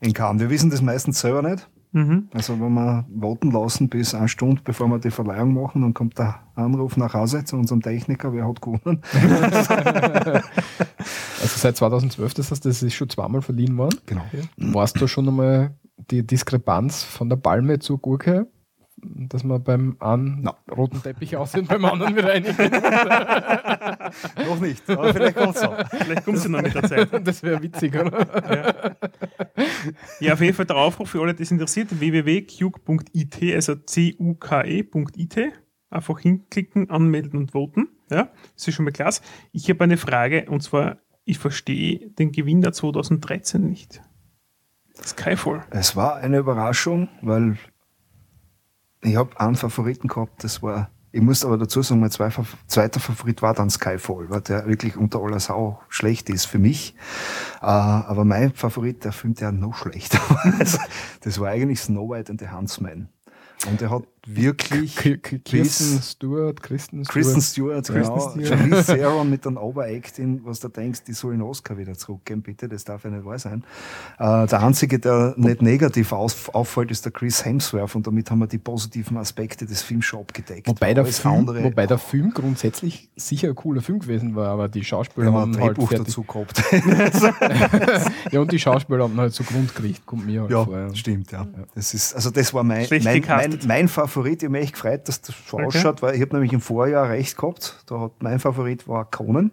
in 0.00 0.12
Cannes. 0.12 0.40
Wir 0.40 0.50
wissen 0.50 0.70
das 0.70 0.82
meistens 0.82 1.20
selber 1.20 1.42
nicht. 1.42 1.68
Mhm. 1.94 2.28
Also 2.34 2.60
wenn 2.60 2.74
wir 2.74 3.06
warten 3.08 3.52
lassen 3.52 3.88
bis 3.88 4.16
eine 4.16 4.26
Stunde, 4.26 4.60
bevor 4.64 4.88
wir 4.88 4.98
die 4.98 5.12
Verleihung 5.12 5.54
machen, 5.54 5.82
dann 5.82 5.94
kommt 5.94 6.18
der 6.18 6.40
Anruf 6.56 6.96
nach 6.96 7.14
Hause 7.14 7.44
zu 7.44 7.56
unserem 7.56 7.82
Techniker, 7.82 8.32
wer 8.32 8.48
hat 8.48 8.60
gewonnen. 8.60 9.00
Also 11.42 11.58
seit 11.58 11.76
2012, 11.76 12.32
das 12.32 12.50
heißt, 12.50 12.64
das 12.64 12.82
ist 12.82 12.94
schon 12.94 13.10
zweimal 13.10 13.42
verliehen 13.42 13.76
worden. 13.76 13.98
Genau. 14.06 14.24
Warst 14.56 14.98
du 14.98 15.06
schon 15.06 15.28
einmal 15.28 15.76
die 16.10 16.26
Diskrepanz 16.26 17.02
von 17.02 17.28
der 17.28 17.36
Palme 17.36 17.80
zur 17.80 17.98
Gurke? 17.98 18.46
Dass 19.28 19.44
man 19.44 19.62
beim 19.62 19.96
einen 20.00 20.40
Na. 20.42 20.56
roten 20.70 21.02
Teppich 21.02 21.36
aussehen, 21.36 21.66
beim 21.66 21.84
anderen 21.84 22.16
wieder 22.16 22.28
reinigen. 22.28 22.56
Noch 24.48 24.60
nicht, 24.60 24.88
aber 24.88 25.12
vielleicht 25.12 25.36
kommt's 25.36 25.62
auch. 25.62 25.76
Vielleicht 25.88 26.24
kommt 26.24 26.38
sie 26.38 26.48
noch 26.48 26.62
mit 26.62 26.74
der 26.74 26.82
Zeit. 26.84 27.08
Das 27.24 27.42
wäre 27.42 27.62
witzig, 27.62 27.94
oder? 27.94 28.96
Ja, 30.20 30.34
auf 30.34 30.40
jeden 30.40 30.54
Fall 30.54 30.66
der 30.66 30.76
Aufruf 30.76 31.10
für 31.10 31.22
alle, 31.22 31.34
die 31.34 31.42
es 31.42 31.50
interessiert, 31.50 31.88
www.cuke.it, 31.98 33.54
also 33.54 33.74
c-u-k-e.it. 33.76 35.38
Einfach 35.90 36.18
hinklicken, 36.18 36.90
anmelden 36.90 37.38
und 37.38 37.52
voten. 37.52 37.88
Ja, 38.10 38.30
das 38.54 38.68
ist 38.68 38.74
schon 38.74 38.84
mal 38.84 38.90
klasse. 38.90 39.22
Ich 39.52 39.68
habe 39.70 39.84
eine 39.84 39.96
Frage 39.96 40.46
und 40.48 40.62
zwar, 40.62 40.98
ich 41.24 41.38
verstehe 41.38 42.10
den 42.10 42.32
Gewinner 42.32 42.72
2013 42.72 43.62
nicht. 43.62 44.02
Skyfall. 45.02 45.64
Es 45.70 45.96
war 45.96 46.16
eine 46.16 46.38
Überraschung, 46.38 47.08
weil 47.22 47.56
ich 49.04 49.16
habe 49.16 49.38
einen 49.38 49.56
Favoriten 49.56 50.08
gehabt, 50.08 50.42
das 50.42 50.62
war, 50.62 50.90
ich 51.12 51.20
muss 51.20 51.44
aber 51.44 51.58
dazu 51.58 51.82
sagen, 51.82 52.00
mein 52.00 52.10
zwei, 52.10 52.30
zweiter 52.66 53.00
Favorit 53.00 53.42
war 53.42 53.54
dann 53.54 53.70
Skyfall, 53.70 54.30
weil 54.30 54.40
der 54.40 54.66
wirklich 54.66 54.96
unter 54.96 55.20
aller 55.20 55.40
Sau 55.40 55.80
schlecht 55.88 56.28
ist 56.30 56.46
für 56.46 56.58
mich. 56.58 56.94
Äh, 57.60 57.66
aber 57.66 58.24
mein 58.24 58.52
Favorit, 58.52 59.04
der 59.04 59.12
Film, 59.12 59.34
der 59.34 59.52
noch 59.52 59.76
schlechter 59.76 60.18
war, 60.28 60.54
also, 60.58 60.78
das 61.20 61.38
war 61.38 61.50
eigentlich 61.50 61.80
Snow 61.80 62.10
White 62.10 62.32
and 62.32 62.40
the 62.40 62.48
Huntsman. 62.48 63.08
Und 63.68 63.80
er 63.80 63.90
hat 63.90 64.04
wirklich 64.26 64.96
K- 64.96 65.16
K- 65.18 65.38
Kirsten 65.38 65.96
bis- 65.96 66.12
Stewart, 66.12 66.62
Kristen 66.62 67.04
Stewart. 67.04 67.08
Kristen 67.12 67.40
Stewart, 67.42 67.86
Kristen 67.86 68.14
genau, 68.14 68.30
Stewart. 68.30 68.48
Charlize 68.58 68.84
Theron 68.96 69.30
mit 69.30 69.46
einem 69.46 69.56
Overacting, 69.56 70.40
was 70.44 70.60
du 70.60 70.68
denkst, 70.68 71.04
die 71.04 71.12
sollen 71.12 71.42
Oscar 71.42 71.76
wieder 71.78 71.94
zurückgeben, 71.94 72.42
bitte, 72.42 72.68
das 72.68 72.84
darf 72.84 73.04
ja 73.04 73.10
nicht 73.10 73.24
wahr 73.24 73.38
sein. 73.38 73.64
Äh, 74.18 74.46
der 74.46 74.62
einzige, 74.62 74.98
der 74.98 75.34
nicht 75.36 75.62
negativ 75.62 76.12
auf, 76.12 76.54
auffällt, 76.54 76.90
ist 76.90 77.04
der 77.04 77.12
Chris 77.12 77.44
Hemsworth 77.44 77.94
und 77.94 78.06
damit 78.06 78.30
haben 78.30 78.38
wir 78.38 78.46
die 78.46 78.58
positiven 78.58 79.16
Aspekte 79.16 79.66
des 79.66 79.82
Films 79.82 80.04
schon 80.06 80.20
abgedeckt. 80.20 80.66
Wobei 80.68 80.94
der, 80.94 81.04
Film, 81.04 81.34
andere, 81.34 81.64
wobei 81.64 81.86
der 81.86 81.98
Film 81.98 82.30
grundsätzlich 82.32 83.10
sicher 83.16 83.48
ein 83.48 83.54
cooler 83.54 83.82
Film 83.82 83.98
gewesen 83.98 84.34
war, 84.34 84.48
aber 84.48 84.68
die 84.68 84.84
Schauspieler 84.84 85.26
wenn 85.26 85.32
man 85.34 85.50
ein 85.50 85.54
haben 85.56 85.62
halt 85.62 85.76
Drehbuch 85.76 85.88
fertig, 85.88 86.06
dazu 86.06 86.22
gehabt. 86.22 86.62
Ja, 88.30 88.40
und 88.40 88.50
die 88.52 88.58
Schauspieler 88.58 89.04
haben 89.04 89.16
halt 89.18 89.32
zu 89.34 89.44
Grund 89.44 89.74
gekriegt, 89.74 90.06
kommt 90.06 90.26
mir 90.26 90.42
halt 90.42 90.50
ja, 90.50 90.64
vor. 90.64 90.78
Ja. 90.78 90.94
stimmt, 90.94 91.30
ja. 91.32 91.46
Das 91.74 91.94
ist, 91.94 92.14
also 92.14 92.30
das 92.30 92.52
war 92.54 92.64
mein, 92.64 92.86
mein, 92.90 93.22
mein, 93.26 93.58
mein 93.66 93.88
Favorit. 93.88 94.13
Ich 94.16 94.42
habe 94.42 94.48
mich 94.50 94.62
echt 94.62 94.72
gefreut, 94.74 95.08
dass 95.08 95.20
das 95.20 95.34
so 95.48 95.56
Okay. 95.56 95.66
ausschaut, 95.66 96.02
weil 96.02 96.14
ich 96.14 96.20
habe 96.20 96.32
nämlich 96.34 96.52
im 96.52 96.60
Vorjahr 96.60 97.08
recht 97.08 97.36
gehabt. 97.36 97.82
Da 97.86 98.00
hat 98.00 98.22
mein 98.22 98.38
Favorit 98.38 98.86
war 98.88 99.04
Conan. 99.10 99.50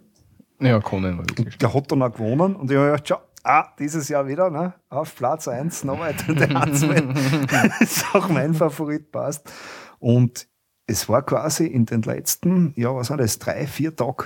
Ja, 0.60 0.78
Conan 0.80 1.18
war 1.18 1.24
wirklich 1.28 1.58
Der 1.58 1.74
hat 1.74 1.90
dann 1.90 2.02
auch 2.02 2.12
gewonnen 2.12 2.54
und 2.56 2.70
ich 2.70 2.76
habe 2.76 2.86
gedacht, 2.90 3.08
schau, 3.08 3.16
ah, 3.44 3.66
dieses 3.78 4.08
Jahr 4.08 4.28
wieder, 4.28 4.48
ne? 4.50 4.74
auf 4.90 5.14
Platz 5.16 5.48
1, 5.48 5.84
noch 5.84 5.98
weiter 5.98 6.32
der 6.34 6.48
Huntsman. 6.62 7.14
das 7.50 7.80
ist 7.96 8.14
auch 8.14 8.28
mein 8.28 8.54
Favorit, 8.54 9.10
passt. 9.10 9.50
Und 9.98 10.46
es 10.86 11.08
war 11.08 11.22
quasi 11.22 11.66
in 11.66 11.86
den 11.86 12.02
letzten, 12.02 12.72
ja, 12.76 12.94
was 12.94 13.10
war 13.10 13.16
das, 13.16 13.38
drei, 13.38 13.66
vier 13.66 13.94
Tagen 13.96 14.24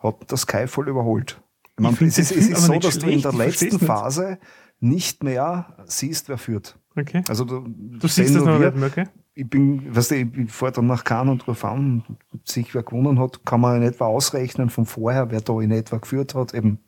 hat 0.00 0.16
das 0.28 0.42
Skyfall 0.42 0.88
überholt. 0.88 1.40
Ich 1.76 1.82
meine, 1.82 1.96
es 2.00 2.18
ist, 2.18 2.32
es 2.32 2.48
ist 2.48 2.62
so, 2.62 2.78
dass 2.78 2.98
du 2.98 3.06
in 3.06 3.20
schlecht, 3.20 3.24
der 3.24 3.32
letzten. 3.32 3.78
Phase 3.78 4.38
nicht 4.80 5.22
mehr 5.22 5.76
siehst, 5.86 6.28
wer 6.28 6.38
führt. 6.38 6.76
Okay. 6.96 7.22
Also 7.28 7.44
du, 7.44 7.60
Du 7.68 8.08
siehst 8.08 8.34
das 8.34 8.42
noch 8.44 8.58
nicht 8.58 8.74
mehr, 8.76 8.88
okay? 8.88 9.04
Ich 9.38 9.48
bin, 9.48 9.94
weißt 9.94 10.10
du, 10.10 10.16
ich, 10.16 10.50
fahre 10.50 10.72
dann 10.72 10.88
nach 10.88 11.04
Cannes 11.04 11.30
und 11.30 11.46
rufe 11.46 11.68
an, 11.68 12.02
sich 12.44 12.74
wer 12.74 12.82
gewonnen 12.82 13.20
hat, 13.20 13.46
kann 13.46 13.60
man 13.60 13.76
in 13.76 13.82
etwa 13.84 14.06
ausrechnen 14.06 14.68
von 14.68 14.84
vorher, 14.84 15.30
wer 15.30 15.40
da 15.40 15.60
in 15.60 15.70
etwa 15.70 15.98
geführt 15.98 16.34
hat, 16.34 16.54
eben 16.54 16.80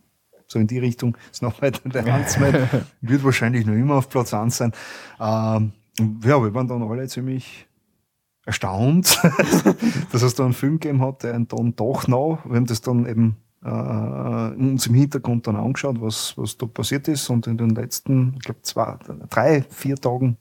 so 0.48 0.58
in 0.58 0.66
die 0.66 0.80
Richtung, 0.80 1.16
ist 1.30 1.42
noch 1.42 1.62
weiter 1.62 1.88
der 1.88 2.12
Huntsman, 2.12 2.68
wird 3.02 3.22
wahrscheinlich 3.22 3.66
noch 3.66 3.74
immer 3.74 3.94
auf 3.94 4.08
Platz 4.08 4.34
1 4.34 4.56
sein. 4.56 4.72
Ähm, 5.20 5.72
ja, 6.24 6.42
wir 6.42 6.52
waren 6.52 6.66
dann 6.66 6.82
alle 6.82 7.06
ziemlich 7.06 7.68
erstaunt, 8.44 9.20
dass 10.10 10.22
es 10.22 10.34
da 10.34 10.42
einen 10.42 10.52
Film 10.52 10.80
gegeben 10.80 11.02
hat, 11.02 11.22
der 11.22 11.38
dann 11.38 11.76
doch 11.76 12.08
noch, 12.08 12.40
wir 12.44 12.56
haben 12.56 12.66
das 12.66 12.80
dann 12.80 13.06
eben 13.06 13.36
äh, 13.62 13.68
uns 13.68 14.88
im 14.88 14.94
Hintergrund 14.94 15.46
dann 15.46 15.54
angeschaut, 15.54 16.00
was, 16.00 16.36
was 16.36 16.56
da 16.56 16.66
passiert 16.66 17.06
ist. 17.06 17.30
Und 17.30 17.46
in 17.46 17.58
den 17.58 17.70
letzten, 17.70 18.34
ich 18.34 18.40
glaube, 18.40 18.62
zwei, 18.62 18.98
drei, 19.28 19.62
vier 19.70 19.94
Tagen 19.94 20.36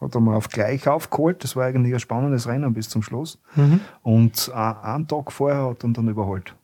hat 0.00 0.14
er 0.14 0.20
mal 0.20 0.36
auf 0.36 0.48
gleich 0.48 0.88
aufgeholt. 0.88 1.42
Das 1.44 1.56
war 1.56 1.66
eigentlich 1.66 1.92
ein 1.94 2.00
spannendes 2.00 2.46
Rennen 2.48 2.72
bis 2.72 2.88
zum 2.88 3.02
Schluss. 3.02 3.38
Mhm. 3.56 3.80
Und 4.02 4.50
einen 4.54 5.06
Tag 5.08 5.32
vorher 5.32 5.66
hat 5.68 5.84
er 5.84 5.90
dann 5.90 6.08
überholt. 6.08 6.54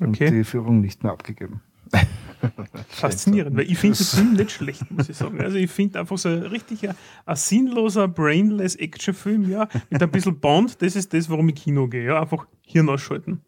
Und 0.00 0.08
Okay. 0.10 0.30
die 0.30 0.44
Führung 0.44 0.80
nicht 0.80 1.02
mehr 1.04 1.12
abgegeben. 1.12 1.60
Faszinierend, 2.88 3.56
weil 3.56 3.70
ich 3.70 3.78
finde 3.78 3.96
den 3.96 4.04
Film 4.06 4.32
nicht 4.34 4.50
schlecht, 4.50 4.90
muss 4.90 5.08
ich 5.08 5.16
sagen. 5.16 5.40
Also 5.40 5.56
ich 5.56 5.70
finde 5.70 6.00
einfach 6.00 6.18
so 6.18 6.28
ein 6.28 6.42
richtiger, 6.42 6.94
ein 7.26 7.36
sinnloser, 7.36 8.08
brainless 8.08 8.76
Actionfilm, 8.76 9.48
ja, 9.50 9.68
mit 9.90 10.02
ein 10.02 10.10
bisschen 10.10 10.38
Bond, 10.40 10.80
das 10.82 10.96
ist 10.96 11.12
das, 11.14 11.30
warum 11.30 11.48
ich 11.48 11.54
Kino 11.56 11.86
gehe, 11.88 12.06
ja, 12.06 12.20
einfach 12.20 12.46
Hirn 12.62 12.88
ausschalten. 12.88 13.40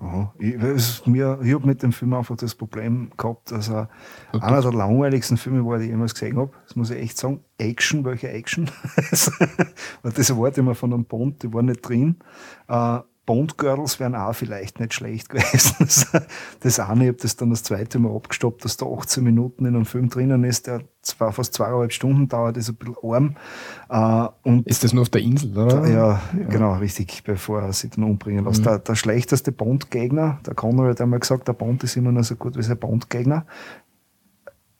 Aha. 0.00 0.34
Ich, 0.38 0.54
es, 0.54 1.06
mir, 1.06 1.38
ich 1.42 1.52
habe 1.52 1.66
mit 1.66 1.82
dem 1.82 1.92
Film 1.92 2.14
einfach 2.14 2.36
das 2.36 2.54
Problem 2.54 3.10
gehabt, 3.16 3.52
dass 3.52 3.68
er 3.68 3.90
einer 4.32 4.62
der 4.62 4.72
langweiligsten 4.72 5.36
Filme 5.36 5.64
war, 5.64 5.78
die 5.78 5.84
ich 5.84 5.90
jemals 5.90 6.14
gesehen 6.14 6.38
habe. 6.38 6.50
Das 6.66 6.74
muss 6.74 6.90
ich 6.90 6.98
echt 6.98 7.18
sagen. 7.18 7.40
Action, 7.58 8.04
welche 8.04 8.30
Action? 8.30 8.70
Das 10.02 10.30
erwarte 10.30 10.60
ich 10.60 10.66
mir 10.66 10.74
von 10.74 10.94
einem 10.94 11.04
Bond, 11.04 11.42
die 11.42 11.52
war 11.52 11.62
nicht 11.62 11.86
drin. 11.86 12.16
Äh, 13.30 13.34
Bond-Girls 13.34 14.00
wären 14.00 14.14
auch 14.14 14.34
vielleicht 14.34 14.80
nicht 14.80 14.94
schlecht 14.94 15.28
gewesen. 15.30 16.14
Das, 16.60 16.80
eine, 16.80 17.04
ich 17.04 17.08
habe 17.08 17.18
das 17.20 17.36
dann 17.36 17.50
das 17.50 17.62
zweite 17.62 17.98
Mal 17.98 18.14
abgestoppt, 18.14 18.64
dass 18.64 18.76
da 18.76 18.86
18 18.86 19.22
Minuten 19.22 19.64
in 19.66 19.74
einem 19.74 19.84
Film 19.84 20.08
drinnen 20.08 20.44
ist, 20.44 20.66
der 20.66 20.82
zwar 21.02 21.32
fast 21.32 21.54
zweieinhalb 21.54 21.92
Stunden 21.92 22.28
dauert, 22.28 22.56
ist 22.56 22.68
ein 22.68 22.76
bisschen 22.76 22.96
arm. 23.02 23.36
Äh, 23.88 24.48
und 24.48 24.66
Ist 24.66 24.84
das 24.84 24.92
nur 24.92 25.02
auf 25.02 25.08
der 25.08 25.22
Insel, 25.22 25.56
oder? 25.56 25.86
ja, 25.88 26.20
genau, 26.48 26.74
richtig, 26.74 27.22
bevor 27.24 27.62
er 27.62 27.72
sich 27.72 27.90
dann 27.90 28.04
umbringen 28.04 28.44
lässt. 28.44 28.66
Der, 28.66 28.78
der 28.78 28.94
schlechteste 28.94 29.52
Bond-Gegner, 29.52 30.40
der 30.46 30.54
Conrad 30.54 30.90
hat 30.90 31.00
einmal 31.00 31.20
gesagt, 31.20 31.48
der 31.48 31.54
Bond 31.54 31.84
ist 31.84 31.96
immer 31.96 32.12
nur 32.12 32.24
so 32.24 32.36
gut 32.36 32.56
wie 32.56 32.62
sein 32.62 32.78
Bond-Gegner. 32.78 33.46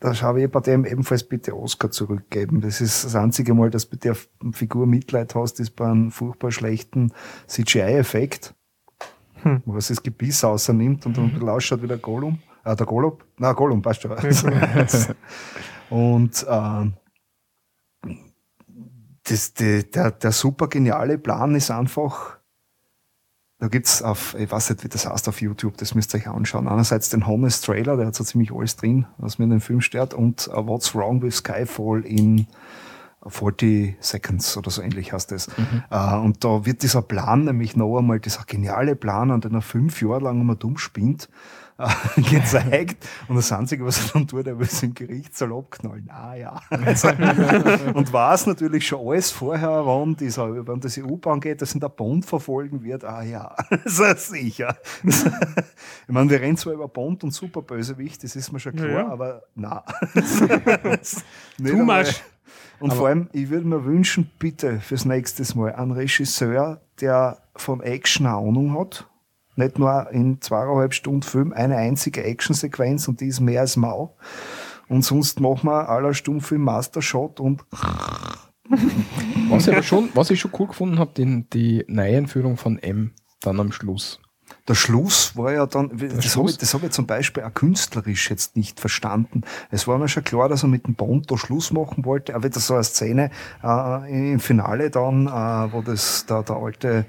Da 0.01 0.19
habe 0.23 0.43
ich 0.43 0.51
bei 0.51 0.61
dem 0.61 0.87
ebenfalls 0.87 1.25
bitte 1.25 1.55
Oscar 1.55 1.91
zurückgeben. 1.91 2.63
Das 2.63 2.81
ist 2.81 3.05
das 3.05 3.15
einzige 3.15 3.53
Mal, 3.53 3.71
dass 3.71 3.89
du 3.89 3.97
bei 3.97 4.01
der 4.01 4.17
Figur 4.53 4.87
Mitleid 4.87 5.35
hast, 5.35 5.61
ist 5.61 5.77
bei 5.77 5.87
einem 5.87 6.11
furchtbar 6.11 6.51
schlechten 6.51 7.13
CGI-Effekt. 7.47 8.55
hm. 9.43 9.63
wo 9.65 9.75
er 9.75 9.81
sich 9.81 9.97
das 9.97 10.03
Gebiss 10.03 10.45
außernimmt 10.45 11.07
und 11.07 11.17
dann 11.17 11.49
ausschaut 11.49 11.83
wie 11.83 11.87
der 11.87 11.99
Gollum. 11.99 12.39
Äh, 12.65 12.77
der 12.77 12.87
Gollum? 12.87 13.19
Na, 13.39 13.53
Gollum, 13.53 13.83
passt 13.83 14.03
schon. 14.03 14.13
und 15.91 16.47
äh, 16.49 16.91
das, 19.25 19.55
die, 19.55 19.91
der, 19.91 20.11
der 20.11 20.33
super 20.33 20.69
geniale 20.69 21.19
Plan 21.19 21.55
ist 21.55 21.71
einfach, 21.71 22.40
da 23.61 23.69
gibt's 23.69 24.03
auf, 24.03 24.35
ich 24.39 24.51
weiß 24.51 24.71
nicht, 24.71 24.85
wie 24.85 24.89
das 24.89 25.07
heißt 25.07 25.29
auf 25.29 25.43
YouTube, 25.43 25.77
das 25.77 25.95
müsst 25.95 26.15
ihr 26.15 26.21
euch 26.21 26.29
anschauen. 26.29 26.67
Einerseits 26.67 27.11
den 27.11 27.27
Honest 27.27 27.67
Trailer, 27.67 27.99
der 27.99 28.07
hat 28.07 28.15
so 28.15 28.25
ziemlich 28.25 28.53
alles 28.53 28.77
drin, 28.77 29.07
was 29.19 29.39
mir 29.39 29.45
in 29.45 29.51
dem 29.51 29.61
Film 29.61 29.83
stört, 29.83 30.15
und 30.15 30.49
uh, 30.49 30.67
What's 30.67 30.95
Wrong 30.95 31.21
with 31.21 31.37
Skyfall 31.37 32.01
in 32.07 32.47
40 33.27 33.97
Seconds 34.01 34.57
oder 34.57 34.71
so 34.71 34.81
ähnlich 34.81 35.13
heißt 35.13 35.31
das. 35.31 35.49
Mhm. 35.59 35.83
Uh, 35.93 36.25
und 36.25 36.43
da 36.43 36.65
wird 36.65 36.83
dieser 36.83 37.03
Plan 37.03 37.45
nämlich 37.45 37.77
noch 37.77 37.99
einmal, 37.99 38.19
dieser 38.19 38.45
geniale 38.45 38.97
Plan, 38.97 39.31
an 39.31 39.43
den 39.43 39.55
er 39.55 39.61
fünf 39.61 40.01
Jahre 40.01 40.21
lang 40.21 40.41
immer 40.41 40.55
dumm 40.55 40.79
spinnt, 40.79 41.29
gezeigt. 42.17 43.09
Und 43.29 43.37
das 43.37 43.51
Einzige, 43.53 43.85
was 43.85 43.99
er 43.99 44.13
dann 44.13 44.27
tut, 44.27 44.47
er 44.47 44.59
will 44.59 44.67
es 44.67 44.83
im 44.83 44.95
Gerichtssaal 44.95 45.53
abknallen. 45.53 46.09
Ah 46.11 46.35
ja. 46.35 46.61
und 47.95 48.13
weiß 48.13 48.47
natürlich 48.47 48.87
schon 48.87 49.07
alles 49.07 49.31
vorher, 49.31 49.87
wann, 49.87 50.17
dieser, 50.17 50.67
wann 50.67 50.81
das 50.81 50.99
EU-Bahn 50.99 51.41
geht, 51.41 51.63
dass 51.63 51.75
ihn 51.75 51.81
der 51.81 51.89
Bond 51.89 52.27
verfolgen 52.27 52.83
wird. 52.83 53.05
Ah 53.05 53.23
ja, 53.23 53.55
sicher. 53.87 54.77
ich 55.05 55.25
meine, 56.09 56.31
wir 56.31 56.41
rennen 56.41 56.57
zwar 56.57 56.75
über 56.75 56.89
Bond 56.89 57.25
und 57.25 57.33
Superbösewicht, 57.33 58.23
das 58.25 58.37
ist 58.37 58.53
mir 58.53 58.61
schon 58.61 58.75
klar, 58.75 58.89
ja, 58.89 58.99
ja. 58.99 59.09
aber 59.09 59.43
na. 59.55 59.85
Too 61.59 61.77
much. 61.77 62.23
Und 62.81 62.91
aber 62.91 62.99
vor 62.99 63.09
allem, 63.09 63.29
ich 63.33 63.51
würde 63.51 63.67
mir 63.67 63.85
wünschen, 63.85 64.31
bitte 64.39 64.81
fürs 64.81 65.05
nächste 65.05 65.45
Mal 65.57 65.75
einen 65.75 65.93
Regisseur, 65.93 66.81
der 67.01 67.39
von 67.55 67.83
Action 67.83 68.27
Ahnung 68.27 68.79
hat 68.79 69.07
nicht 69.57 69.79
nur 69.79 70.11
in 70.11 70.41
zweieinhalb 70.41 70.95
Stunden 70.95 71.23
Film 71.23 71.53
eine 71.53 71.77
einzige 71.77 72.25
Actionsequenz 72.25 73.09
und 73.09 73.21
die 73.21 73.27
ist 73.27 73.41
mehr 73.41 73.63
als 73.63 73.77
mau. 73.77 74.17
Und 74.89 75.05
sonst 75.05 75.41
machen 75.41 75.69
wir 75.69 75.89
aller 75.89 76.15
Stummfilm 76.15 76.63
Mastershot 76.63 77.39
und 77.41 77.63
was 79.51 79.67
ich 79.67 79.73
aber 79.73 79.83
schon, 79.83 80.11
was 80.15 80.31
ich 80.31 80.41
schon 80.41 80.53
cool 80.59 80.69
gefunden 80.69 80.99
habe, 80.99 81.13
die, 81.17 81.45
die 81.53 81.85
Neueinführung 81.89 82.57
von 82.57 82.79
M 82.79 83.13
dann 83.41 83.61
am 83.61 83.73
Schluss. 83.73 84.21
Der 84.69 84.75
Schluss 84.75 85.37
war 85.37 85.53
ja 85.53 85.67
dann, 85.67 85.91
das 85.97 86.37
habe 86.37 86.51
ich, 86.51 86.59
das 86.59 86.75
hab 86.75 86.83
ich 86.83 86.91
zum 86.91 87.07
Beispiel 87.07 87.43
auch 87.43 87.55
künstlerisch 87.55 88.31
jetzt 88.31 88.57
nicht 88.57 88.79
verstanden. 88.79 89.43
Es 89.71 89.89
war 89.89 89.99
mir 89.99 90.09
schon 90.09 90.25
klar, 90.25 90.49
dass 90.49 90.63
er 90.63 90.69
mit 90.69 90.87
dem 90.87 90.95
Bond 90.95 91.31
da 91.31 91.37
Schluss 91.37 91.73
machen 91.73 92.05
wollte, 92.05 92.35
aber 92.35 92.49
das 92.49 92.67
so 92.67 92.75
eine 92.75 92.85
Szene 92.85 93.31
äh, 93.63 94.33
im 94.33 94.41
Finale 94.41 94.91
dann, 94.91 95.27
äh, 95.27 95.73
wo 95.73 95.83
das 95.83 96.27
da 96.27 96.43
der 96.43 96.57
alte 96.57 97.07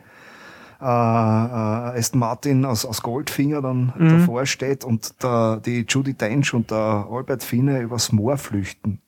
äh, 0.81 0.85
äh, 0.85 1.99
Aston 1.99 2.19
Martin 2.19 2.65
aus, 2.65 2.85
aus 2.85 3.03
Goldfinger 3.03 3.61
dann 3.61 3.93
mhm. 3.97 4.09
davor 4.09 4.45
steht 4.47 4.83
und 4.83 5.21
der, 5.21 5.57
die 5.57 5.85
Judy 5.87 6.15
Dench 6.15 6.53
und 6.53 6.71
der 6.71 7.07
Albert 7.09 7.43
Fine 7.43 7.81
übers 7.81 8.11
Moor 8.11 8.37
flüchten. 8.37 8.99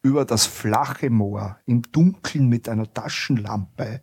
Über 0.00 0.24
das 0.24 0.46
flache 0.46 1.10
Moor, 1.10 1.58
im 1.66 1.82
Dunkeln 1.82 2.48
mit 2.48 2.68
einer 2.68 2.92
Taschenlampe 2.92 4.02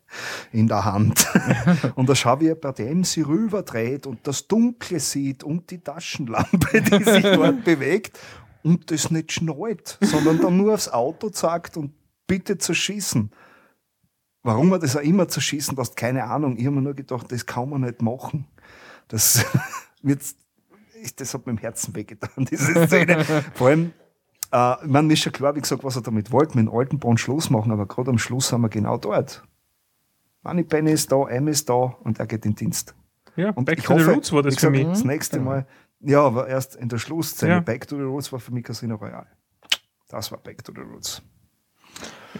in 0.52 0.68
der 0.68 0.84
Hand. 0.84 1.26
und 1.96 2.10
da 2.10 2.16
schaue 2.16 2.52
ich, 2.52 2.60
bei 2.60 2.74
dem 2.74 3.06
sie 3.06 3.22
rüberdreht 3.22 4.06
und 4.06 4.28
das 4.28 4.48
Dunkle 4.50 5.00
sieht 5.00 5.46
und 5.46 5.72
die 5.72 5.80
Taschenlampe, 5.80 6.82
die 6.82 7.04
sich 7.04 7.24
dort 7.36 7.64
bewegt 7.64 8.20
und 8.62 8.92
das 8.92 9.10
nicht 9.10 9.32
schnallt, 9.32 9.98
sondern 10.02 10.42
dann 10.42 10.58
nur 10.58 10.74
aufs 10.74 10.90
Auto 10.90 11.30
zeigt 11.30 11.78
und 11.78 11.94
bitte 12.28 12.58
zu 12.58 12.74
schießen. 12.74 13.32
Warum 14.46 14.70
man 14.70 14.80
das 14.80 14.96
auch 14.96 15.02
immer 15.02 15.28
zerschießen 15.28 15.76
lässt, 15.76 15.98
keine 15.98 16.26
Ahnung. 16.26 16.56
Ich 16.58 16.68
habe 16.68 16.76
mir 16.76 16.84
nur 16.84 16.94
gedacht, 16.94 17.32
das 17.32 17.48
kann 17.48 17.68
man 17.68 17.82
nicht 17.82 18.04
machen. 18.04 18.46
Das 19.08 19.44
wird, 20.04 20.22
das 21.16 21.34
hat 21.34 21.48
mir 21.48 21.54
im 21.54 21.58
Herzen 21.58 21.96
wehgetan, 21.96 22.46
diese 22.52 22.86
Szene. 22.86 23.26
Vor 23.56 23.70
allem, 23.70 23.92
äh, 24.52 24.76
man 24.86 25.10
ist 25.10 25.22
schon 25.22 25.34
klar, 25.34 25.56
wie 25.56 25.62
gesagt, 25.62 25.84
was 25.84 25.96
er 25.96 26.04
damit 26.04 26.32
wollte, 26.32 26.60
mit 26.60 26.68
dem 26.68 26.74
alten 26.76 27.00
Bond 27.00 27.20
Schluss 27.20 27.50
machen, 27.50 27.72
aber 27.72 27.88
gerade 27.88 28.12
am 28.12 28.20
Schluss 28.20 28.54
haben 28.54 28.62
wir 28.62 28.70
genau 28.70 28.98
dort. 28.98 29.42
Moneypenny 30.44 30.92
ist 30.92 31.12
da, 31.12 31.28
M 31.28 31.48
ist 31.48 31.68
da 31.68 31.96
und 32.04 32.20
er 32.20 32.28
geht 32.28 32.46
in 32.46 32.54
Dienst. 32.54 32.94
Ja, 33.36 33.50
und 33.50 33.66
Back 33.66 33.82
to 33.82 33.96
hoffe, 33.96 34.04
the 34.04 34.12
Roots 34.12 34.32
war 34.32 34.44
das 34.44 34.60
für 34.60 34.70
mich. 34.70 34.86
Das 34.86 35.04
nächste 35.04 35.40
Mal, 35.40 35.66
ja, 36.02 36.22
aber 36.22 36.48
erst 36.48 36.76
in 36.76 36.88
der 36.88 37.00
Schlussszene. 37.00 37.52
Ja. 37.52 37.60
Back 37.62 37.88
to 37.88 37.96
the 37.96 38.04
Roots 38.04 38.32
war 38.32 38.40
für 38.40 38.54
mich 38.54 38.64
Casino 38.64 38.94
Royale. 38.94 39.26
Das 40.08 40.32
war 40.32 40.38
Back 40.38 40.64
to 40.64 40.72
the 40.72 40.82
Roots. 40.82 41.24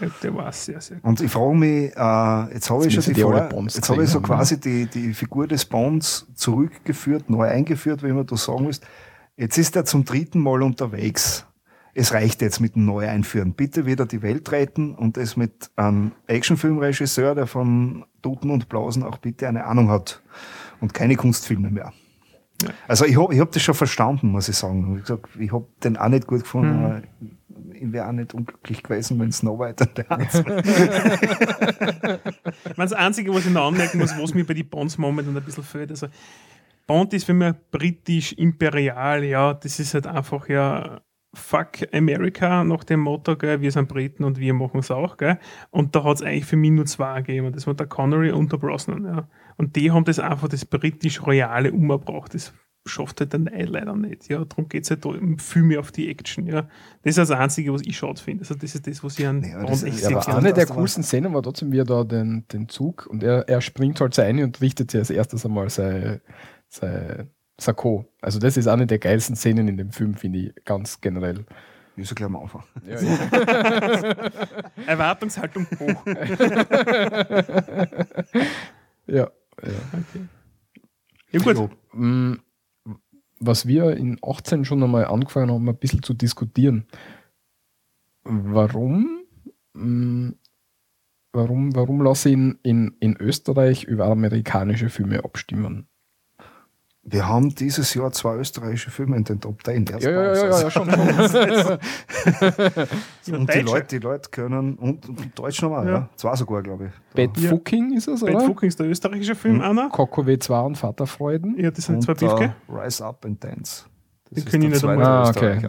Ja, 0.00 0.08
der 0.22 0.34
war 0.34 0.52
sehr, 0.52 0.80
sehr 0.80 0.96
gut. 0.96 1.04
Und 1.04 1.20
ich 1.20 1.30
frage 1.30 1.54
mich, 1.54 1.96
äh, 1.96 2.54
jetzt 2.54 2.70
habe 2.70 2.86
ich 2.86 2.94
schon 2.94 3.14
die, 3.14 3.20
Vor 3.20 3.62
jetzt 3.64 3.88
habe 3.88 4.04
ich 4.04 4.10
so 4.10 4.20
quasi 4.20 4.60
die, 4.60 4.86
die 4.86 5.14
Figur 5.14 5.46
des 5.46 5.64
Bonds 5.64 6.26
zurückgeführt, 6.34 7.30
neu 7.30 7.48
eingeführt, 7.48 8.02
wie 8.02 8.12
man 8.12 8.26
da 8.26 8.36
sagen 8.36 8.66
willst. 8.66 8.86
Jetzt 9.36 9.58
ist 9.58 9.76
er 9.76 9.84
zum 9.84 10.04
dritten 10.04 10.40
Mal 10.40 10.62
unterwegs. 10.62 11.46
Es 11.94 12.12
reicht 12.12 12.42
jetzt 12.42 12.60
mit 12.60 12.74
dem 12.74 12.84
Neueinführen. 12.84 13.54
Bitte 13.54 13.86
wieder 13.86 14.04
die 14.04 14.20
Welt 14.20 14.52
retten 14.52 14.94
und 14.94 15.16
es 15.16 15.36
mit 15.36 15.70
einem 15.76 16.12
Actionfilmregisseur, 16.26 17.34
der 17.34 17.46
von 17.46 18.04
Toten 18.20 18.50
und 18.50 18.68
Blausen 18.68 19.02
auch 19.02 19.16
bitte 19.16 19.48
eine 19.48 19.64
Ahnung 19.64 19.90
hat 19.90 20.22
und 20.80 20.92
keine 20.92 21.16
Kunstfilme 21.16 21.70
mehr. 21.70 21.92
Ja. 22.62 22.68
Also 22.86 23.06
ich 23.06 23.18
habe 23.18 23.34
ich 23.34 23.40
hab 23.40 23.50
das 23.52 23.62
schon 23.62 23.74
verstanden, 23.74 24.30
muss 24.30 24.48
ich 24.48 24.56
sagen. 24.56 25.02
Ich, 25.02 25.40
ich 25.40 25.52
habe 25.52 25.66
den 25.82 25.96
auch 25.96 26.08
nicht 26.08 26.26
gut 26.26 26.42
gefunden, 26.42 27.02
mhm 27.20 27.35
ich 27.76 27.92
wäre 27.92 28.08
auch 28.08 28.12
nicht 28.12 28.34
unglücklich 28.34 28.82
gewesen, 28.82 29.18
wenn 29.20 29.32
Snow 29.32 29.58
White 29.58 29.84
an 29.84 29.90
der 29.96 30.08
Hand 30.08 30.28
Das 32.76 32.92
Einzige, 32.92 33.32
was 33.34 33.46
ich 33.46 33.52
noch 33.52 33.66
anmerken 33.66 33.98
muss, 33.98 34.16
was 34.18 34.34
mir 34.34 34.44
bei 34.44 34.54
den 34.54 34.68
Bonds 34.68 34.98
momentan 34.98 35.36
ein 35.36 35.42
bisschen 35.42 35.64
fehlt, 35.64 35.90
also 35.90 36.08
Bond 36.86 37.12
ist 37.14 37.24
für 37.24 37.34
mich 37.34 37.54
britisch, 37.70 38.32
imperial, 38.34 39.24
ja, 39.24 39.54
das 39.54 39.80
ist 39.80 39.94
halt 39.94 40.06
einfach 40.06 40.48
ja 40.48 41.00
Fuck 41.36 41.92
America 41.92 42.64
nach 42.64 42.84
dem 42.84 43.00
Motto, 43.00 43.36
gell, 43.36 43.60
wir 43.60 43.70
sind 43.70 43.88
Briten 43.88 44.24
und 44.24 44.38
wir 44.38 44.54
machen 44.54 44.80
es 44.80 44.90
auch, 44.90 45.18
gell. 45.18 45.38
Und 45.70 45.94
da 45.94 46.02
hat 46.04 46.16
es 46.16 46.22
eigentlich 46.22 46.46
für 46.46 46.56
mich 46.56 46.70
nur 46.70 46.86
zwei 46.86 47.20
gegeben. 47.20 47.52
Das 47.52 47.66
war 47.66 47.74
der 47.74 47.86
Connery 47.86 48.30
und 48.30 48.50
der 48.52 48.56
Brosnan, 48.56 49.04
ja. 49.04 49.28
Und 49.58 49.76
die 49.76 49.90
haben 49.90 50.04
das 50.04 50.18
einfach 50.18 50.48
das 50.48 50.64
britisch-royale 50.64 51.72
umgebracht. 51.72 52.32
Das 52.34 52.54
schafft 52.86 53.20
halt 53.20 53.32
der 53.32 53.40
Neid 53.40 53.68
leider 53.68 53.94
nicht. 53.94 54.28
Ja, 54.28 54.44
darum 54.44 54.68
geht 54.68 54.84
es 54.84 54.90
halt 54.90 55.04
viel 55.40 55.62
mehr 55.62 55.80
auf 55.80 55.92
die 55.92 56.08
Action. 56.08 56.46
Ja. 56.46 56.62
Das 57.02 57.10
ist 57.10 57.18
das 57.18 57.30
Einzige, 57.30 57.72
was 57.72 57.82
ich 57.82 57.96
schade 57.96 58.20
finde. 58.20 58.42
Also 58.42 58.54
das 58.54 58.74
ist 58.74 58.86
das, 58.86 59.04
was 59.04 59.18
ich 59.18 59.26
an 59.26 59.42
ja, 59.42 59.64
das 59.64 59.82
ist, 59.82 60.08
ja, 60.08 60.18
Eine 60.20 60.52
der 60.52 60.66
coolsten 60.66 61.02
Szenen 61.02 61.34
war 61.34 61.42
trotzdem, 61.42 61.72
wie 61.72 61.78
er 61.78 61.84
da 61.84 62.04
den, 62.04 62.46
den 62.52 62.68
Zug 62.68 63.06
und 63.06 63.22
er, 63.22 63.48
er 63.48 63.60
springt 63.60 64.00
halt 64.00 64.18
rein 64.18 64.42
und 64.42 64.60
richtet 64.60 64.90
sich 64.90 65.00
als 65.00 65.10
erstes 65.10 65.44
einmal 65.44 65.68
sein, 65.70 66.20
sein 66.68 67.30
Sakko. 67.58 68.06
Also 68.20 68.38
das 68.38 68.56
ist 68.56 68.68
eine 68.68 68.86
der 68.86 68.98
geilsten 68.98 69.36
Szenen 69.36 69.68
in 69.68 69.76
dem 69.76 69.90
Film, 69.90 70.14
finde 70.14 70.38
ich, 70.38 70.54
ganz 70.64 71.00
generell. 71.00 71.44
Ich 71.98 72.08
so 72.08 72.14
gleich 72.14 72.26
am 72.26 72.36
Anfang. 72.36 72.62
Ja, 72.86 73.00
ja. 73.00 73.18
Erwartungshaltung 74.86 75.66
hoch. 75.78 76.06
ja. 79.06 79.14
ja. 79.16 79.30
Okay. 79.62 80.26
Ja, 81.30 81.40
gut. 81.40 81.70
Mm, 81.92 82.34
was 83.46 83.66
wir 83.66 83.96
in 83.96 84.18
18 84.22 84.64
schon 84.64 84.82
einmal 84.82 85.06
angefangen 85.06 85.50
haben, 85.50 85.68
ein 85.68 85.76
bisschen 85.76 86.02
zu 86.02 86.14
diskutieren. 86.14 86.86
Warum, 88.24 89.24
mh, 89.74 90.34
warum, 91.32 91.74
warum 91.74 92.02
lasse 92.02 92.30
ich 92.30 92.34
in, 92.34 92.58
in, 92.62 92.96
in 93.00 93.16
Österreich 93.20 93.84
über 93.84 94.06
amerikanische 94.06 94.90
Filme 94.90 95.24
abstimmen? 95.24 95.88
Wir 97.08 97.28
haben 97.28 97.54
dieses 97.54 97.94
Jahr 97.94 98.10
zwei 98.10 98.34
österreichische 98.34 98.90
Filme 98.90 99.16
in 99.16 99.22
den 99.22 99.40
Top 99.40 99.64
10. 99.64 99.86
Ja, 99.86 99.98
ja, 99.98 100.10
ja, 100.10 100.34
ja, 100.34 100.60
ja, 100.62 100.70
schon. 100.70 100.88
und 103.32 103.54
die 103.54 103.60
Leute, 103.60 103.86
die 103.86 103.98
Leute 103.98 104.28
können, 104.28 104.74
und, 104.74 105.08
und 105.08 105.38
Deutsch 105.38 105.62
nochmal, 105.62 105.86
ja. 105.86 105.92
ja. 105.92 106.08
Zwei 106.16 106.34
sogar, 106.34 106.64
glaube 106.64 106.86
ich. 106.86 106.90
Bad 107.14 107.38
ja. 107.38 107.50
Fucking 107.50 107.96
ist 107.96 108.08
es, 108.08 108.24
oder? 108.24 108.32
Bad 108.32 108.42
Fucking 108.42 108.68
ist 108.68 108.80
der 108.80 108.88
österreichische 108.88 109.36
Film, 109.36 109.58
mhm. 109.58 109.62
Anna. 109.62 109.88
Coco 109.88 110.22
W2 110.22 110.66
und 110.66 110.76
Vaterfreuden. 110.76 111.56
Ja, 111.58 111.70
das 111.70 111.84
sind 111.84 111.94
und, 111.96 112.02
zwei 112.02 112.14
Biefke. 112.14 112.54
Uh, 112.68 112.76
Rise 112.76 113.06
Up 113.06 113.24
and 113.24 113.42
Dance. 113.42 113.84
Das 114.30 114.42
Den 114.42 114.50
kenne 114.50 114.66
ich 114.66 114.72
nicht 114.72 114.84
einmal. 114.84 115.06
Ah, 115.06 115.30
okay. 115.30 115.60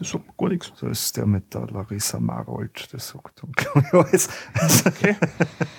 Das 0.00 0.10
sagt 0.12 0.38
gar 0.38 0.48
nichts. 0.48 0.72
Das 0.80 0.90
ist 0.90 1.16
der 1.18 1.26
mit 1.26 1.52
der 1.52 1.66
Larissa 1.66 2.18
Marold, 2.18 2.88
das 2.90 3.08
sagt 3.08 3.42
dann, 3.42 3.52
glaube 3.52 3.86
ich, 3.86 3.92
alles. 3.92 4.28
Okay. 4.86 5.14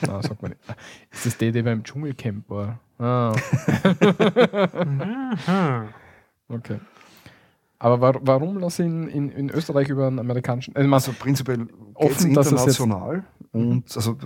Nein, 0.01 0.21
sagt 0.21 0.41
man 0.43 0.51
nicht. 0.51 0.61
Ist 1.09 1.25
das 1.25 1.37
der, 1.37 1.51
der 1.51 1.63
beim 1.63 1.83
Dschungelcamp 1.83 2.47
war? 2.47 2.79
Ah. 2.99 3.33
okay. 6.49 6.79
Aber 7.79 7.99
war, 7.99 8.15
warum 8.21 8.59
lasse 8.59 8.83
ich 8.83 8.89
in, 8.89 9.07
in, 9.07 9.29
in, 9.29 9.49
Österreich 9.49 9.89
über 9.89 10.05
einen 10.05 10.19
amerikanischen. 10.19 10.75
Also, 10.75 10.93
also 10.93 11.13
prinzipiell 11.13 11.67
offen, 11.95 12.29
international 12.29 13.23
und 13.53 13.95
also 13.95 14.19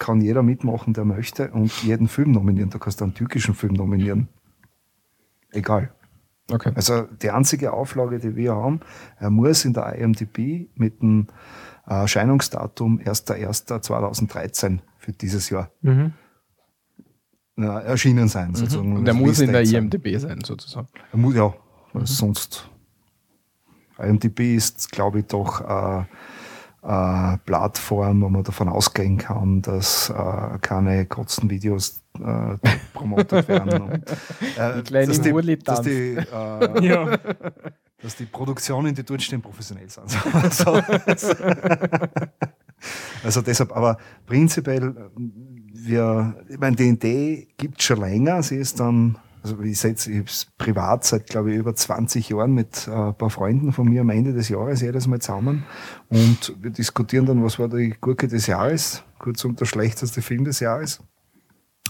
kann 0.00 0.20
jeder 0.20 0.42
mitmachen, 0.42 0.94
der 0.94 1.04
möchte 1.04 1.52
und 1.52 1.70
jeden 1.84 2.08
Film 2.08 2.32
nominieren. 2.32 2.70
Da 2.70 2.78
kannst 2.80 3.00
du 3.00 3.04
einen 3.04 3.14
türkischen 3.14 3.54
Film 3.54 3.74
nominieren. 3.74 4.26
Egal. 5.52 5.92
Okay. 6.50 6.72
Also 6.74 7.02
die 7.02 7.30
einzige 7.30 7.72
Auflage, 7.72 8.18
die 8.18 8.34
wir 8.34 8.54
haben, 8.54 8.80
er 9.18 9.30
muss 9.30 9.64
in 9.64 9.74
der 9.74 9.94
IMDb 9.96 10.68
mit 10.74 11.02
dem 11.02 11.26
Erscheinungsdatum 11.86 13.00
1.1.2013 13.00 14.78
für 14.98 15.12
dieses 15.12 15.50
Jahr. 15.50 15.70
Mhm. 15.82 16.12
ja, 17.56 17.80
erschienen 17.80 18.28
sein, 18.28 18.54
sozusagen. 18.54 18.96
Und 18.96 19.04
der 19.04 19.14
muss 19.14 19.40
in 19.40 19.52
der. 19.52 19.62
IMDB 19.62 20.18
sein, 20.18 20.40
sozusagen. 20.44 20.88
Er 21.12 21.18
muss 21.18 21.34
ja, 21.34 21.54
weil 21.92 22.06
sonst. 22.06 22.68
IMDb 23.98 24.54
ist, 24.54 24.92
glaube 24.92 25.20
ich, 25.20 25.26
doch 25.26 25.60
äh, 25.60 26.04
äh, 26.82 27.38
Plattform, 27.38 28.22
wo 28.22 28.28
man 28.28 28.44
davon 28.44 28.68
ausgehen 28.68 29.18
kann, 29.18 29.60
dass 29.62 30.10
äh, 30.10 30.58
keine 30.60 31.04
Kotzenvideos 31.06 32.04
äh, 32.22 32.56
promotet 32.92 33.48
werden. 33.48 33.80
Und, 33.82 34.10
äh, 34.56 34.76
Die 34.76 34.82
kleine 34.82 35.06
dass 35.08 35.20
die, 35.20 35.58
dass 35.58 35.80
die, 35.82 36.16
äh, 36.16 36.86
Ja. 36.86 37.18
dass 38.02 38.16
die 38.16 38.26
Produktionen, 38.26 38.94
die 38.94 39.04
dort 39.04 39.22
stehen, 39.22 39.40
professionell 39.42 39.88
sind. 39.88 40.06
So, 40.52 40.80
so. 41.16 41.34
also 43.24 43.42
deshalb, 43.42 43.74
aber 43.76 43.98
prinzipiell, 44.26 44.94
wir, 45.74 46.36
ich 46.48 46.58
meine, 46.58 46.76
die 46.76 46.88
Idee 46.88 47.48
gibt 47.56 47.82
schon 47.82 48.00
länger. 48.00 48.42
Sie 48.42 48.56
ist 48.56 48.78
dann, 48.80 49.18
also 49.42 49.60
ich 49.60 49.78
setze, 49.78 50.16
hab's 50.18 50.46
privat 50.58 51.04
seit, 51.04 51.26
glaube 51.26 51.52
ich, 51.52 51.58
über 51.58 51.74
20 51.74 52.28
Jahren 52.28 52.52
mit 52.52 52.86
äh, 52.88 52.90
ein 52.92 53.14
paar 53.14 53.30
Freunden 53.30 53.72
von 53.72 53.88
mir 53.88 54.02
am 54.02 54.10
Ende 54.10 54.32
des 54.32 54.48
Jahres 54.48 54.80
jedes 54.80 55.06
Mal 55.06 55.20
zusammen 55.20 55.64
und 56.08 56.54
wir 56.60 56.70
diskutieren 56.70 57.26
dann, 57.26 57.42
was 57.42 57.58
war 57.58 57.68
die 57.68 57.94
Gurke 58.00 58.28
des 58.28 58.46
Jahres, 58.46 59.02
kurzum 59.18 59.56
der 59.56 59.64
schlechteste 59.66 60.22
Film 60.22 60.44
des 60.44 60.60
Jahres. 60.60 61.00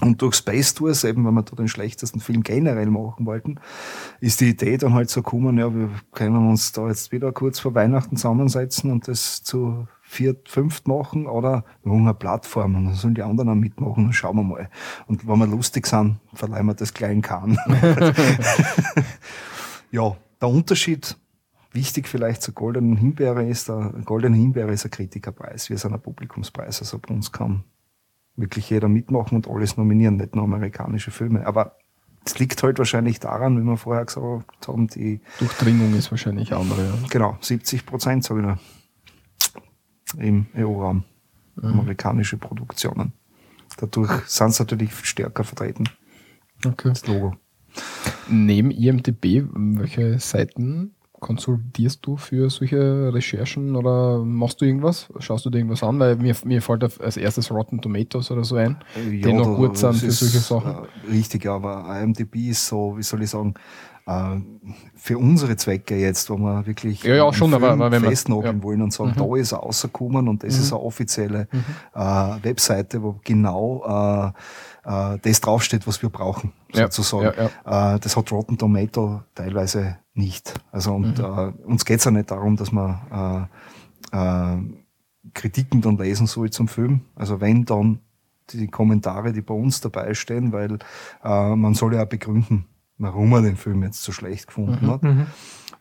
Und 0.01 0.21
durch 0.21 0.35
Space 0.35 0.73
Tours, 0.73 1.03
eben 1.03 1.25
wenn 1.25 1.33
wir 1.33 1.43
da 1.43 1.55
den 1.55 1.67
schlechtesten 1.67 2.19
Film 2.19 2.43
generell 2.43 2.89
machen 2.89 3.25
wollten, 3.25 3.59
ist 4.21 4.39
die 4.39 4.49
Idee 4.49 4.77
dann 4.77 4.93
halt 4.93 5.09
so 5.09 5.21
gekommen, 5.21 5.57
ja, 5.57 5.73
wir 5.73 5.89
können 6.11 6.49
uns 6.49 6.71
da 6.71 6.87
jetzt 6.87 7.11
wieder 7.11 7.31
kurz 7.31 7.59
vor 7.59 7.75
Weihnachten 7.75 8.15
zusammensetzen 8.15 8.91
und 8.91 9.07
das 9.07 9.43
zu 9.43 9.87
viert, 10.01 10.49
fünft 10.49 10.87
machen 10.87 11.27
oder 11.27 11.63
wir 11.83 11.91
haben 11.91 12.01
eine 12.01 12.13
Plattform 12.13 12.75
und 12.75 12.85
dann 12.85 12.95
sollen 12.95 13.15
die 13.15 13.21
anderen 13.21 13.49
auch 13.49 13.55
mitmachen 13.55 14.05
und 14.05 14.13
schauen 14.13 14.37
wir 14.37 14.43
mal. 14.43 14.69
Und 15.07 15.27
wenn 15.27 15.37
wir 15.37 15.47
lustig 15.47 15.85
sind, 15.85 16.19
verleihen 16.33 16.65
wir 16.65 16.73
das 16.73 16.93
kleinen 16.93 17.21
Kahn. 17.21 17.59
ja, 19.91 20.15
der 20.41 20.49
Unterschied, 20.49 21.17
wichtig 21.71 22.07
vielleicht 22.07 22.41
zur 22.41 22.53
Goldenen 22.55 22.97
Himbeere 22.97 23.47
ist, 23.47 23.69
der 23.69 23.93
Goldene 24.05 24.37
Himbeere 24.37 24.71
ist 24.71 24.85
ein 24.85 24.91
Kritikerpreis, 24.91 25.69
wir 25.69 25.77
sind 25.77 25.93
ein 25.93 26.01
Publikumspreis, 26.01 26.79
also 26.79 26.97
bei 26.97 27.13
uns 27.13 27.31
kann 27.31 27.63
wirklich 28.39 28.69
jeder 28.69 28.87
mitmachen 28.87 29.35
und 29.35 29.47
alles 29.47 29.77
nominieren, 29.77 30.17
nicht 30.17 30.35
nur 30.35 30.43
amerikanische 30.45 31.11
Filme. 31.11 31.45
Aber 31.45 31.75
es 32.25 32.37
liegt 32.39 32.61
halt 32.63 32.77
wahrscheinlich 32.77 33.19
daran, 33.19 33.59
wie 33.59 33.63
wir 33.63 33.77
vorher 33.77 34.05
gesagt 34.05 34.67
haben, 34.67 34.87
die, 34.87 35.21
Durchdringung 35.39 35.93
ist 35.95 36.11
wahrscheinlich 36.11 36.53
andere. 36.53 36.85
Ja. 36.85 36.93
genau, 37.09 37.37
70 37.41 37.85
Prozent, 37.85 38.23
sage 38.23 38.39
ich 38.41 38.45
nur, 38.45 38.59
im 40.17 40.47
EU-Raum, 40.55 41.03
amerikanische 41.61 42.37
Produktionen. 42.37 43.13
Dadurch 43.77 44.11
sind 44.27 44.53
sie 44.53 44.63
natürlich 44.63 44.93
stärker 45.05 45.43
vertreten, 45.43 45.85
Okay. 46.65 46.89
das 46.89 47.05
Logo. 47.07 47.35
Neben 48.27 48.71
IMDB, 48.71 49.43
welche 49.53 50.19
Seiten 50.19 50.95
konsultierst 51.19 52.05
du 52.05 52.17
für 52.17 52.49
solche 52.49 53.13
Recherchen 53.13 53.75
oder 53.75 54.19
machst 54.23 54.61
du 54.61 54.65
irgendwas? 54.65 55.07
Schaust 55.19 55.45
du 55.45 55.49
dir 55.49 55.59
irgendwas 55.59 55.83
an? 55.83 55.99
Weil 55.99 56.15
mir, 56.15 56.35
mir 56.45 56.61
fällt 56.61 56.83
als 57.01 57.17
erstes 57.17 57.51
Rotten 57.51 57.81
Tomatoes 57.81 58.31
oder 58.31 58.43
so 58.43 58.55
ein. 58.55 58.77
die 58.95 59.33
noch 59.33 59.55
gut 59.55 59.77
sind 59.77 59.95
für 59.95 60.11
solche 60.11 60.39
Sachen. 60.39 60.71
Äh, 60.71 61.11
richtig, 61.11 61.45
aber 61.45 61.85
IMDb 62.01 62.35
ist 62.49 62.67
so, 62.67 62.97
wie 62.97 63.03
soll 63.03 63.23
ich 63.23 63.29
sagen, 63.29 63.53
für 64.95 65.17
unsere 65.17 65.55
Zwecke 65.57 65.95
jetzt, 65.97 66.29
wo 66.29 66.37
wir 66.37 66.65
wirklich 66.65 67.03
Ja, 67.03 67.15
ja, 67.15 67.33
schon, 67.33 67.53
aber- 67.53 67.91
wenn 67.91 68.01
festnageln 68.03 68.57
ja. 68.57 68.63
wollen 68.63 68.81
und 68.81 68.91
sagen, 68.93 69.11
Mhm. 69.15 69.19
da 69.29 69.35
ist 69.37 69.51
er 69.51 69.59
rausgekommen 69.59 70.27
und 70.27 70.43
das 70.43 70.57
ist 70.57 70.71
eine 70.73 70.81
offizielle 70.81 71.47
äh, 71.93 71.99
Webseite, 72.43 73.01
wo 73.03 73.19
genau 73.23 73.83
äh, 74.85 75.13
äh, 75.13 75.19
das 75.21 75.41
draufsteht, 75.41 75.85
was 75.87 76.01
wir 76.01 76.09
brauchen, 76.09 76.51
Ja, 76.73 76.89
sozusagen. 76.91 77.33
ja, 77.65 77.95
Äh, 77.95 77.99
das 77.99 78.15
hat 78.17 78.31
Rotten 78.31 78.57
Tomato 78.57 79.21
teilweise 79.35 79.97
nicht. 80.13 80.53
Also 80.71 80.93
und 80.95 81.17
Mhm. 81.19 81.23
äh, 81.25 81.51
uns 81.65 81.85
geht's 81.85 82.05
ja 82.05 82.11
nicht 82.11 82.31
darum, 82.31 82.55
dass 82.55 82.71
man 82.71 83.47
äh, 84.11 84.15
äh, 84.17 84.57
Kritiken 85.33 85.81
dann 85.81 85.97
lesen 85.97 86.27
soll 86.27 86.49
zum 86.49 86.67
Film. 86.67 87.01
Also 87.15 87.39
wenn 87.41 87.65
dann 87.65 87.99
die 88.51 88.67
Kommentare, 88.67 89.31
die 89.31 89.41
bei 89.41 89.53
uns 89.53 89.79
dabei 89.81 90.13
stehen, 90.15 90.51
weil 90.51 90.79
äh, 91.23 91.55
man 91.55 91.75
soll 91.75 91.93
ja 91.93 92.03
auch 92.03 92.07
begründen, 92.09 92.65
warum 92.99 93.33
er 93.33 93.41
den 93.41 93.55
Film 93.57 93.81
jetzt 93.83 94.03
so 94.03 94.11
schlecht 94.11 94.47
gefunden 94.47 94.87
hat. 94.87 95.01
Mhm. 95.01 95.25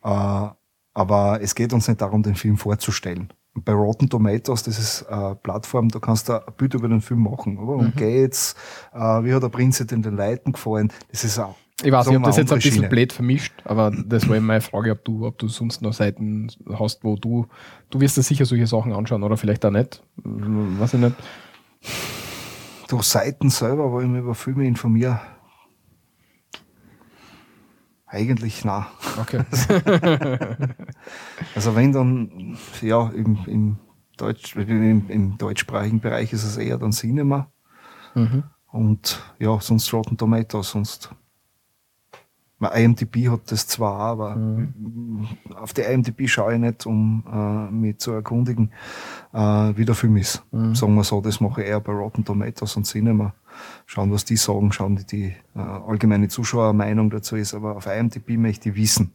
Äh, 0.02 0.48
aber 0.94 1.38
es 1.42 1.54
geht 1.54 1.72
uns 1.72 1.86
nicht 1.86 2.00
darum, 2.00 2.22
den 2.22 2.34
Film 2.34 2.56
vorzustellen. 2.56 3.32
Bei 3.54 3.72
Rotten 3.72 4.08
Tomatoes, 4.08 4.62
das 4.62 4.78
ist 4.78 5.02
eine 5.08 5.34
Plattform, 5.34 5.88
da 5.88 5.98
kannst 5.98 6.28
du 6.28 6.34
ein 6.34 6.54
Bild 6.56 6.74
über 6.74 6.88
den 6.88 7.00
Film 7.00 7.22
machen. 7.24 7.58
Oder? 7.58 7.76
Und 7.76 7.96
geht's, 7.96 8.54
äh, 8.92 8.98
wie 8.98 9.34
hat 9.34 9.42
der 9.42 9.48
Prinz 9.48 9.78
den 9.78 10.02
Leuten 10.02 10.52
gefallen? 10.52 10.92
Das 11.10 11.24
ist 11.24 11.38
auch 11.38 11.56
Ich 11.82 11.90
weiß, 11.90 12.06
ich 12.06 12.12
sagen 12.12 12.16
habe 12.16 12.26
das 12.26 12.36
jetzt 12.36 12.52
ein 12.52 12.58
bisschen 12.58 12.72
Schiene. 12.74 12.88
blöd 12.88 13.12
vermischt, 13.12 13.52
aber 13.64 13.90
das 13.90 14.28
war 14.28 14.36
eben 14.36 14.46
meine 14.46 14.60
Frage, 14.60 14.92
ob 14.92 15.04
du, 15.04 15.26
ob 15.26 15.38
du 15.38 15.48
sonst 15.48 15.82
noch 15.82 15.92
Seiten 15.92 16.48
hast, 16.72 17.02
wo 17.02 17.16
du, 17.16 17.46
du 17.90 18.00
wirst 18.00 18.16
dir 18.16 18.22
sicher 18.22 18.44
solche 18.44 18.66
Sachen 18.66 18.92
anschauen 18.92 19.22
oder 19.24 19.36
vielleicht 19.36 19.64
auch 19.64 19.70
nicht. 19.72 20.02
Weiß 20.24 20.94
ich 20.94 21.00
nicht. 21.00 21.16
durch 22.88 23.02
Seiten 23.04 23.50
selber, 23.50 23.90
wo 23.90 24.00
ich 24.00 24.06
mich 24.06 24.20
über 24.20 24.34
Filme 24.34 24.66
informiere. 24.66 25.20
Eigentlich 28.08 28.64
na. 28.64 28.88
Okay. 29.20 29.44
Also 31.54 31.74
wenn 31.74 31.92
dann, 31.92 32.58
ja, 32.82 33.08
im, 33.10 33.38
im, 33.46 33.78
Deutsch, 34.16 34.56
im, 34.56 35.08
im 35.08 35.38
deutschsprachigen 35.38 36.00
Bereich 36.00 36.32
ist 36.32 36.44
es 36.44 36.56
eher 36.56 36.78
dann 36.78 36.92
Cinema 36.92 37.50
mhm. 38.14 38.44
und 38.70 39.20
ja, 39.38 39.58
sonst 39.60 39.92
Rotten 39.92 40.16
Tomatoes, 40.16 40.70
sonst. 40.70 41.10
IMDb 42.60 43.28
hat 43.30 43.52
das 43.52 43.68
zwar, 43.68 44.00
aber 44.00 44.36
auf 45.54 45.72
die 45.74 45.82
IMDb 45.82 46.28
schaue 46.28 46.54
ich 46.54 46.60
nicht, 46.60 46.86
um 46.86 47.22
äh, 47.32 47.70
mich 47.72 47.98
zu 47.98 48.10
erkundigen, 48.12 48.72
äh, 49.32 49.38
wie 49.76 49.84
der 49.84 49.94
Film 49.94 50.16
ist. 50.16 50.44
Sagen 50.72 50.94
wir 50.94 51.04
so, 51.04 51.20
das 51.20 51.40
mache 51.40 51.62
ich 51.62 51.68
eher 51.68 51.80
bei 51.80 51.92
Rotten 51.92 52.24
Tomatoes 52.24 52.76
und 52.76 52.84
Cinema. 52.84 53.34
Schauen, 53.86 54.12
was 54.12 54.24
die 54.24 54.36
sagen, 54.36 54.72
schauen, 54.72 54.98
wie 54.98 55.04
die 55.04 55.34
äh, 55.54 55.60
allgemeine 55.60 56.28
Zuschauermeinung 56.28 57.10
dazu 57.10 57.36
ist. 57.36 57.54
Aber 57.54 57.76
auf 57.76 57.86
IMDb 57.86 58.36
möchte 58.36 58.70
ich 58.70 58.74
wissen, 58.76 59.12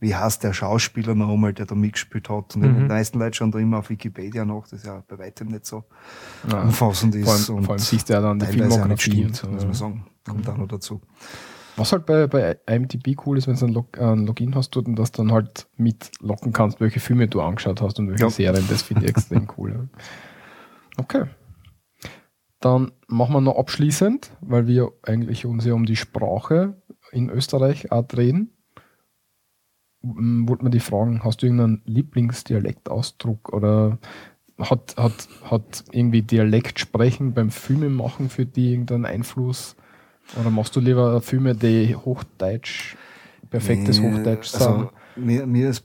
wie 0.00 0.14
heißt 0.14 0.42
der 0.42 0.52
Schauspieler 0.52 1.14
noch 1.14 1.30
einmal, 1.30 1.52
der 1.52 1.66
da 1.66 1.74
mitgespielt 1.76 2.28
hat. 2.28 2.56
Und 2.56 2.62
die 2.62 2.68
meisten 2.68 3.18
Leute 3.20 3.36
schauen 3.36 3.52
da 3.52 3.58
immer 3.60 3.78
auf 3.78 3.90
Wikipedia 3.90 4.44
nach, 4.44 4.66
das 4.68 4.84
ja 4.84 5.02
bei 5.08 5.18
weitem 5.18 5.48
nicht 5.48 5.64
so 5.66 5.84
Ja. 6.50 6.62
umfassend 6.62 7.14
ist. 7.14 7.24
Vor 7.24 7.34
allem- 7.34 7.58
und 7.58 7.64
vor 7.64 7.74
allem 7.74 7.78
siehst 7.82 8.08
du 8.08 8.12
ja 8.14 8.20
dann 8.20 8.38
die 8.40 8.46
teilweise 8.46 8.82
auch 8.82 8.86
nicht 8.86 9.02
stimmt, 9.02 9.36
so, 9.36 9.48
muss 9.48 9.64
man 9.64 9.74
sagen. 9.74 10.06
Kommt 10.28 10.48
auch 10.48 10.56
noch 10.56 10.68
dazu. 10.68 11.00
Was 11.76 11.92
halt 11.92 12.06
bei, 12.06 12.26
bei 12.26 12.58
IMDb 12.66 13.16
cool 13.26 13.36
ist, 13.36 13.48
wenn 13.48 13.56
du 13.56 13.66
ein, 13.66 13.72
Log, 13.72 13.98
ein 13.98 14.26
Login 14.26 14.54
hast 14.54 14.70
dort 14.70 14.86
und 14.86 14.96
dass 14.96 15.10
du 15.12 15.22
dann 15.22 15.32
halt 15.32 15.66
mitlocken 15.76 16.52
kannst, 16.52 16.80
welche 16.80 17.00
Filme 17.00 17.26
du 17.26 17.40
angeschaut 17.40 17.80
hast 17.80 17.98
und 17.98 18.08
welche 18.10 18.24
Ja. 18.24 18.30
Serien, 18.30 18.64
das 18.68 18.82
finde 18.82 19.04
ich 19.04 19.10
extrem 19.10 19.48
cool. 19.58 19.88
Okay. 20.96 21.24
Dann 22.60 22.92
machen 23.08 23.34
wir 23.34 23.40
noch 23.40 23.58
abschließend, 23.58 24.30
weil 24.40 24.66
wir 24.66 24.92
eigentlich 25.02 25.44
uns 25.46 25.64
ja 25.64 25.74
um 25.74 25.84
die 25.84 25.96
Sprache 25.96 26.74
in 27.12 27.28
Österreich 27.28 27.92
auch 27.92 28.06
drehen. 28.06 28.50
M, 30.02 30.48
Wollte 30.48 30.62
man 30.62 30.72
die 30.72 30.80
fragen, 30.80 31.24
hast 31.24 31.42
du 31.42 31.46
irgendeinen 31.46 31.82
Lieblingsdialektausdruck 31.84 33.52
oder 33.52 33.98
hat, 34.58 34.96
hat, 34.96 35.28
hat 35.44 35.84
irgendwie 35.90 36.22
Dialekt 36.22 36.78
sprechen 36.78 37.34
beim 37.34 37.50
Filmemachen 37.50 38.28
für 38.28 38.46
die 38.46 38.70
irgendeinen 38.70 39.06
Einfluss? 39.06 39.76
Oder 40.40 40.50
machst 40.50 40.74
du 40.76 40.80
lieber 40.80 41.20
Filme, 41.20 41.54
die 41.54 41.94
Hochdeutsch, 41.94 42.96
perfektes 43.50 44.00
Nee, 44.00 44.12
Hochdeutsch 44.12 44.48
sind? 44.48 44.62
Also, 44.62 44.90
mir, 45.16 45.46
mir 45.46 45.70
ist 45.70 45.84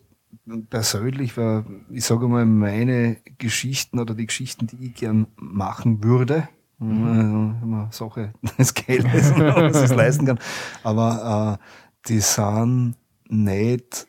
persönlich, 0.69 1.38
weil 1.38 1.66
ich 1.92 2.06
sage 2.06 2.27
mal, 2.27 2.45
meine 2.45 3.18
Geschichten 3.38 4.00
oder 4.00 4.16
die 4.16 4.26
Geschichten, 4.26 4.68
die 4.68 4.88
ich 4.88 4.95
gern 4.95 5.27
machen 5.35 6.03
würde, 6.03 6.48
mhm. 6.80 7.58
immer 7.61 7.90
Sache 7.92 8.34
des 8.58 8.74
Geldes, 8.74 9.32
was 9.35 9.92
ich 9.92 9.95
leisten 9.95 10.26
kann, 10.26 10.40
aber 10.84 11.59
äh, 11.59 12.08
die 12.08 12.19
sind 12.19 12.95
nicht 13.27 14.08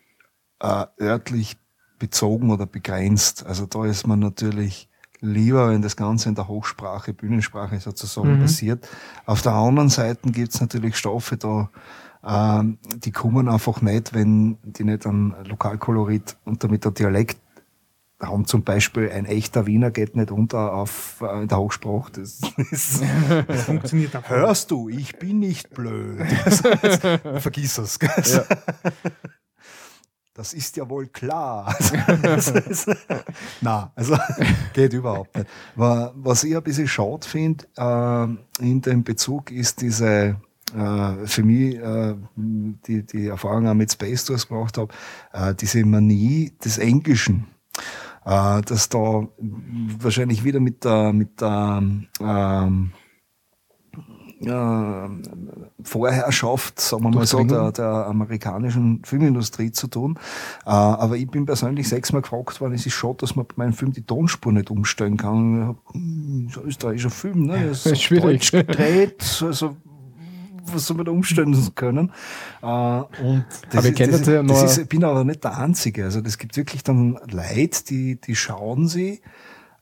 äh, 0.60 0.86
örtlich 1.00 1.57
bezogen 1.99 2.50
oder 2.50 2.67
begrenzt. 2.67 3.44
Also 3.44 3.67
da 3.67 3.84
ist 3.84 4.07
man 4.07 4.20
natürlich 4.20 4.89
lieber, 5.20 5.70
wenn 5.70 5.82
das 5.82 5.97
Ganze 5.97 6.28
in 6.28 6.34
der 6.34 6.49
Hochsprache, 6.49 7.12
Bühnensprache 7.12 7.78
sozusagen 7.81 8.36
Mhm. 8.36 8.40
passiert. 8.42 8.89
Auf 9.26 9.42
der 9.42 9.52
anderen 9.52 9.89
Seite 9.89 10.31
gibt's 10.31 10.60
natürlich 10.60 10.97
Stoffe 10.97 11.36
da, 11.36 11.70
ähm, 12.24 12.78
die 12.97 13.12
kommen 13.12 13.49
einfach 13.49 13.81
nicht, 13.82 14.12
wenn 14.15 14.58
die 14.62 14.84
nicht 14.84 15.07
einen 15.07 15.34
Lokalkolorit 15.47 16.36
und 16.44 16.62
damit 16.62 16.84
der 16.84 16.92
Dialekt 16.92 17.39
haben. 18.23 18.44
Zum 18.44 18.62
Beispiel 18.65 19.10
ein 19.10 19.24
echter 19.24 19.65
Wiener 19.66 19.90
geht 19.90 20.15
nicht 20.15 20.31
unter 20.31 20.74
auf 20.74 21.23
äh, 21.23 21.42
in 21.42 21.49
der 21.49 21.57
Hochsprache. 21.58 22.12
Das 22.12 22.40
ist, 22.70 23.02
Das 23.49 23.62
funktioniert 23.62 24.15
einfach. 24.15 24.28
Hörst 24.31 24.70
du, 24.70 24.90
ich 24.90 25.18
bin 25.18 25.39
nicht 25.39 25.70
blöd. 25.70 26.20
Vergiss 27.39 27.78
es. 27.78 27.99
Das 30.40 30.54
ist 30.54 30.74
ja 30.78 30.88
wohl 30.88 31.06
klar. 31.08 31.76
Na, 33.60 33.92
also 33.94 34.16
geht 34.72 34.94
überhaupt 34.94 35.36
nicht. 35.36 35.50
Was 35.76 36.44
ich 36.44 36.56
ein 36.56 36.62
bisschen 36.62 36.88
schade 36.88 37.28
finde 37.28 37.66
äh, 37.76 38.64
in 38.64 38.80
dem 38.80 39.04
Bezug 39.04 39.50
ist 39.50 39.82
diese 39.82 40.40
äh, 40.74 41.26
für 41.26 41.42
mich 41.42 41.76
äh, 41.76 42.14
die, 42.36 43.04
die 43.04 43.26
Erfahrung 43.26 43.68
auch 43.68 43.74
mit 43.74 43.92
Space 43.92 44.24
Tours 44.24 44.48
gemacht 44.48 44.78
habe, 44.78 44.94
äh, 45.34 45.54
diese 45.54 45.84
Manie 45.84 46.54
des 46.64 46.78
Englischen 46.78 47.46
äh, 48.24 48.62
dass 48.62 48.88
da 48.88 49.28
wahrscheinlich 49.98 50.42
wieder 50.42 50.60
mit 50.60 50.84
der, 50.84 51.12
mit 51.12 51.38
der 51.40 51.82
ähm, 51.82 52.06
äh, 52.18 52.99
Vorherrschaft, 55.82 56.80
sagen 56.80 57.02
wir 57.04 57.10
mal 57.10 57.26
so, 57.26 57.44
der, 57.44 57.72
der 57.72 58.06
amerikanischen 58.06 59.02
Filmindustrie 59.04 59.70
zu 59.70 59.86
tun. 59.86 60.18
Äh, 60.64 60.70
aber 60.70 61.16
ich 61.16 61.30
bin 61.30 61.44
persönlich 61.44 61.88
sechsmal 61.88 62.22
gefragt 62.22 62.58
worden, 62.60 62.72
es 62.72 62.86
ist 62.86 62.94
schon, 62.94 63.18
dass 63.18 63.36
man 63.36 63.44
bei 63.46 63.54
meinem 63.56 63.74
Film 63.74 63.92
die 63.92 64.02
Tonspur 64.02 64.52
nicht 64.52 64.70
umstellen 64.70 65.18
kann. 65.18 65.76
Hm, 65.92 66.48
so 66.50 66.62
österreichischer 66.62 67.10
Film, 67.10 67.46
ne? 67.46 67.66
Das 67.68 67.84
ist 67.84 68.00
schwierig. 68.00 68.50
gedreht, 68.50 69.42
also 69.42 69.76
was 70.72 70.86
soll 70.86 70.96
man 70.96 71.06
da 71.06 71.12
umstellen 71.12 71.54
können. 71.74 72.10
Äh, 72.62 72.66
und 72.66 73.44
das 73.70 73.84
aber 73.84 73.88
ist, 73.88 74.00
das, 74.00 74.46
das 74.46 74.62
ist, 74.62 74.78
ich 74.78 74.88
bin 74.88 75.04
aber 75.04 75.24
nicht 75.24 75.44
der 75.44 75.58
Einzige. 75.58 76.04
Also 76.04 76.22
das 76.22 76.38
gibt 76.38 76.56
wirklich 76.56 76.82
dann 76.82 77.18
Leute, 77.30 77.84
die, 77.84 78.18
die 78.18 78.34
schauen 78.34 78.88
sie 78.88 79.20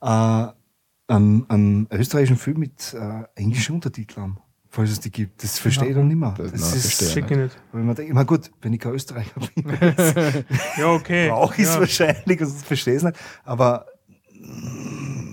äh, 0.01 0.47
einen, 1.07 1.49
einen 1.49 1.87
österreichischen 1.93 2.37
Film 2.37 2.59
mit 2.59 2.93
äh, 2.95 3.23
englischen 3.37 3.77
Untertiteln 3.77 4.39
falls 4.79 4.93
es 4.93 5.01
die 5.01 5.11
gibt. 5.11 5.43
Das 5.43 5.59
verstehe 5.59 5.89
ich 5.89 5.95
dann 5.97 6.07
nicht 6.07 6.17
mehr. 6.17 6.35
Das, 6.39 6.53
das 6.53 6.77
ist 6.77 7.03
verstehe 7.03 7.37
nicht. 7.37 7.57
Wenn 7.73 7.85
man 7.85 7.97
denkt, 7.97 8.27
gut, 8.29 8.51
wenn 8.63 8.73
ich 8.73 8.79
kein 8.79 8.93
Österreicher 8.93 9.41
bin, 9.55 9.65
ja, 10.79 10.93
okay. 10.93 11.29
brauche 11.31 11.55
ich 11.61 11.67
es 11.67 11.75
ja. 11.75 11.81
wahrscheinlich, 11.81 12.41
also 12.41 12.55
verstehe 12.65 12.95
es 12.95 13.03
nicht. 13.03 13.17
Aber 13.45 13.87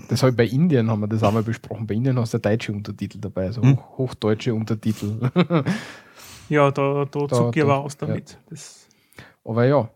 das 0.08 0.22
habe 0.22 0.30
ich 0.30 0.36
bei 0.36 0.46
Indien, 0.46 0.90
haben 0.90 1.00
wir 1.00 1.06
das 1.06 1.22
einmal 1.22 1.44
besprochen. 1.44 1.86
Bei 1.86 1.94
Indien 1.94 2.18
hast 2.18 2.34
du 2.34 2.38
deutsche 2.38 2.72
Untertitel 2.72 3.18
dabei, 3.20 3.46
also 3.46 3.62
hm. 3.62 3.78
hochdeutsche 3.96 4.52
Untertitel. 4.52 5.30
ja, 6.48 6.70
da, 6.72 7.04
da, 7.04 7.20
da 7.20 7.28
zucke 7.28 7.60
ich 7.60 7.64
aber 7.64 7.78
aus 7.78 7.96
damit. 7.96 8.36
Ja. 8.50 9.24
aber 9.44 9.64
ja. 9.64 9.88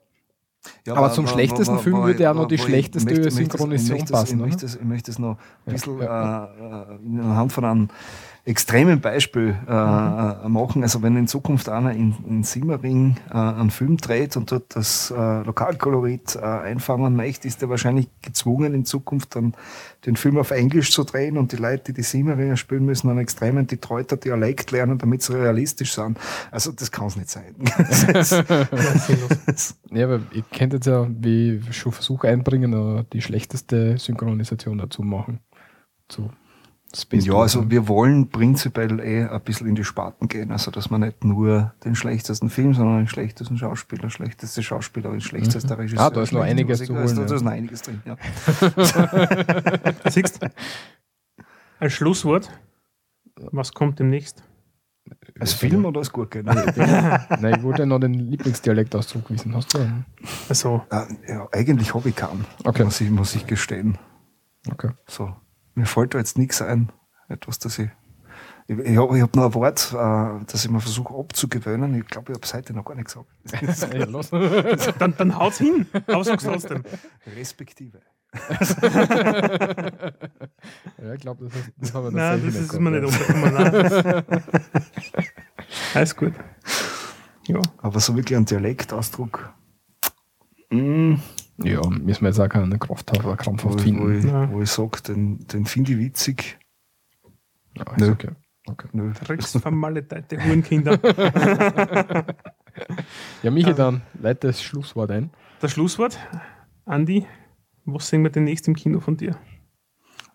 ja 0.87 0.93
aber, 0.93 1.07
aber, 1.07 1.13
zum 1.13 1.27
schlechtesten 1.27 1.75
aber, 1.75 1.83
Film 1.83 2.03
würde 2.05 2.23
ja 2.23 2.33
noch 2.33 2.47
die 2.47 2.59
schlechteste 2.59 3.13
möchte, 3.13 3.33
Synchronisation 3.33 3.99
möchte, 3.99 4.13
passen. 4.13 4.39
Ich 4.39 4.47
möchte, 4.47 4.67
ich 4.67 4.85
möchte 4.85 5.11
es 5.11 5.19
noch 5.19 5.39
ein 5.67 5.73
bisschen 5.73 5.99
ja, 5.99 6.45
äh, 6.45 6.95
äh 6.95 7.21
anhand 7.21 7.53
von 7.53 7.65
einem 7.65 7.89
extremen 8.45 9.01
Beispiel 9.01 9.57
äh, 9.69 9.73
mhm. 9.73 10.53
machen. 10.53 10.83
Also 10.83 11.03
wenn 11.03 11.17
in 11.17 11.29
Zukunft 11.29 11.69
einer 11.69 11.93
in, 11.93 12.17
in 12.27 12.43
Simmering 12.43 13.17
äh, 13.31 13.35
einen 13.35 13.71
Film 13.71 13.97
dreht 13.99 14.37
und 14.37 14.51
dort 14.51 14.75
das 14.75 15.11
äh, 15.11 15.43
Lokalkolorit 15.43 16.37
äh, 16.37 16.41
einfangen 16.41 17.17
möchte, 17.17 17.47
ist 17.47 17.63
er 17.63 17.69
wahrscheinlich 17.69 18.09
gezwungen, 18.23 18.75
in 18.75 18.85
Zukunft 18.85 19.37
dann 19.37 19.55
den 20.07 20.17
Film 20.17 20.39
auf 20.39 20.51
Englisch 20.51 20.93
zu 20.93 21.05
drehen 21.05 21.37
und 21.37 21.53
die 21.53 21.57
Leute, 21.57 21.85
die 21.85 21.93
die 21.93 22.03
Simmeringer 22.03 22.57
spielen 22.57 22.87
müssen, 22.87 23.11
einen 23.11 23.19
extremen 23.19 23.67
Detroiter 23.67 24.17
Dialekt 24.17 24.71
lernen, 24.71 24.97
damit 24.97 25.23
sie 25.23 25.35
realistisch 25.35 25.95
sind. 25.95 26.19
Also 26.51 26.73
das 26.73 26.91
kann 26.91 27.09
es 27.09 27.17
nicht 27.17 27.29
sein. 27.29 27.55
ja, 29.91 30.05
aber 30.05 30.21
ihr 30.33 30.43
kennt 30.51 30.73
jetzt 30.73 30.87
ja, 30.87 31.07
wie 31.09 31.61
schon 31.71 31.93
Versuch 31.93 32.25
einbringen, 32.25 33.07
die 33.13 33.21
schlechteste 33.21 33.99
Synchronisation 33.99 34.79
dazu 34.79 35.03
machen. 35.03 35.41
Zu 36.09 36.31
ja, 37.13 37.35
also 37.35 37.71
wir 37.71 37.87
wollen 37.89 38.29
prinzipiell 38.29 38.99
eh 39.01 39.25
ein 39.25 39.41
bisschen 39.43 39.69
in 39.69 39.75
die 39.75 39.85
Sparten 39.85 40.29
gehen, 40.29 40.51
also 40.51 40.71
dass 40.71 40.91
man 40.91 41.03
nicht 41.03 41.25
nur 41.25 41.73
den 41.85 41.95
schlechtesten 41.95 42.51
Film, 42.51 42.75
sondern 42.75 42.99
den 42.99 43.09
schlechtesten 43.09 43.57
Schauspieler, 43.57 44.11
schlechteste 44.11 44.63
Schauspielerin, 44.63 45.21
schlechtester 45.21 45.75
mhm. 45.75 45.81
Regisseur. 45.81 46.07
Ah, 46.07 46.11
da 46.11 46.23
ist 46.23 46.33
noch 46.33 46.43
einiges 46.43 46.85
zu 46.85 46.95
holen. 46.95 47.15
Da, 47.15 47.35
ist 47.35 47.43
noch 47.43 47.53
einiges 47.53 47.83
drin, 47.83 48.03
ja. 48.05 48.17
Siehst 50.11 50.41
Als 51.79 51.93
Schlusswort, 51.93 52.51
was 53.37 53.73
kommt 53.73 53.99
demnächst? 53.99 54.43
Als 55.39 55.53
Film 55.53 55.85
oder 55.85 56.01
als 56.01 56.13
Gurke? 56.13 56.43
Nein, 56.43 56.73
Nein, 57.41 57.55
ich 57.57 57.63
wollte 57.63 57.87
noch 57.87 57.99
den 57.99 58.15
Lieblingsdialektausdruck 58.15 59.31
wissen. 59.31 59.55
Hast 59.55 59.75
du 59.75 59.79
einen? 59.79 60.05
Also. 60.49 60.83
Ja, 61.27 61.49
eigentlich 61.53 61.95
habe 61.95 62.09
ich 62.09 62.17
keinen, 62.17 62.45
okay. 62.65 62.85
muss, 62.85 63.01
ich, 63.01 63.11
muss 63.11 63.35
ich 63.35 63.47
gestehen. 63.47 63.99
Okay. 64.71 64.91
So. 65.07 65.35
Mir 65.81 65.87
fällt 65.87 66.13
da 66.13 66.19
jetzt 66.19 66.37
nichts 66.37 66.61
ein, 66.61 66.93
etwas, 67.31 67.59
das 67.59 67.79
ich. 67.79 67.89
Ich, 68.69 68.79
ich 68.79 68.99
habe 68.99 69.19
hab 69.23 69.35
noch 69.35 69.47
ein 69.47 69.55
Wort, 69.55 69.95
äh, 69.95 70.45
das 70.45 70.63
ich 70.63 70.71
mir 70.71 70.83
versuche 70.83 71.15
abzugewöhnen. 71.15 71.95
Ich 71.95 72.07
glaube, 72.07 72.33
ich 72.33 72.37
habe 72.37 72.45
es 72.45 72.53
heute 72.53 72.75
noch 72.75 72.85
gar 72.85 72.97
nicht 72.97 73.07
gesagt. 73.07 73.31
dann, 74.99 75.15
dann 75.17 75.39
haut's 75.39 75.57
hin. 75.57 75.87
Aber 76.07 76.23
sag's 76.23 76.45
trotzdem. 76.45 76.83
Respektive. 77.35 78.03
ja, 81.03 81.15
ich 81.15 81.21
glaube, 81.21 81.47
das, 81.47 81.55
das 81.79 81.95
haben 81.95 82.05
wir 82.05 82.11
Nein, 82.11 82.43
das 82.45 82.57
ist 82.57 82.79
mir 82.79 82.91
nicht 82.91 83.07
untergekommen. 83.07 84.25
Alles 85.95 86.15
gut. 86.15 86.35
Ja. 87.47 87.63
Aber 87.79 88.01
so 88.01 88.15
wirklich 88.15 88.37
ein 88.37 88.45
Dialektausdruck. 88.45 89.55
Mm, 90.69 91.15
ja, 91.63 91.87
müssen 91.89 92.23
wir 92.23 92.29
jetzt 92.29 92.41
auch 92.41 92.49
keine 92.49 92.79
Kraft 92.79 93.11
haben, 93.13 93.37
krampfhaft 93.37 93.75
wo, 93.75 93.79
finden. 93.79 94.03
Wo 94.03 94.11
ich, 94.11 94.25
ja. 94.25 94.51
wo 94.51 94.63
ich 94.63 94.71
sage, 94.71 95.03
den, 95.07 95.47
den 95.47 95.67
finde 95.67 95.93
ich 95.93 95.99
witzig. 95.99 96.59
Ja, 97.77 97.85
ist 97.93 98.01
Nö. 98.01 98.13
okay. 98.13 98.31
okay. 98.67 98.89
Nö. 98.93 99.13
Drecksvermaledeite 99.13 100.43
Hurenkinder. 100.43 100.99
ja, 103.43 103.51
Michi, 103.51 103.75
dann 103.75 104.03
leite 104.21 104.49
das 104.49 104.63
Schlusswort 104.63 105.11
ein. 105.11 105.31
Das 105.61 105.73
Schlusswort, 105.73 106.19
Andi, 106.87 107.27
was 107.85 108.09
sehen 108.09 108.23
wir 108.23 108.31
demnächst 108.31 108.67
im 108.69 108.75
Kino 108.75 109.01
von 109.01 109.17
dir? 109.17 109.37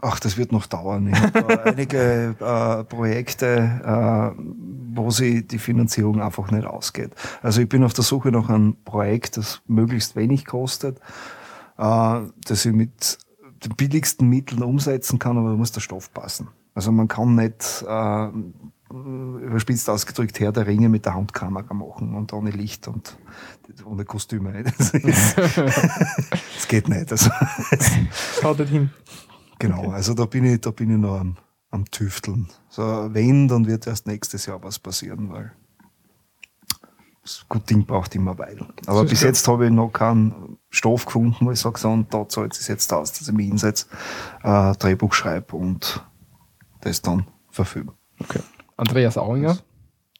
Ach, 0.07 0.19
das 0.19 0.37
wird 0.37 0.51
noch 0.51 0.67
dauern. 0.67 1.07
Ich 1.07 1.19
habe 1.19 1.63
einige 1.65 2.35
äh, 2.39 2.83
Projekte, 2.83 4.35
äh, 4.37 4.39
wo 4.93 5.09
sie 5.09 5.47
die 5.47 5.57
Finanzierung 5.57 6.21
einfach 6.21 6.51
nicht 6.51 6.67
ausgeht. 6.67 7.09
Also 7.41 7.61
ich 7.61 7.67
bin 7.69 7.83
auf 7.83 7.93
der 7.93 8.03
Suche 8.03 8.29
nach 8.29 8.47
einem 8.47 8.75
Projekt, 8.85 9.37
das 9.37 9.63
möglichst 9.65 10.15
wenig 10.15 10.45
kostet, 10.45 10.99
äh, 11.79 12.19
das 12.45 12.65
ich 12.65 12.71
mit 12.71 13.17
den 13.65 13.75
billigsten 13.75 14.29
Mitteln 14.29 14.61
umsetzen 14.61 15.17
kann, 15.17 15.39
aber 15.39 15.49
da 15.49 15.55
muss 15.55 15.71
der 15.71 15.81
Stoff 15.81 16.13
passen. 16.13 16.49
Also 16.75 16.91
man 16.91 17.07
kann 17.07 17.33
nicht 17.33 17.83
äh, 17.87 18.27
überspitzt 18.91 19.89
ausgedrückt 19.89 20.39
Herr 20.39 20.51
der 20.51 20.67
Ringe 20.67 20.87
mit 20.87 21.05
der 21.05 21.15
Handkamera 21.15 21.73
machen 21.73 22.13
und 22.13 22.31
ohne 22.31 22.51
Licht 22.51 22.87
und 22.87 23.17
ohne 23.83 24.05
Kostüme. 24.05 24.63
Das, 24.77 24.91
ist, 24.91 25.35
das 26.55 26.67
geht 26.67 26.89
nicht. 26.89 27.11
Also, 27.11 27.31
Schaut 28.39 28.59
hin. 28.67 28.91
Genau, 29.59 29.79
okay. 29.79 29.93
also 29.93 30.13
da 30.13 30.25
bin 30.25 30.45
ich, 30.45 30.61
da 30.61 30.71
bin 30.71 30.91
ich 30.91 30.97
noch 30.97 31.19
am, 31.19 31.37
am 31.71 31.85
Tüfteln. 31.85 32.47
So, 32.69 33.09
wenn, 33.13 33.47
dann 33.47 33.67
wird 33.67 33.87
erst 33.87 34.07
nächstes 34.07 34.45
Jahr 34.45 34.61
was 34.63 34.79
passieren, 34.79 35.29
weil 35.31 35.51
das 37.21 37.45
gute 37.49 37.65
Ding 37.65 37.85
braucht 37.85 38.13
immer 38.15 38.37
Weile. 38.37 38.67
Aber 38.85 39.03
bis 39.03 39.19
klar. 39.19 39.29
jetzt 39.29 39.47
habe 39.47 39.65
ich 39.65 39.71
noch 39.71 39.89
keinen 39.89 40.59
Stoff 40.69 41.05
gefunden, 41.05 41.45
wo 41.45 41.51
ich 41.51 41.59
sage, 41.59 41.79
so, 41.79 41.89
und 41.89 42.13
da 42.13 42.27
zahlt 42.27 42.53
es 42.53 42.67
jetzt 42.67 42.91
aus, 42.93 43.13
dass 43.13 43.27
ich 43.27 43.33
mich 43.33 43.47
hinsetze, 43.47 43.87
äh, 44.43 44.73
Drehbuch 44.73 45.13
schreibe 45.13 45.55
und 45.55 46.05
das 46.81 47.01
dann 47.01 47.25
verfilme. 47.49 47.93
Okay. 48.19 48.41
Andreas 48.77 49.17
Auinger, 49.17 49.57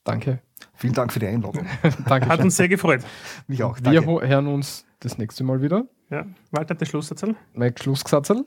danke. 0.02 0.42
Vielen 0.76 0.92
Dank 0.92 1.12
für 1.12 1.18
die 1.18 1.26
Einladung. 1.26 1.66
danke. 2.06 2.28
Hat 2.28 2.40
uns 2.40 2.56
sehr 2.56 2.68
gefreut. 2.68 3.02
Mich 3.48 3.62
auch. 3.62 3.78
Danke. 3.80 4.06
Wir 4.06 4.28
hören 4.28 4.46
uns 4.46 4.84
das 5.00 5.18
nächste 5.18 5.42
Mal 5.42 5.62
wieder. 5.62 5.86
Ja, 6.10 6.26
Walter, 6.52 6.74
der 6.74 6.86
Schlusssatzel? 6.86 7.34
Mein 7.54 7.76
Schlusssatzel. 7.76 8.44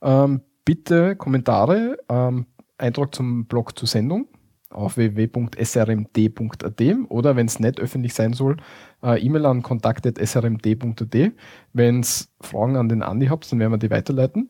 Ähm, 0.00 0.40
bitte 0.64 1.16
Kommentare, 1.16 1.98
ähm, 2.08 2.46
Eintrag 2.78 3.14
zum 3.14 3.46
Blog 3.46 3.78
zur 3.78 3.88
Sendung 3.88 4.28
auf 4.70 4.96
www.srmd.at 4.96 6.82
oder 7.08 7.36
wenn 7.36 7.46
es 7.46 7.60
nicht 7.60 7.78
öffentlich 7.78 8.14
sein 8.14 8.32
soll, 8.32 8.56
äh, 9.02 9.20
E-Mail 9.20 9.46
an 9.46 9.62
kontakt.srmd.at. 9.62 11.32
Wenn 11.72 12.00
es 12.00 12.32
Fragen 12.40 12.76
an 12.76 12.88
den 12.88 13.02
Andi 13.02 13.26
habt, 13.26 13.50
dann 13.52 13.58
werden 13.58 13.72
wir 13.72 13.78
die 13.78 13.90
weiterleiten. 13.90 14.48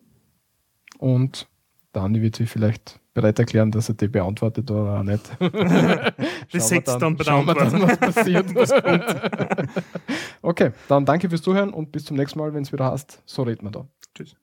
Und 0.98 1.48
der 1.94 2.02
Andi 2.02 2.22
wird 2.22 2.36
sich 2.36 2.48
vielleicht 2.48 3.00
bereit 3.14 3.38
erklären, 3.38 3.70
dass 3.70 3.88
er 3.88 3.94
die 3.94 4.08
beantwortet 4.08 4.70
oder 4.70 4.98
auch 4.98 5.02
nicht. 5.02 5.30
das 6.52 6.68
sechs 6.68 6.96
dann, 6.96 7.00
dann 7.00 7.16
beantworten. 7.16 7.70
Dann, 7.72 7.82
was 7.82 7.98
passiert. 7.98 8.46
okay, 10.42 10.70
dann 10.88 11.04
danke 11.04 11.28
fürs 11.28 11.42
Zuhören 11.42 11.70
und 11.70 11.92
bis 11.92 12.04
zum 12.04 12.16
nächsten 12.16 12.38
Mal, 12.38 12.54
wenn 12.54 12.62
es 12.62 12.72
wieder 12.72 12.90
heißt, 12.90 13.22
so 13.26 13.42
reden 13.42 13.66
wir 13.66 13.70
da. 13.70 13.86
Tschüss. 14.14 14.36